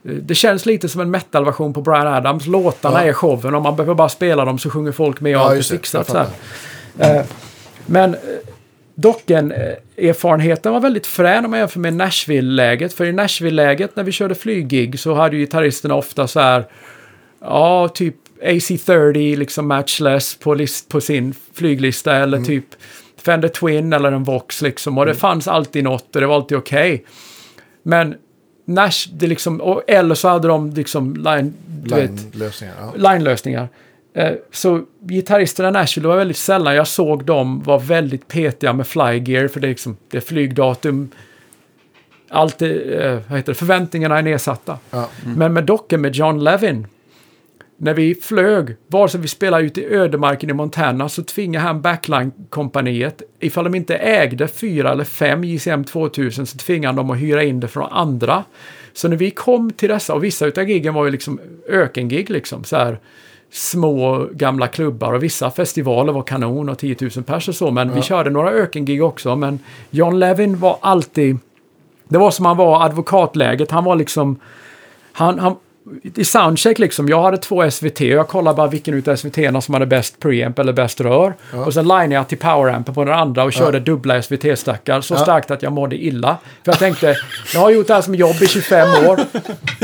Det 0.02 0.34
känns 0.34 0.66
lite 0.66 0.88
som 0.88 1.00
en 1.00 1.10
metalversion 1.10 1.72
på 1.72 1.80
Brian 1.80 2.06
Adams. 2.06 2.46
Låtarna 2.46 3.04
Ja. 3.04 3.08
är 3.08 3.12
showen 3.12 3.54
och 3.54 3.62
man 3.62 3.76
behöver 3.76 3.94
bara 3.94 4.08
spela 4.08 4.44
dem 4.44 4.58
så 4.58 4.70
sjunger 4.70 4.92
folk 4.92 5.20
med 5.20 5.36
och 5.36 5.42
Ja, 5.42 5.46
allt 5.50 5.58
är 5.58 5.62
fixat. 5.62 6.14
Eh, 6.98 7.22
Men 7.86 8.14
eh, 8.14 8.20
docken, 8.94 9.52
eh, 9.52 10.08
erfarenheten 10.08 10.72
var 10.72 10.80
väldigt 10.80 11.06
frän 11.06 11.44
om 11.44 11.50
man 11.50 11.60
jämför 11.60 11.80
med 11.80 11.94
Nashville-läget. 11.94 12.92
För 12.92 13.04
i 13.04 13.12
Nashville-läget 13.12 13.96
när 13.96 14.04
vi 14.04 14.12
körde 14.12 14.34
flyggig 14.34 15.00
så 15.00 15.14
hade 15.14 15.36
ju 15.36 15.42
gitarristerna 15.42 15.94
ofta 15.94 16.26
så 16.28 16.40
här, 16.40 16.64
ja, 17.40 17.88
typ 17.88 18.14
AC30, 18.42 19.36
liksom 19.36 19.66
matchless 19.68 20.34
på, 20.38 20.54
list, 20.54 20.88
på 20.88 21.00
sin 21.00 21.34
flyglista 21.54 22.14
eller 22.16 22.40
typ 22.44 22.64
Fender 23.24 23.48
Twin 23.48 23.92
eller 23.92 24.12
en 24.12 24.24
Vox 24.24 24.62
liksom. 24.62 24.98
Och 24.98 25.06
det 25.06 25.14
fanns 25.14 25.48
alltid 25.48 25.84
något 25.84 26.14
och 26.14 26.20
det 26.20 26.26
var 26.26 26.34
alltid 26.34 26.58
okej. 26.58 27.04
Men 27.82 28.14
Nash, 28.68 29.08
det 29.12 29.26
liksom, 29.26 29.60
och, 29.60 29.82
eller 29.86 30.14
så 30.14 30.28
hade 30.28 30.48
de 30.48 30.70
liksom 30.70 31.16
line, 31.16 31.54
Line-lösningar. 31.84 32.74
Ja. 32.80 33.10
line-lösningar. 33.12 33.68
Eh, 34.14 34.32
Så 34.50 34.82
gitarristerna 35.00 35.68
i 35.68 35.72
Nashville 35.72 36.08
var 36.08 36.16
väldigt 36.16 36.36
sällan 36.36 36.74
jag 36.74 36.86
såg 36.86 37.24
dem 37.24 37.62
vara 37.62 37.78
väldigt 37.78 38.28
petiga 38.28 38.72
med 38.72 38.86
flygear 38.86 39.48
för 39.48 39.60
det 39.60 39.66
är, 39.66 39.68
liksom, 39.68 39.96
det 40.10 40.16
är 40.16 40.20
flygdatum. 40.20 41.10
Allt 42.30 42.62
är, 42.62 43.06
eh, 43.06 43.18
vad 43.28 43.38
heter 43.38 43.52
det, 43.52 43.58
förväntningarna 43.58 44.18
är 44.18 44.22
nedsatta. 44.22 44.78
Ja. 44.90 45.08
Men 45.36 45.52
med 45.52 45.64
docken 45.64 46.00
med 46.00 46.14
John 46.14 46.44
Levin. 46.44 46.86
När 47.80 47.94
vi 47.94 48.14
flög, 48.14 48.76
vare 48.86 49.08
sig 49.08 49.20
vi 49.20 49.28
spelade 49.28 49.64
ute 49.64 49.80
i 49.80 49.94
ödemarken 49.94 50.50
i 50.50 50.52
Montana, 50.52 51.08
så 51.08 51.22
tvingade 51.22 51.64
han 51.64 51.82
Backline-kompaniet, 51.82 53.22
ifall 53.40 53.64
de 53.64 53.74
inte 53.74 53.96
ägde 53.96 54.48
fyra 54.48 54.92
eller 54.92 55.04
fem 55.04 55.44
JCM 55.44 55.84
2000, 55.84 56.46
så 56.46 56.58
tvingade 56.58 56.88
han 56.88 56.96
dem 56.96 57.10
att 57.10 57.18
hyra 57.18 57.42
in 57.42 57.60
det 57.60 57.68
från 57.68 57.92
andra. 57.92 58.44
Så 58.92 59.08
när 59.08 59.16
vi 59.16 59.30
kom 59.30 59.70
till 59.70 59.88
dessa, 59.88 60.14
och 60.14 60.24
vissa 60.24 60.46
utav 60.46 60.68
giggen 60.68 60.94
var 60.94 61.04
ju 61.04 61.10
liksom 61.10 61.40
ökengig 61.68 62.30
liksom, 62.30 62.64
så 62.64 62.76
här 62.76 62.98
små 63.50 64.28
gamla 64.32 64.66
klubbar 64.66 65.12
och 65.12 65.22
vissa 65.22 65.50
festivaler 65.50 66.12
var 66.12 66.22
kanon 66.22 66.68
och 66.68 66.78
10 66.78 66.96
000 67.00 67.10
pers 67.10 67.48
och 67.48 67.54
så, 67.54 67.70
men 67.70 67.94
vi 67.94 68.02
körde 68.02 68.30
några 68.30 68.50
ökengig 68.50 69.02
också, 69.02 69.36
men 69.36 69.58
John 69.90 70.18
Levin 70.18 70.58
var 70.58 70.78
alltid 70.80 71.38
det 72.08 72.18
var 72.18 72.30
som 72.30 72.46
han 72.46 72.56
var 72.56 72.84
advokatläget. 72.84 73.70
Han 73.70 73.84
var 73.84 73.96
liksom... 73.96 74.36
Han, 75.12 75.38
han, 75.38 75.56
I 76.14 76.24
soundcheck 76.24 76.78
liksom, 76.78 77.08
jag 77.08 77.22
hade 77.22 77.36
två 77.36 77.70
SVT 77.70 78.00
och 78.00 78.06
jag 78.06 78.28
kollade 78.28 78.56
bara 78.56 78.66
vilken 78.66 78.94
utav 78.94 79.16
SVT 79.16 79.36
som 79.64 79.74
hade 79.74 79.86
bäst 79.86 80.20
preamp 80.20 80.58
eller 80.58 80.72
bäst 80.72 81.00
rör. 81.00 81.34
Och 81.66 81.74
sen 81.74 81.84
lineade 81.88 82.14
jag 82.14 82.28
till 82.28 82.38
powerampen 82.38 82.94
på 82.94 83.04
den 83.04 83.14
andra 83.14 83.44
och 83.44 83.52
körde 83.52 83.80
dubbla 83.80 84.22
SVT-stackar 84.22 85.00
så 85.00 85.14
Ja. 85.14 85.18
starkt 85.18 85.50
att 85.50 85.62
jag 85.62 85.72
mådde 85.72 85.96
illa. 85.96 86.36
För 86.64 86.72
jag 86.72 86.78
tänkte, 86.78 87.16
jag 87.54 87.60
har 87.60 87.70
gjort 87.70 87.86
det 87.86 87.94
här 87.94 88.00
som 88.00 88.14
jobb 88.14 88.36
i 88.42 88.46
25 88.46 88.88
år. 89.06 89.20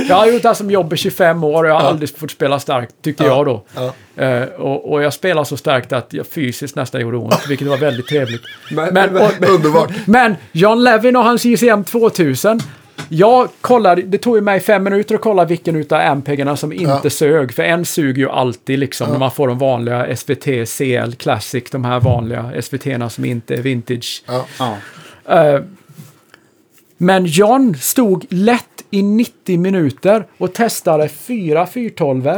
Jag 0.09 0.17
har 0.17 0.27
gjort 0.27 0.43
det 0.43 0.49
här 0.49 0.55
som 0.55 0.71
jobb 0.71 0.93
i 0.93 0.97
25 0.97 1.45
år 1.45 1.65
och 1.65 1.71
jag 1.71 1.75
har 1.75 1.81
aldrig 1.89 2.17
fått 2.19 2.31
spela 2.31 2.59
starkt, 2.61 2.95
tyckte 3.03 3.25
jag 3.25 3.47
då. 3.47 3.65
Ja. 3.75 3.93
Eh, 4.25 4.43
och, 4.43 4.93
och 4.93 5.03
jag 5.03 5.13
spelade 5.13 5.47
så 5.47 5.57
starkt 5.57 5.93
att 5.93 6.13
jag 6.13 6.27
fysiskt 6.27 6.77
nästan 6.77 7.01
gjorde 7.01 7.17
ont, 7.17 7.47
vilket 7.49 7.67
var 7.69 7.77
väldigt 7.77 8.07
trevligt. 8.09 8.43
Men- 8.71 8.95
Men, 8.95 9.13
men- 9.13 9.23
och, 9.23 9.49
Underbart. 9.55 9.91
men 10.07 10.35
John 10.53 10.83
Levin 10.85 11.17
och 11.17 11.25
hans 11.25 11.45
JCM 11.45 11.85
2000. 11.85 12.61
Jag 13.09 13.49
kollade, 13.61 14.03
det 14.03 14.19
tog 14.19 14.37
ju 14.37 14.41
mig 14.43 14.61
fem 14.61 14.85
minuter 14.85 15.15
att 15.15 15.21
kolla 15.21 15.45
vilken 15.45 15.77
utav 15.77 16.01
ampeggarna 16.01 16.57
som 16.57 16.73
inte 16.73 17.01
Ja. 17.05 17.11
sög. 17.11 17.55
För 17.55 17.63
en 17.63 17.85
suger 17.85 18.23
ju 18.23 18.29
alltid 18.31 18.79
liksom 18.79 19.11
när 19.11 19.19
man 19.19 19.31
får 19.31 19.49
de 19.49 19.59
vanliga 19.59 20.17
SVT, 20.17 20.45
CL, 20.67 21.13
Classic, 21.17 21.71
de 21.71 21.85
här 21.85 22.01
vanliga 22.01 22.63
SVT-erna 22.63 23.11
som 23.11 23.25
inte 23.25 23.55
är 23.55 23.63
vintage. 23.63 24.23
Ja. 24.27 24.47
Ja. 24.59 24.77
Eh, 25.55 25.61
men 26.97 27.27
John 27.27 27.75
stod 27.75 28.27
lätt 28.29 28.85
i 28.91 29.03
90 29.03 29.59
minuter 29.59 30.27
och 30.39 30.53
testade 30.53 31.09
fyra 31.09 31.67
412 31.67 32.31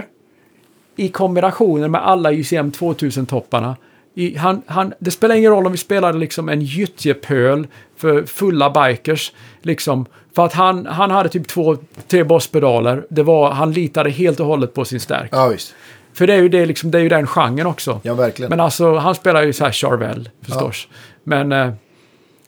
i 0.96 1.08
kombinationer 1.08 1.88
med 1.88 2.06
alla 2.06 2.32
JCM 2.32 2.70
2000-topparna. 2.70 3.76
I, 4.18 4.36
han, 4.36 4.62
han, 4.66 4.94
det 4.98 5.10
spelar 5.10 5.34
ingen 5.34 5.50
roll 5.50 5.66
om 5.66 5.72
vi 5.72 5.78
spelade 5.78 6.18
liksom 6.18 6.48
en 6.48 6.60
gyttjepöl 6.60 7.66
för 7.96 8.26
fulla 8.26 8.70
bikers. 8.70 9.32
Liksom, 9.62 10.06
för 10.34 10.44
att 10.44 10.52
han, 10.52 10.86
han 10.86 11.10
hade 11.10 11.28
typ 11.28 11.48
två, 11.48 11.76
tre 12.08 12.24
bosspedaler. 12.24 13.06
Det 13.10 13.22
var, 13.22 13.50
han 13.50 13.72
litade 13.72 14.10
helt 14.10 14.40
och 14.40 14.46
hållet 14.46 14.74
på 14.74 14.84
sin 14.84 15.00
stärk. 15.00 15.28
ja, 15.32 15.48
visst. 15.48 15.74
För 16.14 16.26
det 16.26 16.34
är 16.34 16.42
ju, 16.42 16.48
det, 16.48 16.66
liksom, 16.66 16.90
det 16.90 16.98
är 16.98 17.02
ju 17.02 17.08
den 17.08 17.26
genren 17.26 17.66
också. 17.66 18.00
Ja, 18.02 18.14
verkligen. 18.14 18.50
Men 18.50 18.60
alltså, 18.60 18.94
han 18.94 19.14
spelar 19.14 19.42
ju 19.42 19.52
så 19.52 19.64
här 19.64 19.72
Charvel 19.72 20.28
förstås. 20.42 20.88
Men, 21.24 21.52
eh, 21.52 21.72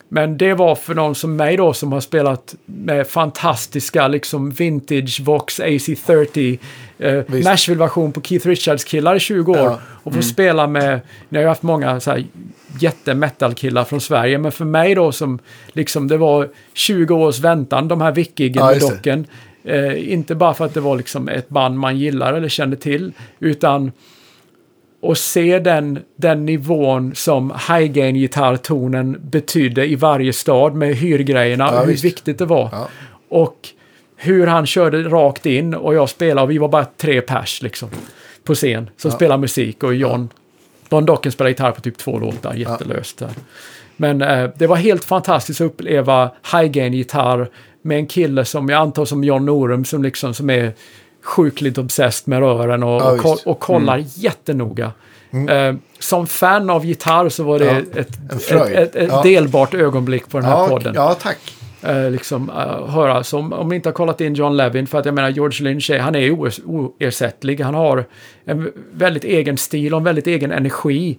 men 0.09 0.39
det 0.39 0.55
var 0.55 0.75
för 0.75 0.95
någon 0.95 1.15
som 1.15 1.37
mig 1.37 1.57
då 1.57 1.73
som 1.73 1.93
har 1.93 2.01
spelat 2.01 2.55
med 2.65 3.07
fantastiska 3.07 4.09
liksom 4.09 4.51
vintage 4.51 5.21
Vox 5.21 5.61
AC30 5.61 6.59
eh. 6.99 7.25
Nashville-version 7.27 8.13
på 8.13 8.21
Keith 8.21 8.47
Richards-killar 8.47 9.17
i 9.17 9.21
20 9.21 9.53
år. 9.53 9.59
Ja. 9.59 9.79
Och 10.03 10.15
få 10.15 10.23
spela 10.23 10.67
med, 10.67 11.01
ni 11.29 11.39
har 11.39 11.43
ju 11.43 11.49
haft 11.49 11.63
många 11.63 12.01
så 12.01 12.11
här 12.11 12.25
jätte-metal-killar 12.81 13.85
från 13.85 14.01
Sverige, 14.01 14.39
men 14.39 14.53
för 14.53 14.65
mig 14.65 14.95
då 14.95 15.13
som 15.13 15.39
liksom 15.73 16.09
det 16.09 16.17
var 16.17 16.49
20 16.73 17.15
års 17.15 17.39
väntan, 17.39 17.89
de 17.89 18.01
här 18.01 18.13
Vickiggen 18.13 18.65
Ja, 18.65 18.71
med 18.71 18.81
docken. 18.81 19.27
Eh, 19.65 20.13
inte 20.13 20.35
bara 20.35 20.55
för 20.55 20.65
att 20.65 20.75
det 20.75 20.81
var 20.81 20.97
liksom 20.97 21.29
ett 21.29 21.49
band 21.49 21.79
man 21.79 21.99
gillar 21.99 22.33
eller 22.33 22.49
kände 22.49 22.77
till, 22.77 23.13
utan 23.41 23.93
och 25.01 25.19
se 25.19 25.59
den, 25.59 25.99
den 26.17 26.47
nivån 26.47 27.15
som 27.15 27.51
high 27.69 27.93
gain 27.93 28.15
gitarrtonen 28.15 29.17
betydde 29.23 29.87
i 29.87 29.95
varje 29.95 30.33
stad 30.33 30.75
med 30.75 30.95
hyrgrejerna, 30.97 31.71
Ja, 31.73 31.81
hur 31.81 31.87
visst. 31.87 32.05
viktigt 32.05 32.39
det 32.39 32.45
var. 32.45 32.69
Ja. 32.73 32.89
Och 33.29 33.69
hur 34.17 34.47
han 34.47 34.67
körde 34.67 35.03
rakt 35.03 35.47
in 35.47 35.75
och 35.75 35.95
jag 35.95 36.09
spelade 36.09 36.43
och 36.45 36.51
vi 36.51 36.59
var 36.59 36.69
bara 36.69 36.85
tre 36.85 37.21
pers 37.21 37.63
liksom. 37.63 37.89
på 38.45 38.55
scen 38.55 38.91
som 38.97 39.11
Ja. 39.11 39.17
spelar 39.17 39.37
musik 39.39 39.83
och 39.83 39.95
John, 39.95 40.29
Don 40.89 41.07
Docken 41.07 41.33
spelar 41.33 41.49
gitarr 41.49 41.71
på 41.73 41.81
typ 41.81 41.97
två 41.99 42.19
låtar, 42.19 42.55
jättelöst. 42.55 43.19
Där. 43.19 43.31
Men 43.97 44.23
eh, 44.23 44.51
det 44.57 44.67
var 44.67 44.77
helt 44.77 45.05
fantastiskt 45.05 45.61
att 45.61 45.65
uppleva 45.67 46.31
high 46.53 46.71
gain 46.71 46.93
gitarr 46.95 47.49
med 47.83 47.99
en 47.99 48.07
kille 48.07 48.45
som 48.45 48.69
jag 48.69 48.81
antar 48.81 49.05
som 49.05 49.25
John 49.25 49.47
Norum 49.47 49.85
som 49.85 50.03
liksom 50.03 50.35
som 50.35 50.51
är 50.51 50.73
sjukligt 51.25 51.79
obsessed 51.79 52.29
med 52.29 52.39
rören 52.39 52.83
och, 52.83 53.01
Ja, 53.01 53.13
och, 53.13 53.19
koll- 53.19 53.39
och 53.45 53.61
kollar 53.61 54.05
jättenoga. 54.15 54.93
Eh, 55.51 55.75
som 55.99 56.27
fan 56.27 56.71
av 56.71 56.85
gitarr 56.87 57.29
så 57.29 57.45
var 57.45 57.59
det 57.59 57.65
Ja, 57.65 57.73
ett, 57.79 57.97
ett, 57.97 58.51
ett, 58.73 58.97
ett 58.97 59.09
Ja. 59.13 59.23
delbart 59.23 59.75
ögonblick 59.75 60.29
på 60.29 60.39
den 60.41 60.47
här 60.49 60.69
podden. 60.69 60.93
ja, 60.97 61.15
tack. 61.23 61.39
Eh, 61.83 62.11
liksom, 62.11 62.51
eh, 62.51 62.87
höra, 62.91 63.25
som, 63.25 63.53
om 63.53 63.69
ni 63.69 63.77
inte 63.77 63.89
har 63.89 63.95
kollat 63.95 64.21
in 64.21 64.35
John 64.35 64.57
Levin, 64.57 64.87
för 64.87 64.99
att 64.99 65.05
jag 65.05 65.15
menar 65.15 65.29
George 65.29 65.65
Lynch, 65.69 65.91
är, 65.91 65.99
han 65.99 66.15
är 66.15 66.31
oers- 66.31 66.61
oersättlig. 66.67 67.61
Han 67.61 67.75
har 67.75 68.05
en 68.45 68.73
väldigt 68.93 69.25
egen 69.25 69.57
stil 69.59 69.95
och 69.95 69.99
en 69.99 70.05
väldigt 70.05 70.27
egen 70.27 70.53
energi. 70.53 71.19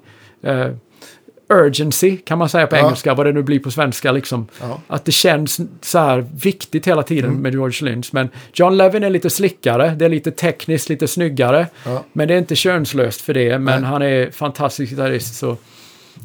Urgency 1.53 2.17
kan 2.17 2.37
man 2.37 2.49
säga 2.49 2.67
på 2.67 2.75
Ja. 2.75 2.79
engelska, 2.85 3.13
vad 3.13 3.25
det 3.25 3.31
nu 3.31 3.43
blir 3.43 3.59
på 3.59 3.71
svenska. 3.71 4.11
Liksom. 4.11 4.47
Ja. 4.61 4.81
Att 4.87 5.05
det 5.05 5.11
känns 5.11 5.59
så 5.81 5.99
här 5.99 6.25
viktigt 6.41 6.87
hela 6.87 7.03
tiden 7.03 7.29
Mm. 7.29 7.41
med 7.41 7.51
George 7.53 7.89
Lynch. 7.89 8.09
Men 8.11 8.29
John 8.53 8.77
Levin 8.77 9.03
är 9.03 9.09
lite 9.09 9.29
slickare, 9.29 9.95
det 9.99 10.05
är 10.05 10.09
lite 10.09 10.31
tekniskt, 10.31 10.89
lite 10.89 11.07
snyggare. 11.07 11.67
Ja. 11.85 12.03
Men 12.13 12.27
det 12.27 12.33
är 12.33 12.37
inte 12.37 12.55
könslöst 12.55 13.21
för 13.21 13.33
det, 13.33 13.59
men 13.59 13.81
Nej. 13.81 13.89
han 13.89 14.01
är 14.01 14.31
fantastisk 14.31 14.89
gitarrist. 14.91 15.35
Så 15.35 15.57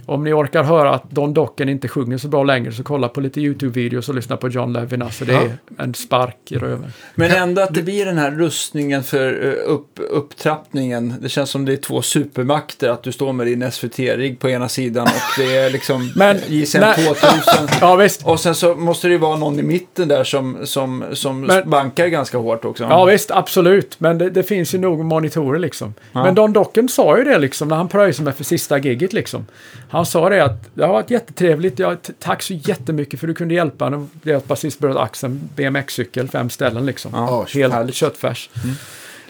om 0.07 0.25
ni 0.25 0.33
orkar 0.33 0.63
höra 0.63 0.95
att 0.95 1.11
Don 1.11 1.35
Docken 1.35 1.69
inte 1.69 1.89
sjunger 1.89 2.19
så 2.19 2.29
bra 2.29 2.43
längre 2.45 2.73
så 2.73 2.83
kolla 2.83 3.09
på 3.09 3.21
lite 3.21 3.41
YouTube-videos 3.41 4.09
och 4.09 4.15
lyssna 4.15 4.37
på 4.37 4.49
John 4.49 4.73
Levin. 4.73 5.03
Alltså 5.03 5.25
det 5.25 5.33
Ja. 5.33 5.41
är 5.41 5.57
en 5.79 5.95
spark 5.95 6.37
i 6.51 6.57
röven. 6.59 6.93
Men 7.15 7.31
ändå 7.31 7.63
att 7.63 7.75
det 7.75 7.83
blir 7.83 8.05
den 8.07 8.19
här 8.19 8.31
rustningen 8.31 9.03
för 9.03 9.45
eh, 9.47 9.73
upp, 9.73 9.99
upptrappningen. 10.11 11.15
Det 11.21 11.29
känns 11.29 11.51
som 11.51 11.65
det 11.65 11.73
är 11.73 11.77
två 11.77 12.03
supermakter. 12.03 12.89
Att 12.89 13.03
du 13.03 13.13
står 13.13 13.33
med 13.33 13.47
din 13.47 13.71
SVT-rigg 13.73 14.39
på 14.39 14.49
ena 14.49 14.69
sidan 14.69 15.03
och 15.07 15.43
det 15.43 15.57
är 15.57 15.71
liksom 15.71 16.13
Men- 16.17 16.39
JSM 16.49 16.81
nej. 16.81 16.95
2000. 17.07 17.69
Ja 17.81 17.97
visst, 17.97 18.27
Och 18.27 18.41
sen 18.41 18.55
så 18.55 18.75
måste 18.75 19.07
det 19.09 19.13
ju 19.13 19.19
vara 19.19 19.37
någon 19.37 19.59
i 19.59 19.63
mitten 19.63 20.09
där 20.09 20.25
som, 20.25 20.57
som, 20.65 21.05
som 21.13 21.41
Men- 21.41 21.71
bankar 21.71 22.07
ganska 22.07 22.39
hårt 22.39 22.65
också. 22.65 22.85
ja, 22.85 23.05
visst 23.05 23.31
absolut. 23.31 24.01
Men 24.01 24.19
det, 24.19 24.31
det 24.31 24.43
finns 24.43 24.75
ju 24.75 24.79
nog 24.79 25.05
monitorer 25.05 25.59
liksom. 25.59 25.95
Ja. 26.13 26.25
Men 26.25 26.35
Don 26.35 26.53
Docken 26.53 26.89
sa 26.89 27.19
ju 27.19 27.25
det 27.25 27.39
liksom 27.39 27.69
när 27.69 27.77
han 27.77 27.89
pröjsade 27.89 28.25
mig 28.25 28.35
för 28.35 28.45
sista 28.45 28.79
giget 28.79 29.13
liksom. 29.13 29.47
Han 29.95 30.07
sa 30.07 30.29
det 30.29 30.45
att 30.45 30.71
det 30.75 30.85
har 30.85 30.93
varit 30.93 31.11
jättetrevligt. 31.11 31.79
Jag, 31.79 32.03
t- 32.03 32.13
tack 32.19 32.43
så 32.43 32.55
jättemycket 32.55 33.21
för 33.21 33.27
du 33.27 33.35
kunde 33.35 33.55
hjälpa 33.55 33.89
när 33.89 34.07
deras 34.13 34.45
basist 34.45 34.79
bröt 34.79 34.97
axeln. 34.97 35.49
BMX-cykel, 35.57 36.29
fem 36.29 36.51
ställen 36.51 36.87
liksom. 36.87 37.11
Ja, 37.15 37.47
Helt 37.55 37.75
härligt. 37.75 37.95
köttfärs. 37.95 38.51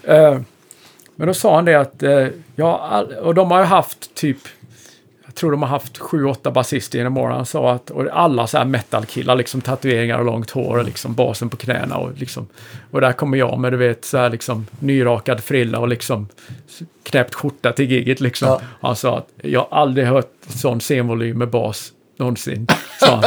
Eh, 0.03 0.39
men 1.15 1.27
då 1.27 1.33
sa 1.33 1.55
han 1.55 1.65
det 1.65 1.75
att, 1.75 2.03
uh, 2.03 2.27
ja, 2.55 2.79
all, 2.91 3.13
och 3.13 3.35
de 3.35 3.51
har 3.51 3.59
ju 3.59 3.65
haft 3.65 4.15
typ, 4.15 4.37
tror 5.35 5.51
de 5.51 5.61
har 5.61 5.69
haft 5.69 5.97
sju, 5.97 6.25
åtta 6.25 6.51
basister 6.51 6.97
genom 6.97 7.17
åren. 7.17 7.35
Han 7.35 7.45
sa 7.45 7.71
att, 7.71 7.91
och 7.91 8.07
alla 8.11 8.47
så 8.47 8.57
här 8.57 8.65
metalkillar, 8.65 9.35
liksom 9.35 9.61
tatueringar 9.61 10.19
och 10.19 10.25
långt 10.25 10.51
hår 10.51 10.77
och 10.77 10.85
liksom 10.85 11.13
basen 11.13 11.49
på 11.49 11.57
knäna 11.57 11.97
och 11.97 12.11
liksom, 12.17 12.47
och 12.91 13.01
där 13.01 13.11
kommer 13.11 13.37
jag 13.37 13.59
med 13.59 13.73
du 13.73 13.77
vet 13.77 14.05
så 14.05 14.17
här 14.17 14.29
liksom 14.29 14.67
nyrakad 14.79 15.43
frilla 15.43 15.79
och 15.79 15.87
liksom 15.87 16.27
knäppt 17.03 17.33
skjorta 17.33 17.71
till 17.71 17.91
giget 17.91 18.19
liksom. 18.19 18.47
Ja. 18.47 18.61
Han 18.81 18.95
sa 18.95 19.17
att 19.17 19.27
jag 19.41 19.59
har 19.69 19.81
aldrig 19.81 20.07
hört 20.07 20.31
sån 20.47 20.79
scenvolym 20.79 21.37
med 21.37 21.49
bas 21.49 21.91
någonsin, 22.17 22.67
sa 22.99 23.15
han. 23.15 23.23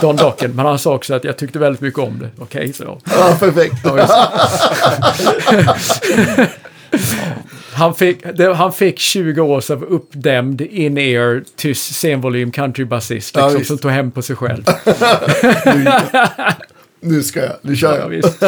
Don 0.00 0.16
Docken. 0.16 0.56
Men 0.56 0.66
han 0.66 0.78
sa 0.78 0.94
också 0.94 1.14
att 1.14 1.24
jag 1.24 1.36
tyckte 1.36 1.58
väldigt 1.58 1.80
mycket 1.80 2.00
om 2.00 2.18
det. 2.18 2.30
Okej, 2.38 2.72
så 2.72 2.84
jag. 2.84 3.00
Ja, 3.04 3.36
perfekt. 3.40 3.76
Ja. 3.84 4.28
han, 7.74 7.94
fick, 7.94 8.36
det, 8.36 8.54
han 8.54 8.72
fick 8.72 8.98
20 8.98 9.40
års 9.40 9.70
av 9.70 9.84
uppdämd 9.84 10.60
in-ear 10.60 11.44
tyst 11.56 11.94
scenvolym 11.94 12.50
countrybasist 12.52 13.36
Ja, 13.36 13.42
liksom, 13.42 13.58
visst. 13.58 13.68
som 13.68 13.78
tog 13.78 13.90
hem 13.90 14.10
på 14.10 14.22
sig 14.22 14.36
själv. 14.36 14.64
Nu 17.00 17.22
ska 17.22 17.40
jag. 17.40 17.52
Nu 17.62 17.76
kör 17.76 17.92
Ja, 17.94 17.98
jag. 18.00 18.08
visst. 18.08 18.42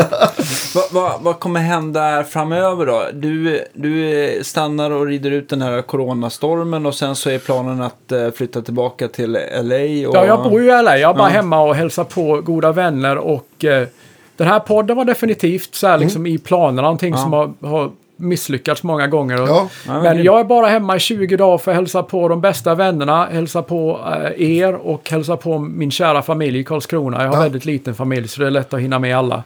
Vad 0.74 0.84
vad- 0.92 1.22
vad 1.22 1.40
kommer 1.40 1.60
hända 1.60 2.24
framöver 2.24 2.86
då? 2.86 3.06
Du, 3.12 3.64
du 3.74 4.38
stannar 4.42 4.90
och 4.90 5.06
rider 5.06 5.30
ut 5.30 5.48
den 5.48 5.62
här 5.62 5.82
coronastormen 5.82 6.86
och 6.86 6.94
sen 6.94 7.16
så 7.16 7.30
är 7.30 7.38
planen 7.38 7.82
att 7.82 8.12
eh, 8.12 8.30
flytta 8.30 8.62
tillbaka 8.62 9.08
till 9.08 9.32
LA. 9.62 10.08
Och... 10.08 10.16
Ja, 10.16 10.26
jag 10.26 10.42
bor 10.50 10.60
ju 10.62 10.66
i 10.66 10.82
LA. 10.82 10.98
Jag 10.98 11.10
är 11.10 11.14
bara 11.14 11.28
Ja. 11.28 11.34
hemma 11.34 11.60
och 11.62 11.74
hälsar 11.74 12.04
på 12.04 12.40
goda 12.40 12.72
vänner 12.72 13.16
och 13.18 13.64
eh, 13.64 13.88
den 14.36 14.46
här 14.46 14.60
podden 14.60 14.96
var 14.96 15.04
definitivt 15.04 15.74
så 15.74 15.86
här 15.86 15.98
liksom 15.98 16.26
i 16.26 16.38
planerna, 16.38 16.82
någonting 16.82 17.12
Ja. 17.14 17.18
som 17.22 17.32
har, 17.32 17.52
har 17.60 17.90
misslyckats 18.16 18.82
många 18.82 19.06
gånger. 19.06 19.36
Ja, 19.36 19.68
Men 19.86 20.22
jag 20.22 20.40
är 20.40 20.44
bara 20.44 20.66
hemma 20.66 20.96
i 20.96 21.00
20 21.00 21.36
dagar 21.36 21.58
för 21.58 21.70
att 21.70 21.76
hälsa 21.76 22.02
på 22.02 22.28
de 22.28 22.40
bästa 22.40 22.74
vännerna, 22.74 23.24
hälsa 23.26 23.62
på 23.62 24.00
eh, 24.38 24.50
er 24.58 24.74
och 24.74 25.10
hälsa 25.10 25.36
på 25.36 25.58
min 25.58 25.90
kära 25.90 26.22
familj 26.22 26.58
i 26.58 26.64
Karlskrona. 26.64 27.22
Jag 27.22 27.28
har 27.28 27.36
Ja. 27.36 27.42
väldigt 27.42 27.64
liten 27.64 27.94
familj 27.94 28.28
så 28.28 28.40
det 28.40 28.46
är 28.46 28.50
lätt 28.50 28.74
att 28.74 28.80
hinna 28.80 28.98
med 28.98 29.16
alla. 29.16 29.42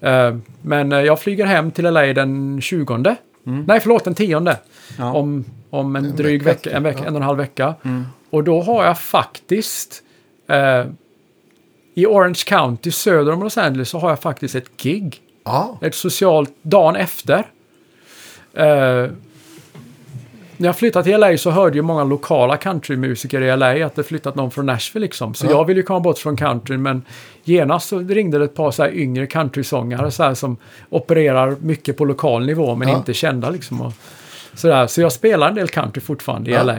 Eh, 0.00 0.36
men 0.62 0.92
eh, 0.92 1.00
jag 1.00 1.20
flyger 1.20 1.46
hem 1.46 1.70
till 1.70 1.84
LA 1.84 2.02
den 2.02 2.60
20. 2.60 3.16
Nej, 3.44 3.80
förlåt, 3.80 4.04
den 4.04 4.14
10. 4.14 4.56
Ja. 4.98 5.12
Om, 5.12 5.44
om 5.70 5.96
en, 5.96 6.04
En 6.04 6.16
dryg 6.16 6.42
vecka, 6.42 6.58
vecka, 6.64 6.76
en, 6.76 6.82
vecka, 6.82 6.98
ja. 7.02 7.06
en 7.08 7.14
och 7.14 7.20
en 7.20 7.26
halv 7.26 7.38
vecka. 7.38 7.74
Mm. 7.84 8.06
Och 8.30 8.44
då 8.44 8.60
har 8.62 8.84
jag 8.84 8.98
faktiskt 8.98 10.02
eh, 10.48 10.84
i 11.94 12.06
Orange 12.06 12.40
County 12.46 12.90
söder 12.90 13.32
om 13.32 13.42
Los 13.42 13.58
Angeles 13.58 13.88
så 13.88 13.98
har 13.98 14.08
jag 14.08 14.20
faktiskt 14.20 14.54
ett 14.54 14.76
gig. 14.76 15.20
Ja, 15.44 15.78
Ett 15.82 15.94
socialt, 15.94 16.50
dagen 16.62 16.96
efter. 16.96 17.44
Eh, 18.54 19.10
när 20.56 20.68
jag 20.68 20.76
flyttade 20.76 21.04
till 21.04 21.20
LA 21.20 21.36
så 21.38 21.50
hörde 21.50 21.76
ju 21.76 21.82
många 21.82 22.04
lokala 22.04 22.56
countrymusiker 22.56 23.40
i 23.40 23.56
LA 23.56 23.86
att 23.86 23.94
det 23.94 24.02
flyttat 24.02 24.34
någon 24.34 24.50
från 24.50 24.66
Nashville 24.66 25.04
liksom. 25.04 25.34
Så 25.34 25.46
Ja. 25.46 25.50
jag 25.50 25.64
ville 25.64 25.80
ju 25.80 25.84
komma 25.86 26.00
bort 26.00 26.18
från 26.18 26.36
country 26.36 26.76
men 26.76 27.02
genast 27.44 27.88
så 27.88 27.98
ringde 27.98 28.38
det 28.38 28.44
ett 28.44 28.54
par 28.54 28.70
så 28.70 28.82
här 28.82 28.90
yngre 28.94 29.26
countrysångare 29.26 30.10
så 30.10 30.22
här 30.22 30.34
som 30.34 30.56
opererar 30.88 31.56
mycket 31.60 31.96
på 31.96 32.04
lokal 32.04 32.46
nivå 32.46 32.74
men 32.74 32.88
Ja. 32.88 32.96
inte 32.96 33.14
kända 33.14 33.50
liksom. 33.50 33.80
Och, 33.80 33.92
sådär. 34.54 34.86
Så 34.86 35.00
jag 35.00 35.12
spelar 35.12 35.48
en 35.48 35.54
del 35.54 35.68
country 35.68 36.00
fortfarande 36.00 36.50
i 36.50 36.54
Ja, 36.54 36.62
LA. 36.62 36.78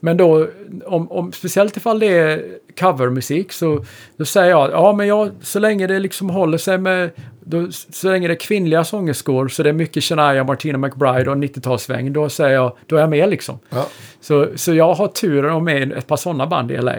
Men 0.00 0.16
då, 0.16 0.46
om, 0.86 1.12
om, 1.12 1.32
speciellt 1.32 1.76
ifall 1.76 1.98
det 1.98 2.18
är 2.18 2.42
covermusik 2.80 3.52
så 3.52 3.84
då 4.16 4.24
säger 4.24 4.50
jag 4.50 4.70
ja 4.70 4.92
men 4.92 5.06
jag, 5.06 5.30
så 5.40 5.58
länge 5.58 5.86
det 5.86 5.98
liksom 5.98 6.30
håller 6.30 6.58
sig 6.58 6.78
med, 6.78 7.10
då, 7.40 7.68
så 7.70 8.10
länge 8.10 8.28
det 8.28 8.34
är 8.34 8.40
kvinnliga 8.40 8.84
sångerskor 8.84 9.48
så 9.48 9.62
det 9.62 9.68
är 9.68 9.72
mycket 9.72 10.04
Shania, 10.04 10.44
Martina 10.44 10.78
McBride 10.78 11.30
och 11.30 11.36
90-talsväng, 11.36 12.12
då 12.12 12.28
säger 12.28 12.54
jag, 12.54 12.76
då 12.86 12.96
är 12.96 13.00
jag 13.00 13.10
med 13.10 13.28
liksom. 13.28 13.58
ja, 13.70 13.86
Så, 14.20 14.48
så 14.56 14.74
jag 14.74 14.94
har 14.94 15.08
turen 15.08 15.44
att 15.44 15.52
vara 15.52 15.64
med 15.64 15.88
i 15.88 15.92
ett 15.92 16.06
par 16.06 16.16
sådana 16.16 16.46
band 16.46 16.70
i 16.70 16.76
LA 16.76 16.96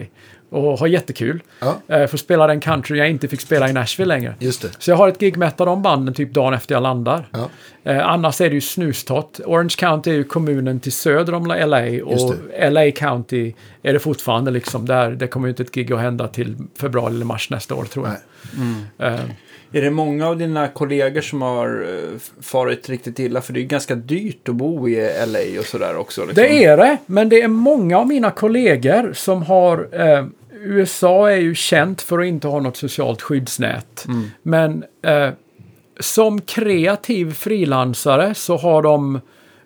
och 0.54 0.80
har 0.80 0.88
jättekul. 0.88 1.44
ja. 1.60 1.68
Eh, 1.88 2.08
för 2.08 2.16
att 2.16 2.20
spela 2.20 2.48
den 2.48 2.60
country 2.60 2.98
jag 2.98 3.10
inte 3.10 3.28
fick 3.28 3.42
spela 3.42 3.70
i 3.70 3.74
Nashville 3.74 4.08
längre. 4.16 4.36
Just 4.40 4.62
det. 4.62 4.70
Så 4.80 4.92
jag 4.92 4.98
har 4.98 5.08
ett 5.08 5.20
gig 5.20 5.38
med 5.38 5.48
ett 5.48 5.60
av 5.62 5.68
de 5.68 5.82
banden 5.82 6.14
typ 6.14 6.34
dagen 6.34 6.54
efter 6.54 6.76
jag 6.76 6.84
landar. 6.84 7.28
Ja. 7.32 7.50
Eh, 7.84 8.08
annars 8.08 8.42
är 8.42 8.50
det 8.50 8.56
ju 8.56 8.62
snustott. 8.62 9.40
Orange 9.46 9.76
County 9.78 10.12
är 10.12 10.16
ju 10.16 10.24
kommunen 10.24 10.80
till 10.80 10.92
söder 10.92 11.34
om 11.34 11.46
LA 11.48 12.04
och 12.06 12.34
LA 12.72 12.92
County 12.92 13.54
är 13.84 13.94
det 13.94 14.00
fortfarande 14.00 14.52
liksom 14.52 14.86
där. 14.86 15.12
Det 15.12 15.28
kommer 15.28 15.48
ju 15.48 15.50
inte 15.50 15.64
ett 15.64 15.72
gig 15.72 15.94
att 15.94 16.00
hända 16.00 16.28
till 16.28 16.56
februari 16.80 17.14
eller 17.16 17.26
mars 17.26 17.50
nästa 17.50 17.76
år 17.76 17.84
tror 17.84 18.08
jag. 18.08 18.16
Nej. 18.98 19.14
Eh, 19.14 19.20
Är 19.72 19.82
det 19.82 19.90
många 19.90 20.28
av 20.28 20.38
dina 20.38 20.68
kollegor 20.68 21.22
som 21.22 21.42
har 21.42 21.86
eh, 21.90 22.20
farit 22.42 22.90
riktigt 22.90 23.20
illa? 23.20 23.42
För 23.42 23.54
det 23.54 23.60
är 23.60 23.62
ju 23.62 23.68
ganska 23.68 23.96
dyrt 23.96 24.50
att 24.50 24.56
bo 24.56 24.90
i 24.90 25.10
LA 25.28 25.60
och 25.60 25.66
sådär 25.66 25.98
också. 25.98 26.22
Liksom. 26.26 26.44
Det 26.44 26.64
är 26.64 26.78
det, 26.78 26.98
men 27.06 27.30
det 27.30 27.42
är 27.42 27.48
många 27.48 27.98
av 28.00 28.08
mina 28.08 28.32
kollegor 28.32 29.14
som 29.14 29.44
har... 29.44 29.88
USA 30.64 31.32
är 31.32 31.38
ju 31.38 31.56
känt 31.56 32.01
för 32.01 32.19
att 32.19 32.25
inte 32.25 32.48
ha 32.48 32.59
något 32.59 32.77
socialt 32.77 33.22
skyddsnät. 33.22 34.06
Mm. 34.08 34.24
Men 34.43 34.83
eh, 35.01 35.30
som 36.00 36.42
kreativ 36.42 37.33
frilansare 37.33 38.33
så 38.33 38.58
har 38.58 38.82
de 38.82 39.19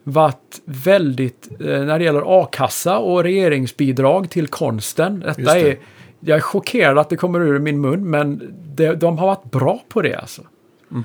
varit 0.04 0.62
väldigt, 0.66 1.48
eh, 1.60 1.66
när 1.66 2.00
det 2.00 2.06
gäller 2.06 2.42
a-kassa 2.44 2.98
och 2.98 3.24
regeringsbidrag 3.24 4.30
till 4.30 4.48
konsten. 4.48 5.20
Detta 5.20 5.42
det. 5.42 5.60
är, 5.60 5.78
jag 6.20 6.38
är 6.38 6.42
chockerad 6.42 6.98
att 6.98 7.10
det 7.10 7.16
kommer 7.18 7.40
ur 7.40 7.60
min 7.60 7.82
mun, 7.82 8.10
men 8.10 8.56
det, 8.76 8.96
de 8.96 9.18
har 9.18 9.28
varit 9.28 9.52
bra 9.52 9.84
på 9.90 10.02
det 10.02 10.16
alltså. 10.16 10.42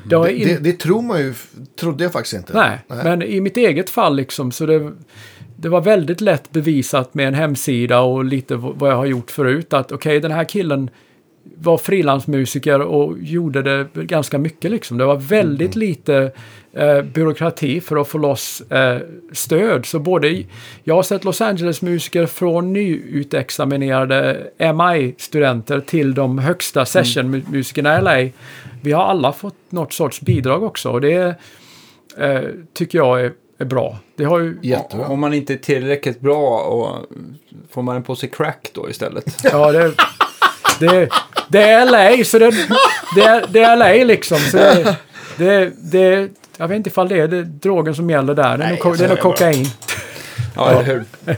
Det 0.06 0.16
har 0.16 0.26
Det, 0.26 0.36
in- 0.36 0.48
det, 0.48 0.58
det 0.58 0.72
tror 0.72 1.02
man 1.02 1.20
ju, 1.20 1.34
trodde 1.80 2.04
jag 2.04 2.12
faktiskt 2.12 2.34
inte. 2.34 2.52
Nej, 2.52 2.78
men 2.88 3.22
i 3.22 3.40
mitt 3.40 3.56
eget 3.56 3.90
fall 3.90 4.16
liksom 4.16 4.52
så 4.52 4.66
det, 4.66 4.92
det 5.62 5.68
var 5.68 5.80
väldigt 5.80 6.20
lätt 6.20 6.50
bevisat 6.50 7.14
med 7.14 7.28
en 7.28 7.34
hemsida 7.34 8.00
och 8.00 8.24
lite 8.24 8.56
vad 8.56 8.90
jag 8.90 8.96
har 8.96 9.06
gjort 9.06 9.30
förut 9.30 9.72
att 9.72 9.92
okej 9.92 10.20
den 10.20 10.30
här 10.30 10.44
killen 10.44 10.90
var 11.56 11.78
frilansmusiker 11.78 12.80
och 12.80 13.18
gjorde 13.20 13.62
det 13.62 13.86
ganska 13.94 14.38
mycket 14.38 14.70
liksom. 14.70 14.98
Det 14.98 15.04
var 15.04 15.16
väldigt 15.16 15.76
lite 15.76 16.32
eh, 16.72 17.02
byråkrati 17.02 17.80
för 17.80 17.96
att 17.96 18.08
få 18.08 18.18
loss 18.18 18.60
eh, 18.70 18.98
stöd. 19.32 19.86
Så 19.86 19.98
både, 19.98 20.28
i- 20.28 20.46
jag 20.84 20.94
har 20.94 21.02
sett 21.02 21.24
Los 21.24 21.40
Angeles-musiker 21.40 22.26
från 22.26 22.72
nyutexaminerade 22.72 24.46
MI-studenter 24.58 25.80
till 25.80 26.14
de 26.14 26.38
högsta 26.38 26.84
sessionmusikerna 26.84 27.98
i 27.98 28.02
LA. 28.02 28.30
Vi 28.82 28.92
har 28.92 29.04
alla 29.04 29.32
fått 29.32 29.56
något 29.70 29.92
sorts 29.92 30.20
bidrag 30.20 30.62
också 30.62 30.90
och 30.90 31.00
det 31.00 31.34
eh, 32.18 32.40
tycker 32.74 32.98
jag 32.98 33.20
är 33.20 33.32
är 33.62 33.66
bra. 33.66 33.98
Det 34.16 34.24
har 34.24 34.38
ju... 34.38 34.58
Jättebra. 34.62 35.06
Om 35.06 35.20
man 35.20 35.34
inte 35.34 35.52
är 35.52 35.56
tillräckligt 35.56 36.20
bra 36.20 36.60
och 36.60 37.06
får 37.70 37.82
man 37.82 37.96
en 37.96 38.02
på 38.02 38.16
sig 38.16 38.28
crack 38.28 38.70
då 38.72 38.90
istället. 38.90 39.24
Ja, 39.52 39.72
det, 39.72 39.92
det, 40.80 41.08
det 41.48 41.62
är 41.62 41.86
LA, 41.86 42.24
så 42.24 42.38
det, 42.38 42.50
det, 43.14 43.22
är, 43.22 43.46
det 43.48 43.60
är 43.60 43.76
LA 43.76 44.04
liksom. 44.04 44.38
Så 44.38 44.56
det, 44.56 44.96
det, 45.36 45.72
det, 45.92 46.28
jag 46.56 46.68
vet 46.68 46.76
inte 46.76 46.90
ifall 46.90 47.08
det 47.08 47.20
är 47.20 47.28
det, 47.28 47.44
drogen 47.44 47.94
som 47.94 48.10
gäller 48.10 48.34
där. 48.34 48.58
Det 48.58 48.64
är 48.64 48.84
nog, 48.84 48.98
det 48.98 49.04
är 49.04 49.08
nog 49.08 49.18
kokain. 49.18 49.66
Ja, 50.56 50.70
eller 50.70 50.82
hur? 50.82 51.04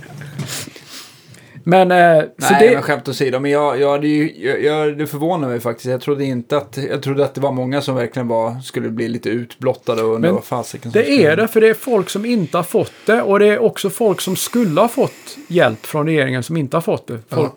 Men, 1.64 1.90
eh, 1.90 2.20
så 2.38 2.52
Nej, 2.52 2.68
det, 2.68 2.74
men 2.74 2.82
skämt 2.82 3.08
åsido. 3.08 3.38
Men 3.40 3.50
jag, 3.50 3.80
jag, 3.80 4.04
jag, 4.04 4.62
jag, 4.62 4.98
det 4.98 5.06
förvånar 5.06 5.48
mig 5.48 5.60
faktiskt. 5.60 5.86
Jag 5.86 6.00
trodde 6.00 6.24
inte 6.24 6.56
att, 6.56 6.78
jag 6.90 7.02
trodde 7.02 7.24
att 7.24 7.34
det 7.34 7.40
var 7.40 7.52
många 7.52 7.80
som 7.80 7.94
verkligen 7.96 8.28
var, 8.28 8.60
skulle 8.60 8.88
bli 8.90 9.08
lite 9.08 9.28
utblottade 9.28 10.02
och 10.02 10.14
undra 10.14 10.32
vad 10.32 10.44
fasiken 10.44 10.90
det 10.92 11.02
skulle 11.02 11.32
är 11.32 11.36
det, 11.36 11.48
för 11.48 11.60
det 11.60 11.68
är 11.68 11.74
folk 11.74 12.10
som 12.10 12.24
inte 12.24 12.56
har 12.58 12.64
fått 12.64 12.92
det. 13.06 13.22
Och 13.22 13.38
det 13.38 13.46
är 13.46 13.58
också 13.62 13.90
folk 13.90 14.20
som 14.20 14.36
skulle 14.36 14.80
ha 14.80 14.88
fått 14.88 15.36
hjälp 15.48 15.86
från 15.86 16.06
regeringen 16.06 16.42
som 16.42 16.56
inte 16.56 16.76
har 16.76 16.82
fått 16.82 17.06
det. 17.06 17.18
Folk, 17.28 17.52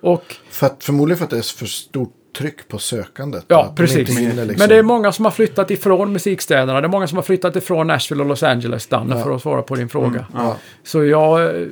Och 0.00 0.24
För 0.50 0.66
att, 0.66 0.84
förmodligen 0.84 1.18
för 1.18 1.24
att 1.24 1.30
det 1.30 1.38
är 1.38 1.56
för 1.58 1.66
stort 1.66 2.14
tryck 2.38 2.68
på 2.68 2.78
sökandet. 2.78 3.44
Ja, 3.48 3.64
de 3.76 3.76
precis. 3.76 4.18
hinner 4.18 4.44
liksom- 4.44 4.54
Men 4.58 4.68
det 4.68 4.76
är 4.76 4.82
många 4.82 5.12
som 5.12 5.24
har 5.24 5.32
flyttat 5.32 5.70
ifrån 5.70 6.12
musikstäderna. 6.12 6.80
Det 6.80 6.86
är 6.86 6.88
många 6.88 7.06
som 7.08 7.16
har 7.18 7.22
flyttat 7.22 7.56
ifrån 7.56 7.86
Nashville 7.86 8.22
och 8.22 8.28
Los 8.28 8.42
Angeles, 8.42 8.86
Danne, 8.86 9.14
Ja. 9.18 9.24
för 9.24 9.34
att 9.34 9.42
svara 9.42 9.62
på 9.62 9.74
din 9.76 9.88
fråga. 9.88 10.26
Ja. 10.34 10.56
Så 10.84 11.04
jag, 11.04 11.60
eh, 11.60 11.66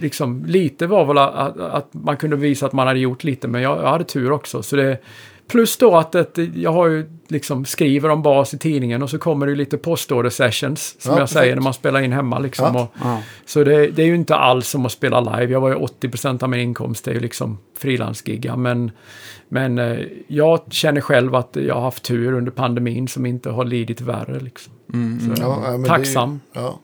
liksom, 0.00 0.44
lite 0.46 0.86
var 0.86 1.04
väl 1.04 1.18
att, 1.18 1.60
att 1.60 1.88
man 1.94 2.16
kunde 2.16 2.36
visa 2.36 2.66
att 2.66 2.72
man 2.72 2.86
hade 2.86 3.00
gjort 3.00 3.24
lite, 3.24 3.48
men 3.48 3.62
jag, 3.62 3.78
jag 3.78 3.88
hade 3.90 4.04
tur 4.04 4.32
också. 4.32 4.62
Så 4.62 4.76
det, 4.76 4.98
plus 5.48 5.76
då 5.76 5.96
att 5.96 6.14
ett, 6.14 6.38
jag 6.54 6.72
har 6.72 6.86
ju 6.88 7.10
liksom 7.28 7.64
skriver 7.64 8.08
om 8.08 8.22
bas 8.22 8.54
i 8.54 8.58
tidningen 8.58 9.02
och 9.02 9.10
så 9.10 9.18
kommer 9.18 9.46
det 9.46 9.50
ju 9.50 9.56
lite 9.56 9.78
postorder 9.78 10.30
sessions, 10.30 10.96
som 11.02 11.12
Ja, 11.14 11.18
jag 11.20 11.28
säger, 11.28 11.42
perfekt. 11.42 11.56
när 11.56 11.62
man 11.64 11.74
spelar 11.74 12.00
in 12.00 12.12
hemma 12.12 12.38
liksom. 12.38 12.74
Ja. 12.74 12.82
Och, 12.82 12.88
Ja. 13.02 13.22
så 13.46 13.64
det, 13.64 13.86
det 13.90 14.02
är 14.02 14.06
ju 14.06 14.14
inte 14.14 14.34
alls 14.36 14.68
som 14.68 14.86
att 14.86 14.92
spela 14.92 15.20
live. 15.20 15.52
Jag 15.52 15.60
var 15.60 15.68
ju 15.68 15.74
80% 15.76 16.42
av 16.42 16.50
min 16.50 16.60
inkomst, 16.60 17.04
det 17.04 17.10
är 17.10 17.14
ju 17.14 17.20
liksom 17.20 17.58
frilansgigga. 17.78 18.56
Men, 18.56 18.90
men 19.48 19.78
eh, 19.78 19.98
jag 20.26 20.60
känner 20.70 21.00
själv 21.00 21.34
att 21.34 21.56
jag 21.60 21.74
har 21.74 21.82
haft 21.82 22.02
tur 22.04 22.32
under 22.32 22.50
pandemin 22.52 23.08
som 23.08 23.26
inte 23.26 23.50
har 23.50 23.64
lidit 23.64 24.00
värre. 24.00 24.40
Liksom. 24.40 24.72
Mm, 24.94 25.18
mm. 25.18 25.36
Så, 25.36 25.42
Ja, 25.42 25.60
ja, 25.64 25.70
men 25.70 25.82
det 25.82 25.88
är 25.88 25.98
ju- 25.98 26.04
tacksam. 26.04 26.40
Ja. 26.52 26.80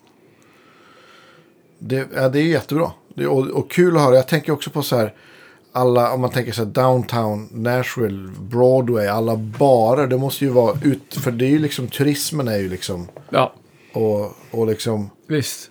Det, 1.78 2.08
ja, 2.14 2.28
det 2.28 2.38
är 2.38 2.42
jättebra. 2.44 2.90
Det, 3.14 3.26
och, 3.26 3.46
och 3.46 3.70
kul 3.70 3.96
att 3.96 4.02
höra. 4.02 4.14
Jag 4.16 4.28
tänker 4.28 4.52
också 4.52 4.70
på 4.70 4.82
så 4.82 4.96
här. 4.96 5.14
Alla, 5.76 6.12
om 6.12 6.20
man 6.20 6.30
tänker 6.30 6.52
så 6.52 6.64
här 6.64 6.70
downtown, 6.70 7.48
Nashville, 7.52 8.30
Broadway, 8.40 9.06
alla 9.06 9.36
barer. 9.36 10.06
Det 10.06 10.18
måste 10.18 10.44
ju 10.44 10.50
vara 10.50 10.78
ut, 10.82 11.14
för 11.14 11.30
det 11.30 11.44
är 11.44 11.50
ju 11.50 11.58
liksom, 11.58 11.88
turismen 11.88 12.48
är 12.48 12.58
ju 12.58 12.68
liksom, 12.68 13.08
Ja, 13.30 13.52
och, 13.92 14.32
och 14.50 14.66
liksom, 14.66 15.10
visst. 15.28 15.70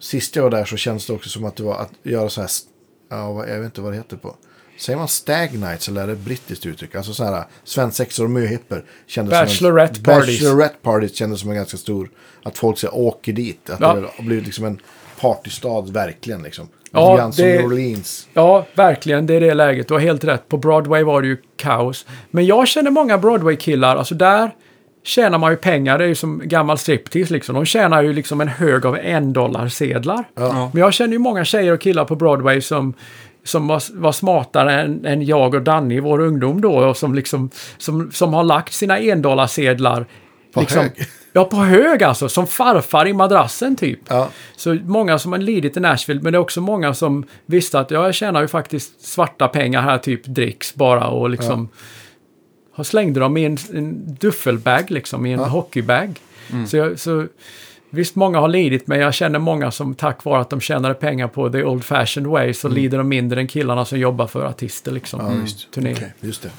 sist 0.00 0.36
jag 0.36 0.42
var 0.42 0.50
där 0.50 0.64
så 0.64 0.76
känns 0.76 1.06
det 1.06 1.12
också 1.12 1.28
som 1.28 1.44
att 1.44 1.56
det 1.56 1.62
var 1.62 1.74
att 1.78 1.90
göra 2.02 2.28
så 2.28 2.40
här, 2.40 2.50
ja, 3.10 3.46
jag 3.46 3.56
vet 3.58 3.64
inte 3.64 3.80
vad 3.80 3.92
det 3.92 3.96
heter 3.96 4.16
på. 4.16 4.36
Säger 4.78 4.98
man 4.98 5.08
stag 5.08 5.54
nights 5.58 5.88
eller 5.88 6.02
är 6.02 6.06
det 6.06 6.12
ett 6.12 6.18
brittiskt 6.18 6.66
uttryck? 6.66 6.94
Alltså 6.94 7.14
så 7.14 7.24
här, 7.24 7.44
svensexor 7.64 8.24
och 8.24 8.30
som 9.06 9.28
Bachelorette 9.28 10.00
parties. 10.02 10.40
Bachelorette 10.40 10.76
parties 10.82 11.14
kändes 11.14 11.40
som 11.40 11.50
en 11.50 11.56
ganska 11.56 11.76
stor, 11.76 12.10
att 12.42 12.58
folk 12.58 12.78
så 12.78 12.88
åker 12.88 13.32
dit. 13.32 13.70
Att 13.70 13.80
Ja. 13.80 13.94
det 13.94 14.08
har 14.16 14.24
blivit 14.24 14.44
liksom 14.44 14.64
en 14.64 14.80
partystad 15.24 15.92
verkligen 15.92 16.42
liksom. 16.42 16.68
Ja, 16.90 17.16
grann 17.16 17.32
som 17.32 17.44
New 17.44 17.64
Orleans. 17.64 18.28
Ja, 18.34 18.66
verkligen. 18.74 19.26
Det 19.26 19.34
är 19.34 19.40
det 19.40 19.54
läget. 19.54 19.88
Du 19.88 19.94
har 19.94 20.00
helt 20.00 20.24
rätt. 20.24 20.48
På 20.48 20.56
Broadway 20.56 21.02
var 21.02 21.22
det 21.22 21.28
ju 21.28 21.36
kaos. 21.56 22.06
Men 22.30 22.46
jag 22.46 22.68
känner 22.68 22.90
många 22.90 23.18
Broadway-killar. 23.18 23.96
Alltså 23.96 24.14
där 24.14 24.50
tjänar 25.04 25.38
man 25.38 25.50
ju 25.50 25.56
pengar. 25.56 25.98
Det 25.98 26.04
är 26.04 26.08
ju 26.08 26.14
som 26.14 26.42
gammal 26.44 26.78
striptease 26.78 27.32
liksom. 27.32 27.54
De 27.54 27.64
tjänar 27.64 28.02
ju 28.02 28.12
liksom 28.12 28.40
en 28.40 28.48
hög 28.48 28.86
av 28.86 28.98
en 28.98 29.32
dollar 29.32 29.68
sedlar. 29.68 30.24
Ja. 30.34 30.70
Men 30.72 30.80
jag 30.80 30.94
känner 30.94 31.12
ju 31.12 31.18
många 31.18 31.44
tjejer 31.44 31.72
och 31.72 31.80
killar 31.80 32.04
på 32.04 32.16
Broadway 32.16 32.60
som 32.60 32.94
som 33.44 33.66
var, 33.66 34.00
var 34.00 34.12
smartare 34.12 34.80
än, 34.80 35.06
än 35.06 35.22
jag 35.22 35.54
och 35.54 35.62
Danny 35.62 35.96
i 35.96 36.00
vår 36.00 36.20
ungdom 36.20 36.60
då 36.60 36.74
och 36.74 36.96
som 36.96 37.14
liksom 37.14 37.50
som, 37.78 38.10
som 38.12 38.34
har 38.34 38.44
lagt 38.44 38.72
sina 38.72 38.98
endollarsedlar 38.98 40.06
På 40.54 40.60
liksom, 40.60 40.82
hög. 40.82 40.92
Ja, 41.36 41.44
på 41.44 41.56
hög 41.56 42.02
alltså. 42.02 42.28
Som 42.28 42.46
farfar 42.46 43.06
i 43.08 43.12
madrassen 43.12 43.76
typ. 43.76 43.98
Ja. 44.08 44.28
Så 44.56 44.74
många 44.74 45.18
som 45.18 45.32
har 45.32 45.38
lidit 45.38 45.76
i 45.76 45.80
Nashville, 45.80 46.20
men 46.22 46.32
det 46.32 46.36
är 46.36 46.40
också 46.40 46.60
många 46.60 46.94
som 46.94 47.24
visste 47.46 47.78
att 47.80 47.90
jag 47.90 48.14
tjänar 48.14 48.40
ju 48.40 48.48
faktiskt 48.48 49.00
svarta 49.06 49.48
pengar 49.48 49.82
här, 49.82 49.98
typ 49.98 50.24
dricks 50.26 50.74
bara 50.74 51.06
och 51.08 51.30
liksom 51.30 51.68
har 52.72 52.84
slängde 52.84 53.20
dem 53.20 53.36
i 53.36 53.44
en, 53.44 53.58
en 53.74 54.14
duffelbag 54.20 54.90
liksom, 54.90 55.26
i 55.26 55.32
en 55.32 55.40
Ja. 55.40 55.46
hockeybag. 55.46 56.20
Så, 56.68 56.76
jag, 56.76 56.98
så 56.98 57.26
visst, 57.90 58.14
många 58.16 58.40
har 58.40 58.48
lidit, 58.48 58.86
men 58.86 58.98
jag 59.00 59.14
känner 59.14 59.38
många 59.38 59.70
som 59.70 59.94
tack 59.94 60.24
vare 60.24 60.40
att 60.40 60.50
de 60.50 60.60
tjänade 60.60 60.94
pengar 60.94 61.28
på 61.28 61.50
the 61.50 61.64
old 61.64 61.84
fashioned 61.84 62.30
way 62.30 62.54
så 62.54 62.68
lider 62.68 62.98
de 62.98 63.08
mindre 63.08 63.40
än 63.40 63.46
killarna 63.46 63.84
som 63.84 63.98
jobbar 63.98 64.26
för 64.26 64.44
artister 64.46 64.92
liksom. 64.92 65.20
Ja, 65.20 65.32
visst. 65.42 65.70
Turné. 65.72 65.92
Okej. 65.92 66.14
Just 66.20 66.42
det. 66.42 66.50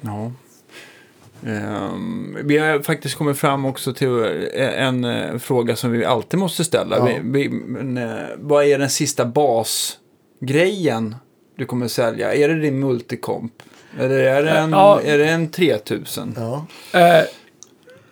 Ja. 0.00 0.32
Ehm, 1.46 2.36
vi 2.44 2.58
har 2.58 2.80
faktiskt 2.82 3.14
kommit 3.14 3.38
fram 3.38 3.64
också 3.64 3.92
till 3.92 4.08
en, 4.54 5.04
eh, 5.04 5.38
fråga 5.38 5.76
som 5.76 5.90
vi 5.92 6.04
alltid 6.04 6.40
måste 6.40 6.64
ställa. 6.64 6.96
Ja. 6.98 7.04
Vi, 7.04 7.20
vi, 7.24 7.48
men, 7.48 7.96
eh, 7.96 8.18
vad 8.36 8.64
är 8.64 8.78
den 8.78 8.90
sista 8.90 9.24
basgrejen 9.24 11.16
du 11.56 11.64
kommer 11.66 11.88
sälja? 11.88 12.34
Är 12.34 12.48
det 12.48 12.60
din 12.60 12.80
multicomp? 12.80 13.52
Eller 13.98 14.18
är 14.18 14.42
det 14.42 14.50
en, 14.50 14.70
Ja. 14.70 15.00
är 15.04 15.18
det 15.18 15.26
en 15.28 15.50
3000? 15.50 16.34
Ja. 16.36 16.66
Eh, 17.00 17.24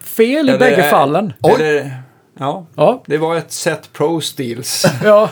fel 0.01 0.51
i 0.51 0.59
bägge 0.59 0.83
är- 0.83 0.91
fallen. 0.91 1.33
Är 1.43 1.59
det, 1.59 1.93
ja, 2.39 2.67
Ja, 2.75 3.03
det 3.07 3.19
var 3.19 3.37
ett 3.37 3.53
set 3.53 3.93
pro 3.93 4.21
steels. 4.21 4.85
Ja, 5.05 5.31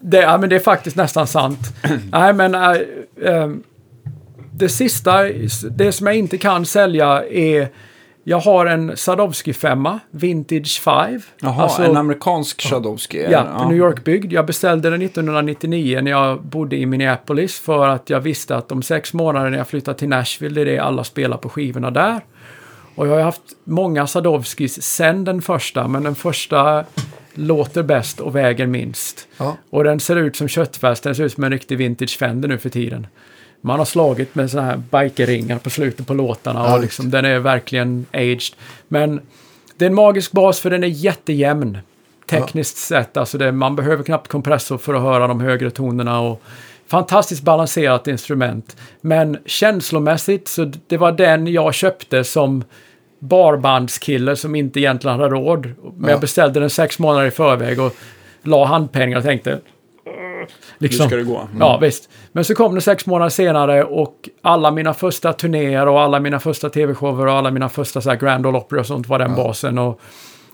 det, 0.00 0.20
ja, 0.20 0.38
men 0.38 0.48
det 0.48 0.56
är 0.56 0.60
faktiskt 0.60 0.96
nästan 0.96 1.26
sant. 1.26 1.58
Nej, 2.12 2.32
men 2.32 2.54
äh, 2.54 2.76
ähm, 3.22 3.62
det 4.56 4.68
sista, 4.68 5.22
det 5.70 5.92
som 5.92 6.06
jag 6.06 6.16
inte 6.16 6.38
kan 6.38 6.66
sälja 6.66 7.24
är 7.30 7.68
jag 8.26 8.40
har 8.40 8.66
en 8.66 8.96
Sadowski 8.96 9.52
5 9.52 9.88
Vintage 10.10 10.80
5. 10.80 11.20
Jaha, 11.40 11.62
Alltså- 11.62 11.82
en 11.82 11.96
amerikansk 11.96 12.62
Shadowski. 12.62 13.26
Ja, 13.30 13.68
New 13.68 13.76
York-byggd. 13.78 14.32
Jag 14.32 14.46
beställde 14.46 14.90
den 14.90 15.02
1999 15.02 16.00
när 16.02 16.10
jag 16.10 16.42
bodde 16.42 16.76
i 16.76 16.86
Minneapolis 16.86 17.60
för 17.60 17.88
att 17.88 18.10
jag 18.10 18.20
visste 18.20 18.56
att 18.56 18.72
om 18.72 18.82
sex 18.82 19.12
månader 19.12 19.50
när 19.50 19.58
jag 19.58 19.68
flyttar 19.68 19.94
till 19.94 20.08
Nashville, 20.08 20.54
det 20.54 20.60
är 20.70 20.74
det 20.74 20.78
alla 20.78 21.04
spelar 21.04 21.36
på 21.36 21.48
skivorna 21.48 21.90
där. 21.90 22.20
Och 22.94 23.06
jag 23.06 23.12
har 23.12 23.22
haft 23.22 23.42
många 23.64 24.06
Sadowskis 24.06 24.82
sen 24.82 25.24
den 25.24 25.42
första, 25.42 25.88
men 25.88 26.02
den 26.02 26.14
första 26.14 26.84
låter 27.34 27.82
bäst 27.82 28.20
och 28.20 28.36
väger 28.36 28.66
minst. 28.66 29.28
Ja. 29.36 29.56
Och 29.70 29.84
den 29.84 30.00
ser 30.00 30.16
ut 30.16 30.36
som 30.36 30.48
köttfärs, 30.48 31.00
den 31.00 31.14
ser 31.14 31.24
ut 31.24 31.32
som 31.32 31.44
en 31.44 31.50
riktig 31.50 31.78
vintage 31.78 32.18
Fender 32.18 32.48
nu 32.48 32.58
för 32.58 32.68
tiden. 32.68 33.06
Man 33.66 33.78
har 33.78 33.86
slagit 33.86 34.34
med 34.34 34.50
sådana 34.50 34.68
här 34.68 34.76
bikerringar 35.04 35.58
på 35.58 35.70
slutet 35.70 36.06
på 36.06 36.14
låtarna 36.14 36.60
Ja, 36.68 36.74
och 36.74 36.80
liksom, 36.80 37.10
den 37.10 37.24
är 37.24 37.38
verkligen 37.38 38.06
aged. 38.12 38.40
Men 38.88 39.20
det 39.76 39.84
är 39.84 39.88
en 39.88 39.94
magisk 39.94 40.32
bas 40.32 40.60
för 40.60 40.70
den 40.70 40.84
är 40.84 40.88
jättejämn. 40.88 41.78
Tekniskt 42.30 42.76
sett, 42.76 43.16
alltså 43.16 43.38
det, 43.38 43.52
man 43.52 43.76
behöver 43.76 44.04
knappt 44.04 44.28
kompressor 44.28 44.78
för 44.78 44.94
att 44.94 45.02
höra 45.02 45.26
de 45.26 45.40
högre 45.40 45.70
tonerna 45.70 46.20
och 46.20 46.42
fantastiskt 46.86 47.42
balanserat 47.42 48.08
instrument. 48.08 48.76
Men 49.00 49.38
känslomässigt 49.46 50.48
så 50.48 50.72
det 50.86 50.96
var 50.96 51.12
den 51.12 51.46
jag 51.46 51.74
köpte 51.74 52.24
som 52.24 52.64
barbandskille 53.18 54.36
som 54.36 54.54
inte 54.54 54.80
egentligen 54.80 55.18
hade 55.20 55.34
råd. 55.34 55.66
Men 55.66 55.74
Ja. 56.02 56.10
jag 56.10 56.20
beställde 56.20 56.60
den 56.60 56.70
sex 56.70 56.98
månader 56.98 57.26
i 57.26 57.30
förväg 57.30 57.80
och 57.80 57.96
la 58.42 58.64
handpengar 58.64 59.18
och 59.18 59.24
tänkte 59.24 59.58
Liksom. 60.78 61.04
Nu 61.04 61.08
ska 61.08 61.16
det 61.16 61.22
gå. 61.22 61.38
Mm. 61.38 61.56
Ja, 61.60 61.78
visst. 61.78 62.10
Men 62.32 62.44
så 62.44 62.54
kom 62.54 62.74
det 62.74 62.80
sex 62.80 63.06
månader 63.06 63.30
senare 63.30 63.84
och 63.84 64.28
alla 64.42 64.70
mina 64.70 64.94
första 64.94 65.32
turnéer 65.32 65.88
och 65.88 66.00
alla 66.00 66.20
mina 66.20 66.40
första 66.40 66.70
tv-shower 66.70 67.26
och 67.26 67.32
alla 67.32 67.50
mina 67.50 67.68
första 67.68 68.00
så 68.00 68.10
här 68.10 68.16
Grand 68.16 68.46
Ole 68.46 68.58
Opry 68.58 68.80
och 68.80 68.86
sånt 68.86 69.08
var 69.08 69.18
den 69.18 69.34
basen. 69.34 69.78
Och 69.78 70.00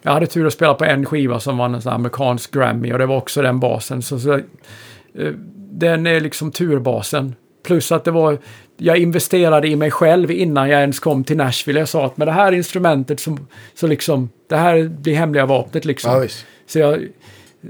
jag 0.02 0.12
hade 0.12 0.26
tur 0.26 0.46
att 0.46 0.52
spela 0.52 0.74
på 0.74 0.84
en 0.84 1.06
skiva 1.06 1.40
som 1.40 1.58
var 1.58 1.66
en 1.66 1.82
sån 1.82 1.92
amerikansk 1.92 2.54
Grammy 2.54 2.92
och 2.92 2.98
det 2.98 3.06
var 3.06 3.16
också 3.16 3.42
den 3.42 3.60
basen. 3.60 4.02
Så, 4.02 4.18
så, 4.18 4.32
eh, 4.34 5.32
den 5.72 6.06
är 6.06 6.20
liksom 6.20 6.52
turbasen. 6.52 7.34
Plus 7.62 7.92
att 7.92 8.04
det 8.04 8.10
var, 8.10 8.38
jag 8.76 8.98
investerade 8.98 9.68
i 9.68 9.76
mig 9.76 9.90
själv 9.90 10.30
innan 10.30 10.68
jag 10.68 10.80
ens 10.80 11.00
kom 11.00 11.24
till 11.24 11.36
Nashville. 11.36 11.80
Jag 11.80 11.88
sa 11.88 12.06
att 12.06 12.16
med 12.16 12.28
det 12.28 12.32
här 12.32 12.52
instrumentet 12.52 13.20
så, 13.20 13.38
så 13.74 13.86
liksom, 13.86 14.28
det 14.48 14.56
här 14.56 14.88
blir 14.88 15.14
hemliga 15.14 15.46
vapnet 15.46 15.84
liksom. 15.84 16.22
Ja. 16.22 16.28
Så 16.66 16.78
jag, 16.78 17.06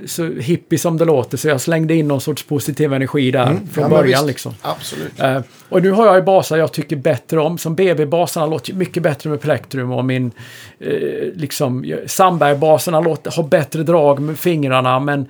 så 0.06 0.26
hippie 0.26 0.78
som 0.78 0.96
det 0.96 1.04
låter, 1.04 1.36
så 1.36 1.48
jag 1.48 1.60
slängde 1.60 1.94
in 1.94 2.08
någon 2.08 2.20
sorts 2.20 2.42
positiv 2.42 2.92
energi 2.92 3.30
där 3.30 3.44
från 3.44 3.50
Mm. 3.50 3.68
Ja, 3.74 3.80
men 3.80 3.90
början 3.90 4.26
liksom. 4.26 4.54
Absolut. 4.62 5.20
Eh, 5.20 5.40
och 5.68 5.82
nu 5.82 5.90
har 5.90 6.06
jag 6.06 6.16
ju 6.16 6.22
basar 6.22 6.56
jag 6.56 6.72
tycker 6.72 6.96
bättre 6.96 7.40
om. 7.40 7.58
Som 7.58 7.74
BB-basarna 7.74 8.46
låter 8.46 8.74
mycket 8.74 9.02
bättre 9.02 9.30
med 9.30 9.40
plektrum 9.40 9.92
och 9.92 10.04
min 10.04 10.32
eh, 10.78 10.92
liksom 11.34 11.94
Sandberg-basarna 12.06 13.00
låter, 13.00 13.30
har 13.36 13.42
bättre 13.42 13.82
drag 13.82 14.20
med 14.20 14.38
fingrarna 14.38 15.00
men 15.00 15.26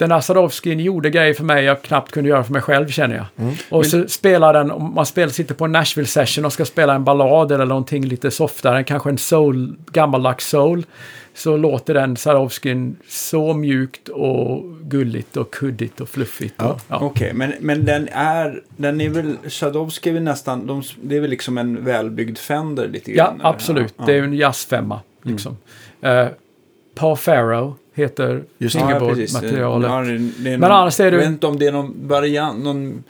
den 0.00 0.10
här 0.10 0.20
Sadowskin 0.20 0.80
gjorde 0.80 1.10
grejer 1.10 1.34
för 1.34 1.44
mig 1.44 1.64
jag 1.64 1.82
knappt 1.82 2.12
kunde 2.12 2.30
göra 2.30 2.44
för 2.44 2.52
mig 2.52 2.62
själv 2.62 2.88
känner 2.88 3.16
jag. 3.16 3.26
Mm. 3.36 3.54
Och 3.68 3.86
så 3.86 4.08
spelar 4.08 4.52
den, 4.52 4.70
om 4.70 4.94
man 4.94 5.06
spelar, 5.06 5.28
sitter 5.28 5.54
på 5.54 5.64
en 5.64 5.72
Nashville 5.72 6.08
session 6.08 6.44
och 6.44 6.52
ska 6.52 6.64
spela 6.64 6.94
en 6.94 7.04
ballad 7.04 7.52
eller 7.52 7.66
någonting 7.66 8.04
lite 8.04 8.30
softare, 8.30 8.84
kanske 8.84 9.10
en 9.10 9.18
soul, 9.18 9.76
gammaldags 9.92 10.48
soul, 10.48 10.86
så 11.34 11.56
låter 11.56 11.94
den 11.94 12.16
Sadowskin 12.16 12.96
så 13.08 13.54
mjukt 13.54 14.08
och 14.08 14.64
gulligt 14.82 15.36
och 15.36 15.50
kuddigt 15.54 16.00
och 16.00 16.08
fluffigt. 16.08 16.54
Ja. 16.58 16.78
Ja. 16.88 16.98
Okej, 17.00 17.32
men, 17.34 17.52
men 17.60 17.84
den 17.84 18.08
är, 18.12 18.62
den 18.76 19.00
är 19.00 19.08
väl, 19.08 19.36
Sadowski 19.48 20.08
är 20.10 20.14
väl 20.14 20.22
nästan, 20.22 20.66
de, 20.66 20.82
det 21.02 21.16
är 21.16 21.20
väl 21.20 21.30
liksom 21.30 21.58
en 21.58 21.84
välbyggd 21.84 22.38
Fender 22.38 22.88
lite 22.88 23.10
Ja, 23.12 23.24
grann? 23.24 23.34
eller? 23.40 23.48
absolut. 23.50 23.94
Ja, 23.96 24.04
Det 24.06 24.12
är 24.12 24.18
ja. 24.18 24.24
en 24.24 24.34
jazzfemma. 24.34 25.00
Liksom. 25.22 25.56
Eh, 26.00 26.26
Paul 26.94 27.16
Farrow 27.16 27.74
heter. 27.94 28.42
Ja, 28.58 28.68
fingerboardmaterialet. 28.68 29.90
Ja, 29.90 30.00
är 30.04 30.58
Men 30.58 30.64
annars 30.64 31.00
är 31.00 31.04
det- 31.04 31.10
Jag 31.10 31.18
vet 31.18 31.28
inte 31.28 31.46
om 31.46 31.58
det 31.58 31.66
är 31.66 31.72
någon 31.72 31.94
variant, 32.08 32.64
någon, 32.64 33.04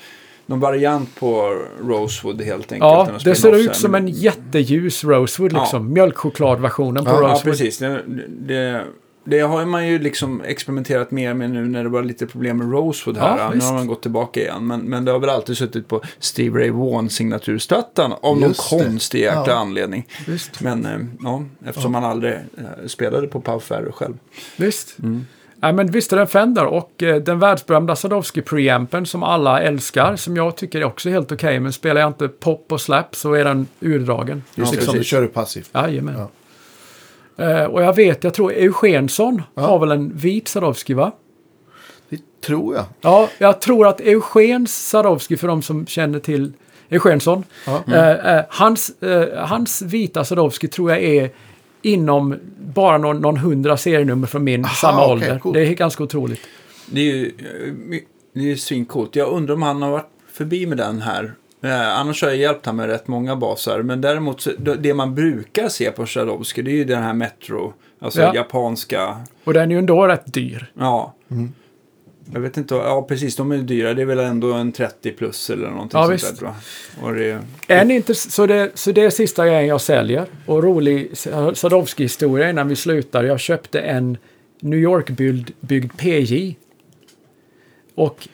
någon 0.51 0.61
variant 0.61 1.15
på 1.21 1.57
Rosewood 1.83 2.41
helt 2.43 2.73
enkelt. 2.73 2.81
Ja, 2.81 3.09
det 3.25 3.35
ser 3.35 3.57
ut 3.57 3.77
som 3.77 3.95
en 3.95 4.09
jätteljus 4.09 5.05
Rosewood 5.05 5.53
Ja. 5.53 5.61
liksom. 5.61 5.93
Mjölkchokladversionen 5.93 7.05
på 7.05 7.11
Ja, 7.11 7.15
Ja, 7.17 7.21
Rosewood. 7.29 7.43
precis. 7.43 7.79
Det, 7.79 8.03
det, 8.29 8.85
det 9.25 9.41
har 9.41 9.65
man 9.65 9.89
ju 9.89 9.99
liksom 9.99 10.43
experimenterat 10.45 11.11
mer 11.11 11.35
med 11.35 11.51
nu 11.51 11.67
när 11.67 11.83
det 11.83 11.89
var 11.89 12.03
lite 12.03 12.27
problem 12.27 12.59
med 12.59 12.73
Rosewood 12.73 13.17
här. 13.19 13.39
Ja, 13.39 13.49
nu 13.49 13.55
visst. 13.55 13.67
har 13.67 13.75
man 13.75 13.87
gått 13.87 14.03
tillbaka 14.03 14.41
igen. 14.41 14.67
Men, 14.67 14.81
men 14.81 15.05
det 15.05 15.13
har 15.13 15.19
väl 15.19 15.31
alltid 15.31 15.57
suttit 15.57 15.89
på 15.89 16.01
Steve 16.19 16.61
Ray 16.61 16.71
Vaughan 16.71 17.11
signaturstöttan 17.11 18.13
av 18.13 18.41
någon 18.41 18.49
Just 18.49 18.71
det. 18.71 18.79
konstig 18.85 19.21
jäkla 19.21 19.45
Ja. 19.47 19.55
anledning. 19.55 20.07
Visst. 20.27 20.61
Men 20.61 20.87
eh, 20.87 20.99
ja, 21.23 21.43
eftersom 21.67 21.93
man 21.93 22.05
aldrig 22.05 22.33
eh, 22.35 22.87
spelade 22.87 23.27
på 23.27 23.41
Pau 23.41 23.61
Ferro 23.61 23.93
själv. 23.93 24.15
Visst. 24.57 24.99
Mm. 24.99 25.27
Ja, 25.63 25.73
men 25.73 25.87
visst 25.91 26.13
är 26.13 26.17
det 26.17 26.23
en 26.23 26.29
Fender 26.29 26.65
och 26.65 27.03
eh, 27.03 27.17
den 27.17 27.39
världsberömda 27.39 27.97
Sadowski 27.97 28.43
preampen 28.43 29.07
som 29.07 29.23
alla 29.23 29.63
älskar, 29.63 30.17
som 30.17 30.37
jag 30.37 30.57
tycker 30.57 30.81
är 30.81 30.85
också 30.85 31.11
helt 31.11 31.33
okej, 31.33 31.61
men 31.61 31.73
spelar 31.73 32.01
jag 32.01 32.09
inte 32.11 32.29
pop 32.29 32.73
och 32.73 32.81
slap 32.81 33.17
så 33.17 33.33
är 33.35 33.45
den 33.45 33.67
urdragen. 33.81 34.43
Just 34.55 34.71
det, 34.73 34.77
precis. 34.77 34.91
som 34.91 34.99
du 34.99 35.05
kör 35.05 35.27
passivt. 35.27 35.71
Jajamän. 35.75 36.15
Ja. 36.19 36.29
Eh, 37.45 37.65
och 37.65 37.83
jag 37.83 37.97
vet, 37.97 38.25
jag 38.25 38.35
tror 38.35 38.53
Eugensson 38.53 39.43
Ja. 39.55 39.63
har 39.63 39.79
väl 39.79 39.91
en 39.91 40.17
vit 40.17 40.49
Sadowski 40.49 40.95
va? 40.95 41.13
Det 42.09 42.21
tror 42.47 42.75
jag. 42.75 42.85
Ja, 43.01 43.29
jag 43.39 43.61
tror 43.61 43.87
att 43.87 44.01
Eugens 44.01 44.89
Sadowski, 44.89 45.37
för 45.37 45.49
de 45.49 45.63
som 45.63 45.87
känner 45.87 46.19
till 46.19 46.53
Eugensson, 46.89 47.45
Ja. 47.67 47.83
eh, 47.95 48.35
eh, 48.37 48.45
hans, 48.49 49.03
eh, 49.03 49.47
hans 49.47 49.83
vita 49.83 50.25
Sadowski 50.25 50.69
tror 50.69 50.91
jag 50.91 51.03
är 51.03 51.31
inom 51.83 52.37
bara 52.75 52.99
någon, 52.99 53.21
någon 53.21 53.37
hundra 53.37 53.77
serienummer 53.77 54.27
från 54.27 54.45
min 54.45 54.65
Aha, 54.65 54.75
samma 54.75 55.05
okej, 55.05 55.13
ålder. 55.13 55.39
coolt. 55.39 55.55
Det 55.55 55.67
är 55.67 55.75
ganska 55.75 56.03
otroligt. 56.05 56.41
Det 56.87 57.01
är 57.01 57.05
ju 57.05 57.27
eh, 57.27 58.01
det 58.35 58.41
är 58.41 58.45
ju 58.45 58.57
svincoolt. 58.57 59.17
Jag 59.17 59.29
undrar 59.29 59.55
om 59.55 59.63
han 59.63 59.83
har 59.83 59.91
varit 59.91 60.11
förbi 60.33 60.67
med 60.67 60.79
den 60.79 61.03
här. 61.03 61.35
Eh, 61.63 61.99
annars 62.01 62.23
har 62.23 62.29
jag 62.29 62.39
hjälpt 62.39 62.67
honom 62.67 62.77
med 62.77 62.87
rätt 62.87 63.09
många 63.09 63.37
basar. 63.37 63.83
Men 63.83 64.01
däremot, 64.01 64.41
så, 64.41 64.51
det 64.59 64.75
det 64.75 64.95
man 64.95 65.15
brukar 65.15 65.69
se 65.69 65.91
på 65.91 66.07
Shadowski, 66.07 66.63
det 66.63 66.71
är 66.71 66.75
ju 66.77 66.85
den 66.85 67.03
här 67.03 67.15
Metro. 67.15 67.73
Alltså 68.01 68.21
Ja. 68.21 68.35
japanska. 68.35 69.17
Och 69.45 69.55
den 69.55 69.71
är 69.71 69.75
ju 69.75 69.79
ändå 69.79 70.07
rätt 70.07 70.33
dyr. 70.35 70.73
Ja. 70.79 71.15
Mm. 71.31 71.53
Jag 72.33 72.41
vet 72.41 72.57
inte, 72.57 72.75
ja 72.75 73.03
precis, 73.09 73.37
de 73.37 73.53
är 73.53 73.59
dyra. 73.59 73.95
Det 73.95 74.03
är 74.03 74.07
väl 74.07 74.19
ändå 74.19 74.53
en 74.53 74.73
30 74.73 75.13
plus 75.13 75.51
eller 75.51 75.71
någonting 75.71 76.01
Ja, 76.01 76.05
sånt 76.07 76.15
visst. 76.15 76.41
där. 76.41 76.53
Och 77.03 77.15
det, 77.15 77.39
En 77.67 77.91
inte, 77.91 78.15
så, 78.15 78.47
det, 78.47 78.71
så 78.75 78.93
det 78.93 79.05
är 79.05 79.11
sista 79.11 79.47
grejen 79.47 79.67
jag 79.67 79.81
säljer. 79.81 80.27
Och 80.47 80.63
rolig 80.63 81.11
Sadowski-historia 81.55 82.51
innan 82.51 82.69
vi 82.69 82.77
slutar. 82.77 83.25
Jag 83.25 83.41
köpte 83.41 83.81
en 83.81 84.17
New 84.61 84.79
York-byggd 84.79 85.51
byggd 85.61 85.93
PJ. 85.97 86.57
Och 87.95 88.29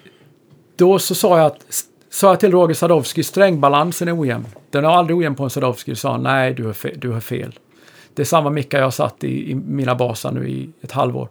då 0.76 0.98
så 0.98 1.14
sa 1.14 1.38
jag, 1.38 1.46
att, 1.46 1.66
sa 2.10 2.28
jag 2.28 2.40
till 2.40 2.50
Roger 2.52 2.74
Sadowski, 2.74 3.22
strängbalansen 3.22 4.08
är 4.08 4.20
ojämn. 4.20 4.46
Den 4.70 4.84
är 4.84 4.88
aldrig 4.88 5.16
ojämn 5.18 5.34
på 5.36 5.44
en 5.44 5.50
Sadowski. 5.50 5.94
sa 5.96 6.12
han, 6.12 6.22
nej 6.22 6.54
du 6.54 6.64
har, 6.64 6.72
fel, 6.72 6.94
du 7.00 7.08
har 7.10 7.20
fel. 7.20 7.58
Det 8.14 8.22
är 8.22 8.26
samma 8.26 8.50
mickar 8.50 8.80
jag 8.80 8.94
satt 8.94 9.24
i, 9.24 9.50
i 9.50 9.54
mina 9.54 9.94
basar 9.94 10.32
nu 10.32 10.48
i 10.48 10.70
ett 10.82 10.92
halvår. 10.92 11.28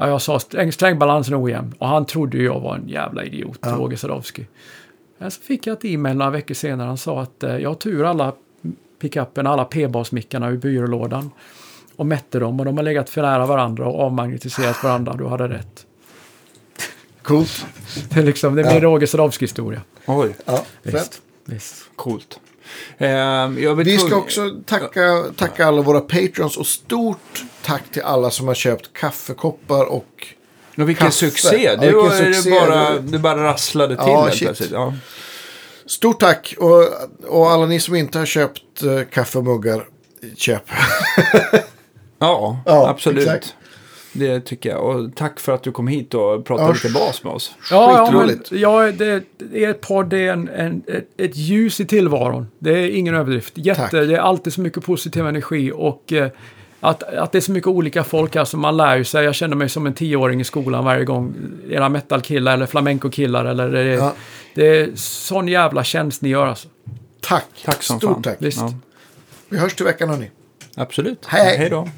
Ja, 0.00 0.08
jag 0.08 0.22
sa 0.22 0.38
sträng, 0.38 0.72
strängbalansen 0.72 1.34
är 1.34 1.42
ojämn. 1.42 1.74
Och 1.78 1.88
han 1.88 2.06
trodde 2.06 2.38
ju 2.38 2.44
jag 2.44 2.60
var 2.60 2.74
en 2.74 2.88
jävla 2.88 3.24
idiot, 3.24 3.58
Ja. 3.62 3.70
Roger 3.70 3.96
Sadowski. 3.96 4.46
Men 5.18 5.30
så 5.30 5.40
fick 5.40 5.66
jag 5.66 5.72
ett 5.76 5.84
e-mail 5.84 6.16
några 6.16 6.30
veckor 6.30 6.54
senare. 6.54 6.86
Han 6.86 6.98
sa 6.98 7.20
att 7.22 7.42
eh, 7.42 7.56
jag 7.56 7.70
har 7.70 7.74
tur 7.74 8.04
alla 8.04 8.32
pickupen, 9.00 9.46
alla 9.46 9.64
p-basmickarna 9.64 10.48
ur 10.50 10.56
byrålådan. 10.56 11.30
Och 11.96 12.06
mätte 12.06 12.38
dem 12.38 12.60
och 12.60 12.66
de 12.66 12.76
har 12.76 12.84
legat 12.84 13.10
för 13.10 13.22
nära 13.22 13.46
varandra 13.46 13.86
och 13.86 14.00
avmagnetiserat 14.00 14.84
varandra. 14.84 15.14
Du 15.18 15.26
hade 15.26 15.48
rätt. 15.48 15.86
Coolt. 17.22 17.66
Det 18.10 18.20
är 18.20 18.24
liksom, 18.24 18.54
det 18.54 18.62
min 18.64 18.72
Ja. 18.74 18.80
Roger 18.80 19.06
Sadowski-historia. 19.06 19.80
oj, 20.06 20.34
Ja, 20.44 20.56
fett. 20.56 20.92
Visst. 20.92 21.22
Visst. 21.44 21.90
coolt. 21.96 22.40
Eh, 22.98 23.48
Vi 23.76 23.98
ska 23.98 24.16
också 24.16 24.50
tacka, 24.66 25.24
tacka 25.36 25.66
alla 25.66 25.82
våra 25.82 26.00
patrons 26.00 26.56
och 26.56 26.66
stort 26.66 27.44
tack 27.68 27.90
till 27.92 28.02
alla 28.02 28.30
som 28.30 28.46
har 28.48 28.54
köpt 28.54 28.92
kaffekoppar 28.92 29.84
och 29.84 30.26
Och 30.78 30.88
vilken 30.88 31.06
Kaffe. 31.06 31.16
succé! 31.16 31.64
Ja, 31.64 31.76
Det, 31.76 31.80
vilken 31.86 32.02
var, 32.02 32.10
succé. 32.10 32.50
Det, 32.50 32.60
bara, 32.60 32.98
det 32.98 33.18
bara 33.18 33.44
rasslade 33.44 33.96
till 33.96 34.04
Ja, 34.06 34.24
helt 34.24 34.38
plötsligt. 34.38 34.70
Ja. 34.70 34.94
Stort 35.86 36.20
tack! 36.20 36.54
Och, 36.58 36.84
och 37.28 37.50
alla 37.50 37.66
ni 37.66 37.80
som 37.80 37.94
inte 37.94 38.18
har 38.18 38.26
köpt 38.26 38.82
uh, 38.84 39.02
kaffe 39.04 39.38
och 39.38 39.44
muggar, 39.44 39.84
köp. 40.36 40.62
Ja, 42.18 42.60
Ja, 42.66 42.88
absolut. 42.88 43.22
exakt. 43.26 43.54
Det 44.12 44.40
tycker 44.40 44.70
jag. 44.70 44.84
Och 44.84 45.14
tack 45.16 45.40
för 45.40 45.52
att 45.52 45.62
du 45.62 45.72
kom 45.72 45.88
hit 45.88 46.14
och 46.14 46.46
pratade 46.46 46.68
Ja, 46.68 46.72
lite 46.72 46.90
bas 46.90 47.24
med 47.24 47.32
oss. 47.32 47.54
Ja, 47.70 48.10
ja, 48.12 48.24
men, 48.26 48.42
ja 48.50 48.92
det, 48.92 49.22
det 49.38 49.64
är 49.64 49.70
ett 49.70 49.80
podd, 49.80 50.06
det 50.08 50.26
är 50.26 50.32
en, 50.32 50.48
en, 50.48 50.82
ett, 50.86 51.08
ett 51.16 51.36
ljus 51.36 51.80
i 51.80 51.86
tillvaron. 51.86 52.46
Det 52.58 52.70
är 52.70 52.90
ingen 52.90 53.14
överdrift. 53.14 53.52
Jätte, 53.58 53.80
Tack. 53.80 53.90
det 53.90 54.14
är 54.14 54.18
alltid 54.18 54.52
så 54.52 54.60
mycket 54.60 54.84
positiv 54.84 55.26
energi 55.26 55.72
och 55.74 56.12
eh, 56.12 56.30
att, 56.80 57.02
att 57.02 57.32
det 57.32 57.38
är 57.38 57.40
så 57.40 57.52
mycket 57.52 57.68
olika 57.68 58.04
folk 58.04 58.34
här 58.34 58.44
som 58.44 58.60
man 58.60 58.76
lär 58.76 58.96
ju 58.96 59.04
sig. 59.04 59.24
Jag 59.24 59.34
känner 59.34 59.56
mig 59.56 59.68
som 59.68 59.86
en 59.86 59.94
tioåring 59.94 60.40
i 60.40 60.44
skolan 60.44 60.84
varje 60.84 61.04
gång. 61.04 61.34
Era 61.70 61.88
metalkillar 61.88 62.54
eller 62.54 62.66
flamenco-killar 62.66 63.44
eller 63.44 63.68
det, 63.72 63.80
är- 63.80 63.84
Ja. 63.96 64.12
det 64.54 64.66
är 64.80 64.90
sån 64.94 65.48
jävla 65.48 65.84
tjänst 65.84 66.22
ni 66.22 66.28
gör 66.28 66.46
alltså. 66.46 66.68
Tack! 67.20 67.44
Tack 67.64 67.82
som 67.82 67.98
Stort 67.98 68.12
fan. 68.12 68.22
tack. 68.22 68.36
Visst. 68.40 68.58
Ja, 68.60 68.72
Vi 69.48 69.58
hörs 69.58 69.74
till 69.74 69.84
veckan 69.84 70.08
hörni. 70.08 70.30
absolut. 70.76 71.24
Hej, 71.26 71.44
hej. 71.44 71.56
Hej 71.58 71.70
då. 71.70 71.88